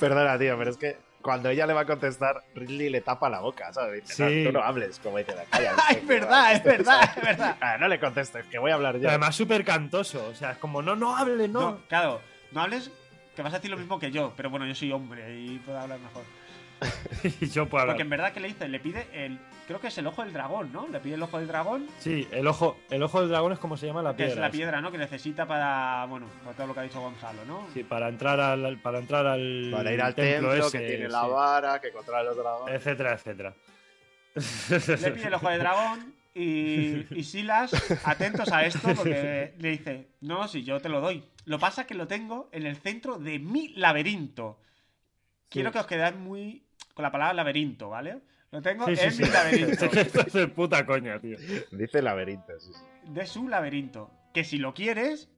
Perdona, 0.00 0.36
tío, 0.38 0.58
pero 0.58 0.70
es 0.70 0.76
que 0.76 0.96
cuando 1.22 1.48
ella 1.50 1.66
le 1.66 1.72
va 1.74 1.82
a 1.82 1.86
contestar, 1.86 2.42
Ridley 2.54 2.88
le 2.90 3.00
tapa 3.02 3.28
la 3.28 3.40
boca, 3.40 3.72
¿sabes? 3.72 4.02
Dice, 4.02 4.14
Sí. 4.14 4.42
no, 4.44 4.50
tú 4.50 4.58
no 4.58 4.64
hables, 4.64 4.98
como 5.00 5.18
dice 5.18 5.34
la 5.34 5.44
calla. 5.50 5.74
¡Ay, 5.86 5.96
es 5.96 6.06
verdad, 6.06 6.52
es 6.52 6.64
verdad, 6.64 7.10
es 7.16 7.22
verdad! 7.22 7.56
Ah, 7.60 7.76
no 7.78 7.88
le 7.88 8.00
contestes, 8.00 8.46
que 8.46 8.58
voy 8.58 8.70
a 8.70 8.74
hablar 8.74 8.92
Pero 8.94 9.04
yo. 9.04 9.08
además 9.10 9.34
súper 9.36 9.64
cantoso. 9.64 10.26
O 10.28 10.34
sea, 10.34 10.52
es 10.52 10.58
como, 10.58 10.80
no, 10.82 10.96
no 10.96 11.16
hables, 11.16 11.50
no. 11.50 11.60
No, 11.60 11.80
claro, 11.88 12.20
no 12.52 12.60
hables 12.62 12.90
que 13.36 13.42
vas 13.42 13.52
a 13.52 13.56
decir 13.56 13.70
lo 13.70 13.76
mismo 13.76 13.98
que 13.98 14.10
yo, 14.10 14.32
pero 14.36 14.50
bueno, 14.50 14.66
yo 14.66 14.74
soy 14.74 14.90
hombre 14.92 15.38
y 15.38 15.58
puedo 15.58 15.78
hablar 15.78 15.98
mejor. 16.00 16.24
y 17.40 17.48
yo 17.48 17.66
puedo 17.68 17.82
hablar. 17.82 17.94
Porque 17.96 18.02
en 18.02 18.10
verdad, 18.10 18.32
¿qué 18.32 18.40
le 18.40 18.48
dice? 18.48 18.68
Le 18.68 18.80
pide 18.80 19.06
el. 19.12 19.38
Creo 19.66 19.80
que 19.80 19.88
es 19.88 19.98
el 19.98 20.06
ojo 20.06 20.24
del 20.24 20.32
dragón, 20.32 20.72
¿no? 20.72 20.88
Le 20.88 20.98
pide 20.98 21.14
el 21.14 21.22
ojo 21.22 21.38
del 21.38 21.46
dragón, 21.46 21.86
Sí, 22.00 22.26
el 22.32 22.46
ojo, 22.48 22.76
el 22.90 23.02
ojo 23.02 23.20
del 23.20 23.28
dragón 23.28 23.52
es 23.52 23.58
como 23.60 23.76
se 23.76 23.86
llama 23.86 24.02
la 24.02 24.10
que 24.12 24.24
piedra. 24.24 24.32
es 24.32 24.38
la 24.38 24.50
piedra, 24.50 24.80
¿no? 24.80 24.90
Que 24.90 24.98
necesita 24.98 25.46
para. 25.46 26.06
Bueno, 26.06 26.26
para 26.44 26.56
todo 26.56 26.66
lo 26.68 26.74
que 26.74 26.80
ha 26.80 26.82
dicho 26.84 27.00
Gonzalo, 27.00 27.44
¿no? 27.44 27.66
Sí, 27.72 27.84
para 27.84 28.08
entrar 28.08 28.40
al, 28.40 28.78
para 28.78 28.98
entrar 28.98 29.26
al, 29.26 29.68
Para 29.72 29.92
ir 29.92 30.00
al 30.02 30.14
templo, 30.14 30.52
ese, 30.54 30.78
que 30.78 30.86
tiene 30.88 31.08
la 31.08 31.26
vara, 31.26 31.80
que 31.80 31.92
controla 31.92 32.22
los 32.24 32.36
dragones. 32.36 32.74
Etcétera, 32.74 33.12
etcétera. 33.12 33.54
Le 34.34 35.10
pide 35.12 35.26
el 35.26 35.34
ojo 35.34 35.48
de 35.48 35.58
dragón 35.58 36.14
y, 36.34 37.06
y 37.18 37.24
Silas, 37.24 37.72
atentos 38.04 38.50
a 38.52 38.64
esto, 38.64 38.94
porque 38.94 39.54
le 39.58 39.68
dice, 39.70 40.08
no, 40.20 40.46
si 40.48 40.62
yo 40.64 40.80
te 40.80 40.88
lo 40.88 41.00
doy. 41.00 41.24
Lo 41.44 41.58
pasa 41.58 41.86
que 41.86 41.94
lo 41.94 42.06
tengo 42.06 42.48
en 42.52 42.66
el 42.66 42.76
centro 42.76 43.18
de 43.18 43.38
mi 43.38 43.68
laberinto. 43.74 44.58
Quiero 45.48 45.70
Sí. 45.70 45.72
que 45.72 45.78
os 45.80 45.86
quedáis 45.86 46.14
muy 46.16 46.64
con 47.00 47.04
la 47.04 47.12
palabra 47.12 47.34
laberinto, 47.34 47.88
¿vale? 47.88 48.20
Lo 48.50 48.60
tengo 48.60 48.84
Sí, 48.86 48.94
en 49.00 49.12
sí. 49.12 49.22
mi 49.22 49.28
laberinto. 49.30 49.84
Esto 49.92 50.40
es 50.40 50.50
puta 50.50 50.84
coña, 50.84 51.18
tío. 51.18 51.36
Dice 51.72 52.02
laberinto, 52.02 52.58
sí, 52.60 52.72
sí. 52.74 53.12
De 53.12 53.26
su 53.26 53.48
laberinto. 53.48 54.10
Que 54.34 54.44
si 54.44 54.58
lo 54.58 54.74
quieres, 54.74 55.30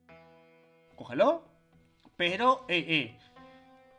cógelo. 0.97 1.45
Pero, 2.17 2.65
eh, 2.69 2.85
eh, 2.89 3.19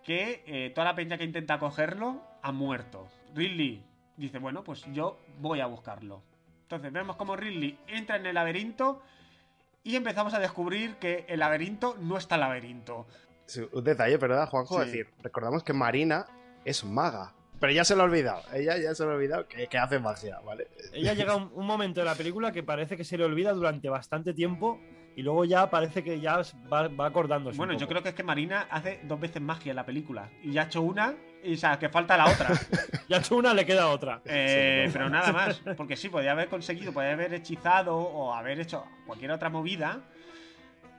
que 0.03 0.43
eh, 0.45 0.71
toda 0.71 0.85
la 0.85 0.95
peña 0.95 1.17
que 1.17 1.23
intenta 1.23 1.57
cogerlo 1.59 2.21
ha 2.41 2.51
muerto. 2.51 3.07
Ridley 3.33 3.83
dice, 4.17 4.39
bueno, 4.39 4.63
pues 4.63 4.83
yo 4.93 5.19
voy 5.39 5.61
a 5.61 5.65
buscarlo. 5.65 6.21
Entonces 6.63 6.91
vemos 6.91 7.15
como 7.15 7.35
Ridley 7.35 7.77
entra 7.87 8.17
en 8.17 8.25
el 8.25 8.35
laberinto 8.35 9.01
y 9.83 9.95
empezamos 9.95 10.33
a 10.33 10.39
descubrir 10.39 10.95
que 10.95 11.25
el 11.27 11.39
laberinto 11.39 11.95
no 11.99 12.17
está 12.17 12.37
laberinto. 12.37 13.07
Sí, 13.45 13.61
Un 13.71 13.83
detalle, 13.83 14.17
¿verdad, 14.17 14.49
Juanjo? 14.49 14.75
Sí. 14.75 14.81
Es 14.81 14.87
decir, 14.87 15.07
recordamos 15.21 15.63
que 15.63 15.73
Marina 15.73 16.25
es 16.65 16.83
maga. 16.83 17.33
Pero 17.63 17.71
ya 17.71 17.85
se 17.85 17.95
lo 17.95 18.01
ha 18.01 18.05
olvidado. 18.07 18.41
Ella 18.53 18.77
ya 18.77 18.93
se 18.93 19.05
lo 19.05 19.11
ha 19.11 19.15
olvidado 19.15 19.47
que, 19.47 19.67
que 19.67 19.77
hace 19.77 19.97
magia, 19.97 20.37
¿vale? 20.41 20.67
Ella 20.91 21.13
llega 21.13 21.31
a 21.31 21.37
un, 21.37 21.49
un 21.53 21.65
momento 21.65 22.01
de 22.01 22.05
la 22.05 22.13
película 22.13 22.51
que 22.51 22.61
parece 22.61 22.97
que 22.97 23.05
se 23.05 23.17
le 23.17 23.23
olvida 23.23 23.53
durante 23.53 23.87
bastante 23.87 24.33
tiempo 24.33 24.81
y 25.15 25.21
luego 25.21 25.45
ya 25.45 25.69
parece 25.69 26.03
que 26.03 26.19
ya 26.19 26.41
va, 26.69 26.89
va 26.89 27.05
acordándose. 27.05 27.55
Bueno, 27.55 27.71
un 27.71 27.79
yo 27.79 27.87
creo 27.87 28.03
que 28.03 28.09
es 28.09 28.15
que 28.15 28.23
Marina 28.23 28.67
hace 28.69 28.99
dos 29.03 29.17
veces 29.17 29.41
magia 29.41 29.69
en 29.69 29.77
la 29.77 29.85
película. 29.85 30.29
Y 30.41 30.51
ya 30.51 30.63
ha 30.63 30.65
hecho 30.65 30.81
una, 30.81 31.15
y 31.41 31.53
o 31.53 31.57
sea, 31.57 31.79
que 31.79 31.87
falta 31.87 32.17
la 32.17 32.25
otra. 32.25 32.49
Ya 33.07 33.15
ha 33.15 33.19
hecho 33.21 33.37
una, 33.37 33.53
le 33.53 33.65
queda 33.65 33.87
otra. 33.87 34.21
Eh, 34.25 34.89
pero 34.91 35.09
nada 35.09 35.31
más. 35.31 35.61
Porque 35.77 35.95
sí, 35.95 36.09
podía 36.09 36.33
haber 36.33 36.49
conseguido, 36.49 36.91
podía 36.91 37.13
haber 37.13 37.33
hechizado 37.33 37.95
o 37.95 38.33
haber 38.33 38.59
hecho 38.59 38.83
cualquier 39.07 39.31
otra 39.31 39.49
movida. 39.49 40.01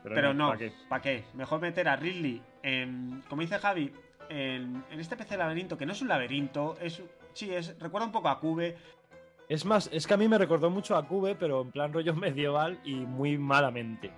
Pero, 0.02 0.32
no, 0.32 0.48
¿para 0.48 0.58
qué? 0.58 0.72
¿para 0.88 1.02
qué? 1.02 1.24
Mejor 1.34 1.60
meter 1.60 1.88
a 1.88 1.96
Ridley 1.96 2.42
en. 2.62 3.22
Como 3.28 3.42
dice 3.42 3.58
Javi, 3.58 3.92
en, 4.28 4.84
en 4.90 5.00
este 5.00 5.16
PC 5.16 5.30
de 5.34 5.38
laberinto, 5.38 5.76
que 5.78 5.86
no 5.86 5.92
es 5.92 6.02
un 6.02 6.08
laberinto, 6.08 6.76
es. 6.80 7.02
Sí, 7.32 7.52
es. 7.54 7.78
Recuerda 7.78 8.06
un 8.06 8.12
poco 8.12 8.28
a 8.28 8.38
Cube. 8.40 8.76
Es 9.48 9.64
más, 9.64 9.90
es 9.92 10.06
que 10.06 10.14
a 10.14 10.16
mí 10.16 10.26
me 10.28 10.38
recordó 10.38 10.70
mucho 10.70 10.96
a 10.96 11.06
Cube, 11.06 11.34
pero 11.34 11.62
en 11.62 11.70
plan 11.70 11.92
rollo 11.92 12.14
medieval 12.14 12.80
y 12.84 12.94
muy 12.94 13.36
malamente. 13.38 14.10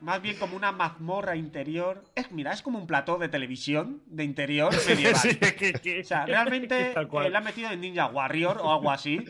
Más 0.00 0.20
bien 0.20 0.36
como 0.36 0.56
una 0.56 0.72
mazmorra 0.72 1.36
interior. 1.36 2.04
Es, 2.14 2.30
mira, 2.30 2.52
es 2.52 2.60
como 2.62 2.78
un 2.78 2.86
plató 2.86 3.16
de 3.18 3.28
televisión 3.28 4.02
de 4.06 4.24
interior 4.24 4.72
medieval. 4.88 5.16
Sí, 5.16 5.36
que- 5.36 5.72
que- 5.72 6.00
O 6.00 6.04
sea, 6.04 6.26
realmente 6.26 6.90
eh, 6.96 7.30
la 7.30 7.38
han 7.38 7.44
metido 7.44 7.70
en 7.70 7.80
Ninja 7.80 8.06
Warrior 8.06 8.58
o 8.62 8.72
algo 8.72 8.90
así. 8.90 9.24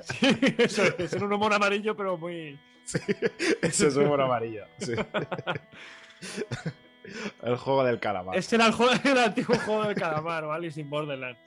Sí, 0.00 0.36
eso 0.58 0.82
es, 0.98 1.14
un 1.14 1.32
humor 1.32 1.54
amarillo, 1.54 1.96
pero 1.96 2.18
muy. 2.18 2.58
Eso 3.62 3.86
es 3.88 3.96
humor 3.96 4.20
amarillo. 4.20 4.64
sí. 4.78 4.92
El 7.42 7.56
juego 7.56 7.84
del 7.84 7.98
calamar. 7.98 8.36
Este 8.36 8.54
era 8.56 8.66
el, 8.66 8.72
juego, 8.72 8.92
el 9.04 9.18
antiguo 9.18 9.56
juego 9.58 9.84
del 9.84 9.96
calamar, 9.96 10.46
¿vale? 10.46 10.70
Sin 10.70 10.88
Borderlands. 10.88 11.38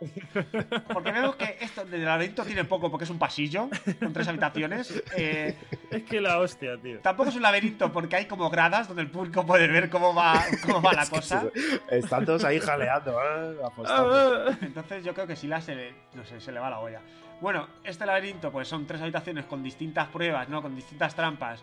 Porque 0.92 1.12
vemos 1.12 1.36
que 1.36 1.56
esto 1.60 1.84
del 1.84 2.04
laberinto 2.04 2.42
tiene 2.44 2.64
poco 2.64 2.90
porque 2.90 3.04
es 3.04 3.10
un 3.10 3.18
pasillo 3.18 3.68
con 4.00 4.12
tres 4.12 4.26
habitaciones. 4.28 5.02
Eh, 5.16 5.56
Es 5.90 6.02
que 6.02 6.20
la 6.20 6.40
hostia, 6.40 6.76
tío. 6.78 6.98
tampoco 6.98 7.28
es 7.30 7.36
un 7.36 7.42
laberinto 7.42 7.90
porque 7.92 8.16
hay 8.16 8.26
como 8.26 8.50
gradas 8.50 8.88
donde 8.88 9.02
el 9.02 9.10
público 9.10 9.46
puede 9.46 9.68
ver 9.68 9.88
cómo 9.88 10.12
va, 10.12 10.44
cómo 10.62 10.82
va 10.82 10.92
la 10.92 11.06
cosa. 11.06 11.44
Están 11.90 12.26
todos 12.26 12.44
ahí 12.44 12.58
jaleando, 12.58 13.18
¿eh? 13.18 13.56
apostando. 13.64 14.50
Entonces 14.62 15.04
yo 15.04 15.14
creo 15.14 15.26
que 15.26 15.36
Sila 15.36 15.60
se 15.60 15.74
le, 15.74 15.94
no 16.14 16.24
sé, 16.24 16.40
se 16.40 16.50
le 16.52 16.60
va 16.60 16.68
la 16.70 16.80
olla. 16.80 17.00
Bueno, 17.40 17.68
este 17.84 18.04
laberinto 18.04 18.50
pues 18.50 18.66
son 18.68 18.86
tres 18.86 19.00
habitaciones 19.00 19.44
con 19.46 19.62
distintas 19.62 20.08
pruebas, 20.08 20.48
¿no? 20.48 20.60
Con 20.60 20.74
distintas 20.74 21.14
trampas. 21.14 21.62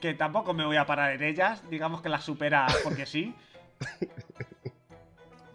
Que 0.00 0.14
tampoco 0.14 0.54
me 0.54 0.64
voy 0.64 0.76
a 0.76 0.86
parar 0.86 1.12
en 1.12 1.22
ellas. 1.22 1.62
Digamos 1.70 2.00
que 2.02 2.08
las 2.08 2.24
supera 2.24 2.66
porque 2.84 3.06
sí. 3.06 3.34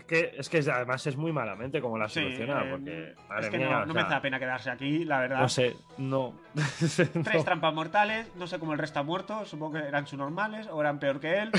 Que, 0.08 0.36
es 0.38 0.50
que 0.50 0.60
además 0.60 1.08
es 1.08 1.18
muy 1.18 1.32
malamente 1.32 1.82
como 1.82 1.98
la 1.98 2.08
Sí, 2.08 2.22
soluciona, 2.22 2.62
eh, 2.64 2.68
porque. 2.70 3.16
Madre 3.28 3.44
es 3.46 3.50
que 3.50 3.58
mía, 3.58 3.70
no, 3.72 3.86
no 3.88 3.94
sea, 3.96 4.08
la 4.08 4.22
pena 4.22 4.38
quedarse 4.38 4.70
aquí, 4.70 5.04
la 5.04 5.20
verdad. 5.20 5.40
No 5.40 5.50
sé, 5.50 5.76
no. 5.98 6.36
Tres 6.78 7.16
No. 7.16 7.44
trampas 7.44 7.74
mortales, 7.74 8.28
no 8.36 8.46
sé 8.46 8.60
cómo 8.60 8.74
el 8.74 8.78
resto 8.78 9.00
ha 9.00 9.04
muerto, 9.04 9.46
supongo 9.46 9.80
que 9.80 9.88
eran 9.88 10.06
sus 10.06 10.20
normales 10.20 10.68
o 10.72 10.80
eran 10.80 11.00
peor 11.00 11.20
que 11.20 11.40
él. 11.40 11.52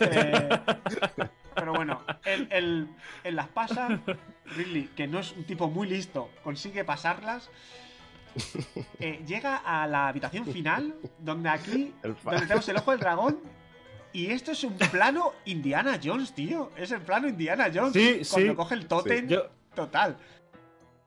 Eh, 0.00 0.48
pero 1.54 1.72
bueno, 1.72 2.02
él, 2.26 2.46
él- 2.50 2.88
él 3.24 3.34
las 3.34 3.48
pasa. 3.48 3.88
Ridley, 4.44 4.90
que 4.94 5.06
no 5.08 5.18
es 5.18 5.32
un 5.32 5.44
tipo 5.44 5.70
muy 5.70 5.88
listo, 5.88 6.28
consigue 6.44 6.84
pasarlas. 6.84 7.50
Eh, 9.00 9.22
llega 9.26 9.56
a 9.56 9.86
la 9.86 10.08
habitación 10.08 10.44
final, 10.46 10.94
donde 11.18 11.48
aquí, 11.48 11.94
donde 12.02 12.40
tenemos 12.42 12.68
el 12.68 12.76
ojo 12.76 12.90
del 12.92 13.00
dragón. 13.00 13.38
Y 14.12 14.30
esto 14.30 14.52
es 14.52 14.64
un 14.64 14.74
plano 14.74 15.32
Indiana 15.44 15.98
Jones, 16.02 16.32
tío. 16.34 16.70
Es 16.76 16.90
el 16.92 17.00
plano 17.02 17.28
Indiana 17.28 17.68
Jones. 17.72 17.92
Sí, 17.92 18.22
Cuando 18.30 18.50
sí. 18.52 18.56
coge 18.56 18.74
el 18.74 18.86
tótem, 18.86 19.28
Yo, 19.28 19.48
total. 19.74 20.16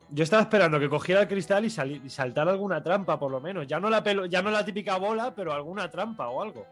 yo 0.10 0.24
estaba 0.24 0.44
esperando 0.44 0.80
que 0.80 0.88
cogiera 0.90 1.22
el 1.22 1.28
cristal 1.28 1.66
y, 1.66 1.70
sali- 1.72 2.02
y 2.06 2.10
saltara 2.10 2.52
alguna 2.52 2.84
trampa, 2.84 3.18
por 3.18 3.32
lo 3.32 3.42
menos. 3.42 3.66
Ya 3.68 3.80
no, 3.80 3.90
la 3.90 4.04
pelo- 4.04 4.28
ya 4.28 4.42
no 4.44 4.52
la 4.52 4.64
típica 4.64 4.98
bola, 4.98 5.34
pero 5.34 5.54
alguna 5.54 5.90
trampa 5.90 6.28
o 6.30 6.42
algo. 6.42 6.68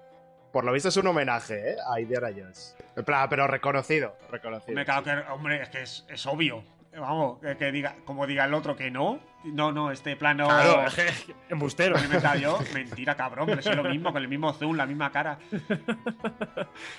Por 0.53 0.63
lo 0.63 0.71
visto 0.71 0.89
es 0.89 0.97
un 0.97 1.07
homenaje, 1.07 1.71
¿eh? 1.71 1.75
A 1.91 1.99
Indiana 1.99 2.29
Jones. 2.35 2.75
En 2.95 3.03
plan, 3.03 3.27
pero 3.29 3.47
reconocido. 3.47 4.15
reconocido. 4.29 4.69
Hombre, 4.69 4.85
claro 4.85 5.03
que, 5.03 5.31
hombre, 5.31 5.61
es 5.63 5.69
que 5.69 5.81
es, 5.81 6.05
es 6.07 6.25
obvio. 6.25 6.63
Vamos, 6.99 7.39
que, 7.39 7.55
que 7.57 7.71
diga, 7.71 7.95
como 8.05 8.25
diga 8.25 8.45
el 8.45 8.53
otro 8.53 8.75
que 8.75 8.89
no. 8.89 9.19
No, 9.43 9.71
no, 9.71 9.91
este 9.91 10.15
plano. 10.15 10.47
Claro, 10.47 10.85
embustero. 11.49 11.95
me 11.95 12.41
yo. 12.41 12.59
Mentira, 12.73 13.15
cabrón, 13.15 13.45
pero 13.45 13.59
es 13.59 13.75
lo 13.75 13.83
mismo, 13.83 14.11
con 14.11 14.21
el 14.21 14.27
mismo 14.27 14.51
zoom, 14.53 14.75
la 14.75 14.85
misma 14.85 15.11
cara. 15.11 15.37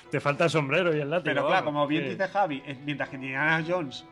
Te 0.09 0.19
falta 0.19 0.45
el 0.45 0.49
sombrero 0.49 0.95
y 0.95 0.99
el 0.99 1.09
látigo. 1.09 1.25
Pero 1.25 1.47
claro, 1.47 1.65
vamos, 1.65 1.73
como 1.73 1.87
bien 1.87 2.09
dice 2.09 2.27
Javi, 2.27 2.63
eh, 2.65 2.77
mientras 2.83 3.09
que 3.09 3.17
Indiana 3.17 3.63
Jones 3.67 4.05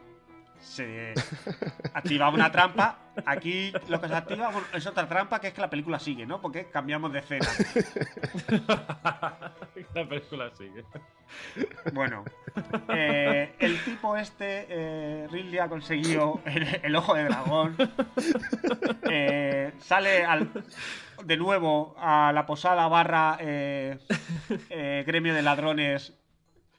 se 0.60 1.14
activaba 1.94 2.34
una 2.34 2.52
trampa, 2.52 3.00
aquí 3.26 3.72
lo 3.88 4.00
que 4.00 4.08
se 4.08 4.16
activa 4.16 4.52
es 4.74 4.86
otra 4.86 5.08
trampa 5.08 5.40
que 5.40 5.48
es 5.48 5.54
que 5.54 5.62
la 5.62 5.70
película 5.70 6.00
sigue, 6.00 6.26
¿no? 6.26 6.42
Porque 6.42 6.70
cambiamos 6.70 7.14
de 7.14 7.20
escena. 7.20 7.48
la 9.94 10.08
película 10.08 10.52
sigue. 10.56 10.84
Bueno, 11.94 12.24
eh, 12.90 13.54
el 13.60 13.84
tipo 13.84 14.16
este, 14.18 14.66
eh, 14.70 15.28
Ridley 15.32 15.60
ha 15.60 15.68
conseguido 15.68 16.42
el, 16.46 16.80
el 16.84 16.96
ojo 16.96 17.14
de 17.14 17.24
dragón. 17.26 17.76
Eh, 19.10 19.74
sale 19.80 20.24
al, 20.26 20.50
de 21.24 21.38
nuevo 21.38 21.96
a 21.98 22.32
la 22.34 22.46
posada 22.46 22.88
barra 22.88 23.38
eh, 23.40 23.98
eh, 24.70 25.04
gremio 25.06 25.34
de 25.34 25.42
ladrones 25.42 26.14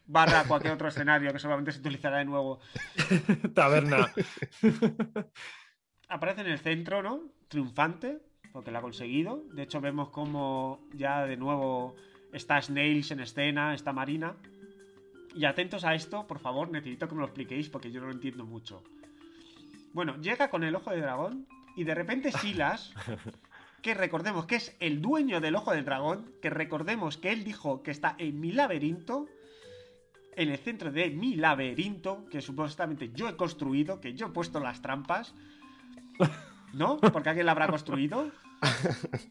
barra 0.09 0.45
cualquier 0.45 0.73
otro 0.73 0.89
escenario 0.89 1.33
que 1.33 1.39
seguramente 1.39 1.71
se 1.71 1.79
utilizará 1.79 2.19
de 2.19 2.25
nuevo. 2.25 2.59
Taberna. 3.55 4.13
Aparece 6.09 6.41
en 6.41 6.49
el 6.49 6.59
centro, 6.59 7.03
¿no? 7.03 7.21
Triunfante, 7.49 8.19
porque 8.53 8.73
lo 8.73 8.79
ha 8.79 8.83
conseguido. 8.83 9.45
De 9.53 9.63
hecho, 9.63 9.81
vemos 9.81 10.09
como 10.09 10.81
ya 10.95 11.27
de 11.27 11.37
nuevo 11.37 11.95
está 12.33 12.61
Snails 12.61 13.11
en 13.11 13.21
escena, 13.21 13.75
está 13.75 13.93
Marina. 13.93 14.35
Y 15.35 15.45
atentos 15.45 15.85
a 15.85 15.95
esto, 15.95 16.27
por 16.27 16.39
favor, 16.39 16.71
necesito 16.71 17.07
que 17.07 17.15
me 17.15 17.21
lo 17.21 17.27
expliquéis 17.27 17.69
porque 17.69 17.93
yo 17.93 18.01
no 18.01 18.07
lo 18.07 18.13
entiendo 18.13 18.45
mucho. 18.47 18.83
Bueno, 19.93 20.17
llega 20.17 20.49
con 20.49 20.65
el 20.65 20.75
ojo 20.75 20.91
de 20.91 21.01
dragón 21.01 21.47
y 21.77 21.85
de 21.85 21.95
repente 21.95 22.33
Silas, 22.33 22.95
que 23.83 23.93
recordemos 23.93 24.47
que 24.47 24.57
es 24.57 24.75
el 24.81 25.03
dueño 25.03 25.41
del 25.41 25.55
ojo 25.55 25.73
del 25.73 25.85
dragón, 25.85 26.33
que 26.41 26.49
recordemos 26.49 27.19
que 27.19 27.31
él 27.31 27.45
dijo 27.45 27.83
que 27.83 27.91
está 27.91 28.15
en 28.19 28.41
mi 28.41 28.53
laberinto, 28.53 29.27
en 30.39 30.51
el 30.51 30.59
centro 30.59 30.91
de 30.91 31.11
mi 31.11 31.35
laberinto, 31.37 32.25
que 32.31 32.41
supuestamente 32.41 33.11
yo 33.15 33.29
he 33.29 33.37
construido, 33.37 34.01
que 34.01 34.15
yo 34.15 34.27
he 34.27 34.31
puesto 34.31 34.61
las 34.61 34.81
trampas. 34.81 35.35
¿No? 36.73 36.99
Porque 36.99 37.31
alguien 37.31 37.47
la 37.47 37.53
habrá 37.53 37.67
construido. 37.69 38.31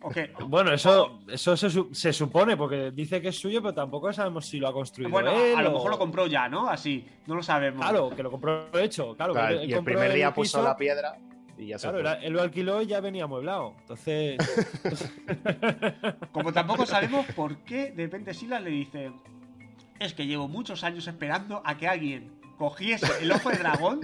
¿O 0.01 0.09
qué? 0.09 0.31
Bueno, 0.47 0.73
eso, 0.73 1.19
eso 1.27 1.55
se, 1.57 1.69
se 1.91 2.13
supone, 2.13 2.55
porque 2.57 2.91
dice 2.91 3.21
que 3.21 3.27
es 3.27 3.37
suyo, 3.39 3.61
pero 3.61 3.73
tampoco 3.73 4.11
sabemos 4.13 4.45
si 4.47 4.57
lo 4.59 4.67
ha 4.69 4.73
construido 4.73 5.11
Bueno, 5.11 5.31
él 5.31 5.55
a 5.55 5.61
lo 5.61 5.69
o- 5.69 5.73
mejor 5.73 5.91
lo 5.91 5.99
compró 5.99 6.27
ya, 6.27 6.47
¿no? 6.49 6.67
Así, 6.69 7.05
no 7.27 7.35
lo 7.35 7.43
sabemos. 7.43 7.81
Claro, 7.81 8.09
que 8.09 8.23
lo 8.23 8.31
compró 8.31 8.69
hecho. 8.79 9.15
Claro, 9.15 9.33
Claro, 9.33 9.59
él 9.59 9.69
y 9.69 9.73
el 9.73 9.83
primer 9.83 10.13
día 10.13 10.29
piso, 10.33 10.57
puso 10.59 10.63
la 10.63 10.75
piedra 10.77 11.17
y 11.57 11.67
ya 11.67 11.77
se 11.77 11.89
Claro, 11.91 12.19
él 12.21 12.33
lo 12.33 12.41
alquiló 12.41 12.81
y 12.81 12.87
ya 12.87 13.01
venía 13.01 13.25
amueblado. 13.25 13.75
Entonces, 13.81 14.37
Como 16.31 16.53
tampoco 16.53 16.85
sabemos 16.85 17.25
por 17.35 17.57
qué 17.59 17.91
de 17.91 18.03
repente 18.05 18.33
Silas 18.33 18.61
le 18.63 18.69
dice: 18.69 19.11
Es 19.99 20.13
que 20.13 20.25
llevo 20.27 20.47
muchos 20.47 20.83
años 20.83 21.07
esperando 21.07 21.61
a 21.65 21.77
que 21.77 21.87
alguien 21.87 22.31
cogiese 22.57 23.07
el 23.21 23.31
ojo 23.31 23.49
de 23.49 23.57
dragón 23.57 24.01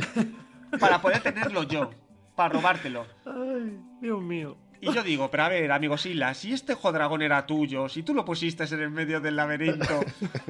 para 0.80 1.02
poder 1.02 1.22
tenerlo 1.22 1.64
yo, 1.64 1.92
para 2.36 2.50
robártelo. 2.54 3.06
ay, 3.26 3.78
Dios 4.02 4.22
mío. 4.22 4.58
Y 4.82 4.92
yo 4.92 5.02
digo, 5.02 5.32
pero 5.32 5.44
a 5.44 5.50
ver, 5.50 5.72
amigo 5.72 5.98
Silas, 5.98 6.38
si 6.38 6.52
este 6.52 6.74
ojo 6.74 6.92
dragón 6.92 7.22
era 7.22 7.46
tuyo, 7.46 7.88
si 7.88 8.04
tú 8.04 8.14
lo 8.14 8.26
pusiste 8.26 8.66
en 8.66 8.82
el 8.82 8.90
medio 8.90 9.22
del 9.22 9.36
laberinto, 9.38 10.02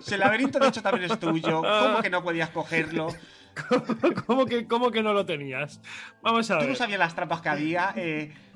si 0.01 0.15
el 0.15 0.21
laberinto 0.21 0.57
de 0.57 0.69
hecho 0.69 0.81
también 0.81 1.11
es 1.11 1.19
tuyo, 1.19 1.61
¿cómo 1.61 2.01
que 2.01 2.09
no 2.09 2.23
podías 2.23 2.49
cogerlo? 2.49 3.09
¿Cómo 4.25 4.45
que, 4.47 4.65
cómo 4.67 4.89
que 4.89 5.03
no 5.03 5.13
lo 5.13 5.27
tenías? 5.27 5.79
Vamos 6.23 6.49
a 6.49 6.55
¿Tú 6.55 6.61
ver. 6.61 6.69
no 6.69 6.75
sabías 6.75 6.97
las 6.97 7.13
trampas 7.13 7.41
que 7.41 7.49
había? 7.49 7.93
Eh, 7.95 8.33
¿cómo- 8.33 8.52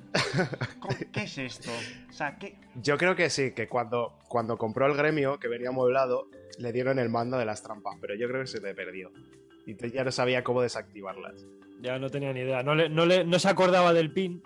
¿Qué 1.11 1.23
es 1.23 1.37
esto? 1.37 1.71
O 2.09 2.13
sea, 2.13 2.37
¿qué? 2.37 2.57
Yo 2.75 2.97
creo 2.97 3.15
que 3.15 3.29
sí, 3.29 3.51
que 3.51 3.67
cuando, 3.67 4.17
cuando 4.27 4.57
compró 4.57 4.85
el 4.85 4.95
gremio, 4.95 5.39
que 5.39 5.47
venía 5.47 5.69
amueblado, 5.69 6.29
le 6.59 6.71
dieron 6.71 6.99
el 6.99 7.09
mando 7.09 7.37
de 7.37 7.45
las 7.45 7.61
trampas, 7.63 7.95
pero 8.01 8.15
yo 8.15 8.27
creo 8.27 8.41
que 8.41 8.47
se 8.47 8.61
le 8.61 8.73
perdió. 8.73 9.11
Y 9.65 9.71
entonces 9.71 9.93
ya 9.93 10.03
no 10.03 10.11
sabía 10.11 10.43
cómo 10.43 10.61
desactivarlas. 10.61 11.45
Ya 11.81 11.99
no 11.99 12.09
tenía 12.09 12.33
ni 12.33 12.39
idea. 12.41 12.63
No, 12.63 12.73
le- 12.75 12.89
no, 12.89 13.05
le- 13.05 13.23
no 13.25 13.37
se 13.39 13.49
acordaba 13.49 13.93
del 13.93 14.11
pin. 14.11 14.41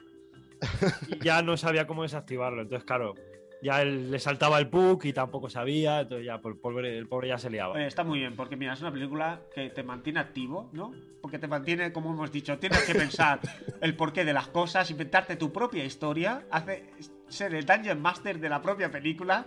Y 1.07 1.19
ya 1.23 1.41
no 1.41 1.57
sabía 1.57 1.88
cómo 1.88 2.03
desactivarlo. 2.03 2.61
Entonces, 2.61 2.85
claro, 2.85 3.15
ya 3.62 3.82
él, 3.82 4.10
le 4.12 4.20
saltaba 4.20 4.60
el 4.60 4.68
PUC 4.68 5.06
y 5.06 5.14
tampoco 5.14 5.50
sabía. 5.50 6.02
Entonces, 6.02 6.26
ya 6.26 6.36
el 6.44 6.56
pobre, 6.58 6.98
el 6.98 7.08
pobre 7.08 7.28
ya 7.30 7.38
se 7.38 7.50
liaba. 7.50 7.74
Oye, 7.76 7.88
está 7.88 8.04
muy 8.04 8.20
bien, 8.20 8.36
porque 8.36 8.56
mira, 8.56 8.74
es 8.74 8.82
una 8.82 8.92
película 8.92 9.40
que 9.54 9.70
te 9.70 9.84
mantiene 9.84 10.20
activo, 10.20 10.70
¿no? 10.74 10.94
Porque 11.22 11.38
te 11.38 11.48
mantiene, 11.48 11.92
como 11.94 12.12
hemos 12.12 12.32
dicho, 12.32 12.58
tienes 12.58 12.82
que 12.84 12.96
pensar 12.96 13.40
el 13.82 13.96
porqué 13.96 14.26
de 14.26 14.34
las 14.34 14.48
cosas, 14.48 14.90
inventarte 14.90 15.36
tu 15.36 15.52
propia 15.54 15.84
historia, 15.86 16.44
hace 16.50 16.86
ser 17.30 17.54
el 17.54 17.66
Dungeon 17.66 18.02
Master 18.02 18.40
de 18.40 18.50
la 18.50 18.62
propia 18.62 18.90
película 18.92 19.46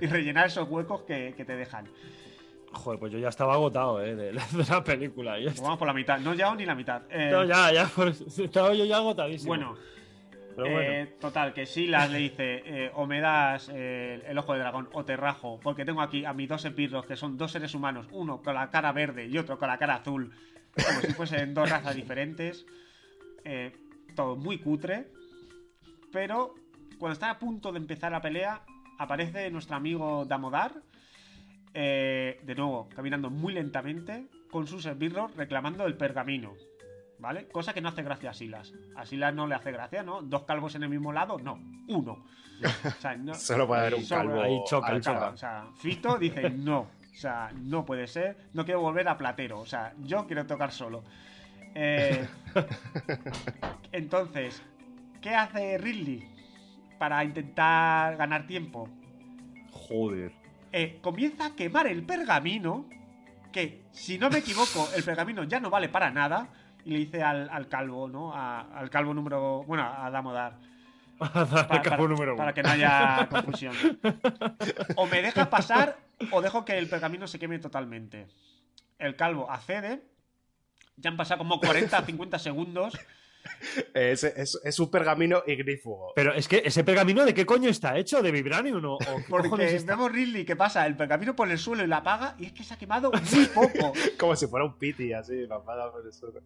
y 0.00 0.06
rellenar 0.06 0.46
esos 0.46 0.68
huecos 0.68 1.02
que, 1.02 1.34
que 1.36 1.44
te 1.44 1.56
dejan. 1.56 1.88
Joder, 2.74 2.98
pues 2.98 3.12
yo 3.12 3.18
ya 3.18 3.28
estaba 3.28 3.52
agotado, 3.54 4.02
¿eh? 4.02 4.14
De, 4.14 4.32
la- 4.32 4.46
de 4.50 4.64
la 4.66 4.82
película. 4.82 5.36
Pues 5.44 5.60
vamos 5.60 5.78
por 5.78 5.86
la 5.86 5.92
mitad, 5.92 6.18
no 6.20 6.32
ya 6.32 6.54
ni 6.54 6.64
la 6.64 6.74
mitad. 6.74 7.02
Eh, 7.10 7.28
No, 7.30 7.44
ya, 7.44 7.70
ya. 7.70 7.86
por- 7.94 8.08
estaba 8.08 8.72
yo 8.72 8.84
ya 8.86 8.96
agotadísimo. 8.96 9.48
Bueno, 9.48 9.76
eh, 10.56 11.16
total, 11.20 11.52
que 11.52 11.66
Silas 11.66 12.10
le 12.10 12.18
dice, 12.18 12.62
eh, 12.64 12.90
o 12.94 13.06
me 13.06 13.20
das 13.20 13.70
eh, 13.72 14.22
el 14.26 14.38
ojo 14.38 14.52
de 14.52 14.60
dragón 14.60 14.88
o 14.92 15.04
te 15.04 15.16
rajo, 15.16 15.60
porque 15.62 15.84
tengo 15.84 16.00
aquí 16.02 16.24
a 16.24 16.32
mis 16.32 16.48
dos 16.48 16.64
esbirros, 16.64 17.06
que 17.06 17.16
son 17.16 17.36
dos 17.36 17.52
seres 17.52 17.74
humanos, 17.74 18.06
uno 18.12 18.42
con 18.42 18.54
la 18.54 18.70
cara 18.70 18.92
verde 18.92 19.26
y 19.26 19.38
otro 19.38 19.58
con 19.58 19.68
la 19.68 19.78
cara 19.78 19.96
azul, 19.96 20.32
como 20.74 21.00
si 21.00 21.12
fuesen 21.12 21.54
dos 21.54 21.70
razas 21.70 21.94
diferentes. 21.94 22.66
Todo 24.14 24.36
muy 24.36 24.58
cutre. 24.58 25.08
Pero 26.12 26.54
cuando 26.98 27.14
está 27.14 27.30
a 27.30 27.38
punto 27.38 27.72
de 27.72 27.78
empezar 27.78 28.12
la 28.12 28.20
pelea, 28.20 28.62
aparece 28.98 29.50
nuestro 29.50 29.76
amigo 29.76 30.24
Damodar, 30.26 30.74
de 31.72 32.54
nuevo, 32.56 32.88
caminando 32.94 33.30
muy 33.30 33.54
lentamente, 33.54 34.26
con 34.50 34.66
sus 34.66 34.84
esbirros 34.86 35.34
reclamando 35.34 35.86
el 35.86 35.96
pergamino. 35.96 36.54
¿Vale? 37.22 37.46
Cosa 37.48 37.72
que 37.72 37.80
no 37.80 37.88
hace 37.88 38.02
gracia 38.02 38.30
a 38.30 38.34
Silas. 38.34 38.72
A 38.96 39.06
Silas 39.06 39.32
no 39.32 39.46
le 39.46 39.54
hace 39.54 39.70
gracia, 39.70 40.02
¿no? 40.02 40.22
Dos 40.22 40.42
calvos 40.42 40.74
en 40.74 40.82
el 40.82 40.88
mismo 40.88 41.12
lado, 41.12 41.38
no. 41.38 41.58
Uno. 41.88 42.24
O 42.84 43.00
sea, 43.00 43.16
no- 43.16 43.34
Solo 43.34 43.66
puede 43.66 43.80
haber 43.82 43.94
un 43.94 44.04
Solo- 44.04 44.30
calvo. 44.30 44.42
ahí 44.42 44.58
choca, 44.66 44.88
al 44.88 44.94
ahí 44.96 45.00
choca. 45.00 45.14
chaval. 45.18 45.34
o 45.34 45.36
sea, 45.36 45.66
Fito 45.80 46.18
dice 46.18 46.50
no. 46.50 46.80
O 46.80 47.14
sea, 47.14 47.52
no 47.62 47.84
puede 47.84 48.06
ser. 48.08 48.36
No 48.54 48.64
quiero 48.64 48.80
volver 48.80 49.06
a 49.08 49.16
Platero. 49.16 49.60
O 49.60 49.66
sea, 49.66 49.92
yo 50.00 50.26
quiero 50.26 50.44
tocar 50.46 50.72
solo. 50.72 51.04
Eh, 51.74 52.26
entonces, 53.92 54.62
¿qué 55.20 55.30
hace 55.34 55.78
Ridley 55.78 56.24
para 56.98 57.22
intentar 57.24 58.16
ganar 58.16 58.46
tiempo? 58.46 58.88
Joder. 59.70 60.32
Eh, 60.72 60.98
comienza 61.02 61.46
a 61.46 61.54
quemar 61.54 61.86
el 61.86 62.02
pergamino. 62.04 62.86
Que, 63.52 63.82
si 63.92 64.18
no 64.18 64.30
me 64.30 64.38
equivoco, 64.38 64.88
el 64.96 65.02
pergamino 65.04 65.44
ya 65.44 65.60
no 65.60 65.68
vale 65.70 65.88
para 65.90 66.10
nada. 66.10 66.48
Y 66.84 66.90
le 66.90 66.98
dice 66.98 67.22
al, 67.22 67.48
al 67.50 67.68
calvo, 67.68 68.08
¿no? 68.08 68.34
A- 68.34 68.78
al 68.78 68.90
calvo 68.90 69.14
número. 69.14 69.62
Bueno, 69.64 69.84
a 69.84 70.10
Damodar. 70.10 70.58
Para, 71.22 71.46
para, 71.46 71.96
número 71.98 72.34
para 72.36 72.48
uno. 72.48 72.54
que 72.54 72.62
no 72.64 72.70
haya 72.70 73.28
confusión. 73.30 73.74
O 74.96 75.06
me 75.06 75.22
deja 75.22 75.48
pasar 75.50 75.96
o 76.32 76.40
dejo 76.42 76.64
que 76.64 76.76
el 76.76 76.88
pergamino 76.88 77.28
se 77.28 77.38
queme 77.38 77.60
totalmente. 77.60 78.26
El 78.98 79.14
calvo 79.14 79.48
accede. 79.48 80.02
Ya 80.96 81.10
han 81.10 81.16
pasado 81.16 81.38
como 81.38 81.60
40, 81.60 82.04
50 82.04 82.38
segundos. 82.40 82.98
Es, 83.94 84.24
es- 84.24 84.60
es 84.64 84.80
un 84.80 84.90
pergamino 84.90 85.42
ignífugo. 85.46 86.12
Pero 86.16 86.32
es 86.34 86.48
que 86.48 86.62
ese 86.64 86.82
pergamino, 86.82 87.24
¿de 87.24 87.34
qué 87.34 87.46
coño 87.46 87.68
está 87.68 87.96
hecho? 87.98 88.20
¿De 88.20 88.32
vibranium 88.32 88.84
o, 88.84 88.94
o 88.94 88.98
qué 88.98 89.24
Porque 89.28 89.78
vemos 89.86 90.10
Ridley 90.10 90.44
que 90.44 90.56
pasa 90.56 90.84
el 90.86 90.96
pergamino 90.96 91.36
por 91.36 91.48
el 91.50 91.58
suelo 91.58 91.84
y 91.84 91.86
la 91.86 91.98
apaga. 91.98 92.34
Y 92.38 92.46
es 92.46 92.52
que 92.52 92.64
se 92.64 92.74
ha 92.74 92.78
quemado 92.78 93.12
muy 93.12 93.44
poco. 93.46 93.92
Como 94.18 94.34
si 94.34 94.46
fuera 94.48 94.64
un 94.64 94.76
piti, 94.76 95.12
así, 95.12 95.46
la 95.46 95.56
apaga 95.56 95.92
por 95.92 96.04
el 96.04 96.12
suelo. 96.12 96.40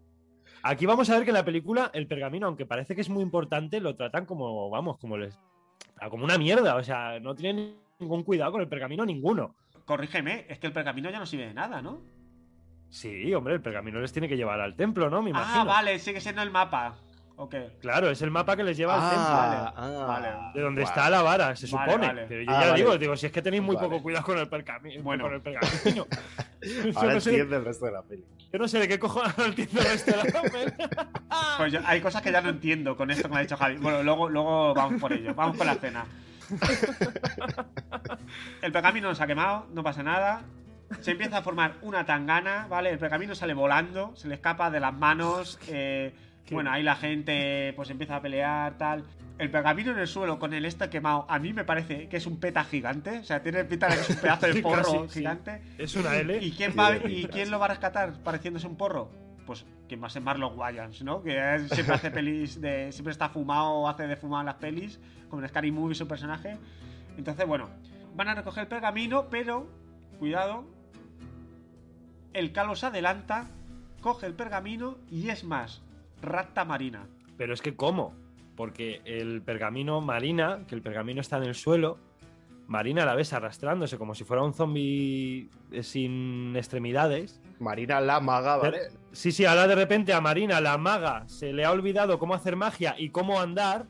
Aquí 0.68 0.84
vamos 0.84 1.08
a 1.10 1.14
ver 1.14 1.22
que 1.22 1.30
en 1.30 1.36
la 1.36 1.44
película 1.44 1.92
el 1.94 2.08
pergamino, 2.08 2.48
aunque 2.48 2.66
parece 2.66 2.96
que 2.96 3.00
es 3.00 3.08
muy 3.08 3.22
importante, 3.22 3.78
lo 3.78 3.94
tratan 3.94 4.26
como, 4.26 4.68
vamos, 4.68 4.98
como 4.98 5.16
les, 5.16 5.38
como 6.10 6.24
una 6.24 6.38
mierda. 6.38 6.74
O 6.74 6.82
sea, 6.82 7.20
no 7.20 7.36
tienen 7.36 7.76
ningún 8.00 8.24
cuidado 8.24 8.50
con 8.50 8.60
el 8.60 8.66
pergamino 8.66 9.06
ninguno. 9.06 9.54
Corrígeme, 9.84 10.44
es 10.48 10.58
que 10.58 10.66
el 10.66 10.72
pergamino 10.72 11.08
ya 11.08 11.20
no 11.20 11.26
sirve 11.26 11.46
de 11.46 11.54
nada, 11.54 11.82
¿no? 11.82 12.00
Sí, 12.88 13.32
hombre, 13.32 13.54
el 13.54 13.60
pergamino 13.60 14.00
les 14.00 14.12
tiene 14.12 14.28
que 14.28 14.36
llevar 14.36 14.60
al 14.60 14.74
templo, 14.74 15.08
¿no? 15.08 15.22
Me 15.22 15.30
imagino. 15.30 15.60
Ah, 15.60 15.64
vale, 15.64 16.00
sigue 16.00 16.20
siendo 16.20 16.42
el 16.42 16.50
mapa. 16.50 16.96
Ok. 17.38 17.54
Claro, 17.82 18.08
es 18.10 18.22
el 18.22 18.30
mapa 18.30 18.56
que 18.56 18.64
les 18.64 18.76
lleva 18.78 18.94
al 18.94 19.10
templo. 19.10 19.26
Ah, 19.28 19.74
ah, 19.76 20.04
vale. 20.08 20.28
De 20.54 20.60
donde 20.62 20.80
Guau. 20.80 20.90
está 20.94 21.10
la 21.10 21.20
vara, 21.20 21.54
se 21.54 21.66
Vale, 21.70 21.90
supone. 21.92 22.06
vale. 22.06 22.26
Pero 22.28 22.42
yo 22.42 22.50
Ah, 22.50 22.60
ya 22.62 22.66
vale. 22.70 22.82
digo, 22.82 22.96
digo, 22.98 23.16
si 23.16 23.26
es 23.26 23.32
que 23.32 23.42
tenéis 23.42 23.62
muy 23.62 23.76
Vale. 23.76 23.88
poco 23.88 24.02
cuidado 24.02 24.24
con 24.24 24.38
el 24.38 24.48
pergamino. 24.48 25.02
Bueno. 25.02 25.24
Con 25.24 25.34
el 25.34 25.40
pergamino. 25.42 26.06
yo, 26.62 26.98
Ahora 26.98 27.12
no 27.14 27.20
sé, 27.20 27.30
de- 27.32 27.40
el 27.56 27.64
resto 27.64 27.84
de 27.86 27.92
la 27.92 28.02
peli. 28.02 28.24
yo 28.50 28.58
no 28.58 28.66
sé 28.68 28.78
de 28.78 28.88
qué 28.88 28.98
cojones 28.98 29.36
no 29.36 29.44
entiendo 29.44 29.80
el 29.80 29.86
resto 29.86 30.10
de 30.12 30.16
la 30.16 30.24
peli. 30.50 30.72
Pues 31.58 31.72
yo- 31.72 31.80
hay 31.84 32.00
cosas 32.00 32.22
que 32.22 32.32
ya 32.32 32.40
no 32.40 32.48
entiendo 32.48 32.96
con 32.96 33.10
esto 33.10 33.24
que 33.24 33.34
me 33.34 33.36
ha 33.36 33.42
dicho 33.42 33.56
Javi. 33.58 33.76
Bueno, 33.76 34.02
luego, 34.02 34.30
luego 34.30 34.72
vamos 34.72 34.98
por 34.98 35.12
ello. 35.12 35.34
Vamos 35.34 35.58
con 35.58 35.66
la 35.66 35.74
cena. 35.74 36.06
El 38.62 38.72
pergamino 38.72 39.14
se 39.14 39.22
ha 39.22 39.26
quemado, 39.26 39.66
no 39.72 39.82
pasa 39.82 40.02
nada. 40.02 40.42
Se 41.00 41.10
empieza 41.10 41.38
a 41.38 41.42
formar 41.42 41.74
una 41.82 42.06
tangana, 42.06 42.66
¿vale? 42.70 42.90
El 42.90 42.98
pergamino 42.98 43.34
sale 43.34 43.54
volando, 43.54 44.14
se 44.16 44.28
le 44.28 44.36
escapa 44.36 44.70
de 44.70 44.80
las 44.80 44.94
manos. 44.94 45.58
eh, 45.68 46.14
bueno, 46.50 46.70
ahí 46.70 46.82
la 46.82 46.96
gente 46.96 47.72
pues 47.74 47.90
empieza 47.90 48.16
a 48.16 48.22
pelear, 48.22 48.78
tal. 48.78 49.04
El 49.38 49.50
pergamino 49.50 49.90
en 49.90 49.98
el 49.98 50.06
suelo 50.06 50.38
con 50.38 50.54
el 50.54 50.64
este 50.64 50.88
quemado, 50.88 51.26
a 51.28 51.38
mí 51.38 51.52
me 51.52 51.64
parece 51.64 52.08
que 52.08 52.16
es 52.16 52.26
un 52.26 52.38
peta 52.38 52.64
gigante. 52.64 53.18
O 53.18 53.24
sea, 53.24 53.42
tiene 53.42 53.64
pinta 53.64 53.88
de 53.88 53.96
que 53.96 54.00
es 54.00 54.10
un 54.10 54.16
pedazo 54.16 54.46
de 54.46 54.62
porro 54.62 54.82
casi, 54.82 54.98
sí. 55.08 55.18
gigante. 55.18 55.62
Es 55.76 55.94
una 55.96 56.16
L. 56.16 56.38
¿Y 56.42 56.52
quién, 56.52 56.74
va, 56.78 56.96
¿Y 56.96 57.26
quién 57.26 57.50
lo 57.50 57.58
va 57.58 57.66
a 57.66 57.68
rescatar 57.70 58.14
pareciéndose 58.22 58.66
un 58.66 58.76
porro? 58.76 59.10
Pues 59.44 59.66
quien 59.88 60.02
va 60.02 60.06
a 60.06 60.10
ser 60.10 60.22
Marlon 60.22 60.58
Wayans, 60.58 61.02
¿no? 61.02 61.22
Que 61.22 61.66
siempre 61.70 61.94
hace 61.94 62.10
pelis 62.10 62.60
de. 62.60 62.90
Siempre 62.92 63.12
está 63.12 63.28
fumado 63.28 63.70
o 63.70 63.88
hace 63.88 64.06
de 64.06 64.16
fumado 64.16 64.40
en 64.40 64.46
las 64.46 64.56
pelis. 64.56 64.98
Como 65.28 65.42
en 65.42 65.48
Scary 65.48 65.70
Movie 65.70 65.94
su 65.94 66.08
personaje. 66.08 66.56
Entonces, 67.18 67.46
bueno. 67.46 67.68
Van 68.14 68.28
a 68.28 68.34
recoger 68.34 68.62
el 68.62 68.68
pergamino, 68.68 69.28
pero. 69.28 69.68
Cuidado. 70.18 70.64
El 72.32 72.52
calvo 72.52 72.74
se 72.74 72.86
adelanta. 72.86 73.48
Coge 74.00 74.26
el 74.26 74.34
pergamino 74.34 74.96
y 75.10 75.28
es 75.28 75.44
más. 75.44 75.82
Rata 76.26 76.64
marina. 76.64 77.06
Pero 77.36 77.54
es 77.54 77.62
que, 77.62 77.76
¿cómo? 77.76 78.14
Porque 78.56 79.00
el 79.04 79.42
pergamino 79.42 80.00
Marina, 80.00 80.60
que 80.66 80.74
el 80.74 80.82
pergamino 80.82 81.20
está 81.20 81.36
en 81.36 81.44
el 81.44 81.54
suelo, 81.54 81.98
Marina 82.66 83.04
la 83.04 83.14
ves 83.14 83.32
arrastrándose 83.32 83.96
como 83.96 84.14
si 84.14 84.24
fuera 84.24 84.42
un 84.42 84.52
zombie 84.52 85.48
eh, 85.70 85.82
sin 85.82 86.54
extremidades. 86.56 87.40
Marina 87.60 88.00
la 88.00 88.20
maga, 88.20 88.56
¿vale? 88.56 88.78
Sí, 89.12 89.30
sí, 89.32 89.44
ahora 89.44 89.66
de 89.66 89.74
repente 89.74 90.12
a 90.12 90.20
Marina, 90.20 90.60
la 90.60 90.76
maga, 90.76 91.24
se 91.28 91.52
le 91.52 91.64
ha 91.64 91.70
olvidado 91.70 92.18
cómo 92.18 92.34
hacer 92.34 92.56
magia 92.56 92.94
y 92.98 93.10
cómo 93.10 93.40
andar. 93.40 93.86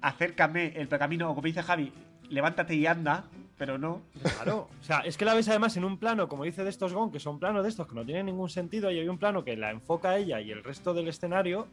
Acércame 0.00 0.72
el 0.76 0.88
pergamino, 0.88 1.30
o 1.30 1.34
como 1.34 1.46
dice 1.46 1.62
Javi, 1.62 1.92
levántate 2.30 2.74
y 2.74 2.86
anda. 2.86 3.24
Pero 3.58 3.76
no. 3.76 4.00
Claro, 4.36 4.68
o 4.80 4.84
sea, 4.84 5.00
es 5.00 5.16
que 5.18 5.24
la 5.24 5.34
ves 5.34 5.48
además 5.48 5.76
en 5.76 5.84
un 5.84 5.98
plano, 5.98 6.28
como 6.28 6.44
dice 6.44 6.64
de 6.64 6.70
estos 6.70 6.92
Gon, 6.94 7.10
que 7.10 7.18
son 7.20 7.38
planos 7.38 7.62
de 7.64 7.68
estos 7.68 7.86
que 7.88 7.94
no 7.94 8.04
tienen 8.06 8.26
ningún 8.26 8.48
sentido, 8.48 8.90
y 8.90 8.98
hay 8.98 9.08
un 9.08 9.18
plano 9.18 9.44
que 9.44 9.56
la 9.56 9.70
enfoca 9.70 10.10
a 10.10 10.16
ella 10.18 10.40
y 10.40 10.50
el 10.52 10.62
resto 10.64 10.94
del 10.94 11.08
escenario, 11.08 11.66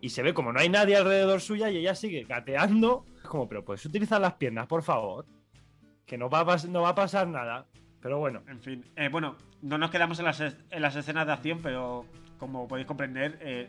y 0.00 0.08
se 0.08 0.22
ve 0.22 0.32
como 0.32 0.52
no 0.52 0.60
hay 0.60 0.68
nadie 0.70 0.96
alrededor 0.96 1.40
suya 1.42 1.70
y 1.70 1.76
ella 1.76 1.94
sigue 1.94 2.24
gateando. 2.24 3.04
Como, 3.28 3.46
pero 3.48 3.64
puedes 3.64 3.84
utilizar 3.84 4.20
las 4.20 4.32
piernas, 4.34 4.66
por 4.66 4.82
favor. 4.82 5.26
Que 6.06 6.16
no 6.18 6.28
va 6.30 6.40
a, 6.40 6.56
no 6.68 6.82
va 6.82 6.88
a 6.88 6.94
pasar 6.94 7.28
nada. 7.28 7.66
Pero 8.00 8.18
bueno, 8.18 8.42
En 8.48 8.60
fin, 8.62 8.82
eh, 8.96 9.10
bueno, 9.10 9.36
no 9.60 9.76
nos 9.76 9.90
quedamos 9.90 10.18
en 10.18 10.24
las, 10.24 10.40
es- 10.40 10.56
en 10.70 10.80
las 10.80 10.96
escenas 10.96 11.26
de 11.26 11.32
acción, 11.34 11.60
pero 11.62 12.06
como 12.38 12.66
podéis 12.66 12.86
comprender, 12.86 13.38
eh, 13.42 13.68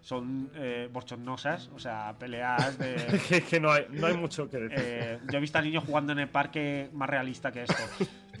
son 0.00 0.50
eh, 0.54 0.88
bochornosas, 0.92 1.68
o 1.74 1.78
sea, 1.78 2.14
peleas 2.18 2.78
de... 2.78 3.20
que, 3.28 3.42
que 3.42 3.60
no, 3.60 3.72
hay, 3.72 3.86
no 3.90 4.06
hay 4.06 4.16
mucho 4.16 4.48
que 4.48 4.58
decir. 4.58 4.78
eh, 4.80 5.18
yo 5.30 5.38
he 5.38 5.40
visto 5.40 5.58
a 5.58 5.62
niños 5.62 5.84
jugando 5.84 6.12
en 6.12 6.20
el 6.20 6.28
parque 6.28 6.88
más 6.92 7.10
realista 7.10 7.50
que 7.52 7.64
esto. 7.64 7.82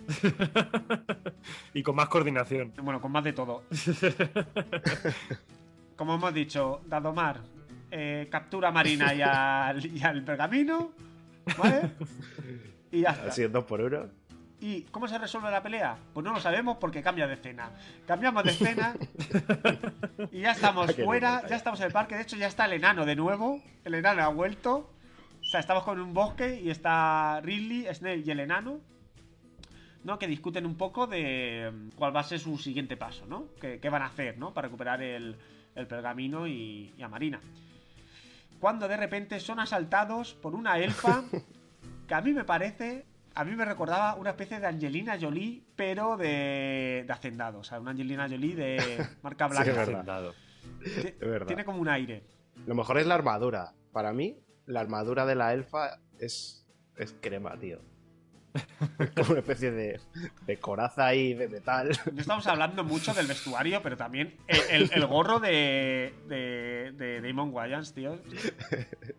y 1.74 1.82
con 1.82 1.96
más 1.96 2.08
coordinación. 2.08 2.72
Bueno, 2.82 3.00
con 3.00 3.12
más 3.12 3.24
de 3.24 3.32
todo. 3.32 3.64
Como 5.96 6.14
hemos 6.14 6.32
dicho, 6.32 6.80
Dadomar 6.86 7.40
eh, 7.90 8.28
captura 8.30 8.68
a 8.68 8.72
Marina 8.72 9.14
y 9.14 9.22
al, 9.22 9.84
y 9.84 10.02
al 10.02 10.22
pergamino, 10.22 10.92
¿vale? 11.56 11.90
Y 12.90 13.00
ya 13.00 13.10
está. 13.10 13.28
Así 13.28 13.42
es 13.42 13.52
dos 13.52 13.64
por 13.64 13.80
uno. 13.80 14.06
¿Y 14.60 14.82
cómo 14.90 15.06
se 15.06 15.18
resuelve 15.18 15.50
la 15.50 15.62
pelea? 15.62 15.96
Pues 16.12 16.24
no 16.24 16.32
lo 16.32 16.40
sabemos 16.40 16.78
porque 16.78 17.02
cambia 17.02 17.26
de 17.26 17.34
escena. 17.34 17.70
Cambiamos 18.06 18.42
de 18.42 18.50
escena 18.50 18.94
y 20.32 20.40
ya 20.40 20.52
estamos 20.52 20.98
no 20.98 21.04
fuera, 21.04 21.46
ya 21.48 21.56
estamos 21.56 21.78
en 21.80 21.86
el 21.86 21.92
parque. 21.92 22.16
De 22.16 22.22
hecho, 22.22 22.36
ya 22.36 22.48
está 22.48 22.64
el 22.64 22.72
enano 22.72 23.06
de 23.06 23.14
nuevo. 23.14 23.62
El 23.84 23.94
enano 23.94 24.22
ha 24.22 24.28
vuelto. 24.28 24.90
O 25.40 25.44
sea, 25.44 25.60
estamos 25.60 25.84
con 25.84 26.00
un 26.00 26.12
bosque 26.12 26.60
y 26.60 26.70
está 26.70 27.40
Ridley, 27.42 27.86
Snape 27.94 28.22
y 28.26 28.30
el 28.30 28.40
enano. 28.40 28.80
¿no? 30.04 30.18
Que 30.18 30.26
discuten 30.26 30.66
un 30.66 30.76
poco 30.76 31.06
de 31.06 31.70
mm, 31.72 31.90
cuál 31.96 32.14
va 32.14 32.20
a 32.20 32.24
ser 32.24 32.40
su 32.40 32.58
siguiente 32.58 32.96
paso, 32.96 33.26
¿no? 33.26 33.46
¿Qué, 33.60 33.78
qué 33.78 33.90
van 33.90 34.02
a 34.02 34.06
hacer, 34.06 34.38
¿no? 34.38 34.52
Para 34.54 34.68
recuperar 34.68 35.02
el, 35.02 35.36
el 35.74 35.86
pergamino 35.86 36.46
y, 36.46 36.94
y 36.96 37.02
a 37.02 37.08
Marina. 37.08 37.40
Cuando 38.60 38.88
de 38.88 38.96
repente 38.96 39.38
son 39.38 39.60
asaltados 39.60 40.34
por 40.34 40.54
una 40.54 40.78
elfa 40.78 41.24
que 42.08 42.14
a 42.14 42.20
mí 42.20 42.32
me 42.32 42.44
parece, 42.44 43.06
a 43.40 43.44
mí 43.44 43.54
me 43.54 43.64
recordaba 43.64 44.16
una 44.16 44.30
especie 44.30 44.58
de 44.58 44.66
Angelina 44.66 45.16
Jolie, 45.20 45.62
pero 45.76 46.16
de, 46.16 47.04
de 47.06 47.12
hacendado. 47.12 47.60
O 47.60 47.64
sea, 47.64 47.78
una 47.78 47.92
Angelina 47.92 48.28
Jolie 48.28 48.56
de 48.56 49.06
marca 49.22 49.46
Sí, 49.48 49.52
blanca. 49.54 49.70
es 49.70 49.76
verdad. 49.76 50.32
Es 50.84 51.18
verdad. 51.20 51.46
Tiene 51.46 51.64
como 51.64 51.78
un 51.80 51.88
aire. 51.88 52.24
Lo 52.66 52.74
mejor 52.74 52.98
es 52.98 53.06
la 53.06 53.14
armadura. 53.14 53.72
Para 53.92 54.12
mí, 54.12 54.36
la 54.66 54.80
armadura 54.80 55.24
de 55.24 55.36
la 55.36 55.52
elfa 55.54 56.00
es, 56.18 56.66
es 56.96 57.14
crema, 57.20 57.56
tío. 57.58 57.78
Como 59.16 59.30
una 59.30 59.40
especie 59.40 59.70
de, 59.70 60.00
de 60.46 60.56
coraza 60.58 61.06
ahí 61.06 61.34
de 61.34 61.48
metal. 61.48 61.90
No 62.12 62.20
estamos 62.20 62.46
hablando 62.46 62.84
mucho 62.84 63.12
del 63.14 63.26
vestuario, 63.26 63.80
pero 63.82 63.96
también 63.96 64.34
el, 64.46 64.60
el- 64.70 64.90
el 64.92 65.06
gorro 65.06 65.40
de, 65.40 66.12
de, 66.28 66.92
de 66.92 67.20
Damon 67.20 67.50
Wayans, 67.52 67.92
tío. 67.94 68.18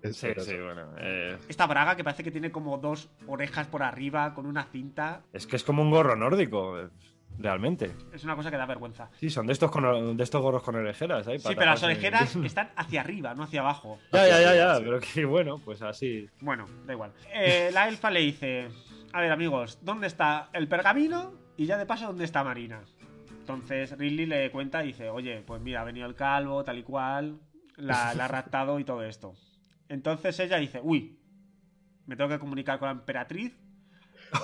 Es 0.02 0.18
Sí, 0.18 0.28
bueno. 0.58 0.94
eh, 1.00 1.38
Esta 1.48 1.66
braga 1.68 1.96
que 1.96 2.04
parece 2.04 2.24
que 2.24 2.32
tiene 2.32 2.52
como 2.52 2.78
dos 2.78 3.10
orejas 3.28 3.68
por 3.68 3.84
arriba 3.84 4.34
con 4.34 4.46
una 4.46 4.64
cinta. 4.66 5.22
es 5.34 5.46
que 5.48 5.56
es 5.56 5.64
como 5.64 5.82
un 5.82 5.92
gorro 5.92 6.16
nórdico, 6.16 6.90
realmente. 7.38 7.92
Es 8.14 8.24
una 8.24 8.36
cosa 8.36 8.52
que 8.52 8.58
da 8.58 8.66
vergüenza. 8.66 9.10
Sí, 9.20 9.30
son 9.30 9.48
de 9.48 9.54
estos, 9.54 9.72
con, 9.72 10.18
de 10.18 10.24
estos 10.24 10.42
gorros 10.42 10.64
con 10.64 10.76
orejeras. 10.76 11.28
¿eh? 11.28 11.40
Sí, 11.40 11.50
pero 11.56 11.66
las 11.72 11.84
orejeras 11.84 12.36
están 12.44 12.70
hacia 12.76 13.02
arriba, 13.02 13.34
no 13.36 13.44
hacia 13.44 13.62
abajo. 13.62 14.00
Ya, 14.12 14.28
ya, 14.28 14.42
ya, 14.42 14.56
ya, 14.56 14.76
Sí. 14.78 14.82
pero 14.86 15.00
que 15.00 15.26
bueno, 15.26 15.58
pues 15.64 15.82
así. 15.82 16.30
Bueno, 16.42 16.66
da 16.86 16.94
igual. 16.94 17.12
Eh, 17.34 17.70
la 17.74 17.88
elfa 17.88 18.10
le 18.12 18.20
dice: 18.22 18.68
A 19.12 19.22
ver, 19.22 19.32
amigos, 19.32 19.80
¿dónde 19.82 20.08
está 20.08 20.50
el 20.54 20.68
pergamino? 20.68 21.34
Y 21.58 21.66
ya 21.66 21.78
de 21.78 21.86
paso, 21.86 22.08
¿dónde 22.08 22.26
está 22.26 22.44
Marina? 22.44 22.82
Entonces 23.32 23.98
Ridley 23.98 24.28
le 24.28 24.52
cuenta 24.52 24.84
y 24.84 24.88
dice: 24.88 25.10
Oye, 25.10 25.42
pues 25.46 25.62
mira, 25.62 25.82
ha 25.82 25.84
venido 25.84 26.06
el 26.06 26.16
calvo, 26.16 26.64
tal 26.64 26.78
y 26.78 26.84
cual, 26.84 27.40
la, 27.76 28.14
la 28.14 28.26
ha 28.26 28.28
raptado 28.30 28.80
y 28.80 28.84
todo 28.84 29.04
esto. 29.04 29.34
Entonces 29.88 30.40
ella 30.40 30.58
dice: 30.58 30.80
Uy, 30.84 31.20
me 32.06 32.16
tengo 32.16 32.30
que 32.30 32.40
comunicar 32.40 32.78
con 32.78 32.88
la 32.88 32.92
emperatriz 32.92 33.58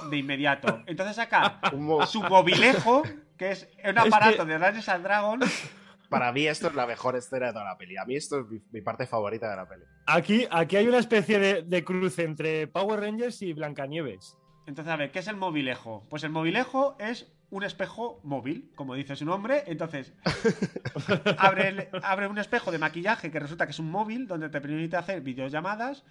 de 0.10 0.18
inmediato. 0.18 0.82
Entonces 0.88 1.16
saca 1.16 1.60
su 2.08 2.24
mobilejo, 2.24 3.04
que 3.38 3.52
es 3.52 3.70
un 3.88 3.98
aparato 4.00 4.46
de 4.46 4.58
Dungeons 4.58 4.90
and 4.90 5.04
Dragons. 5.04 5.72
Para 6.10 6.32
mí 6.32 6.48
esto 6.48 6.68
es 6.68 6.76
la 6.76 6.88
mejor 6.88 7.16
escena 7.16 7.48
de 7.48 7.54
toda 7.54 7.66
la 7.66 7.78
peli. 7.78 7.98
A 7.98 8.06
mí 8.06 8.16
esto 8.16 8.40
es 8.40 8.48
mi, 8.48 8.60
mi 8.72 8.82
parte 8.82 9.06
favorita 9.06 9.50
de 9.50 9.56
la 9.56 9.68
peli. 9.68 9.84
Aquí, 10.08 10.48
aquí 10.50 10.78
hay 10.78 10.88
una 10.88 11.00
especie 11.00 11.38
de, 11.38 11.62
de 11.62 11.84
cruce 11.84 12.24
entre 12.24 12.68
Power 12.68 13.00
Rangers 13.02 13.42
y 13.44 13.54
Blancanieves. 13.54 14.38
Entonces, 14.68 14.92
a 14.92 14.96
ver, 14.96 15.12
¿qué 15.12 15.20
es 15.20 15.28
el 15.28 15.36
mobilejo? 15.36 16.04
Pues 16.10 16.24
el 16.24 16.32
mobilejo 16.32 16.96
es 17.00 17.32
un 17.52 17.64
espejo 17.64 18.20
móvil, 18.24 18.72
como 18.76 18.96
dice 18.96 19.16
su 19.16 19.24
nombre. 19.26 19.64
Entonces, 19.68 20.12
abre, 21.38 21.68
el- 21.70 21.88
abre 22.04 22.28
un 22.28 22.38
espejo 22.38 22.72
de 22.72 22.80
maquillaje 22.80 23.32
que 23.32 23.40
resulta 23.40 23.66
que 23.66 23.72
es 23.72 23.80
un 23.80 23.92
móvil 23.92 24.28
donde 24.28 24.50
te 24.50 24.60
permite 24.62 24.98
hacer 24.98 25.22
videollamadas 25.22 26.04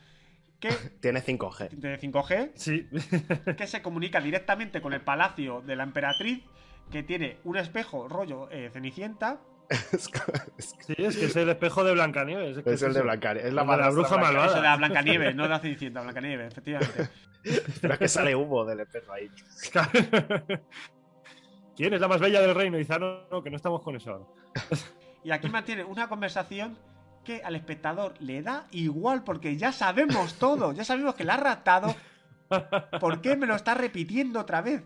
que 0.60 0.70
Tiene 1.00 1.20
5G. 1.20 1.70
de 1.70 1.98
5G 2.00 2.52
Sí. 2.54 2.88
que 3.56 3.66
se 3.66 3.82
comunica 3.82 4.20
directamente 4.20 4.80
con 4.80 4.92
el 4.92 5.00
palacio 5.00 5.60
de 5.62 5.76
la 5.76 5.82
emperatriz 5.82 6.42
que 6.90 7.02
tiene 7.02 7.38
un 7.44 7.56
espejo 7.56 8.08
rollo 8.08 8.48
eh, 8.50 8.70
cenicienta 8.72 9.40
Es, 9.92 10.10
es- 10.58 10.74
Sí, 10.86 10.94
es 10.98 11.16
que 11.16 11.24
es 11.26 11.36
el 11.36 11.48
espejo 11.48 11.82
de 11.84 11.92
Blancanieves. 11.92 12.58
Es, 12.58 12.64
que 12.64 12.72
es 12.74 12.82
el 12.82 12.92
de. 12.92 13.02
Blancanieves. 13.02 13.48
Es 13.48 13.54
la, 13.54 13.64
la 13.64 13.90
bruja 13.90 14.16
Blancanieves. 14.16 14.46
eso 14.46 14.54
de 14.56 14.62
la 14.62 14.68
malvada. 14.68 14.76
Blancanieves, 14.76 15.34
no 15.36 15.42
de 15.44 15.48
la 15.48 15.58
cenicienta, 15.60 16.00
Blancanieves, 16.02 16.52
efectivamente. 16.52 17.08
Pero 17.80 17.92
es 17.94 17.98
que 17.98 18.08
sale 18.08 18.34
humo 18.34 18.64
del 18.64 18.80
espejo 18.80 19.12
ahí. 19.12 19.30
¿Quién 21.76 21.92
es 21.94 22.00
la 22.00 22.08
más 22.08 22.20
bella 22.20 22.40
del 22.40 22.54
reino? 22.54 22.78
"Ah, 22.88 22.98
no, 22.98 23.20
no, 23.30 23.42
que 23.42 23.50
no 23.50 23.56
estamos 23.56 23.82
con 23.82 23.96
eso 23.96 24.10
ahora. 24.12 24.24
Y 25.24 25.30
aquí 25.30 25.48
mantiene 25.48 25.84
una 25.84 26.08
conversación 26.08 26.78
que 27.24 27.42
al 27.42 27.56
espectador 27.56 28.14
le 28.20 28.42
da 28.42 28.66
igual 28.70 29.24
porque 29.24 29.56
ya 29.56 29.72
sabemos 29.72 30.34
todo, 30.34 30.72
ya 30.72 30.84
sabemos 30.84 31.14
que 31.14 31.24
la 31.24 31.34
ha 31.34 31.38
raptado. 31.38 31.94
¿Por 33.00 33.20
qué 33.22 33.34
me 33.36 33.46
lo 33.46 33.54
está 33.56 33.74
repitiendo 33.74 34.40
otra 34.40 34.60
vez? 34.60 34.82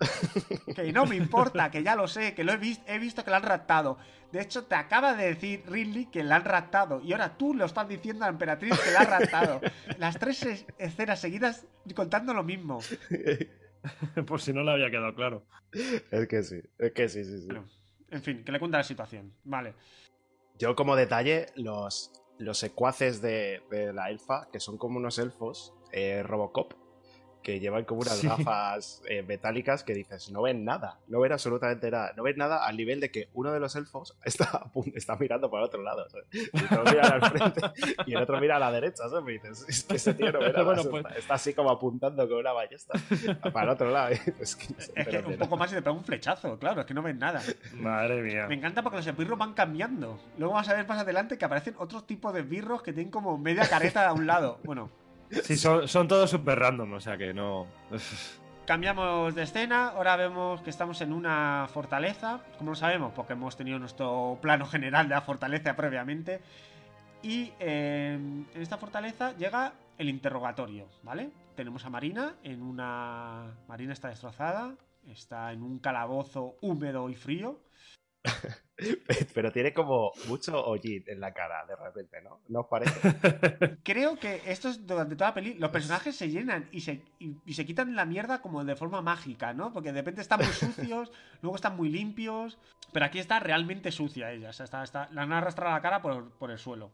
Que 0.74 0.92
no 0.92 1.04
me 1.06 1.16
importa, 1.16 1.70
que 1.70 1.82
ya 1.82 1.94
lo 1.96 2.08
sé, 2.08 2.34
que 2.34 2.44
lo 2.44 2.52
he 2.52 2.56
visto, 2.56 2.84
he 2.86 2.98
visto 2.98 3.24
que 3.24 3.30
la 3.30 3.36
han 3.38 3.42
raptado. 3.42 3.98
De 4.32 4.40
hecho, 4.40 4.64
te 4.64 4.74
acaba 4.76 5.14
de 5.14 5.26
decir 5.34 5.64
Ridley 5.66 6.06
que 6.06 6.22
la 6.22 6.36
han 6.36 6.44
raptado. 6.44 7.00
Y 7.02 7.12
ahora 7.12 7.36
tú 7.36 7.52
lo 7.54 7.64
estás 7.64 7.88
diciendo 7.88 8.24
a 8.24 8.28
la 8.28 8.32
emperatriz 8.32 8.78
que 8.80 8.90
la 8.92 9.00
ha 9.00 9.04
raptado. 9.04 9.60
Las 9.98 10.18
tres 10.18 10.42
es- 10.44 10.66
escenas 10.78 11.20
seguidas 11.20 11.66
contando 11.94 12.32
lo 12.32 12.42
mismo. 12.44 12.80
Por 14.26 14.40
si 14.40 14.52
no 14.52 14.62
le 14.62 14.72
había 14.72 14.90
quedado 14.90 15.14
claro. 15.14 15.44
Es 15.72 16.26
que 16.28 16.42
sí, 16.42 16.60
es 16.78 16.92
que 16.92 17.08
sí, 17.08 17.24
sí, 17.24 17.38
sí. 17.40 17.46
Bueno, 17.46 17.66
en 18.10 18.22
fin, 18.22 18.44
que 18.44 18.52
le 18.52 18.58
cuenta 18.58 18.78
la 18.78 18.84
situación. 18.84 19.32
Vale. 19.44 19.74
Yo 20.58 20.74
como 20.76 20.94
detalle, 20.96 21.46
los, 21.56 22.12
los 22.38 22.58
secuaces 22.58 23.20
de, 23.22 23.62
de 23.70 23.92
la 23.92 24.10
elfa, 24.10 24.48
que 24.52 24.60
son 24.60 24.76
como 24.78 24.98
unos 24.98 25.18
elfos, 25.18 25.74
eh, 25.92 26.22
Robocop, 26.22 26.74
que 27.42 27.58
llevan 27.58 27.84
como 27.84 28.00
unas 28.02 28.18
Sí. 28.18 28.26
gafas 28.28 29.02
eh, 29.08 29.22
metálicas 29.22 29.82
que 29.82 29.94
dices, 29.94 30.30
no 30.30 30.42
ven 30.42 30.64
nada, 30.64 30.98
no 31.08 31.20
ven 31.20 31.32
absolutamente 31.32 31.90
nada, 31.90 32.12
no 32.16 32.22
ven 32.22 32.36
nada 32.36 32.66
al 32.66 32.76
nivel 32.76 33.00
de 33.00 33.10
que 33.10 33.28
uno 33.32 33.50
de 33.52 33.60
los 33.60 33.76
elfos 33.76 34.14
está, 34.24 34.70
está 34.94 35.16
mirando 35.16 35.50
para 35.50 35.62
el 35.62 35.66
otro 35.68 35.82
lado, 35.82 36.06
¿sabes? 36.10 36.26
Y 36.32 36.40
uno 36.72 36.82
mira 36.84 37.02
al 37.08 37.30
frente 37.30 37.60
y 38.06 38.12
el 38.14 38.22
otro 38.22 38.40
mira 38.40 38.56
a 38.56 38.58
la 38.58 38.70
derecha, 38.70 39.08
¿sabes? 39.08 39.24
Me 39.24 39.32
dices, 39.32 39.64
es 39.68 39.84
que 39.84 39.96
ese 39.96 40.14
tío 40.14 40.30
no 40.32 40.38
ve 40.40 40.52
nada, 40.52 40.62
Bueno, 40.64 40.82
pues- 40.90 41.04
está, 41.16 41.34
así 41.34 41.54
como 41.54 41.70
apuntando 41.70 42.28
con 42.28 42.38
una 42.38 42.52
ballesta 42.52 42.98
para 43.52 43.62
el 43.64 43.68
otro 43.70 43.90
lado. 43.90 44.12
y 44.12 44.18
que 44.18 44.32
no 44.32 44.36
Es 44.42 44.56
que 44.56 45.18
un 45.26 45.38
poco 45.38 45.56
más 45.56 45.72
y 45.72 45.76
te 45.76 45.82
pega 45.82 45.92
un 45.92 46.04
flechazo, 46.04 46.58
claro, 46.58 46.80
es 46.82 46.86
que 46.86 46.94
no 46.94 47.02
ven 47.02 47.18
nada. 47.18 47.40
Madre 47.74 48.20
mía. 48.22 48.46
Me 48.48 48.54
encanta 48.56 48.82
porque 48.82 48.98
los 48.98 49.06
esbirros 49.06 49.38
van 49.38 49.54
cambiando. 49.54 50.18
Luego 50.38 50.54
vamos 50.54 50.68
a 50.68 50.74
ver 50.74 50.86
más 50.86 50.98
adelante 51.00 51.38
que 51.38 51.44
aparecen 51.44 51.74
otros 51.78 52.06
tipos 52.06 52.34
de 52.34 52.40
esbirros 52.40 52.82
que 52.82 52.92
tienen 52.92 53.10
como 53.10 53.38
media 53.38 53.68
careta 53.68 54.06
a 54.08 54.12
un 54.12 54.26
lado. 54.26 54.58
Bueno, 54.64 54.90
Sí, 55.30 55.56
son, 55.56 56.08
todos 56.08 56.30
súper 56.30 56.58
random, 56.58 56.94
o 56.94 57.00
sea 57.00 57.16
que 57.16 57.32
no. 57.32 57.66
cambiamos 58.66 59.34
de 59.34 59.42
escena. 59.42 59.88
Ahora 59.88 60.16
vemos 60.16 60.60
que 60.62 60.70
estamos 60.70 61.00
en 61.00 61.12
una 61.12 61.68
fortaleza. 61.72 62.40
¿Cómo 62.58 62.70
lo 62.70 62.76
sabemos? 62.76 63.12
Porque 63.14 63.32
hemos 63.32 63.56
tenido 63.56 63.78
nuestro 63.78 64.38
plano 64.40 64.66
general 64.66 65.08
de 65.08 65.14
la 65.14 65.22
fortaleza 65.22 65.74
previamente. 65.74 66.40
Y 67.22 67.52
eh, 67.58 68.14
en 68.14 68.62
esta 68.62 68.78
fortaleza 68.78 69.36
llega 69.36 69.72
el 69.98 70.08
interrogatorio, 70.08 70.86
¿vale? 71.02 71.30
Tenemos 71.56 71.84
a 71.84 71.90
Marina 71.90 72.36
en 72.42 72.62
una... 72.62 73.54
Marina 73.68 73.92
está 73.92 74.08
destrozada. 74.08 74.74
Está 75.08 75.52
en 75.52 75.62
un 75.62 75.78
calabozo 75.78 76.56
húmedo 76.60 77.08
y 77.10 77.14
frío. 77.14 77.58
Pero 79.34 79.52
tiene 79.52 79.74
como 79.74 80.12
mucho 80.26 80.64
hollín 80.64 81.04
en 81.06 81.20
la 81.20 81.32
cara 81.34 81.66
de 81.66 81.76
repente, 81.76 82.20
¿no? 82.22 82.42
¿No 82.48 82.60
os 82.60 82.66
parece? 82.68 83.00
Creo 83.82 84.18
que 84.18 84.42
esto 84.46 84.68
es 84.68 84.86
durante 84.86 85.16
toda 85.16 85.30
la 85.30 85.34
peli. 85.34 85.54
Los 85.54 85.70
personajes 85.70 86.16
se 86.16 86.30
llenan 86.30 86.68
y 86.72 86.80
se, 86.80 87.02
y, 87.18 87.36
y 87.44 87.54
se 87.54 87.66
quitan 87.66 87.94
la 87.94 88.04
mierda 88.06 88.40
como 88.40 88.64
de 88.64 88.76
forma 88.76 89.02
mágica, 89.02 89.52
¿no? 89.54 89.72
Porque 89.72 89.92
de 89.92 90.00
repente 90.00 90.20
están 90.22 90.42
muy 90.42 90.52
sucios, 90.52 91.12
luego 91.42 91.56
están 91.56 91.76
muy 91.76 91.88
limpios. 91.90 92.58
Pero 92.92 93.06
aquí 93.06 93.18
está 93.18 93.38
realmente 93.40 93.92
sucia 93.92 94.32
ella. 94.32 94.50
O 94.50 94.52
sea, 94.52 94.64
está, 94.64 94.82
está, 94.82 95.08
la 95.12 95.22
han 95.22 95.32
arrastrado 95.32 95.72
la 95.74 95.80
cara 95.82 96.02
por, 96.02 96.30
por 96.38 96.50
el 96.50 96.58
suelo. 96.58 96.92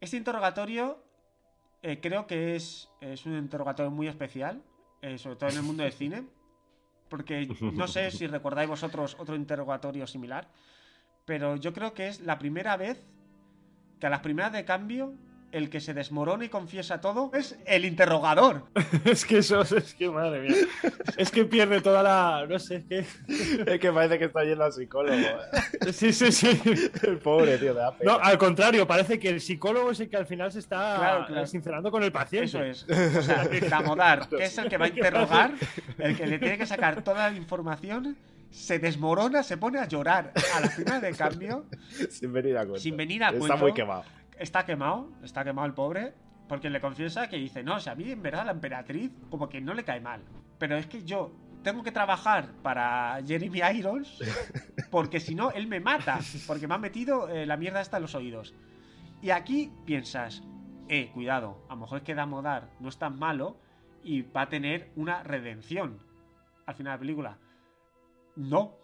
Este 0.00 0.16
interrogatorio 0.16 1.02
eh, 1.82 2.00
creo 2.00 2.26
que 2.26 2.56
es, 2.56 2.90
es 3.00 3.26
un 3.26 3.36
interrogatorio 3.38 3.90
muy 3.90 4.08
especial. 4.08 4.62
eh, 5.02 5.18
sobre 5.18 5.36
todo 5.36 5.50
en 5.50 5.56
el 5.56 5.62
mundo 5.62 5.82
del 5.82 5.92
cine. 5.92 6.26
Porque 7.14 7.46
no 7.74 7.86
sé 7.86 8.10
si 8.10 8.26
recordáis 8.26 8.68
vosotros 8.68 9.16
otro 9.20 9.36
interrogatorio 9.36 10.04
similar, 10.04 10.48
pero 11.24 11.54
yo 11.54 11.72
creo 11.72 11.94
que 11.94 12.08
es 12.08 12.20
la 12.22 12.40
primera 12.40 12.76
vez 12.76 13.06
que 14.00 14.08
a 14.08 14.10
las 14.10 14.18
primeras 14.18 14.50
de 14.52 14.64
cambio 14.64 15.14
el 15.54 15.70
que 15.70 15.80
se 15.80 15.94
desmorona 15.94 16.44
y 16.44 16.48
confiesa 16.48 17.00
todo 17.00 17.30
es 17.32 17.56
el 17.64 17.84
interrogador. 17.84 18.64
es 19.04 19.24
que 19.24 19.38
eso, 19.38 19.60
es 19.62 19.94
que 19.94 20.10
madre 20.10 20.40
mía. 20.40 20.56
Es 21.16 21.30
que 21.30 21.44
pierde 21.44 21.80
toda 21.80 22.02
la. 22.02 22.44
No 22.48 22.58
sé, 22.58 22.76
es 22.76 22.84
que. 22.84 23.04
Es 23.74 23.80
que 23.80 23.92
parece 23.92 24.18
que 24.18 24.24
está 24.26 24.44
yendo 24.44 24.64
al 24.64 24.72
psicólogo. 24.72 25.16
¿eh? 25.16 25.36
Sí, 25.92 26.12
sí, 26.12 26.32
sí. 26.32 26.60
El 27.02 27.18
pobre, 27.18 27.56
tío, 27.58 27.72
de 27.74 27.82
No, 28.04 28.18
al 28.20 28.36
contrario, 28.38 28.86
parece 28.86 29.18
que 29.18 29.28
el 29.28 29.40
psicólogo 29.40 29.90
es 29.92 30.00
el 30.00 30.08
que 30.08 30.16
al 30.16 30.26
final 30.26 30.50
se 30.50 30.58
está 30.58 30.96
Claro, 30.96 31.26
claro. 31.26 31.46
sincerando 31.46 31.90
con 31.90 32.02
el 32.02 32.10
paciente. 32.10 32.46
Eso 32.46 32.62
es. 32.62 32.84
O 33.16 33.22
sea, 33.22 33.48
Damodar, 33.68 34.28
que 34.28 34.44
es 34.44 34.58
el 34.58 34.68
que 34.68 34.76
va 34.76 34.86
a 34.86 34.88
interrogar, 34.88 35.52
el 35.98 36.16
que 36.16 36.26
le 36.26 36.38
tiene 36.38 36.58
que 36.58 36.66
sacar 36.66 37.02
toda 37.02 37.30
la 37.30 37.36
información, 37.36 38.16
se 38.50 38.78
desmorona, 38.78 39.42
se 39.42 39.56
pone 39.56 39.78
a 39.78 39.86
llorar 39.86 40.32
a 40.54 40.60
la 40.60 40.68
primera 40.68 41.00
de 41.00 41.12
cambio. 41.12 41.66
Sin 42.10 42.32
venir 42.32 42.56
a 42.56 42.62
cuenta. 42.62 42.80
Sin 42.80 42.96
venir 42.96 43.24
a 43.24 43.28
Está 43.28 43.38
cuento. 43.38 43.56
muy 43.58 43.72
quemado. 43.72 44.04
Está 44.38 44.64
quemado, 44.64 45.10
está 45.22 45.44
quemado 45.44 45.66
el 45.66 45.74
pobre, 45.74 46.14
porque 46.48 46.70
le 46.70 46.80
confiesa 46.80 47.28
que 47.28 47.36
dice, 47.36 47.62
no, 47.62 47.76
o 47.76 47.80
sea, 47.80 47.92
a 47.92 47.96
mí 47.96 48.10
en 48.10 48.22
verdad 48.22 48.46
la 48.46 48.52
emperatriz 48.52 49.12
como 49.30 49.48
que 49.48 49.60
no 49.60 49.74
le 49.74 49.84
cae 49.84 50.00
mal. 50.00 50.22
Pero 50.58 50.76
es 50.76 50.86
que 50.86 51.04
yo 51.04 51.32
tengo 51.62 51.82
que 51.82 51.92
trabajar 51.92 52.52
para 52.62 53.20
Jeremy 53.26 53.60
Irons, 53.74 54.22
porque 54.90 55.20
si 55.20 55.34
no, 55.34 55.50
él 55.50 55.66
me 55.66 55.80
mata, 55.80 56.20
porque 56.46 56.68
me 56.68 56.74
ha 56.74 56.78
metido 56.78 57.28
eh, 57.28 57.46
la 57.46 57.56
mierda 57.56 57.80
hasta 57.80 57.96
en 57.96 58.02
los 58.02 58.14
oídos. 58.14 58.54
Y 59.22 59.30
aquí 59.30 59.72
piensas, 59.86 60.42
eh, 60.88 61.10
cuidado, 61.14 61.64
a 61.68 61.74
lo 61.74 61.80
mejor 61.80 61.98
es 61.98 62.04
que 62.04 62.14
Damodar 62.14 62.68
no 62.80 62.88
es 62.88 62.98
tan 62.98 63.18
malo 63.18 63.56
y 64.02 64.22
va 64.22 64.42
a 64.42 64.48
tener 64.48 64.90
una 64.96 65.22
redención 65.22 65.98
al 66.66 66.74
final 66.74 66.92
de 66.92 66.96
la 66.96 67.00
película. 67.00 67.38
No. 68.36 68.83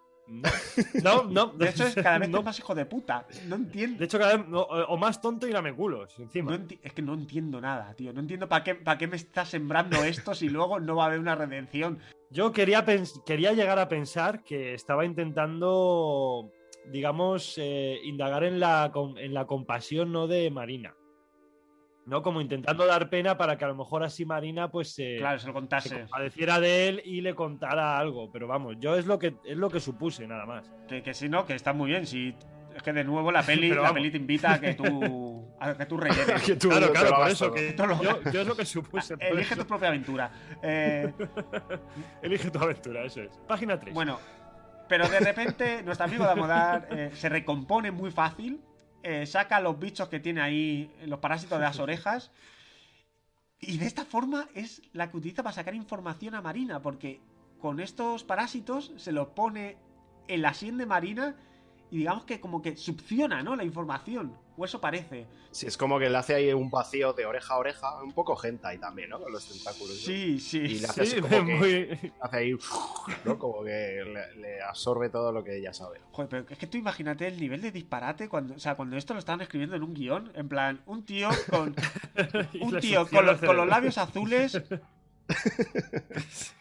No, 1.03 1.25
no. 1.25 1.47
De 1.49 1.71
hecho, 1.71 1.87
es 1.87 1.95
cada 1.95 2.19
vez 2.19 2.29
no. 2.29 2.43
más 2.43 2.59
hijo 2.59 2.75
de 2.75 2.87
puta. 2.87 3.27
No 3.47 3.57
entiendo. 3.57 3.99
De 3.99 4.05
hecho, 4.05 4.19
cada 4.19 4.37
vez. 4.37 4.49
no, 4.49 4.61
o 4.63 4.97
más 4.97 5.21
tonto 5.21 5.47
y 5.47 5.53
lameculos, 5.53 6.19
encima. 6.19 6.57
No 6.57 6.67
es 6.83 6.93
que 6.93 7.03
no 7.03 7.15
entiendo 7.15 7.61
nada, 7.61 7.93
tío. 7.95 8.13
No 8.13 8.21
entiendo 8.21 8.49
para 8.49 8.65
qué, 8.65 8.75
para 8.75 8.99
qué 8.99 9.07
me 9.07 9.17
está 9.17 9.45
sembrando 9.45 10.03
esto 10.05 10.35
si 10.35 10.49
luego 10.49 10.81
no 10.81 10.97
va 10.97 11.05
a 11.05 11.07
haber 11.07 11.21
una 11.21 11.35
redención. 11.35 11.99
Yo 12.31 12.53
quería, 12.53 12.85
quería 13.27 13.53
llegar 13.53 13.79
a 13.79 13.89
pensar 13.89 14.45
que 14.45 14.75
estaba 14.75 15.05
intentando, 15.05 16.53
digamos, 16.87 17.55
eh, 17.59 17.99
indagar 18.05 18.45
en 18.45 18.61
la, 18.61 18.93
en 19.17 19.35
la 19.35 19.47
compasión 19.47 20.13
no 20.13 20.29
de 20.29 20.51
Marina. 20.51 20.95
¿No? 22.11 22.23
Como 22.23 22.41
intentando 22.41 22.85
dar 22.87 23.09
pena 23.09 23.39
para 23.39 23.57
que 23.57 23.65
a 23.65 23.69
lo 23.69 23.77
mejor 23.77 24.03
así 24.03 24.25
Marina, 24.25 24.69
pues, 24.69 24.99
eh, 24.99 25.15
Claro, 25.19 25.39
se 25.39 25.47
lo 25.47 25.53
se 25.53 25.55
contase. 25.55 26.01
compadeciera 26.01 26.59
de 26.59 26.89
él 26.89 27.03
y 27.05 27.21
le 27.21 27.35
contara 27.37 27.97
algo. 27.99 28.33
Pero 28.33 28.49
vamos, 28.49 28.75
yo 28.81 28.97
es 28.97 29.07
lo 29.07 29.17
que 29.19 29.37
es 29.45 29.57
lo 29.57 29.71
que 29.71 29.79
supuse, 29.79 30.27
nada 30.27 30.45
más. 30.45 30.69
Que, 30.89 31.03
que 31.05 31.15
si 31.15 31.29
no, 31.29 31.47
que 31.47 31.55
está 31.55 31.73
muy 31.73 31.89
bien. 31.91 32.07
Si 32.07 32.35
es 32.75 32.83
que 32.83 32.93
de 32.93 33.05
nuevo 33.05 33.31
la 33.31 33.43
peli, 33.45 33.69
la 33.71 33.95
peli 33.95 34.11
te 34.11 34.17
invita 34.17 34.55
a 34.55 34.61
que 34.61 34.75
tú, 34.75 35.49
a 35.61 35.75
que 35.75 35.87
tú 35.87 35.97
rellenes. 35.99 36.43
Que 36.47 36.57
tú 36.57 36.69
claro, 36.69 36.91
claro, 36.93 37.15
por 37.17 37.29
eso 37.31 37.53
que 37.53 37.75
lo- 37.79 38.03
yo, 38.03 38.31
yo 38.33 38.41
es 38.41 38.47
lo 38.47 38.57
que 38.57 38.65
supuse. 38.65 39.15
Elige 39.21 39.55
eso. 39.55 39.63
tu 39.63 39.69
propia 39.69 39.89
aventura. 39.89 40.33
Eh, 40.63 41.13
Elige 42.23 42.51
tu 42.51 42.59
aventura, 42.59 43.05
eso 43.05 43.23
es. 43.23 43.31
Página 43.47 43.79
3. 43.79 43.95
bueno, 43.95 44.19
pero 44.89 45.09
de 45.09 45.21
repente 45.21 45.83
nuestro 45.85 46.07
amigo 46.07 46.25
Damodar 46.25 46.89
eh, 46.91 47.11
se 47.15 47.29
recompone 47.29 47.91
muy 47.93 48.11
fácil. 48.11 48.61
Eh, 49.03 49.27
saca 49.27 49.61
los 49.61 49.79
bichos 49.79 50.09
que 50.09 50.21
tiene 50.21 50.41
ahí, 50.41 50.91
los 51.07 51.21
parásitos 51.21 51.59
de 51.59 51.65
las 51.65 51.79
orejas. 51.79 52.31
Y 53.61 53.79
de 53.79 53.87
esta 53.87 54.05
forma 54.05 54.49
es 54.55 54.83
la 54.93 55.11
que 55.11 55.17
utiliza 55.19 55.43
para 55.43 55.55
sacar 55.55 55.75
información 55.75 56.35
a 56.35 56.41
Marina, 56.41 56.81
porque 56.81 57.21
con 57.61 57.81
estos 57.81 58.25
parásitos 58.25 58.93
se 58.97 59.13
los 59.13 59.29
pone 59.29 59.77
en 60.29 60.43
la 60.43 60.55
sien 60.55 60.79
de 60.79 60.87
Marina 60.87 61.37
y 61.91 61.99
digamos 61.99 62.25
que 62.25 62.41
como 62.41 62.63
que 62.63 62.77
succiona, 62.77 63.43
¿no? 63.43 63.57
La 63.57 63.65
información. 63.65 64.37
O 64.61 64.65
eso 64.67 64.79
parece. 64.81 65.27
Sí, 65.53 65.67
es 65.67 65.77
como 65.79 65.99
que 65.99 66.11
le 66.11 66.17
hace 66.19 66.35
ahí 66.35 66.53
un 66.53 66.71
vacío 66.71 67.15
de 67.15 67.25
oreja 67.25 67.55
a 67.55 67.59
oreja, 67.59 68.03
un 68.03 68.13
poco 68.13 68.39
hentai 68.45 68.77
también, 68.79 69.09
¿no? 69.09 69.19
Con 69.21 69.33
los 69.33 69.47
tentáculos. 69.49 69.89
¿no? 69.89 69.95
Sí, 69.95 70.39
sí. 70.39 70.59
Y 70.59 70.79
le 70.81 70.87
hace 70.87 71.07
Sí, 71.07 71.13
así 71.13 71.21
como 71.23 71.47
que 71.47 71.55
muy- 71.55 72.13
hace 72.21 72.37
ahí, 72.37 72.53
¿no? 73.25 73.39
Como 73.39 73.65
que 73.65 73.71
le, 74.05 74.35
le 74.37 74.61
absorbe 74.63 75.09
todo 75.09 75.33
lo 75.33 75.43
que 75.43 75.57
ella 75.57 75.73
sabe. 75.73 76.01
Joder, 76.13 76.29
pero 76.29 76.45
es 76.51 76.59
que 76.59 76.67
tú 76.67 76.77
imagínate 76.77 77.27
el 77.27 77.41
nivel 77.41 77.63
de 77.63 77.73
disparate 77.73 78.29
cuando, 78.29 78.55
o 78.55 78.59
sea, 78.59 78.75
cuando 78.75 78.97
esto 78.99 79.15
lo 79.15 79.19
estaban 79.21 79.41
escribiendo 79.41 79.77
en 79.77 79.83
un 79.83 79.95
guion, 79.95 80.31
en 80.35 80.49
plan, 80.49 80.81
un 80.85 81.05
tío 81.07 81.31
con 81.49 81.75
un 82.61 82.81
tío 82.81 83.09
con, 83.09 83.25
los- 83.25 83.41
con 83.41 83.57
los 83.57 83.67
labios 83.67 83.97
azules, 83.97 84.61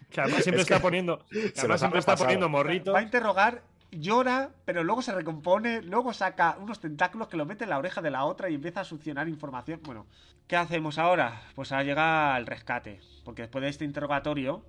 Que 0.10 0.22
además 0.22 0.44
siempre 0.44 0.61
Es 0.64 0.68
que 0.68 0.74
está 0.74 0.82
poniendo. 0.82 1.24
que 1.30 1.53
además 1.58 1.80
siempre 1.80 2.00
está 2.00 2.16
poniendo 2.18 2.50
morritos. 2.50 2.94
va 2.94 3.00
a 3.00 3.03
interrogar, 3.03 3.61
llora, 3.92 4.51
pero 4.66 4.84
luego 4.84 5.01
se 5.01 5.14
recompone, 5.14 5.82
luego 5.82 6.14
saca 6.14 6.58
unos 6.59 6.80
tentáculos 6.80 7.27
que 7.27 7.38
lo 7.38 7.45
mete 7.45 7.64
en 7.64 7.72
la 7.72 7.77
oreja 7.77 8.01
de 8.01 8.11
la 8.11 8.26
otra 8.26 8.50
y 8.50 8.56
empieza 8.56 8.82
a 8.82 8.85
succionar 8.85 9.27
información. 9.27 9.82
Bueno, 9.84 10.06
¿qué 10.48 10.56
hacemos 10.56 10.98
ahora? 10.98 11.42
Pues 11.56 11.72
ahora 11.72 11.84
llega 11.84 12.38
el 12.38 12.45
rescate, 12.45 13.00
porque 13.26 13.43
después 13.43 13.61
de 13.61 13.69
este 13.69 13.85
interrogatorio, 13.85 14.66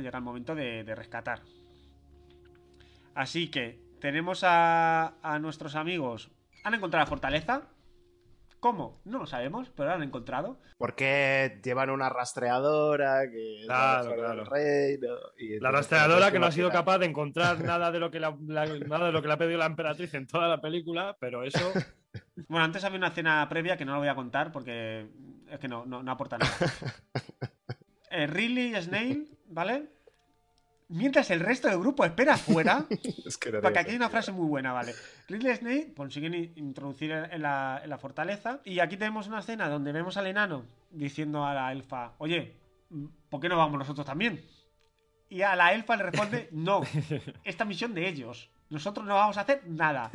llega 0.00 0.18
el 0.18 0.24
momento 0.24 0.54
de, 0.54 0.84
de 0.84 0.94
rescatar. 0.94 1.42
Así 3.14 3.48
que 3.48 3.78
tenemos 4.00 4.44
a, 4.44 5.14
a 5.22 5.38
nuestros 5.38 5.74
amigos. 5.74 6.30
Han 6.64 6.74
encontrado 6.74 7.04
la 7.04 7.08
fortaleza. 7.08 7.62
¿Cómo? 8.60 9.00
No 9.06 9.18
lo 9.20 9.26
sabemos, 9.26 9.70
pero 9.74 9.88
la 9.88 9.94
han 9.94 10.02
encontrado. 10.02 10.58
Porque 10.76 11.60
llevan 11.64 11.88
una 11.90 12.10
rastreadora 12.10 13.22
que 13.30 13.62
la 13.66 14.02
Claro, 14.02 14.14
claro. 14.16 14.44
reino, 14.44 15.08
y 15.38 15.58
La 15.60 15.70
rastreadora 15.70 16.30
que 16.30 16.38
no 16.38 16.46
ha 16.46 16.52
sido 16.52 16.70
capaz 16.70 16.98
de 16.98 17.06
encontrar 17.06 17.58
nada 17.64 17.90
de 17.90 17.98
lo 17.98 18.10
que 18.10 18.20
la- 18.20 18.36
la- 18.46 18.66
nada 18.66 19.06
de 19.06 19.12
lo 19.12 19.22
que 19.22 19.28
le 19.28 19.34
ha 19.34 19.38
pedido 19.38 19.58
la 19.58 19.66
emperatriz 19.66 20.12
en 20.14 20.26
toda 20.26 20.46
la 20.48 20.60
película, 20.60 21.16
pero 21.18 21.42
eso 21.42 21.58
Bueno, 22.48 22.64
antes 22.64 22.84
había 22.84 22.98
una 22.98 23.08
escena 23.08 23.46
previa 23.48 23.76
que 23.76 23.84
no 23.84 23.92
lo 23.92 23.98
voy 24.00 24.08
a 24.08 24.14
contar 24.14 24.50
porque 24.52 25.06
es 25.48 25.58
que 25.58 25.68
no, 25.68 25.86
no, 25.86 26.02
no 26.02 26.10
aporta 26.12 26.38
nada. 26.38 26.52
Eh, 28.12 28.26
Ridley 28.26 28.74
y 28.76 28.82
Snail, 28.82 29.38
¿vale? 29.46 29.88
Mientras 30.92 31.30
el 31.30 31.38
resto 31.38 31.68
del 31.68 31.78
grupo 31.78 32.04
espera 32.04 32.34
afuera, 32.34 32.84
Es 33.24 33.38
que 33.38 33.52
porque 33.52 33.78
aquí 33.78 33.90
hay 33.90 33.96
una 33.96 34.10
frase 34.10 34.32
muy 34.32 34.46
buena, 34.46 34.72
¿vale? 34.72 34.92
Ridley 35.28 35.52
y 35.52 35.56
Snail 35.56 35.94
consiguen 35.94 36.34
introducir 36.34 37.12
en 37.12 37.42
la, 37.42 37.80
en 37.82 37.88
la 37.88 37.98
fortaleza 37.98 38.60
y 38.64 38.80
aquí 38.80 38.96
tenemos 38.96 39.28
una 39.28 39.38
escena 39.38 39.68
donde 39.68 39.92
vemos 39.92 40.16
al 40.16 40.26
enano 40.26 40.64
diciendo 40.90 41.46
a 41.46 41.54
la 41.54 41.70
elfa, 41.70 42.14
oye, 42.18 42.56
¿por 43.28 43.40
qué 43.40 43.48
no 43.48 43.56
vamos 43.56 43.78
nosotros 43.78 44.04
también? 44.04 44.44
Y 45.28 45.42
a 45.42 45.54
la 45.54 45.72
elfa 45.72 45.94
le 45.94 46.02
responde, 46.02 46.48
no, 46.50 46.82
esta 47.44 47.64
misión 47.64 47.94
de 47.94 48.08
ellos, 48.08 48.50
nosotros 48.68 49.06
no 49.06 49.14
vamos 49.14 49.38
a 49.38 49.42
hacer 49.42 49.62
nada. 49.68 50.10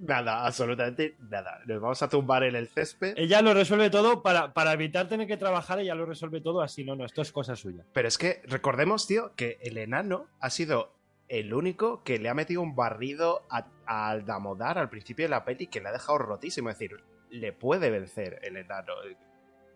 Nada, 0.00 0.46
absolutamente 0.46 1.16
nada. 1.28 1.60
Nos 1.66 1.80
vamos 1.80 2.02
a 2.02 2.08
tumbar 2.08 2.42
en 2.44 2.56
el 2.56 2.68
césped. 2.68 3.14
ella 3.16 3.42
lo 3.42 3.52
resuelve 3.54 3.90
todo 3.90 4.22
para, 4.22 4.52
para 4.54 4.72
evitar 4.72 5.08
tener 5.08 5.26
que 5.26 5.36
trabajar, 5.36 5.78
ella 5.78 5.94
lo 5.94 6.06
resuelve 6.06 6.40
todo 6.40 6.62
así, 6.62 6.84
no, 6.84 6.96
no, 6.96 7.04
esto 7.04 7.20
es 7.22 7.32
cosa 7.32 7.54
suya. 7.56 7.84
Pero 7.92 8.08
es 8.08 8.16
que 8.16 8.40
recordemos, 8.46 9.06
tío, 9.06 9.32
que 9.36 9.58
el 9.62 9.76
enano 9.78 10.26
ha 10.40 10.48
sido 10.50 10.92
el 11.28 11.52
único 11.54 12.02
que 12.02 12.18
le 12.18 12.28
ha 12.28 12.34
metido 12.34 12.62
un 12.62 12.74
barrido 12.74 13.42
a- 13.50 13.66
al 13.86 14.24
Damodar 14.24 14.78
al 14.78 14.88
principio 14.88 15.26
de 15.26 15.28
la 15.30 15.44
peli 15.44 15.66
que 15.66 15.80
le 15.80 15.88
ha 15.90 15.92
dejado 15.92 16.18
rotísimo. 16.18 16.70
Es 16.70 16.78
decir, 16.78 16.96
le 17.30 17.52
puede 17.52 17.90
vencer 17.90 18.40
el 18.42 18.56
enano. 18.56 18.94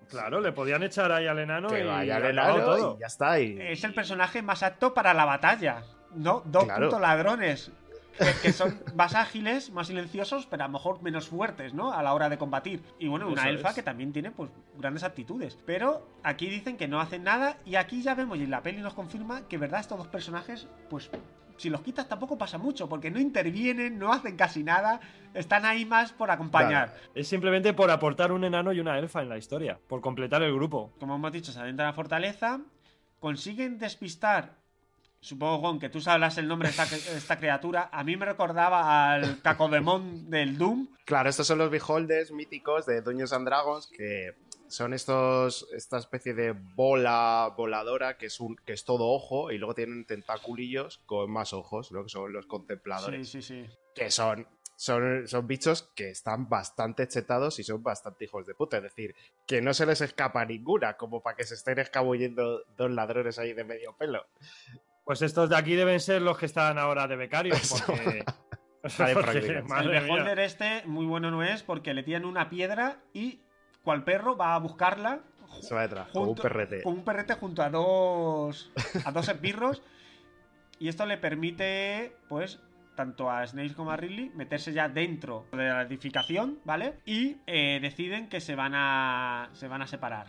Claro, 0.08 0.40
le 0.40 0.52
podían 0.52 0.82
echar 0.82 1.10
ahí 1.12 1.26
al 1.26 1.38
enano 1.38 1.68
que 1.68 1.80
y 1.80 1.84
vaya 1.84 2.16
al 2.16 2.26
acabado 2.38 2.56
enano 2.58 2.76
todo. 2.76 2.96
y 2.96 3.00
ya 3.00 3.06
está. 3.06 3.40
Y... 3.40 3.58
es 3.60 3.84
el 3.84 3.94
personaje 3.94 4.42
más 4.42 4.62
apto 4.62 4.92
para 4.92 5.14
la 5.14 5.24
batalla. 5.24 5.82
No, 6.14 6.42
dos 6.44 6.64
Claro. 6.64 6.86
putos 6.86 7.00
ladrones. 7.00 7.70
Que, 8.18 8.32
que 8.42 8.52
son 8.52 8.80
más 8.94 9.14
ágiles, 9.14 9.70
más 9.70 9.88
silenciosos, 9.88 10.46
pero 10.46 10.64
a 10.64 10.66
lo 10.68 10.72
mejor 10.72 11.02
menos 11.02 11.28
fuertes, 11.28 11.74
¿no? 11.74 11.92
A 11.92 12.02
la 12.02 12.14
hora 12.14 12.28
de 12.28 12.38
combatir. 12.38 12.82
Y 12.98 13.08
bueno, 13.08 13.28
una 13.28 13.48
elfa 13.48 13.70
es. 13.70 13.74
que 13.74 13.82
también 13.82 14.12
tiene, 14.12 14.30
pues, 14.30 14.50
grandes 14.78 15.02
aptitudes. 15.02 15.58
Pero 15.66 16.06
aquí 16.22 16.48
dicen 16.48 16.76
que 16.76 16.86
no 16.86 17.00
hacen 17.00 17.24
nada. 17.24 17.58
Y 17.64 17.74
aquí 17.76 18.02
ya 18.02 18.14
vemos, 18.14 18.38
y 18.38 18.46
la 18.46 18.62
peli 18.62 18.80
nos 18.80 18.94
confirma 18.94 19.48
que, 19.48 19.58
verdad, 19.58 19.80
estos 19.80 19.98
dos 19.98 20.08
personajes, 20.08 20.68
pues. 20.88 21.10
Si 21.56 21.70
los 21.70 21.82
quitas 21.82 22.08
tampoco 22.08 22.36
pasa 22.36 22.58
mucho, 22.58 22.88
porque 22.88 23.12
no 23.12 23.20
intervienen, 23.20 23.96
no 23.96 24.12
hacen 24.12 24.36
casi 24.36 24.64
nada, 24.64 24.98
están 25.34 25.64
ahí 25.64 25.84
más 25.84 26.12
por 26.12 26.30
acompañar. 26.32 26.96
Es 27.14 27.28
simplemente 27.28 27.72
por 27.72 27.92
aportar 27.92 28.32
un 28.32 28.42
enano 28.42 28.72
y 28.72 28.80
una 28.80 28.98
elfa 28.98 29.22
en 29.22 29.28
la 29.28 29.38
historia, 29.38 29.78
por 29.86 30.00
completar 30.00 30.42
el 30.42 30.52
grupo. 30.52 30.92
como 30.98 31.14
hemos 31.14 31.30
dicho, 31.30 31.52
se 31.52 31.60
adentran 31.60 31.86
a 31.86 31.90
la 31.90 31.94
fortaleza, 31.94 32.60
consiguen 33.20 33.78
despistar, 33.78 34.56
supongo, 35.24 35.58
Gon, 35.58 35.78
que 35.78 35.88
tú 35.88 36.00
sablas 36.00 36.36
el 36.36 36.46
nombre 36.46 36.68
de 36.68 36.70
esta, 36.70 36.84
esta 37.16 37.38
criatura, 37.38 37.88
a 37.90 38.04
mí 38.04 38.16
me 38.16 38.26
recordaba 38.26 39.12
al 39.12 39.40
Cacodemon 39.40 40.28
del 40.30 40.58
Doom, 40.58 40.88
Claro, 41.04 41.28
estos 41.28 41.46
son 41.46 41.58
los 41.58 41.70
beholders 41.70 42.30
míticos 42.30 42.86
de 42.86 43.00
Dungeons 43.00 43.32
and 43.32 43.46
Dragons 43.46 43.86
que 43.88 44.34
son 44.68 44.94
estos 44.94 45.68
esta 45.74 45.98
especie 45.98 46.32
de 46.32 46.52
bola 46.52 47.52
voladora 47.56 48.16
que 48.16 48.26
es 48.26 48.40
un 48.40 48.56
que 48.56 48.72
es 48.72 48.84
todo 48.84 49.08
ojo 49.08 49.50
y 49.50 49.58
luego 49.58 49.74
tienen 49.74 50.06
tentaculillos 50.06 50.98
con 51.06 51.30
más 51.30 51.52
ojos, 51.52 51.92
¿no? 51.92 52.02
Que 52.02 52.08
son 52.08 52.32
los 52.32 52.44
sí, 52.44 52.48
contempladores. 52.48 53.28
sí, 53.28 53.42
sí. 53.42 53.66
Que 53.94 54.10
son 54.10 54.46
son, 54.76 55.28
son 55.28 55.46
bichos 55.46 55.90
que 55.94 56.10
están 56.10 56.48
bastante 56.48 57.06
chetados 57.06 57.58
y 57.58 57.64
son 57.64 57.82
bastante 57.82 58.24
hijos 58.24 58.46
de 58.46 58.54
puta. 58.54 58.78
Es 58.78 58.82
decir, 58.84 59.14
que 59.46 59.62
no 59.62 59.72
se 59.72 59.86
les 59.86 60.00
escapa 60.00 60.44
ninguna, 60.44 60.96
como 60.96 61.22
para 61.22 61.36
que 61.36 61.44
se 61.44 61.54
estén 61.54 61.78
escabullendo 61.78 62.64
dos 62.76 62.90
ladrones 62.90 63.38
ahí 63.38 63.52
de 63.52 63.64
medio 63.64 63.94
pelo. 63.96 64.26
Pues 65.04 65.22
estos 65.22 65.50
de 65.50 65.56
aquí 65.56 65.74
deben 65.74 66.00
ser 66.00 66.22
los 66.22 66.38
que 66.38 66.46
están 66.46 66.78
ahora 66.78 67.06
de 67.06 67.16
becarios, 67.16 67.82
porque. 67.86 68.24
Vale, 68.98 69.14
porque, 69.14 69.38
el 69.38 69.62
beholder 70.02 70.38
este 70.40 70.82
muy 70.84 71.06
bueno 71.06 71.30
no 71.30 71.42
es 71.42 71.62
porque 71.62 71.94
le 71.94 72.02
tiran 72.02 72.26
una 72.26 72.50
piedra 72.50 72.98
y 73.14 73.40
cual 73.82 74.04
perro 74.04 74.36
va 74.36 74.54
a 74.54 74.58
buscarla 74.58 75.20
Se 75.62 75.74
va 75.74 75.82
detrás, 75.82 76.08
como 76.08 76.20
un 76.24 76.26
junto- 76.28 76.42
perrete. 76.42 76.82
con 76.82 76.92
un 76.92 77.04
perrete 77.04 77.32
junto 77.32 77.62
a 77.62 77.70
dos 77.70 78.70
a 79.06 79.10
dos 79.10 79.26
esbirros 79.30 79.82
y 80.78 80.88
esto 80.88 81.06
le 81.06 81.16
permite 81.16 82.14
pues 82.28 82.60
tanto 82.94 83.30
a 83.30 83.46
Snape 83.46 83.72
como 83.72 83.90
a 83.90 83.96
Ridley 83.96 84.30
meterse 84.34 84.74
ya 84.74 84.90
dentro 84.90 85.46
de 85.52 85.64
la 85.66 85.80
edificación, 85.82 86.58
¿vale? 86.64 86.98
Y 87.06 87.38
eh, 87.46 87.78
deciden 87.80 88.28
que 88.28 88.42
se 88.42 88.54
van 88.54 88.74
a 88.74 89.48
se 89.54 89.66
van 89.66 89.80
a 89.80 89.86
separar. 89.86 90.26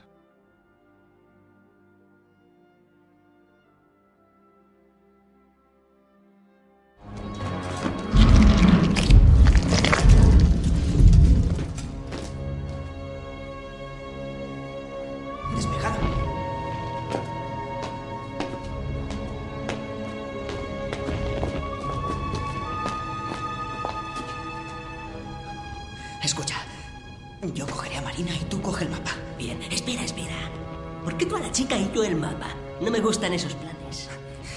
No 32.85 32.91
me 32.91 32.99
gustan 32.99 33.33
esos 33.33 33.55
planes. 33.55 34.07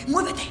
¡Muévete! 0.07 0.43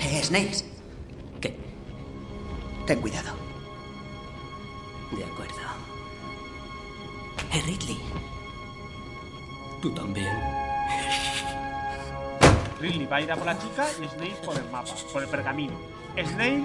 Eh, 0.00 0.22
Snails, 0.22 0.66
¿Qué? 1.40 1.56
ten 2.86 3.00
cuidado. 3.00 3.30
De 5.16 5.24
acuerdo. 5.24 5.54
Eh, 7.54 7.62
Ridley. 7.64 7.98
Tú 9.80 9.90
también. 9.94 10.38
Ridley 12.82 13.06
va 13.06 13.16
a 13.16 13.20
ir 13.22 13.32
a 13.32 13.36
por 13.36 13.46
la 13.46 13.58
chica 13.58 13.86
y 14.02 14.06
Snape 14.08 14.36
por 14.44 14.56
el 14.58 14.64
mapa, 14.70 14.92
por 15.10 15.22
el 15.22 15.28
pergamino. 15.30 15.72
Snape 16.22 16.64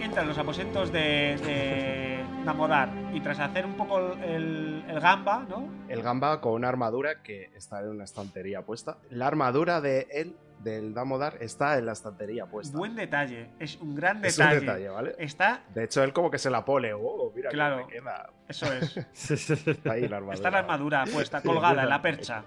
entra 0.00 0.20
en 0.20 0.28
los 0.28 0.36
aposentos 0.36 0.92
de, 0.92 1.38
de 1.38 2.19
Namodar 2.44 2.88
y 3.12 3.20
tras 3.20 3.38
hacer 3.38 3.66
un 3.66 3.74
poco 3.74 3.98
el, 4.14 4.82
el 4.88 5.00
gamba, 5.00 5.44
¿no? 5.48 5.68
El 5.88 6.02
gamba 6.02 6.40
con 6.40 6.54
una 6.54 6.68
armadura 6.68 7.22
que 7.22 7.50
está 7.54 7.80
en 7.80 7.88
una 7.90 8.04
estantería 8.04 8.62
puesta. 8.62 8.96
La 9.10 9.26
armadura 9.26 9.80
de 9.80 10.06
él, 10.10 10.36
del 10.60 10.94
Damodar, 10.94 11.36
está 11.40 11.76
en 11.78 11.86
la 11.86 11.92
estantería 11.92 12.46
puesta. 12.46 12.76
Buen 12.76 12.96
detalle, 12.96 13.50
es 13.58 13.76
un 13.76 13.94
gran 13.94 14.24
Es 14.24 14.38
un 14.38 14.44
detalle. 14.46 14.60
detalle, 14.60 14.88
¿vale? 14.88 15.14
Está, 15.18 15.62
De 15.74 15.84
hecho, 15.84 16.02
él 16.02 16.12
como 16.14 16.30
que 16.30 16.38
se 16.38 16.48
la 16.50 16.64
pone. 16.64 16.92
Oh, 16.94 17.30
mira 17.34 17.50
Claro. 17.50 17.86
me 17.86 17.86
queda. 17.92 18.30
eso 18.48 18.66
es, 18.72 18.96
Está 19.68 19.92
ahí 19.92 20.08
la 20.08 20.16
armadura. 20.16 20.34
está 20.34 20.50
la 20.50 20.58
armadura 20.60 21.04
puesta, 21.12 21.42
colgada 21.42 21.82
en 21.82 21.88
la 21.90 22.00
percha. 22.02 22.42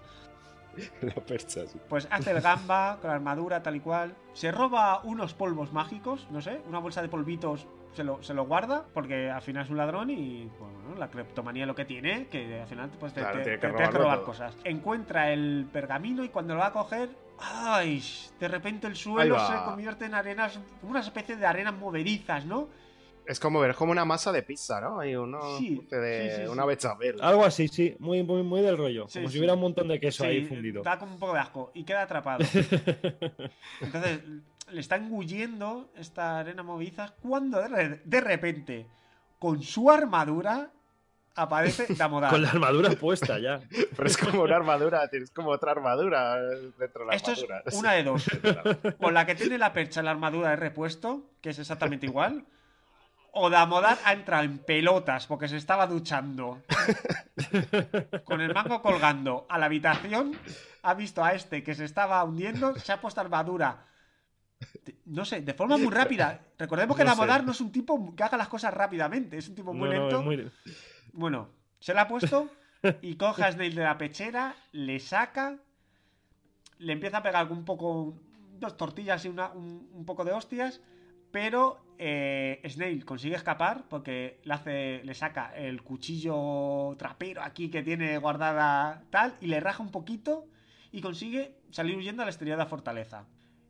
la 1.01 1.13
percha, 1.13 1.67
sí. 1.67 1.80
Pues 1.88 2.07
hace 2.09 2.31
el 2.31 2.41
gamba 2.41 2.97
con 2.99 3.09
la 3.09 3.15
armadura 3.15 3.61
tal 3.61 3.75
y 3.75 3.80
cual. 3.80 4.15
Se 4.33 4.51
roba 4.51 5.01
unos 5.03 5.35
polvos 5.35 5.72
mágicos, 5.72 6.27
no 6.31 6.41
sé, 6.41 6.61
una 6.67 6.80
bolsa 6.80 7.01
de 7.03 7.09
polvitos 7.09 7.67
se 7.93 8.03
lo, 8.03 8.22
se 8.23 8.33
lo 8.33 8.45
guarda 8.45 8.85
porque 8.93 9.30
al 9.30 9.41
final 9.41 9.63
es 9.65 9.69
un 9.69 9.77
ladrón 9.77 10.09
y 10.09 10.49
bueno, 10.59 10.95
la 10.97 11.09
cleptomanía 11.09 11.65
lo 11.65 11.75
que 11.75 11.85
tiene, 11.85 12.27
que 12.27 12.61
al 12.61 12.67
final 12.67 12.89
pues, 12.99 13.13
te, 13.13 13.22
Claro, 13.22 13.38
te- 13.38 13.43
tiene 13.43 13.57
te- 13.57 13.67
que 13.67 13.73
tienes 13.73 13.89
que 13.89 13.97
robarlo 13.97 13.99
robar 14.03 14.17
todo. 14.19 14.25
cosas. 14.25 14.57
Encuentra 14.63 15.31
el 15.31 15.67
pergamino 15.72 16.23
y 16.23 16.30
cuando 16.30 16.53
lo 16.55 16.59
va 16.61 16.67
a 16.67 16.73
coger, 16.73 17.09
¡ay! 17.39 18.03
De 18.39 18.47
repente 18.47 18.88
el 18.88 18.95
suelo 18.95 19.39
se 19.39 19.53
convierte 19.63 20.05
en 20.05 20.13
arenas, 20.15 20.59
como 20.81 20.91
una 20.91 20.99
especie 21.01 21.35
de 21.35 21.45
arenas 21.45 21.73
movedizas, 21.75 22.45
¿no? 22.45 22.67
Es 23.25 23.39
como 23.39 23.61
ver, 23.61 23.69
es 23.69 23.77
como 23.77 23.93
una 23.93 24.03
masa 24.03 24.33
de 24.33 24.43
pizza, 24.43 24.81
¿no? 24.81 24.99
Hay 24.99 25.15
una, 25.15 25.39
Sí, 25.57 25.88
de, 25.89 26.30
sí, 26.35 26.41
sí, 26.41 26.47
una 26.49 26.65
bechamel. 26.65 27.22
Algo 27.22 27.45
así, 27.45 27.69
sí. 27.69 27.95
Muy, 27.99 28.22
muy, 28.22 28.43
muy 28.43 28.59
del 28.61 28.77
rollo. 28.77 29.07
Sí, 29.07 29.19
como 29.19 29.30
sí. 29.30 29.31
si 29.33 29.39
hubiera 29.39 29.53
un 29.53 29.61
montón 29.61 29.88
de 29.88 29.97
queso 29.97 30.23
Sí, 30.25 30.30
ahí 30.30 30.43
fundido. 30.45 30.83
Da 30.83 30.99
como 30.99 31.13
un 31.13 31.19
poco 31.19 31.33
de 31.33 31.39
asco 31.39 31.72
y 31.73 31.85
queda 31.85 32.01
atrapado. 32.01 32.43
Entonces, 33.81 34.19
le 34.74 34.82
está 34.82 34.95
engullendo 34.98 35.92
esta 35.95 36.40
arena 36.40 36.64
movediza 36.64 37.14
cuando 37.22 37.60
de, 37.61 37.68
re- 37.68 38.02
de 38.03 38.22
repente, 38.22 38.88
con 39.40 39.61
su 39.64 39.90
armadura, 39.92 40.72
aparece 41.35 41.85
Damodar. 41.95 42.30
Con 42.32 42.42
la 42.42 42.50
armadura 42.50 42.90
puesta 42.92 43.40
ya. 43.40 43.60
Pero 43.95 44.08
es 44.08 44.18
como 44.18 44.43
una 44.43 44.56
armadura, 44.56 45.08
tienes 45.10 45.32
como 45.32 45.50
otra 45.52 45.72
armadura 45.72 46.35
dentro 46.77 47.02
de 47.02 47.06
la 47.08 47.16
Esto 47.16 47.32
es 47.32 47.43
armadura. 47.43 47.64
una 47.80 47.92
de 47.93 48.03
dos. 48.03 48.26
O 49.00 49.11
la 49.11 49.26
que 49.26 49.35
tiene 49.35 49.58
la 49.58 49.72
percha 49.74 50.02
la 50.03 50.11
armadura 50.11 50.50
de 50.50 50.56
repuesto, 50.58 51.30
que 51.42 51.52
es 51.52 51.60
exactamente 51.60 52.06
igual. 52.06 52.45
O 53.35 53.50
Damodar 53.50 53.98
ha 54.06 54.14
entrado 54.14 54.43
en 54.43 54.60
pelotas 54.60 55.26
porque 55.26 55.48
se 55.48 55.58
estaba 55.58 55.88
duchando. 55.88 56.61
Con 58.26 58.42
el 58.42 58.53
mango 58.53 58.82
colgando 58.84 59.48
a 59.50 59.58
la 59.58 59.66
habitación. 59.66 60.38
Ha 60.84 60.93
visto 60.93 61.24
a 61.24 61.34
este 61.34 61.64
que 61.64 61.74
se 61.74 61.85
estaba 61.85 62.24
hundiendo. 62.24 62.76
Se 62.76 62.92
ha 62.92 63.02
puesto 63.02 63.22
armadura. 63.22 63.85
No 65.06 65.25
sé, 65.25 65.42
de 65.42 65.53
forma 65.53 65.77
muy 65.77 65.90
rápida. 65.93 66.42
Recordemos 66.58 66.95
que 66.98 67.03
No. 67.03 67.09
Damodar 67.11 67.43
no 67.43 67.51
es 67.51 67.61
un 67.61 67.72
tipo 67.72 68.16
que 68.16 68.24
haga 68.24 68.38
las 68.38 68.48
cosas 68.48 68.74
rápidamente. 68.74 69.38
Es 69.38 69.48
un 69.50 69.56
tipo 69.56 69.74
muy 69.74 69.90
No, 69.90 69.93
lento. 69.95 70.22
muy- 70.22 70.50
Bueno, 71.11 71.50
se 71.80 71.93
la 71.93 72.03
ha 72.03 72.08
puesto 72.08 72.50
y 73.01 73.16
coge 73.16 73.43
a 73.43 73.51
Snape 73.51 73.72
de 73.72 73.83
la 73.83 73.98
pechera, 73.98 74.56
le 74.72 75.00
saca, 75.00 75.58
le 76.80 76.93
empieza 76.93 77.17
a 77.17 77.24
pegar 77.24 77.51
un 77.51 77.66
poco, 77.66 78.17
dos 78.59 78.77
tortillas 78.77 79.24
y 79.25 79.30
una- 79.30 79.51
un, 79.51 79.90
un 79.93 80.06
poco 80.06 80.24
de 80.25 80.32
hostias, 80.32 80.82
pero 81.32 81.83
eh, 81.98 82.61
Snape 82.67 83.03
consigue 83.06 83.35
escapar 83.35 83.83
porque 83.90 84.40
le, 84.43 84.53
hace, 84.53 85.01
le 85.03 85.14
saca 85.14 85.53
el 85.56 85.83
cuchillo 85.83 86.95
trapero 86.98 87.42
aquí 87.43 87.69
que 87.69 87.83
tiene 87.83 88.17
guardada 88.17 89.03
tal 89.09 89.33
y 89.42 89.48
le 89.48 89.59
raja 89.59 89.83
un 89.83 89.92
poquito 89.92 90.48
y 90.92 91.01
consigue 91.01 91.56
salir 91.72 91.95
huyendo 91.98 92.24
al 92.24 92.30
exterior 92.30 92.58
de 92.58 92.64
la 92.64 92.69
fortaleza. 92.69 93.25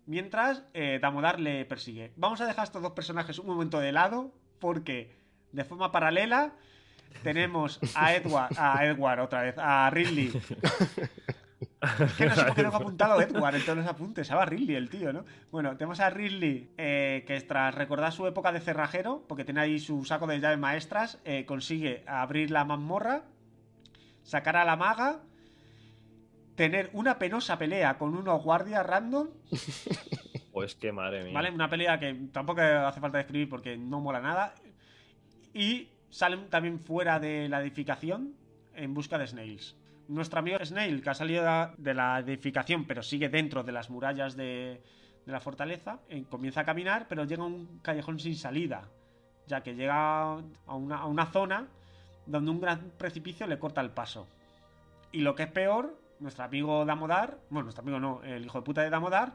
Mientras 0.05 0.63
eh, 0.73 0.99
Damodar 1.01 1.39
le 1.39 1.65
persigue. 1.65 2.11
Vamos 2.15 2.41
a 2.41 2.45
dejar 2.45 2.61
a 2.61 2.65
estos 2.65 2.81
dos 2.81 2.91
personajes 2.91 3.39
un 3.39 3.47
momento 3.47 3.79
de 3.79 3.91
lado 3.91 4.33
porque 4.59 5.15
de 5.51 5.63
forma 5.63 5.91
paralela 5.91 6.53
tenemos 7.21 7.79
a 7.95 8.13
Edward, 8.13 8.53
a 8.57 8.85
Edward 8.85 9.19
otra 9.19 9.43
vez, 9.43 9.55
a 9.57 9.89
Ridley. 9.89 10.31
Que 12.17 12.25
no 12.25 12.35
sé 12.35 12.43
por 12.45 12.55
qué 12.55 12.63
no 12.63 12.71
he 12.71 12.75
apuntado 12.75 13.21
Edward 13.21 13.55
en 13.55 13.65
todos 13.65 13.77
los 13.77 13.87
apuntes. 13.87 14.27
Se 14.27 14.45
Ridley 14.45 14.75
el 14.75 14.89
tío, 14.89 15.11
¿no? 15.11 15.25
Bueno, 15.51 15.75
tenemos 15.75 15.99
a 15.99 16.09
Ridley, 16.09 16.71
eh, 16.77 17.23
que 17.27 17.39
tras 17.41 17.75
recordar 17.75 18.11
su 18.11 18.25
época 18.25 18.51
de 18.51 18.61
cerrajero, 18.61 19.25
porque 19.27 19.43
tiene 19.43 19.61
ahí 19.61 19.79
su 19.79 20.05
saco 20.05 20.27
de 20.27 20.39
llaves 20.39 20.59
maestras, 20.59 21.19
eh, 21.25 21.45
consigue 21.45 22.03
abrir 22.07 22.51
la 22.51 22.63
mazmorra, 22.63 23.23
sacar 24.23 24.55
a 24.55 24.65
la 24.65 24.75
maga, 24.75 25.19
tener 26.55 26.89
una 26.93 27.17
penosa 27.17 27.57
pelea 27.57 27.97
con 27.97 28.15
unos 28.15 28.43
guardias 28.43 28.85
random, 28.85 29.29
Pues 30.53 30.75
qué 30.75 30.91
madre 30.91 31.23
mía. 31.23 31.33
¿vale? 31.33 31.49
Una 31.49 31.67
pelea 31.67 31.99
que 31.99 32.13
tampoco 32.31 32.61
hace 32.61 33.01
falta 33.01 33.17
describir 33.17 33.49
porque 33.49 33.75
no 33.75 33.99
mola 33.99 34.21
nada. 34.21 34.53
Y 35.51 35.89
salen 36.11 36.47
también 36.49 36.79
fuera 36.79 37.19
de 37.19 37.49
la 37.49 37.59
edificación 37.59 38.35
en 38.75 38.93
busca 38.93 39.17
de 39.17 39.25
Snails. 39.25 39.75
Nuestro 40.07 40.39
amigo 40.39 40.63
Snail, 40.63 41.01
que 41.01 41.09
ha 41.09 41.15
salido 41.15 41.43
de 41.77 41.93
la 41.95 42.19
edificación, 42.19 42.85
pero 42.85 43.01
sigue 43.01 43.29
dentro 43.29 43.63
de 43.63 43.71
las 43.71 43.89
murallas 43.89 44.35
de, 44.35 44.83
de 45.25 45.31
la 45.31 45.39
fortaleza, 45.39 46.01
eh, 46.07 46.23
comienza 46.29 46.61
a 46.61 46.65
caminar, 46.65 47.07
pero 47.07 47.23
llega 47.23 47.41
a 47.41 47.47
un 47.47 47.79
callejón 47.79 48.19
sin 48.19 48.35
salida, 48.35 48.89
ya 49.47 49.63
que 49.63 49.73
llega 49.73 50.33
a 50.33 50.75
una, 50.75 50.97
a 50.97 51.05
una 51.07 51.25
zona 51.27 51.67
donde 52.27 52.51
un 52.51 52.61
gran 52.61 52.91
precipicio 52.97 53.47
le 53.47 53.57
corta 53.57 53.81
el 53.81 53.89
paso. 53.89 54.27
Y 55.11 55.21
lo 55.21 55.33
que 55.33 55.43
es 55.43 55.51
peor, 55.51 55.97
nuestro 56.23 56.43
amigo 56.45 56.83
Damodar, 56.85 57.37
bueno, 57.49 57.65
nuestro 57.65 57.83
amigo 57.83 57.99
no, 57.99 58.23
el 58.23 58.43
hijo 58.45 58.57
de 58.59 58.63
puta 58.63 58.81
de 58.81 58.89
Damodar, 58.89 59.33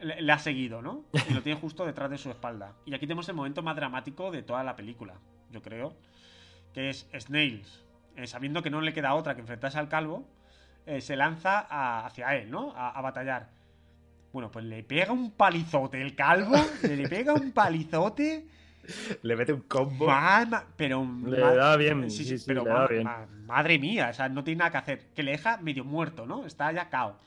le, 0.00 0.20
le 0.20 0.32
ha 0.32 0.38
seguido, 0.38 0.82
¿no? 0.82 1.04
Y 1.30 1.34
lo 1.34 1.42
tiene 1.42 1.60
justo 1.60 1.86
detrás 1.86 2.10
de 2.10 2.18
su 2.18 2.30
espalda. 2.30 2.72
Y 2.84 2.94
aquí 2.94 3.06
tenemos 3.06 3.28
el 3.28 3.34
momento 3.36 3.62
más 3.62 3.76
dramático 3.76 4.30
de 4.30 4.42
toda 4.42 4.64
la 4.64 4.74
película, 4.74 5.14
yo 5.50 5.62
creo, 5.62 5.94
que 6.72 6.90
es 6.90 7.08
Snails, 7.16 7.84
eh, 8.16 8.26
sabiendo 8.26 8.62
que 8.62 8.70
no 8.70 8.80
le 8.80 8.92
queda 8.92 9.14
otra 9.14 9.34
que 9.34 9.42
enfrentarse 9.42 9.78
al 9.78 9.88
calvo, 9.88 10.26
eh, 10.86 11.00
se 11.00 11.16
lanza 11.16 11.60
a- 11.68 12.06
hacia 12.06 12.34
él, 12.36 12.50
¿no? 12.50 12.72
A, 12.76 12.90
a 12.90 13.00
batallar. 13.02 13.50
Bueno, 14.32 14.50
pues 14.50 14.64
le 14.64 14.82
pega 14.82 15.12
un 15.12 15.30
palizote 15.30 16.00
el 16.02 16.14
calvo, 16.14 16.56
le 16.82 17.08
pega 17.08 17.32
un 17.32 17.52
palizote. 17.52 18.46
Le 19.22 19.36
mete 19.36 19.52
un 19.52 19.62
combo. 19.62 20.06
Ma- 20.06 20.44
ma- 20.46 20.64
pero 20.76 21.06
Le 21.24 21.40
ma- 21.40 21.52
da 21.54 21.76
bien, 21.76 22.10
sí, 22.10 22.24
sí, 22.24 22.44
pero 22.46 22.62
le 22.64 22.68
da 22.70 22.78
ma- 22.80 22.86
bien. 22.86 23.04
ma- 23.04 23.26
madre 23.46 23.78
mía, 23.78 24.08
o 24.10 24.14
sea, 24.14 24.28
no 24.28 24.42
tiene 24.44 24.58
nada 24.60 24.70
que 24.70 24.76
hacer. 24.78 25.06
Que 25.14 25.22
le 25.22 25.32
deja 25.32 25.56
medio 25.58 25.84
muerto, 25.84 26.26
¿no? 26.26 26.46
Está 26.46 26.70
ya 26.72 26.88
cao. 26.88 27.18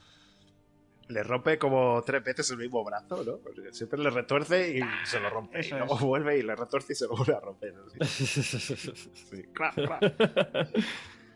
Le 1.08 1.24
rompe 1.24 1.58
como 1.58 2.04
tres 2.06 2.24
veces 2.24 2.52
el 2.52 2.58
mismo 2.58 2.84
brazo, 2.84 3.24
¿no? 3.24 3.38
Porque 3.38 3.74
siempre 3.74 3.98
le 4.00 4.12
retuerce 4.12 4.78
y 4.78 4.82
se 5.06 5.20
lo 5.20 5.30
rompe. 5.32 5.60
Eso 5.60 5.76
y 5.76 5.80
luego 5.80 5.96
es. 5.96 6.02
vuelve 6.02 6.38
y 6.38 6.44
le 6.44 6.56
retuerce 6.56 6.94
y 6.94 6.96
se 6.96 7.06
lo 7.06 7.16
vuelve 7.16 7.34
a 7.36 7.40
romper. 7.40 7.74
Sí. 8.00 9.46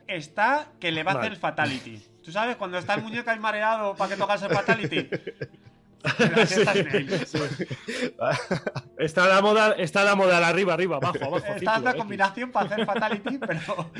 Está 0.07 0.67
que 0.79 0.91
le 0.91 1.03
va 1.03 1.13
a 1.13 1.19
hacer 1.19 1.31
el 1.31 1.37
fatality. 1.39 1.97
¿Tú 2.23 2.31
sabes 2.31 2.55
cuando 2.57 2.77
está 2.77 2.93
el 2.95 3.01
muñeco 3.03 3.29
ahí 3.31 3.39
mareado 3.39 3.95
para 3.95 4.11
que 4.13 4.17
tocas 4.19 4.43
el 4.43 4.51
fatality? 4.51 5.09
Está 8.97 9.27
la 9.27 9.41
moda, 9.41 9.73
está 9.77 10.03
la 10.03 10.15
moda 10.15 10.45
arriba, 10.45 10.73
arriba, 10.73 10.97
abajo, 10.97 11.17
abajo. 11.21 11.37
Está 11.37 11.53
círculo, 11.53 11.71
dando 11.71 11.89
X. 11.91 11.99
combinación 12.01 12.51
para 12.51 12.65
hacer 12.67 12.85
fatality, 12.85 13.37
pero 13.37 13.91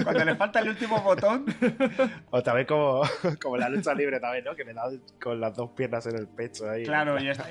cuando 0.04 0.24
le 0.24 0.34
falta 0.36 0.60
el 0.60 0.68
último 0.70 1.00
botón, 1.02 1.44
O 2.30 2.42
también 2.42 2.66
como, 2.66 3.02
como 3.42 3.56
la 3.56 3.68
lucha 3.68 3.94
libre 3.94 4.20
también, 4.20 4.44
¿no? 4.44 4.54
Que 4.54 4.64
le 4.64 4.74
da 4.74 4.84
con 5.22 5.40
las 5.40 5.54
dos 5.54 5.70
piernas 5.72 6.06
en 6.06 6.16
el 6.16 6.28
pecho 6.28 6.68
ahí. 6.68 6.84
claro, 6.84 7.18
y 7.20 7.28
está, 7.28 7.48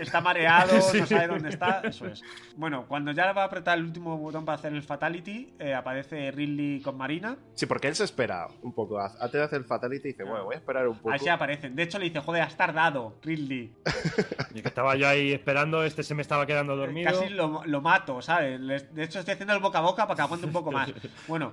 está 0.00 0.20
mareado, 0.20 0.80
Sí. 0.80 1.00
no 1.00 1.06
sabe 1.06 1.26
dónde 1.28 1.48
está, 1.50 1.80
eso 1.84 2.06
es. 2.06 2.22
Bueno, 2.56 2.86
cuando 2.86 3.12
ya 3.12 3.32
va 3.32 3.42
a 3.42 3.46
apretar 3.46 3.78
el 3.78 3.84
último 3.84 4.16
botón 4.18 4.44
para 4.44 4.56
hacer 4.58 4.72
el 4.72 4.82
fatality, 4.82 5.54
eh, 5.58 5.74
aparece 5.74 6.30
Ridley 6.30 6.80
con 6.82 6.96
Marina. 6.96 7.36
Sí, 7.54 7.66
porque 7.66 7.88
él 7.88 7.94
se 7.94 8.04
espera 8.04 8.48
un 8.62 8.72
poco. 8.72 8.98
Antes 9.00 9.32
de 9.32 9.42
hacer 9.42 9.58
el 9.60 9.64
fatality 9.64 10.08
dice, 10.08 10.24
bueno, 10.24 10.44
voy 10.44 10.54
a 10.54 10.58
esperar 10.58 10.86
un 10.88 10.96
poco. 10.96 11.10
Ahí 11.12 11.18
se 11.18 11.30
aparecen. 11.30 11.74
De 11.74 11.82
hecho, 11.82 11.98
le 11.98 12.06
dice, 12.06 12.20
joder, 12.20 12.42
has 12.42 12.56
tardado, 12.56 13.16
Ridley. 13.22 13.72
Y 14.54 14.62
que 14.62 14.68
estaba 14.68 14.96
yo 14.96 15.06
ahí 15.08 15.32
esperando, 15.32 15.84
este 15.84 16.02
se 16.02 16.14
me 16.14 16.22
estaba 16.22 16.44
quedando 16.44 16.74
dormido. 16.76 17.10
Casi 17.10 17.28
lo, 17.28 17.62
lo 17.64 17.80
mato, 17.80 18.20
¿sabes? 18.20 18.60
De 18.60 19.04
hecho, 19.04 19.20
estoy 19.20 19.34
haciendo 19.34 19.54
el 19.54 19.60
boca 19.60 19.78
a 19.78 19.82
boca 19.82 20.06
para 20.06 20.16
que 20.16 20.22
aguante 20.22 20.46
un 20.46 20.52
poco 20.52 20.72
más. 20.72 20.90
Bueno, 21.28 21.52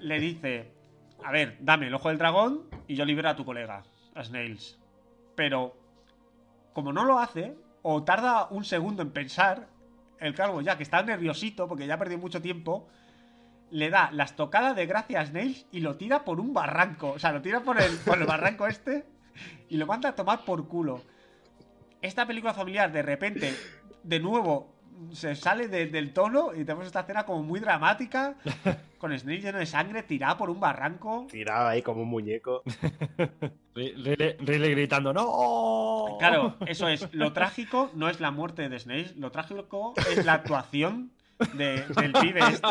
le 0.00 0.18
dice: 0.18 0.72
A 1.24 1.30
ver, 1.30 1.56
dame 1.60 1.86
el 1.86 1.94
ojo 1.94 2.08
del 2.08 2.18
dragón 2.18 2.64
y 2.88 2.96
yo 2.96 3.04
libero 3.04 3.28
a 3.28 3.36
tu 3.36 3.44
colega, 3.44 3.84
a 4.14 4.24
Snails. 4.24 4.78
Pero, 5.36 5.76
como 6.72 6.92
no 6.92 7.04
lo 7.04 7.18
hace, 7.20 7.54
o 7.82 8.04
tarda 8.04 8.46
un 8.50 8.64
segundo 8.64 9.02
en 9.02 9.10
pensar, 9.10 9.68
el 10.18 10.34
calvo 10.34 10.60
ya 10.60 10.76
que 10.76 10.82
está 10.84 11.02
nerviosito 11.02 11.68
porque 11.68 11.86
ya 11.86 11.94
ha 11.94 11.98
perdido 11.98 12.20
mucho 12.20 12.40
tiempo, 12.40 12.88
le 13.70 13.90
da 13.90 14.10
las 14.12 14.36
tocadas 14.36 14.76
de 14.76 14.86
gracia 14.86 15.20
a 15.20 15.26
Snails 15.26 15.66
y 15.72 15.80
lo 15.80 15.96
tira 15.96 16.24
por 16.24 16.40
un 16.40 16.52
barranco. 16.52 17.10
O 17.12 17.18
sea, 17.18 17.32
lo 17.32 17.42
tira 17.42 17.60
por 17.60 17.80
el, 17.80 17.96
por 17.98 18.18
el 18.18 18.26
barranco 18.26 18.66
este 18.66 19.04
y 19.68 19.76
lo 19.76 19.86
manda 19.86 20.10
a 20.10 20.14
tomar 20.14 20.44
por 20.44 20.68
culo. 20.68 21.02
Esta 22.02 22.26
película 22.26 22.52
familiar, 22.52 22.92
de 22.92 23.02
repente, 23.02 23.54
de 24.02 24.20
nuevo, 24.20 24.71
se 25.12 25.34
sale 25.34 25.68
de- 25.68 25.86
del 25.86 26.12
tono 26.12 26.52
y 26.54 26.64
tenemos 26.64 26.86
esta 26.86 27.00
escena 27.00 27.24
como 27.24 27.42
muy 27.42 27.60
dramática, 27.60 28.34
con 28.98 29.16
Snails 29.18 29.44
lleno 29.44 29.58
de 29.58 29.66
sangre, 29.66 30.02
tirado 30.02 30.36
por 30.38 30.50
un 30.50 30.60
barranco. 30.60 31.26
Tirado 31.30 31.68
ahí 31.68 31.82
como 31.82 32.02
un 32.02 32.08
muñeco. 32.08 32.62
Ri- 33.74 33.94
Riley, 33.96 34.36
Riley 34.38 34.70
gritando, 34.72 35.12
¡No! 35.12 36.16
Claro, 36.18 36.56
eso 36.66 36.88
es. 36.88 37.08
Lo 37.12 37.32
trágico 37.32 37.90
no 37.94 38.08
es 38.08 38.20
la 38.20 38.30
muerte 38.30 38.68
de 38.68 38.78
Snails, 38.78 39.16
lo 39.16 39.30
trágico 39.30 39.94
es 40.10 40.24
la 40.24 40.34
actuación 40.34 41.10
de- 41.54 41.84
del 41.86 42.12
pibe 42.12 42.40
este. 42.40 42.68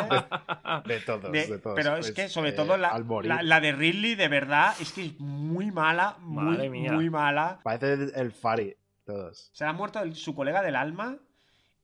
De 0.86 1.00
todos, 1.02 1.32
De- 1.32 1.48
de 1.48 1.58
todos. 1.60 1.76
pero 1.76 1.98
es 1.98 2.12
que 2.12 2.30
sobre 2.30 2.50
eh, 2.52 2.54
todo 2.54 2.78
la, 2.78 2.98
la- 3.24 3.44
la 3.44 3.60
de 3.60 3.72
Ridley, 3.74 4.16
de 4.16 4.28
verdad, 4.28 4.74
es 4.80 4.94
que 4.94 5.06
es 5.08 5.20
muy 5.20 5.72
mala, 5.72 6.18
muy, 6.22 6.44
Madre 6.56 6.70
mía. 6.70 6.94
muy 6.94 7.10
mala. 7.10 7.60
Parece 7.64 7.94
el, 8.16 8.32
Fari, 8.32 8.76
todos. 9.04 9.50
Se 9.54 9.66
ha 9.66 9.74
muerto 9.74 10.00
el- 10.00 10.16
su 10.16 10.34
colega 10.36 10.62
del 10.62 10.76
alma 10.76 11.18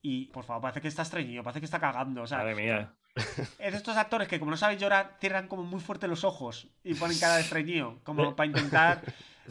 y, 0.09 0.25
por 0.27 0.45
favor, 0.45 0.61
parece 0.61 0.79
que 0.79 0.87
está 0.87 1.01
estreñido, 1.01 1.43
parece 1.43 1.59
que 1.59 1.65
está 1.65 1.81
cagando. 1.81 2.21
O 2.21 2.27
sea, 2.27 2.37
Madre 2.37 2.55
mía. 2.55 2.93
es 3.59 3.71
de 3.71 3.77
estos 3.77 3.97
actores 3.97 4.29
que, 4.29 4.39
como 4.39 4.51
no 4.51 4.55
saben 4.55 4.79
llorar, 4.79 5.17
cierran 5.19 5.49
como 5.49 5.63
muy 5.63 5.81
fuerte 5.81 6.07
los 6.07 6.23
ojos 6.23 6.69
y 6.81 6.93
ponen 6.93 7.19
cara 7.19 7.35
de 7.35 7.41
estreñido, 7.41 7.99
como 8.05 8.33
para 8.37 8.47
intentar 8.47 9.01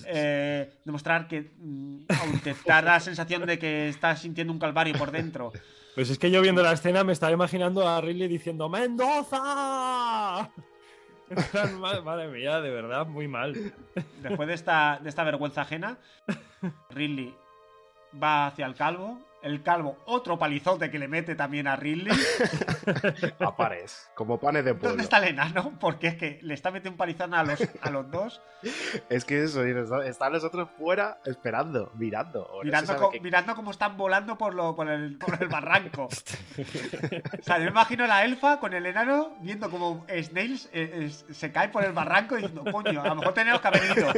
eh, 0.07 0.79
demostrar 0.83 1.29
que. 1.29 1.53
mm, 1.59 2.07
o 2.09 2.27
intentar 2.33 2.85
la 2.85 2.99
sensación 3.01 3.45
de 3.45 3.59
que 3.59 3.91
está 3.91 4.17
sintiendo 4.17 4.51
un 4.51 4.59
calvario 4.59 4.97
por 4.97 5.11
dentro. 5.11 5.53
Pues 5.95 6.09
es 6.09 6.19
que 6.19 6.31
yo 6.31 6.41
viendo 6.41 6.63
la 6.63 6.73
escena 6.73 7.05
me 7.05 7.13
estaba 7.13 7.33
imaginando 7.33 7.87
a 7.87 8.01
Riley 8.01 8.27
diciendo 8.27 8.71
¡Mendoza! 8.71 10.51
Madre 12.03 12.29
mía, 12.29 12.63
de 12.63 12.71
verdad, 12.71 13.07
muy 13.07 13.29
mal. 13.29 13.75
Después 14.23 14.49
de 14.49 14.55
esta, 14.55 15.01
de 15.03 15.11
esta 15.11 15.23
vergüenza 15.23 15.61
ajena, 15.63 15.99
Ridley 16.89 17.35
va 18.23 18.47
hacia 18.47 18.65
el 18.65 18.75
calvo. 18.75 19.21
El 19.47 19.63
calvo, 19.63 19.97
otro 20.07 20.39
palizote 20.39 20.91
que 20.91 20.99
le 20.99 21.07
mete 21.07 21.37
también 21.37 21.69
a 21.69 21.77
Ridley. 21.77 22.13
A 23.41 23.57
pares, 23.57 24.09
como 24.15 24.41
panes 24.41 24.65
de 24.65 24.73
pueblo. 24.75 24.89
¿Dónde 24.91 25.05
está 25.05 25.19
el 25.19 25.25
enano? 25.29 25.73
Porque 25.79 26.09
es 26.09 26.17
que 26.17 26.41
le 26.43 26.53
está 26.55 26.71
metiendo 26.73 26.91
un 26.95 26.97
palizón 26.97 27.33
a 27.33 27.45
los, 27.45 27.61
a 27.81 27.91
los 27.91 28.11
dos. 28.11 28.43
Es 29.09 29.25
que 29.25 29.45
eso, 29.45 29.65
y 29.67 29.73
están 30.05 30.33
los 30.33 30.43
otros 30.43 30.69
fuera 30.77 31.19
esperando, 31.25 31.93
mirando. 31.95 32.49
Mirando, 32.65 32.97
co- 32.97 33.13
mirando 33.23 33.55
cómo 33.55 33.71
están 33.71 33.97
volando 33.97 34.37
por, 34.37 34.53
lo, 34.55 34.75
por, 34.75 34.89
el, 34.89 35.17
por 35.17 35.41
el 35.41 35.49
barranco. 35.49 36.09
O 37.39 37.43
sea, 37.43 37.59
yo 37.59 37.69
imagino 37.69 38.05
a 38.05 38.09
la 38.09 38.25
elfa 38.25 38.59
con 38.59 38.73
el 38.75 38.87
enano 38.87 39.37
viendo 39.41 39.71
como 39.71 40.05
Snails 40.09 40.69
eh, 40.73 41.09
se 41.31 41.53
cae 41.53 41.69
por 41.69 41.85
el 41.85 41.93
barranco 41.93 42.35
diciendo, 42.35 42.65
coño, 42.73 43.03
a 43.03 43.09
lo 43.09 43.15
mejor 43.17 43.35
tenemos 43.35 43.61
que 43.61 43.69
haber 43.69 43.83
ido. 43.97 44.09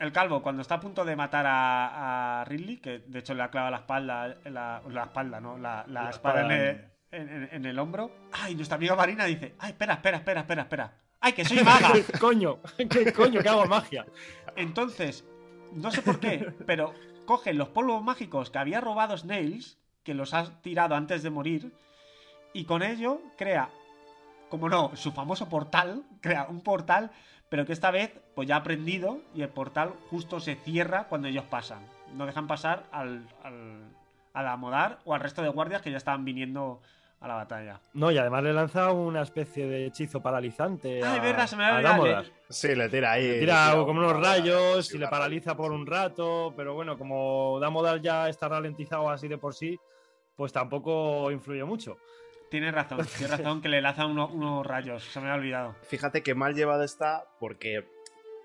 El 0.00 0.12
calvo, 0.12 0.42
cuando 0.42 0.62
está 0.62 0.76
a 0.76 0.80
punto 0.80 1.04
de 1.04 1.14
matar 1.14 1.46
a, 1.46 2.40
a 2.40 2.44
Ridley, 2.46 2.78
que 2.78 3.00
de 3.06 3.18
hecho 3.20 3.34
le 3.34 3.42
ha 3.42 3.50
clavado 3.50 3.70
la 3.70 3.76
espalda, 3.78 4.34
la, 4.46 4.82
la 4.88 5.02
espalda, 5.04 5.40
¿no? 5.40 5.56
La, 5.58 5.84
la 5.86 6.04
La 6.04 6.10
espada 6.10 6.40
en 6.46 6.50
el, 6.50 6.90
en- 7.12 7.28
en- 7.28 7.48
en 7.52 7.64
el 7.66 7.78
hombro. 7.78 8.10
Ay, 8.32 8.54
nuestra 8.54 8.76
amiga 8.76 8.96
Marina 8.96 9.26
dice, 9.26 9.54
ay, 9.58 9.70
espera, 9.72 9.94
espera, 9.94 10.16
espera, 10.16 10.40
espera, 10.40 10.62
espera. 10.62 10.92
Ay, 11.20 11.32
que 11.34 11.44
soy 11.44 11.62
maga. 11.62 11.92
coño, 12.20 12.58
¿qué 12.90 13.12
coño 13.12 13.42
que 13.42 13.48
hago 13.48 13.66
magia? 13.66 14.06
Entonces, 14.56 15.24
no 15.72 15.90
sé 15.90 16.00
por 16.02 16.18
qué, 16.18 16.50
pero 16.66 16.94
coge 17.26 17.52
los 17.52 17.68
polvos 17.68 18.02
mágicos 18.02 18.50
que 18.50 18.58
había 18.58 18.80
robado 18.80 19.16
Snails, 19.18 19.78
que 20.02 20.14
los 20.14 20.32
ha 20.32 20.62
tirado 20.62 20.94
antes 20.94 21.22
de 21.22 21.28
morir, 21.30 21.74
y 22.54 22.64
con 22.64 22.82
ello 22.82 23.20
crea, 23.36 23.68
como 24.48 24.68
no, 24.70 24.96
su 24.96 25.12
famoso 25.12 25.48
portal, 25.48 26.04
crea 26.22 26.46
un 26.48 26.62
portal, 26.62 27.10
pero 27.50 27.66
que 27.66 27.72
esta 27.72 27.90
vez 27.90 28.12
pues 28.34 28.48
ya 28.48 28.54
ha 28.54 28.58
aprendido 28.58 29.18
y 29.34 29.42
el 29.42 29.50
portal 29.50 29.92
justo 30.08 30.40
se 30.40 30.54
cierra 30.54 31.08
cuando 31.08 31.28
ellos 31.28 31.44
pasan. 31.44 31.80
No 32.14 32.24
dejan 32.24 32.46
pasar 32.46 32.84
al, 32.92 33.28
al, 33.42 33.82
al 34.32 34.46
Amodar 34.48 35.00
o 35.04 35.14
al 35.14 35.20
resto 35.20 35.42
de 35.42 35.48
guardias 35.48 35.82
que 35.82 35.90
ya 35.90 35.98
estaban 35.98 36.24
viniendo 36.24 36.80
a 37.20 37.28
la 37.28 37.34
batalla. 37.34 37.80
No, 37.92 38.10
y 38.10 38.18
además 38.18 38.42
le 38.44 38.52
lanza 38.52 38.92
una 38.92 39.22
especie 39.22 39.66
de 39.66 39.86
hechizo 39.86 40.22
paralizante. 40.22 41.02
Ah, 41.04 41.12
a, 41.12 41.16
es 41.16 41.22
verdad, 41.22 41.46
se 41.46 41.56
me 41.56 41.64
había 41.64 42.18
a 42.18 42.24
Sí, 42.48 42.74
le 42.74 42.88
tira 42.88 43.12
ahí. 43.12 43.24
Le 43.24 43.32
le 43.34 43.40
tira 43.40 43.72
como 43.84 44.00
unos 44.00 44.18
rayos 44.18 44.94
y 44.94 44.98
le 44.98 45.08
paraliza 45.08 45.54
por 45.54 45.72
un 45.72 45.86
rato, 45.86 46.54
pero 46.56 46.74
bueno, 46.74 46.96
como 46.96 47.58
Damodar 47.60 48.00
ya 48.00 48.28
está 48.28 48.48
ralentizado 48.48 49.10
así 49.10 49.28
de 49.28 49.36
por 49.36 49.54
sí, 49.54 49.78
pues 50.34 50.52
tampoco 50.52 51.30
influye 51.30 51.64
mucho. 51.64 51.98
Tienes 52.50 52.74
razón, 52.74 52.98
tienes 53.16 53.30
razón 53.38 53.62
que 53.62 53.68
le 53.68 53.80
lanzan 53.80 54.10
uno- 54.10 54.28
unos 54.28 54.66
rayos, 54.66 55.04
se 55.04 55.20
me 55.20 55.26
había 55.28 55.40
olvidado. 55.40 55.74
Fíjate 55.82 56.22
que 56.22 56.34
mal 56.34 56.54
llevado 56.54 56.82
está 56.84 57.24
porque 57.38 57.88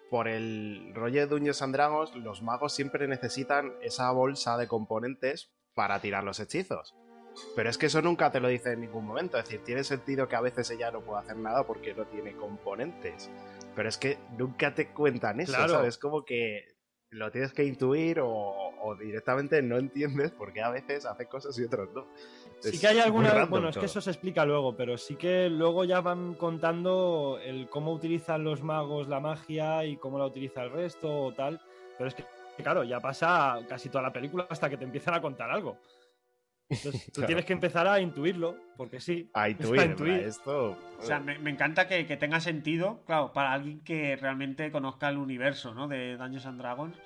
por 0.10 0.28
el 0.28 0.92
rollo 0.94 1.22
de 1.22 1.28
Dungeons 1.28 1.62
and 1.62 1.74
Dragons 1.74 2.16
los 2.16 2.42
magos 2.42 2.74
siempre 2.74 3.08
necesitan 3.08 3.74
esa 3.82 4.12
bolsa 4.12 4.58
de 4.58 4.68
componentes 4.68 5.52
para 5.74 6.00
tirar 6.00 6.24
los 6.24 6.40
hechizos. 6.40 6.96
Pero 7.54 7.70
es 7.70 7.78
que 7.78 7.88
eso 7.88 8.02
nunca 8.02 8.32
te 8.32 8.40
lo 8.40 8.48
dice 8.48 8.72
en 8.74 8.82
ningún 8.82 9.06
momento. 9.06 9.38
Es 9.38 9.44
decir, 9.44 9.62
tiene 9.64 9.84
sentido 9.84 10.30
que 10.30 10.38
a 10.38 10.42
veces 10.42 10.70
ella 10.72 10.90
no 10.92 11.02
pueda 11.02 11.20
hacer 11.20 11.36
nada 11.36 11.66
porque 11.66 11.94
no 11.94 12.06
tiene 12.06 12.34
componentes. 12.34 13.30
Pero 13.76 13.90
es 13.90 13.98
que 13.98 14.18
nunca 14.38 14.74
te 14.74 14.94
cuentan 14.94 15.42
eso, 15.42 15.52
Claro. 15.54 15.74
¿sabes? 15.74 15.98
Como 15.98 16.24
que 16.24 16.64
lo 17.10 17.32
tienes 17.32 17.52
que 17.52 17.66
intuir 17.66 18.22
o, 18.22 18.30
o 18.30 18.96
directamente 18.96 19.62
no 19.62 19.78
entiendes 19.78 20.32
porque 20.32 20.62
a 20.62 20.70
veces 20.70 21.06
hace 21.06 21.26
cosas 21.28 21.60
y 21.60 21.66
otras 21.66 21.90
no. 21.94 22.08
Sí 22.72 22.80
que 22.80 22.88
hay 22.88 23.00
alguna. 23.00 23.30
random 23.30 23.50
Bueno, 23.50 23.70
es 23.70 23.78
que 23.78 23.86
eso 23.86 24.02
se 24.02 24.10
explica 24.12 24.46
luego, 24.46 24.76
pero 24.76 24.98
sí 24.98 25.16
que 25.16 25.50
luego 25.50 25.84
ya 25.84 26.02
van 26.02 26.34
contando 26.36 27.40
el 27.44 27.70
cómo 27.70 27.92
utilizan 27.94 28.44
los 28.44 28.62
magos 28.64 29.08
la 29.08 29.20
magia 29.20 29.86
y 29.86 29.98
cómo 29.98 30.18
la 30.20 30.26
utiliza 30.26 30.64
el 30.64 30.72
resto 30.72 31.10
o 31.26 31.34
tal. 31.34 31.62
Pero 31.98 32.08
es 32.08 32.16
que, 32.16 32.26
claro, 32.64 32.84
ya 32.84 33.00
pasa 33.00 33.60
casi 33.70 33.90
toda 33.90 34.02
la 34.04 34.12
película 34.14 34.48
hasta 34.50 34.70
que 34.70 34.78
te 34.78 34.84
empiezan 34.86 35.14
a 35.14 35.22
contar 35.22 35.50
algo. 35.52 35.78
Entonces, 36.68 37.06
tú 37.08 37.12
Claro. 37.14 37.28
tienes 37.28 37.46
que 37.46 37.54
empezar 37.54 37.88
a 37.88 38.00
intuirlo, 38.00 38.58
porque 38.76 39.00
sí. 39.00 39.30
A 39.34 39.50
intuir, 39.50 39.80
A 39.82 39.86
intuir. 39.86 40.14
esto... 40.22 40.78
O 41.00 41.02
sea, 41.02 41.20
me, 41.20 41.38
me 41.40 41.52
encanta 41.52 41.88
que, 41.88 42.06
que 42.08 42.18
tenga 42.18 42.40
sentido, 42.40 43.02
claro, 43.06 43.32
para 43.34 43.54
alguien 43.54 43.82
que 43.82 44.16
realmente 44.16 44.72
conozca 44.72 45.10
el 45.10 45.18
universo, 45.18 45.74
¿no? 45.76 45.88
De 45.88 46.18
Dungeons 46.18 46.46
and 46.48 46.60
Dragons. 46.60 46.98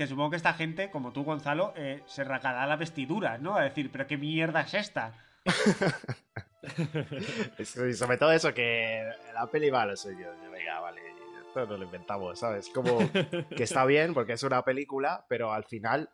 Que 0.00 0.06
supongo 0.06 0.30
que 0.30 0.36
esta 0.36 0.54
gente, 0.54 0.90
como 0.90 1.12
tú, 1.12 1.24
Gonzalo, 1.24 1.74
eh, 1.76 2.00
se 2.06 2.24
racará 2.24 2.66
la 2.66 2.76
vestidura, 2.76 3.36
¿no? 3.36 3.56
A 3.56 3.64
decir, 3.64 3.90
¿pero 3.92 4.06
qué 4.06 4.16
mierda 4.16 4.62
es 4.62 4.72
esta? 4.72 5.12
Es- 7.58 7.76
Y 7.76 7.92
sobre 7.92 8.16
todo 8.16 8.32
eso, 8.32 8.54
que 8.54 9.04
la 9.34 9.46
peli 9.46 9.68
va 9.68 9.82
a 9.82 9.86
lo 9.86 9.96
suyo. 9.98 10.28
Venga, 10.50 10.80
vale, 10.80 11.02
esto 11.46 11.66
no 11.66 11.76
lo 11.76 11.84
inventamos, 11.84 12.38
¿sabes? 12.38 12.70
Como 12.70 12.96
que 13.12 13.62
está 13.64 13.84
bien 13.84 14.14
porque 14.14 14.32
es 14.32 14.42
una 14.42 14.62
película, 14.62 15.22
pero 15.28 15.52
al 15.52 15.64
final, 15.64 16.08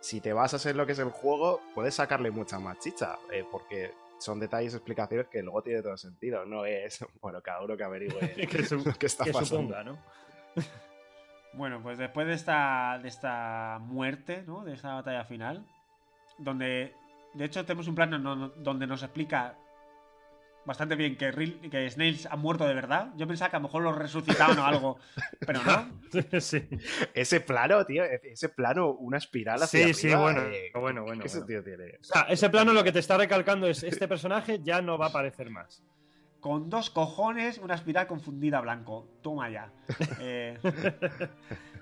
si 0.00 0.20
te 0.20 0.32
basas 0.32 0.64
en 0.66 0.76
lo 0.76 0.86
que 0.86 0.92
es 0.92 0.98
el 1.00 1.10
juego, 1.10 1.60
puedes 1.74 1.96
sacarle 1.96 2.30
mucha 2.30 2.60
más 2.60 2.78
chicha, 2.78 3.16
eh, 3.32 3.44
porque 3.50 3.90
son 4.20 4.38
detalles, 4.38 4.72
explicaciones 4.74 5.26
que 5.26 5.42
luego 5.42 5.62
tiene 5.62 5.82
todo 5.82 5.96
sentido. 5.96 6.44
No 6.46 6.64
es, 6.64 7.04
bueno, 7.20 7.42
cada 7.42 7.60
uno 7.64 7.76
que 7.76 7.82
averigüe 7.82 8.20
que, 8.48 8.64
su- 8.64 8.84
qué 9.00 9.06
está 9.06 9.24
que 9.24 9.32
pasando. 9.32 9.62
suponga, 9.62 9.82
¿no? 9.82 9.98
Bueno, 11.56 11.82
pues 11.82 11.98
después 11.98 12.26
de 12.26 12.34
esta, 12.34 12.98
de 13.02 13.08
esta 13.08 13.78
muerte, 13.80 14.44
¿no? 14.46 14.64
De 14.64 14.74
esta 14.74 14.94
batalla 14.94 15.24
final, 15.24 15.64
donde 16.38 16.94
de 17.34 17.44
hecho 17.44 17.64
tenemos 17.64 17.88
un 17.88 17.94
plano 17.94 18.18
no- 18.18 18.36
no- 18.36 18.48
donde 18.48 18.86
nos 18.86 19.02
explica 19.02 19.54
bastante 20.66 20.96
bien 20.96 21.16
que, 21.16 21.32
Ril- 21.32 21.70
que 21.70 21.88
Snails 21.88 22.26
ha 22.26 22.36
muerto 22.36 22.66
de 22.66 22.74
verdad. 22.74 23.10
Yo 23.16 23.26
pensaba 23.26 23.50
que 23.50 23.56
a 23.56 23.58
lo 23.60 23.64
mejor 23.64 23.82
lo 23.82 23.92
resucitaban 23.92 24.58
o 24.58 24.64
algo, 24.66 24.98
pero 25.46 25.60
no. 25.62 26.00
sí. 26.40 26.68
Ese 27.14 27.40
plano, 27.40 27.84
tío, 27.86 28.02
ese 28.04 28.48
plano, 28.48 28.90
una 28.90 29.18
espiral 29.18 29.62
hacia 29.62 29.86
Sí, 29.88 29.94
sí, 29.94 30.06
arriba, 30.08 30.20
bueno, 30.22 30.40
eh, 30.42 30.70
bueno, 30.74 31.02
bueno, 31.04 31.22
¿qué 31.22 31.28
bueno. 31.28 31.28
sentido 31.28 31.62
tiene? 31.62 31.84
O 32.00 32.04
sea, 32.04 32.22
ese 32.22 32.50
plano 32.50 32.72
lo 32.72 32.82
que 32.84 32.92
te 32.92 32.98
está 32.98 33.16
recalcando 33.16 33.66
es 33.68 33.82
este 33.84 34.08
personaje 34.08 34.60
ya 34.62 34.82
no 34.82 34.98
va 34.98 35.06
a 35.06 35.08
aparecer 35.10 35.50
más. 35.50 35.82
Con 36.46 36.70
dos 36.70 36.90
cojones, 36.90 37.58
una 37.58 37.74
espiral 37.74 38.06
confundida 38.06 38.60
blanco. 38.60 39.08
Toma 39.20 39.50
ya. 39.50 39.68
Eh, 40.20 40.56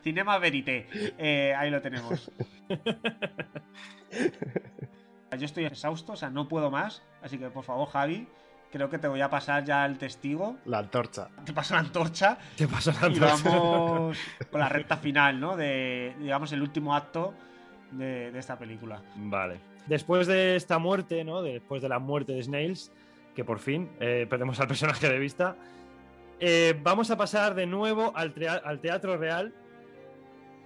Cinema 0.03 0.39
Verité. 0.39 0.89
Eh, 1.19 1.55
ahí 1.55 1.71
lo 1.71 1.83
tenemos. 1.83 2.31
Yo 5.39 5.45
estoy 5.45 5.67
exhausto, 5.67 6.13
o 6.13 6.17
sea, 6.17 6.31
no 6.31 6.49
puedo 6.49 6.71
más. 6.71 7.03
Así 7.23 7.37
que, 7.37 7.51
por 7.51 7.63
favor, 7.63 7.91
Javi, 7.91 8.27
creo 8.73 8.89
que 8.89 8.97
te 8.97 9.07
voy 9.07 9.21
a 9.21 9.29
pasar 9.29 9.65
ya 9.65 9.85
el 9.85 9.99
testigo. 9.99 10.57
La 10.65 10.79
antorcha. 10.79 11.29
Te 11.45 11.53
paso 11.53 11.75
la 11.75 11.81
antorcha. 11.81 12.39
Te 12.57 12.67
paso 12.67 12.91
la 12.93 13.09
Y 13.11 13.15
antorcha. 13.17 13.51
vamos 13.51 14.17
con 14.51 14.61
la 14.61 14.71
recta 14.71 14.97
final, 14.97 15.41
¿no? 15.41 15.59
De, 15.59 16.17
digamos, 16.21 16.53
el 16.53 16.63
último 16.63 16.97
acto 16.97 17.35
de, 17.91 18.33
de 18.33 18.39
esta 18.39 18.59
película. 18.59 19.03
Vale. 19.17 19.61
Después 19.87 20.27
de 20.27 20.57
esta 20.57 20.79
muerte, 20.79 21.23
¿no? 21.23 21.43
Después 21.43 21.83
de 21.83 21.91
la 21.91 21.99
muerte 21.99 22.33
de 22.33 22.43
Snails, 22.43 22.91
que 23.35 23.45
por 23.45 23.59
fin 23.59 23.91
eh, 24.01 24.27
perdemos 24.29 24.61
al 24.61 24.69
personaje 24.69 25.09
de 25.09 25.19
vista, 25.19 25.57
eh, 26.41 26.79
vamos 26.83 27.11
a 27.11 27.17
pasar 27.17 27.55
de 27.55 27.67
nuevo 27.67 28.13
al, 28.15 28.33
Teatro 28.81 29.17
Real, 29.17 29.55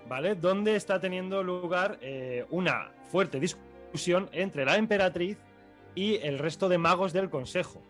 ¿vale? 0.08 0.34
Donde 0.34 0.76
está 0.76 1.00
teniendo 1.00 1.42
lugar 1.42 1.98
eh, 2.00 2.47
una 2.50 2.90
fuerte 3.10 3.40
discusión 3.40 4.28
entre 4.32 4.64
la 4.64 4.76
emperatriz 4.76 5.38
y 5.94 6.16
el 6.16 6.38
resto 6.38 6.68
de 6.68 6.78
magos 6.78 7.12
del 7.12 7.30
consejo. 7.30 7.82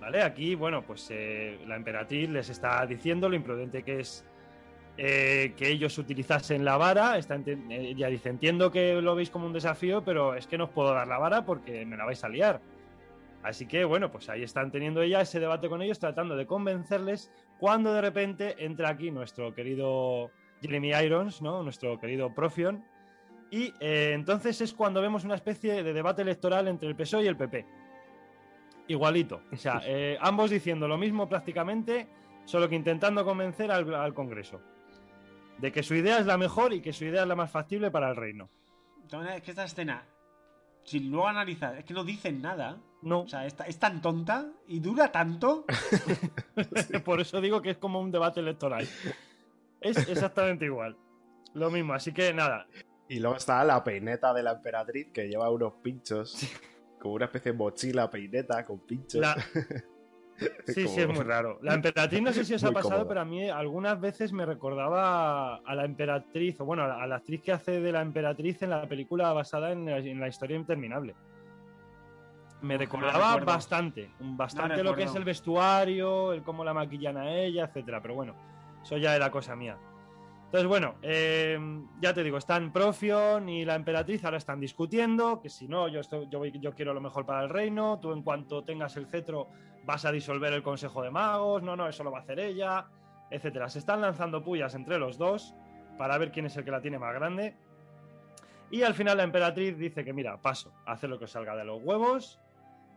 ¿Vale? 0.00 0.22
Aquí, 0.22 0.54
bueno, 0.54 0.82
pues 0.82 1.08
la 1.66 1.76
emperatriz 1.76 2.28
les 2.28 2.50
está 2.50 2.84
diciendo 2.84 3.28
lo 3.28 3.36
imprudente 3.36 3.82
que 3.84 4.00
es 4.00 4.26
eh, 4.98 5.52
que 5.58 5.68
ellos 5.68 5.98
utilizasen 5.98 6.64
la 6.64 6.76
vara. 6.78 7.18
Está 7.18 7.38
ella 7.68 8.08
dice, 8.08 8.30
entiendo 8.30 8.70
que 8.70 9.00
lo 9.02 9.14
veis 9.14 9.28
como 9.28 9.46
un 9.46 9.52
desafío, 9.52 10.02
pero 10.02 10.34
es 10.34 10.46
que 10.46 10.56
no 10.56 10.64
os 10.64 10.70
puedo 10.70 10.94
dar 10.94 11.06
la 11.06 11.18
vara 11.18 11.44
porque 11.44 11.84
me 11.84 11.96
la 11.96 12.06
vais 12.06 12.22
a 12.24 12.28
liar. 12.28 12.60
Así 13.46 13.66
que, 13.66 13.84
bueno, 13.84 14.10
pues 14.10 14.28
ahí 14.28 14.42
están 14.42 14.72
teniendo 14.72 15.02
ella 15.02 15.20
ese 15.20 15.38
debate 15.38 15.68
con 15.68 15.80
ellos, 15.80 16.00
tratando 16.00 16.34
de 16.34 16.46
convencerles, 16.46 17.30
cuando 17.60 17.94
de 17.94 18.00
repente 18.00 18.56
entra 18.64 18.88
aquí 18.88 19.12
nuestro 19.12 19.54
querido 19.54 20.32
Jeremy 20.60 20.90
Irons, 20.90 21.40
¿no? 21.42 21.62
Nuestro 21.62 21.96
querido 22.00 22.34
Profion. 22.34 22.84
Y 23.52 23.72
eh, 23.78 24.10
entonces 24.14 24.60
es 24.60 24.74
cuando 24.74 25.00
vemos 25.00 25.24
una 25.24 25.36
especie 25.36 25.84
de 25.84 25.92
debate 25.92 26.22
electoral 26.22 26.66
entre 26.66 26.88
el 26.88 26.96
PSOE 26.96 27.22
y 27.22 27.26
el 27.28 27.36
PP. 27.36 27.64
Igualito. 28.88 29.42
O 29.52 29.56
sea, 29.56 29.80
eh, 29.86 30.18
ambos 30.20 30.50
diciendo 30.50 30.88
lo 30.88 30.98
mismo 30.98 31.28
prácticamente, 31.28 32.08
solo 32.46 32.68
que 32.68 32.74
intentando 32.74 33.24
convencer 33.24 33.70
al, 33.70 33.94
al 33.94 34.12
Congreso 34.12 34.60
de 35.58 35.70
que 35.70 35.84
su 35.84 35.94
idea 35.94 36.18
es 36.18 36.26
la 36.26 36.36
mejor 36.36 36.72
y 36.72 36.80
que 36.80 36.92
su 36.92 37.04
idea 37.04 37.22
es 37.22 37.28
la 37.28 37.36
más 37.36 37.50
factible 37.50 37.92
para 37.92 38.10
el 38.10 38.16
reino. 38.16 38.50
Es 39.36 39.42
que 39.42 39.52
esta 39.52 39.64
escena, 39.64 40.04
si 40.82 41.00
luego 41.00 41.28
analizas, 41.28 41.78
es 41.78 41.84
que 41.84 41.94
no 41.94 42.04
dicen 42.04 42.42
nada. 42.42 42.78
No. 43.06 43.20
O 43.20 43.28
sea, 43.28 43.46
es, 43.46 43.54
es 43.66 43.78
tan 43.78 44.02
tonta 44.02 44.46
y 44.66 44.80
dura 44.80 45.12
tanto. 45.12 45.64
Por 47.04 47.20
eso 47.20 47.40
digo 47.40 47.62
que 47.62 47.70
es 47.70 47.78
como 47.78 48.00
un 48.00 48.10
debate 48.10 48.40
electoral. 48.40 48.86
Es 49.80 50.08
exactamente 50.08 50.64
igual. 50.64 50.96
Lo 51.54 51.70
mismo, 51.70 51.94
así 51.94 52.12
que 52.12 52.32
nada. 52.34 52.66
Y 53.08 53.20
luego 53.20 53.36
está 53.36 53.62
la 53.64 53.84
peineta 53.84 54.34
de 54.34 54.42
la 54.42 54.52
emperatriz 54.52 55.12
que 55.12 55.28
lleva 55.28 55.48
unos 55.50 55.74
pinchos, 55.74 56.36
como 57.00 57.14
una 57.14 57.26
especie 57.26 57.52
de 57.52 57.58
mochila 57.58 58.10
peineta 58.10 58.64
con 58.64 58.80
pinchos. 58.80 59.20
La- 59.20 59.36
Sí, 60.66 60.84
Como- 60.84 60.94
sí, 60.94 61.00
es 61.00 61.08
muy 61.08 61.24
raro. 61.24 61.58
La 61.62 61.72
emperatriz 61.72 62.20
no 62.20 62.30
sé 62.30 62.44
si 62.44 62.52
os 62.52 62.62
ha 62.62 62.70
pasado, 62.70 62.90
cómoda. 62.90 63.08
pero 63.08 63.20
a 63.22 63.24
mí 63.24 63.48
algunas 63.48 63.98
veces 63.98 64.32
me 64.34 64.44
recordaba 64.44 65.56
a 65.64 65.74
la 65.74 65.86
emperatriz, 65.86 66.60
o 66.60 66.66
bueno, 66.66 66.82
a 66.82 66.88
la, 66.88 67.02
a 67.02 67.06
la 67.06 67.16
actriz 67.16 67.40
que 67.40 67.52
hace 67.52 67.80
de 67.80 67.90
la 67.90 68.02
emperatriz 68.02 68.60
en 68.60 68.68
la 68.68 68.86
película 68.86 69.32
basada 69.32 69.72
en 69.72 69.86
la, 69.86 69.96
en 69.96 70.20
la 70.20 70.28
historia 70.28 70.58
interminable. 70.58 71.14
Me 72.66 72.76
recordaba 72.78 73.34
bastante, 73.54 74.10
bastante 74.20 74.82
lo 74.82 74.94
que 74.94 75.02
es 75.04 75.14
el 75.14 75.24
vestuario, 75.24 76.32
el 76.32 76.42
cómo 76.42 76.64
la 76.64 76.74
maquillan 76.74 77.16
a 77.16 77.30
ella, 77.34 77.64
etcétera. 77.64 78.00
Pero 78.02 78.14
bueno, 78.14 78.34
eso 78.82 78.96
ya 78.96 79.14
era 79.16 79.30
cosa 79.30 79.54
mía. 79.56 79.76
Entonces, 80.46 80.68
bueno, 80.68 80.94
eh, 81.02 81.58
ya 82.00 82.14
te 82.14 82.22
digo, 82.22 82.38
están 82.38 82.72
Profion 82.72 83.48
y 83.48 83.64
la 83.64 83.74
emperatriz 83.74 84.24
ahora 84.24 84.36
están 84.36 84.60
discutiendo 84.60 85.40
que 85.40 85.48
si 85.48 85.66
no, 85.66 85.88
yo, 85.88 86.00
estoy- 86.00 86.28
yo, 86.30 86.72
quiero 86.72 86.94
lo 86.94 87.00
mejor 87.00 87.26
para 87.26 87.42
el 87.42 87.48
reino, 87.50 87.98
tú 88.00 88.12
en 88.12 88.22
cuanto 88.22 88.62
tengas 88.62 88.96
el 88.96 89.06
cetro 89.06 89.48
vas 89.84 90.04
a 90.04 90.12
disolver 90.12 90.52
el 90.52 90.62
Consejo 90.62 91.02
de 91.02 91.10
Magos, 91.10 91.62
no, 91.64 91.74
no, 91.74 91.88
eso 91.88 92.04
lo 92.04 92.12
va 92.12 92.18
a 92.18 92.22
hacer 92.22 92.38
ella, 92.38 92.86
etcétera. 93.30 93.68
Se 93.68 93.80
están 93.80 94.00
lanzando 94.00 94.44
pullas 94.44 94.74
entre 94.76 94.98
los 94.98 95.18
dos 95.18 95.52
para 95.98 96.16
ver 96.16 96.30
quién 96.30 96.46
es 96.46 96.56
el 96.56 96.64
que 96.64 96.70
la 96.70 96.80
tiene 96.80 96.98
más 96.98 97.12
grande. 97.12 97.56
Y 98.70 98.82
al 98.82 98.94
final 98.94 99.16
la 99.16 99.24
emperatriz 99.24 99.76
dice 99.76 100.04
que, 100.04 100.12
mira, 100.12 100.40
paso, 100.40 100.72
hacer 100.86 101.10
lo 101.10 101.18
que 101.18 101.24
os 101.24 101.30
salga 101.30 101.56
de 101.56 101.64
los 101.64 101.82
huevos, 101.82 102.40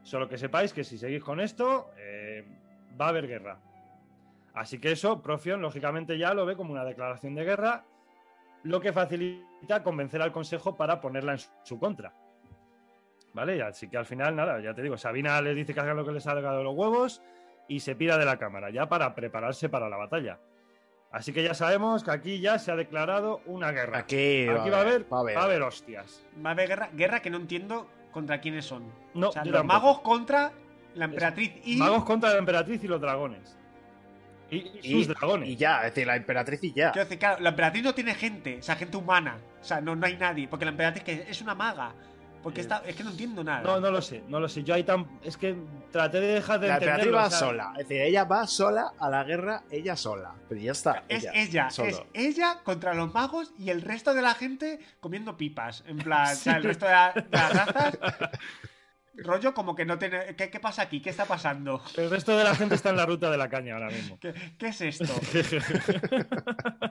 solo 0.09 0.27
que 0.27 0.39
sepáis 0.39 0.73
que 0.73 0.83
si 0.83 0.97
seguís 0.97 1.23
con 1.23 1.39
esto, 1.39 1.91
eh, 1.97 2.43
va 2.99 3.05
a 3.05 3.09
haber 3.09 3.27
guerra. 3.27 3.59
Así 4.55 4.79
que 4.79 4.91
eso, 4.91 5.21
Profion, 5.21 5.61
lógicamente, 5.61 6.17
ya 6.17 6.33
lo 6.33 6.47
ve 6.47 6.55
como 6.55 6.73
una 6.73 6.83
declaración 6.83 7.35
de 7.35 7.43
guerra, 7.43 7.85
lo 8.63 8.81
que 8.81 8.91
facilita 8.91 9.83
convencer 9.83 10.21
al 10.23 10.31
Consejo 10.31 10.75
para 10.75 10.99
ponerla 10.99 11.33
en 11.33 11.39
su, 11.63 11.79
contra. 11.79 12.11
¿Vale? 13.33 13.57
Y 13.57 13.61
Así 13.61 13.87
que 13.87 13.97
al 13.97 14.07
final, 14.07 14.35
nada, 14.35 14.59
ya 14.59 14.73
te 14.73 14.81
digo, 14.81 14.97
Sabina 14.97 15.39
les 15.41 15.55
dice 15.55 15.75
que 15.75 15.79
hagan 15.79 15.95
lo 15.95 16.03
que 16.03 16.11
les 16.11 16.23
salga 16.23 16.57
de 16.57 16.63
los 16.63 16.75
huevos 16.75 17.21
y 17.67 17.79
se 17.79 17.95
pira 17.95 18.17
de 18.17 18.25
la 18.25 18.37
cámara, 18.37 18.71
ya 18.71 18.89
para 18.89 19.13
prepararse 19.13 19.69
para 19.69 19.89
la 19.89 19.97
batalla. 19.97 20.39
Así 21.11 21.33
que 21.33 21.43
ya 21.43 21.53
sabemos 21.53 22.03
que 22.03 22.11
aquí 22.11 22.39
ya 22.39 22.57
se 22.57 22.71
ha 22.71 22.75
declarado 22.75 23.41
una 23.45 23.71
guerra. 23.71 23.99
Aquí, 23.99 24.47
Aquí 24.47 24.69
va 24.71 24.77
a 24.77 24.81
haber, 24.81 25.13
va 25.13 25.17
a 25.17 25.21
haber. 25.21 25.37
va 25.37 25.41
a 25.41 25.45
haber 25.45 25.61
hostias. 25.61 26.25
Va 26.43 26.49
a 26.49 26.53
haber 26.53 26.67
guerra, 26.67 26.89
guerra 26.93 27.21
que 27.21 27.29
no 27.29 27.37
entiendo 27.37 27.87
contra 28.11 28.39
quiénes 28.41 28.65
son. 28.65 28.83
No, 29.13 29.29
o 29.29 29.31
sea, 29.31 29.43
yo 29.43 29.51
los 29.51 29.59
tampoco. 29.61 29.79
magos 29.81 29.99
contra 30.01 30.51
la 30.95 31.05
emperatriz 31.05 31.51
y. 31.65 31.77
Magos 31.77 32.03
contra 32.03 32.31
la 32.31 32.37
emperatriz 32.39 32.83
y 32.83 32.87
los 32.87 32.99
dragones. 33.01 33.55
Y, 34.51 34.57
y 34.57 34.79
Y, 34.81 35.03
sus 35.05 35.07
dragones. 35.09 35.47
y 35.49 35.55
ya, 35.55 35.77
es 35.85 35.93
decir, 35.93 36.07
la 36.07 36.15
emperatriz 36.15 36.63
y 36.63 36.73
ya. 36.73 36.91
Quiero 36.91 37.05
decir, 37.05 37.19
claro, 37.19 37.39
la 37.41 37.49
emperatriz 37.49 37.83
no 37.83 37.93
tiene 37.93 38.15
gente, 38.15 38.57
o 38.59 38.63
sea, 38.63 38.75
gente 38.75 38.97
humana. 38.97 39.37
O 39.61 39.63
sea, 39.63 39.79
no, 39.79 39.95
no 39.95 40.05
hay 40.05 40.17
nadie. 40.17 40.47
Porque 40.47 40.65
la 40.65 40.71
emperatriz 40.71 41.03
que 41.03 41.25
es 41.29 41.41
una 41.41 41.53
maga. 41.53 41.93
Porque 42.41 42.61
está, 42.61 42.81
es 42.85 42.95
que 42.95 43.03
no 43.03 43.11
entiendo 43.11 43.43
nada. 43.43 43.61
No, 43.61 43.79
no 43.81 43.91
lo 43.91 44.01
sé, 44.01 44.23
no 44.29 44.39
lo 44.39 44.47
sé. 44.47 44.63
Yo 44.63 44.73
ahí 44.73 44.83
tan. 44.83 45.19
Es 45.23 45.35
que 45.35 45.57
traté 45.91 46.21
de 46.21 46.27
dejar 46.35 46.59
de 46.59 46.69
La 46.69 46.75
entenderlo, 46.75 47.17
va 47.17 47.27
o 47.27 47.29
sea, 47.29 47.39
sola. 47.39 47.71
Es 47.77 47.87
decir, 47.89 48.01
ella 48.01 48.23
va 48.23 48.47
sola 48.47 48.93
a 48.97 49.09
la 49.09 49.23
guerra, 49.25 49.63
ella 49.69 49.95
sola. 49.97 50.33
Pero 50.47 50.61
ya 50.61 50.71
está. 50.71 51.03
Es 51.09 51.23
ella, 51.25 51.31
ella, 51.35 51.69
solo. 51.69 51.89
es 51.89 52.01
ella 52.13 52.59
contra 52.63 52.93
los 52.93 53.13
magos 53.13 53.53
y 53.57 53.69
el 53.71 53.81
resto 53.81 54.13
de 54.13 54.21
la 54.21 54.35
gente 54.35 54.79
comiendo 55.01 55.35
pipas. 55.35 55.83
En 55.85 55.97
plan, 55.97 56.27
o 56.33 56.35
sea, 56.35 56.57
el 56.57 56.63
resto 56.63 56.85
de, 56.85 56.91
la- 56.91 57.13
de 57.13 57.25
las 57.37 57.53
razas. 57.53 57.97
rollo 59.23 59.53
como 59.53 59.75
que 59.75 59.85
no 59.85 59.97
tiene. 59.99 60.35
¿qué, 60.35 60.49
qué 60.49 60.59
pasa 60.59 60.83
aquí? 60.83 61.01
¿Qué 61.01 61.09
está 61.09 61.25
pasando? 61.25 61.81
El 61.97 62.09
resto 62.09 62.37
de 62.37 62.43
la 62.43 62.55
gente 62.55 62.75
está 62.75 62.89
en 62.89 62.97
la 62.97 63.05
ruta 63.05 63.29
de 63.31 63.37
la 63.37 63.49
caña 63.49 63.73
ahora 63.75 63.89
mismo. 63.89 64.17
¿Qué, 64.19 64.33
qué 64.57 64.67
es 64.67 64.81
esto? 64.81 65.03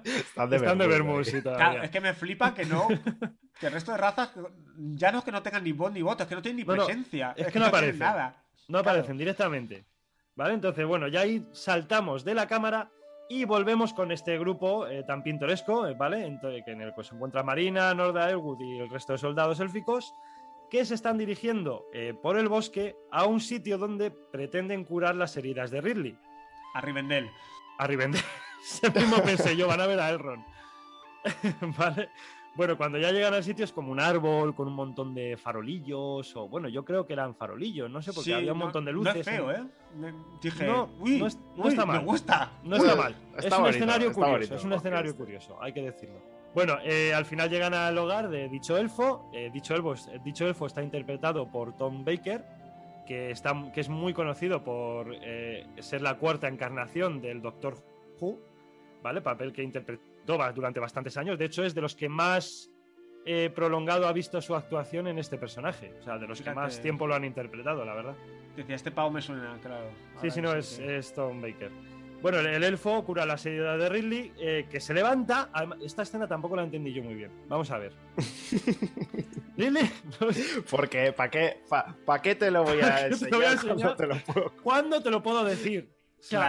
Están 0.04 0.50
de 0.50 0.56
Están 0.56 0.78
de 0.78 0.84
eh. 0.86 1.24
sí, 1.24 1.42
Claro, 1.42 1.82
es 1.82 1.90
que 1.90 2.00
me 2.00 2.14
flipa 2.14 2.54
que 2.54 2.64
no. 2.64 2.88
Que 3.58 3.66
el 3.66 3.72
resto 3.72 3.92
de 3.92 3.98
razas 3.98 4.30
ya 4.76 5.10
no 5.12 5.18
es 5.18 5.24
que 5.24 5.32
no 5.32 5.42
tengan 5.42 5.64
ni 5.64 5.72
voz 5.72 5.92
ni 5.92 6.02
voto, 6.02 6.22
es 6.22 6.28
que 6.28 6.34
no 6.34 6.42
tienen 6.42 6.58
ni 6.58 6.64
presencia. 6.64 7.34
es 7.36 7.48
que 7.48 7.58
no 7.58 7.66
aparecen. 7.66 7.98
nada. 7.98 8.36
No 8.68 8.78
aparecen 8.78 9.16
directamente. 9.18 9.84
¿Vale? 10.36 10.54
Entonces, 10.54 10.86
bueno, 10.86 11.08
ya 11.08 11.20
ahí 11.22 11.44
saltamos 11.52 12.24
de 12.24 12.34
la 12.34 12.46
cámara 12.46 12.90
y 13.28 13.44
volvemos 13.44 13.92
con 13.92 14.12
este 14.12 14.38
grupo 14.38 14.86
eh, 14.86 15.02
tan 15.02 15.22
pintoresco, 15.24 15.86
eh, 15.88 15.94
¿vale? 15.98 16.24
Ento- 16.26 16.64
que 16.64 16.70
en 16.70 16.80
el 16.82 16.94
que 16.94 17.02
se 17.02 17.14
encuentra 17.14 17.42
Marina, 17.42 17.92
Norda 17.92 18.30
Elwood 18.30 18.60
y 18.60 18.78
el 18.78 18.88
resto 18.88 19.12
de 19.14 19.18
soldados 19.18 19.58
élficos 19.60 20.12
que 20.70 20.84
se 20.84 20.94
están 20.94 21.18
dirigiendo 21.18 21.86
eh, 21.92 22.14
por 22.20 22.36
el 22.38 22.48
bosque 22.48 22.96
a 23.10 23.24
un 23.26 23.40
sitio 23.40 23.78
donde 23.78 24.10
pretenden 24.10 24.84
curar 24.84 25.14
las 25.14 25.36
heridas 25.36 25.70
de 25.70 25.80
Ridley. 25.80 26.18
A 26.74 26.80
Rivendell. 26.80 27.30
A 27.78 27.86
Rivendell. 27.86 28.22
Ese 28.62 28.90
mismo 28.90 29.22
pensé 29.22 29.56
yo, 29.56 29.66
van 29.68 29.80
a 29.80 29.86
ver 29.86 30.00
a 30.00 30.10
Elrond. 30.10 30.44
¿Vale? 31.78 32.10
Bueno, 32.54 32.76
cuando 32.76 32.98
ya 32.98 33.12
llegan 33.12 33.34
al 33.34 33.44
sitio 33.44 33.64
es 33.64 33.72
como 33.72 33.92
un 33.92 34.00
árbol 34.00 34.52
con 34.54 34.66
un 34.66 34.74
montón 34.74 35.14
de 35.14 35.36
farolillos, 35.36 36.34
o 36.34 36.48
bueno, 36.48 36.68
yo 36.68 36.84
creo 36.84 37.06
que 37.06 37.12
eran 37.12 37.36
farolillos, 37.36 37.88
no 37.88 38.02
sé, 38.02 38.12
porque 38.12 38.30
Sí, 38.30 38.32
había 38.32 38.52
un 38.52 38.58
no- 38.58 38.64
montón 38.64 38.84
de 38.84 38.92
no 38.92 38.98
luces. 38.98 39.16
es 39.18 39.26
feo, 39.26 39.52
¿eh? 39.52 39.62
Dije, 40.42 40.66
No, 40.66 40.88
uy, 40.98 41.18
no 41.20 41.26
es- 41.28 41.36
no 41.56 41.62
uy, 41.64 41.68
está 41.68 41.86
mal. 41.86 41.98
Me 42.00 42.04
gusta. 42.04 42.50
No 42.64 42.76
está 42.76 42.96
mal. 42.96 43.14
está 43.36 43.38
es 43.38 43.44
un 43.52 43.58
bonito, 43.58 43.68
escenario 43.76 44.12
curioso. 44.12 44.32
bonito, 44.32 44.54
es 44.56 44.64
un 44.64 44.72
escenario 44.72 45.16
curioso, 45.16 45.62
hay 45.62 45.72
que 45.72 45.82
decirlo. 45.82 46.20
Bueno, 46.54 46.78
eh, 46.82 47.12
al 47.14 47.24
final 47.24 47.50
llegan 47.50 47.74
al 47.74 47.96
hogar 47.98 48.28
de 48.28 48.48
dicho 48.48 48.76
elfo. 48.76 49.30
eh, 49.32 49.50
dicho, 49.52 49.74
elfo, 49.74 49.94
dicho 50.24 50.46
elfo 50.46 50.66
está 50.66 50.82
interpretado 50.82 51.50
por 51.50 51.76
Tom 51.76 52.04
Baker, 52.04 52.44
que, 53.06 53.30
está, 53.30 53.54
que 53.72 53.80
es 53.80 53.88
muy 53.88 54.12
conocido 54.12 54.64
por 54.64 55.14
eh, 55.22 55.66
ser 55.80 56.02
la 56.02 56.16
cuarta 56.18 56.48
encarnación 56.48 57.20
del 57.20 57.40
Doctor 57.42 57.76
Who, 58.20 58.38
¿vale? 59.02 59.20
Papel 59.20 59.52
que 59.52 59.62
interpretó 59.62 60.38
durante 60.54 60.80
bastantes 60.80 61.16
años. 61.16 61.38
De 61.38 61.44
hecho, 61.46 61.64
es 61.64 61.74
de 61.74 61.80
los 61.80 61.94
que 61.94 62.08
más 62.08 62.70
eh, 63.24 63.50
prolongado 63.54 64.06
ha 64.08 64.12
visto 64.12 64.40
su 64.42 64.54
actuación 64.54 65.06
en 65.06 65.18
este 65.18 65.38
personaje. 65.38 65.94
O 66.00 66.02
sea, 66.02 66.18
de 66.18 66.26
los 66.26 66.40
que 66.42 66.52
más 66.52 66.80
tiempo 66.82 67.06
lo 67.06 67.14
han 67.14 67.24
interpretado, 67.24 67.84
la 67.84 67.94
verdad. 67.94 68.14
Decía, 68.56 68.74
este 68.74 68.90
pavo 68.90 69.10
me 69.10 69.22
suena, 69.22 69.56
claro. 69.62 69.86
Sí, 69.90 70.16
Ahora 70.16 70.30
sí, 70.30 70.40
no, 70.42 70.50
sé 70.52 70.58
es, 70.58 70.78
que- 70.78 70.96
es 70.98 71.14
Tom 71.14 71.40
Baker. 71.40 71.70
Bueno, 72.20 72.40
el, 72.40 72.46
el 72.46 72.64
elfo 72.64 73.04
cura 73.04 73.24
la 73.24 73.34
herida 73.34 73.76
de 73.76 73.88
Ridley, 73.88 74.32
eh, 74.38 74.66
que 74.70 74.80
se 74.80 74.92
levanta. 74.92 75.50
Además, 75.52 75.78
esta 75.84 76.02
escena 76.02 76.26
tampoco 76.26 76.56
la 76.56 76.64
entendí 76.64 76.92
yo 76.92 77.02
muy 77.02 77.14
bien. 77.14 77.30
Vamos 77.48 77.70
a 77.70 77.78
ver. 77.78 77.92
Ridley, 79.56 79.90
Porque, 80.70 81.12
¿para 81.12 81.30
qué, 81.30 81.60
pa- 81.68 81.96
pa' 82.04 82.22
qué 82.22 82.34
te 82.34 82.50
lo 82.50 82.64
voy 82.64 82.78
¿Para 82.80 82.96
a 82.96 83.08
qué 83.08 83.16
te 83.16 83.30
lo 83.30 83.36
voy 83.38 83.46
a 83.46 83.52
enseñar 83.52 83.76
cuando 83.76 83.92
enseñar? 83.92 83.96
te 83.96 84.06
lo 84.06 84.18
puedo? 84.34 84.52
¿cuándo 84.62 85.02
te 85.02 85.10
lo 85.10 85.22
puedo 85.22 85.44
decir? 85.44 85.90
O 86.18 86.22
sea, 86.22 86.40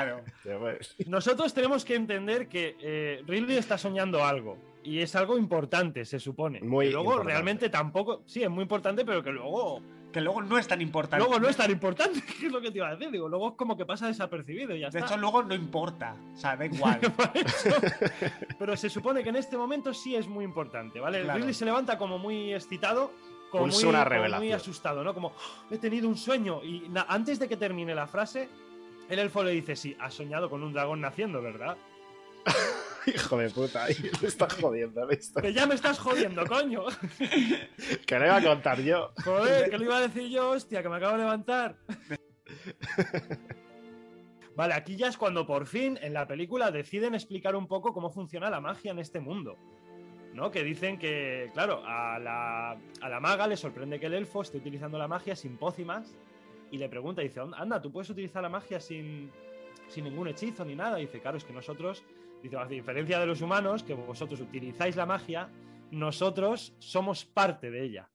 Claro. 0.44 0.78
Nosotros 1.08 1.54
tenemos 1.54 1.86
que 1.86 1.96
entender 1.96 2.48
que 2.48 2.76
eh, 2.82 3.22
Ridley 3.28 3.58
está 3.58 3.78
soñando 3.78 4.24
algo. 4.26 4.58
Y 4.84 5.02
es 5.02 5.16
algo 5.16 5.38
importante, 5.38 6.06
se 6.06 6.20
supone. 6.20 6.62
Muy 6.62 6.86
Que 6.88 6.92
luego 6.94 7.06
importante. 7.12 7.34
realmente 7.34 7.70
tampoco. 7.70 8.24
Sí, 8.26 8.42
es 8.42 8.50
muy 8.50 8.64
importante, 8.64 9.06
pero 9.06 9.22
que 9.24 9.32
luego. 9.32 9.82
Que 10.12 10.22
luego 10.22 10.42
no 10.42 10.58
es 10.58 10.68
tan 10.68 10.82
importante. 10.82 11.24
Luego 11.24 11.40
no 11.40 11.48
es 11.48 11.56
tan 11.56 11.70
importante, 11.70 12.22
que 12.40 12.48
es 12.48 12.52
lo 12.52 12.60
que 12.60 12.72
te 12.72 12.78
iba 12.80 12.88
a 12.88 12.96
decir. 12.96 13.12
Digo, 13.12 13.30
luego 13.30 13.50
es 13.50 13.56
como 13.56 13.78
que 13.78 13.86
pasa 13.86 14.08
desapercibido 14.08 14.76
y 14.76 14.80
ya 14.80 14.90
De 14.90 15.00
está. 15.00 15.12
hecho, 15.14 15.18
luego 15.22 15.44
no 15.44 15.54
importa. 15.54 16.16
O 16.34 16.38
sea, 16.38 16.56
da 16.58 16.66
igual. 16.66 17.00
Pero 18.60 18.76
se 18.76 18.90
supone 18.90 19.24
que 19.24 19.30
en 19.30 19.36
este 19.36 19.56
momento 19.58 19.94
sí 19.94 20.16
es 20.16 20.28
muy 20.28 20.44
importante, 20.46 21.00
¿vale? 21.00 21.22
Claro. 21.22 21.38
Ridley 21.40 21.54
se 21.54 21.66
levanta 21.66 21.98
como 21.98 22.18
muy 22.18 22.54
excitado, 22.54 23.12
como, 23.52 23.68
muy, 23.68 23.84
una 23.84 24.04
como 24.04 24.38
muy 24.38 24.52
asustado, 24.52 25.04
¿no? 25.04 25.14
Como, 25.14 25.28
"Oh, 25.30 25.74
he 25.74 25.78
tenido 25.78 26.08
un 26.08 26.18
sueño. 26.18 26.64
Y 26.64 26.90
antes 27.08 27.38
de 27.40 27.48
que 27.48 27.58
termine 27.58 27.94
la 27.94 28.08
frase, 28.08 28.50
el 29.10 29.20
elfo 29.20 29.44
le 29.44 29.52
dice, 29.52 29.76
sí, 29.76 29.96
has 30.00 30.14
soñado 30.14 30.50
con 30.50 30.64
un 30.64 30.74
dragón 30.74 31.02
naciendo, 31.02 31.42
¿verdad? 31.42 31.78
Hijo 33.16 33.38
de 33.38 33.50
puta, 33.50 33.86
ahí 33.86 33.96
te 34.20 34.28
está 34.28 34.50
jodiendo 34.50 35.10
esto. 35.10 35.42
Que 35.42 35.54
ya 35.54 35.66
me 35.66 35.76
estás 35.76 36.00
jodiendo, 36.00 36.46
coño. 36.46 36.84
Que 38.06 38.20
lo 38.20 38.26
iba 38.26 38.38
a 38.38 38.44
contar 38.44 38.82
yo. 38.82 39.12
Joder, 39.24 39.70
que 39.70 39.78
lo 39.78 39.86
iba 39.86 39.98
a 39.98 40.02
decir 40.02 40.30
yo, 40.30 40.52
hostia, 40.52 40.82
que 40.82 40.90
me 40.90 40.98
acabo 40.98 41.14
de 41.14 41.24
levantar. 41.24 41.78
Vale, 44.56 44.74
aquí 44.74 44.98
ya 44.98 45.08
es 45.08 45.18
cuando 45.18 45.48
por 45.48 45.66
fin 45.66 45.98
en 46.02 46.14
la 46.14 46.28
película 46.28 46.72
deciden 46.72 47.16
explicar 47.16 47.56
un 47.56 47.68
poco 47.68 47.94
cómo 47.94 48.10
funciona 48.10 48.50
la 48.50 48.60
magia 48.60 48.92
en 48.92 49.00
este 49.00 49.20
mundo. 49.20 49.58
¿No? 50.34 50.52
Que 50.52 50.64
dicen 50.64 51.00
que, 51.00 51.50
claro, 51.54 51.82
a 51.86 52.20
la, 52.20 52.72
a 53.02 53.10
la 53.10 53.20
maga 53.20 53.48
le 53.48 53.58
sorprende 53.58 54.00
que 54.00 54.06
el 54.06 54.14
elfo 54.14 54.42
esté 54.42 54.58
utilizando 54.58 54.98
la 54.98 55.08
magia 55.08 55.36
sin 55.36 55.58
pócimas 55.58 56.16
y 56.72 56.78
le 56.78 56.88
pregunta, 56.88 57.22
dice, 57.22 57.42
anda, 57.56 57.82
¿tú 57.82 57.92
puedes 57.92 58.10
utilizar 58.10 58.44
la 58.44 58.50
magia 58.50 58.80
sin, 58.80 59.32
sin 59.88 60.04
ningún 60.04 60.28
hechizo 60.28 60.64
ni 60.66 60.76
nada? 60.76 61.00
Y 61.00 61.06
dice, 61.06 61.20
claro, 61.20 61.38
es 61.38 61.44
que 61.44 61.54
nosotros, 61.54 62.04
dice, 62.42 62.58
a 62.58 62.66
diferencia 62.66 63.20
de 63.20 63.26
los 63.26 63.42
humanos, 63.42 63.84
que 63.84 63.94
vosotros 63.94 64.40
utilizáis 64.40 64.96
la 64.96 65.06
magia, 65.06 65.50
nosotros 65.92 66.74
somos 66.80 67.26
parte 67.26 67.72
de 67.72 67.84
ella. 67.84 68.10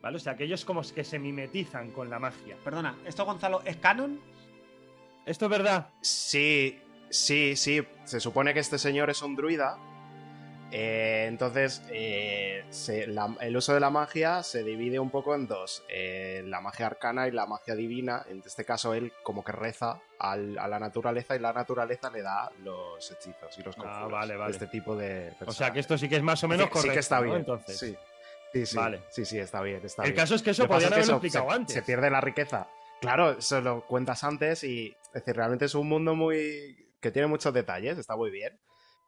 ¿Vale? 0.00 0.16
O 0.16 0.20
sea, 0.20 0.36
que 0.36 0.44
ellos 0.44 0.64
como 0.64 0.82
que 0.82 1.02
se 1.02 1.18
mimetizan 1.18 1.90
con 1.90 2.10
la 2.10 2.18
magia. 2.18 2.56
Perdona, 2.62 2.98
¿esto, 3.06 3.24
Gonzalo, 3.24 3.62
es 3.64 3.76
canon? 3.76 4.20
¿Esto 5.24 5.46
es 5.46 5.50
verdad? 5.50 5.88
Sí, 6.02 6.78
sí, 7.08 7.56
sí. 7.56 7.82
Se 8.04 8.20
supone 8.20 8.52
que 8.52 8.60
este 8.60 8.78
señor 8.78 9.08
es 9.08 9.22
un 9.22 9.34
druida. 9.34 9.78
Eh, 10.76 11.26
entonces, 11.28 11.82
eh, 11.90 12.64
se- 12.70 13.06
la- 13.06 13.36
el 13.40 13.56
uso 13.56 13.72
de 13.74 13.78
la 13.78 13.90
magia 13.90 14.42
se 14.42 14.64
divide 14.64 14.98
un 14.98 15.08
poco 15.10 15.36
en 15.36 15.46
dos: 15.46 15.84
eh, 15.88 16.42
la 16.46 16.60
magia 16.60 16.86
arcana 16.86 17.28
y 17.28 17.30
la 17.30 17.46
magia 17.46 17.76
divina. 17.76 18.24
En 18.28 18.42
este 18.44 18.64
caso, 18.64 18.92
él 18.92 19.12
como 19.22 19.44
que 19.44 19.52
reza 19.52 20.00
al- 20.18 20.58
a 20.58 20.66
la 20.66 20.80
naturaleza 20.80 21.36
y 21.36 21.38
la 21.38 21.52
naturaleza 21.52 22.10
le 22.10 22.22
da 22.22 22.50
los 22.64 23.08
hechizos 23.12 23.56
y 23.56 23.62
los 23.62 23.76
conjuros. 23.76 24.02
Ah, 24.02 24.08
vale, 24.08 24.36
vale. 24.36 24.50
Este 24.50 24.66
tipo 24.66 24.96
de. 24.96 25.32
O 25.46 25.52
sea, 25.52 25.72
que 25.72 25.78
esto 25.78 25.96
sí 25.96 26.08
que 26.08 26.16
es 26.16 26.22
más 26.24 26.42
o 26.42 26.48
menos 26.48 26.64
Sí, 26.66 26.70
correcto. 26.72 26.90
sí 26.90 26.94
que 26.94 27.00
está 27.00 27.16
¿no? 27.18 27.22
bien. 27.22 27.36
Entonces, 27.36 27.78
Sí. 27.78 27.96
Sí, 28.52 28.66
sí, 28.66 28.76
Vale. 28.76 29.02
sí, 29.10 29.24
sí, 29.24 29.38
está 29.38 29.62
bien. 29.62 29.80
Está 29.84 30.02
El 30.04 30.10
bien. 30.12 30.16
caso 30.22 30.36
es 30.36 30.42
que 30.42 30.50
eso 30.50 30.62
es 30.62 30.68
que 30.68 30.74
haberlo 30.74 30.96
explicado 31.14 31.48
se, 31.50 31.54
antes. 31.56 31.74
Se 31.74 31.82
pierde 31.82 32.08
la 32.10 32.20
riqueza. 32.20 32.68
Claro, 33.00 33.32
eso 33.32 33.60
lo 33.60 33.84
cuentas 33.84 34.22
antes 34.22 34.62
y 34.62 34.94
es 35.06 35.12
decir, 35.12 35.34
realmente 35.36 35.64
es 35.64 35.74
un 35.74 35.88
mundo 35.88 36.14
muy 36.14 36.88
que 37.00 37.10
tiene 37.10 37.26
muchos 37.26 37.52
detalles, 37.52 37.98
está 37.98 38.14
muy 38.16 38.30
bien. 38.30 38.56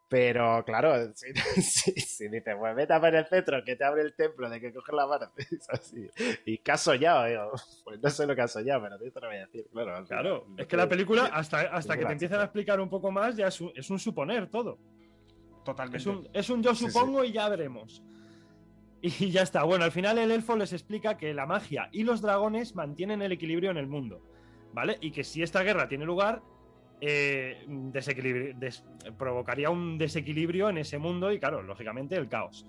Pero 0.08 0.64
claro, 0.64 1.12
si, 1.14 1.32
si, 1.60 1.92
si 1.92 2.28
dices, 2.28 2.54
pues 2.58 2.76
vete 2.76 2.92
a 2.92 2.98
ver 2.98 3.16
el 3.16 3.26
centro, 3.26 3.64
que 3.64 3.74
te 3.74 3.84
abre 3.84 4.02
el 4.02 4.14
templo, 4.14 4.48
de 4.48 4.60
que 4.60 4.72
coges 4.72 4.94
la 4.94 5.06
mano, 5.06 5.32
es 5.36 5.68
así. 5.68 6.08
¿Y 6.44 6.58
qué 6.58 6.72
has 6.72 6.80
soñado? 6.80 7.24
Digo, 7.24 7.50
pues 7.84 8.00
no 8.00 8.10
sé 8.10 8.26
lo 8.26 8.34
que 8.34 8.42
has 8.42 8.52
soñado, 8.52 8.82
pero 8.82 9.04
yo 9.04 9.12
te 9.12 9.20
lo 9.20 9.26
voy 9.26 9.36
a 9.36 9.40
decir. 9.40 9.66
Claro, 9.72 10.06
Claro, 10.06 10.44
no 10.48 10.62
es 10.62 10.66
que 10.66 10.76
la 10.76 10.88
película, 10.88 11.26
hasta, 11.26 11.60
hasta 11.62 11.96
que 11.96 12.04
te 12.04 12.12
empiezan 12.12 12.40
a 12.40 12.44
explicar 12.44 12.80
un 12.80 12.88
poco 12.88 13.10
más, 13.10 13.36
ya 13.36 13.48
es 13.48 13.60
un, 13.60 13.72
es 13.74 13.90
un 13.90 13.98
suponer 13.98 14.48
todo. 14.48 14.78
Totalmente. 15.64 15.98
Es 15.98 16.06
un, 16.06 16.28
es 16.32 16.50
un 16.50 16.62
yo 16.62 16.74
Sí, 16.74 16.88
supongo 16.88 17.24
y 17.24 17.32
ya 17.32 17.48
veremos. 17.48 18.02
Y 19.02 19.30
ya 19.30 19.42
está. 19.42 19.64
Bueno, 19.64 19.84
al 19.84 19.92
final 19.92 20.18
el 20.18 20.30
elfo 20.30 20.56
les 20.56 20.72
explica 20.72 21.16
que 21.16 21.34
la 21.34 21.46
magia 21.46 21.88
y 21.92 22.04
los 22.04 22.22
dragones 22.22 22.74
mantienen 22.74 23.22
el 23.22 23.32
equilibrio 23.32 23.70
en 23.70 23.76
el 23.76 23.86
mundo. 23.86 24.22
¿Vale? 24.72 24.98
Y 25.00 25.10
que 25.10 25.24
si 25.24 25.42
esta 25.42 25.62
guerra 25.62 25.88
tiene 25.88 26.04
lugar, 26.04 26.42
eh, 27.00 27.64
provocaría 29.18 29.70
un 29.70 29.98
desequilibrio 29.98 30.68
en 30.68 30.78
ese 30.78 30.98
mundo 30.98 31.32
y, 31.32 31.38
claro, 31.38 31.62
lógicamente 31.62 32.16
el 32.16 32.28
caos. 32.28 32.66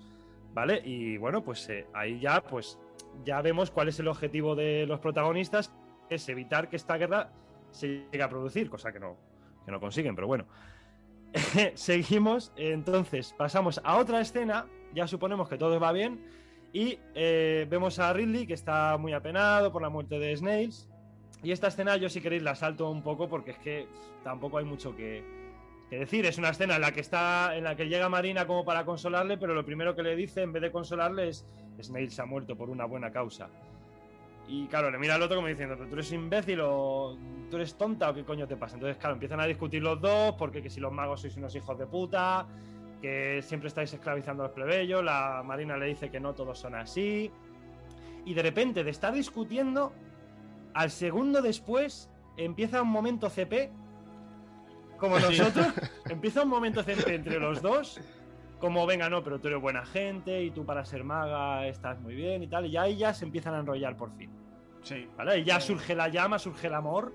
¿Vale? 0.54 0.80
Y 0.84 1.16
bueno, 1.18 1.44
pues 1.44 1.68
eh, 1.68 1.86
ahí 1.92 2.18
ya, 2.20 2.42
pues, 2.42 2.78
ya 3.24 3.40
vemos 3.42 3.70
cuál 3.70 3.88
es 3.88 4.00
el 4.00 4.08
objetivo 4.08 4.56
de 4.56 4.86
los 4.86 4.98
protagonistas, 5.00 5.72
es 6.10 6.28
evitar 6.28 6.68
que 6.68 6.76
esta 6.76 6.96
guerra 6.96 7.30
se 7.70 8.06
llegue 8.10 8.22
a 8.22 8.28
producir, 8.28 8.70
cosa 8.70 8.92
que 8.92 8.98
no, 8.98 9.16
que 9.64 9.70
no 9.70 9.78
consiguen, 9.78 10.14
pero 10.14 10.26
bueno. 10.26 10.46
Seguimos, 11.74 12.52
entonces 12.56 13.34
pasamos 13.36 13.80
a 13.84 13.98
otra 13.98 14.20
escena, 14.20 14.66
ya 14.94 15.06
suponemos 15.06 15.48
que 15.48 15.58
todo 15.58 15.78
va 15.78 15.92
bien, 15.92 16.20
y 16.72 16.98
eh, 17.14 17.66
vemos 17.68 17.98
a 17.98 18.12
Ridley 18.12 18.46
que 18.46 18.54
está 18.54 18.96
muy 18.98 19.12
apenado 19.12 19.72
por 19.72 19.82
la 19.82 19.88
muerte 19.88 20.18
de 20.18 20.36
Snails. 20.36 20.88
Y 21.42 21.52
esta 21.52 21.68
escena 21.68 21.96
yo 21.96 22.08
si 22.08 22.20
queréis 22.20 22.42
la 22.42 22.54
salto 22.54 22.90
un 22.90 23.02
poco 23.02 23.28
porque 23.28 23.52
es 23.52 23.58
que 23.58 23.86
tampoco 24.24 24.58
hay 24.58 24.64
mucho 24.64 24.94
que, 24.96 25.22
decir. 25.90 26.26
Es 26.26 26.38
una 26.38 26.50
escena 26.50 26.76
en 26.76 26.82
la 26.82 26.92
que 26.92 27.00
está, 27.00 27.56
en 27.56 27.64
la 27.64 27.76
que 27.76 27.88
llega 27.88 28.08
Marina 28.08 28.46
como 28.46 28.64
para 28.64 28.84
consolarle, 28.84 29.38
pero 29.38 29.54
lo 29.54 29.64
primero 29.64 29.94
que 29.94 30.02
le 30.02 30.16
dice 30.16 30.42
en 30.42 30.52
vez 30.52 30.62
de 30.62 30.70
consolarle 30.70 31.28
es 31.28 31.44
Snails 31.80 32.18
ha 32.18 32.26
muerto 32.26 32.56
por 32.56 32.70
una 32.70 32.84
buena 32.84 33.10
causa. 33.10 33.48
Y 34.48 34.66
claro, 34.66 34.90
le 34.90 34.98
mira 34.98 35.14
al 35.14 35.22
otro 35.22 35.36
como 35.36 35.48
diciendo, 35.48 35.74
pero 35.76 35.88
tú 35.88 35.94
eres 35.94 36.10
imbécil 36.10 36.60
o 36.62 37.16
tú 37.50 37.56
eres 37.56 37.76
tonta 37.76 38.10
o 38.10 38.14
qué 38.14 38.24
coño 38.24 38.48
te 38.48 38.56
pasa. 38.56 38.74
Entonces, 38.74 38.96
claro, 38.96 39.14
empiezan 39.14 39.40
a 39.40 39.46
discutir 39.46 39.82
los 39.82 40.00
dos 40.00 40.34
porque 40.36 40.62
que 40.62 40.70
si 40.70 40.80
los 40.80 40.92
magos 40.92 41.20
sois 41.20 41.36
unos 41.36 41.54
hijos 41.54 41.78
de 41.78 41.86
puta, 41.86 42.46
que 43.00 43.42
siempre 43.42 43.68
estáis 43.68 43.92
esclavizando 43.92 44.42
a 44.42 44.46
los 44.46 44.54
plebeyos, 44.54 45.04
la 45.04 45.42
Marina 45.44 45.76
le 45.76 45.86
dice 45.86 46.10
que 46.10 46.18
no 46.18 46.34
todos 46.34 46.58
son 46.58 46.74
así. 46.74 47.30
Y 48.24 48.34
de 48.34 48.42
repente, 48.42 48.84
de 48.84 48.90
estar 48.90 49.12
discutiendo, 49.12 49.92
al 50.78 50.92
segundo 50.92 51.42
después 51.42 52.08
empieza 52.36 52.80
un 52.82 52.88
momento 52.88 53.28
CP, 53.28 53.72
como 54.96 55.18
nosotros, 55.18 55.66
empieza 56.08 56.42
un 56.42 56.48
momento 56.48 56.84
CP 56.84 57.16
entre 57.16 57.40
los 57.40 57.60
dos, 57.60 58.00
como 58.60 58.86
venga, 58.86 59.10
no, 59.10 59.24
pero 59.24 59.40
tú 59.40 59.48
eres 59.48 59.60
buena 59.60 59.84
gente 59.84 60.40
y 60.40 60.52
tú 60.52 60.64
para 60.64 60.84
ser 60.84 61.02
maga 61.02 61.66
estás 61.66 62.00
muy 62.00 62.14
bien 62.14 62.44
y 62.44 62.46
tal, 62.46 62.66
y 62.66 62.70
ya 62.70 62.82
ahí 62.82 62.96
ya 62.96 63.12
se 63.12 63.24
empiezan 63.24 63.54
a 63.54 63.58
enrollar 63.58 63.96
por 63.96 64.16
fin. 64.16 64.30
Sí. 64.82 65.08
¿Vale? 65.16 65.40
Y 65.40 65.44
ya 65.44 65.58
surge 65.58 65.96
la 65.96 66.06
llama, 66.10 66.38
surge 66.38 66.68
el 66.68 66.74
amor, 66.74 67.12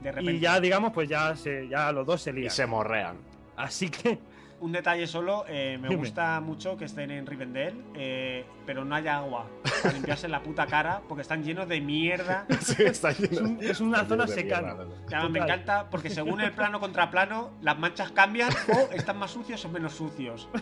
De 0.00 0.12
repente. 0.12 0.34
y 0.34 0.38
ya, 0.38 0.60
digamos, 0.60 0.92
pues 0.92 1.08
ya, 1.08 1.34
se, 1.34 1.66
ya 1.66 1.90
los 1.90 2.06
dos 2.06 2.22
se 2.22 2.32
lían. 2.32 2.46
Y 2.46 2.50
se 2.50 2.66
morrean. 2.66 3.16
Así 3.56 3.90
que, 3.90 4.20
Un 4.60 4.72
detalle 4.72 5.06
solo, 5.06 5.44
eh, 5.48 5.78
me 5.80 5.88
Dime. 5.88 6.00
gusta 6.00 6.38
mucho 6.40 6.76
que 6.76 6.84
estén 6.84 7.10
en 7.10 7.26
Rivendell, 7.26 7.82
eh, 7.94 8.44
pero 8.66 8.84
no 8.84 8.94
haya 8.94 9.16
agua 9.16 9.46
para 9.82 9.94
limpiarse 9.94 10.28
la 10.28 10.42
puta 10.42 10.66
cara 10.66 11.00
porque 11.08 11.22
están 11.22 11.42
llenos 11.42 11.66
de 11.66 11.80
mierda. 11.80 12.46
Sí, 12.60 12.82
está 12.82 13.10
lleno 13.12 13.32
es, 13.32 13.40
un- 13.40 13.58
de- 13.58 13.70
es 13.70 13.80
una 13.80 13.96
está 14.02 14.08
zona 14.08 14.26
secana. 14.26 14.74
mierda, 14.74 15.28
me 15.30 15.38
encanta 15.38 15.88
porque 15.88 16.10
según 16.10 16.42
el 16.42 16.52
plano 16.52 16.78
contra 16.78 17.10
plano, 17.10 17.52
las 17.62 17.78
manchas 17.78 18.12
cambian 18.12 18.50
o 18.74 18.92
están 18.92 19.18
más 19.18 19.30
sucios 19.30 19.64
o 19.64 19.68
menos 19.70 19.94
sucios. 19.94 20.48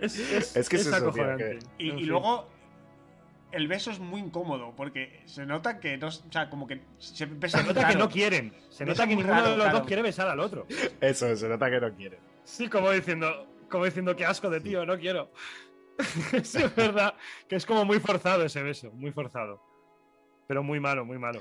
Es, 0.00 0.18
es, 0.18 0.56
Es 0.56 0.68
que 0.68 0.76
es 0.76 0.82
es 0.82 0.88
eso, 0.88 0.96
tío, 0.98 1.08
acojonante. 1.08 1.58
Y, 1.78 2.04
luego 2.04 2.48
el 3.54 3.68
beso 3.68 3.90
es 3.90 4.00
muy 4.00 4.20
incómodo 4.20 4.74
porque 4.76 5.22
se 5.26 5.46
nota 5.46 5.78
que 5.78 5.96
no, 5.96 6.08
o 6.08 6.10
sea, 6.10 6.50
como 6.50 6.66
que 6.66 6.82
se 6.98 7.26
Se 7.26 7.62
nota 7.62 7.88
que 7.88 7.96
no 7.96 8.08
quieren. 8.08 8.52
Se 8.68 8.84
nota 8.84 9.06
que 9.06 9.14
ninguno 9.14 9.32
raro, 9.32 9.50
de 9.50 9.56
los 9.56 9.64
claro. 9.64 9.78
dos 9.78 9.86
quiere 9.86 10.02
besar 10.02 10.28
al 10.28 10.40
otro. 10.40 10.66
Eso, 11.00 11.34
se 11.36 11.48
nota 11.48 11.70
que 11.70 11.80
no 11.80 11.94
quiere. 11.94 12.18
Sí, 12.44 12.68
como 12.68 12.90
diciendo, 12.90 13.46
como 13.70 13.84
diciendo 13.84 14.16
qué 14.16 14.24
asco 14.24 14.50
de 14.50 14.60
tío, 14.60 14.84
no 14.84 14.98
quiero. 14.98 15.30
sí, 16.42 16.62
es 16.62 16.74
verdad 16.74 17.14
que 17.48 17.56
es 17.56 17.64
como 17.64 17.84
muy 17.84 18.00
forzado 18.00 18.44
ese 18.44 18.62
beso, 18.62 18.90
muy 18.92 19.12
forzado. 19.12 19.62
Pero 20.46 20.62
muy 20.62 20.78
malo, 20.80 21.04
muy 21.04 21.18
malo. 21.18 21.40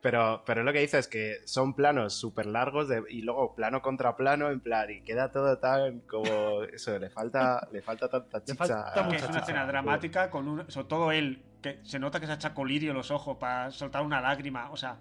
Pero, 0.00 0.42
pero 0.46 0.62
lo 0.64 0.72
que 0.72 0.80
dice 0.80 0.98
es 0.98 1.06
que 1.08 1.36
son 1.44 1.74
planos 1.74 2.14
súper 2.14 2.46
largos 2.46 2.88
de- 2.88 3.02
y 3.10 3.22
luego 3.22 3.54
plano 3.54 3.80
contra 3.82 4.16
plano, 4.16 4.50
en 4.50 4.60
plan, 4.60 4.90
y 4.90 5.02
queda 5.02 5.30
todo 5.30 5.58
tan 5.58 6.00
como. 6.00 6.62
Eso, 6.64 6.98
le 6.98 7.10
falta, 7.10 7.68
le 7.70 7.82
falta 7.82 8.08
tanta 8.08 8.42
chicha. 8.42 8.56
falta 8.56 9.08
Que 9.08 9.16
a- 9.16 9.18
es 9.18 9.28
una 9.28 9.38
escena 9.40 9.66
dramática 9.66 10.30
con 10.30 10.48
un, 10.48 10.70
sobre 10.70 10.88
todo 10.88 11.12
él, 11.12 11.42
que 11.62 11.80
se 11.84 11.98
nota 11.98 12.18
que 12.18 12.26
se 12.26 12.32
echa 12.32 12.54
colirio 12.54 12.90
en 12.90 12.96
los 12.96 13.10
ojos 13.10 13.36
para 13.36 13.70
soltar 13.70 14.02
una 14.04 14.20
lágrima, 14.20 14.70
o 14.70 14.76
sea, 14.76 14.96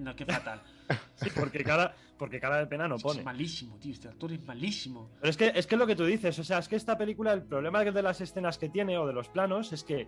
No, 0.00 0.14
qué 0.14 0.26
fatal. 0.26 0.60
Sí, 1.16 1.30
porque 1.34 1.64
cara, 1.64 1.94
porque 2.18 2.38
cara 2.38 2.58
de 2.58 2.66
pena 2.66 2.86
no 2.86 2.96
Es 2.96 3.02
pone. 3.02 3.22
malísimo, 3.22 3.78
tío. 3.78 3.92
Este 3.94 4.08
actor 4.08 4.30
es 4.32 4.44
malísimo. 4.44 5.10
Pero 5.20 5.30
es 5.30 5.36
que, 5.38 5.52
es 5.54 5.66
que 5.66 5.74
es 5.74 5.78
lo 5.78 5.86
que 5.86 5.96
tú 5.96 6.04
dices, 6.04 6.38
o 6.38 6.44
sea, 6.44 6.58
es 6.58 6.68
que 6.68 6.76
esta 6.76 6.98
película, 6.98 7.32
el 7.32 7.42
problema 7.42 7.82
de 7.82 8.02
las 8.02 8.20
escenas 8.20 8.58
que 8.58 8.68
tiene 8.68 8.98
o 8.98 9.06
de 9.06 9.14
los 9.14 9.28
planos 9.30 9.72
es 9.72 9.82
que 9.84 10.06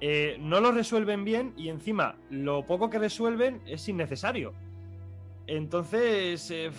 eh, 0.00 0.36
no 0.40 0.60
lo 0.60 0.72
resuelven 0.72 1.24
bien 1.24 1.54
y 1.56 1.68
encima 1.68 2.16
lo 2.30 2.64
poco 2.66 2.90
que 2.90 2.98
resuelven 2.98 3.62
es 3.66 3.88
innecesario. 3.88 4.52
Entonces, 5.46 6.50
eh, 6.50 6.70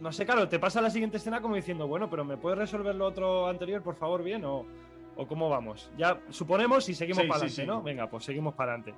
no 0.00 0.12
sé, 0.12 0.26
claro, 0.26 0.48
te 0.48 0.58
pasa 0.58 0.80
la 0.80 0.90
siguiente 0.90 1.16
escena 1.18 1.40
como 1.40 1.54
diciendo, 1.54 1.86
bueno, 1.86 2.10
pero 2.10 2.24
¿me 2.24 2.36
puedes 2.36 2.58
resolver 2.58 2.94
lo 2.94 3.06
otro 3.06 3.48
anterior, 3.48 3.82
por 3.82 3.94
favor, 3.94 4.22
bien? 4.22 4.44
¿O, 4.44 4.66
o 5.16 5.26
cómo 5.26 5.48
vamos? 5.48 5.90
Ya 5.96 6.20
suponemos 6.30 6.88
y 6.88 6.94
seguimos 6.94 7.22
Sí, 7.22 7.28
para 7.28 7.38
adelante, 7.38 7.62
sí. 7.62 7.66
¿no? 7.66 7.82
Venga, 7.82 8.10
pues 8.10 8.24
seguimos 8.24 8.54
para 8.54 8.72
adelante. 8.74 8.94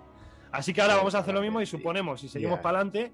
Así 0.51 0.73
que 0.73 0.81
ahora 0.81 0.97
vamos 0.97 1.15
a 1.15 1.19
hacer 1.19 1.35
lo 1.35 1.43
mismo 1.43 1.61
y 1.61 1.67
suponemos 1.67 2.25
y 2.25 2.29
seguimos 2.29 2.61
para 2.61 2.79
adelante. 2.79 3.13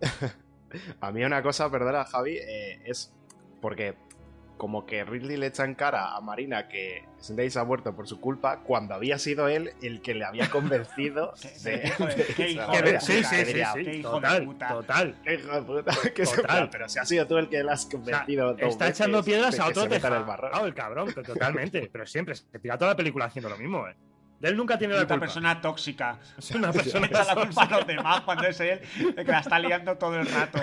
A 1.00 1.10
mí 1.10 1.24
una 1.24 1.42
cosa, 1.42 1.70
perdona, 1.70 2.04
Javi, 2.04 2.36
eh, 2.36 2.80
es 2.84 3.12
porque 3.60 3.94
como 4.56 4.86
que 4.86 5.04
Ridley 5.04 5.36
le 5.36 5.46
echa 5.48 5.64
en 5.64 5.74
cara 5.74 6.16
a 6.16 6.20
Marina 6.20 6.68
que 6.68 7.04
Snape 7.20 7.50
ha 7.58 7.64
muerto 7.64 7.94
por 7.94 8.06
su 8.08 8.20
culpa 8.20 8.60
cuando 8.60 8.94
había 8.94 9.18
sido 9.18 9.48
él 9.48 9.72
el 9.82 10.00
que 10.00 10.14
le 10.14 10.24
había 10.24 10.48
convencido 10.50 11.32
de... 11.64 11.90
Joder, 11.90 12.26
qué 12.34 12.50
hijo 12.50 12.72
de- 12.72 12.76
de 12.76 12.82
de- 12.82 12.90
puta, 12.92 13.00
sí, 13.00 13.24
sí, 13.24 13.36
que 13.36 13.44
sí, 13.46 13.52
sí, 13.74 13.84
qué 13.84 13.94
hijo 13.96 14.08
de 14.08 14.20
total, 14.20 14.44
puta. 14.44 14.68
total. 14.68 15.16
"Hijo 15.26 15.54
de 15.54 15.62
puta", 15.62 15.92
que 16.14 16.24
Total. 16.24 16.70
pero 16.70 16.88
si 16.88 16.98
has 16.98 17.08
sido 17.08 17.26
tú 17.26 17.36
el 17.36 17.48
que 17.48 17.62
le 17.62 17.70
has 17.70 17.84
O 17.86 17.88
sea, 17.90 17.98
convencido 18.00 18.52
dos 18.54 18.62
está 18.62 18.84
veces 18.86 19.00
echando 19.00 19.22
piedras 19.24 19.60
a 19.60 19.64
que 19.64 19.70
otro 19.70 19.88
tejado, 19.88 20.16
el 20.60 20.66
el 20.66 20.74
cabrón, 20.74 21.08
pero 21.14 21.22
totalmente. 21.22 21.88
Pero 21.92 22.06
siempre, 22.06 22.34
se 22.34 22.58
tira 22.58 22.76
toda 22.78 22.92
la 22.92 22.96
película 22.96 23.26
haciendo 23.26 23.48
lo 23.48 23.56
mismo, 23.58 23.86
eh. 23.88 23.94
De 24.40 24.48
él 24.50 24.56
nunca 24.56 24.76
tiene 24.78 24.92
la 24.94 25.00
Una 25.00 25.08
culpa. 25.08 25.20
persona 25.20 25.60
tóxica. 25.62 26.18
Es 26.36 26.50
una 26.50 26.70
persona 26.70 27.06
Echa 27.06 27.24
la 27.24 27.34
culpa 27.34 27.62
a 27.62 27.70
los 27.70 27.86
demás 27.86 28.20
cuando 28.20 28.44
es 28.46 28.60
él 28.60 28.80
el 28.98 29.14
que 29.14 29.24
la 29.32 29.38
está 29.40 29.58
liando 29.58 29.96
todo 29.96 30.16
el 30.20 30.26
rato. 30.26 30.60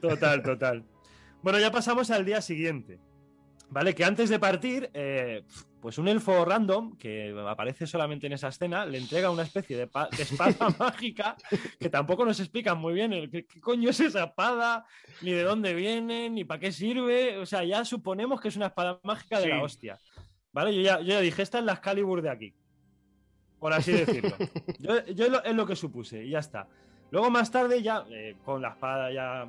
Total, 0.00 0.42
total. 0.42 0.84
Bueno, 1.42 1.58
ya 1.58 1.70
pasamos 1.70 2.10
al 2.10 2.24
día 2.24 2.40
siguiente. 2.40 2.98
Vale, 3.70 3.94
que 3.94 4.04
antes 4.04 4.28
de 4.28 4.38
partir, 4.38 4.90
eh, 4.92 5.44
pues 5.80 5.96
un 5.96 6.06
elfo 6.06 6.44
random 6.44 6.96
que 6.98 7.34
aparece 7.48 7.86
solamente 7.86 8.26
en 8.26 8.34
esa 8.34 8.48
escena 8.48 8.84
le 8.84 8.98
entrega 8.98 9.30
una 9.30 9.44
especie 9.44 9.76
de, 9.78 9.86
pa- 9.86 10.10
de 10.14 10.22
espada 10.24 10.54
mágica 10.78 11.36
que 11.80 11.88
tampoco 11.88 12.26
nos 12.26 12.38
explican 12.38 12.76
muy 12.78 12.92
bien 12.92 13.14
el, 13.14 13.30
qué, 13.30 13.46
qué 13.46 13.60
coño 13.60 13.88
es 13.88 13.98
esa 14.00 14.24
espada, 14.24 14.84
ni 15.22 15.32
de 15.32 15.42
dónde 15.42 15.72
viene, 15.74 16.28
ni 16.28 16.44
para 16.44 16.60
qué 16.60 16.70
sirve. 16.70 17.38
O 17.38 17.46
sea, 17.46 17.64
ya 17.64 17.82
suponemos 17.86 18.40
que 18.42 18.48
es 18.48 18.56
una 18.56 18.66
espada 18.66 19.00
mágica 19.04 19.38
de 19.38 19.44
Sí. 19.44 19.48
la 19.50 19.62
hostia. 19.62 19.98
Vale, 20.52 20.74
yo 20.74 20.82
ya, 20.82 20.98
yo 21.00 21.06
ya 21.14 21.20
dije, 21.20 21.40
esta 21.40 21.58
es 21.58 21.64
la 21.64 21.72
Excalibur 21.72 22.20
de 22.20 22.28
aquí. 22.30 22.54
Por 23.58 23.72
así 23.72 23.92
decirlo. 23.92 24.36
Yo, 24.80 25.06
yo 25.06 25.24
es, 25.26 25.30
lo, 25.30 25.42
es 25.44 25.54
lo 25.54 25.64
que 25.64 25.76
supuse 25.76 26.24
y 26.24 26.30
ya 26.30 26.40
está. 26.40 26.66
Luego 27.12 27.30
más 27.30 27.48
tarde, 27.50 27.80
ya 27.80 28.04
eh, 28.10 28.34
con 28.44 28.60
la 28.60 28.70
espada 28.70 29.12
ya 29.12 29.48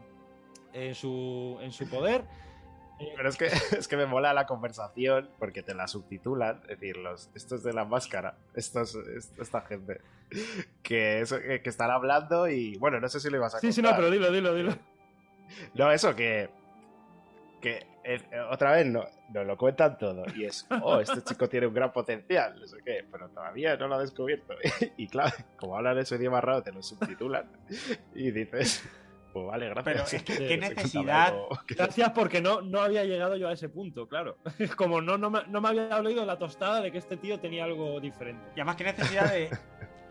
en 0.74 0.96
su, 0.96 1.58
en 1.62 1.72
su 1.72 1.90
poder. 1.90 2.24
eh, 3.00 3.14
Pero 3.16 3.30
es 3.30 3.38
que, 3.38 3.46
es 3.78 3.88
que 3.88 3.98
me 3.98 4.06
mola 4.06 4.34
la 4.34 4.46
conversación 4.46 5.30
porque 5.40 5.64
te 5.64 5.74
la 5.74 5.88
subtitulan, 5.88 6.62
es 6.64 6.80
decir, 6.80 6.98
los, 6.98 7.30
estos 7.36 7.64
de 7.64 7.74
la 7.74 7.86
máscara, 7.86 8.36
estos, 8.56 8.96
est- 8.96 9.40
esta 9.40 9.62
gente, 9.62 10.02
que, 10.82 11.22
eso, 11.22 11.40
que, 11.40 11.62
que 11.62 11.70
están 11.70 11.92
hablando 11.92 12.48
y 12.48 12.78
bueno, 12.78 13.00
no 13.00 13.08
sé 13.10 13.20
si 13.20 13.30
lo 13.30 13.38
ibas 13.38 13.56
a 13.56 13.60
sí, 13.60 13.72
sí, 13.72 13.82
no, 13.82 13.90
contar. 13.90 14.02
pero 14.06 14.12
dilo, 14.12 14.32
dilo, 14.32 14.54
dilo. 14.54 14.74
No, 15.76 15.92
eso 15.92 16.16
que. 16.16 16.50
Que 17.62 17.86
eh, 18.04 18.20
otra 18.50 18.72
vez 18.72 18.86
no, 18.88 19.06
nos 19.30 19.46
lo 19.46 19.58
cuentan 19.58 19.98
todo. 19.98 20.26
Y 20.36 20.46
es, 20.46 20.66
oh, 20.82 21.00
este 21.00 21.22
chico 21.26 21.48
tiene 21.48 21.68
un 21.68 21.74
gran 21.74 21.92
potencial. 21.94 22.60
No 22.60 22.66
sé 22.68 22.78
qué, 22.84 23.06
pero 23.12 23.30
todavía 23.30 23.78
no 23.78 23.88
lo 23.88 23.96
ha 23.96 24.00
descubierto. 24.00 24.54
Y 24.98 25.08
claro, 25.08 25.34
como 25.58 25.78
hablan 25.78 25.98
ese 26.00 26.16
idioma 26.16 26.42
raro, 26.42 26.64
te 26.64 26.72
lo 26.72 26.82
subtitulan. 26.82 27.46
Y 28.16 28.32
dices, 28.32 28.84
pues 29.34 29.48
vale, 29.48 29.70
gracias. 29.70 30.24
Pero 30.24 31.48
Gracias 31.68 32.12
porque 32.12 32.40
no, 32.40 32.62
no 32.62 32.82
había 32.82 33.04
llegado 33.04 33.36
yo 33.36 33.50
a 33.50 33.54
ese 33.54 33.68
punto, 33.68 34.08
claro. 34.08 34.38
Como 34.78 35.02
no, 35.02 35.18
no, 35.18 35.30
me, 35.30 35.40
no 35.48 35.60
me 35.60 35.70
había 35.70 35.98
oído 35.98 36.26
la 36.26 36.38
tostada 36.38 36.82
de 36.82 36.92
que 36.92 37.00
este 37.00 37.18
tío 37.18 37.40
tenía 37.40 37.64
algo 37.64 38.00
diferente. 38.00 38.46
Y 38.56 38.60
además, 38.60 38.76
¿qué 38.76 38.84
necesidad 38.84 39.32
de 39.32 39.50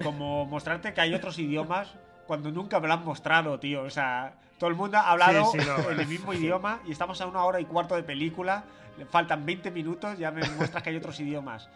como 0.03 0.45
mostrarte 0.47 0.93
que 0.93 1.01
hay 1.01 1.15
otros 1.15 1.39
idiomas 1.39 1.95
cuando 2.27 2.51
nunca 2.51 2.81
me 2.81 2.89
lo 2.89 2.95
han 2.95 3.05
mostrado, 3.05 3.61
tío? 3.61 3.83
O 3.85 3.91
sea, 3.91 4.35
todo 4.59 4.69
el 4.69 4.77
mundo 4.77 4.99
ha 4.99 5.13
hablado 5.13 5.47
Sí, 5.53 5.61
sí, 5.61 5.67
no, 5.67 5.91
en 5.91 6.01
el 6.01 6.07
mismo 6.09 6.35
idioma 6.35 6.81
y 6.87 6.93
estamos 6.93 7.21
a 7.21 7.27
una 7.27 7.45
hora 7.45 7.61
y 7.61 7.65
cuarto 7.65 7.95
de 7.95 8.03
película. 8.03 8.65
Le 8.99 9.07
faltan 9.07 9.47
20 9.47 9.71
minutos, 9.71 10.19
ya 10.19 10.31
me 10.31 10.47
muestras 10.51 10.83
que 10.83 10.91
hay 10.91 10.97
otros 10.97 11.19
idiomas. 11.21 11.69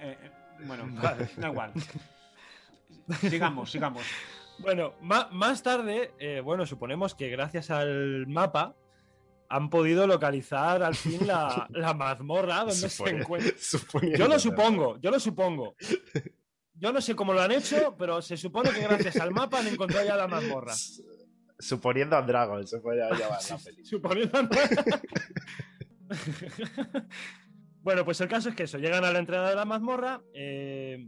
Eh, 0.00 0.18
eh, 0.20 0.30
bueno, 0.66 0.84
Vale. 0.90 1.30
da 1.36 1.48
igual. 1.48 1.72
Sigamos, 3.20 3.70
sigamos. 3.70 4.02
Bueno, 4.60 4.94
más 5.00 5.62
tarde, 5.62 6.12
eh, 6.18 6.40
bueno, 6.40 6.66
suponemos 6.66 7.14
que 7.14 7.28
gracias 7.28 7.70
al 7.70 8.26
mapa 8.26 8.76
han 9.48 9.68
podido 9.68 10.06
localizar 10.06 10.82
al 10.82 10.94
fin 10.94 11.26
la, 11.26 11.66
la 11.70 11.92
mazmorra 11.94 12.58
donde 12.60 12.74
se 12.88 13.08
encuentra. 13.08 13.52
suponiendo, 13.58 14.18
Yo 14.18 14.28
lo 14.28 14.38
supongo, 14.38 14.98
yo 15.00 15.10
lo 15.10 15.18
supongo. 15.18 15.74
Yo 16.74 16.92
no 16.92 17.00
sé 17.00 17.14
cómo 17.14 17.34
lo 17.34 17.42
han 17.42 17.52
hecho, 17.52 17.94
pero 17.98 18.22
se 18.22 18.36
supone 18.36 18.70
que 18.70 18.80
gracias 18.80 19.16
al 19.16 19.32
mapa 19.32 19.58
han 19.58 19.66
encontrado 19.66 20.06
ya 20.06 20.16
la 20.16 20.28
mazmorra. 20.28 20.74
Suponiendo 21.58 22.16
a 22.16 22.22
Dragon, 22.22 22.66
se 22.66 22.78
puede 22.80 23.00
llamar 23.00 23.18
la 23.18 23.58
película. 23.64 23.86
Suponiendo. 23.86 24.48
bueno, 27.82 28.04
pues 28.04 28.20
el 28.22 28.28
caso 28.28 28.48
es 28.48 28.54
que 28.54 28.62
eso, 28.62 28.78
llegan 28.78 29.04
a 29.04 29.12
la 29.12 29.18
entrada 29.18 29.50
de 29.50 29.56
la 29.56 29.66
mazmorra, 29.66 30.22
eh, 30.32 31.06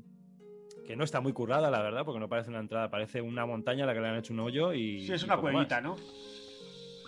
que 0.92 0.96
no 0.96 1.04
está 1.04 1.22
muy 1.22 1.32
currada, 1.32 1.70
la 1.70 1.80
verdad, 1.80 2.04
porque 2.04 2.20
no 2.20 2.28
parece 2.28 2.50
una 2.50 2.58
entrada, 2.58 2.90
parece 2.90 3.22
una 3.22 3.46
montaña 3.46 3.84
a 3.84 3.86
la 3.86 3.94
que 3.94 4.00
le 4.00 4.08
han 4.08 4.16
hecho 4.16 4.34
un 4.34 4.40
hoyo 4.40 4.74
y. 4.74 5.06
Sí, 5.06 5.14
es 5.14 5.24
una 5.24 5.38
cuevita, 5.38 5.80
más. 5.80 5.82
¿no? 5.82 5.96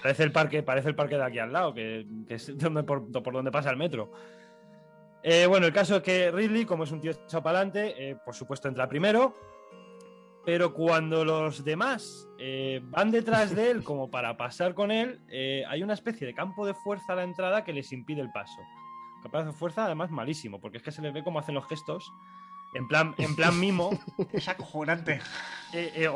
Parece 0.03 0.23
el 0.23 0.33
parque, 0.33 0.63
parece 0.63 0.89
el 0.89 0.95
parque 0.95 1.17
de 1.17 1.23
aquí 1.23 1.39
al 1.39 1.53
lado, 1.53 1.75
que, 1.75 2.07
que 2.27 2.37
es 2.37 2.57
donde, 2.57 2.83
por, 2.83 3.13
por 3.13 3.35
donde 3.35 3.51
pasa 3.51 3.69
el 3.69 3.77
metro. 3.77 4.11
Eh, 5.23 5.45
bueno, 5.47 5.67
el 5.67 5.73
caso 5.75 5.97
es 5.97 6.03
que 6.03 6.31
Ridley, 6.31 6.65
como 6.65 6.85
es 6.85 6.93
un 6.93 7.03
tío 7.03 7.11
echado 7.11 7.43
para 7.43 7.59
adelante, 7.59 8.17
por 8.25 8.35
supuesto 8.35 8.69
entra 8.69 8.89
primero. 8.89 9.35
Pero 10.47 10.73
cuando 10.73 11.23
los 11.23 11.63
demás 11.63 12.27
eh, 12.39 12.81
van 12.85 13.11
detrás 13.11 13.55
de 13.55 13.71
él 13.71 13.85
como 13.85 14.11
para 14.11 14.39
pasar 14.39 14.73
con 14.73 14.93
él, 14.93 15.21
eh, 15.29 15.63
hay 15.69 15.83
una 15.83 15.93
especie 15.93 16.27
de 16.27 16.33
campo 16.33 16.65
de 16.67 16.73
fuerza 16.73 17.13
a 17.13 17.17
la 17.17 17.25
entrada 17.25 17.65
que 17.65 17.75
les 17.75 17.93
impide 17.93 18.23
el 18.23 18.33
paso. 18.33 18.63
Campo 19.23 19.45
de 19.45 19.53
fuerza 19.53 19.85
además 19.85 20.11
malísimo, 20.11 20.59
porque 20.59 20.79
es 20.79 20.83
que 20.83 20.91
se 20.91 21.03
les 21.03 21.13
ve 21.13 21.23
cómo 21.23 21.39
hacen 21.39 21.55
los 21.55 21.67
gestos. 21.67 22.11
En 22.75 22.89
plan, 22.89 23.15
en 23.19 23.35
plan 23.37 23.59
mimo. 23.59 23.91
Es 24.33 24.49
acojonante. 24.49 25.21
Eh, 25.73 25.93
eh, 25.97 26.11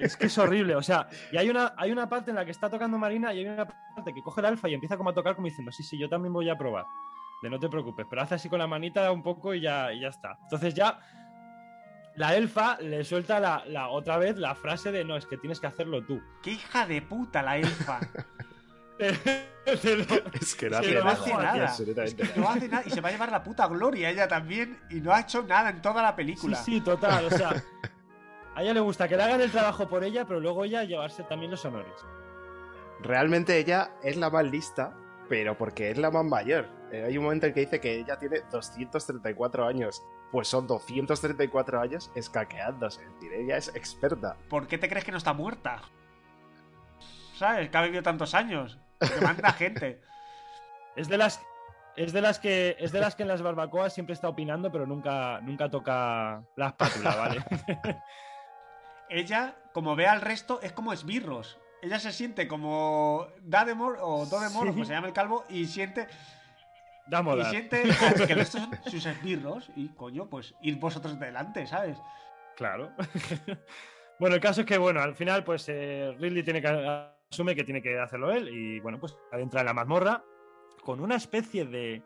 es 0.00 0.16
que 0.16 0.26
es 0.26 0.38
horrible, 0.38 0.74
o 0.74 0.82
sea, 0.82 1.08
y 1.30 1.36
hay 1.36 1.50
una, 1.50 1.74
hay 1.76 1.90
una 1.92 2.08
parte 2.08 2.30
en 2.30 2.36
la 2.36 2.44
que 2.46 2.50
está 2.52 2.70
tocando 2.70 2.96
Marina 2.96 3.34
y 3.34 3.40
hay 3.40 3.46
una 3.48 3.66
parte 3.66 4.14
que 4.14 4.22
coge 4.22 4.40
el 4.40 4.46
alfa 4.46 4.68
y 4.68 4.74
empieza 4.74 4.96
como 4.96 5.10
a 5.10 5.14
tocar 5.14 5.34
como 5.34 5.46
diciendo, 5.46 5.70
sí, 5.72 5.82
sí, 5.82 5.98
yo 5.98 6.08
también 6.08 6.32
voy 6.32 6.48
a 6.48 6.56
probar. 6.56 6.86
De 7.42 7.50
no 7.50 7.58
te 7.58 7.68
preocupes, 7.68 8.06
pero 8.08 8.22
hace 8.22 8.34
así 8.36 8.48
con 8.48 8.58
la 8.58 8.66
manita 8.66 9.12
un 9.12 9.22
poco 9.22 9.52
y 9.54 9.60
ya, 9.60 9.92
y 9.92 10.00
ya 10.00 10.08
está. 10.08 10.38
Entonces 10.42 10.72
ya 10.74 10.98
la 12.16 12.34
elfa 12.34 12.78
le 12.80 13.04
suelta 13.04 13.38
la, 13.40 13.62
la- 13.66 13.88
otra 13.88 14.16
vez 14.16 14.38
la 14.38 14.54
frase 14.54 14.90
de 14.90 15.04
no, 15.04 15.16
es 15.16 15.26
que 15.26 15.36
tienes 15.36 15.60
que 15.60 15.66
hacerlo 15.68 16.02
tú. 16.04 16.20
¡Qué 16.42 16.52
hija 16.52 16.86
de 16.86 17.02
puta 17.02 17.42
la 17.42 17.58
elfa! 17.58 18.00
Es 19.68 20.54
que 20.54 20.70
no 20.70 20.82
Sí, 20.82 20.86
hace 20.86 20.94
no 20.94 21.04
nada. 21.04 21.12
hace 21.12 21.34
nada. 21.34 21.56
Es 21.64 21.70
absolutamente 21.70 22.22
que 22.32 22.40
no 22.40 22.48
hace 22.48 22.68
nada 22.68 22.82
y 22.86 22.90
se 22.90 23.00
va 23.02 23.08
a 23.08 23.12
llevar 23.12 23.30
la 23.30 23.42
puta 23.42 23.66
gloria 23.66 24.08
ella 24.10 24.26
también 24.26 24.80
y 24.90 25.00
no 25.00 25.12
ha 25.12 25.20
hecho 25.20 25.42
nada 25.42 25.70
en 25.70 25.82
toda 25.82 26.02
la 26.02 26.10
Sí, 26.10 26.16
película. 26.16 26.56
sí, 26.56 26.80
total, 26.80 27.26
o 27.26 27.30
sea, 27.30 27.50
a 28.54 28.62
ella 28.62 28.72
le 28.74 28.80
gusta 28.80 29.06
que 29.08 29.16
le 29.16 29.22
hagan 29.24 29.40
el 29.42 29.50
trabajo 29.50 29.86
por 29.88 30.04
ella, 30.04 30.24
pero 30.26 30.40
luego 30.40 30.64
ella 30.64 30.84
llevarse 30.84 31.22
también 31.24 31.50
los 31.50 31.62
honores. 31.66 31.92
Realmente 33.00 33.58
ella 33.58 33.90
es 34.02 34.16
la 34.16 34.30
más 34.30 34.44
lista, 34.44 34.94
pero 35.28 35.56
porque 35.58 35.90
es 35.90 35.98
la 35.98 36.10
más 36.10 36.24
mayor. 36.24 36.66
Eh, 36.90 37.04
hay 37.06 37.18
un 37.18 37.24
momento 37.24 37.46
en 37.46 37.52
que 37.52 37.60
dice 37.60 37.78
que 37.80 38.00
ella 38.00 38.18
tiene 38.18 38.40
234 38.50 39.66
años. 39.66 40.02
Pues 40.32 40.48
son 40.48 40.66
234 40.66 41.80
años 41.80 42.10
escaqueándose. 42.14 43.02
Es 43.04 43.12
decir, 43.14 43.32
ella 43.34 43.56
es 43.58 43.68
experta. 43.74 44.36
¿Por 44.48 44.66
qué 44.66 44.78
te 44.78 44.88
crees 44.88 45.04
que 45.04 45.12
no 45.12 45.18
está 45.18 45.32
muerta? 45.34 45.82
¿Sabes? 47.36 47.68
Que 47.70 47.76
ha 47.76 47.82
vivido 47.82 48.02
tantos 48.02 48.34
años. 48.34 48.78
Manda 49.22 49.52
gente. 49.52 50.00
Es 50.96 51.08
de 51.08 51.18
las 51.18 51.40
es 51.96 52.12
de 52.12 52.20
las 52.20 52.38
que 52.38 52.76
es 52.78 52.92
de 52.92 53.00
las 53.00 53.16
que 53.16 53.22
en 53.22 53.28
las 53.28 53.42
barbacoas 53.42 53.92
siempre 53.92 54.14
está 54.14 54.28
opinando, 54.28 54.70
pero 54.70 54.86
nunca 54.86 55.40
nunca 55.40 55.70
toca 55.70 56.42
la 56.56 56.68
espátula, 56.68 57.14
¿vale? 57.16 57.44
Ella, 59.10 59.56
como 59.72 59.96
ve 59.96 60.06
al 60.06 60.20
resto, 60.20 60.60
es 60.62 60.72
como 60.72 60.92
esbirros. 60.92 61.58
Ella 61.82 61.98
se 61.98 62.12
siente 62.12 62.46
como 62.48 63.28
Dademore 63.42 63.98
o 64.02 64.26
Dodemore, 64.26 64.70
Sí. 64.70 64.72
como 64.74 64.84
se 64.84 64.92
llama 64.92 65.06
el 65.06 65.12
calvo, 65.12 65.44
y 65.48 65.66
siente, 65.66 66.08
Da 67.08 67.22
y 67.22 67.44
siente 67.44 67.82
que 68.26 68.32
el 68.32 68.38
resto 68.38 68.58
son 68.58 68.70
sus 68.84 69.06
esbirros. 69.06 69.70
Y 69.76 69.88
coño, 69.88 70.28
pues 70.28 70.54
ir 70.60 70.76
vosotros 70.76 71.18
delante, 71.18 71.66
¿sabes? 71.66 71.96
Claro. 72.54 72.92
bueno, 74.18 74.34
el 74.34 74.42
caso 74.42 74.60
es 74.60 74.66
que, 74.66 74.76
bueno, 74.76 75.00
al 75.00 75.14
final, 75.14 75.42
pues 75.42 75.64
eh, 75.68 76.14
Ridley 76.18 76.42
tiene 76.42 76.60
que 76.60 76.68
asume 77.30 77.54
que 77.54 77.64
tiene 77.64 77.82
que 77.82 77.98
hacerlo 77.98 78.32
él 78.32 78.48
y, 78.48 78.80
bueno, 78.80 78.98
pues 78.98 79.16
adentra 79.32 79.60
en 79.60 79.66
la 79.66 79.74
mazmorra 79.74 80.24
con 80.82 81.00
una 81.00 81.16
especie 81.16 81.66
de, 81.66 82.02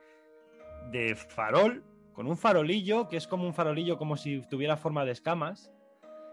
de 0.91 1.15
farol, 1.15 1.85
con 2.13 2.27
un 2.27 2.37
farolillo, 2.37 3.09
que 3.09 3.17
es 3.17 3.27
como 3.27 3.47
un 3.47 3.55
farolillo 3.55 3.97
como 3.97 4.17
si 4.17 4.41
tuviera 4.49 4.77
forma 4.77 5.05
de 5.05 5.13
escamas, 5.13 5.71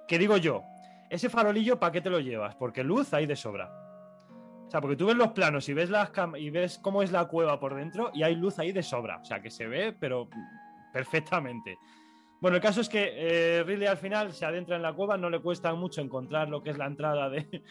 que 0.08 0.18
digo 0.18 0.38
yo, 0.38 0.64
ese 1.09 1.30
farolillo, 1.30 1.80
¿para 1.80 1.92
qué 1.92 2.01
te 2.01 2.09
lo 2.09 2.19
llevas? 2.19 2.56
Porque 2.56 2.84
luz 2.84 3.14
hay 3.14 3.26
de 3.26 3.35
sobra. 3.35 3.72
O 4.68 4.72
sea, 4.72 4.82
porque 4.82 4.95
tú 4.95 5.08
ves 5.08 5.16
los 5.16 5.30
planos 5.30 5.68
y 5.69 5.74
ves, 5.74 5.90
las 5.90 6.11
cam- 6.11 6.40
y 6.40 6.50
ves 6.50 6.80
cómo 6.80 7.01
es 7.01 7.11
la 7.11 7.26
cueva 7.26 7.59
por 7.59 7.76
dentro 7.76 8.11
y 8.14 8.24
hay 8.24 8.35
luz 8.35 8.59
ahí 8.59 8.72
de 8.72 8.84
sobra. 8.84 9.18
O 9.18 9.26
sea, 9.26 9.42
que 9.42 9.50
se 9.50 9.68
ve, 9.68 9.93
pero 9.93 10.30
perfectamente. 10.93 11.77
Bueno, 12.40 12.58
el 12.58 12.61
caso 12.61 12.82
es 12.82 12.88
que 12.90 13.11
eh, 13.16 13.64
Ridley 13.64 13.88
al 13.88 13.98
final 13.98 14.32
se 14.32 14.45
adentra 14.45 14.76
en 14.76 14.84
la 14.84 14.93
cueva, 14.93 15.18
no 15.18 15.30
le 15.30 15.40
cuesta 15.42 15.74
mucho 15.74 16.01
encontrar 16.01 16.50
lo 16.50 16.61
que 16.64 16.69
es 16.69 16.77
la 16.77 16.85
entrada 16.85 17.30
de, 17.30 17.64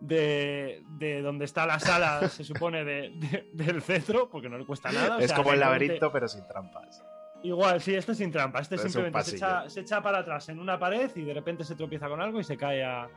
de, 0.00 0.82
de 0.98 1.22
donde 1.22 1.44
está 1.44 1.66
la 1.66 1.78
sala, 1.78 2.28
se 2.28 2.44
supone, 2.44 2.84
de- 2.84 3.10
de- 3.14 3.48
del 3.52 3.82
cetro, 3.82 4.28
porque 4.30 4.48
no 4.48 4.58
le 4.58 4.64
cuesta 4.66 4.90
nada. 4.92 5.16
o 5.16 5.20
es 5.20 5.28
sea, 5.28 5.36
como 5.36 5.52
el 5.52 5.58
realmente- 5.58 5.84
laberinto, 5.86 6.12
pero 6.12 6.28
sin 6.28 6.46
trampas. 6.46 7.04
Igual, 7.42 7.80
sí, 7.80 7.94
este 7.94 8.12
es 8.12 8.18
sin 8.18 8.32
trampa. 8.32 8.60
Este 8.60 8.76
simplemente 8.78 9.22
se 9.22 9.36
echa, 9.36 9.68
se 9.68 9.80
echa 9.80 10.02
para 10.02 10.18
atrás 10.18 10.48
en 10.48 10.58
una 10.58 10.78
pared 10.78 11.10
y 11.14 11.22
de 11.22 11.34
repente 11.34 11.64
se 11.64 11.76
tropieza 11.76 12.08
con 12.08 12.20
algo 12.20 12.40
y 12.40 12.44
se 12.44 12.56
cae 12.56 12.82
a, 12.84 13.08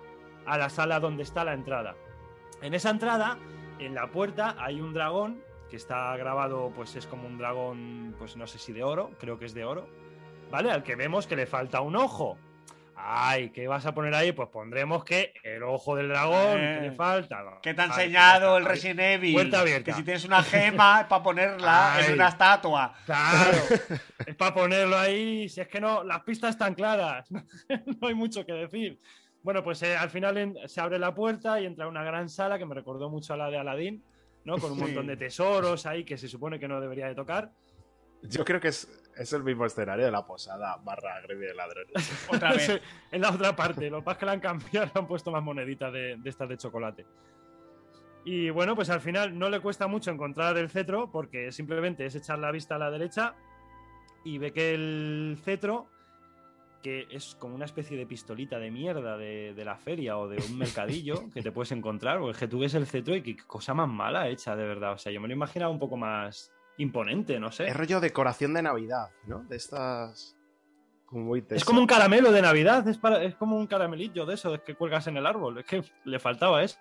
a 0.45 0.58
la 0.58 0.69
sala 0.69 0.99
donde 0.99 1.24
está 1.24 1.43
la 1.43 1.53
entrada. 1.53 1.95
En 2.61 2.74
esa 2.74 2.90
entrada, 2.91 3.38
en 3.80 3.95
la 3.95 4.08
puerta, 4.11 4.56
hay 4.59 4.82
un 4.82 4.93
dragón 4.93 5.41
que 5.69 5.77
está 5.77 6.16
grabado, 6.17 6.72
pues 6.75 6.95
es 6.95 7.08
como 7.08 7.27
un 7.27 7.38
dragón, 7.38 8.14
pues 8.19 8.35
no 8.35 8.45
sé 8.45 8.59
si 8.59 8.74
de 8.74 8.83
oro, 8.83 9.11
creo 9.19 9.40
que 9.40 9.45
es 9.45 9.53
de 9.53 9.64
oro, 9.66 9.88
¿vale? 10.51 10.69
Al 10.69 10.83
que 10.83 10.95
vemos 10.95 11.25
que 11.25 11.35
le 11.35 11.45
falta 11.48 11.82
un 11.82 11.95
ojo. 11.95 12.38
Ay, 13.02 13.50
¿qué 13.52 13.68
vas 13.68 13.86
a 13.86 13.94
poner 13.94 14.14
ahí? 14.14 14.34
Pues 14.34 14.50
pondremos 14.50 15.03
que 15.06 15.34
el 15.44 15.64
ojo 15.64 15.95
del 15.95 16.10
dragón, 16.10 16.58
que 16.60 16.80
le 16.82 16.88
Eh, 16.88 16.92
falta. 16.92 17.44
¿Qué 17.61 17.74
te 17.74 17.82
ha 17.82 17.86
enseñado 17.86 18.58
el. 18.58 18.66
Resident 18.66 19.00
Evil? 19.00 19.34
Puerta 19.34 19.61
abierta. 19.61 19.86
Que 19.86 19.94
si 19.94 20.03
tienes 20.03 20.26
una 20.26 20.44
gema 20.44 21.08
para 21.08 21.24
ponerla 21.24 21.95
en 22.00 22.06
Ay. 22.08 22.14
una 22.14 22.28
estatua. 22.28 22.94
Claro, 23.06 23.58
es 24.28 24.36
para 24.36 24.53
ponerlo 24.53 24.98
ahí. 24.98 25.48
Si 25.48 25.61
es 25.61 25.68
que 25.69 25.80
no, 25.80 26.03
las 26.03 26.22
pistas 26.24 26.52
están 26.52 26.76
claras, 26.76 27.30
no 28.02 28.08
hay 28.08 28.14
mucho 28.14 28.45
que 28.45 28.53
decir. 28.53 29.00
Bueno, 29.42 29.64
pues 29.64 29.82
eh, 29.84 29.95
al 29.95 30.10
final 30.10 30.38
en- 30.38 30.58
se 30.68 30.82
abre 30.82 31.00
la 31.00 31.16
puerta 31.16 31.60
y 31.61 31.66
entra 31.66 31.88
una 31.88 32.03
gran 32.03 32.28
sala 32.28 32.60
que 32.60 32.66
me 32.66 32.76
recordó 32.76 33.10
mucho 33.10 33.34
a 33.34 33.38
la 33.38 33.50
de 33.50 33.58
Aladdin, 33.58 34.03
¿no? 34.44 34.58
Con 34.58 34.72
un 34.74 34.78
Sí. 34.78 34.84
montón 34.84 35.08
de 35.08 35.16
tesoros 35.16 35.86
ahí 35.86 36.03
que 36.03 36.18
se 36.18 36.28
supone 36.28 36.60
que 36.60 36.68
no 36.68 36.82
debería 36.82 37.08
de 37.08 37.16
tocar. 37.16 37.52
Yo 38.24 38.44
creo 38.44 38.60
que 38.60 38.68
es, 38.68 38.99
es 39.16 39.34
el 39.34 39.44
mismo 39.44 39.66
escenario 39.66 40.06
de 40.06 40.12
la 40.12 40.26
posada 40.26 40.78
barra 40.78 41.20
gremio 41.22 41.48
de 41.48 41.54
ladrones. 41.56 42.28
Otra 42.34 42.54
vez. 42.54 42.82
En 43.12 43.22
la 43.22 43.32
otra 43.32 43.56
parte. 43.56 43.90
Lo 43.90 44.04
que 44.04 44.16
que 44.18 44.26
la 44.26 44.34
han 44.34 44.40
cambiado, 44.40 44.86
le 44.86 44.92
han 45.00 45.08
puesto 45.08 45.32
más 45.32 45.44
moneditas 45.44 45.92
de, 45.92 46.18
de 46.18 46.30
estas 46.30 46.48
de 46.48 46.58
chocolate. 46.58 47.06
Y 48.24 48.50
bueno, 48.50 48.76
pues 48.76 48.90
al 48.90 49.02
final 49.02 49.38
no 49.38 49.50
le 49.50 49.60
cuesta 49.60 49.88
mucho 49.88 50.12
encontrar 50.12 50.58
el 50.58 50.70
cetro 50.70 51.12
porque 51.12 51.52
simplemente 51.52 52.06
es 52.06 52.16
echar 52.16 52.38
la 52.38 52.52
vista 52.52 52.76
a 52.76 52.78
la 52.78 52.92
derecha 52.92 53.36
y 54.24 54.38
ve 54.38 54.52
que 54.52 54.74
el 54.74 55.38
cetro, 55.42 55.88
que 56.84 57.08
es 57.10 57.36
como 57.36 57.56
una 57.56 57.66
especie 57.66 57.98
de 57.98 58.06
pistolita 58.06 58.60
de 58.60 58.70
mierda 58.70 59.18
de, 59.18 59.54
de 59.54 59.66
la 59.66 59.78
feria 59.78 60.18
o 60.18 60.28
de 60.28 60.44
un 60.44 60.58
mercadillo 60.58 61.30
que 61.34 61.42
te 61.42 61.52
puedes 61.52 61.72
encontrar, 61.72 62.18
o 62.20 62.30
es 62.30 62.38
que 62.38 62.48
tú 62.48 62.60
ves 62.60 62.74
el 62.74 62.86
cetro 62.86 63.16
y 63.16 63.24
qué 63.24 63.38
cosa 63.38 63.74
más 63.74 63.88
mala 63.88 64.28
hecha, 64.28 64.56
de 64.56 64.68
verdad. 64.68 64.94
O 64.94 64.98
sea, 64.98 65.12
yo 65.12 65.22
me 65.22 65.28
lo 65.28 65.34
imaginaba 65.34 65.72
un 65.72 65.80
poco 65.80 65.98
más 65.98 66.52
imponente, 66.80 67.40
no 67.40 67.51
sé. 67.51 67.67
Es 67.67 67.77
rollo 67.77 67.99
decoración 67.99 68.53
de 68.53 68.61
Navidad, 68.64 69.09
¿no? 69.27 69.43
De 69.43 69.56
estas. 69.56 70.35
Como 71.06 71.35
Es 71.35 71.66
como 71.66 71.82
un 71.82 71.88
caramelo 71.88 72.32
de 72.32 72.41
Navidad, 72.41 72.88
es, 72.88 72.98
para- 72.99 73.24
es 73.24 73.35
como 73.35 73.58
un 73.58 73.66
caramelillo 73.67 74.25
de 74.27 74.35
eso, 74.35 74.53
es 74.53 74.61
que 74.61 74.75
cuelgas 74.75 75.08
en 75.08 75.17
el 75.17 75.25
árbol, 75.25 75.58
es 75.58 75.66
que 75.66 75.83
le 76.06 76.19
faltaba 76.19 76.64
eso. 76.64 76.77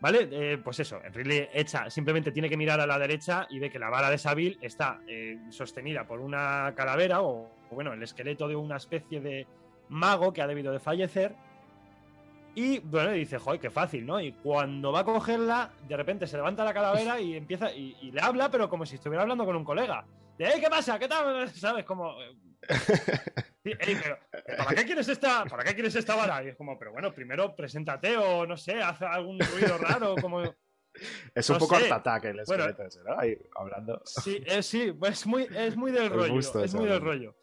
¿Vale? 0.00 0.28
Eh, 0.32 0.58
pues 0.64 0.80
eso, 0.80 0.98
Ridley 1.12 1.48
echa, 1.52 1.90
simplemente 1.90 2.32
tiene 2.32 2.48
que 2.48 2.56
mirar 2.56 2.80
a 2.80 2.86
la 2.86 2.98
derecha 2.98 3.46
y 3.50 3.58
ve 3.58 3.68
que 3.68 3.78
la 3.78 3.90
vara 3.90 4.08
de 4.08 4.16
Sabil 4.16 4.58
está 4.62 5.00
eh, 5.06 5.38
sostenida 5.50 6.06
por 6.06 6.20
una 6.20 6.72
calavera 6.74 7.20
o, 7.20 7.50
o, 7.70 7.74
bueno, 7.74 7.92
el 7.92 8.02
esqueleto 8.02 8.48
de 8.48 8.56
una 8.56 8.76
especie 8.78 9.20
de 9.20 9.46
mago 9.90 10.32
que 10.32 10.40
ha 10.40 10.46
debido 10.46 10.72
de 10.72 10.80
fallecer. 10.80 11.34
Y 12.54 12.78
bueno, 12.80 13.12
dice, 13.12 13.38
joder, 13.38 13.60
qué 13.60 13.70
fácil, 13.70 14.04
¿no? 14.04 14.20
Y 14.20 14.32
cuando 14.32 14.90
va 14.92 15.00
a 15.00 15.04
cogerla, 15.04 15.70
de 15.88 15.96
repente 15.96 16.26
se 16.26 16.36
levanta 16.36 16.64
la 16.64 16.74
calavera 16.74 17.20
y 17.20 17.36
empieza 17.36 17.72
y, 17.72 17.96
y 18.02 18.10
le 18.10 18.20
habla, 18.20 18.50
pero 18.50 18.68
como 18.68 18.84
si 18.84 18.96
estuviera 18.96 19.22
hablando 19.22 19.44
con 19.44 19.56
un 19.56 19.64
colega. 19.64 20.04
De, 20.36 20.46
"Ey, 20.46 20.60
¿qué 20.60 20.68
pasa? 20.68 20.98
¿Qué 20.98 21.06
tal? 21.08 21.48
¿Sabes? 21.54 21.84
Como. 21.84 22.20
eh, 22.22 22.36
Sí, 23.62 23.74
pero, 24.02 24.18
¿para 24.56 24.74
qué 24.74 24.84
quieres 24.86 25.06
esta, 25.08 25.44
para 25.44 25.62
qué 25.62 25.74
quieres 25.74 25.94
esta 25.94 26.14
vara? 26.16 26.42
Y 26.42 26.48
es 26.48 26.56
como, 26.56 26.78
pero 26.78 26.92
bueno, 26.92 27.12
primero 27.12 27.54
preséntate 27.54 28.16
o 28.16 28.46
no 28.46 28.56
sé, 28.56 28.80
haz 28.82 29.02
algún 29.02 29.38
ruido 29.38 29.76
raro, 29.76 30.14
como. 30.20 30.42
Es 31.34 31.48
un 31.50 31.54
no 31.54 31.58
poco 31.60 31.76
Attack 31.76 32.24
el 32.24 32.40
Bueno. 32.46 32.64
esqueleto 32.64 32.84
ese, 32.84 33.04
¿no? 33.04 33.18
Ahí 33.18 33.36
hablando. 33.54 34.00
Sí, 34.06 34.42
eh, 34.46 34.62
sí, 34.62 34.92
es 35.02 35.26
muy, 35.26 35.46
es 35.54 35.76
muy 35.76 35.92
del 35.92 36.04
El 36.04 36.10
rollo. 36.10 36.64
Es 36.64 36.74
muy 36.74 36.88
del 36.88 37.00
rollo. 37.02 37.36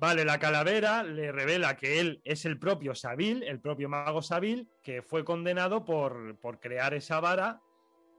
Vale, 0.00 0.24
la 0.24 0.38
calavera 0.38 1.02
le 1.02 1.30
revela 1.30 1.76
que 1.76 2.00
él 2.00 2.22
es 2.24 2.46
el 2.46 2.58
propio 2.58 2.94
Sabil, 2.94 3.42
el 3.42 3.60
propio 3.60 3.90
mago 3.90 4.22
Sabil, 4.22 4.66
que 4.82 5.02
fue 5.02 5.24
condenado 5.24 5.84
por, 5.84 6.38
por 6.38 6.58
crear 6.58 6.94
esa 6.94 7.20
vara 7.20 7.60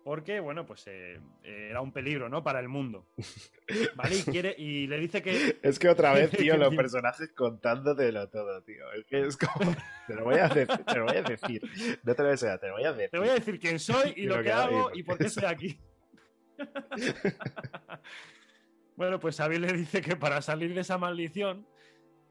porque, 0.03 0.40
bueno, 0.40 0.64
pues 0.66 0.84
eh, 0.85 1.19
era 1.43 1.82
un 1.82 1.92
peligro, 1.92 2.30
¿no? 2.30 2.43
Para 2.43 2.60
el 2.60 2.68
mundo. 2.68 3.08
Vale, 3.95 4.16
y, 4.18 4.24
quiere, 4.24 4.56
y 4.56 4.85
le 4.85 5.00
dice 5.00 5.24
que 5.24 5.58
Es 5.64 5.80
que 5.80 5.90
otra 5.90 6.14
vez, 6.14 6.30
tío, 6.38 6.56
los 6.56 6.76
personajes 6.76 7.32
contándotelo 7.35 8.30
todo, 8.30 8.61
tío. 8.64 8.92
Es 8.93 9.06
que 9.06 9.22
es 9.26 9.38
como. 9.38 9.76
Te 10.08 10.14
lo 10.14 10.24
voy 10.26 10.35
a, 10.35 10.50
de- 10.50 10.68
te 10.68 10.95
lo 10.95 11.06
voy 11.06 11.18
a 11.18 11.24
decir. 11.24 11.61
No 12.03 12.14
te 12.14 12.22
lo 12.22 12.27
voy 12.27 12.30
a 12.30 12.32
enseñar, 12.34 12.60
te 12.60 12.68
lo 12.68 12.74
voy 12.74 12.84
a 12.84 12.93
decir. 12.93 13.10
Te 13.10 13.18
voy 13.19 13.30
a 13.30 13.34
decir 13.34 13.60
quién 13.60 13.80
soy 13.80 14.14
y, 14.16 14.22
Y 14.22 14.26
lo, 14.26 14.38
lo 14.38 14.43
que 14.43 14.51
hago 14.51 14.92
y 14.93 15.01
por 15.03 15.18
qué 15.18 15.26
estoy 15.26 15.45
aquí. 15.45 15.80
bueno, 18.95 19.19
pues 19.19 19.35
Sabil 19.35 19.61
le 19.61 19.74
dice 19.74 20.01
que 20.01 20.16
para 20.16 20.42
salir 20.42 20.74
de 20.74 20.82
esa 20.82 20.98
maldición, 20.98 21.68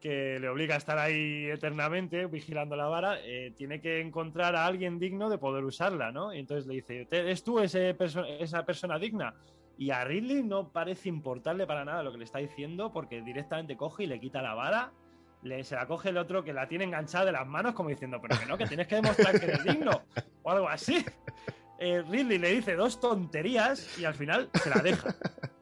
que 0.01 0.39
le 0.39 0.49
obliga 0.49 0.75
a 0.75 0.77
estar 0.79 0.97
ahí 0.97 1.45
eternamente 1.45 2.25
vigilando 2.25 2.75
la 2.75 2.87
vara, 2.87 3.19
eh, 3.23 3.53
tiene 3.55 3.79
que 3.79 4.01
encontrar 4.01 4.55
a 4.55 4.65
alguien 4.65 4.97
digno 4.99 5.29
de 5.29 5.37
poder 5.37 5.63
usarla, 5.63 6.11
¿no? 6.11 6.33
Y 6.33 6.39
entonces 6.39 6.65
le 6.67 6.73
dice, 6.75 7.05
"¿Te- 7.05 7.19
¿eres 7.19 7.43
tú 7.43 7.59
ese 7.59 7.95
perso- 7.95 8.25
esa 8.39 8.65
persona 8.65 8.97
digna? 8.97 9.35
Y 9.77 9.91
a 9.91 10.03
Ridley 10.03 10.43
no 10.43 10.69
parece 10.69 11.07
importarle 11.09 11.65
para 11.67 11.85
nada 11.85 12.03
lo 12.03 12.11
que 12.11 12.17
le 12.17 12.23
está 12.25 12.39
diciendo, 12.39 12.91
porque 12.91 13.21
directamente 13.21 13.77
coge 13.77 14.03
y 14.03 14.07
le 14.07 14.19
quita 14.19 14.41
la 14.41 14.53
vara, 14.55 14.91
le, 15.43 15.63
se 15.63 15.75
la 15.75 15.87
coge 15.87 16.09
el 16.09 16.17
otro 16.17 16.43
que 16.43 16.53
la 16.53 16.67
tiene 16.67 16.83
enganchada 16.83 17.25
de 17.25 17.31
las 17.31 17.47
manos, 17.47 17.73
como 17.73 17.89
diciendo, 17.89 18.19
pero 18.21 18.39
que 18.39 18.45
no, 18.45 18.57
que 18.57 18.65
tienes 18.67 18.87
que 18.87 18.95
demostrar 18.95 19.39
que 19.39 19.45
eres 19.45 19.63
digno, 19.63 20.01
o 20.43 20.51
algo 20.51 20.67
así. 20.67 21.03
Eh, 21.79 22.03
Ridley 22.07 22.37
le 22.37 22.51
dice 22.51 22.75
dos 22.75 22.99
tonterías 22.99 23.97
y 23.99 24.05
al 24.05 24.13
final 24.13 24.49
se 24.53 24.69
la 24.69 24.81
deja. 24.81 25.15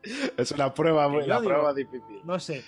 Es 0.38 0.51
una 0.51 0.74
prueba, 0.74 1.08
muy, 1.09 1.22
Que 1.22 1.27
yo 1.27 1.34
la 1.34 1.40
digo- 1.42 1.51
prueba 1.53 1.74
difícil. 1.74 2.22
No 2.24 2.40
sé. 2.40 2.64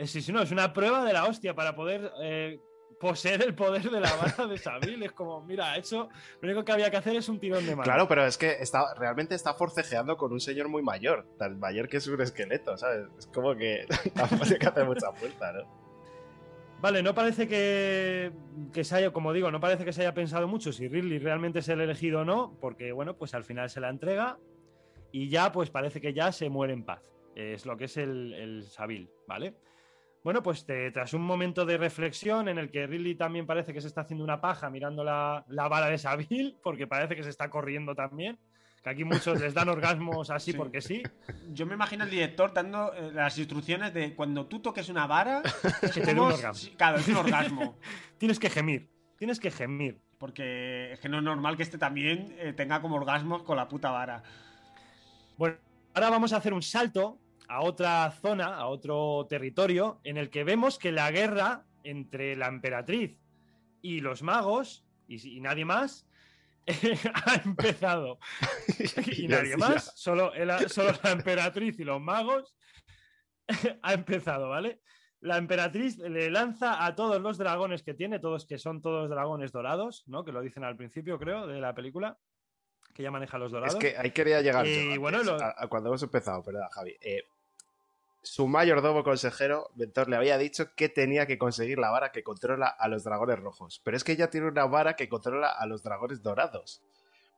Eh, 0.00 0.06
sí, 0.06 0.22
sí, 0.22 0.32
no, 0.32 0.40
es 0.40 0.50
una 0.50 0.72
prueba 0.72 1.04
de 1.04 1.12
la 1.12 1.26
hostia 1.26 1.54
para 1.54 1.74
poder 1.74 2.10
eh, 2.22 2.58
poseer 2.98 3.42
el 3.42 3.54
poder 3.54 3.90
de 3.90 4.00
la 4.00 4.10
vara 4.16 4.46
de 4.46 4.56
Sabil. 4.56 5.02
Es 5.02 5.12
como, 5.12 5.42
mira, 5.42 5.76
eso 5.76 6.08
lo 6.40 6.48
único 6.48 6.64
que 6.64 6.72
había 6.72 6.90
que 6.90 6.96
hacer 6.96 7.16
es 7.16 7.28
un 7.28 7.38
tirón 7.38 7.66
de 7.66 7.76
mano. 7.76 7.82
Claro, 7.82 8.08
pero 8.08 8.24
es 8.24 8.38
que 8.38 8.52
está, 8.52 8.94
realmente 8.94 9.34
está 9.34 9.52
forcejeando 9.52 10.16
con 10.16 10.32
un 10.32 10.40
señor 10.40 10.70
muy 10.70 10.82
mayor, 10.82 11.26
tan 11.38 11.60
mayor 11.60 11.86
que 11.86 11.98
es 11.98 12.06
un 12.06 12.18
esqueleto, 12.18 12.78
¿sabes? 12.78 13.08
Es 13.18 13.26
como 13.26 13.54
que 13.54 13.84
tampoco 14.14 14.44
que 14.58 14.66
hacer 14.66 14.86
mucha 14.86 15.12
fuerza, 15.12 15.52
¿no? 15.52 15.80
Vale, 16.80 17.02
no 17.02 17.14
parece 17.14 17.46
que, 17.46 18.32
que 18.72 18.84
se 18.84 18.96
haya, 18.96 19.12
como 19.12 19.34
digo, 19.34 19.50
no 19.50 19.60
parece 19.60 19.84
que 19.84 19.92
se 19.92 20.00
haya 20.00 20.14
pensado 20.14 20.48
mucho 20.48 20.72
si 20.72 20.88
Ridley 20.88 21.18
realmente 21.18 21.58
es 21.58 21.68
el 21.68 21.82
elegido 21.82 22.20
o 22.20 22.24
no, 22.24 22.56
porque 22.58 22.92
bueno, 22.92 23.18
pues 23.18 23.34
al 23.34 23.44
final 23.44 23.68
se 23.68 23.80
la 23.80 23.90
entrega 23.90 24.38
y 25.12 25.28
ya 25.28 25.52
pues 25.52 25.68
parece 25.68 26.00
que 26.00 26.14
ya 26.14 26.32
se 26.32 26.48
muere 26.48 26.72
en 26.72 26.84
paz. 26.84 27.02
Es 27.34 27.66
lo 27.66 27.76
que 27.76 27.84
es 27.84 27.98
el, 27.98 28.32
el 28.32 28.64
Sabil, 28.64 29.10
¿vale? 29.28 29.54
Bueno, 30.22 30.42
pues 30.42 30.66
te- 30.66 30.90
tras 30.90 31.14
un 31.14 31.22
momento 31.22 31.64
de 31.64 31.78
reflexión 31.78 32.48
en 32.48 32.58
el 32.58 32.70
que 32.70 32.86
Ridley 32.86 33.14
también 33.14 33.46
parece 33.46 33.72
que 33.72 33.80
se 33.80 33.86
está 33.88 34.02
haciendo 34.02 34.22
una 34.24 34.40
paja 34.40 34.68
mirando 34.68 35.02
la, 35.02 35.44
la 35.48 35.68
vara 35.68 35.86
de 35.86 35.96
Sabil, 35.98 36.58
porque 36.62 36.86
parece 36.86 37.16
que 37.16 37.22
se 37.22 37.30
está 37.30 37.48
corriendo 37.48 37.94
también, 37.94 38.38
que 38.82 38.90
aquí 38.90 39.04
muchos 39.04 39.40
les 39.40 39.54
dan 39.54 39.68
orgasmos 39.70 40.28
así 40.30 40.52
Sí. 40.52 40.58
porque 40.58 40.80
sí, 40.82 41.02
Yo 41.48 41.64
me 41.66 41.74
imagino 41.74 42.04
al 42.04 42.10
director 42.10 42.52
dando 42.52 42.92
eh, 42.94 43.12
las 43.14 43.36
instrucciones 43.38 43.94
de 43.94 44.14
cuando 44.14 44.46
tú 44.46 44.60
toques 44.60 44.88
una 44.90 45.06
vara. 45.06 45.42
es 45.82 45.92
Que 45.94 46.00
te 46.02 46.14
dé 46.14 46.20
un 46.20 46.32
orgasmo. 46.32 46.70
Claro, 46.76 46.98
es 46.98 47.08
un 47.08 47.16
orgasmo. 47.16 47.76
tienes 48.18 48.38
que 48.38 48.50
gemir, 48.50 48.90
tienes 49.18 49.40
que 49.40 49.50
gemir. 49.50 50.00
Porque 50.18 50.92
es 50.92 51.00
que 51.00 51.08
no 51.08 51.16
es 51.16 51.22
normal 51.24 51.56
que 51.56 51.62
este 51.62 51.78
también 51.78 52.36
eh, 52.38 52.52
tenga 52.52 52.82
como 52.82 52.96
orgasmos 52.96 53.42
con 53.42 53.56
la 53.56 53.66
puta 53.68 53.90
vara. 53.90 54.22
Bueno, 55.38 55.56
ahora 55.94 56.10
vamos 56.10 56.34
a 56.34 56.36
hacer 56.36 56.52
un 56.52 56.60
salto 56.60 57.18
a 57.50 57.62
otra 57.62 58.10
zona, 58.12 58.54
a 58.56 58.66
otro 58.68 59.26
territorio, 59.28 60.00
en 60.04 60.16
el 60.16 60.30
que 60.30 60.44
vemos 60.44 60.78
que 60.78 60.92
la 60.92 61.10
guerra 61.10 61.64
entre 61.82 62.36
la 62.36 62.46
emperatriz 62.46 63.18
y 63.82 64.00
los 64.00 64.22
magos, 64.22 64.84
y, 65.08 65.36
y 65.36 65.40
nadie 65.40 65.64
más, 65.64 66.06
ha 67.26 67.34
empezado. 67.44 68.18
y 69.16 69.26
nadie 69.26 69.56
más, 69.56 69.92
solo, 69.96 70.32
el- 70.34 70.68
solo 70.68 70.92
la 71.02 71.10
emperatriz 71.10 71.78
y 71.80 71.84
los 71.84 72.00
magos, 72.00 72.54
ha 73.82 73.92
empezado, 73.94 74.48
¿vale? 74.48 74.80
La 75.22 75.36
emperatriz 75.36 75.98
le 75.98 76.30
lanza 76.30 76.86
a 76.86 76.94
todos 76.94 77.20
los 77.20 77.36
dragones 77.36 77.82
que 77.82 77.94
tiene, 77.94 78.20
todos 78.20 78.46
que 78.46 78.58
son 78.58 78.80
todos 78.80 79.10
dragones 79.10 79.52
dorados, 79.52 80.04
¿no? 80.06 80.24
Que 80.24 80.32
lo 80.32 80.40
dicen 80.40 80.64
al 80.64 80.76
principio, 80.76 81.18
creo, 81.18 81.46
de 81.46 81.60
la 81.60 81.74
película, 81.74 82.16
que 82.94 83.02
ya 83.02 83.10
maneja 83.10 83.36
los 83.38 83.50
dorados. 83.52 83.74
Es 83.74 83.80
que 83.80 83.98
ahí 83.98 84.12
quería 84.12 84.40
llegar 84.40 84.66
Y 84.66 84.94
yo 84.94 85.00
bueno, 85.00 85.18
antes, 85.18 85.32
lo- 85.32 85.42
a, 85.42 85.54
a 85.58 85.66
cuando 85.68 85.88
hemos 85.90 86.02
empezado, 86.02 86.42
perdón, 86.42 86.68
Javi. 86.70 86.96
Eh, 87.00 87.22
su 88.22 88.46
mayordomo 88.48 89.02
consejero, 89.02 89.70
Ventor, 89.74 90.08
le 90.08 90.16
había 90.16 90.38
dicho 90.38 90.74
que 90.74 90.88
tenía 90.88 91.26
que 91.26 91.38
conseguir 91.38 91.78
la 91.78 91.90
vara 91.90 92.12
que 92.12 92.22
controla 92.22 92.66
a 92.66 92.88
los 92.88 93.04
dragones 93.04 93.38
rojos. 93.38 93.80
Pero 93.84 93.96
es 93.96 94.04
que 94.04 94.12
ella 94.12 94.30
tiene 94.30 94.48
una 94.48 94.66
vara 94.66 94.94
que 94.94 95.08
controla 95.08 95.48
a 95.48 95.66
los 95.66 95.82
dragones 95.82 96.22
dorados. 96.22 96.82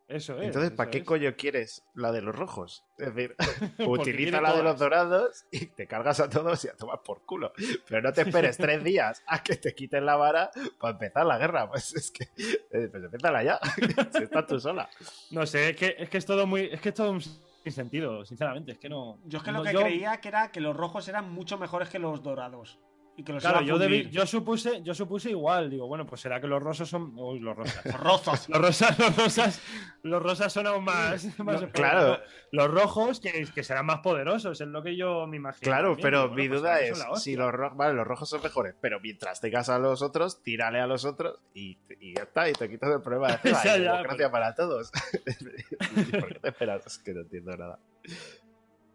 Eso 0.09 0.37
es. 0.39 0.47
Entonces, 0.47 0.73
¿para 0.73 0.91
qué 0.91 0.99
es. 0.99 1.05
coño 1.05 1.35
quieres 1.37 1.85
la 1.95 2.13
de 2.13 2.21
los 2.21 2.35
rojos? 2.35 2.85
Es 2.99 3.15
decir, 3.15 3.35
utiliza 3.87 4.41
la 4.41 4.55
de 4.55 4.63
los 4.63 4.79
dorados 4.79 5.45
y 5.51 5.67
te 5.67 5.87
cargas 5.87 6.21
a 6.21 6.29
todos 6.29 6.65
y 6.65 6.69
a 6.69 6.77
tomar 6.77 7.03
por 7.03 7.25
culo. 7.25 7.53
Pero 7.89 8.03
no 8.03 8.13
te 8.13 8.23
esperes 8.23 8.59
tres 8.59 8.83
días 8.85 9.23
a 9.27 9.43
que 9.43 9.57
te 9.57 9.75
quiten 9.75 10.05
la 10.05 10.17
vara 10.17 10.51
para 10.79 10.93
empezar 10.93 11.25
la 11.25 11.39
guerra. 11.39 11.69
Pues 11.71 11.95
es 11.95 12.11
que, 12.11 12.25
eh, 12.25 12.89
pues 12.91 13.05
empiézala 13.05 13.43
ya. 13.43 13.61
si 14.13 14.25
estás 14.25 14.47
tú 14.47 14.61
sola. 14.61 14.91
No 15.31 15.47
sé, 15.47 15.71
es 15.71 15.77
que, 15.77 15.97
es 15.99 16.11
que 16.11 16.19
es 16.19 16.27
todo 16.27 16.47
muy. 16.47 16.69
Es 16.73 16.81
que 16.81 16.91
es 16.91 16.95
todo 16.95 17.13
un 17.13 17.23
sin 17.63 17.73
sentido, 17.73 18.25
sinceramente. 18.25 18.73
Es 18.73 18.79
que 18.79 18.89
no. 18.89 19.19
Yo 19.25 19.39
es 19.39 19.45
que 19.45 19.53
lo 19.53 19.63
que 19.63 19.73
yo- 19.73 19.81
creía 19.81 20.17
que 20.21 20.29
era 20.29 20.51
que 20.51 20.61
los 20.61 20.77
rojos 20.77 21.07
eran 21.09 21.31
mucho 21.33 21.59
mejores 21.59 21.89
que 21.89 21.99
los 21.99 22.23
dorados. 22.23 22.79
Y 23.15 23.25
que 23.25 23.33
los 23.35 23.43
Claro, 23.43 23.61
yo, 23.61 23.79
debí- 23.79 24.05
fundir. 24.05 24.11
yo 24.11 24.25
supuse, 24.27 24.83
yo 24.83 24.95
supuse 24.95 25.29
igual. 25.29 25.69
Digo, 25.69 25.87
bueno, 25.87 26.07
pues 26.07 26.23
será 26.23 26.41
que 26.41 26.47
los 26.47 26.63
rosas 26.63 26.89
son. 26.89 27.13
Uy, 27.19 27.41
los 27.41 27.55
rosas. 27.55 27.85
Los 27.85 28.01
rosas. 28.01 28.49
Los 28.49 28.61
rosas, 28.63 28.99
los 28.99 29.17
rosas, 29.17 29.61
los 30.03 30.23
rosas 30.23 30.53
son 30.53 30.67
aún 30.67 30.85
más. 30.85 31.39
más 31.41 31.61
No, 31.61 31.71
claro. 31.71 32.19
Los 32.53 32.71
rojos, 32.71 33.21
que, 33.21 33.47
que 33.55 33.63
serán 33.63 33.85
más 33.85 33.99
poderosos, 34.01 34.59
es 34.61 34.67
lo 34.67 34.83
que 34.83 34.97
yo 34.97 35.27
me 35.27 35.37
imagino. 35.37 35.61
Claro, 35.63 35.89
también. 35.91 36.03
pero 36.03 36.23
Digo, 36.23 36.35
mi 36.35 36.49
bueno, 36.49 36.51
pues 36.53 36.61
duda 36.63 36.81
es, 37.17 37.23
si 37.23 37.37
los 37.37 37.53
rojos, 37.53 37.77
vale, 37.77 37.93
los 37.95 38.07
rojos 38.07 38.29
son 38.31 38.43
mejores, 38.43 38.75
pero 38.81 38.99
mientras 39.01 39.41
tengas 39.43 39.69
a 39.69 39.79
los 39.79 40.01
otros, 40.01 40.43
tírale 40.43 40.81
a 40.81 40.87
los 40.87 41.05
otros 41.05 41.39
y, 41.53 41.77
y 42.01 42.15
ya 42.15 42.23
está, 42.23 42.49
y 42.49 42.53
te 42.55 42.71
quitas 42.71 42.91
el 42.95 43.03
problema 43.03 43.37
de 43.37 43.51
democracia 43.79 44.31
para 44.31 44.55
todos. 44.55 44.91
¿Y 45.97 46.03
¿Por 46.13 46.29
qué 46.29 46.39
te 46.41 46.49
esperas? 46.49 46.87
Es 46.87 46.99
que 46.99 47.13
no 47.13 47.21
entiendo 47.21 47.57
nada. 47.59 47.79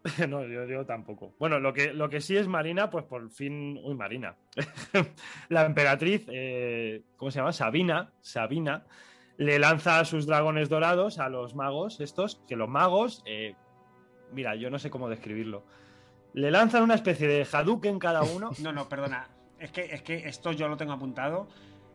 No, 0.28 0.46
yo, 0.46 0.64
yo 0.64 0.86
tampoco. 0.86 1.34
Bueno, 1.38 1.58
lo 1.58 1.72
que, 1.72 1.92
lo 1.92 2.08
que 2.08 2.20
sí 2.20 2.36
es 2.36 2.48
Marina, 2.48 2.90
pues 2.90 3.04
por 3.04 3.30
fin. 3.30 3.78
Uy, 3.82 3.94
Marina. 3.94 4.36
la 5.48 5.66
emperatriz, 5.66 6.26
eh, 6.28 7.02
¿cómo 7.16 7.30
se 7.30 7.38
llama? 7.38 7.52
Sabina. 7.52 8.12
Sabina. 8.20 8.84
Le 9.36 9.58
lanza 9.58 10.04
sus 10.04 10.26
dragones 10.26 10.68
dorados 10.68 11.18
a 11.18 11.28
los 11.28 11.54
magos, 11.54 12.00
estos, 12.00 12.42
que 12.48 12.56
los 12.56 12.68
magos. 12.68 13.22
eh, 13.26 13.54
mira, 14.32 14.56
yo 14.56 14.70
no 14.70 14.78
sé 14.78 14.90
cómo 14.90 15.08
describirlo. 15.08 15.64
Le 16.34 16.50
lanzan 16.50 16.82
una 16.82 16.94
especie 16.94 17.28
de 17.28 17.46
Hadouken 17.50 17.98
cada 17.98 18.22
uno. 18.22 18.50
No, 18.62 18.72
no, 18.72 18.88
perdona. 18.88 19.28
Es 19.58 19.72
que, 19.72 19.82
es 19.86 20.02
que 20.02 20.28
esto 20.28 20.52
yo 20.52 20.68
lo 20.68 20.76
tengo 20.76 20.92
apuntado. 20.92 21.48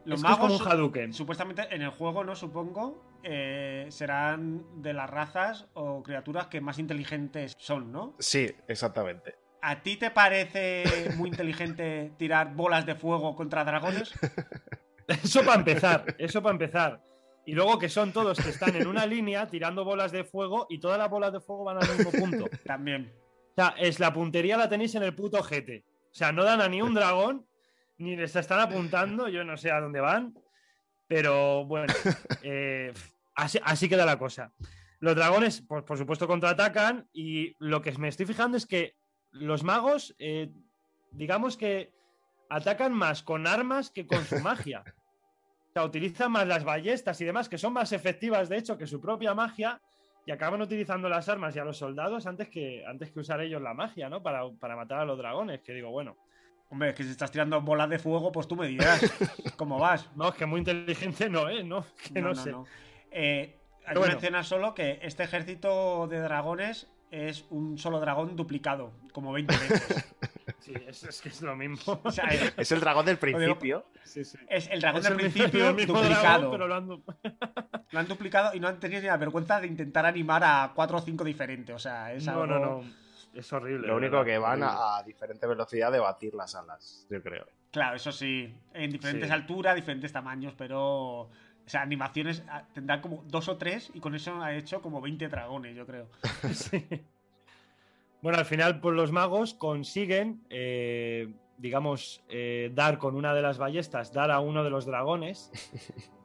Los 0.06 0.20
Es 0.20 0.26
que 0.26 0.32
es 0.32 0.38
como 0.38 0.50
magos, 0.50 0.62
un 0.62 0.72
Hadouken. 0.72 1.14
supuestamente 1.14 1.68
en 1.70 1.82
el 1.82 1.90
juego, 1.90 2.24
no 2.24 2.36
supongo, 2.36 3.20
eh, 3.24 3.88
serán 3.90 4.82
de 4.82 4.94
las 4.94 5.10
razas 5.10 5.68
o 5.74 6.04
criaturas 6.04 6.48
que 6.48 6.62
más 6.62 6.80
inteligentes 6.80 7.54
son, 7.58 7.92
¿no? 7.92 8.16
Sí, 8.20 8.52
exactamente. 8.68 9.36
¿A 9.62 9.82
ti 9.82 9.96
te 9.96 10.12
parece 10.12 11.12
muy 11.16 11.30
inteligente 11.30 12.12
tirar 12.18 12.54
bolas 12.54 12.86
de 12.86 12.96
fuego 12.96 13.36
contra 13.36 13.64
dragones? 13.64 14.12
Eso 15.08 15.44
para 15.44 15.60
empezar, 15.60 16.16
eso 16.18 16.42
para 16.42 16.54
empezar. 16.54 17.04
Y 17.46 17.54
luego 17.54 17.78
que 17.78 17.90
son 17.90 18.14
todos 18.14 18.40
que 18.40 18.50
están 18.50 18.74
en 18.78 18.88
una 18.88 19.06
línea 19.06 19.48
tirando 19.48 19.84
bolas 19.84 20.14
de 20.14 20.24
fuego 20.24 20.66
y 20.70 20.80
todas 20.80 20.98
las 20.98 21.10
bolas 21.10 21.34
de 21.34 21.42
fuego 21.42 21.66
van 21.66 21.78
al 21.84 21.98
mismo 21.98 22.10
punto. 22.12 22.50
También. 22.66 23.14
O 23.52 23.54
sea, 23.56 23.76
es 23.78 24.00
la 24.00 24.14
puntería 24.14 24.56
la 24.56 24.70
tenéis 24.70 24.96
en 24.96 25.04
el 25.04 25.14
puto 25.14 25.44
jete. 25.44 25.84
O 26.10 26.16
sea, 26.16 26.32
no 26.32 26.46
dan 26.46 26.62
a 26.62 26.70
ni 26.70 26.82
un 26.82 26.94
dragón, 26.94 27.46
ni 27.98 28.16
les 28.16 28.36
están 28.36 28.60
apuntando, 28.60 29.28
yo 29.28 29.44
no 29.44 29.58
sé 29.58 29.72
a 29.72 29.80
dónde 29.80 30.00
van. 30.00 30.34
Pero 31.08 31.66
bueno, 31.66 31.94
eh, 32.44 32.94
así, 33.36 33.60
así 33.64 33.90
queda 33.90 34.06
la 34.06 34.18
cosa. 34.18 34.52
Los 35.00 35.16
dragones, 35.16 35.62
pues, 35.68 35.84
por 35.84 35.98
supuesto, 35.98 36.28
contraatacan. 36.28 37.08
Y 37.14 37.56
lo 37.60 37.82
que 37.82 37.92
me 37.98 38.08
estoy 38.08 38.26
fijando 38.26 38.58
es 38.58 38.66
que 38.66 38.96
los 39.32 39.64
magos, 39.64 40.16
eh, 40.20 40.50
digamos 41.12 41.58
que 41.58 41.92
atacan 42.50 42.94
más 42.94 43.24
con 43.24 43.48
armas 43.48 43.90
que 43.90 44.08
con 44.08 44.24
su 44.26 44.40
magia. 44.40 44.84
O 45.66 45.74
sea, 45.74 45.86
utilizan 45.86 46.32
más 46.32 46.46
las 46.46 46.64
ballestas 46.64 47.20
y 47.20 47.26
demás, 47.26 47.50
que 47.50 47.58
son 47.58 47.74
más 47.74 47.94
efectivas, 47.94 48.48
de 48.48 48.58
hecho, 48.58 48.78
que 48.78 48.86
su 48.86 49.02
propia 49.02 49.34
magia 49.34 49.82
y 50.24 50.32
acaban 50.32 50.62
utilizando 50.62 51.10
las 51.10 51.28
armas 51.30 51.56
y 51.56 51.60
a 51.60 51.66
los 51.66 51.78
soldados 51.78 52.28
antes 52.28 52.48
que, 52.48 52.86
antes 52.86 53.12
que 53.12 53.20
usar 53.20 53.42
ellos 53.42 53.60
la 53.60 53.74
magia, 53.74 54.08
¿no? 54.08 54.22
Para, 54.22 54.44
para 54.60 54.76
matar 54.76 55.00
a 55.00 55.06
los 55.06 55.18
dragones, 55.18 55.62
que 55.62 55.74
digo, 55.74 55.90
bueno. 55.90 56.16
Hombre, 56.74 56.90
es 56.90 56.96
que 56.96 57.04
si 57.04 57.12
estás 57.12 57.30
tirando 57.30 57.62
bolas 57.62 57.88
de 57.88 58.00
fuego, 58.00 58.32
pues 58.32 58.48
tú 58.48 58.56
me 58.56 58.66
dirás 58.68 59.00
cómo 59.58 59.78
vas. 59.78 60.10
No, 60.16 60.30
es 60.30 60.34
que 60.36 60.48
muy 60.48 60.58
inteligente 60.58 61.30
no, 61.30 61.48
¿eh? 61.48 61.64
No, 61.64 61.86
que 62.12 62.20
no, 62.20 62.34
sé. 62.34 62.52
Eh, 63.12 63.60
hay 63.86 63.96
bueno. 63.96 64.14
mencionar 64.14 64.44
solo 64.44 64.74
que 64.74 64.98
este 65.04 65.22
ejército 65.24 66.08
de 66.08 66.20
dragones 66.20 66.88
es 67.12 67.46
un 67.52 67.78
solo 67.78 68.00
dragón 68.00 68.36
duplicado, 68.36 68.92
como 69.12 69.32
20 69.32 69.56
veces. 69.56 70.14
Sí, 70.60 70.74
es, 70.88 71.04
es 71.04 71.22
que 71.22 71.28
es 71.28 71.42
lo 71.42 71.56
mismo. 71.58 72.00
O 72.06 72.12
sea, 72.12 72.24
es, 72.26 72.54
Es 72.58 72.72
el 72.72 72.80
dragón 72.80 73.06
del 73.06 73.18
digo- 73.20 73.38
principio. 73.38 73.86
sí, 74.04 74.24
sí. 74.24 74.38
es 74.50 74.70
el 74.72 74.80
dragón 74.80 75.00
Es 75.00 75.04
del 75.04 75.14
el 75.14 75.20
principio 75.20 75.74
mismo 75.74 75.94
duplicado. 76.00 76.24
dragón, 76.24 76.52
pero 76.52 76.68
lo 76.70 76.76
han 76.76 76.88
du- 76.88 77.04
Lo 77.92 78.00
han 78.00 78.08
duplicado 78.08 78.56
y 78.56 78.60
no 78.62 78.70
han 78.70 78.80
tenido 78.80 79.02
ni 79.02 79.08
la 79.08 79.18
vergüenza 79.18 79.60
de 79.60 79.68
intentar 79.68 80.06
animar 80.06 80.42
a 80.46 80.72
cuatro 80.74 80.98
o 80.98 81.02
cinco 81.02 81.24
diferentes. 81.26 81.76
O 81.76 81.80
sea, 81.80 82.14
es 82.14 82.26
No, 82.26 82.32
algo... 82.32 82.48
no, 82.48 82.60
no. 82.60 82.84
Es 83.34 83.52
horrible. 83.52 83.88
Lo 83.88 83.96
único 83.98 84.18
verdad, 84.18 84.26
que 84.26 84.38
van 84.38 84.64
a, 84.64 84.98
a 84.98 85.04
diferente 85.04 85.48
velocidad 85.48 85.92
de 85.92 86.00
batir 86.00 86.34
las 86.36 86.56
alas, 86.56 87.08
yo 87.10 87.22
creo. 87.22 87.46
Claro, 87.72 87.96
eso 87.96 88.12
sí. 88.12 88.54
En 88.74 88.92
diferentes 88.92 89.28
Sí. 89.28 89.34
alturas, 89.34 89.76
diferentes 89.76 90.12
tamaños, 90.12 90.54
pero... 90.58 91.30
O 91.66 91.70
sea, 91.70 91.82
animaciones 91.82 92.44
ah, 92.50 92.68
tendrán 92.74 93.00
como 93.00 93.24
dos 93.26 93.48
o 93.48 93.58
tres 93.58 93.90
y 93.94 94.02
con 94.02 94.14
eso 94.16 94.42
ha 94.42 94.54
hecho 94.54 94.82
como 94.82 95.00
20 95.00 95.30
dragones, 95.30 95.76
yo 95.76 95.86
creo. 95.86 96.10
Sí. 96.54 96.86
Bueno, 98.22 98.38
al 98.38 98.46
final, 98.46 98.80
pues 98.80 98.96
los 98.96 99.12
magos 99.12 99.54
consiguen, 99.54 100.46
eh, 100.50 101.34
digamos, 101.58 102.24
eh, 102.30 102.72
dar 102.74 102.98
con 102.98 103.16
una 103.16 103.34
de 103.34 103.42
las 103.42 103.58
ballestas, 103.58 104.14
dar 104.14 104.30
a 104.32 104.40
uno 104.40 104.64
de 104.64 104.70
los 104.70 104.86
dragones, 104.86 105.52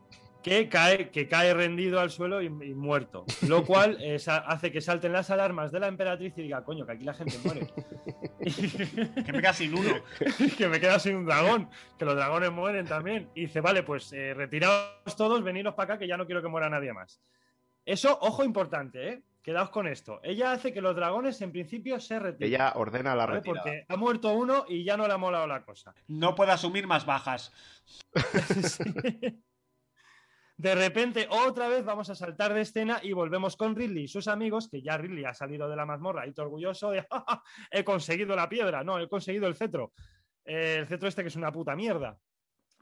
que 0.49 0.69
cae, 0.69 1.11
que 1.11 1.29
cae 1.29 1.55
rendido 1.55 2.01
al 2.01 2.11
suelo 2.11 2.41
y, 2.41 2.47
y 2.47 2.75
muerto. 2.75 3.25
Lo 3.47 3.65
cual 3.67 3.99
eh, 4.01 4.19
hace 4.27 4.73
que 4.73 4.81
salten 4.81 5.13
las 5.13 5.31
alarmas 5.31 5.71
de 5.73 5.81
la 5.81 5.89
emperatriz 5.89 6.33
y 6.37 6.43
diga, 6.43 6.65
coño, 6.65 6.87
que 6.87 6.93
aquí 6.93 7.05
la 7.05 7.15
gente 7.15 7.39
muere. 7.45 7.67
Que 8.39 9.33
me 9.33 9.41
queda 9.41 9.53
sin 9.53 9.75
uno. 9.75 9.95
que 10.57 10.69
me 10.69 10.81
queda 10.81 10.99
sin 10.99 11.17
un 11.17 11.27
dragón, 11.27 11.69
que 11.99 12.05
los 12.05 12.15
dragones 12.15 12.51
mueren 12.51 12.87
también. 12.87 13.29
Y 13.35 13.43
dice, 13.43 13.61
vale, 13.61 13.83
pues 13.83 14.13
eh, 14.13 14.33
retiraos 14.33 15.17
todos, 15.17 15.43
veniros 15.43 15.75
para 15.75 15.95
acá, 15.95 15.99
que 15.99 16.09
ya 16.09 16.17
no 16.17 16.25
quiero 16.25 16.41
que 16.41 16.49
muera 16.49 16.71
nadie 16.71 16.93
más. 16.93 17.21
Eso, 17.85 18.19
ojo 18.23 18.45
importante, 18.45 19.09
¿eh? 19.09 19.23
Quedaos 19.43 19.71
con 19.71 19.87
esto. 19.87 20.21
Ella 20.23 20.53
hace 20.53 20.73
que 20.73 20.81
los 20.81 20.95
dragones 20.95 21.41
en 21.43 21.53
principio 21.53 22.01
se 22.01 22.19
retiren. 22.19 22.53
Ella 22.53 22.73
ordena 22.77 23.15
la 23.15 23.27
¿vale? 23.27 23.39
retirada. 23.39 23.63
Porque 23.63 23.85
ha 23.89 23.97
muerto 23.97 24.33
uno 24.33 24.65
y 24.69 24.85
ya 24.85 24.97
no 24.97 25.07
le 25.07 25.15
ha 25.15 25.19
molado 25.19 25.47
la 25.47 25.63
cosa. 25.63 25.95
No 26.07 26.35
puedo 26.35 26.53
asumir 26.53 26.87
más 26.87 27.07
bajas. 27.07 27.53
Sí. 28.15 29.43
De 30.59 30.75
repente, 30.75 31.29
otra 31.31 31.69
vez 31.69 31.85
vamos 31.85 32.11
a 32.11 32.17
saltar 32.17 32.53
de 32.53 32.63
escena 32.63 32.99
y 33.01 33.13
volvemos 33.13 33.57
con 33.57 33.77
Ridley 33.77 34.05
y 34.05 34.09
sus 34.09 34.27
amigos, 34.27 34.69
que 34.69 34.83
ya 34.83 34.99
Ridley 34.99 35.25
ha 35.25 35.33
salido 35.33 35.69
de 35.69 35.77
la 35.77 35.87
mazmorra 35.87 36.27
y 36.27 36.33
todo 36.33 36.47
orgulloso 36.47 36.91
de 36.91 37.03
"Ja, 37.11 37.25
ja, 37.27 37.43
he 37.71 37.85
conseguido 37.85 38.35
la 38.35 38.49
piedra, 38.49 38.83
no, 38.83 38.99
he 38.99 39.09
conseguido 39.09 39.47
el 39.47 39.55
cetro. 39.55 39.93
Eh, 40.45 40.79
el 40.81 40.87
cetro 40.87 41.09
este 41.09 41.23
que 41.23 41.29
es 41.29 41.37
una 41.37 41.53
puta 41.53 41.77
mierda. 41.77 42.19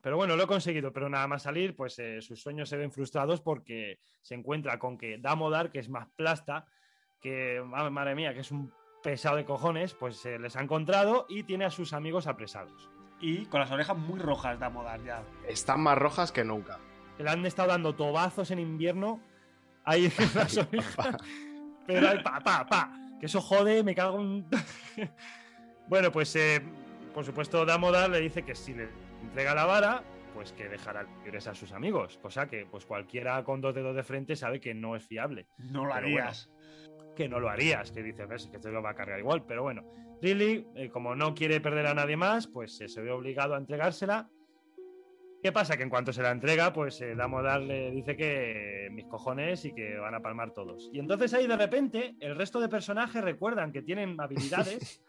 Pero 0.02 0.16
bueno, 0.16 0.36
lo 0.36 0.44
he 0.44 0.46
conseguido, 0.46 0.90
pero 0.92 1.08
nada 1.10 1.26
más 1.26 1.42
salir, 1.42 1.76
pues 1.76 1.98
eh, 1.98 2.22
sus 2.22 2.40
sueños 2.40 2.68
se 2.68 2.76
ven 2.78 2.92
frustrados 2.92 3.40
porque 3.42 3.98
se 4.22 4.34
encuentra 4.34 4.78
con 4.78 4.96
que 4.96 5.18
Damodar, 5.18 5.70
que 5.70 5.80
es 5.80 5.88
más 5.90 6.08
plasta, 6.16 6.66
que, 7.20 7.60
ma- 7.62 7.90
madre 7.90 8.14
mía, 8.14 8.32
que 8.32 8.40
es 8.40 8.50
un 8.52 8.72
pesado 9.02 9.36
de 9.36 9.44
cojones, 9.44 9.92
pues 9.94 10.16
se 10.16 10.38
les 10.38 10.56
ha 10.56 10.62
encontrado 10.62 11.26
y 11.28 11.42
tiene 11.42 11.64
a 11.66 11.70
sus 11.70 11.92
amigos 11.92 12.26
apresados. 12.26 12.88
Y 13.20 13.46
con 13.46 13.60
las 13.60 13.70
orejas 13.70 13.96
muy 13.98 14.18
rojas 14.18 14.58
de 14.58 14.64
Amodar 14.64 15.02
ya. 15.04 15.22
Están 15.46 15.80
más 15.80 15.98
rojas 15.98 16.32
que 16.32 16.44
nunca. 16.44 16.78
Que 17.16 17.24
le 17.24 17.30
han 17.30 17.44
estado 17.46 17.68
dando 17.68 17.94
tobazos 17.94 18.50
en 18.50 18.58
invierno 18.58 19.20
ahí 19.84 20.06
en 20.06 20.34
las 20.34 20.56
orejas. 20.56 21.16
Pero 21.86 22.08
hay 22.08 22.22
pa, 22.22 22.40
pa, 22.40 22.66
pa. 22.66 22.92
Que 23.20 23.26
eso 23.26 23.40
jode, 23.40 23.82
me 23.82 23.94
cago 23.94 24.20
en. 24.20 24.46
bueno, 25.88 26.12
pues 26.12 26.34
eh, 26.36 26.62
por 27.16 27.24
supuesto, 27.24 27.64
Damodar 27.64 28.10
le 28.10 28.20
dice 28.20 28.42
que 28.42 28.54
si 28.54 28.74
le 28.74 28.90
entrega 29.22 29.54
la 29.54 29.64
vara, 29.64 30.04
pues 30.34 30.52
que 30.52 30.68
dejará 30.68 31.06
libres 31.24 31.46
a 31.46 31.54
sus 31.54 31.72
amigos. 31.72 32.18
Cosa 32.20 32.46
que, 32.46 32.66
pues 32.66 32.84
cualquiera 32.84 33.42
con 33.42 33.62
dos 33.62 33.74
dedos 33.74 33.96
de 33.96 34.02
frente 34.02 34.36
sabe 34.36 34.60
que 34.60 34.74
no 34.74 34.94
es 34.96 35.06
fiable. 35.06 35.46
No 35.56 35.86
lo 35.86 35.94
harías. 35.94 36.50
Que 37.16 37.26
no 37.26 37.40
lo 37.40 37.48
harías, 37.48 37.90
que 37.90 38.02
dice, 38.02 38.26
ves, 38.26 38.48
que 38.48 38.58
te 38.58 38.70
lo 38.70 38.82
va 38.82 38.90
a 38.90 38.94
cargar 38.94 39.18
igual. 39.18 39.46
Pero 39.46 39.62
bueno, 39.62 39.82
Lily, 40.20 40.66
eh, 40.74 40.90
como 40.90 41.14
no 41.14 41.34
quiere 41.34 41.58
perder 41.62 41.86
a 41.86 41.94
nadie 41.94 42.18
más, 42.18 42.46
pues 42.48 42.78
eh, 42.82 42.88
se 42.88 43.00
ve 43.00 43.10
obligado 43.10 43.54
a 43.54 43.58
entregársela. 43.58 44.28
¿Qué 45.46 45.52
pasa? 45.52 45.76
Que 45.76 45.84
en 45.84 45.90
cuanto 45.90 46.12
se 46.12 46.22
la 46.22 46.32
entrega, 46.32 46.72
pues 46.72 47.00
eh, 47.02 47.14
Damodar 47.14 47.60
le 47.60 47.92
dice 47.92 48.16
que 48.16 48.88
mis 48.90 49.04
cojones 49.06 49.64
y 49.64 49.72
que 49.72 49.96
van 49.96 50.12
a 50.16 50.20
palmar 50.20 50.50
todos. 50.52 50.90
Y 50.92 50.98
entonces 50.98 51.32
ahí 51.34 51.46
de 51.46 51.56
repente 51.56 52.16
el 52.18 52.34
resto 52.34 52.58
de 52.58 52.68
personajes 52.68 53.22
recuerdan 53.22 53.70
que 53.70 53.80
tienen 53.80 54.20
habilidades 54.20 55.04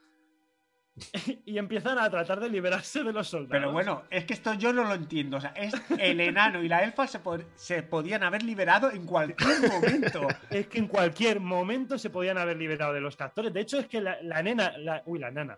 y 1.44 1.58
empiezan 1.58 1.98
a 1.98 2.08
tratar 2.12 2.40
de 2.40 2.50
liberarse 2.50 3.04
de 3.04 3.14
los 3.14 3.28
soldados. 3.28 3.50
Pero 3.52 3.72
bueno, 3.72 4.04
es 4.12 4.26
que 4.26 4.34
esto 4.36 4.54
yo 4.54 4.72
no 4.74 4.84
lo 4.84 4.94
entiendo. 4.94 5.38
O 5.38 5.42
sea, 5.42 5.54
es 5.56 5.74
el 5.98 6.20
enano 6.22 6.62
y 6.64 6.68
la 6.68 6.84
elfa 6.84 7.08
se, 7.08 7.20
pod- 7.20 7.48
se 7.56 7.82
podían 7.82 8.22
haber 8.22 8.44
liberado 8.44 8.92
en 8.92 9.08
cualquier 9.08 9.72
momento. 9.72 10.28
Es 10.52 10.68
que 10.68 10.78
en 10.78 10.88
cualquier 10.88 11.40
momento 11.40 11.98
se 11.98 12.12
podían 12.12 12.38
haber 12.38 12.58
liberado 12.58 12.94
de 12.94 13.02
los 13.02 13.18
captores. 13.18 13.52
De 13.52 13.62
hecho, 13.62 13.80
es 13.80 13.88
que 13.88 14.02
la, 14.02 14.22
la 14.22 14.44
nena, 14.44 14.78
la- 14.78 15.02
uy, 15.08 15.18
la 15.18 15.32
nana, 15.32 15.58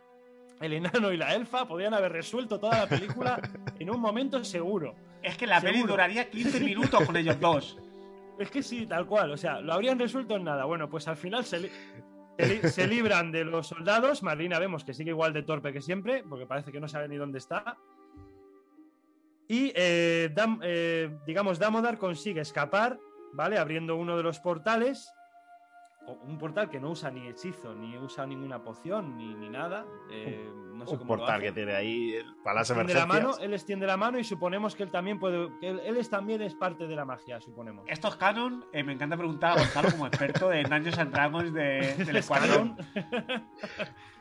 el 0.61 0.73
enano 0.73 1.11
y 1.11 1.17
la 1.17 1.33
elfa 1.35 1.67
podían 1.67 1.93
haber 1.93 2.11
resuelto 2.11 2.59
toda 2.59 2.79
la 2.79 2.87
película 2.87 3.39
en 3.79 3.89
un 3.89 3.99
momento 3.99 4.43
seguro. 4.43 4.95
Es 5.21 5.37
que 5.37 5.47
la 5.47 5.59
peli 5.61 5.75
Seguro. 5.75 5.93
duraría 5.93 6.29
15 6.29 6.59
minutos 6.61 7.03
con 7.05 7.15
ellos 7.17 7.39
dos. 7.39 7.77
Es 8.37 8.49
que 8.49 8.63
sí, 8.63 8.85
tal 8.85 9.05
cual. 9.05 9.31
O 9.31 9.37
sea, 9.37 9.59
lo 9.61 9.73
habrían 9.73 9.99
resuelto 9.99 10.35
en 10.35 10.45
nada. 10.45 10.65
Bueno, 10.65 10.89
pues 10.89 11.07
al 11.09 11.17
final 11.17 11.43
se, 11.43 11.59
li- 11.59 11.71
se 12.37 12.45
li- 12.47 12.69
se 12.69 12.87
libran 12.87 13.31
de 13.31 13.43
los 13.43 13.67
soldados. 13.67 14.23
Marlina 14.23 14.59
vemos 14.59 14.83
que 14.85 14.93
sigue 14.93 15.09
igual 15.11 15.33
de 15.33 15.43
torpe 15.43 15.73
que 15.73 15.81
siempre, 15.81 16.23
porque 16.27 16.45
parece 16.45 16.71
que 16.71 16.79
no 16.79 16.87
sabe 16.87 17.09
ni 17.09 17.17
dónde 17.17 17.37
está. 17.37 17.75
Y, 19.47 19.71
eh, 19.75 20.29
Dam- 20.33 20.59
eh, 20.63 21.09
digamos, 21.25 21.59
Damodar 21.59 21.97
consigue 21.97 22.41
escapar, 22.41 22.97
¿vale? 23.33 23.57
Abriendo 23.57 23.95
uno 23.95 24.15
de 24.15 24.23
los 24.23 24.39
portales. 24.39 25.11
Un 26.23 26.37
portal 26.37 26.69
que 26.69 26.79
no 26.79 26.89
usa 26.91 27.11
ni 27.11 27.27
hechizo, 27.27 27.73
ni 27.75 27.97
usa 27.97 28.25
ninguna 28.25 28.63
poción, 28.63 29.17
ni, 29.17 29.33
ni 29.35 29.49
nada. 29.49 29.85
Eh, 30.11 30.49
no 30.73 30.85
sé 30.85 30.93
Un 30.93 30.97
cómo 30.99 31.15
lo 31.15 31.19
portal 31.21 31.41
que 31.41 31.51
tiene 31.51 31.73
ahí 31.75 32.13
el- 32.13 32.35
para 32.43 32.59
las 32.59 32.69
Extiende 32.69 32.93
la 32.93 33.05
mano, 33.05 33.19
emergencias. 33.19 33.45
él 33.45 33.53
extiende 33.53 33.87
la 33.87 33.97
mano 33.97 34.19
y 34.19 34.23
suponemos 34.23 34.75
que 34.75 34.83
él 34.83 34.91
también 34.91 35.19
puede. 35.19 35.49
que 35.59 35.69
él, 35.69 35.81
él 35.83 35.97
es, 35.97 36.09
también 36.09 36.41
es 36.41 36.55
parte 36.55 36.87
de 36.87 36.95
la 36.95 37.05
magia, 37.05 37.39
suponemos. 37.41 37.85
Esto 37.87 38.07
es 38.07 38.15
canon. 38.15 38.65
eh, 38.71 38.83
me 38.83 38.93
encanta 38.93 39.17
preguntar 39.17 39.51
a 39.51 39.55
Gonzalo 39.61 39.91
como 39.91 40.07
experto 40.07 40.49
de 40.49 40.63
Dungeons 40.63 40.97
and 40.99 41.11
Dragons 41.13 41.53
de, 41.53 41.61
del 41.97 42.15
Es 42.15 42.25
escuadrón. 42.25 42.75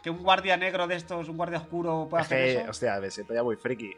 Que 0.02 0.10
un 0.10 0.22
guardia 0.22 0.56
negro 0.56 0.86
de 0.86 0.94
estos, 0.96 1.28
un 1.28 1.36
guardia 1.36 1.58
oscuro 1.58 2.06
pueda 2.08 2.22
hacer 2.22 2.58
eso. 2.60 2.70
hostia, 2.70 3.00
me 3.00 3.10
siento 3.10 3.34
ya 3.34 3.42
muy 3.42 3.56
friki. 3.56 3.94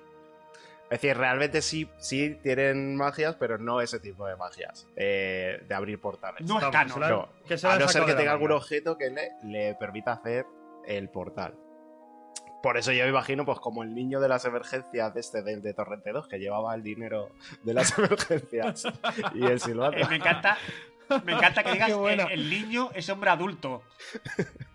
Es 0.91 1.01
decir, 1.01 1.17
realmente 1.17 1.62
sí, 1.62 1.89
sí 1.99 2.36
tienen 2.43 2.97
magias, 2.97 3.36
pero 3.36 3.59
no 3.59 3.81
ese 3.81 4.01
tipo 4.01 4.27
de 4.27 4.35
magias. 4.36 4.89
eh, 4.97 5.62
de 5.69 5.75
abrir 5.75 6.01
portales. 6.01 6.43
No 6.49 6.59
es 6.59 6.67
canon. 6.67 6.99
No. 7.01 7.28
que 7.47 7.57
se 7.57 7.69
la 7.69 7.75
A 7.75 7.78
no 7.78 7.86
ser 7.89 8.05
que 8.05 8.15
tenga 8.15 8.33
algún 8.33 8.51
objeto 8.51 8.99
que 8.99 9.09
le, 9.10 9.31
le 9.44 9.75
permita 9.77 10.12
hacer 10.12 10.47
el 10.86 11.09
portal. 11.09 11.55
Por 12.62 12.77
eso 12.77 12.93
yo 12.93 13.05
me 13.05 13.10
imagino, 13.10 13.47
pues 13.47 13.59
como 13.60 13.83
el 13.85 13.94
niño 13.94 14.20
de 14.20 14.28
las 14.28 14.44
emergencias 14.44 15.15
de 15.15 15.20
este 15.20 15.43
del 15.43 15.62
de 15.62 15.73
Torrente 15.75 16.10
2, 16.12 16.28
que 16.28 16.39
llevaba 16.39 16.75
el 16.75 16.83
dinero 16.83 17.31
de 17.62 17.73
las 17.73 17.97
emergencias 17.99 18.83
y 19.35 19.44
el 19.47 19.60
silbato. 19.60 19.97
Eh, 19.97 20.07
me 20.10 20.17
encanta. 20.17 20.59
Me 21.25 21.33
encanta 21.33 21.63
que 21.63 21.73
digas 21.73 21.89
Qué 21.89 21.95
buena. 21.95 22.25
el, 22.25 22.41
el 22.41 22.51
niño 22.51 22.91
es 22.95 23.09
hombre 23.09 23.31
adulto. 23.31 23.83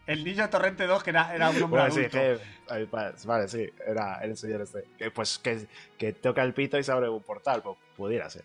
El 0.07 0.23
niño 0.23 0.43
de 0.43 0.47
Torrente 0.49 0.85
2 0.85 1.03
que 1.03 1.09
era, 1.09 1.33
era 1.35 1.49
un 1.49 1.63
hombre 1.63 1.81
Bueno, 1.81 1.93
sí, 1.95 1.99
adulto. 2.01 2.43
que, 2.67 3.25
vale, 3.27 3.47
sí, 3.47 3.69
era 3.87 4.15
el 4.23 4.37
señor 4.37 4.61
este. 4.61 4.85
Que, 4.97 5.11
pues 5.11 5.39
que, 5.39 5.67
que 5.97 6.13
toca 6.13 6.43
el 6.43 6.53
pito 6.53 6.77
y 6.77 6.83
se 6.83 6.91
abre 6.91 7.09
un 7.09 7.23
portal, 7.23 7.61
pues 7.63 7.77
pudiera 7.97 8.29
ser. 8.29 8.43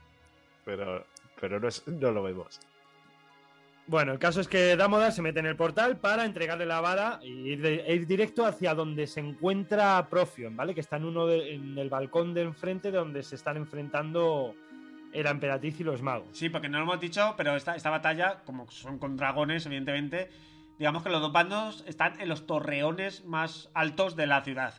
Pero, 0.65 1.05
pero 1.41 1.60
no, 1.60 1.69
es- 1.69 1.86
no 1.86 2.10
lo 2.12 2.23
vemos. 2.23 2.60
Bueno, 3.86 4.12
el 4.12 4.20
caso 4.20 4.41
es 4.41 4.47
que 4.47 4.77
Damodar 4.77 5.10
se 5.12 5.20
mete 5.20 5.41
en 5.41 5.47
el 5.47 5.57
portal 5.57 5.97
para 5.97 6.25
entregarle 6.25 6.65
la 6.65 6.81
vara 6.81 7.19
e 7.23 7.27
ir, 7.28 7.60
de- 7.60 7.81
e 7.86 7.94
ir 7.97 8.07
directo 8.07 8.47
hacia 8.47 8.73
donde 8.75 9.09
se 9.09 9.19
encuentra 9.19 10.07
Profion, 10.09 10.55
¿vale? 10.57 10.75
Que 10.75 10.81
está 10.81 10.97
en 10.97 11.07
uno 11.07 11.27
de- 11.27 11.55
en 11.55 11.77
el 11.77 11.89
balcón 11.91 12.33
de 12.33 12.43
enfrente 12.43 12.93
de 12.93 12.99
donde 12.99 13.23
se 13.25 13.35
están 13.35 13.57
enfrentando 13.57 14.55
la 15.12 15.30
emperatriz 15.30 15.80
y 15.80 15.84
los 15.84 16.02
magos. 16.02 16.28
Sí, 16.36 16.48
porque 16.48 16.68
no 16.68 16.78
lo 16.78 16.84
hemos 16.84 17.00
dicho, 17.00 17.34
pero 17.36 17.56
esta, 17.56 17.74
esta 17.76 17.90
batalla, 17.90 18.42
como 18.44 18.70
son 18.70 18.98
con 18.98 19.16
dragones, 19.16 19.66
evidentemente, 19.66 20.30
digamos 20.78 21.02
que 21.02 21.10
los 21.10 21.20
dos 21.20 21.32
bandos 21.32 21.84
están 21.86 22.20
en 22.20 22.28
los 22.28 22.47
torreones 22.47 23.24
más 23.24 23.70
altos 23.74 24.16
de 24.16 24.26
la 24.26 24.42
ciudad. 24.42 24.74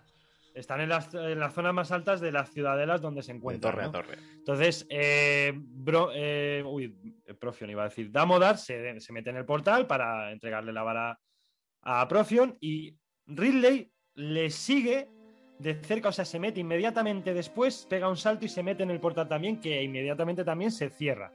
Están 0.53 0.81
en 0.81 0.89
las, 0.89 1.13
en 1.13 1.39
las 1.39 1.53
zonas 1.53 1.73
más 1.73 1.91
altas 1.93 2.19
de 2.19 2.31
las 2.33 2.49
ciudadelas 2.51 2.99
donde 3.01 3.23
se 3.23 3.31
De 3.31 3.37
encuentran. 3.37 3.71
torre 3.73 3.83
¿no? 3.83 3.89
a 3.89 3.91
torre. 3.91 4.17
Entonces, 4.35 4.85
eh, 4.89 5.53
Bro- 5.55 6.11
eh, 6.13 6.61
uy, 6.65 6.93
Profion 7.39 7.69
iba 7.69 7.83
a 7.83 7.87
decir, 7.89 8.11
Damodar 8.11 8.57
se, 8.57 8.99
se 8.99 9.13
mete 9.13 9.29
en 9.29 9.37
el 9.37 9.45
portal 9.45 9.87
para 9.87 10.31
entregarle 10.31 10.73
la 10.73 10.83
vara 10.83 11.19
a 11.83 12.05
Profion 12.07 12.57
y 12.59 12.97
Ridley 13.27 13.93
le 14.15 14.49
sigue 14.49 15.07
de 15.61 15.75
cerca, 15.75 16.09
o 16.09 16.11
sea, 16.11 16.25
se 16.25 16.39
mete 16.39 16.59
inmediatamente 16.59 17.33
después, 17.33 17.85
pega 17.87 18.09
un 18.09 18.17
salto 18.17 18.45
y 18.45 18.49
se 18.49 18.63
mete 18.63 18.83
en 18.83 18.89
el 18.89 18.99
portal 18.99 19.27
también, 19.27 19.61
que 19.61 19.81
inmediatamente 19.83 20.43
también 20.43 20.71
se 20.71 20.89
cierra. 20.89 21.31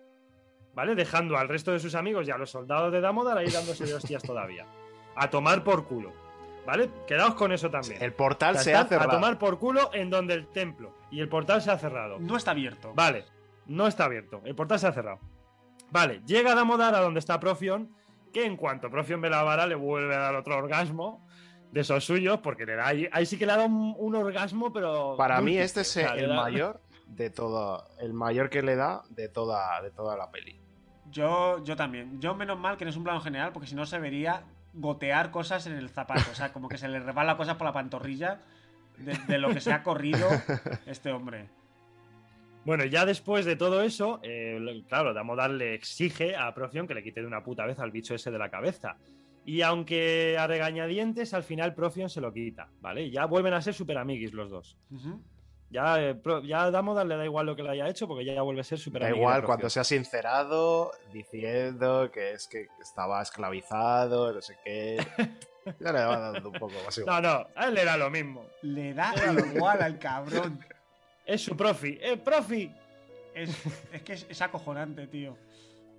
¿Vale? 0.75 0.95
Dejando 0.95 1.39
al 1.39 1.49
resto 1.49 1.73
de 1.73 1.79
sus 1.79 1.95
amigos 1.95 2.27
y 2.27 2.33
a 2.33 2.37
los 2.37 2.51
soldados 2.51 2.93
de 2.93 3.01
Damodar 3.01 3.39
ahí 3.39 3.49
dándose 3.49 3.87
de 3.87 3.95
hostias 3.95 4.23
todavía. 4.23 4.67
A 5.15 5.31
tomar 5.31 5.65
por 5.65 5.87
culo. 5.87 6.13
¿Vale? 6.67 6.91
Quedaos 7.07 7.35
con 7.35 7.53
eso 7.53 7.71
también. 7.71 8.03
El 8.03 8.13
portal 8.13 8.57
O 8.57 8.59
sea, 8.59 8.63
se 8.65 8.75
ha 8.75 8.85
cerrado. 8.85 9.13
A 9.13 9.15
tomar 9.15 9.39
por 9.39 9.59
culo 9.59 9.91
en 9.95 10.11
donde 10.11 10.35
el 10.35 10.49
templo. 10.49 10.93
Y 11.11 11.21
el 11.21 11.29
portal 11.29 11.63
se 11.63 11.71
ha 11.71 11.79
cerrado. 11.79 12.19
No 12.19 12.37
está 12.37 12.51
abierto. 12.51 12.93
Vale, 12.95 13.25
no 13.67 13.87
está 13.87 14.05
abierto. 14.05 14.43
El 14.45 14.55
portal 14.55 14.81
se 14.81 14.89
ha 14.89 14.93
cerrado. 14.93 15.21
Vale, 15.91 16.21
llega 16.27 16.55
Damodar 16.55 16.95
a 16.95 17.01
donde 17.01 17.21
está 17.21 17.39
Profion, 17.39 17.95
que 18.33 18.45
en 18.45 18.57
cuanto 18.57 18.91
Profion 18.91 19.21
ve 19.21 19.31
la 19.31 19.45
vara 19.45 19.67
le 19.67 19.77
vuelve 19.77 20.17
a 20.17 20.19
dar 20.19 20.35
otro 20.35 20.57
orgasmo 20.57 21.26
de 21.77 21.83
esos 21.83 22.05
suyos, 22.05 22.41
porque 22.41 22.65
le 22.65 22.75
da 22.75 22.87
ahí, 22.87 23.07
ahí 23.13 23.27
sí 23.27 23.37
que 23.37 23.45
le 23.45 23.53
ha 23.53 23.57
dado 23.57 23.69
un, 23.69 23.95
un 23.99 24.15
orgasmo, 24.15 24.73
pero... 24.73 25.15
Para 25.19 25.43
mí 25.43 25.59
este 25.59 25.83
es 25.83 25.97
el 25.99 26.29
mayor 26.29 26.81
de 27.07 27.29
todo, 27.29 27.85
el 28.01 28.15
mayor 28.15 28.49
que 28.49 28.63
le 28.63 28.77
da 28.77 29.03
de 29.11 29.29
toda, 29.29 29.83
de 29.83 29.91
toda 29.91 30.17
la 30.17 30.31
peli. 30.31 30.59
Yo, 31.11 31.63
yo 31.65 31.77
también. 31.77 32.19
Yo, 32.19 32.35
menos 32.35 32.59
mal 32.59 32.79
que 32.79 32.87
no 32.87 32.91
es 32.91 32.97
un 32.97 33.05
plano 33.05 33.21
general, 33.21 33.53
porque 33.53 33.69
si 33.69 33.75
no 33.75 33.85
se 33.85 33.99
vería 33.99 34.43
gotear 34.73 35.31
cosas 35.31 35.67
en 35.67 35.75
el 35.75 35.91
zapato. 35.91 36.31
O 36.33 36.35
sea, 36.35 36.51
como 36.51 36.67
que 36.69 36.79
se 36.79 36.89
le 36.89 36.99
resbala 36.99 37.37
cosas 37.37 37.57
por 37.57 37.67
la 37.67 37.75
pantorrilla 37.75 38.41
de, 38.97 39.19
de 39.29 39.39
lo 39.39 39.51
que 39.51 39.61
se 39.61 39.73
ha 39.73 39.83
corrido 39.83 40.27
este 40.87 41.13
hombre. 41.13 41.51
Bueno, 42.65 42.87
ya 42.87 43.05
después 43.05 43.45
de 43.45 43.55
todo 43.55 43.83
eso, 43.83 44.19
eh, 44.23 44.83
claro, 44.89 45.13
Damodar 45.13 45.51
le 45.51 45.75
exige 45.75 46.35
a 46.35 46.53
Profion 46.55 46.89
que 46.89 46.95
le 46.95 47.03
quite 47.03 47.21
de 47.21 47.27
una 47.27 47.45
puta 47.45 47.67
vez 47.67 47.79
al 47.79 47.91
bicho 47.91 48.15
ese 48.15 48.31
de 48.31 48.39
la 48.39 48.49
cabeza. 48.49 48.97
Y 49.47 49.63
aunque 49.63 50.37
a 50.39 50.49
regañadientes, 50.49 51.33
al 51.33 51.45
final 51.45 51.73
Profion 51.73 52.11
se 52.11 52.21
lo 52.21 52.33
quita, 52.33 52.69
¿vale? 52.81 53.05
Y 53.05 53.11
ya 53.13 53.27
vuelven 53.27 53.55
a 53.55 53.63
ser 53.63 53.75
super 53.75 53.97
amiguis 53.97 54.33
los 54.33 54.51
dos. 54.51 54.77
Ujú. 54.91 55.23
Ya, 55.71 56.01
eh, 56.01 56.21
ya 56.45 56.65
a 56.65 56.71
Damodar 56.73 57.07
le 57.07 57.17
da 57.17 57.25
igual 57.25 57.47
lo 57.47 57.55
que 57.57 57.63
le 57.63 57.71
haya 57.71 57.89
hecho 57.89 58.07
porque 58.09 58.25
ya, 58.25 58.35
ya 58.35 58.43
vuelve 58.43 58.61
a 58.61 58.65
ser 58.65 58.79
super 58.79 59.03
Da 59.03 59.11
igual 59.11 59.45
cuando 59.45 59.71
se 59.71 59.81
ha 59.81 59.85
sincerado 59.85 60.91
diciendo 61.13 62.11
que 62.13 62.33
es 62.33 62.47
que 62.49 62.67
estaba 62.81 63.23
esclavizado, 63.23 64.33
no 64.33 64.41
sé 64.43 64.57
qué. 64.65 64.97
Ya 65.81 65.91
le 65.93 65.99
va 66.05 66.19
dando 66.31 66.49
un 66.51 66.55
poco 66.61 66.75
más 66.85 66.97
No, 66.99 67.03
igual. 67.03 67.23
no, 67.25 67.47
a 67.57 67.67
él 67.67 67.75
le 67.75 67.85
da 67.85 67.97
lo 67.97 68.09
mismo. 68.09 68.47
Le 68.63 68.95
da 68.95 69.13
igual 69.53 69.83
al 69.83 69.99
cabrón. 69.99 70.61
Es 71.25 71.43
su 71.43 71.57
profi. 71.57 71.99
¡Eh, 72.01 72.17
profi! 72.17 72.73
Es, 73.35 73.51
es 73.93 74.03
que 74.03 74.13
es, 74.13 74.27
es 74.31 74.41
acojonante, 74.43 75.09
tío. 75.09 75.37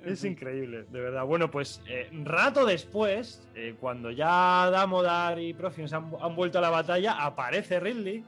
Es 0.05 0.23
increíble, 0.23 0.85
de 0.89 1.01
verdad. 1.01 1.25
Bueno, 1.25 1.51
pues 1.51 1.81
eh, 1.87 2.09
rato 2.23 2.65
después, 2.65 3.45
eh, 3.55 3.75
cuando 3.79 4.11
ya 4.11 4.69
Damodar 4.69 5.39
y 5.39 5.53
Profion 5.53 5.89
se 5.89 5.95
han, 5.95 6.11
han 6.21 6.35
vuelto 6.35 6.59
a 6.59 6.61
la 6.61 6.69
batalla, 6.69 7.23
aparece 7.23 7.79
Ridley, 7.79 8.23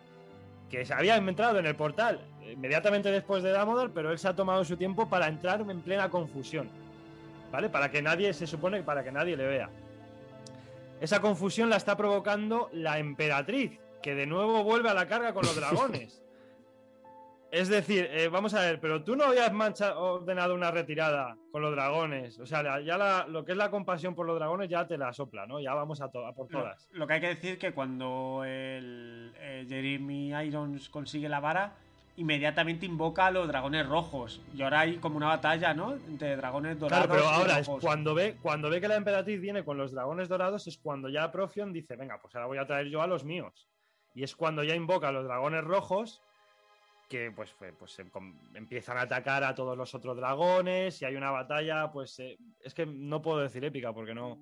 que 0.70 0.86
se 0.86 0.94
había 0.94 1.16
entrado 1.16 1.60
en 1.60 1.66
el 1.66 1.76
portal 1.76 2.20
eh, 2.44 2.54
inmediatamente 2.54 3.12
después 3.12 3.44
de 3.44 3.52
Damodar, 3.52 3.92
pero 3.94 4.12
él 4.12 4.20
se 4.20 4.28
ha 4.28 4.36
tomado 4.36 4.64
su 4.66 4.78
tiempo 4.78 5.10
para 5.10 5.28
entrar 5.28 5.62
en 5.62 5.82
plena 5.82 6.10
confusión. 6.10 6.70
¿Vale? 7.52 7.70
Para 7.70 7.90
que 7.90 8.02
nadie, 8.02 8.34
se 8.34 8.46
supone, 8.46 8.84
para 8.84 9.04
que 9.04 9.12
nadie 9.12 9.36
le 9.36 9.48
vea. 9.48 9.70
Esa 11.02 11.22
confusión 11.22 11.70
la 11.70 11.78
está 11.78 11.96
provocando 11.96 12.70
la 12.74 13.00
emperatriz, 13.00 13.80
que 14.04 14.16
de 14.16 14.26
nuevo 14.28 14.64
vuelve 14.64 14.90
a 14.90 14.94
la 14.94 15.08
carga 15.08 15.34
con 15.34 15.44
los 15.44 15.56
dragones. 15.60 16.22
Es 17.52 17.68
decir, 17.68 18.08
eh, 18.12 18.28
vamos 18.28 18.54
a 18.54 18.62
ver, 18.62 18.80
pero 18.80 19.04
tú 19.04 19.16
no 19.16 19.24
habías 19.26 19.52
mancha- 19.52 19.98
ordenado 19.98 20.54
una 20.54 20.70
retirada 20.70 21.36
con 21.52 21.62
los 21.64 21.72
dragones. 21.72 22.40
O 22.40 22.46
sea, 22.46 22.80
ya 22.82 22.98
la- 22.98 23.26
lo 23.28 23.44
que 23.44 23.54
es 23.54 23.58
la 23.58 23.72
compasión 23.72 24.14
por 24.14 24.28
los 24.28 24.38
dragones 24.38 24.70
ya 24.70 24.86
te 24.88 24.98
la 25.00 25.12
sopla, 25.14 25.48
¿no? 25.48 25.60
Ya 25.60 25.74
vamos 25.74 26.00
a, 26.02 26.10
to- 26.12 26.26
a 26.28 26.34
por 26.34 26.48
todas. 26.48 26.88
lo 26.92 27.08
que 27.08 27.14
hay 27.14 27.22
que 27.22 27.28
decir 27.30 27.58
que 27.58 27.72
cuando 27.74 28.44
el, 28.46 29.34
eh, 29.40 29.66
Jeremy 29.68 30.30
Irons 30.46 30.90
consigue 30.90 31.28
la 31.28 31.40
vara, 31.40 31.74
inmediatamente 32.18 32.86
invoca 32.86 33.28
a 33.28 33.32
los 33.32 33.48
dragones 33.48 33.88
rojos. 33.88 34.42
Y 34.54 34.62
ahora 34.62 34.82
hay 34.82 34.98
como 34.98 35.18
una 35.18 35.28
batalla, 35.30 35.74
¿no? 35.74 35.94
Entre 35.94 36.36
dragones 36.36 36.78
dorados 36.78 37.08
Claro, 37.08 37.20
pero 37.24 37.32
y 37.32 37.36
ahora 37.42 37.60
es 37.60 37.70
cuando 37.82 38.14
ve, 38.14 38.36
cuando 38.42 38.70
ve 38.70 38.80
que 38.82 38.88
la 38.90 38.96
emperatriz 38.98 39.40
viene 39.42 39.64
con 39.64 39.78
los 39.78 39.92
dragones 39.92 40.28
dorados, 40.30 40.68
es 40.68 40.78
cuando 40.78 41.10
ya 41.10 41.32
Profion 41.32 41.72
dice, 41.74 41.96
venga, 41.96 42.20
pues 42.22 42.36
ahora 42.36 42.48
voy 42.48 42.58
a 42.58 42.68
traer 42.68 42.90
yo 42.90 43.02
a 43.02 43.08
los 43.08 43.24
míos. 43.24 43.68
Y 44.14 44.24
es 44.24 44.36
cuando 44.36 44.64
ya 44.64 44.76
invoca 44.76 45.08
a 45.08 45.12
los 45.12 45.24
dragones 45.26 45.64
rojos, 45.64 46.22
que 47.10 47.32
pues, 47.32 47.52
fue- 47.52 47.74
pues 47.74 47.92
se 47.92 48.06
empiezan 48.54 48.98
a 48.98 49.02
atacar 49.02 49.44
a 49.44 49.56
todos 49.56 49.76
los 49.78 49.94
otros 49.96 50.16
dragones, 50.16 51.02
y 51.02 51.06
hay 51.06 51.16
una 51.16 51.32
batalla, 51.32 51.92
pues 51.92 52.20
eh, 52.20 52.38
es 52.64 52.74
que 52.74 52.86
no 52.86 53.22
puedo 53.22 53.40
decir 53.40 53.64
épica, 53.66 53.92
porque 53.92 54.14
no. 54.14 54.38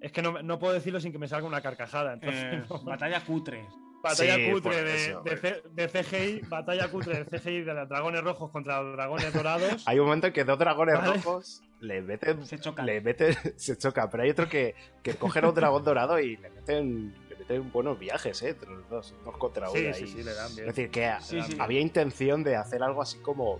Es 0.00 0.12
que 0.12 0.22
no, 0.22 0.42
no 0.42 0.58
puedo 0.58 0.72
decirlo 0.74 1.00
sin 1.00 1.12
que 1.12 1.18
me 1.18 1.28
salga 1.28 1.46
una 1.46 1.60
carcajada. 1.60 2.14
Entonces, 2.14 2.44
Eh, 2.44 2.62
no. 2.70 2.78
Batalla 2.84 3.24
cutre. 3.24 3.66
Batalla 4.02 4.36
Sí, 4.36 4.50
cutre 4.50 4.62
por 4.62 4.84
de, 4.84 4.96
eso, 4.96 5.22
de 5.22 5.36
C- 5.36 5.62
de 5.74 5.88
CGI, 5.88 6.40
batalla 6.48 6.90
cutre 6.90 7.22
de 7.22 7.38
CGI 7.38 7.60
de 7.62 7.74
los 7.74 7.86
dragones 7.86 8.22
rojos 8.22 8.50
contra 8.50 8.82
los 8.82 8.94
dragones 8.96 9.30
dorados. 9.34 9.86
Hay 9.86 9.98
un 9.98 10.06
momento 10.06 10.28
en 10.28 10.32
que 10.32 10.44
dos 10.44 10.58
dragones 10.58 10.94
Vale. 10.96 11.14
rojos 11.16 11.62
le 11.80 12.00
meten. 12.00 12.46
Se 12.46 12.58
chocan. 12.58 12.86
Le 12.86 13.02
meten. 13.02 13.34
Se 13.58 13.76
chocan, 13.76 14.08
pero 14.10 14.22
hay 14.22 14.30
otro 14.30 14.48
que, 14.48 14.74
que 15.02 15.14
cogen 15.16 15.44
a 15.44 15.48
un 15.50 15.54
dragón 15.54 15.84
dorado 15.84 16.18
y 16.18 16.36
le 16.38 16.48
meten. 16.48 17.14
Meten 17.50 17.72
buenos 17.72 17.98
viajes, 17.98 18.40
¿eh? 18.42 18.50
Entre 18.50 18.70
los 18.70 18.88
dos, 18.88 19.14
dos 19.24 19.36
contra 19.36 19.68
uno. 19.70 19.78
Sí, 19.78 19.86
ahí. 19.86 19.94
sí, 19.94 20.06
sí, 20.06 20.22
le 20.22 20.32
dan 20.34 20.54
bien. 20.54 20.68
Es 20.68 20.74
decir, 20.76 20.90
que 20.90 21.12
Sí, 21.20 21.42
sí. 21.42 21.56
había 21.58 21.80
intención 21.80 22.44
de 22.44 22.56
hacer 22.56 22.82
algo 22.82 23.02
así 23.02 23.18
como. 23.18 23.58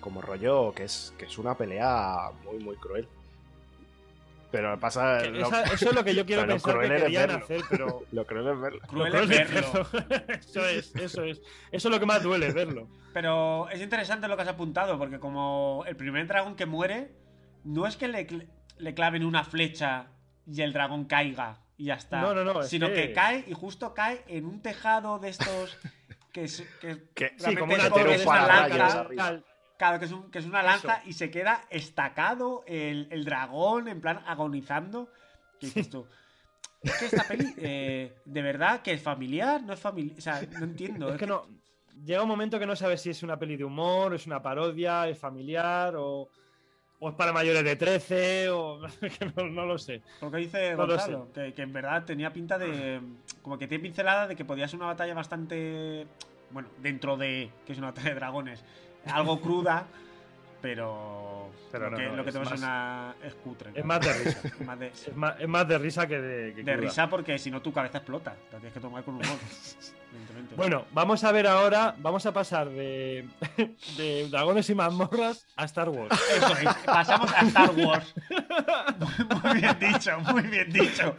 Como 0.00 0.22
rollo 0.22 0.72
que 0.72 0.84
es, 0.84 1.12
que 1.18 1.24
es 1.26 1.36
una 1.38 1.56
pelea 1.56 2.30
muy, 2.44 2.58
muy 2.62 2.76
cruel. 2.76 3.06
Pero 4.50 4.78
pasa. 4.80 5.18
Que 5.22 5.30
lo- 5.30 5.46
esa- 5.46 5.64
eso 5.64 5.90
es 5.90 5.94
lo 5.94 6.04
que 6.04 6.14
yo 6.14 6.24
quiero 6.26 6.46
pensar 6.46 6.72
que 6.72 6.78
cruel 6.78 6.92
es 6.92 7.02
querían 7.02 7.26
verlo. 7.28 7.44
hacer, 7.44 7.60
pero. 7.68 8.02
Lo 8.12 8.24
cruel 8.26 8.48
es 8.48 8.60
verlo. 8.60 8.80
Cruel 8.86 9.14
es 9.14 9.28
verlo. 9.28 9.86
eso 10.28 10.66
es, 10.66 10.94
eso 10.96 11.24
es. 11.24 11.38
Eso 11.70 11.88
es 11.88 11.92
lo 11.92 12.00
que 12.00 12.06
más 12.06 12.22
duele, 12.22 12.50
verlo. 12.52 12.88
Pero 13.12 13.68
es 13.68 13.80
interesante 13.82 14.28
lo 14.28 14.36
que 14.36 14.42
has 14.42 14.48
apuntado, 14.48 14.96
porque 14.98 15.18
como 15.18 15.84
el 15.86 15.96
primer 15.96 16.26
dragón 16.28 16.54
que 16.56 16.64
muere, 16.64 17.12
no 17.64 17.86
es 17.86 17.96
que 17.96 18.08
le, 18.08 18.48
le 18.78 18.94
claven 18.94 19.24
una 19.24 19.44
flecha 19.44 20.06
y 20.46 20.62
el 20.62 20.72
dragón 20.72 21.04
caiga 21.06 21.58
y 21.78 21.86
ya 21.86 21.94
está. 21.94 22.20
No, 22.20 22.34
no, 22.34 22.44
no, 22.44 22.60
es 22.60 22.68
Sino 22.68 22.88
que... 22.88 22.94
que- 22.94 23.12
cae 23.14 23.44
y 23.46 23.54
justo 23.54 23.94
cae 23.94 24.22
en 24.28 24.44
un 24.44 24.60
tejado 24.60 25.18
de 25.18 25.30
estos 25.30 25.78
que 26.32 26.44
es, 26.44 26.62
que 26.80 27.04
Que- 27.14 27.34
Sí, 27.38 27.56
como 27.56 27.72
una 27.74 27.86
es 27.86 28.20
es 28.20 28.26
una 28.26 28.46
lanza. 28.46 29.08
tal. 29.16 29.44
Claro, 29.78 29.98
que 30.00 30.04
es, 30.06 30.12
un- 30.12 30.30
que 30.30 30.38
es 30.40 30.44
una 30.46 30.62
lanza 30.62 30.94
Eso. 30.96 31.08
y 31.08 31.12
se 31.12 31.30
queda 31.30 31.64
estacado 31.70 32.64
el, 32.66 33.06
el 33.12 33.24
dragón, 33.24 33.86
en 33.88 34.00
plan 34.00 34.22
agonizando. 34.26 35.08
¿Qué 35.60 35.66
dices 35.66 35.88
tú? 35.88 36.06
Es 36.82 36.94
que 36.96 37.04
esta 37.06 37.24
peli, 37.24 37.54
eh, 37.58 38.16
de 38.24 38.42
verdad, 38.42 38.82
que 38.82 38.92
es 38.92 39.02
familiar, 39.02 39.62
no 39.62 39.72
es 39.72 39.80
familiar. 39.80 40.18
O 40.18 40.20
sea, 40.20 40.40
no 40.58 40.64
entiendo. 40.64 41.10
Es 41.12 41.18
que 41.18 41.26
no. 41.26 41.46
Llega 42.04 42.22
un 42.22 42.28
momento 42.28 42.58
que 42.60 42.66
no 42.66 42.76
sabes 42.76 43.02
si 43.02 43.10
es 43.10 43.22
una 43.24 43.36
peli 43.38 43.56
de 43.56 43.64
humor, 43.64 44.14
es 44.14 44.26
una 44.26 44.40
parodia, 44.42 45.08
es 45.08 45.18
familiar 45.18 45.94
o, 45.96 46.28
o 47.00 47.08
es 47.10 47.14
para 47.14 47.32
mayores 47.32 47.62
de 47.64 47.76
13 47.76 48.50
o 48.50 48.80
no, 49.36 49.48
no 49.48 49.66
lo 49.66 49.78
sé. 49.78 50.02
Lo 50.20 50.30
que 50.30 50.38
dice 50.38 50.72
No 50.74 50.86
Gonzalo, 50.86 51.28
que, 51.32 51.54
que 51.54 51.62
en 51.62 51.72
verdad 51.72 52.04
tenía 52.04 52.32
pinta 52.32 52.58
de. 52.58 53.00
Como 53.42 53.58
que 53.58 53.68
tiene 53.68 53.82
pincelada 53.82 54.26
de 54.26 54.36
que 54.36 54.44
podía 54.44 54.66
ser 54.68 54.78
una 54.78 54.86
batalla 54.86 55.14
bastante. 55.14 56.06
Bueno, 56.50 56.68
dentro 56.82 57.16
de. 57.16 57.50
que 57.66 57.72
es 57.72 57.78
una 57.78 57.88
batalla 57.88 58.08
de 58.10 58.14
dragones. 58.16 58.64
Algo 59.06 59.40
cruda, 59.40 59.86
pero. 60.62 61.50
Pero 61.70 61.84
lo 61.84 61.90
no, 61.90 61.96
que, 61.98 62.04
no, 62.08 62.16
lo 62.16 62.24
que 62.24 62.32
tenemos 62.32 62.52
es 62.52 62.58
una. 62.60 63.14
es 63.22 63.34
cutre. 63.34 63.70
Es 63.74 63.84
más 63.84 64.00
de 64.00 64.12
risa. 64.12 64.42
Más 64.64 64.78
de, 64.78 64.86
Es 64.88 65.16
más, 65.16 65.40
es 65.40 65.48
más 65.48 65.68
de 65.68 65.78
risa 65.78 66.06
que 66.08 66.20
de, 66.20 66.54
que 66.54 66.62
de 66.62 66.72
cruda. 66.72 66.76
risa 66.76 67.08
porque 67.10 67.38
si 67.38 67.50
no 67.50 67.62
tu 67.62 67.72
cabeza 67.72 67.98
explota. 67.98 68.34
La 68.52 68.58
tienes 68.58 68.72
que 68.72 68.80
tomar 68.80 69.04
con 69.04 69.14
humor. 69.14 69.26
Evidentemente. 70.12 70.54
Bueno, 70.54 70.84
vamos 70.92 71.22
a 71.24 71.32
ver 71.32 71.46
ahora, 71.46 71.94
vamos 71.98 72.26
a 72.26 72.32
pasar 72.32 72.68
de, 72.70 73.28
de 73.96 74.28
dragones 74.28 74.68
y 74.70 74.74
mazmorras 74.74 75.46
a 75.56 75.64
Star 75.64 75.88
Wars. 75.88 76.18
Eso 76.36 76.56
es, 76.56 76.74
pasamos 76.84 77.32
a 77.32 77.40
Star 77.46 77.70
Wars. 77.70 78.14
Muy, 78.98 79.40
muy 79.42 79.60
bien 79.60 79.78
dicho, 79.78 80.20
muy 80.20 80.42
bien 80.42 80.72
dicho. 80.72 81.16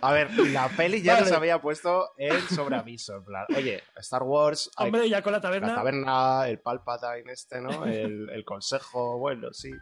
A 0.00 0.12
ver, 0.12 0.30
la 0.48 0.68
peli 0.68 1.02
ya 1.02 1.14
Vale. 1.14 1.26
nos 1.26 1.34
había 1.34 1.60
puesto 1.60 2.12
el 2.16 2.40
sobreaviso. 2.48 3.16
En 3.16 3.24
plan, 3.24 3.46
oye, 3.56 3.82
Star 3.96 4.22
Wars, 4.22 4.70
hay 4.76 4.86
Hombre, 4.86 5.08
ya 5.08 5.22
con 5.22 5.32
la 5.32 5.40
taberna, 5.40 5.68
la 5.68 5.74
taberna, 5.74 6.48
el 6.48 6.58
Palpatine 6.60 7.32
este, 7.32 7.60
¿no? 7.60 7.84
El, 7.84 8.30
el 8.30 8.44
consejo, 8.44 9.18
bueno, 9.18 9.52
sí. 9.52 9.72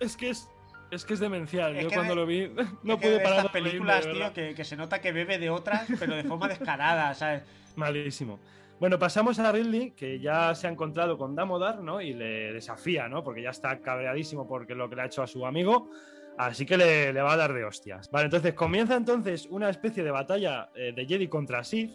es 0.00 0.16
que 0.16 0.30
es, 0.30 0.48
es 0.90 1.04
que 1.04 1.14
es 1.14 1.20
demencial. 1.20 1.76
Es 1.76 1.84
Yo 1.84 1.90
cuando 1.90 2.14
de- 2.14 2.20
lo 2.20 2.26
vi 2.26 2.48
no 2.82 2.94
Es 2.94 3.00
que 3.00 3.06
pude 3.06 3.10
de 3.10 3.20
parar 3.20 3.38
estas 3.38 3.52
películas, 3.52 4.04
de 4.04 4.12
tío, 4.12 4.54
que 4.54 4.64
se 4.64 4.76
nota 4.76 5.00
que 5.00 5.12
bebe 5.12 5.38
de 5.38 5.50
otras, 5.50 5.86
pero 5.98 6.14
de 6.16 6.24
forma 6.24 6.48
descarada, 6.48 7.14
¿sabes? 7.14 7.42
Malísimo. 7.76 8.38
Bueno, 8.80 8.98
pasamos 8.98 9.38
a 9.40 9.50
Ridley, 9.50 9.90
que 9.90 10.20
ya 10.20 10.54
se 10.54 10.68
ha 10.68 10.70
encontrado 10.70 11.18
con 11.18 11.34
Damodar, 11.34 11.80
¿no? 11.80 12.00
Y 12.00 12.14
le 12.14 12.52
desafía, 12.52 13.08
¿no? 13.08 13.24
Porque 13.24 13.42
ya 13.42 13.50
está 13.50 13.80
cabreadísimo 13.80 14.46
porque 14.46 14.74
lo 14.76 14.88
que 14.88 14.94
le 14.96 15.02
ha 15.02 15.06
hecho 15.06 15.22
a 15.22 15.26
su 15.26 15.44
amigo. 15.44 15.90
Así 16.38 16.64
que 16.64 16.76
le, 16.76 17.12
le 17.12 17.20
va 17.20 17.32
a 17.32 17.36
dar 17.36 17.52
de 17.52 17.64
hostias. 17.64 18.08
Vale, 18.12 18.26
entonces 18.26 18.54
comienza 18.54 18.94
entonces 18.94 19.46
una 19.50 19.68
especie 19.68 20.04
de 20.04 20.12
batalla 20.12 20.70
eh, 20.76 20.92
de 20.94 21.04
Jedi 21.04 21.26
contra 21.26 21.64
Sith, 21.64 21.90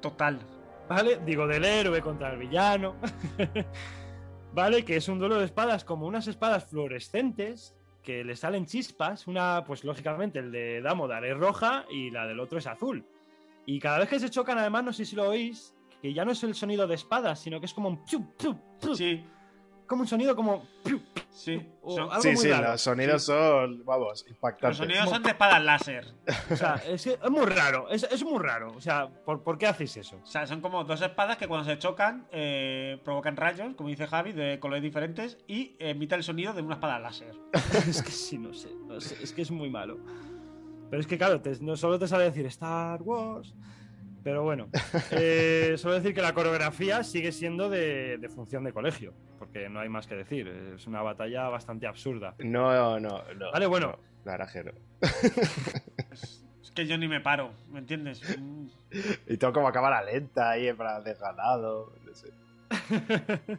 Total. 0.00 0.38
¿vale? 0.88 1.18
Digo, 1.26 1.46
del 1.46 1.64
héroe 1.66 2.00
contra 2.00 2.32
el 2.32 2.38
villano. 2.38 2.96
¿Vale? 4.54 4.84
Que 4.84 4.96
es 4.96 5.08
un 5.08 5.18
duelo 5.18 5.38
de 5.38 5.44
espadas 5.44 5.84
como 5.84 6.06
unas 6.06 6.26
espadas 6.28 6.64
fluorescentes 6.64 7.74
que 8.04 8.22
le 8.22 8.36
salen 8.36 8.66
chispas. 8.66 9.26
Una, 9.26 9.64
pues 9.66 9.82
lógicamente, 9.82 10.38
el 10.38 10.52
de 10.52 10.80
Damodar 10.80 11.24
es 11.24 11.36
roja 11.36 11.86
y 11.90 12.10
la 12.10 12.26
del 12.26 12.38
otro 12.38 12.58
es 12.58 12.66
azul. 12.66 13.04
Y 13.66 13.80
cada 13.80 13.98
vez 13.98 14.08
que 14.08 14.20
se 14.20 14.30
chocan, 14.30 14.58
además, 14.58 14.84
no 14.84 14.92
sé 14.92 15.04
si 15.04 15.16
lo 15.16 15.28
oís, 15.28 15.74
que 16.00 16.12
ya 16.12 16.24
no 16.24 16.32
es 16.32 16.44
el 16.44 16.54
sonido 16.54 16.86
de 16.86 16.94
espadas, 16.94 17.40
sino 17.40 17.58
que 17.58 17.66
es 17.66 17.74
como 17.74 17.88
un 17.88 18.04
piu, 18.04 18.24
Sí, 18.94 19.24
como 19.86 20.02
un 20.02 20.08
sonido 20.08 20.34
como 20.34 20.66
piu, 20.84 21.00
sí. 21.30 21.60
o 21.82 21.94
Son- 21.96 22.10
algo 22.10 22.22
Sí, 22.22 22.28
muy 22.28 22.36
sí, 22.38 22.50
raro. 22.50 22.72
los 22.72 22.80
sonidos 22.80 23.22
son, 23.24 23.84
vamos, 23.84 24.08
los 24.08 24.28
impactantes. 24.28 24.78
sonidos 24.78 25.08
son 25.10 25.22
de 25.22 25.30
espadas 25.30 25.62
láser. 25.62 26.06
O 26.50 26.56
sea, 26.56 26.80
es, 26.88 27.06
muy 27.30 27.46
raro, 27.46 27.88
es, 27.90 28.04
es 28.04 28.24
muy 28.24 28.38
raro. 28.38 28.72
O 28.76 28.80
sea, 28.80 29.08
¿por, 29.08 29.42
por 29.42 29.58
qué 29.58 29.66
hacéis 29.66 29.96
eso? 29.96 30.20
O 30.22 30.26
sea, 30.26 30.46
son 30.46 30.60
como 30.60 30.84
dos 30.84 31.00
espadas 31.02 31.36
que 31.36 31.46
cuando 31.48 31.68
se 31.70 31.78
chocan 31.78 32.26
eh, 32.32 32.98
provocan 33.04 33.36
rayos, 33.36 33.74
como 33.76 33.88
dice 33.88 34.06
Javi, 34.06 34.32
de 34.32 34.58
colores 34.60 34.82
diferentes 34.82 35.38
y 35.46 35.76
emite 35.78 36.14
el 36.14 36.22
sonido 36.22 36.52
de 36.54 36.62
una 36.62 36.74
espada 36.74 36.98
láser. 36.98 37.34
es 37.88 38.02
que 38.02 38.10
sí, 38.10 38.38
no 38.38 38.54
sé, 38.54 38.70
no 38.86 39.00
sé, 39.00 39.16
es 39.22 39.32
que 39.32 39.42
es 39.42 39.50
muy 39.50 39.70
malo. 39.70 39.98
Pero 40.90 41.00
es 41.00 41.06
que, 41.06 41.18
claro, 41.18 41.40
te- 41.40 41.58
no 41.60 41.76
solo 41.76 41.98
te 41.98 42.06
sale 42.06 42.24
decir 42.24 42.46
Star 42.46 43.02
Wars. 43.02 43.54
Pero 44.22 44.42
bueno, 44.42 44.68
eh, 45.10 45.74
solo 45.76 45.94
decir 45.94 46.14
que 46.14 46.22
la 46.22 46.32
coreografía 46.32 47.04
sigue 47.04 47.30
siendo 47.30 47.68
de, 47.68 48.16
de 48.16 48.28
función 48.30 48.64
de 48.64 48.72
colegio, 48.72 49.12
porque 49.44 49.68
no 49.68 49.80
hay 49.80 49.88
más 49.90 50.06
que 50.06 50.14
decir. 50.14 50.48
Es 50.48 50.86
una 50.86 51.02
batalla 51.02 51.48
bastante 51.48 51.86
absurda. 51.86 52.34
No, 52.38 52.98
no, 52.98 53.22
no. 53.34 53.50
Vale, 53.52 53.66
bueno. 53.66 53.98
no, 54.24 54.36
la 54.36 54.38
no. 54.38 54.72
Es 56.62 56.70
que 56.74 56.86
yo 56.86 56.96
ni 56.96 57.08
me 57.08 57.20
paro, 57.20 57.50
¿me 57.70 57.80
entiendes? 57.80 58.22
Mm, 58.38 58.66
Y 59.28 59.36
todo 59.36 59.52
como 59.52 59.68
acaba 59.68 59.90
la 59.90 60.02
lenta 60.02 60.50
ahí, 60.50 60.72
plan, 60.72 61.04
desganado. 61.04 61.92
No 62.06 62.14
sé. 62.14 62.30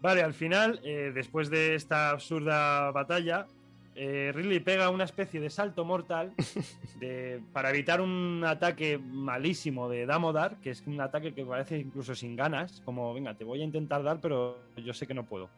Vale, 0.00 0.22
al 0.22 0.32
final, 0.32 0.80
eh, 0.84 1.12
después 1.14 1.50
de 1.50 1.74
esta 1.74 2.10
absurda 2.10 2.90
batalla, 2.92 3.46
eh, 4.00 4.30
Ridley 4.34 4.60
pega 4.60 4.90
una 4.90 5.04
especie 5.04 5.40
de 5.40 5.50
salto 5.50 5.84
mortal 5.84 6.32
de- 7.00 7.42
para 7.52 7.70
evitar 7.70 8.00
un 8.00 8.44
ataque 8.46 8.98
malísimo 8.98 9.88
de 9.88 10.06
Damodar, 10.06 10.60
que 10.60 10.70
es 10.70 10.86
un 10.86 11.00
ataque 11.00 11.34
que 11.34 11.44
parece 11.44 11.78
incluso 11.78 12.14
sin 12.14 12.36
ganas, 12.36 12.80
como, 12.84 13.12
venga, 13.12 13.34
te 13.34 13.44
voy 13.44 13.60
a 13.60 13.64
intentar 13.64 14.02
dar, 14.02 14.20
pero 14.20 14.62
yo 14.76 14.94
sé 14.94 15.06
que 15.06 15.14
no 15.14 15.26
puedo. 15.26 15.50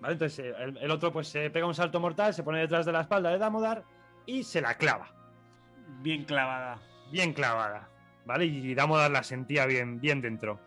Vale, 0.00 0.12
entonces 0.12 0.38
eh, 0.44 0.54
el, 0.58 0.76
el 0.76 0.90
otro 0.90 1.12
pues 1.12 1.28
se 1.28 1.50
pega 1.50 1.66
un 1.66 1.74
salto 1.74 1.98
mortal, 1.98 2.32
se 2.34 2.42
pone 2.44 2.60
detrás 2.60 2.86
de 2.86 2.92
la 2.92 3.00
espalda 3.00 3.30
de 3.30 3.38
Damodar 3.38 3.82
y 4.26 4.42
se 4.44 4.60
la 4.60 4.74
clava, 4.76 5.08
Bien 6.02 6.24
clavada. 6.24 6.78
bien 7.10 7.32
clavada, 7.32 7.88
¿vale? 8.26 8.44
Y 8.44 8.74
Damodar 8.74 9.10
la 9.10 9.22
sentía 9.22 9.64
bien, 9.66 10.00
bien 10.00 10.20
dentro. 10.20 10.60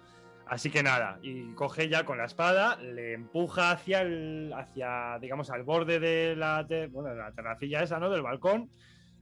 Así 0.51 0.69
que 0.69 0.83
nada, 0.83 1.17
y 1.21 1.53
coge 1.53 1.88
ya 1.88 2.03
con 2.03 2.17
la 2.17 2.25
espada, 2.25 2.75
le 2.75 3.13
empuja 3.13 3.71
hacia 3.71 4.01
el, 4.01 4.51
hacia, 4.53 5.17
digamos, 5.21 5.49
al 5.49 5.63
borde 5.63 5.97
de 6.01 6.35
la, 6.35 6.67
te- 6.67 6.88
bueno, 6.88 7.09
de 7.11 7.15
la 7.15 7.31
terracilla 7.31 7.81
esa, 7.81 7.99
¿no? 7.99 8.09
Del 8.09 8.21
balcón 8.21 8.69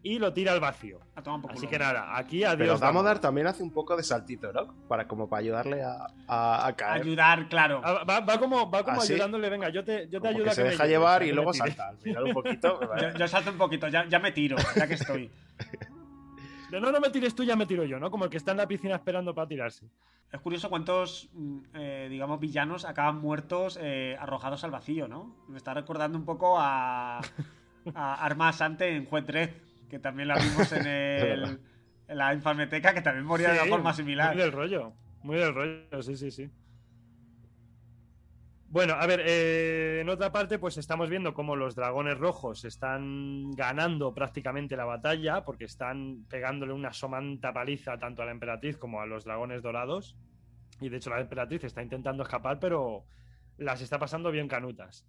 y 0.01 0.17
lo 0.17 0.33
tira 0.33 0.53
al 0.53 0.59
vacío. 0.59 0.99
A 1.15 1.21
tomar 1.21 1.41
por 1.41 1.51
Así 1.51 1.67
que 1.67 1.77
nada, 1.77 2.17
aquí 2.17 2.43
adiós. 2.43 2.57
Pero 2.57 2.77
Damodar. 2.79 3.19
También 3.19 3.45
hace 3.45 3.61
un 3.61 3.71
poco 3.71 3.95
de 3.95 4.01
saltito, 4.01 4.51
¿no? 4.51 4.73
Para, 4.87 5.07
como 5.07 5.29
para 5.29 5.41
ayudarle 5.41 5.83
a, 5.83 6.07
a, 6.27 6.65
a 6.65 6.75
caer. 6.75 7.03
Ayudar, 7.03 7.47
claro. 7.47 7.81
Ah, 7.83 8.03
Va, 8.09 8.21
va 8.21 8.39
como, 8.39 8.71
va 8.71 8.83
como 8.83 8.99
¿Ah, 8.99 9.03
ayudándole, 9.03 9.49
venga, 9.51 9.69
yo 9.69 9.83
te, 9.83 10.05
yo 10.09 10.13
te 10.13 10.17
Como 10.19 10.29
ayudo 10.31 10.43
que 10.45 10.49
a 10.49 10.53
se 10.55 10.63
me 10.63 10.69
deja 10.71 10.87
llevar 10.87 11.21
y 11.21 11.27
que 11.27 11.33
luego 11.33 11.53
salta. 11.53 11.89
Al 11.89 11.97
final 11.99 12.23
un 12.25 12.33
poquito. 12.33 12.79
Yo, 13.01 13.09
yo 13.19 13.27
salto 13.27 13.51
un 13.51 13.57
poquito, 13.59 13.87
ya, 13.87 14.07
ya 14.07 14.17
me 14.17 14.31
tiro, 14.31 14.57
ya 14.75 14.87
que 14.87 14.95
estoy. 14.95 15.29
De 16.69 16.79
no, 16.79 16.91
no 16.91 16.99
me 16.99 17.09
tires 17.09 17.33
tú, 17.35 17.43
ya 17.43 17.55
me 17.55 17.65
tiro 17.65 17.83
yo, 17.83 17.99
¿no? 17.99 18.11
Como 18.11 18.25
el 18.25 18.29
que 18.29 18.37
está 18.37 18.51
en 18.51 18.57
la 18.57 18.67
piscina 18.67 18.95
esperando 18.95 19.33
para 19.33 19.47
tirarse. 19.47 19.87
Es 20.31 20.39
curioso 20.41 20.69
cuántos, 20.69 21.29
mm, 21.33 21.59
eh, 21.73 22.07
digamos, 22.09 22.39
villanos 22.39 22.85
acaban 22.85 23.17
muertos 23.17 23.79
eh, 23.81 24.15
arrojados 24.19 24.63
al 24.63 24.71
vacío, 24.71 25.07
¿no? 25.07 25.35
Me 25.47 25.57
está 25.57 25.73
recordando 25.73 26.17
un 26.17 26.25
poco 26.25 26.59
a, 26.59 27.19
a 27.95 28.25
Arma 28.25 28.49
Asante 28.49 28.95
en 28.95 29.05
Juez 29.05 29.25
Dredd, 29.25 29.49
que 29.89 29.97
también 29.97 30.27
la 30.27 30.35
vimos 30.35 30.71
en, 30.71 30.85
el, 30.87 31.59
en 32.07 32.17
la 32.17 32.33
infameteca, 32.35 32.93
que 32.93 33.01
también 33.01 33.25
moría 33.25 33.53
de 33.53 33.61
una 33.61 33.69
forma 33.69 33.93
similar. 33.93 34.35
Muy 34.35 34.43
del 34.43 34.51
rollo, 34.51 34.93
muy 35.23 35.37
del 35.37 35.53
rollo, 35.53 36.03
sí, 36.03 36.15
sí, 36.15 36.29
sí. 36.29 36.51
Bueno, 38.71 38.93
a 38.93 39.07
ver, 39.07 39.23
eh, 39.25 40.01
en 40.01 40.09
otra 40.09 40.31
parte, 40.31 40.59
pues 40.59 40.77
estamos 40.77 41.09
viendo 41.09 41.33
cómo 41.33 41.55
los 41.55 41.73
dragones 41.73 42.19
rojos 42.19 42.65
están 42.65 43.51
ganando 43.53 44.13
prácticamente 44.13 44.77
la 44.77 44.85
batalla, 44.85 45.43
porque 45.43 45.65
están 45.65 46.25
pegándole 46.29 46.73
una 46.73 46.93
somanta 46.93 47.51
paliza 47.51 47.97
tanto 47.97 48.21
a 48.21 48.25
la 48.25 48.31
emperatriz 48.31 48.77
como 48.77 49.01
a 49.01 49.07
los 49.07 49.25
dragones 49.25 49.63
dorados. 49.63 50.15
Y 50.81 50.89
de 50.89 50.97
hecho, 50.97 51.09
la 51.09 51.19
emperatriz 51.19 51.63
está 51.63 51.81
intentando 51.81 52.21
escapar, 52.21 52.59
pero 52.59 53.05
las 53.57 53.81
está 53.81 53.97
pasando 53.97 54.29
bien 54.29 54.47
canutas. 54.47 55.03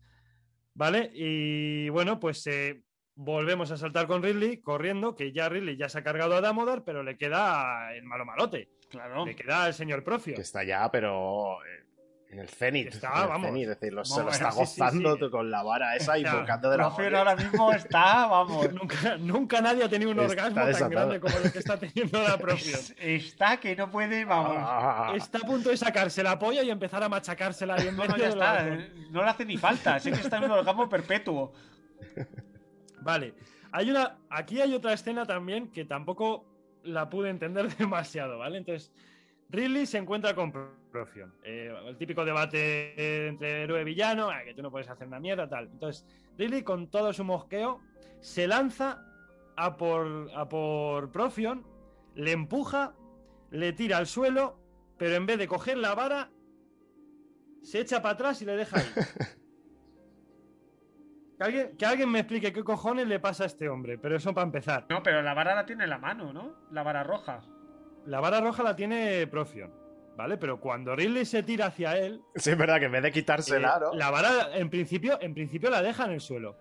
¿Vale? 0.72 1.10
Y 1.12 1.90
bueno, 1.90 2.18
pues 2.18 2.46
eh, 2.46 2.82
volvemos 3.14 3.70
a 3.72 3.76
saltar 3.76 4.06
con 4.06 4.22
Ridley, 4.22 4.62
corriendo, 4.62 5.14
que 5.14 5.32
ya 5.32 5.50
Ridley 5.50 5.76
ya 5.76 5.90
se 5.90 5.98
ha 5.98 6.02
cargado 6.02 6.34
a 6.34 6.40
Damodar, 6.40 6.82
pero 6.82 7.02
le 7.02 7.18
queda 7.18 7.94
el 7.94 8.04
malo 8.04 8.24
malote. 8.24 8.70
Claro. 8.88 9.26
Le 9.26 9.36
queda 9.36 9.68
el 9.68 9.74
señor 9.74 10.02
Profio. 10.02 10.34
Que 10.34 10.40
está 10.40 10.64
ya, 10.64 10.90
pero 10.90 11.62
eh, 11.64 11.89
en 12.30 12.38
el 12.38 12.48
cenit. 12.48 12.94
Está, 12.94 13.08
en 13.16 13.22
el 13.22 13.28
vamos. 13.28 13.56
es 13.58 13.68
decir, 13.68 13.92
lo- 13.92 14.04
se 14.04 14.22
lo 14.22 14.30
está 14.30 14.52
sí, 14.52 14.58
gozando 14.58 15.16
sí. 15.16 15.30
con 15.30 15.50
la 15.50 15.62
vara 15.64 15.96
esa 15.96 16.12
O 16.12 16.16
sea, 16.16 16.30
invocando 16.32 16.70
de 16.70 16.76
la 16.78 16.84
Profe 16.94 17.16
ahora 17.16 17.36
mismo 17.36 17.72
está, 17.72 18.26
vamos. 18.26 18.72
Nunca, 18.72 19.16
nunca 19.18 19.60
nadie 19.60 19.82
ha 19.84 19.88
tenido 19.88 20.12
un 20.12 20.20
Está 20.20 20.46
orgasmo 20.46 20.78
tan 20.78 20.90
grande 20.90 21.20
como 21.20 21.36
el 21.38 21.50
que 21.52 21.58
está 21.58 21.76
teniendo 21.76 22.22
la 22.22 22.38
Profio. 22.38 22.76
Está 22.98 23.56
que 23.58 23.74
no 23.74 23.90
puede, 23.90 24.24
vamos. 24.24 24.56
Ah, 24.58 25.12
Está 25.16 25.38
a 25.38 25.40
punto 25.42 25.70
de 25.70 25.76
sacarse 25.76 26.22
la 26.22 26.38
polla 26.38 26.62
y 26.62 26.70
empezar 26.70 27.02
a 27.02 27.08
machacársela 27.08 27.74
ahí 27.74 27.88
en 27.88 27.96
No, 27.96 28.06
ya 28.16 28.34
la 28.36 28.78
No 29.10 29.22
le 29.24 29.28
hace 29.28 29.44
ni 29.44 29.56
falta. 29.56 29.98
Sé 29.98 30.12
que 30.12 30.20
está 30.20 30.36
en 30.38 30.44
un 30.44 30.52
orgasmo 30.52 30.88
perpetuo. 30.88 31.52
Vale. 33.02 33.34
Hay 33.72 33.90
una. 33.90 34.18
Aquí 34.28 34.60
hay 34.60 34.74
otra 34.74 34.92
escena 34.92 35.24
también 35.26 35.70
que 35.70 35.84
tampoco 35.84 36.44
la 36.84 37.08
pude 37.10 37.30
entender 37.30 37.74
demasiado, 37.76 38.38
¿vale? 38.38 38.58
Entonces, 38.58 38.92
Ridley 39.48 39.86
se 39.86 39.98
encuentra 39.98 40.34
con 40.34 40.52
Profion. 40.90 41.32
Eh, 41.42 41.72
el 41.86 41.96
típico 41.96 42.24
debate 42.24 43.28
entre 43.28 43.62
héroe 43.62 43.80
y 43.80 43.84
villano, 43.84 44.30
ah, 44.30 44.42
que 44.44 44.54
tú 44.54 44.62
no 44.62 44.70
puedes 44.70 44.88
hacer 44.88 45.06
una 45.06 45.20
mierda, 45.20 45.48
tal. 45.48 45.68
Entonces, 45.68 46.06
Ridley, 46.36 46.62
con 46.62 46.90
todo 46.90 47.12
su 47.12 47.24
mosqueo, 47.24 47.80
se 48.20 48.46
lanza 48.46 49.04
a 49.56 49.76
por, 49.76 50.30
a 50.34 50.48
por 50.48 51.10
Profion, 51.12 51.64
le 52.14 52.32
empuja, 52.32 52.94
le 53.50 53.72
tira 53.72 53.98
al 53.98 54.06
suelo, 54.06 54.58
pero 54.98 55.14
en 55.14 55.26
vez 55.26 55.38
de 55.38 55.48
coger 55.48 55.78
la 55.78 55.94
vara, 55.94 56.30
se 57.62 57.80
echa 57.80 58.02
para 58.02 58.14
atrás 58.14 58.42
y 58.42 58.44
le 58.44 58.56
deja 58.56 58.78
ahí. 58.78 58.86
Que 61.40 61.44
alguien, 61.44 61.76
que 61.78 61.86
alguien 61.86 62.10
me 62.10 62.18
explique 62.18 62.52
qué 62.52 62.62
cojones 62.62 63.08
le 63.08 63.18
pasa 63.18 63.44
a 63.44 63.46
este 63.46 63.70
hombre, 63.70 63.96
pero 63.96 64.14
eso 64.14 64.34
para 64.34 64.44
empezar. 64.44 64.84
No, 64.90 65.02
pero 65.02 65.22
la 65.22 65.32
vara 65.32 65.54
la 65.54 65.64
tiene 65.64 65.84
en 65.84 65.90
la 65.90 65.96
mano, 65.96 66.34
¿no? 66.34 66.54
La 66.70 66.82
vara 66.82 67.02
roja. 67.02 67.40
La 68.04 68.20
vara 68.20 68.42
roja 68.42 68.62
la 68.62 68.76
tiene 68.76 69.26
Profion, 69.26 69.72
¿vale? 70.16 70.36
Pero 70.36 70.60
cuando 70.60 70.94
Ridley 70.94 71.24
se 71.24 71.42
tira 71.42 71.66
hacia 71.66 71.96
él, 71.96 72.20
Sí, 72.34 72.50
es 72.50 72.58
verdad 72.58 72.78
que 72.78 72.86
en 72.86 72.92
vez 72.92 73.02
de 73.02 73.12
quitársela, 73.12 73.76
eh, 73.76 73.80
¿no? 73.80 73.94
la 73.94 74.10
vara 74.10 74.56
en 74.56 74.68
principio, 74.70 75.18
en 75.20 75.34
principio 75.34 75.70
la 75.70 75.82
deja 75.82 76.04
en 76.04 76.12
el 76.12 76.20
suelo. 76.20 76.56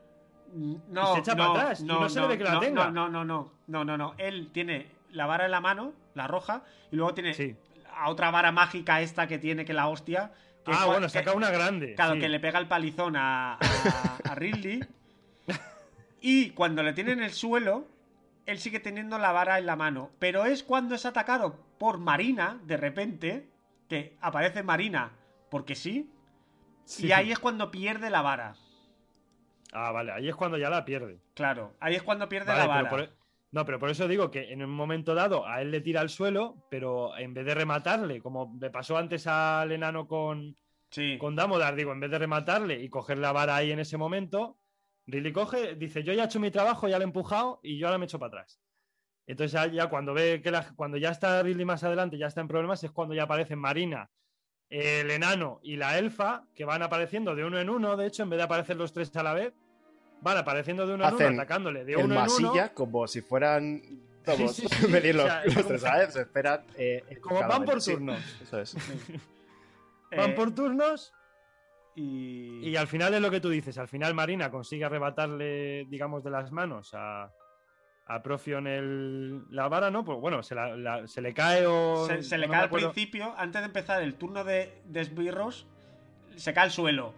No, 0.53 1.11
Y 1.11 1.15
se 1.15 1.19
echa 1.19 1.35
no, 1.35 1.47
para 1.53 1.61
atrás 1.63 1.81
y 1.81 1.83
no 1.85 2.09
se 2.09 2.19
ve 2.21 2.37
que 2.37 2.43
la 2.43 2.53
no, 2.53 2.59
tenga. 2.59 2.89
No, 2.89 3.07
no, 3.09 3.23
no, 3.23 3.51
no, 3.67 3.85
no, 3.85 3.97
no. 3.97 4.15
Él 4.17 4.49
tiene 4.51 4.91
la 5.11 5.25
vara 5.27 5.45
en 5.45 5.51
la 5.51 5.61
mano, 5.61 5.93
la 6.15 6.25
roja, 6.27 6.63
y 6.91 6.95
luego 6.95 7.13
tiene 7.13 7.33
Sí. 7.35 7.55
a 7.95 8.09
otra 8.09 8.31
vara 8.31 8.51
mágica 8.51 8.99
esta 9.01 9.27
que 9.27 9.37
tiene 9.37 9.63
que 9.65 9.73
la 9.73 9.87
hostia. 9.87 10.31
Que 10.65 10.71
Ah, 10.73 10.85
bueno, 10.87 11.07
que- 11.07 11.09
saca 11.13 11.33
una 11.33 11.51
grande. 11.51 11.93
Claro, 11.95 12.15
sí. 12.15 12.19
que 12.21 12.29
le 12.29 12.39
pega 12.39 12.57
el 12.59 12.67
palizón 12.67 13.15
a, 13.15 13.53
a, 13.53 13.59
a 14.31 14.35
Ridley. 14.35 14.79
Y 16.21 16.49
cuando 16.51 16.83
le 16.83 16.93
tiene 16.93 17.13
en 17.13 17.23
el 17.23 17.31
suelo, 17.31 17.87
él 18.51 18.59
sigue 18.59 18.79
teniendo 18.79 19.17
la 19.17 19.31
vara 19.31 19.57
en 19.59 19.65
la 19.65 19.75
mano. 19.75 20.11
Pero 20.19 20.45
es 20.45 20.63
cuando 20.63 20.95
es 20.95 21.05
atacado 21.05 21.55
por 21.77 21.97
Marina, 21.99 22.59
de 22.65 22.77
repente, 22.77 23.49
que 23.87 24.17
aparece 24.21 24.63
Marina 24.63 25.11
porque 25.49 25.75
sí, 25.75 26.11
Sí. 26.85 27.07
y 27.07 27.11
ahí 27.11 27.31
es 27.31 27.39
cuando 27.39 27.69
pierde 27.71 28.09
la 28.09 28.21
vara. 28.21 28.55
Ah, 29.71 29.91
vale, 29.91 30.11
ahí 30.11 30.27
es 30.27 30.35
cuando 30.35 30.57
ya 30.57 30.69
la 30.69 30.83
pierde. 30.85 31.19
Claro, 31.35 31.73
ahí 31.79 31.95
es 31.95 32.03
cuando 32.03 32.27
pierde 32.27 32.47
Vale, 32.51 32.59
la 32.59 32.63
pero 32.67 32.75
vara. 32.75 32.89
por- 32.89 33.01
e- 33.01 33.09
No, 33.51 33.65
pero 33.65 33.79
por 33.79 33.89
eso 33.89 34.07
digo 34.07 34.29
que 34.29 34.51
en 34.53 34.63
un 34.63 34.69
momento 34.69 35.15
dado 35.15 35.47
a 35.47 35.59
él 35.63 35.71
le 35.71 35.81
tira 35.81 36.01
al 36.01 36.09
suelo, 36.09 36.67
pero 36.69 37.17
en 37.17 37.33
vez 37.33 37.45
de 37.47 37.55
rematarle, 37.55 38.21
como 38.21 38.55
le 38.61 38.69
pasó 38.69 38.95
antes 38.95 39.25
al 39.25 39.71
enano 39.71 40.07
con, 40.07 40.55
Sí. 40.91 41.17
con 41.17 41.35
Damodar, 41.35 41.73
digo, 41.75 41.91
en 41.91 41.99
vez 41.99 42.11
de 42.11 42.19
rematarle 42.19 42.79
y 42.79 42.89
coger 42.89 43.17
la 43.17 43.31
vara 43.31 43.55
ahí 43.55 43.71
en 43.71 43.79
ese 43.79 43.97
momento, 43.97 44.58
Ridley 45.11 45.31
coge, 45.33 45.75
dice, 45.75 46.03
yo 46.03 46.13
ya 46.13 46.23
he 46.23 46.25
hecho 46.25 46.39
mi 46.39 46.51
trabajo, 46.51 46.87
ya 46.87 46.97
lo 46.97 47.03
he 47.03 47.07
empujado 47.07 47.59
y 47.63 47.77
yo 47.77 47.87
ahora 47.87 47.97
me 47.97 48.05
echo 48.05 48.19
para 48.19 48.27
atrás. 48.41 48.59
Entonces 49.27 49.51
ya, 49.51 49.67
ya 49.67 49.87
cuando 49.89 50.13
ve 50.13 50.41
que 50.41 50.51
la- 50.51 50.73
cuando 50.75 50.97
ya 50.97 51.09
está 51.09 51.41
Ridley 51.43 51.65
más 51.65 51.83
adelante, 51.83 52.17
ya 52.17 52.27
está 52.27 52.41
en 52.41 52.47
problemas, 52.47 52.83
es 52.83 52.91
cuando 52.91 53.13
ya 53.13 53.23
aparecen 53.23 53.59
Marina, 53.59 54.09
el 54.69 55.09
enano 55.11 55.59
y 55.63 55.75
la 55.77 55.97
elfa, 55.97 56.43
que 56.55 56.65
van 56.65 56.81
apareciendo 56.83 57.35
de 57.35 57.43
uno 57.43 57.59
en 57.59 57.69
uno, 57.69 57.95
de 57.97 58.07
hecho, 58.07 58.23
en 58.23 58.29
vez 58.29 58.37
de 58.37 58.43
aparecer 58.43 58.75
los 58.77 58.93
tres 58.93 59.15
a 59.15 59.23
la 59.23 59.33
vez, 59.33 59.53
van 60.21 60.37
apareciendo 60.37 60.85
de 60.85 60.93
uno 60.93 61.05
en 61.07 61.13
uno, 61.13 61.15
Hacen 61.25 61.33
atacándole 61.39 61.85
de 61.85 61.93
en 61.93 61.99
uno 62.05 62.13
en 62.15 62.21
masilla 62.21 62.51
uno. 62.51 62.71
como 62.75 63.07
si 63.07 63.21
fueran 63.21 63.81
todos 64.25 64.55
Sí, 64.55 64.67
sí, 64.67 64.75
sí. 64.75 64.87
medir 64.87 65.15
los, 65.15 65.25
O 65.25 65.27
sea, 65.27 65.43
es 65.43 65.55
los 65.55 65.55
como- 65.63 65.67
tres 65.69 65.83
a 65.85 65.91
la 65.91 65.97
vez, 65.99 66.13
se 66.13 66.21
esperan 66.21 66.61
eh, 66.77 67.03
en 67.09 67.19
Como 67.21 67.39
van 67.47 67.65
por 67.65 67.81
turnos. 67.83 68.41
eso 68.41 68.59
es. 68.59 68.75
Van 70.11 70.31
Eh, 70.31 70.33
por 70.33 70.53
turnos 70.55 71.13
y... 71.95 72.67
y 72.69 72.75
al 72.75 72.87
final 72.87 73.13
es 73.13 73.21
lo 73.21 73.29
que 73.31 73.39
tú 73.41 73.49
dices. 73.49 73.77
Al 73.77 73.87
final 73.87 74.13
Marina 74.13 74.49
consigue 74.51 74.85
arrebatarle, 74.85 75.85
digamos, 75.89 76.23
de 76.23 76.29
las 76.31 76.51
manos 76.51 76.91
a, 76.93 77.31
a 78.07 78.23
Profion 78.23 78.67
el, 78.67 79.43
la 79.51 79.67
vara, 79.67 79.91
¿no? 79.91 80.03
Pues 80.05 80.19
bueno, 80.19 80.41
se, 80.43 80.55
la- 80.55 80.75
la- 80.75 81.07
se 81.07 81.21
le 81.21 81.33
cae 81.33 81.65
o... 81.67 82.05
se, 82.07 82.23
se 82.23 82.37
le 82.37 82.47
no 82.47 82.51
cae 82.51 82.61
al 82.61 82.67
acuerdo. 82.67 82.91
principio, 82.91 83.33
antes 83.37 83.61
de 83.61 83.65
empezar 83.67 84.01
el 84.01 84.15
turno 84.15 84.43
de, 84.43 84.81
de 84.85 85.01
esbirros, 85.01 85.67
se 86.35 86.53
cae 86.53 86.65
al 86.65 86.71
suelo. 86.71 87.13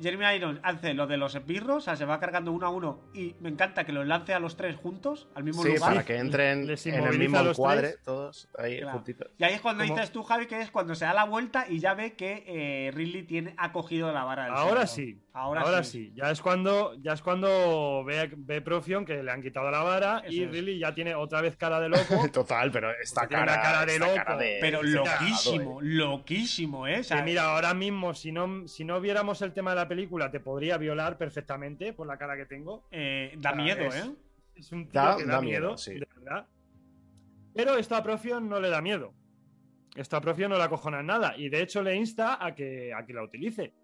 Jeremy 0.00 0.24
Irons 0.36 0.60
hace 0.62 0.94
lo 0.94 1.06
de 1.06 1.16
los 1.16 1.34
esbirros, 1.34 1.76
o 1.76 1.80
sea, 1.80 1.96
se 1.96 2.04
va 2.04 2.18
cargando 2.20 2.52
uno 2.52 2.66
a 2.66 2.70
uno 2.70 3.00
y 3.14 3.34
me 3.40 3.48
encanta 3.48 3.84
que 3.84 3.92
los 3.92 4.06
lance 4.06 4.34
a 4.34 4.38
los 4.40 4.56
tres 4.56 4.76
juntos, 4.76 5.28
al 5.34 5.44
mismo 5.44 5.62
Sí, 5.62 5.68
lugar. 5.74 5.90
para 5.90 6.04
que 6.04 6.16
entren 6.16 6.66
Les 6.66 6.86
en 6.86 6.94
el 7.04 7.18
mismo 7.18 7.38
encuadre, 7.40 7.88
tres. 7.92 8.02
todos 8.04 8.48
ahí 8.58 8.78
Claro. 8.78 8.92
juntitos. 8.98 9.28
Y 9.38 9.44
ahí 9.44 9.54
es 9.54 9.60
cuando 9.60 9.84
dices 9.84 10.10
tú, 10.10 10.22
Javi, 10.22 10.46
que 10.46 10.60
es 10.60 10.70
cuando 10.70 10.94
se 10.94 11.04
da 11.04 11.12
la 11.14 11.24
vuelta 11.24 11.66
y 11.68 11.78
ya 11.78 11.94
ve 11.94 12.14
que 12.14 12.44
eh, 12.46 12.90
Ridley 12.92 13.22
tiene, 13.24 13.54
ha 13.58 13.72
cogido 13.72 14.12
la 14.12 14.24
vara 14.24 14.44
del 14.44 14.54
Ahora 14.54 14.86
sí. 14.86 15.18
Ahora, 15.34 15.62
Ahora, 15.62 15.82
sí. 15.82 16.08
sí. 16.08 16.12
Ya 16.14 16.30
es 16.30 16.42
cuando, 16.42 16.94
ya 17.00 17.14
es 17.14 17.22
cuando 17.22 18.04
ve, 18.04 18.30
ve 18.36 18.60
Profion 18.60 19.06
que 19.06 19.22
le 19.22 19.30
han 19.30 19.40
quitado 19.40 19.70
la 19.70 19.82
vara 19.82 20.22
y 20.28 20.42
es. 20.42 20.50
Ridley 20.50 20.78
ya 20.78 20.94
tiene 20.94 21.14
otra 21.14 21.40
vez 21.40 21.56
cara 21.56 21.80
de 21.80 21.88
loco. 21.88 22.02
Total, 22.32 22.70
pero 22.70 22.90
esta 23.02 23.26
cara, 23.26 23.44
una 23.54 23.62
cara 23.62 23.86
de 23.86 23.92
esta 23.94 24.06
loco. 24.06 24.16
cara 24.16 24.36
de- 24.36 24.58
Pero 24.60 24.82
loquísimo, 24.82 25.80
eh. 25.80 25.84
loquísimo, 25.84 26.86
¿eh? 26.86 27.00
O 27.00 27.04
sea, 27.04 27.18
Que 27.18 27.22
mira, 27.22 27.44
ahora 27.44 27.72
mismo, 27.74 28.12
si 28.14 28.30
no, 28.32 28.66
si 28.68 28.84
no 28.84 29.00
viéramos 29.00 29.40
el 29.42 29.52
tema 29.52 29.70
de 29.70 29.76
la 29.76 29.88
película, 29.92 30.30
te 30.30 30.40
podría 30.40 30.78
violar 30.78 31.18
perfectamente 31.18 31.92
por 31.92 32.06
la 32.06 32.16
cara 32.16 32.36
que 32.36 32.46
tengo. 32.46 32.86
eh, 32.90 33.34
da 33.38 33.52
miedo, 33.54 33.84
es- 33.86 34.06
¿eh? 34.06 34.14
Es 34.54 34.72
un 34.72 34.88
tío 34.88 35.00
Da- 35.00 35.16
que 35.16 35.24
da 35.26 35.34
da, 35.34 35.40
miedo, 35.40 35.60
miedo, 35.68 35.76
sí. 35.76 35.94
de 35.94 36.06
verdad. 36.16 36.46
Pero 37.54 37.76
esto 37.76 37.94
a 37.96 38.02
Profion 38.02 38.48
no 38.48 38.58
le 38.60 38.68
da 38.70 38.80
miedo. 38.80 39.12
Esto 39.94 40.16
a 40.16 40.20
Profion 40.22 40.50
no 40.50 40.56
le 40.56 40.64
acojona 40.64 41.00
en 41.00 41.06
nada. 41.06 41.34
Y 41.36 41.48
de 41.50 41.60
hecho 41.62 41.82
le 41.82 41.94
insta 41.94 42.44
a 42.44 42.54
que, 42.54 42.92
a 42.94 43.04
que 43.04 43.12
la 43.12 43.22
utilice. 43.22 43.74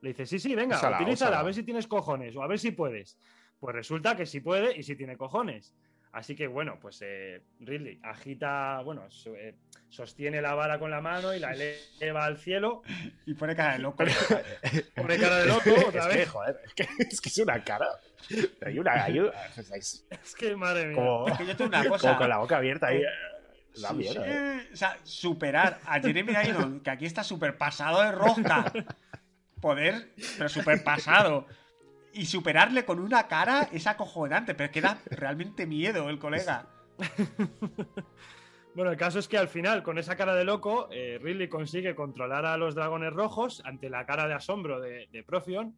Le 0.00 0.10
dice, 0.10 0.26
sí, 0.26 0.38
sí, 0.38 0.54
venga, 0.54 0.76
Úsala, 0.76 0.96
utilízala, 0.96 1.30
úsala. 1.30 1.40
a 1.40 1.42
ver 1.42 1.54
si 1.54 1.62
tienes 1.64 1.86
cojones 1.88 2.36
o 2.36 2.42
a 2.42 2.46
ver 2.46 2.58
si 2.60 2.70
puedes. 2.70 3.18
Pues 3.58 3.74
resulta 3.74 4.14
que 4.16 4.26
sí 4.26 4.40
puede 4.40 4.76
y 4.78 4.82
sí 4.84 4.94
tiene 4.94 5.16
cojones. 5.16 5.74
Así 6.12 6.34
que 6.34 6.46
bueno, 6.46 6.78
pues 6.80 6.98
eh, 7.02 7.42
Ridley 7.60 8.00
agita, 8.02 8.80
bueno, 8.82 9.10
so- 9.10 9.34
eh, 9.36 9.54
sostiene 9.90 10.40
la 10.40 10.54
vara 10.54 10.78
con 10.78 10.90
la 10.90 11.00
mano 11.02 11.34
y 11.34 11.38
la 11.40 11.52
eleva 12.00 12.24
al 12.24 12.38
cielo. 12.38 12.82
Y 13.26 13.34
pone 13.34 13.54
cara 13.54 13.74
de 13.74 13.80
loco. 13.80 14.02
Pone 14.96 15.18
cara 15.18 15.36
de 15.40 15.46
loco 15.46 15.70
otra 15.88 16.00
es 16.02 16.06
vez. 16.08 16.16
que, 16.16 16.26
joder, 16.26 16.60
es 16.64 16.74
que, 16.74 16.88
es 17.10 17.20
que 17.20 17.28
es 17.28 17.38
una 17.38 17.62
cara. 17.62 17.86
Hay 18.64 18.78
una, 18.78 19.04
hay 19.04 19.18
una- 19.20 19.32
es 19.56 20.06
Es 20.10 20.34
que 20.34 20.56
madre 20.56 20.86
mía. 20.86 20.94
como, 20.96 21.28
Es 21.28 21.36
que 21.38 21.46
yo 21.46 21.56
tengo 21.56 21.68
una 21.68 21.78
como 21.82 21.90
cosa. 21.90 22.16
con 22.16 22.28
la 22.28 22.38
boca 22.38 22.56
abierta 22.56 22.86
ahí. 22.88 23.02
Da 23.82 23.90
Sí, 23.90 23.94
miedo, 23.96 24.14
sí. 24.24 24.30
eh. 24.30 24.68
O 24.72 24.76
sea, 24.76 24.96
superar 25.02 25.80
a 25.84 26.00
Jeremy 26.00 26.32
Irons, 26.48 26.82
que 26.82 26.88
aquí 26.90 27.04
está 27.04 27.22
súper 27.22 27.58
pasado 27.58 28.00
de 28.02 28.10
rosca. 28.12 28.72
Poder, 29.60 30.12
pero 30.36 30.48
súper 30.48 30.82
pasado. 30.82 31.46
Y 32.16 32.24
superarle 32.24 32.86
con 32.86 32.98
una 32.98 33.28
cara 33.28 33.68
es 33.72 33.86
acojonante, 33.86 34.54
pero 34.54 34.66
es 34.66 34.70
que 34.70 34.80
da 34.80 34.98
realmente 35.10 35.66
miedo 35.66 36.08
el 36.08 36.18
colega. 36.18 36.66
Bueno, 38.74 38.90
el 38.90 38.98
caso 38.98 39.18
es 39.18 39.26
que 39.26 39.38
al 39.38 39.48
final, 39.48 39.82
con 39.82 39.96
esa 39.96 40.16
cara 40.16 40.34
de 40.34 40.44
loco, 40.44 40.90
eh, 40.92 41.48
consigue 41.50 41.94
controlar 41.94 42.44
a 42.44 42.58
los 42.58 42.74
dragones 42.74 43.10
rojos 43.10 43.62
ante 43.64 43.88
la 43.88 44.04
cara 44.04 44.28
de 44.28 44.34
asombro 44.34 44.80
de, 44.80 45.24
Profion. 45.26 45.74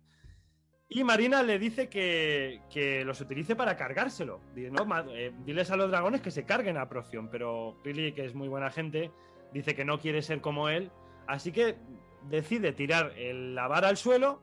Y 0.88 1.04
Marina 1.04 1.44
le 1.44 1.60
dice 1.60 1.88
que, 1.88 2.60
que 2.68 3.04
los 3.04 3.20
utilice 3.20 3.54
para 3.54 3.76
cargárselo. 3.76 4.40
Dice, 4.52 4.72
no, 4.72 4.84
eh, 5.10 5.32
diles 5.44 5.70
a 5.70 5.76
los 5.76 5.92
dragones 5.92 6.22
que 6.22 6.32
se 6.32 6.44
carguen 6.44 6.76
a 6.76 6.88
Profion. 6.88 7.28
Pero 7.30 7.78
Ridley, 7.84 8.14
que 8.14 8.24
es 8.24 8.34
muy 8.34 8.48
buena 8.48 8.68
gente, 8.68 9.12
dice 9.52 9.76
que 9.76 9.84
no 9.84 10.00
quiere 10.00 10.20
ser 10.20 10.40
como 10.40 10.68
él. 10.68 10.90
Así 11.28 11.52
que 11.52 11.76
decide 12.24 12.72
tirar 12.72 13.12
el- 13.16 13.54
la 13.54 13.68
vara 13.68 13.86
al 13.86 13.96
suelo 13.96 14.42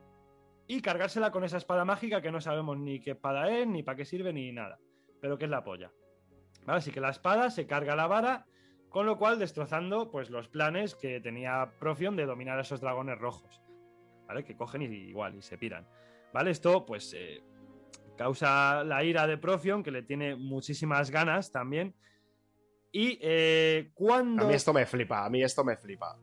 y 0.68 0.80
cargársela 0.80 1.30
con 1.30 1.44
esa 1.44 1.58
espada 1.58 1.84
mágica 1.84 2.20
que 2.20 2.32
no 2.32 2.40
sabemos 2.40 2.78
ni 2.78 3.00
qué 3.00 3.12
espada 3.12 3.50
es, 3.50 3.66
ni 3.66 3.82
para 3.82 3.96
qué 3.96 4.04
sirve, 4.04 4.32
ni 4.32 4.52
nada. 4.52 4.78
Pero 5.20 5.38
que 5.38 5.44
es 5.44 5.50
la 5.50 5.64
polla. 5.64 5.92
¿Vale? 6.64 6.78
Así 6.78 6.90
que 6.90 7.00
la 7.00 7.10
espada 7.10 7.50
se 7.50 7.66
carga 7.66 7.94
la 7.94 8.06
vara, 8.06 8.46
con 8.88 9.06
lo 9.06 9.16
cual 9.16 9.38
destrozando 9.38 10.10
pues, 10.10 10.30
los 10.30 10.48
planes 10.48 10.94
que 10.94 11.20
tenía 11.20 11.72
Profion 11.78 12.16
de 12.16 12.26
dominar 12.26 12.58
a 12.58 12.62
esos 12.62 12.80
dragones 12.80 13.18
rojos. 13.18 13.62
¿Vale? 14.26 14.44
Que 14.44 14.56
cogen 14.56 14.82
y 14.82 14.86
igual 14.86 15.36
y 15.36 15.42
se 15.42 15.56
piran. 15.56 15.86
¿Vale? 16.32 16.50
Esto 16.50 16.84
pues 16.84 17.14
eh, 17.16 17.42
causa 18.16 18.82
la 18.82 19.04
ira 19.04 19.26
de 19.26 19.38
Profion, 19.38 19.84
que 19.84 19.92
le 19.92 20.02
tiene 20.02 20.34
muchísimas 20.34 21.10
ganas 21.10 21.52
también. 21.52 21.94
Y 22.90 23.18
eh, 23.22 23.90
cuando... 23.94 24.44
A 24.44 24.48
mí 24.48 24.54
esto 24.54 24.72
me 24.72 24.84
flipa, 24.84 25.24
a 25.24 25.30
mí 25.30 25.42
esto 25.42 25.62
me 25.64 25.76
flipa. 25.76 26.18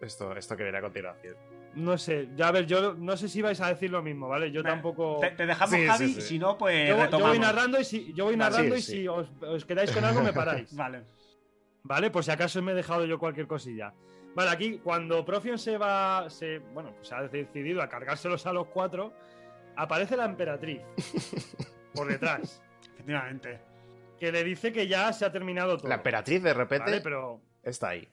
Esto, 0.00 0.36
esto 0.36 0.56
que 0.56 0.62
viene 0.62 0.78
a 0.78 0.82
continuación. 0.82 1.49
No 1.74 1.96
sé, 1.98 2.28
ya 2.34 2.48
a 2.48 2.52
ver, 2.52 2.66
yo 2.66 2.94
no 2.94 3.16
sé 3.16 3.28
si 3.28 3.42
vais 3.42 3.60
a 3.60 3.68
decir 3.68 3.90
lo 3.90 4.02
mismo, 4.02 4.28
¿vale? 4.28 4.50
Yo 4.50 4.62
tampoco... 4.62 5.18
Te, 5.20 5.30
te 5.30 5.46
dejamos, 5.46 5.74
Sí, 5.74 5.86
Javi, 5.86 6.06
sí, 6.08 6.12
sí. 6.14 6.18
y 6.18 6.22
si 6.22 6.38
no, 6.38 6.58
pues 6.58 6.88
Yo, 6.88 7.18
voy 7.20 7.38
narrando 7.38 7.78
y 7.80 7.84
si, 7.84 8.12
yo 8.12 8.24
voy 8.24 8.36
narrando 8.36 8.74
sí, 8.76 8.80
y 8.80 8.82
si 8.82 9.08
os, 9.08 9.30
os 9.40 9.64
quedáis 9.64 9.92
con 9.92 10.04
algo 10.04 10.20
me 10.20 10.32
paráis. 10.32 10.74
Vale. 10.76 11.04
¿Vale? 11.84 12.10
Por 12.10 12.24
si 12.24 12.30
acaso 12.30 12.60
me 12.60 12.72
he 12.72 12.74
dejado 12.74 13.06
yo 13.06 13.18
cualquier 13.18 13.46
cosilla. 13.46 13.94
Vale, 14.34 14.50
aquí 14.50 14.78
cuando 14.78 15.24
Profion 15.24 15.58
se 15.58 15.78
va, 15.78 16.28
se, 16.28 16.58
bueno, 16.58 16.92
pues 16.96 17.12
ha 17.12 17.22
decidido 17.22 17.82
a 17.82 17.88
cargárselos 17.88 18.46
a 18.46 18.52
los 18.52 18.66
cuatro, 18.68 19.12
aparece 19.76 20.16
la 20.16 20.24
emperatriz 20.24 20.80
por 21.94 22.08
detrás, 22.08 22.62
Efectivamente. 22.94 23.60
que 24.18 24.30
le 24.30 24.44
dice 24.44 24.72
que 24.72 24.86
ya 24.86 25.12
se 25.12 25.24
ha 25.24 25.32
terminado 25.32 25.76
todo. 25.78 25.88
La 25.88 25.96
emperatriz 25.96 26.42
de 26.42 26.54
repente 26.54 26.90
¿Vale? 26.90 27.00
Pero 27.00 27.40
está 27.62 27.88
ahí. 27.90 28.08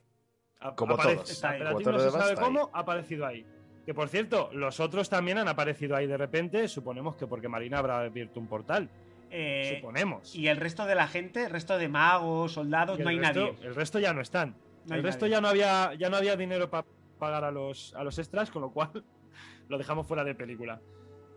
Como 0.75 0.93
aparece- 0.95 1.15
todos. 1.15 1.29
Está 1.31 1.47
La 1.47 1.53
ahí. 1.53 1.57
emperatriz 1.61 1.85
Como 1.85 1.91
todo 1.91 1.93
no 1.93 1.99
se 1.99 2.05
demás 2.17 2.29
sabe 2.29 2.45
cómo 2.47 2.69
ha 2.73 2.79
aparecido 2.79 3.25
ahí. 3.25 3.45
Que 3.85 3.93
por 3.93 4.09
cierto, 4.09 4.49
los 4.53 4.79
otros 4.79 5.09
también 5.09 5.37
han 5.37 5.47
aparecido 5.47 5.95
ahí 5.95 6.07
de 6.07 6.17
repente. 6.17 6.67
Suponemos 6.67 7.15
que 7.15 7.25
porque 7.27 7.47
Marina 7.47 7.77
habrá 7.79 7.99
abierto 7.99 8.39
un 8.39 8.47
portal. 8.47 8.89
Eh, 9.29 9.75
Suponemos. 9.77 10.35
Y 10.35 10.47
el 10.47 10.57
resto 10.57 10.85
de 10.85 10.95
la 10.95 11.07
gente, 11.07 11.43
el 11.45 11.51
resto 11.51 11.77
de 11.77 11.87
magos, 11.89 12.53
soldados, 12.53 12.99
no 12.99 13.09
hay 13.09 13.17
resto- 13.19 13.53
nadie. 13.53 13.57
El 13.67 13.75
resto 13.75 13.99
ya 13.99 14.13
no 14.13 14.21
están. 14.21 14.55
No 14.87 14.95
el 14.95 15.03
resto 15.03 15.25
nadie. 15.25 15.31
ya 15.35 15.41
no 15.41 15.47
había, 15.49 15.93
ya 15.95 16.09
no 16.09 16.17
había 16.17 16.35
dinero 16.35 16.69
para 16.69 16.85
pagar 17.19 17.43
a 17.43 17.51
los, 17.51 17.93
a 17.95 18.03
los 18.03 18.17
extras, 18.19 18.51
con 18.51 18.61
lo 18.61 18.71
cual 18.71 18.89
lo 19.69 19.77
dejamos 19.77 20.07
fuera 20.07 20.23
de 20.23 20.35
película. 20.35 20.81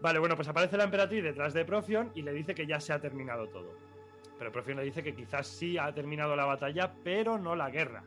Vale, 0.01 0.19
bueno, 0.19 0.35
pues 0.35 0.49
aparece 0.49 0.77
la 0.77 0.85
emperatriz 0.85 1.23
detrás 1.23 1.53
de 1.53 1.65
Profion 1.65 2.11
y 2.15 2.23
le 2.23 2.33
dice 2.33 2.55
que 2.55 2.67
ya 2.67 2.81
se 2.81 2.93
ha 2.93 3.01
terminado 3.01 3.49
todo. 3.49 3.75
Pero 4.39 4.51
Profion 4.51 4.79
le 4.79 4.85
dice 4.85 5.03
que 5.03 5.15
quizás 5.15 5.47
sí 5.47 5.77
ha 5.77 5.93
terminado 5.93 6.35
la 6.37 6.47
batalla, 6.47 6.93
pero 7.05 7.39
no 7.39 7.55
la 7.55 7.71
guerra. 7.71 8.03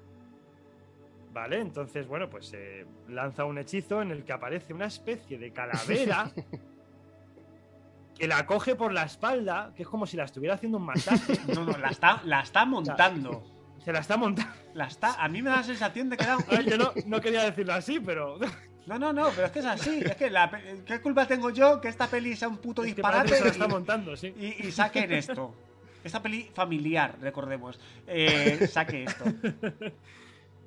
Vale, 1.34 1.60
entonces, 1.60 2.08
bueno, 2.08 2.30
pues 2.30 2.52
eh, 2.54 2.86
lanza 3.10 3.44
un 3.46 3.58
hechizo 3.58 4.02
en 4.04 4.12
el 4.12 4.24
que 4.24 4.32
aparece 4.34 4.74
una 4.74 4.86
especie 4.86 5.38
de 5.40 5.52
calavera 5.52 6.32
que 8.18 8.28
la 8.28 8.46
coge 8.46 8.76
por 8.76 8.94
la 8.94 9.04
espalda, 9.04 9.72
que 9.76 9.82
es 9.84 9.88
como 9.90 10.06
si 10.06 10.16
la 10.16 10.26
estuviera 10.26 10.56
haciendo 10.56 10.78
un 10.78 10.86
masaje. 10.86 11.34
No, 11.56 11.66
no, 11.66 11.78
la 11.78 11.90
está, 11.90 12.22
la 12.26 12.42
está 12.42 12.66
montando. 12.66 13.44
Se 13.84 13.92
la 13.92 14.00
está 14.00 14.16
montando. 14.16 14.52
La 14.76 14.86
está. 14.86 15.14
A 15.22 15.28
mí 15.28 15.42
me 15.42 15.50
da 15.50 15.58
la 15.58 15.64
sensación 15.64 16.10
de 16.10 16.18
que 16.18 16.26
da 16.26 16.38
un- 16.38 16.46
Ay, 16.50 16.66
yo 16.70 16.78
no, 16.78 16.94
no 17.08 17.20
quería 17.20 17.44
decirlo 17.44 17.74
así, 17.74 18.00
pero. 18.00 18.38
No, 18.86 19.00
no, 19.00 19.14
no, 19.14 19.30
pero 19.30 19.46
es 19.46 19.52
que 19.54 19.60
es 19.60 19.66
así. 19.66 20.02
Es 20.04 20.18
que 20.18 20.30
la 20.30 20.52
¿Qué 20.86 21.00
culpa 21.00 21.26
tengo 21.26 21.50
yo 21.52 21.80
que 21.80 21.88
esta 21.88 22.06
peli 22.08 22.36
sea 22.36 22.50
un 22.50 22.58
puto 22.58 22.82
Es 22.84 22.88
disparate 22.94 23.30
que 23.30 23.36
se 23.38 23.44
la 23.46 23.50
está 23.52 23.66
y- 23.66 23.70
montando, 23.70 24.18
sí. 24.18 24.34
y, 24.38 24.68
y 24.68 24.72
saquen 24.74 25.10
esto? 25.14 25.56
Esta 26.04 26.22
peli 26.22 26.52
familiar, 26.54 27.16
recordemos. 27.22 27.80
Eh, 28.06 28.68
saque 28.70 29.06
esto. 29.06 29.24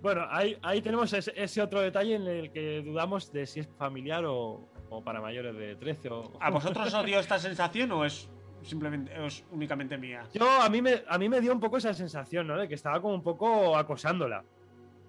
Bueno, 0.02 0.26
ahí, 0.30 0.56
ahí 0.62 0.82
tenemos 0.82 1.12
ese, 1.12 1.32
ese 1.36 1.62
otro 1.62 1.80
detalle 1.80 2.14
en 2.16 2.26
el 2.26 2.50
que 2.52 2.82
dudamos 2.82 3.32
de 3.32 3.46
si 3.46 3.60
es 3.60 3.68
familiar 3.78 4.24
o, 4.26 4.68
o 4.90 5.02
para 5.02 5.20
mayores 5.20 5.56
de 5.56 5.76
13 5.76 6.08
o... 6.10 6.32
¿A 6.40 6.50
vosotros 6.50 6.92
os 6.92 7.04
dio 7.04 7.18
esta 7.18 7.38
sensación 7.38 7.90
o 7.92 8.04
es 8.04 8.28
simplemente 8.62 9.12
es 9.26 9.44
únicamente 9.50 9.96
mía? 9.98 10.24
Yo, 10.34 10.48
a 10.60 10.68
mí, 10.68 10.82
me, 10.82 11.02
a 11.08 11.18
mí 11.18 11.28
me 11.28 11.40
dio 11.40 11.52
un 11.52 11.60
poco 11.60 11.78
esa 11.78 11.94
sensación, 11.94 12.46
¿no? 12.46 12.56
De 12.56 12.68
que 12.68 12.74
estaba 12.74 13.00
como 13.00 13.14
un 13.14 13.22
poco 13.22 13.76
acosándola. 13.76 14.44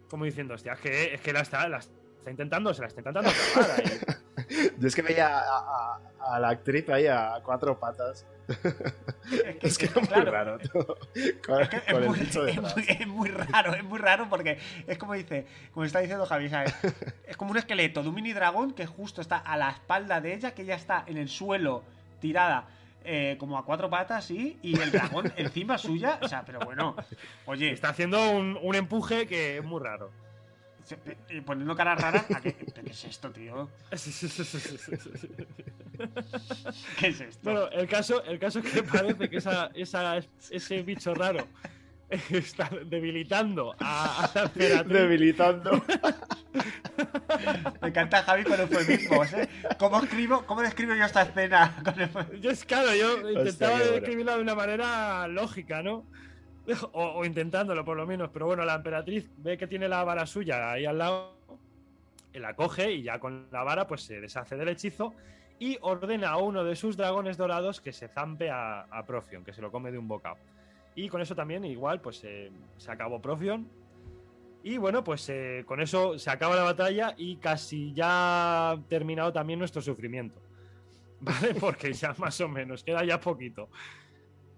Como 0.10 0.24
diciendo, 0.26 0.54
hostia, 0.54 0.74
es 0.74 0.80
que, 0.80 1.14
es 1.16 1.22
que 1.22 1.34
la, 1.34 1.42
está, 1.42 1.68
la 1.68 1.78
está 1.80 2.32
intentando, 2.32 2.74
se 2.74 2.82
la 2.82 2.88
está 2.88 3.02
intentando. 3.02 3.30
Yo 4.80 4.88
es 4.88 4.96
que 4.96 5.02
veía 5.02 5.38
a, 5.40 5.58
a- 5.58 6.00
a 6.28 6.40
la 6.40 6.50
actriz 6.50 6.90
ahí 6.90 7.08
a 7.08 7.40
cuatro 7.44 7.80
patas. 7.80 8.26
Es 9.62 9.78
que 9.78 9.86
era 9.88 9.96
muy 9.96 10.08
claro. 10.08 10.32
raro. 10.32 10.58
Con, 11.46 11.62
Es 11.62 11.70
que 11.70 11.78
es 11.78 13.08
muy, 13.08 13.30
es 13.30 13.36
es 13.36 13.52
raro, 13.52 13.74
es 13.74 13.84
muy 13.84 14.00
raro 14.00 14.28
porque 14.30 14.58
es 14.88 14.98
como 14.98 15.14
dice, 15.14 15.46
como 15.74 15.86
está 15.86 16.00
diciendo 16.00 16.26
Javi, 16.26 16.50
¿sabes? 16.50 16.74
Es 17.26 17.38
como 17.38 17.52
un 17.52 17.58
esqueleto 17.58 18.04
de 18.04 18.10
un 18.10 18.16
mini 18.16 18.34
dragón 18.34 18.74
que 18.74 18.86
justo 18.86 19.22
está 19.22 19.38
a 19.38 19.58
la 19.58 19.70
espalda 19.70 20.22
de 20.22 20.34
ella, 20.34 20.52
que 20.52 20.62
ella 20.64 20.76
está 20.76 21.04
en 21.08 21.18
el 21.18 21.30
suelo, 21.30 21.84
tirada, 22.20 22.68
eh, 23.04 23.36
como 23.40 23.58
a 23.58 23.66
cuatro 23.66 23.90
patas, 23.90 24.26
sí, 24.26 24.58
y 24.62 24.80
el 24.80 24.92
dragón 24.92 25.32
encima 25.38 25.78
suya. 25.78 26.20
O 26.22 26.28
sea, 26.28 26.44
pero 26.46 26.60
bueno, 26.60 26.96
oye, 27.46 27.72
Está 27.72 27.90
haciendo 27.90 28.32
un, 28.32 28.58
un 28.62 28.76
empuje 28.76 29.28
que 29.28 29.58
es 29.58 29.64
muy 29.64 29.82
raro. 29.82 30.12
Y 31.30 31.42
poniendo 31.42 31.76
caras 31.76 32.00
raras, 32.02 32.26
¿a 32.34 32.42
qué, 32.42 32.52
¿pero 32.74 32.84
¿qué 32.86 32.92
es 32.92 33.04
esto, 33.06 33.30
tío? 33.32 33.70
¿Qué 37.00 37.08
es 37.08 37.22
esto? 37.22 37.40
Bueno, 37.44 37.68
el 37.70 37.88
caso, 37.88 38.24
el 38.24 38.40
caso 38.40 38.60
es 38.60 38.72
que 38.72 38.84
parece 38.84 39.30
que 39.30 39.38
esa, 39.38 39.70
esa- 39.74 40.20
ese 40.52 40.82
bicho 40.84 41.14
raro 41.14 41.48
está 42.30 42.70
debilitando 42.86 43.76
a, 43.80 44.24
a 44.26 44.32
la 44.34 44.44
emperatriz. 44.44 44.94
Debilitando. 44.94 45.84
Me 47.82 47.88
encanta 47.90 48.24
Javi 48.24 48.44
con 48.44 48.60
eufemismos, 48.60 49.34
¿eh? 49.34 49.50
¿Cómo 49.78 50.02
escribo, 50.02 50.46
cómo 50.46 50.62
describo 50.62 50.96
yo 50.96 51.06
esta 51.06 51.24
escena? 51.24 51.76
Con? 51.84 52.42
Yo, 52.42 52.50
es 52.52 52.64
claro, 52.66 52.94
yo 52.96 53.30
intentaba 53.32 53.80
describirla 53.80 54.36
de 54.38 54.42
una 54.42 54.56
manera 54.56 55.28
lógica, 55.28 55.84
¿no? 55.84 56.06
O, 56.94 57.24
intentándolo, 57.24 57.86
por 57.86 57.98
lo 57.98 58.06
menos. 58.06 58.30
Pero 58.32 58.46
bueno, 58.46 58.66
la 58.66 58.76
emperatriz 58.76 59.30
ve 59.38 59.58
que 59.58 59.68
tiene 59.68 59.88
la 59.88 60.04
vara 60.04 60.26
suya 60.26 60.72
ahí 60.72 60.86
al 60.86 60.98
lado, 60.98 61.34
la 62.34 62.56
coge 62.56 62.92
y 62.92 63.04
ya 63.04 63.20
con 63.20 63.48
la 63.52 63.64
vara 63.64 63.88
pues 63.88 64.02
se 64.02 64.20
deshace 64.20 64.58
del 64.58 64.70
hechizo 64.70 65.16
y 65.60 65.78
ordena 65.82 66.32
a 66.32 66.38
uno 66.38 66.64
de 66.64 66.76
sus 66.76 66.98
dragones 66.98 67.38
dorados 67.38 67.82
que 67.82 67.92
se 67.92 68.08
zampe 68.08 68.50
a, 68.50 68.82
a 68.82 69.06
Profion, 69.06 69.44
que 69.44 69.54
se 69.54 69.62
lo 69.62 69.72
come 69.72 69.92
de 69.92 69.98
un 69.98 70.08
bocado. 70.08 70.38
Y 70.98 71.10
con 71.10 71.22
eso 71.22 71.36
también, 71.36 71.64
igual, 71.64 72.02
pues 72.02 72.24
eh, 72.24 72.52
se 72.78 72.92
acabó 72.92 73.22
Profion. 73.22 73.68
Y 74.64 74.78
bueno, 74.78 75.04
pues 75.04 75.30
eh, 75.30 75.64
con 75.66 75.80
eso 75.80 76.18
se 76.18 76.30
acaba 76.30 76.56
la 76.56 76.64
batalla 76.64 77.14
y 77.18 77.38
casi 77.38 77.94
ya 77.94 78.72
ha 78.72 78.78
terminado 78.90 79.32
también 79.32 79.60
nuestro 79.60 79.82
sufrimiento. 79.82 80.42
¿Vale? 81.22 81.54
Porque 81.54 81.94
ya 81.94 82.14
más 82.18 82.42
o 82.42 82.48
menos, 82.48 82.84
queda 82.84 83.04
ya 83.06 83.20
poquito. 83.20 83.70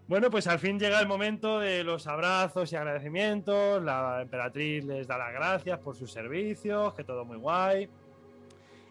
Bueno, 0.09 0.31
pues 0.31 0.47
al 0.47 0.57
fin 0.57 0.79
llega 0.79 0.99
el 0.99 1.07
momento 1.07 1.59
de 1.59 1.83
los 1.83 2.07
abrazos 2.07 2.73
y 2.73 2.75
agradecimientos. 2.75 3.81
La 3.83 4.23
emperatriz 4.23 4.83
les 4.83 5.07
da 5.07 5.19
las 5.19 5.31
gracias 5.31 5.77
por 5.79 5.95
sus 5.95 6.11
servicios, 6.11 6.95
que 6.95 7.03
todo 7.03 7.25
muy 7.25 7.37
guay. 7.37 7.87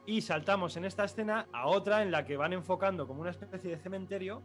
Y 0.07 0.21
saltamos 0.21 0.77
en 0.77 0.85
esta 0.85 1.05
escena 1.05 1.49
a 1.53 1.67
otra 1.67 2.03
en 2.03 2.13
la 2.13 2.25
que 2.25 2.37
van 2.37 2.53
enfocando 2.53 3.07
como 3.09 3.21
una 3.23 3.31
especie 3.31 3.69
de 3.71 3.79
cementerio. 3.79 4.43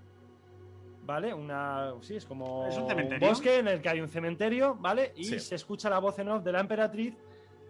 ¿Vale? 1.05 1.31
Una. 1.33 1.93
Sí, 2.01 2.15
es 2.15 2.25
como. 2.25 2.65
¿Es 2.67 2.75
un 2.77 2.87
cementerio? 2.87 3.27
bosque 3.29 3.59
en 3.59 3.67
el 3.67 3.79
que 3.81 3.89
hay 3.89 4.01
un 4.01 4.09
cementerio, 4.09 4.75
¿vale? 4.75 5.13
Y 5.15 5.25
Sí. 5.25 5.39
se 5.39 5.55
escucha 5.55 5.89
la 5.91 5.99
voz 5.99 6.17
en 6.19 6.29
off 6.29 6.43
de 6.43 6.51
la 6.53 6.59
emperatriz 6.61 7.13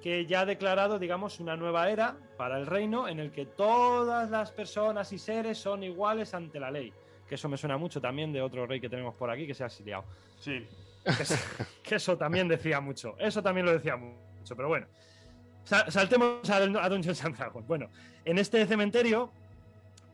que 0.02 0.26
ya 0.26 0.42
ha 0.42 0.46
declarado, 0.46 0.98
digamos, 1.00 1.40
una 1.40 1.56
nueva 1.58 1.90
era 1.90 2.16
para 2.38 2.58
el 2.58 2.68
reino 2.68 3.08
en 3.08 3.20
el 3.20 3.32
que 3.32 3.46
todas 3.46 4.30
las 4.30 4.52
personas 4.52 5.12
y 5.14 5.18
seres 5.18 5.58
son 5.58 5.84
iguales 5.84 6.34
ante 6.34 6.60
la 6.60 6.72
ley. 6.72 6.94
Que 7.28 7.36
eso 7.36 7.48
me 7.50 7.58
suena 7.58 7.78
mucho 7.78 8.00
también 8.02 8.32
de 8.34 8.42
otro 8.42 8.66
rey 8.68 8.80
que 8.80 8.90
tenemos 8.90 9.16
por 9.16 9.30
aquí 9.30 9.48
que 9.48 9.54
se 9.54 9.64
ha 9.64 9.68
exiliado. 9.68 10.04
Sí. 10.40 10.68
Que, 11.04 11.24
eso- 11.24 11.36
que 11.84 11.96
eso 11.96 12.18
también 12.18 12.48
decía 12.48 12.80
mucho. 12.82 13.16
Eso 13.20 13.42
también 13.42 13.66
lo 13.66 13.74
decía 13.74 13.96
mucho, 13.96 14.56
pero 14.56 14.68
bueno. 14.68 14.88
Sa- 15.64 15.90
saltemos 15.90 16.50
a, 16.50 16.58
a 16.58 16.90
Dungeons 16.90 17.24
and 17.24 17.38
Dragons. 17.38 17.66
Bueno, 17.68 17.90
en 18.26 18.38
este 18.38 18.66
cementerio, 18.68 19.32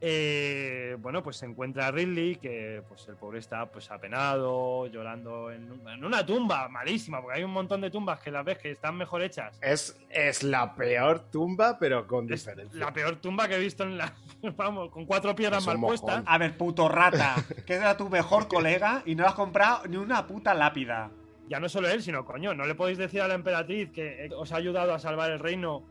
eh, 0.01 0.95
bueno, 0.99 1.21
pues 1.23 1.37
se 1.37 1.45
encuentra 1.45 1.87
a 1.87 1.91
Ridley, 1.91 2.35
que 2.37 2.81
pues 2.87 3.07
el 3.07 3.15
pobre 3.15 3.39
está 3.39 3.65
pues 3.65 3.91
apenado, 3.91 4.87
llorando 4.87 5.51
en, 5.51 5.71
un- 5.71 5.87
en 5.89 6.03
una 6.05 6.25
tumba 6.25 6.67
malísima, 6.69 7.21
porque 7.21 7.37
hay 7.39 7.43
un 7.43 7.51
montón 7.51 7.81
de 7.81 7.89
tumbas 7.91 8.19
que 8.21 8.31
las 8.31 8.45
ves 8.45 8.57
que 8.59 8.71
están 8.71 8.95
mejor 8.95 9.21
hechas. 9.21 9.57
Es, 9.61 9.99
es 10.09 10.43
la 10.43 10.73
peor 10.75 11.19
tumba, 11.29 11.77
pero 11.79 12.07
con 12.07 12.25
Es 12.31 12.45
diferencia. 12.45 12.79
la 12.79 12.93
peor 12.93 13.17
tumba 13.17 13.47
que 13.47 13.55
he 13.55 13.59
visto 13.59 13.83
en 13.83 13.97
la. 13.97 14.13
Vamos, 14.55 14.89
con 14.89 15.05
cuatro 15.05 15.35
piedras 15.35 15.65
mal 15.65 15.77
mojón. 15.77 15.97
puestas. 15.99 16.23
A 16.25 16.37
ver, 16.37 16.57
puto 16.57 16.87
rata, 16.87 17.35
que 17.65 17.73
era 17.73 17.97
tu 17.97 18.09
mejor 18.09 18.47
colega 18.47 19.03
y 19.05 19.15
no 19.15 19.25
has 19.27 19.33
comprado 19.33 19.85
ni 19.87 19.97
una 19.97 20.25
puta 20.27 20.53
lápida. 20.53 21.11
Ya 21.49 21.59
no 21.59 21.67
solo 21.67 21.89
él, 21.89 22.01
sino 22.03 22.25
coño, 22.25 22.53
no 22.53 22.65
le 22.65 22.75
podéis 22.75 22.99
decir 22.99 23.21
a 23.21 23.27
la 23.27 23.33
emperatriz 23.33 23.89
que 23.91 24.25
eh, 24.25 24.29
os 24.35 24.51
ha 24.51 24.57
ayudado 24.57 24.93
a 24.93 24.99
salvar 24.99 25.31
el 25.31 25.39
reino 25.39 25.83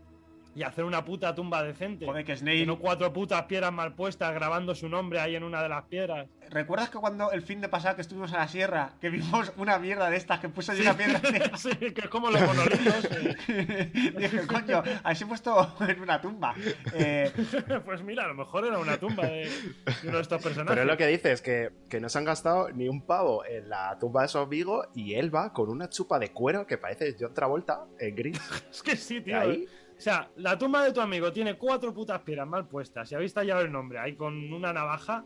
y 0.58 0.62
hacer 0.64 0.84
una 0.84 1.04
puta 1.04 1.34
tumba 1.34 1.62
decente. 1.62 2.04
Joder, 2.06 2.24
que 2.24 2.32
Que 2.32 2.38
Snail. 2.38 2.66
no 2.66 2.78
cuatro 2.78 3.12
putas 3.12 3.42
piedras 3.44 3.72
mal 3.72 3.94
puestas 3.94 4.34
grabando 4.34 4.74
su 4.74 4.88
nombre 4.88 5.20
ahí 5.20 5.36
en 5.36 5.44
una 5.44 5.62
de 5.62 5.68
las 5.68 5.84
piedras. 5.84 6.28
¿Recuerdas 6.50 6.88
que 6.90 6.98
cuando 6.98 7.30
el 7.30 7.42
fin 7.42 7.60
de 7.60 7.68
pasado 7.68 7.94
que 7.96 8.02
estuvimos 8.02 8.32
a 8.32 8.38
la 8.38 8.48
sierra, 8.48 8.92
que 9.00 9.10
vimos 9.10 9.52
una 9.56 9.78
mierda 9.78 10.08
de 10.10 10.16
estas 10.16 10.40
que 10.40 10.48
puso 10.48 10.72
ahí 10.72 10.80
una 10.80 10.96
piedra 10.96 11.20
sí, 11.56 11.70
que 11.76 12.00
es 12.02 12.08
como 12.08 12.30
los 12.30 12.40
monolitos. 12.40 13.08
eh. 13.48 14.12
Dije, 14.18 14.46
coño, 14.46 14.82
así 15.04 15.24
he 15.24 15.26
puesto 15.26 15.76
en 15.86 16.00
una 16.00 16.20
tumba. 16.20 16.54
Eh, 16.94 17.30
pues 17.84 18.02
mira, 18.02 18.24
a 18.24 18.28
lo 18.28 18.34
mejor 18.34 18.64
era 18.66 18.78
una 18.78 18.96
tumba 18.98 19.26
de, 19.26 19.44
de 19.46 20.08
uno 20.08 20.16
de 20.16 20.22
estos 20.22 20.42
personajes. 20.42 20.70
Pero 20.70 20.82
es 20.82 20.86
lo 20.88 20.96
que 20.96 21.06
dice 21.06 21.32
es 21.32 21.42
que, 21.42 21.70
que 21.88 22.00
no 22.00 22.08
se 22.08 22.18
han 22.18 22.24
gastado 22.24 22.70
ni 22.70 22.88
un 22.88 23.02
pavo 23.02 23.44
en 23.44 23.68
la 23.68 23.96
tumba 24.00 24.22
de 24.22 24.26
esos 24.26 24.48
Vigo 24.48 24.86
y 24.94 25.14
él 25.14 25.34
va 25.34 25.52
con 25.52 25.68
una 25.68 25.88
chupa 25.88 26.18
de 26.18 26.32
cuero 26.32 26.66
que 26.66 26.78
parece 26.78 27.14
John 27.18 27.34
Travolta 27.34 27.84
en 27.98 28.14
gris. 28.16 28.40
Es 28.70 28.82
que 28.82 28.96
sí, 28.96 29.20
tío. 29.20 29.38
ahí, 29.38 29.66
O 29.98 30.00
sea, 30.00 30.30
la 30.36 30.56
tumba 30.56 30.84
de 30.84 30.92
tu 30.92 31.00
amigo 31.00 31.32
tiene 31.32 31.58
cuatro 31.58 31.92
putas 31.92 32.20
piedras 32.22 32.46
mal 32.46 32.68
puestas 32.68 33.10
y 33.10 33.16
habéis 33.16 33.34
tallado 33.34 33.62
el 33.62 33.72
nombre 33.72 33.98
ahí 33.98 34.14
con 34.14 34.52
una 34.52 34.72
navaja 34.72 35.24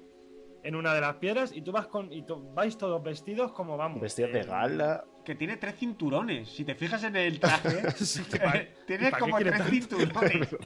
en 0.64 0.74
una 0.76 0.94
de 0.94 1.00
las 1.02 1.16
piedras 1.16 1.52
y 1.54 1.60
tú 1.60 1.72
vas 1.72 1.88
con 1.88 2.10
y 2.12 2.24
vais 2.54 2.78
todos 2.78 3.02
vestidos 3.02 3.52
como 3.52 3.76
vamos. 3.76 4.00
vestidos 4.00 4.32
de 4.32 4.40
eh, 4.40 4.44
gala. 4.44 5.04
que 5.24 5.34
tiene 5.34 5.56
tres 5.58 5.74
cinturones. 5.76 6.48
Si 6.48 6.64
te 6.64 6.74
fijas 6.74 7.04
en 7.04 7.16
el 7.16 7.38
traje, 7.40 7.90
Sí, 7.92 8.22
que 8.24 8.38
pa- 8.38 8.52
tiene 8.86 9.10
¿para 9.10 9.16
qué 9.16 9.20
como 9.20 9.36
tres 9.38 9.52
tanto? 9.58 9.70
cinturones. 9.70 10.48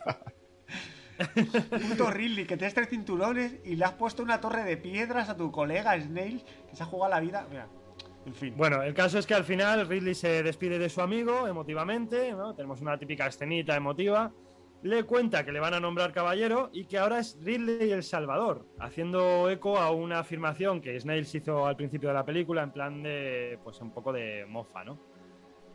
Puto 1.89 2.10
Ridley, 2.10 2.44
que 2.47 2.57
tienes 2.59 2.75
tres 2.75 2.89
cinturones 2.91 3.57
y 3.65 3.75
le 3.76 3.85
has 3.86 3.93
puesto 3.93 4.23
una 4.23 4.41
torre 4.41 4.65
de 4.65 4.76
piedras 4.76 5.28
a 5.31 5.36
tu 5.36 5.51
colega 5.51 5.99
Snail, 6.01 6.44
que 6.68 6.76
se 6.76 6.83
ha 6.83 6.86
jugado 6.86 7.10
la 7.10 7.20
vida. 7.20 7.47
Mira, 7.51 7.68
Bueno, 8.57 8.83
el 8.83 8.95
caso 8.95 9.19
es 9.19 9.27
que 9.27 9.35
al 9.35 9.45
final 9.45 9.87
Ridley 9.87 10.15
se 10.15 10.43
despide 10.43 10.79
de 10.79 10.89
su 10.89 11.01
amigo 11.01 11.47
emotivamente, 11.47 12.33
¿no? 12.33 12.55
Tenemos 12.55 12.81
una 12.81 12.99
típica 12.99 13.27
escenita 13.27 13.77
emotiva. 13.77 14.33
Le 14.83 15.05
cuenta 15.05 15.45
que 15.45 15.53
le 15.53 15.61
van 15.61 15.75
a 15.75 15.81
nombrar 15.81 16.13
caballero 16.13 16.71
y 16.73 16.85
que 16.85 16.99
ahora 16.99 17.21
es 17.21 17.39
Ridley 17.43 17.91
el 17.91 18.03
Salvador, 18.03 18.67
haciendo 18.79 19.49
eco 19.49 19.79
a 19.79 19.91
una 19.91 20.19
afirmación 20.19 20.81
que 20.81 20.99
Snails 20.99 21.35
hizo 21.35 21.67
al 21.67 21.77
principio 21.77 22.09
de 22.09 22.15
la 22.15 22.25
película 22.25 22.63
en 22.63 22.73
plan 22.73 23.03
de, 23.03 23.59
pues 23.65 23.81
un 23.81 23.93
poco 23.93 24.13
de 24.13 24.45
mofa, 24.47 24.85
¿no? 24.85 24.99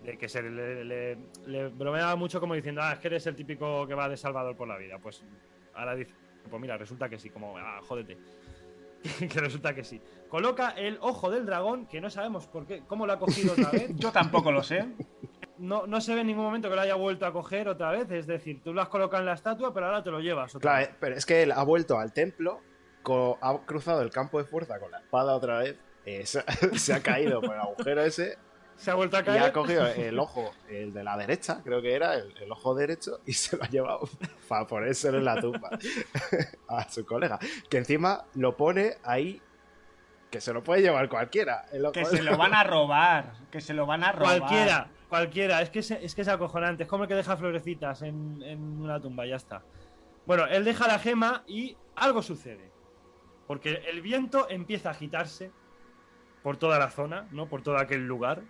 De 0.03 0.17
que 0.17 0.29
se 0.29 0.41
le 0.41 1.67
bromeaba 1.69 2.15
mucho 2.15 2.39
como 2.39 2.53
diciendo, 2.53 2.81
ah, 2.83 2.93
es 2.93 2.99
que 2.99 3.07
eres 3.07 3.25
el 3.27 3.35
típico 3.35 3.87
que 3.87 3.93
va 3.93 4.07
de 4.07 4.17
salvador 4.17 4.55
por 4.55 4.67
la 4.67 4.77
vida. 4.77 4.97
Pues 4.99 5.23
ahora 5.73 5.95
dice, 5.95 6.13
pues 6.49 6.61
mira, 6.61 6.77
resulta 6.77 7.09
que 7.09 7.17
sí, 7.17 7.29
como, 7.29 7.57
ah, 7.57 7.79
jódete. 7.83 8.17
que 9.31 9.39
resulta 9.39 9.73
que 9.73 9.83
sí. 9.83 10.01
Coloca 10.29 10.69
el 10.71 10.97
ojo 11.01 11.29
del 11.31 11.45
dragón, 11.45 11.87
que 11.87 11.99
no 12.01 12.09
sabemos 12.09 12.47
por 12.47 12.65
qué, 12.65 12.83
cómo 12.87 13.05
lo 13.05 13.13
ha 13.13 13.19
cogido 13.19 13.53
otra 13.53 13.71
vez. 13.71 13.91
Yo 13.95 14.11
tampoco 14.11 14.51
lo 14.51 14.63
sé. 14.63 14.85
No, 15.57 15.85
no 15.87 16.01
se 16.01 16.15
ve 16.15 16.21
en 16.21 16.27
ningún 16.27 16.43
momento 16.45 16.69
que 16.69 16.75
lo 16.75 16.81
haya 16.81 16.95
vuelto 16.95 17.25
a 17.25 17.31
coger 17.33 17.67
otra 17.67 17.91
vez. 17.91 18.09
Es 18.11 18.25
decir, 18.27 18.61
tú 18.63 18.73
lo 18.73 18.81
has 18.81 18.89
colocado 18.89 19.21
en 19.21 19.27
la 19.27 19.33
estatua, 19.33 19.73
pero 19.73 19.85
ahora 19.87 20.03
te 20.03 20.09
lo 20.11 20.19
llevas 20.19 20.55
otra 20.55 20.71
Claro, 20.71 20.87
vez. 20.87 20.95
pero 20.99 21.15
es 21.15 21.25
que 21.25 21.43
él 21.43 21.51
ha 21.51 21.63
vuelto 21.63 21.99
al 21.99 22.13
templo, 22.13 22.59
co- 23.03 23.37
ha 23.41 23.57
cruzado 23.65 24.01
el 24.01 24.09
campo 24.09 24.37
de 24.39 24.45
fuerza 24.45 24.79
con 24.79 24.89
la 24.91 24.99
espada 24.99 25.35
otra 25.35 25.59
vez, 25.59 25.77
eh, 26.05 26.25
se, 26.25 26.43
se 26.79 26.93
ha 26.93 27.01
caído 27.01 27.41
por 27.41 27.53
el 27.53 27.61
agujero 27.61 28.01
ese 28.03 28.37
Se 28.81 28.89
ha 28.89 28.95
vuelto 28.95 29.15
a 29.15 29.19
y 29.19 29.23
caer. 29.23 29.43
ha 29.43 29.53
cogido 29.53 29.85
el 29.85 30.17
ojo, 30.17 30.51
el 30.67 30.91
de 30.91 31.03
la 31.03 31.15
derecha, 31.15 31.61
creo 31.63 31.83
que 31.83 31.93
era, 31.93 32.15
el, 32.15 32.33
el 32.41 32.51
ojo 32.51 32.73
derecho, 32.73 33.19
y 33.27 33.33
se 33.33 33.55
lo 33.55 33.63
ha 33.63 33.67
llevado 33.67 34.09
para 34.47 34.65
ponérselo 34.65 35.19
en 35.19 35.25
la 35.25 35.39
tumba 35.39 35.69
a 36.67 36.89
su 36.89 37.05
colega. 37.05 37.37
Que 37.69 37.77
encima 37.77 38.25
lo 38.33 38.57
pone 38.57 38.97
ahí, 39.03 39.39
que 40.31 40.41
se 40.41 40.51
lo 40.51 40.63
puede 40.63 40.81
llevar 40.81 41.09
cualquiera. 41.09 41.65
el 41.71 41.85
ojo 41.85 41.93
Que 41.93 42.05
se 42.05 42.23
lo 42.23 42.37
van 42.37 42.55
a 42.55 42.63
robar. 42.63 43.33
Que 43.51 43.61
se 43.61 43.75
lo 43.75 43.85
van 43.85 44.03
a 44.03 44.13
robar. 44.13 44.39
Cualquiera, 44.39 44.87
cualquiera. 45.09 45.61
Es 45.61 45.69
que 45.69 45.79
es, 45.79 45.91
es 45.91 46.15
que 46.15 46.23
es 46.23 46.27
acojonante. 46.27 46.83
Es 46.83 46.89
como 46.89 47.03
el 47.03 47.07
que 47.07 47.15
deja 47.15 47.37
florecitas 47.37 48.01
en, 48.01 48.41
en 48.41 48.81
una 48.81 48.99
tumba, 48.99 49.27
ya 49.27 49.35
está. 49.35 49.61
Bueno, 50.25 50.47
él 50.47 50.63
deja 50.63 50.87
la 50.87 50.97
gema 50.97 51.43
y 51.45 51.77
algo 51.95 52.23
sucede. 52.23 52.71
Porque 53.45 53.83
el 53.89 54.01
viento 54.01 54.49
empieza 54.49 54.89
a 54.89 54.93
agitarse 54.93 55.51
por 56.41 56.57
toda 56.57 56.79
la 56.79 56.89
zona, 56.89 57.27
¿no? 57.31 57.47
Por 57.47 57.61
todo 57.61 57.77
aquel 57.77 58.07
lugar. 58.07 58.41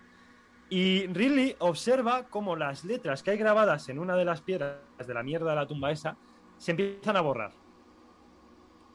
Y 0.71 1.05
Ridley 1.07 1.57
observa 1.59 2.29
cómo 2.29 2.55
las 2.55 2.85
letras 2.85 3.21
que 3.21 3.31
hay 3.31 3.37
grabadas 3.37 3.89
en 3.89 3.99
una 3.99 4.15
de 4.15 4.23
las 4.23 4.39
piedras 4.39 4.77
de 5.05 5.13
la 5.13 5.21
mierda 5.21 5.49
de 5.49 5.57
la 5.57 5.67
tumba 5.67 5.91
esa 5.91 6.15
se 6.57 6.71
empiezan 6.71 7.17
a 7.17 7.21
borrar. 7.21 7.51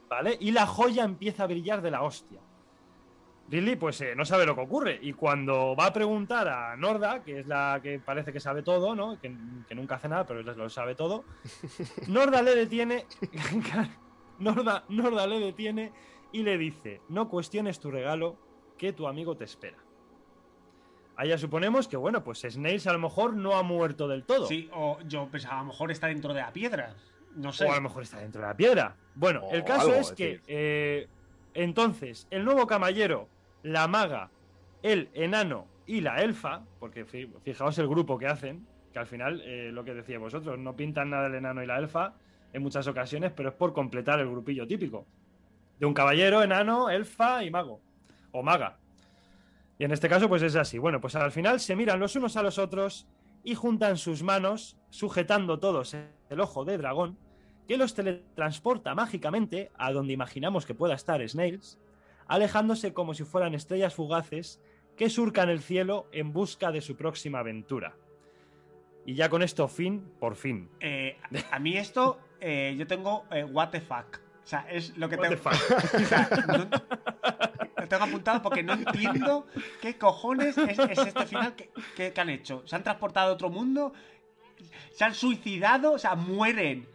¿Vale? 0.09 0.35
Y 0.39 0.51
la 0.53 0.65
joya 0.65 1.03
empieza 1.03 1.43
a 1.43 1.45
brillar 1.47 1.83
de 1.83 1.91
la 1.91 2.01
hostia. 2.01 2.39
Ridley, 3.47 3.75
pues 3.75 4.01
eh, 4.01 4.15
no 4.15 4.25
sabe 4.25 4.47
lo 4.47 4.55
que 4.55 4.61
ocurre. 4.61 4.99
Y 5.03 5.13
cuando 5.13 5.75
va 5.75 5.85
a 5.85 5.93
preguntar 5.93 6.47
a 6.47 6.75
Norda, 6.75 7.23
que 7.23 7.41
es 7.41 7.47
la 7.47 7.79
que 7.83 7.99
parece 7.99 8.33
que 8.33 8.39
sabe 8.39 8.63
todo, 8.63 8.95
¿no? 8.95 9.21
Que, 9.21 9.37
que 9.67 9.75
nunca 9.75 9.95
hace 9.95 10.09
nada, 10.09 10.25
pero 10.25 10.41
lo 10.41 10.69
sabe 10.71 10.95
todo. 10.95 11.25
Norda 12.07 12.41
le 12.41 12.55
detiene. 12.55 13.05
Norda, 14.39 14.83
Norda 14.89 15.27
le 15.27 15.39
detiene 15.39 15.93
y 16.31 16.41
le 16.41 16.57
dice: 16.57 17.01
No 17.09 17.29
cuestiones 17.29 17.79
tu 17.79 17.91
regalo, 17.91 18.35
que 18.79 18.93
tu 18.93 19.07
amigo 19.07 19.37
te 19.37 19.43
espera. 19.43 19.77
Ahí 21.17 21.29
ya 21.29 21.37
suponemos 21.37 21.87
que, 21.87 21.97
bueno, 21.97 22.23
pues 22.23 22.41
Snails 22.47 22.85
a 22.87 22.93
lo 22.93 22.99
mejor 22.99 23.33
no 23.35 23.55
ha 23.57 23.63
muerto 23.63 24.07
del 24.07 24.23
todo. 24.23 24.45
Sí, 24.45 24.69
o 24.73 24.99
yo 25.07 25.27
pensaba, 25.27 25.55
a 25.55 25.61
lo 25.63 25.65
mejor 25.69 25.91
está 25.91 26.07
dentro 26.07 26.33
de 26.33 26.41
la 26.41 26.51
piedra. 26.53 26.93
No 27.35 27.51
sé. 27.51 27.65
O 27.65 27.71
a 27.71 27.75
lo 27.75 27.81
mejor 27.81 28.03
está 28.03 28.19
dentro 28.19 28.41
de 28.41 28.47
la 28.47 28.55
piedra. 28.55 28.95
Bueno, 29.15 29.41
O 29.43 29.51
el 29.53 29.63
caso 29.63 29.87
algo, 29.89 29.95
es 29.99 30.11
que 30.11 30.41
eh, 30.47 31.07
entonces 31.55 32.27
el 32.29 32.45
nuevo 32.45 32.67
caballero, 32.67 33.27
la 33.63 33.87
maga, 33.87 34.29
el 34.83 35.09
enano 35.13 35.65
y 35.87 36.01
la 36.01 36.17
elfa, 36.21 36.61
porque 36.79 37.03
fi- 37.05 37.31
fijaos 37.43 37.77
el 37.79 37.87
grupo 37.87 38.17
que 38.19 38.27
hacen, 38.27 38.65
que 38.93 38.99
al 38.99 39.07
final, 39.07 39.41
eh, 39.43 39.71
lo 39.73 39.83
que 39.83 39.93
decíais 39.95 40.19
vosotros, 40.21 40.57
no 40.59 40.75
pintan 40.75 41.09
nada 41.09 41.27
el 41.27 41.35
enano 41.35 41.63
y 41.63 41.65
la 41.65 41.77
elfa 41.79 42.13
en 42.53 42.61
muchas 42.61 42.87
ocasiones, 42.87 43.31
pero 43.35 43.49
es 43.49 43.55
por 43.55 43.73
completar 43.73 44.19
el 44.19 44.29
grupillo 44.29 44.67
típico. 44.67 45.05
De 45.79 45.85
un 45.85 45.93
caballero, 45.93 46.41
enano, 46.43 46.89
elfa 46.89 47.43
y 47.43 47.49
mago. 47.51 47.81
O 48.31 48.43
maga. 48.43 48.77
Y 49.79 49.83
en 49.85 49.91
este 49.91 50.09
caso, 50.09 50.27
pues 50.27 50.41
es 50.41 50.55
así. 50.55 50.77
Bueno, 50.79 50.99
pues 51.01 51.15
al 51.15 51.31
final 51.31 51.59
se 51.59 51.75
miran 51.75 51.99
los 51.99 52.15
unos 52.15 52.35
a 52.37 52.41
los 52.43 52.57
otros 52.57 53.07
y 53.43 53.55
juntan 53.55 53.97
sus 53.97 54.23
manos, 54.23 54.77
sujetando 54.89 55.59
todos 55.59 55.93
el 56.29 56.39
ojo 56.39 56.65
de 56.65 56.77
dragón, 56.77 57.17
que 57.67 57.77
los 57.77 57.93
teletransporta 57.93 58.95
mágicamente 58.95 59.71
a 59.77 59.91
donde 59.91 60.13
imaginamos 60.13 60.65
que 60.65 60.73
pueda 60.73 60.95
estar 60.95 61.27
Snails, 61.27 61.79
alejándose 62.27 62.93
como 62.93 63.13
si 63.13 63.23
fueran 63.23 63.53
estrellas 63.53 63.93
fugaces 63.93 64.61
que 64.97 65.09
surcan 65.09 65.49
el 65.49 65.61
cielo 65.61 66.07
en 66.11 66.33
busca 66.33 66.71
de 66.71 66.81
su 66.81 66.95
próxima 66.95 67.39
aventura. 67.39 67.95
Y 69.05 69.13
ya 69.13 69.29
con 69.29 69.43
esto, 69.43 69.67
fin 69.67 70.11
por 70.19 70.35
fin. 70.35 70.69
Eh, 70.79 71.17
a 71.51 71.59
mí 71.59 71.77
esto, 71.77 72.19
eh, 72.41 72.75
yo 72.77 72.87
tengo 72.87 73.25
eh, 73.31 73.43
what 73.45 73.69
the 73.69 73.79
fuck. 73.79 74.19
O 74.43 74.47
sea, 74.49 74.65
es 74.69 74.97
lo 74.97 75.07
que 75.07 75.17
What 75.17 75.29
tengo. 75.29 75.35
the 75.35 75.49
fuck. 75.49 75.93
O 75.93 76.05
sea, 76.05 76.29
no- 76.47 76.69
lo 77.87 77.89
tengo 77.89 78.03
apuntado 78.05 78.41
porque 78.41 78.63
no 78.63 78.73
entiendo 78.73 79.47
qué 79.81 79.97
cojones 79.97 80.57
es, 80.57 80.77
es 80.79 80.97
este 80.99 81.25
final 81.25 81.55
que, 81.55 81.71
que- 81.95 82.13
que 82.13 82.21
han 82.21 82.29
hecho. 82.29 82.63
Se 82.65 82.75
han 82.75 82.83
transportado 82.83 83.31
a 83.31 83.33
otro 83.33 83.49
mundo, 83.49 83.93
se 84.93 85.03
han 85.03 85.13
suicidado, 85.15 85.93
o 85.93 85.97
sea, 85.99 86.15
mueren. 86.15 86.87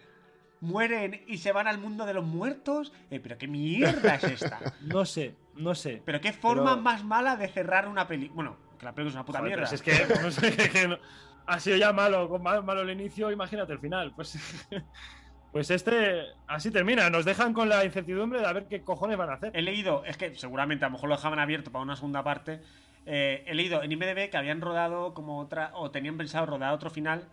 Mueren 0.61 1.25
y 1.27 1.39
se 1.39 1.51
van 1.51 1.67
al 1.67 1.79
mundo 1.79 2.07
de 2.07 2.15
los 2.15 2.25
muertos. 2.25 2.93
Eh, 3.11 3.19
pero 3.21 3.37
qué 3.37 3.49
mierda 3.49 4.15
es 4.15 4.25
esta. 4.25 4.61
No 4.83 5.05
sé, 5.05 5.35
no 5.57 5.75
sé. 5.75 6.01
Pero 6.05 6.21
qué 6.21 6.33
forma 6.33 6.73
Pero- 6.73 6.83
más 6.83 7.03
mala 7.05 7.37
de 7.37 7.49
cerrar 7.49 7.89
una 7.89 8.07
película. 8.07 8.35
Bueno, 8.35 8.57
que 8.79 8.85
la 8.85 8.93
película 8.95 9.09
es 9.11 9.15
una 9.17 9.25
puta 9.25 9.39
Joder, 9.41 9.57
mierda. 9.59 9.67
si 9.67 9.75
es 9.75 9.83
que, 9.83 9.93
no 10.23 10.31
sé, 10.31 10.57
que 10.57 10.87
no- 10.89 10.99
ha 11.47 11.59
sido 11.59 11.77
ya 11.77 11.93
malo, 11.93 12.29
malo 12.39 12.83
el 12.83 12.91
inicio, 12.91 13.33
imagínate 13.33 13.73
el 13.73 13.81
final. 13.81 14.13
Pues, 14.15 14.39
pues 15.53 15.71
este 15.71 16.23
así 16.49 16.71
termina. 16.71 17.09
Nos 17.11 17.25
dejan 17.25 17.53
con 17.53 17.69
la 17.69 17.85
incertidumbre 17.85 18.41
de 18.41 18.47
a 18.47 18.53
ver 18.53 18.67
qué 18.69 18.83
cojones 18.83 19.17
van 19.17 19.31
a 19.31 19.35
hacer. 19.35 19.53
He 19.55 19.63
leído, 19.63 20.05
es 20.05 20.17
que 20.17 20.35
seguramente 20.35 20.85
a 20.85 20.89
lo 20.89 20.93
mejor 20.95 21.09
lo 21.11 21.17
dejaban 21.17 21.39
abierto 21.39 21.71
para 21.71 21.83
una 21.83 21.97
segunda 21.97 22.23
parte. 22.25 22.61
eh, 23.07 23.43
he 23.47 23.55
leído 23.55 23.83
en 23.83 23.91
IMDB 23.93 24.31
que 24.31 24.37
habían 24.37 24.61
rodado 24.61 25.13
como 25.15 25.39
otra, 25.41 25.71
o 25.75 25.91
tenían 25.91 26.17
pensado 26.17 26.47
rodar 26.47 26.73
otro 26.73 26.89
final, 26.91 27.25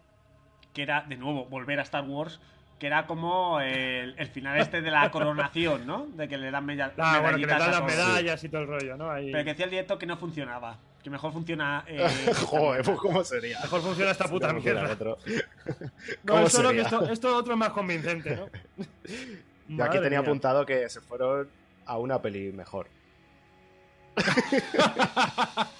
que 0.73 0.81
era, 0.83 1.01
de 1.07 1.15
nuevo, 1.15 1.45
volver 1.45 1.79
a 1.79 1.83
Star 1.83 2.03
Wars, 2.05 2.39
que 2.79 2.87
era 2.87 3.05
como 3.07 3.59
el, 3.61 4.15
el 4.17 4.27
final 4.27 4.57
este 4.59 4.81
de 4.81 4.89
la 4.89 5.11
coronación, 5.11 5.85
¿no? 5.85 6.05
De 6.07 6.27
que 6.27 6.37
le 6.37 6.49
dan 6.49 6.67
Ah, 6.97 7.19
bueno, 7.21 7.37
que 7.37 7.45
le 7.45 7.47
medallitas 7.47 7.59
dan 7.59 7.61
a 7.61 7.71
las 7.71 7.79
todos. 7.81 7.91
medallas 7.91 8.43
y 8.43 8.49
todo 8.49 8.61
el 8.61 8.67
rollo, 8.67 8.97
¿no? 8.97 9.11
Ahí- 9.11 9.31
Pero 9.31 9.43
que 9.43 9.49
decía 9.51 9.65
el 9.65 9.71
director 9.71 9.97
que 9.99 10.05
no 10.05 10.17
funcionaba. 10.17 10.77
Que 11.03 11.09
mejor 11.09 11.31
funciona. 11.31 11.83
eh, 11.87 12.07
Joder, 12.45 12.83
pues 12.83 12.97
¿cómo 12.97 13.23
sería? 13.23 13.59
Mejor 13.61 13.81
funciona 13.81 14.11
esta 14.11 14.27
puta 14.27 14.47
¿Cómo 14.49 14.61
fuera 14.61 14.81
mierda. 14.81 14.93
otro? 14.93 15.17
No, 16.23 16.33
¿Cómo 16.33 16.47
esto, 16.47 16.63
no, 16.63 16.71
que 16.71 16.81
esto, 16.81 17.09
esto 17.09 17.37
otro 17.37 17.53
es 17.53 17.59
más 17.59 17.69
convincente, 17.69 18.35
¿no? 18.35 18.49
Yo 19.69 19.83
aquí 19.83 19.97
tenía 19.99 20.09
mía. 20.09 20.27
apuntado 20.27 20.65
que 20.65 20.89
se 20.89 20.99
fueron 20.99 21.47
a 21.85 21.97
una 21.97 22.21
peli 22.21 22.51
mejor. 22.51 22.87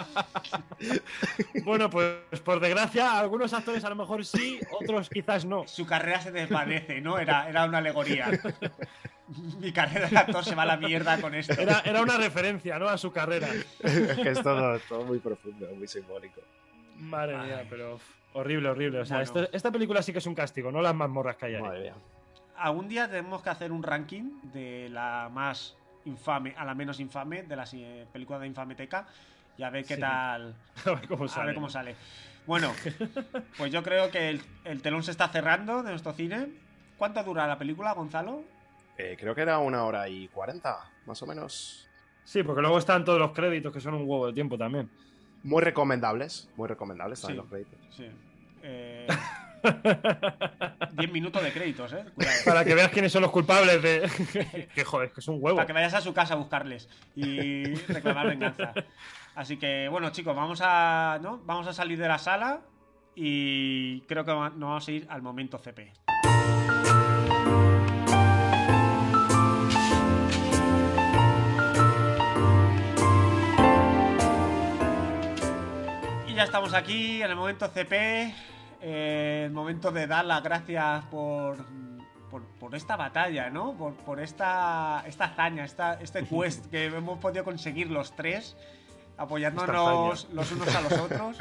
Bueno, 1.63 1.89
pues 1.89 2.15
por 2.43 2.59
desgracia, 2.59 3.19
algunos 3.19 3.53
actores 3.53 3.83
a 3.83 3.89
lo 3.89 3.95
mejor 3.95 4.25
sí, 4.25 4.59
otros 4.79 5.09
quizás 5.09 5.45
no. 5.45 5.67
Su 5.67 5.85
carrera 5.85 6.21
se 6.21 6.31
desvanece, 6.31 7.01
¿no? 7.01 7.17
Era, 7.19 7.49
era 7.49 7.65
una 7.65 7.79
alegoría. 7.79 8.29
Mi 9.59 9.71
carrera 9.71 10.07
de 10.07 10.17
actor 10.17 10.43
se 10.43 10.55
va 10.55 10.63
a 10.63 10.65
la 10.65 10.77
mierda 10.77 11.19
con 11.21 11.35
esto. 11.35 11.53
Era, 11.59 11.81
era 11.85 12.01
una 12.01 12.17
referencia, 12.17 12.79
¿no? 12.79 12.87
A 12.87 12.97
su 12.97 13.11
carrera. 13.11 13.47
es 13.83 14.17
que 14.17 14.29
es 14.29 14.41
todo, 14.41 14.79
todo 14.87 15.03
muy 15.03 15.19
profundo, 15.19 15.67
muy 15.75 15.87
simbólico. 15.87 16.41
Madre 16.97 17.37
mía, 17.37 17.65
pero 17.69 17.99
horrible, 18.33 18.69
horrible. 18.69 18.99
O 19.01 19.05
sea, 19.05 19.17
Bueno. 19.17 19.31
esto- 19.41 19.55
esta 19.55 19.71
película 19.71 20.01
sí 20.01 20.11
que 20.11 20.19
es 20.19 20.25
un 20.25 20.35
castigo, 20.35 20.71
no 20.71 20.81
las 20.81 20.95
mazmorras 20.95 21.35
que 21.35 21.45
hay 21.47 21.55
ahí. 21.55 21.61
Madre 21.61 21.79
mía. 21.81 21.93
Algún 22.57 22.87
día 22.89 23.07
tenemos 23.07 23.41
que 23.43 23.49
hacer 23.49 23.71
un 23.71 23.83
ranking 23.83 24.39
de 24.51 24.89
la 24.89 25.29
más 25.31 25.75
infame 26.05 26.53
a 26.57 26.65
la 26.65 26.73
menos 26.75 26.99
infame 26.99 27.43
de 27.43 27.55
las 27.55 27.73
eh, 27.73 28.05
películas 28.11 28.41
de 28.41 28.47
Infameteca 28.47 29.05
y 29.57 29.63
a 29.63 29.69
ver 29.69 29.83
qué 29.85 29.95
Sí. 29.95 30.01
tal. 30.01 30.55
A 30.85 30.91
ver 30.91 31.07
cómo 31.07 31.25
A 31.25 31.27
sale. 31.27 31.45
ver 31.47 31.55
cómo 31.55 31.69
sale. 31.69 31.95
Bueno, 32.47 32.71
pues 33.57 33.71
yo 33.71 33.83
creo 33.83 34.09
que 34.09 34.29
el, 34.29 34.41
el 34.63 34.81
telón 34.81 35.03
se 35.03 35.11
está 35.11 35.27
cerrando 35.29 35.83
de 35.83 35.91
nuestro 35.91 36.13
cine. 36.13 36.47
¿Cuánto 36.97 37.23
dura 37.23 37.45
la 37.47 37.57
película, 37.57 37.93
Gonzalo? 37.93 38.43
Eh, 38.97 39.15
creo 39.19 39.33
que 39.35 39.41
era 39.41 39.59
una 39.59 39.83
hora 39.85 40.09
y 40.09 40.27
cuarenta, 40.29 40.89
más 41.05 41.21
o 41.21 41.27
menos. 41.27 41.87
Sí, 42.25 42.43
porque 42.43 42.61
luego 42.61 42.77
están 42.77 43.05
todos 43.05 43.19
los 43.19 43.31
créditos 43.31 43.71
que 43.73 43.79
son 43.79 43.93
un 43.93 44.01
huevo 44.01 44.27
de 44.27 44.33
tiempo 44.33 44.57
también. 44.57 44.89
Muy 45.43 45.61
recomendables, 45.63 46.49
muy 46.57 46.67
recomendables 46.67 47.21
también 47.21 47.37
Sí. 47.37 47.41
los 47.41 47.49
créditos. 47.49 47.95
Sí. 47.95 48.05
Eh, 48.63 49.07
10 50.93 51.11
minutos 51.11 51.43
de 51.43 51.51
créditos, 51.51 51.93
¿eh? 51.93 52.05
Cuidado. 52.15 52.37
Para 52.45 52.65
que 52.65 52.75
veas 52.75 52.89
quiénes 52.89 53.11
son 53.11 53.21
los 53.21 53.31
culpables 53.31 53.81
de. 53.81 54.67
que 54.75 54.83
joder, 54.83 55.11
que 55.11 55.19
es 55.19 55.27
un 55.27 55.37
huevo. 55.39 55.57
Para 55.57 55.67
que 55.67 55.73
vayas 55.73 55.93
a 55.93 56.01
su 56.01 56.13
casa 56.13 56.33
a 56.33 56.37
buscarles 56.37 56.89
y 57.15 57.63
reclamar 57.87 58.27
venganza. 58.27 58.73
Así 59.35 59.57
que, 59.57 59.87
bueno, 59.89 60.09
chicos, 60.09 60.35
vamos 60.35 60.59
a, 60.61 61.19
¿no? 61.21 61.39
vamos 61.45 61.67
a 61.67 61.73
salir 61.73 61.97
de 61.97 62.07
la 62.07 62.17
sala 62.17 62.61
y 63.15 64.01
creo 64.01 64.25
que 64.25 64.31
nos 64.31 64.59
vamos 64.59 64.87
a 64.87 64.91
ir 64.91 65.07
al 65.09 65.21
momento 65.21 65.57
CP. 65.57 65.93
Y 76.27 76.33
ya 76.33 76.43
estamos 76.43 76.73
aquí 76.73 77.21
en 77.21 77.29
el 77.29 77.35
momento 77.35 77.69
CP, 77.69 78.33
eh, 78.81 79.43
el 79.45 79.51
momento 79.51 79.91
de 79.91 80.07
dar 80.07 80.25
las 80.25 80.41
gracias 80.43 81.05
por, 81.05 81.57
por, 82.29 82.43
por 82.59 82.75
esta 82.75 82.95
batalla, 82.95 83.49
¿no? 83.49 83.73
Por, 83.73 83.93
por 83.95 84.19
esta, 84.19 85.03
esta 85.05 85.25
hazaña, 85.25 85.65
esta, 85.65 85.95
este 86.01 86.23
quest 86.27 86.65
que 86.67 86.85
hemos 86.85 87.19
podido 87.19 87.43
conseguir 87.43 87.89
los 87.89 88.15
tres, 88.15 88.55
apoyándonos 89.17 90.27
los 90.31 90.51
unos 90.51 90.75
a 90.75 90.81
los 90.81 90.93
otros. 90.93 91.37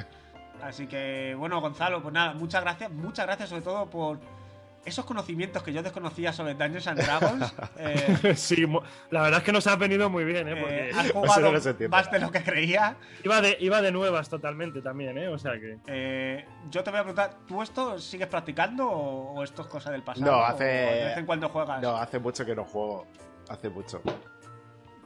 Así 0.62 0.86
que, 0.86 1.36
bueno, 1.38 1.60
Gonzalo, 1.60 2.02
pues 2.02 2.12
nada, 2.12 2.34
muchas 2.34 2.62
gracias. 2.62 2.90
Muchas 2.90 3.26
gracias 3.26 3.48
sobre 3.48 3.62
todo 3.62 3.86
por 3.86 4.18
esos 4.84 5.04
conocimientos 5.04 5.62
que 5.62 5.72
yo 5.72 5.82
desconocía 5.82 6.32
sobre 6.32 6.54
Dungeons 6.54 6.86
and 6.86 7.00
Dragons. 7.02 7.54
Eh, 7.80 8.34
sí, 8.34 8.66
la 9.10 9.22
verdad 9.22 9.38
es 9.38 9.44
que 9.44 9.52
nos 9.52 9.66
ha 9.66 9.76
venido 9.76 10.10
muy 10.10 10.24
bien, 10.24 10.48
¿eh? 10.48 10.52
eh, 10.52 10.60
Porque 10.60 10.90
has 10.98 11.10
jugado 11.12 11.52
no 11.52 11.88
más 11.90 12.10
de 12.10 12.18
lo 12.18 12.30
que 12.32 12.42
creía. 12.42 12.96
iba, 13.24 13.40
de, 13.40 13.56
iba 13.60 13.80
de 13.80 13.92
nuevas 13.92 14.28
totalmente 14.28 14.80
también, 14.82 15.16
¿eh? 15.18 15.28
O 15.28 15.38
sea 15.38 15.52
que... 15.52 15.78
Eh, 15.86 16.44
yo 16.70 16.82
te 16.82 16.90
voy 16.90 16.98
a 17.00 17.02
preguntar, 17.04 17.30
¿tú 17.46 17.62
esto 17.62 17.98
sigues 17.98 18.26
practicando 18.26 18.88
o, 18.88 19.34
o 19.34 19.44
esto 19.44 19.62
es 19.62 19.68
cosa 19.68 19.90
del 19.90 20.02
pasado? 20.02 20.30
No, 20.30 20.38
¿O 20.38 20.42
hace- 20.44 20.64
de 20.64 21.04
vez 21.04 21.18
en 21.18 21.26
cuando 21.26 21.48
juegas. 21.48 21.80
No, 21.82 21.96
hace 21.96 22.18
mucho 22.18 22.44
que 22.44 22.54
no 22.56 22.64
juego. 22.64 23.06
Hace 23.48 23.70
mucho. 23.70 24.02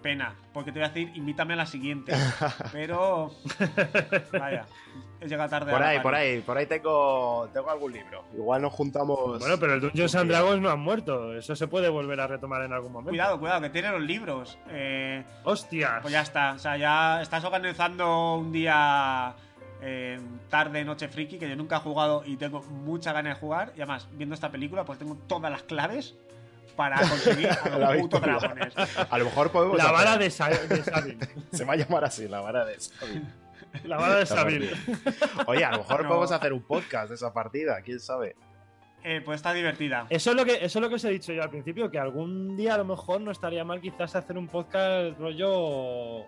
Pena, 0.02 0.34
porque 0.52 0.72
te 0.72 0.80
voy 0.80 0.86
a 0.86 0.88
decir, 0.88 1.12
invítame 1.14 1.54
a 1.54 1.56
la 1.56 1.66
siguiente. 1.66 2.12
Pero. 2.72 3.32
Vaya, 4.32 4.66
he 5.20 5.28
llegado 5.28 5.48
tarde. 5.48 5.70
Por 5.72 5.82
ahí, 5.82 6.00
por 6.00 6.14
ahí, 6.14 6.40
por 6.40 6.58
ahí 6.58 6.66
tengo, 6.66 7.48
tengo 7.52 7.70
algún 7.70 7.92
libro. 7.92 8.24
Igual 8.34 8.62
nos 8.62 8.72
juntamos. 8.72 9.38
Bueno, 9.38 9.56
pero 9.58 9.74
el 9.74 9.80
Dungeons 9.80 10.14
and. 10.16 10.30
Dragons 10.30 10.60
no 10.60 10.70
han 10.70 10.80
muerto. 10.80 11.34
Eso 11.34 11.54
se 11.54 11.68
puede 11.68 11.88
volver 11.88 12.20
a 12.20 12.26
retomar 12.26 12.62
en 12.62 12.72
algún 12.72 12.92
momento. 12.92 13.10
Cuidado, 13.10 13.38
cuidado, 13.38 13.60
que 13.62 13.70
tiene 13.70 13.90
los 13.90 14.02
libros. 14.02 14.58
Eh, 14.68 15.22
¡Hostias! 15.44 16.00
pues 16.02 16.12
ya 16.12 16.22
está. 16.22 16.52
O 16.54 16.58
sea, 16.58 16.76
ya 16.76 17.22
estás 17.22 17.44
organizando 17.44 18.34
un 18.34 18.50
día. 18.52 19.34
eh, 19.80 20.20
tarde, 20.48 20.84
noche 20.84 21.08
friki, 21.08 21.38
que 21.38 21.48
yo 21.48 21.56
nunca 21.56 21.76
he 21.76 21.80
jugado 21.80 22.22
y 22.24 22.36
tengo 22.36 22.60
mucha 22.62 23.12
ganas 23.12 23.34
de 23.34 23.40
jugar. 23.40 23.72
Y 23.76 23.80
además, 23.80 24.08
viendo 24.12 24.34
esta 24.34 24.50
película, 24.50 24.84
pues 24.84 24.98
tengo 24.98 25.16
todas 25.26 25.50
las 25.50 25.62
claves 25.62 26.14
para 26.76 26.96
conseguir 27.08 27.48
a 27.50 27.68
La 27.78 27.90
los 27.92 28.02
putos 28.02 28.20
dragones. 28.22 28.74
A 29.10 29.18
lo 29.18 29.24
mejor 29.26 29.50
podemos. 29.50 29.76
La 29.76 29.90
vara 29.92 30.16
de, 30.16 30.30
Sa 30.30 30.48
de 30.48 30.82
Sabin. 30.82 31.18
Se 31.52 31.64
va 31.64 31.74
a 31.74 31.76
llamar 31.76 32.04
así, 32.04 32.28
la 32.28 32.40
vara 32.40 32.64
de 32.64 32.78
Sabin. 32.80 33.32
La 33.84 33.96
vara 33.96 34.16
de 34.16 34.26
Sabin. 34.26 34.70
Oye, 35.46 35.64
a 35.64 35.72
lo 35.72 35.78
mejor 35.78 36.02
No. 36.02 36.08
podemos 36.08 36.32
hacer 36.32 36.52
un 36.52 36.62
podcast 36.62 37.08
de 37.10 37.14
esa 37.14 37.32
partida, 37.32 37.80
quién 37.82 38.00
sabe. 38.00 38.36
Eh, 39.04 39.20
pues 39.24 39.36
está 39.36 39.52
divertida. 39.52 40.06
Eso 40.10 40.30
es, 40.30 40.36
lo 40.36 40.44
que, 40.44 40.64
eso 40.64 40.78
es 40.78 40.82
lo 40.82 40.88
que 40.88 40.94
os 40.94 41.04
he 41.04 41.10
dicho 41.10 41.32
yo 41.32 41.42
al 41.42 41.50
principio, 41.50 41.90
que 41.90 41.98
algún 41.98 42.56
día 42.56 42.74
a 42.74 42.78
lo 42.78 42.84
mejor 42.84 43.20
no 43.20 43.32
estaría 43.32 43.64
mal 43.64 43.80
quizás 43.80 44.14
hacer 44.14 44.38
un 44.38 44.46
podcast 44.46 45.18
rollo 45.18 46.24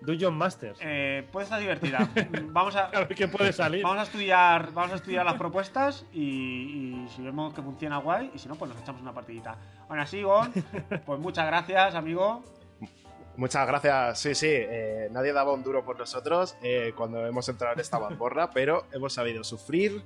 Dungeon 0.00 0.34
Masters. 0.34 0.78
Eh, 0.82 1.26
puede 1.32 1.44
estar 1.44 1.60
divertida. 1.60 2.08
Vamos 2.50 2.76
a, 2.76 2.86
A 2.86 3.00
ver 3.00 3.14
qué 3.14 3.28
puede 3.28 3.52
salir. 3.52 3.82
Vamos 3.82 3.98
a 3.98 4.02
estudiar, 4.02 4.72
vamos 4.72 4.92
a 4.92 4.96
estudiar 4.96 5.24
las 5.24 5.34
propuestas 5.34 6.06
y, 6.12 6.22
y 7.04 7.08
si 7.14 7.22
vemos 7.22 7.54
que 7.54 7.62
funciona 7.62 7.98
guay, 7.98 8.30
y 8.34 8.38
si 8.38 8.48
no, 8.48 8.54
pues 8.54 8.70
nos 8.70 8.80
echamos 8.80 9.02
una 9.02 9.12
partidita. 9.12 9.56
Aún 9.88 9.98
así, 10.00 10.22
Gon, 10.22 10.52
pues 11.06 11.20
muchas 11.20 11.46
gracias, 11.46 11.94
amigo. 11.94 12.42
Muchas 13.36 13.66
gracias. 13.68 14.18
Sí, 14.18 14.34
sí, 14.34 14.48
eh, 14.50 15.08
nadie 15.12 15.32
daba 15.32 15.52
un 15.52 15.62
duro 15.62 15.84
por 15.84 15.96
nosotros 15.96 16.56
eh, 16.60 16.92
cuando 16.96 17.24
hemos 17.24 17.48
entrado 17.48 17.74
en 17.74 17.80
esta 17.80 18.00
mazmorra, 18.00 18.50
pero 18.50 18.86
hemos 18.92 19.12
sabido 19.12 19.44
sufrir. 19.44 20.02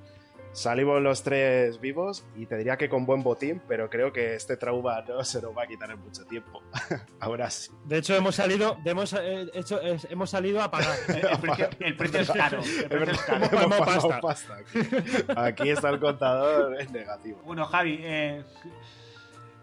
Salimos 0.52 1.00
los 1.00 1.22
tres 1.22 1.80
vivos 1.80 2.26
y 2.36 2.44
te 2.44 2.58
diría 2.58 2.76
que 2.76 2.90
con 2.90 3.06
buen 3.06 3.22
botín, 3.22 3.62
pero 3.66 3.88
creo 3.88 4.12
que 4.12 4.34
este 4.34 4.58
trauma 4.58 5.02
no 5.08 5.24
se 5.24 5.40
nos 5.40 5.56
va 5.56 5.62
a 5.62 5.66
quitar 5.66 5.90
en 5.90 5.98
mucho 6.00 6.24
tiempo. 6.26 6.62
Ahora 7.20 7.48
sí. 7.48 7.70
De 7.86 7.98
hecho, 7.98 8.14
hemos 8.14 8.34
salido, 8.34 8.76
hemos, 8.84 9.14
eh, 9.14 9.46
hecho, 9.54 9.80
hemos 10.10 10.28
salido 10.28 10.60
a 10.60 10.70
pagar. 10.70 10.96
El, 11.08 11.38
precio, 11.38 11.68
el 11.80 11.96
precio 11.96 12.20
es 12.20 12.30
caro. 12.30 12.60
El 12.60 12.88
precio 12.88 13.12
es 13.12 13.22
caro. 13.22 13.46
Hemos 13.46 14.20
pasta. 14.20 14.56
Aquí, 14.56 15.62
Aquí 15.62 15.70
está 15.70 15.88
el 15.88 15.98
contador 15.98 16.80
en 16.80 16.92
negativo. 16.92 17.40
Bueno, 17.44 17.64
Javi, 17.64 17.98
eh, 18.00 18.44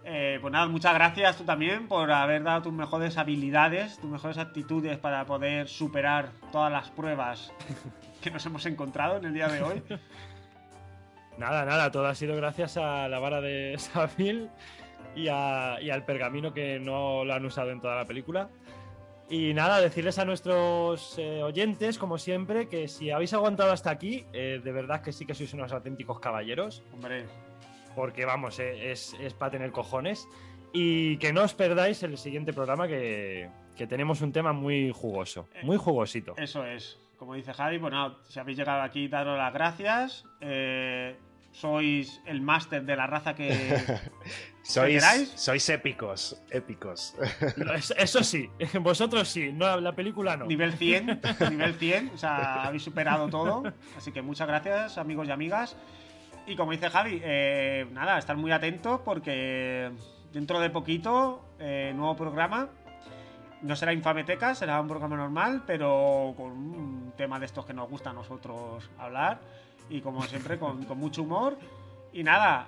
eh, 0.06 0.40
pues 0.42 0.52
nada, 0.52 0.68
muchas 0.68 0.94
gracias 0.96 1.38
tú 1.38 1.44
también 1.44 1.88
por 1.88 2.12
haber 2.12 2.42
dado 2.42 2.64
tus 2.64 2.74
mejores 2.74 3.18
habilidades, 3.18 4.00
tus 4.00 4.10
mejores 4.10 4.40
actitudes 4.40 4.98
para 4.98 5.26
poder 5.26 5.68
superar 5.68 6.32
todas 6.52 6.72
las 6.72 6.90
pruebas 6.90 7.52
que 8.22 8.32
nos 8.32 8.44
hemos 8.46 8.66
encontrado 8.66 9.18
en 9.18 9.26
el 9.26 9.34
día 9.34 9.48
de 9.50 9.62
hoy. 9.62 9.84
Nada, 11.40 11.66
nada, 11.66 11.90
todo 11.92 12.06
ha 12.08 12.14
sido 12.16 12.36
gracias 12.36 12.78
a 12.78 13.08
la 13.08 13.18
vara 13.20 13.42
de 13.42 13.76
Savil 13.80 14.50
y, 15.16 15.28
a- 15.30 15.78
y 15.82 15.90
al 15.90 16.06
pergamino 16.06 16.54
que 16.54 16.80
no 16.80 17.24
lo 17.26 17.34
han 17.34 17.46
usado 17.46 17.72
en 17.72 17.82
toda 17.82 17.96
la 17.96 18.06
película. 18.06 18.50
Y 19.32 19.54
nada, 19.54 19.80
decirles 19.80 20.18
a 20.18 20.26
nuestros 20.26 21.18
eh, 21.20 21.44
oyentes, 21.44 21.98
como 22.00 22.18
siempre, 22.18 22.68
que 22.68 22.88
si 22.88 23.12
habéis 23.12 23.32
aguantado 23.34 23.72
hasta 23.72 23.92
aquí, 23.92 24.26
eh, 24.34 24.60
de 24.64 24.72
verdad 24.72 25.02
que 25.02 25.12
sí 25.12 25.26
que 25.26 25.36
sois 25.36 25.54
unos 25.54 25.72
auténticos 25.72 26.20
caballeros, 26.20 26.82
Hombre, 26.94 27.26
porque 27.96 28.26
vamos, 28.26 28.58
eh, 28.60 28.92
es, 28.92 29.14
es 29.20 29.34
para 29.36 29.52
tener 29.52 29.72
cojones. 29.72 30.28
Y 30.74 31.18
que 31.18 31.32
no 31.32 31.44
os 31.44 31.54
perdáis 31.54 32.02
el 32.04 32.18
siguiente 32.18 32.54
programa, 32.54 32.88
que, 32.88 33.50
que 33.78 33.86
tenemos 33.88 34.22
un 34.22 34.32
tema 34.32 34.52
muy 34.52 34.92
jugoso, 34.92 35.48
muy 35.64 35.78
jugosito. 35.78 36.34
eso 36.38 36.66
es. 36.66 37.00
Como 37.18 37.34
dice 37.36 37.54
Javi, 37.54 37.80
nada, 37.80 38.18
si 38.24 38.40
habéis 38.40 38.58
llegado 38.58 38.82
aquí, 38.82 39.08
daros 39.10 39.38
las 39.38 39.54
gracias. 39.54 40.26
Eh, 40.42 41.16
sois 41.52 42.22
el 42.26 42.42
máster 42.42 42.84
de 42.84 42.96
la 42.96 43.08
raza 43.08 43.36
que, 43.36 43.50
Sois, 44.64 45.02
queráis? 45.02 45.34
sois 45.36 45.68
épicos, 45.70 46.40
épicos. 46.52 47.16
Eso 47.98 48.24
sí, 48.24 48.50
vosotros 48.82 49.28
sí, 49.28 49.52
no, 49.52 49.80
la 49.80 49.94
película 49.94 50.38
no. 50.38 50.46
Nivel 50.46 50.74
100, 50.74 51.22
nivel 51.50 51.74
100, 51.74 52.12
o 52.14 52.18
sea, 52.18 52.66
habéis 52.66 52.84
superado 52.84 53.30
todo. 53.30 53.64
Así 53.98 54.12
que 54.12 54.22
muchas 54.22 54.48
gracias, 54.48 54.98
amigos 54.98 55.28
y 55.28 55.32
amigas. 55.32 55.76
Y 56.46 56.56
como 56.56 56.72
dice 56.72 56.90
Javi, 56.90 57.20
eh, 57.24 57.88
nada, 57.92 58.18
estar 58.18 58.38
muy 58.38 58.52
atentos 58.52 59.02
porque 59.02 59.92
dentro 60.32 60.60
de 60.60 60.70
poquito, 60.70 61.44
eh, 61.60 61.92
nuevo 61.96 62.16
programa. 62.16 62.70
No 63.62 63.76
será 63.76 63.92
Infameteca, 63.92 64.56
será 64.56 64.80
un 64.80 64.88
programa 64.88 65.18
normal, 65.18 65.64
pero 65.68 66.34
con 66.38 66.52
un 66.52 67.14
tema 67.18 67.40
de 67.40 67.46
estos 67.46 67.66
que 67.66 67.74
nos 67.74 67.90
gusta 67.90 68.12
a 68.12 68.14
nosotros 68.14 68.90
hablar. 68.98 69.42
Y 69.90 70.02
como 70.02 70.24
siempre, 70.24 70.60
con, 70.60 70.86
mucho 70.98 71.24
humor. 71.24 71.58
Y 72.14 72.24
nada, 72.24 72.68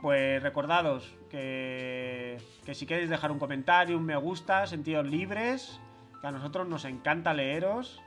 pues 0.00 0.42
recordados 0.42 1.14
que, 1.30 2.38
que 2.64 2.74
si 2.74 2.86
queréis 2.86 3.10
dejar 3.10 3.30
un 3.32 3.38
comentario, 3.38 3.96
un 3.96 4.04
me 4.04 4.16
gusta, 4.16 4.66
sentidos 4.66 5.06
libres, 5.06 5.80
que 6.20 6.26
a 6.26 6.30
nosotros 6.30 6.68
nos 6.68 6.84
encanta 6.84 7.34
leeros 7.34 8.02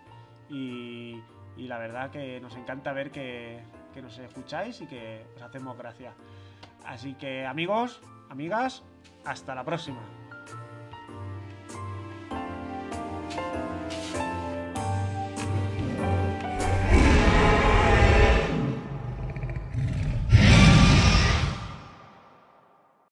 y, 0.50 1.22
y 1.58 1.68
la 1.68 1.78
verdad 1.78 2.12
que 2.12 2.40
nos 2.42 2.56
encanta 2.56 2.94
ver 2.94 3.12
que, 3.12 3.64
que 3.94 4.02
nos 4.02 4.18
escucháis 4.18 4.82
y 4.82 4.88
que 4.88 5.26
os 5.36 5.42
hacemos 5.42 5.78
gracia. 5.78 6.14
Así 6.86 7.14
que 7.14 7.46
amigos, 7.46 8.02
amigas, 8.30 8.84
hasta 9.26 9.56
la 9.56 9.64
próxima. 9.64 10.23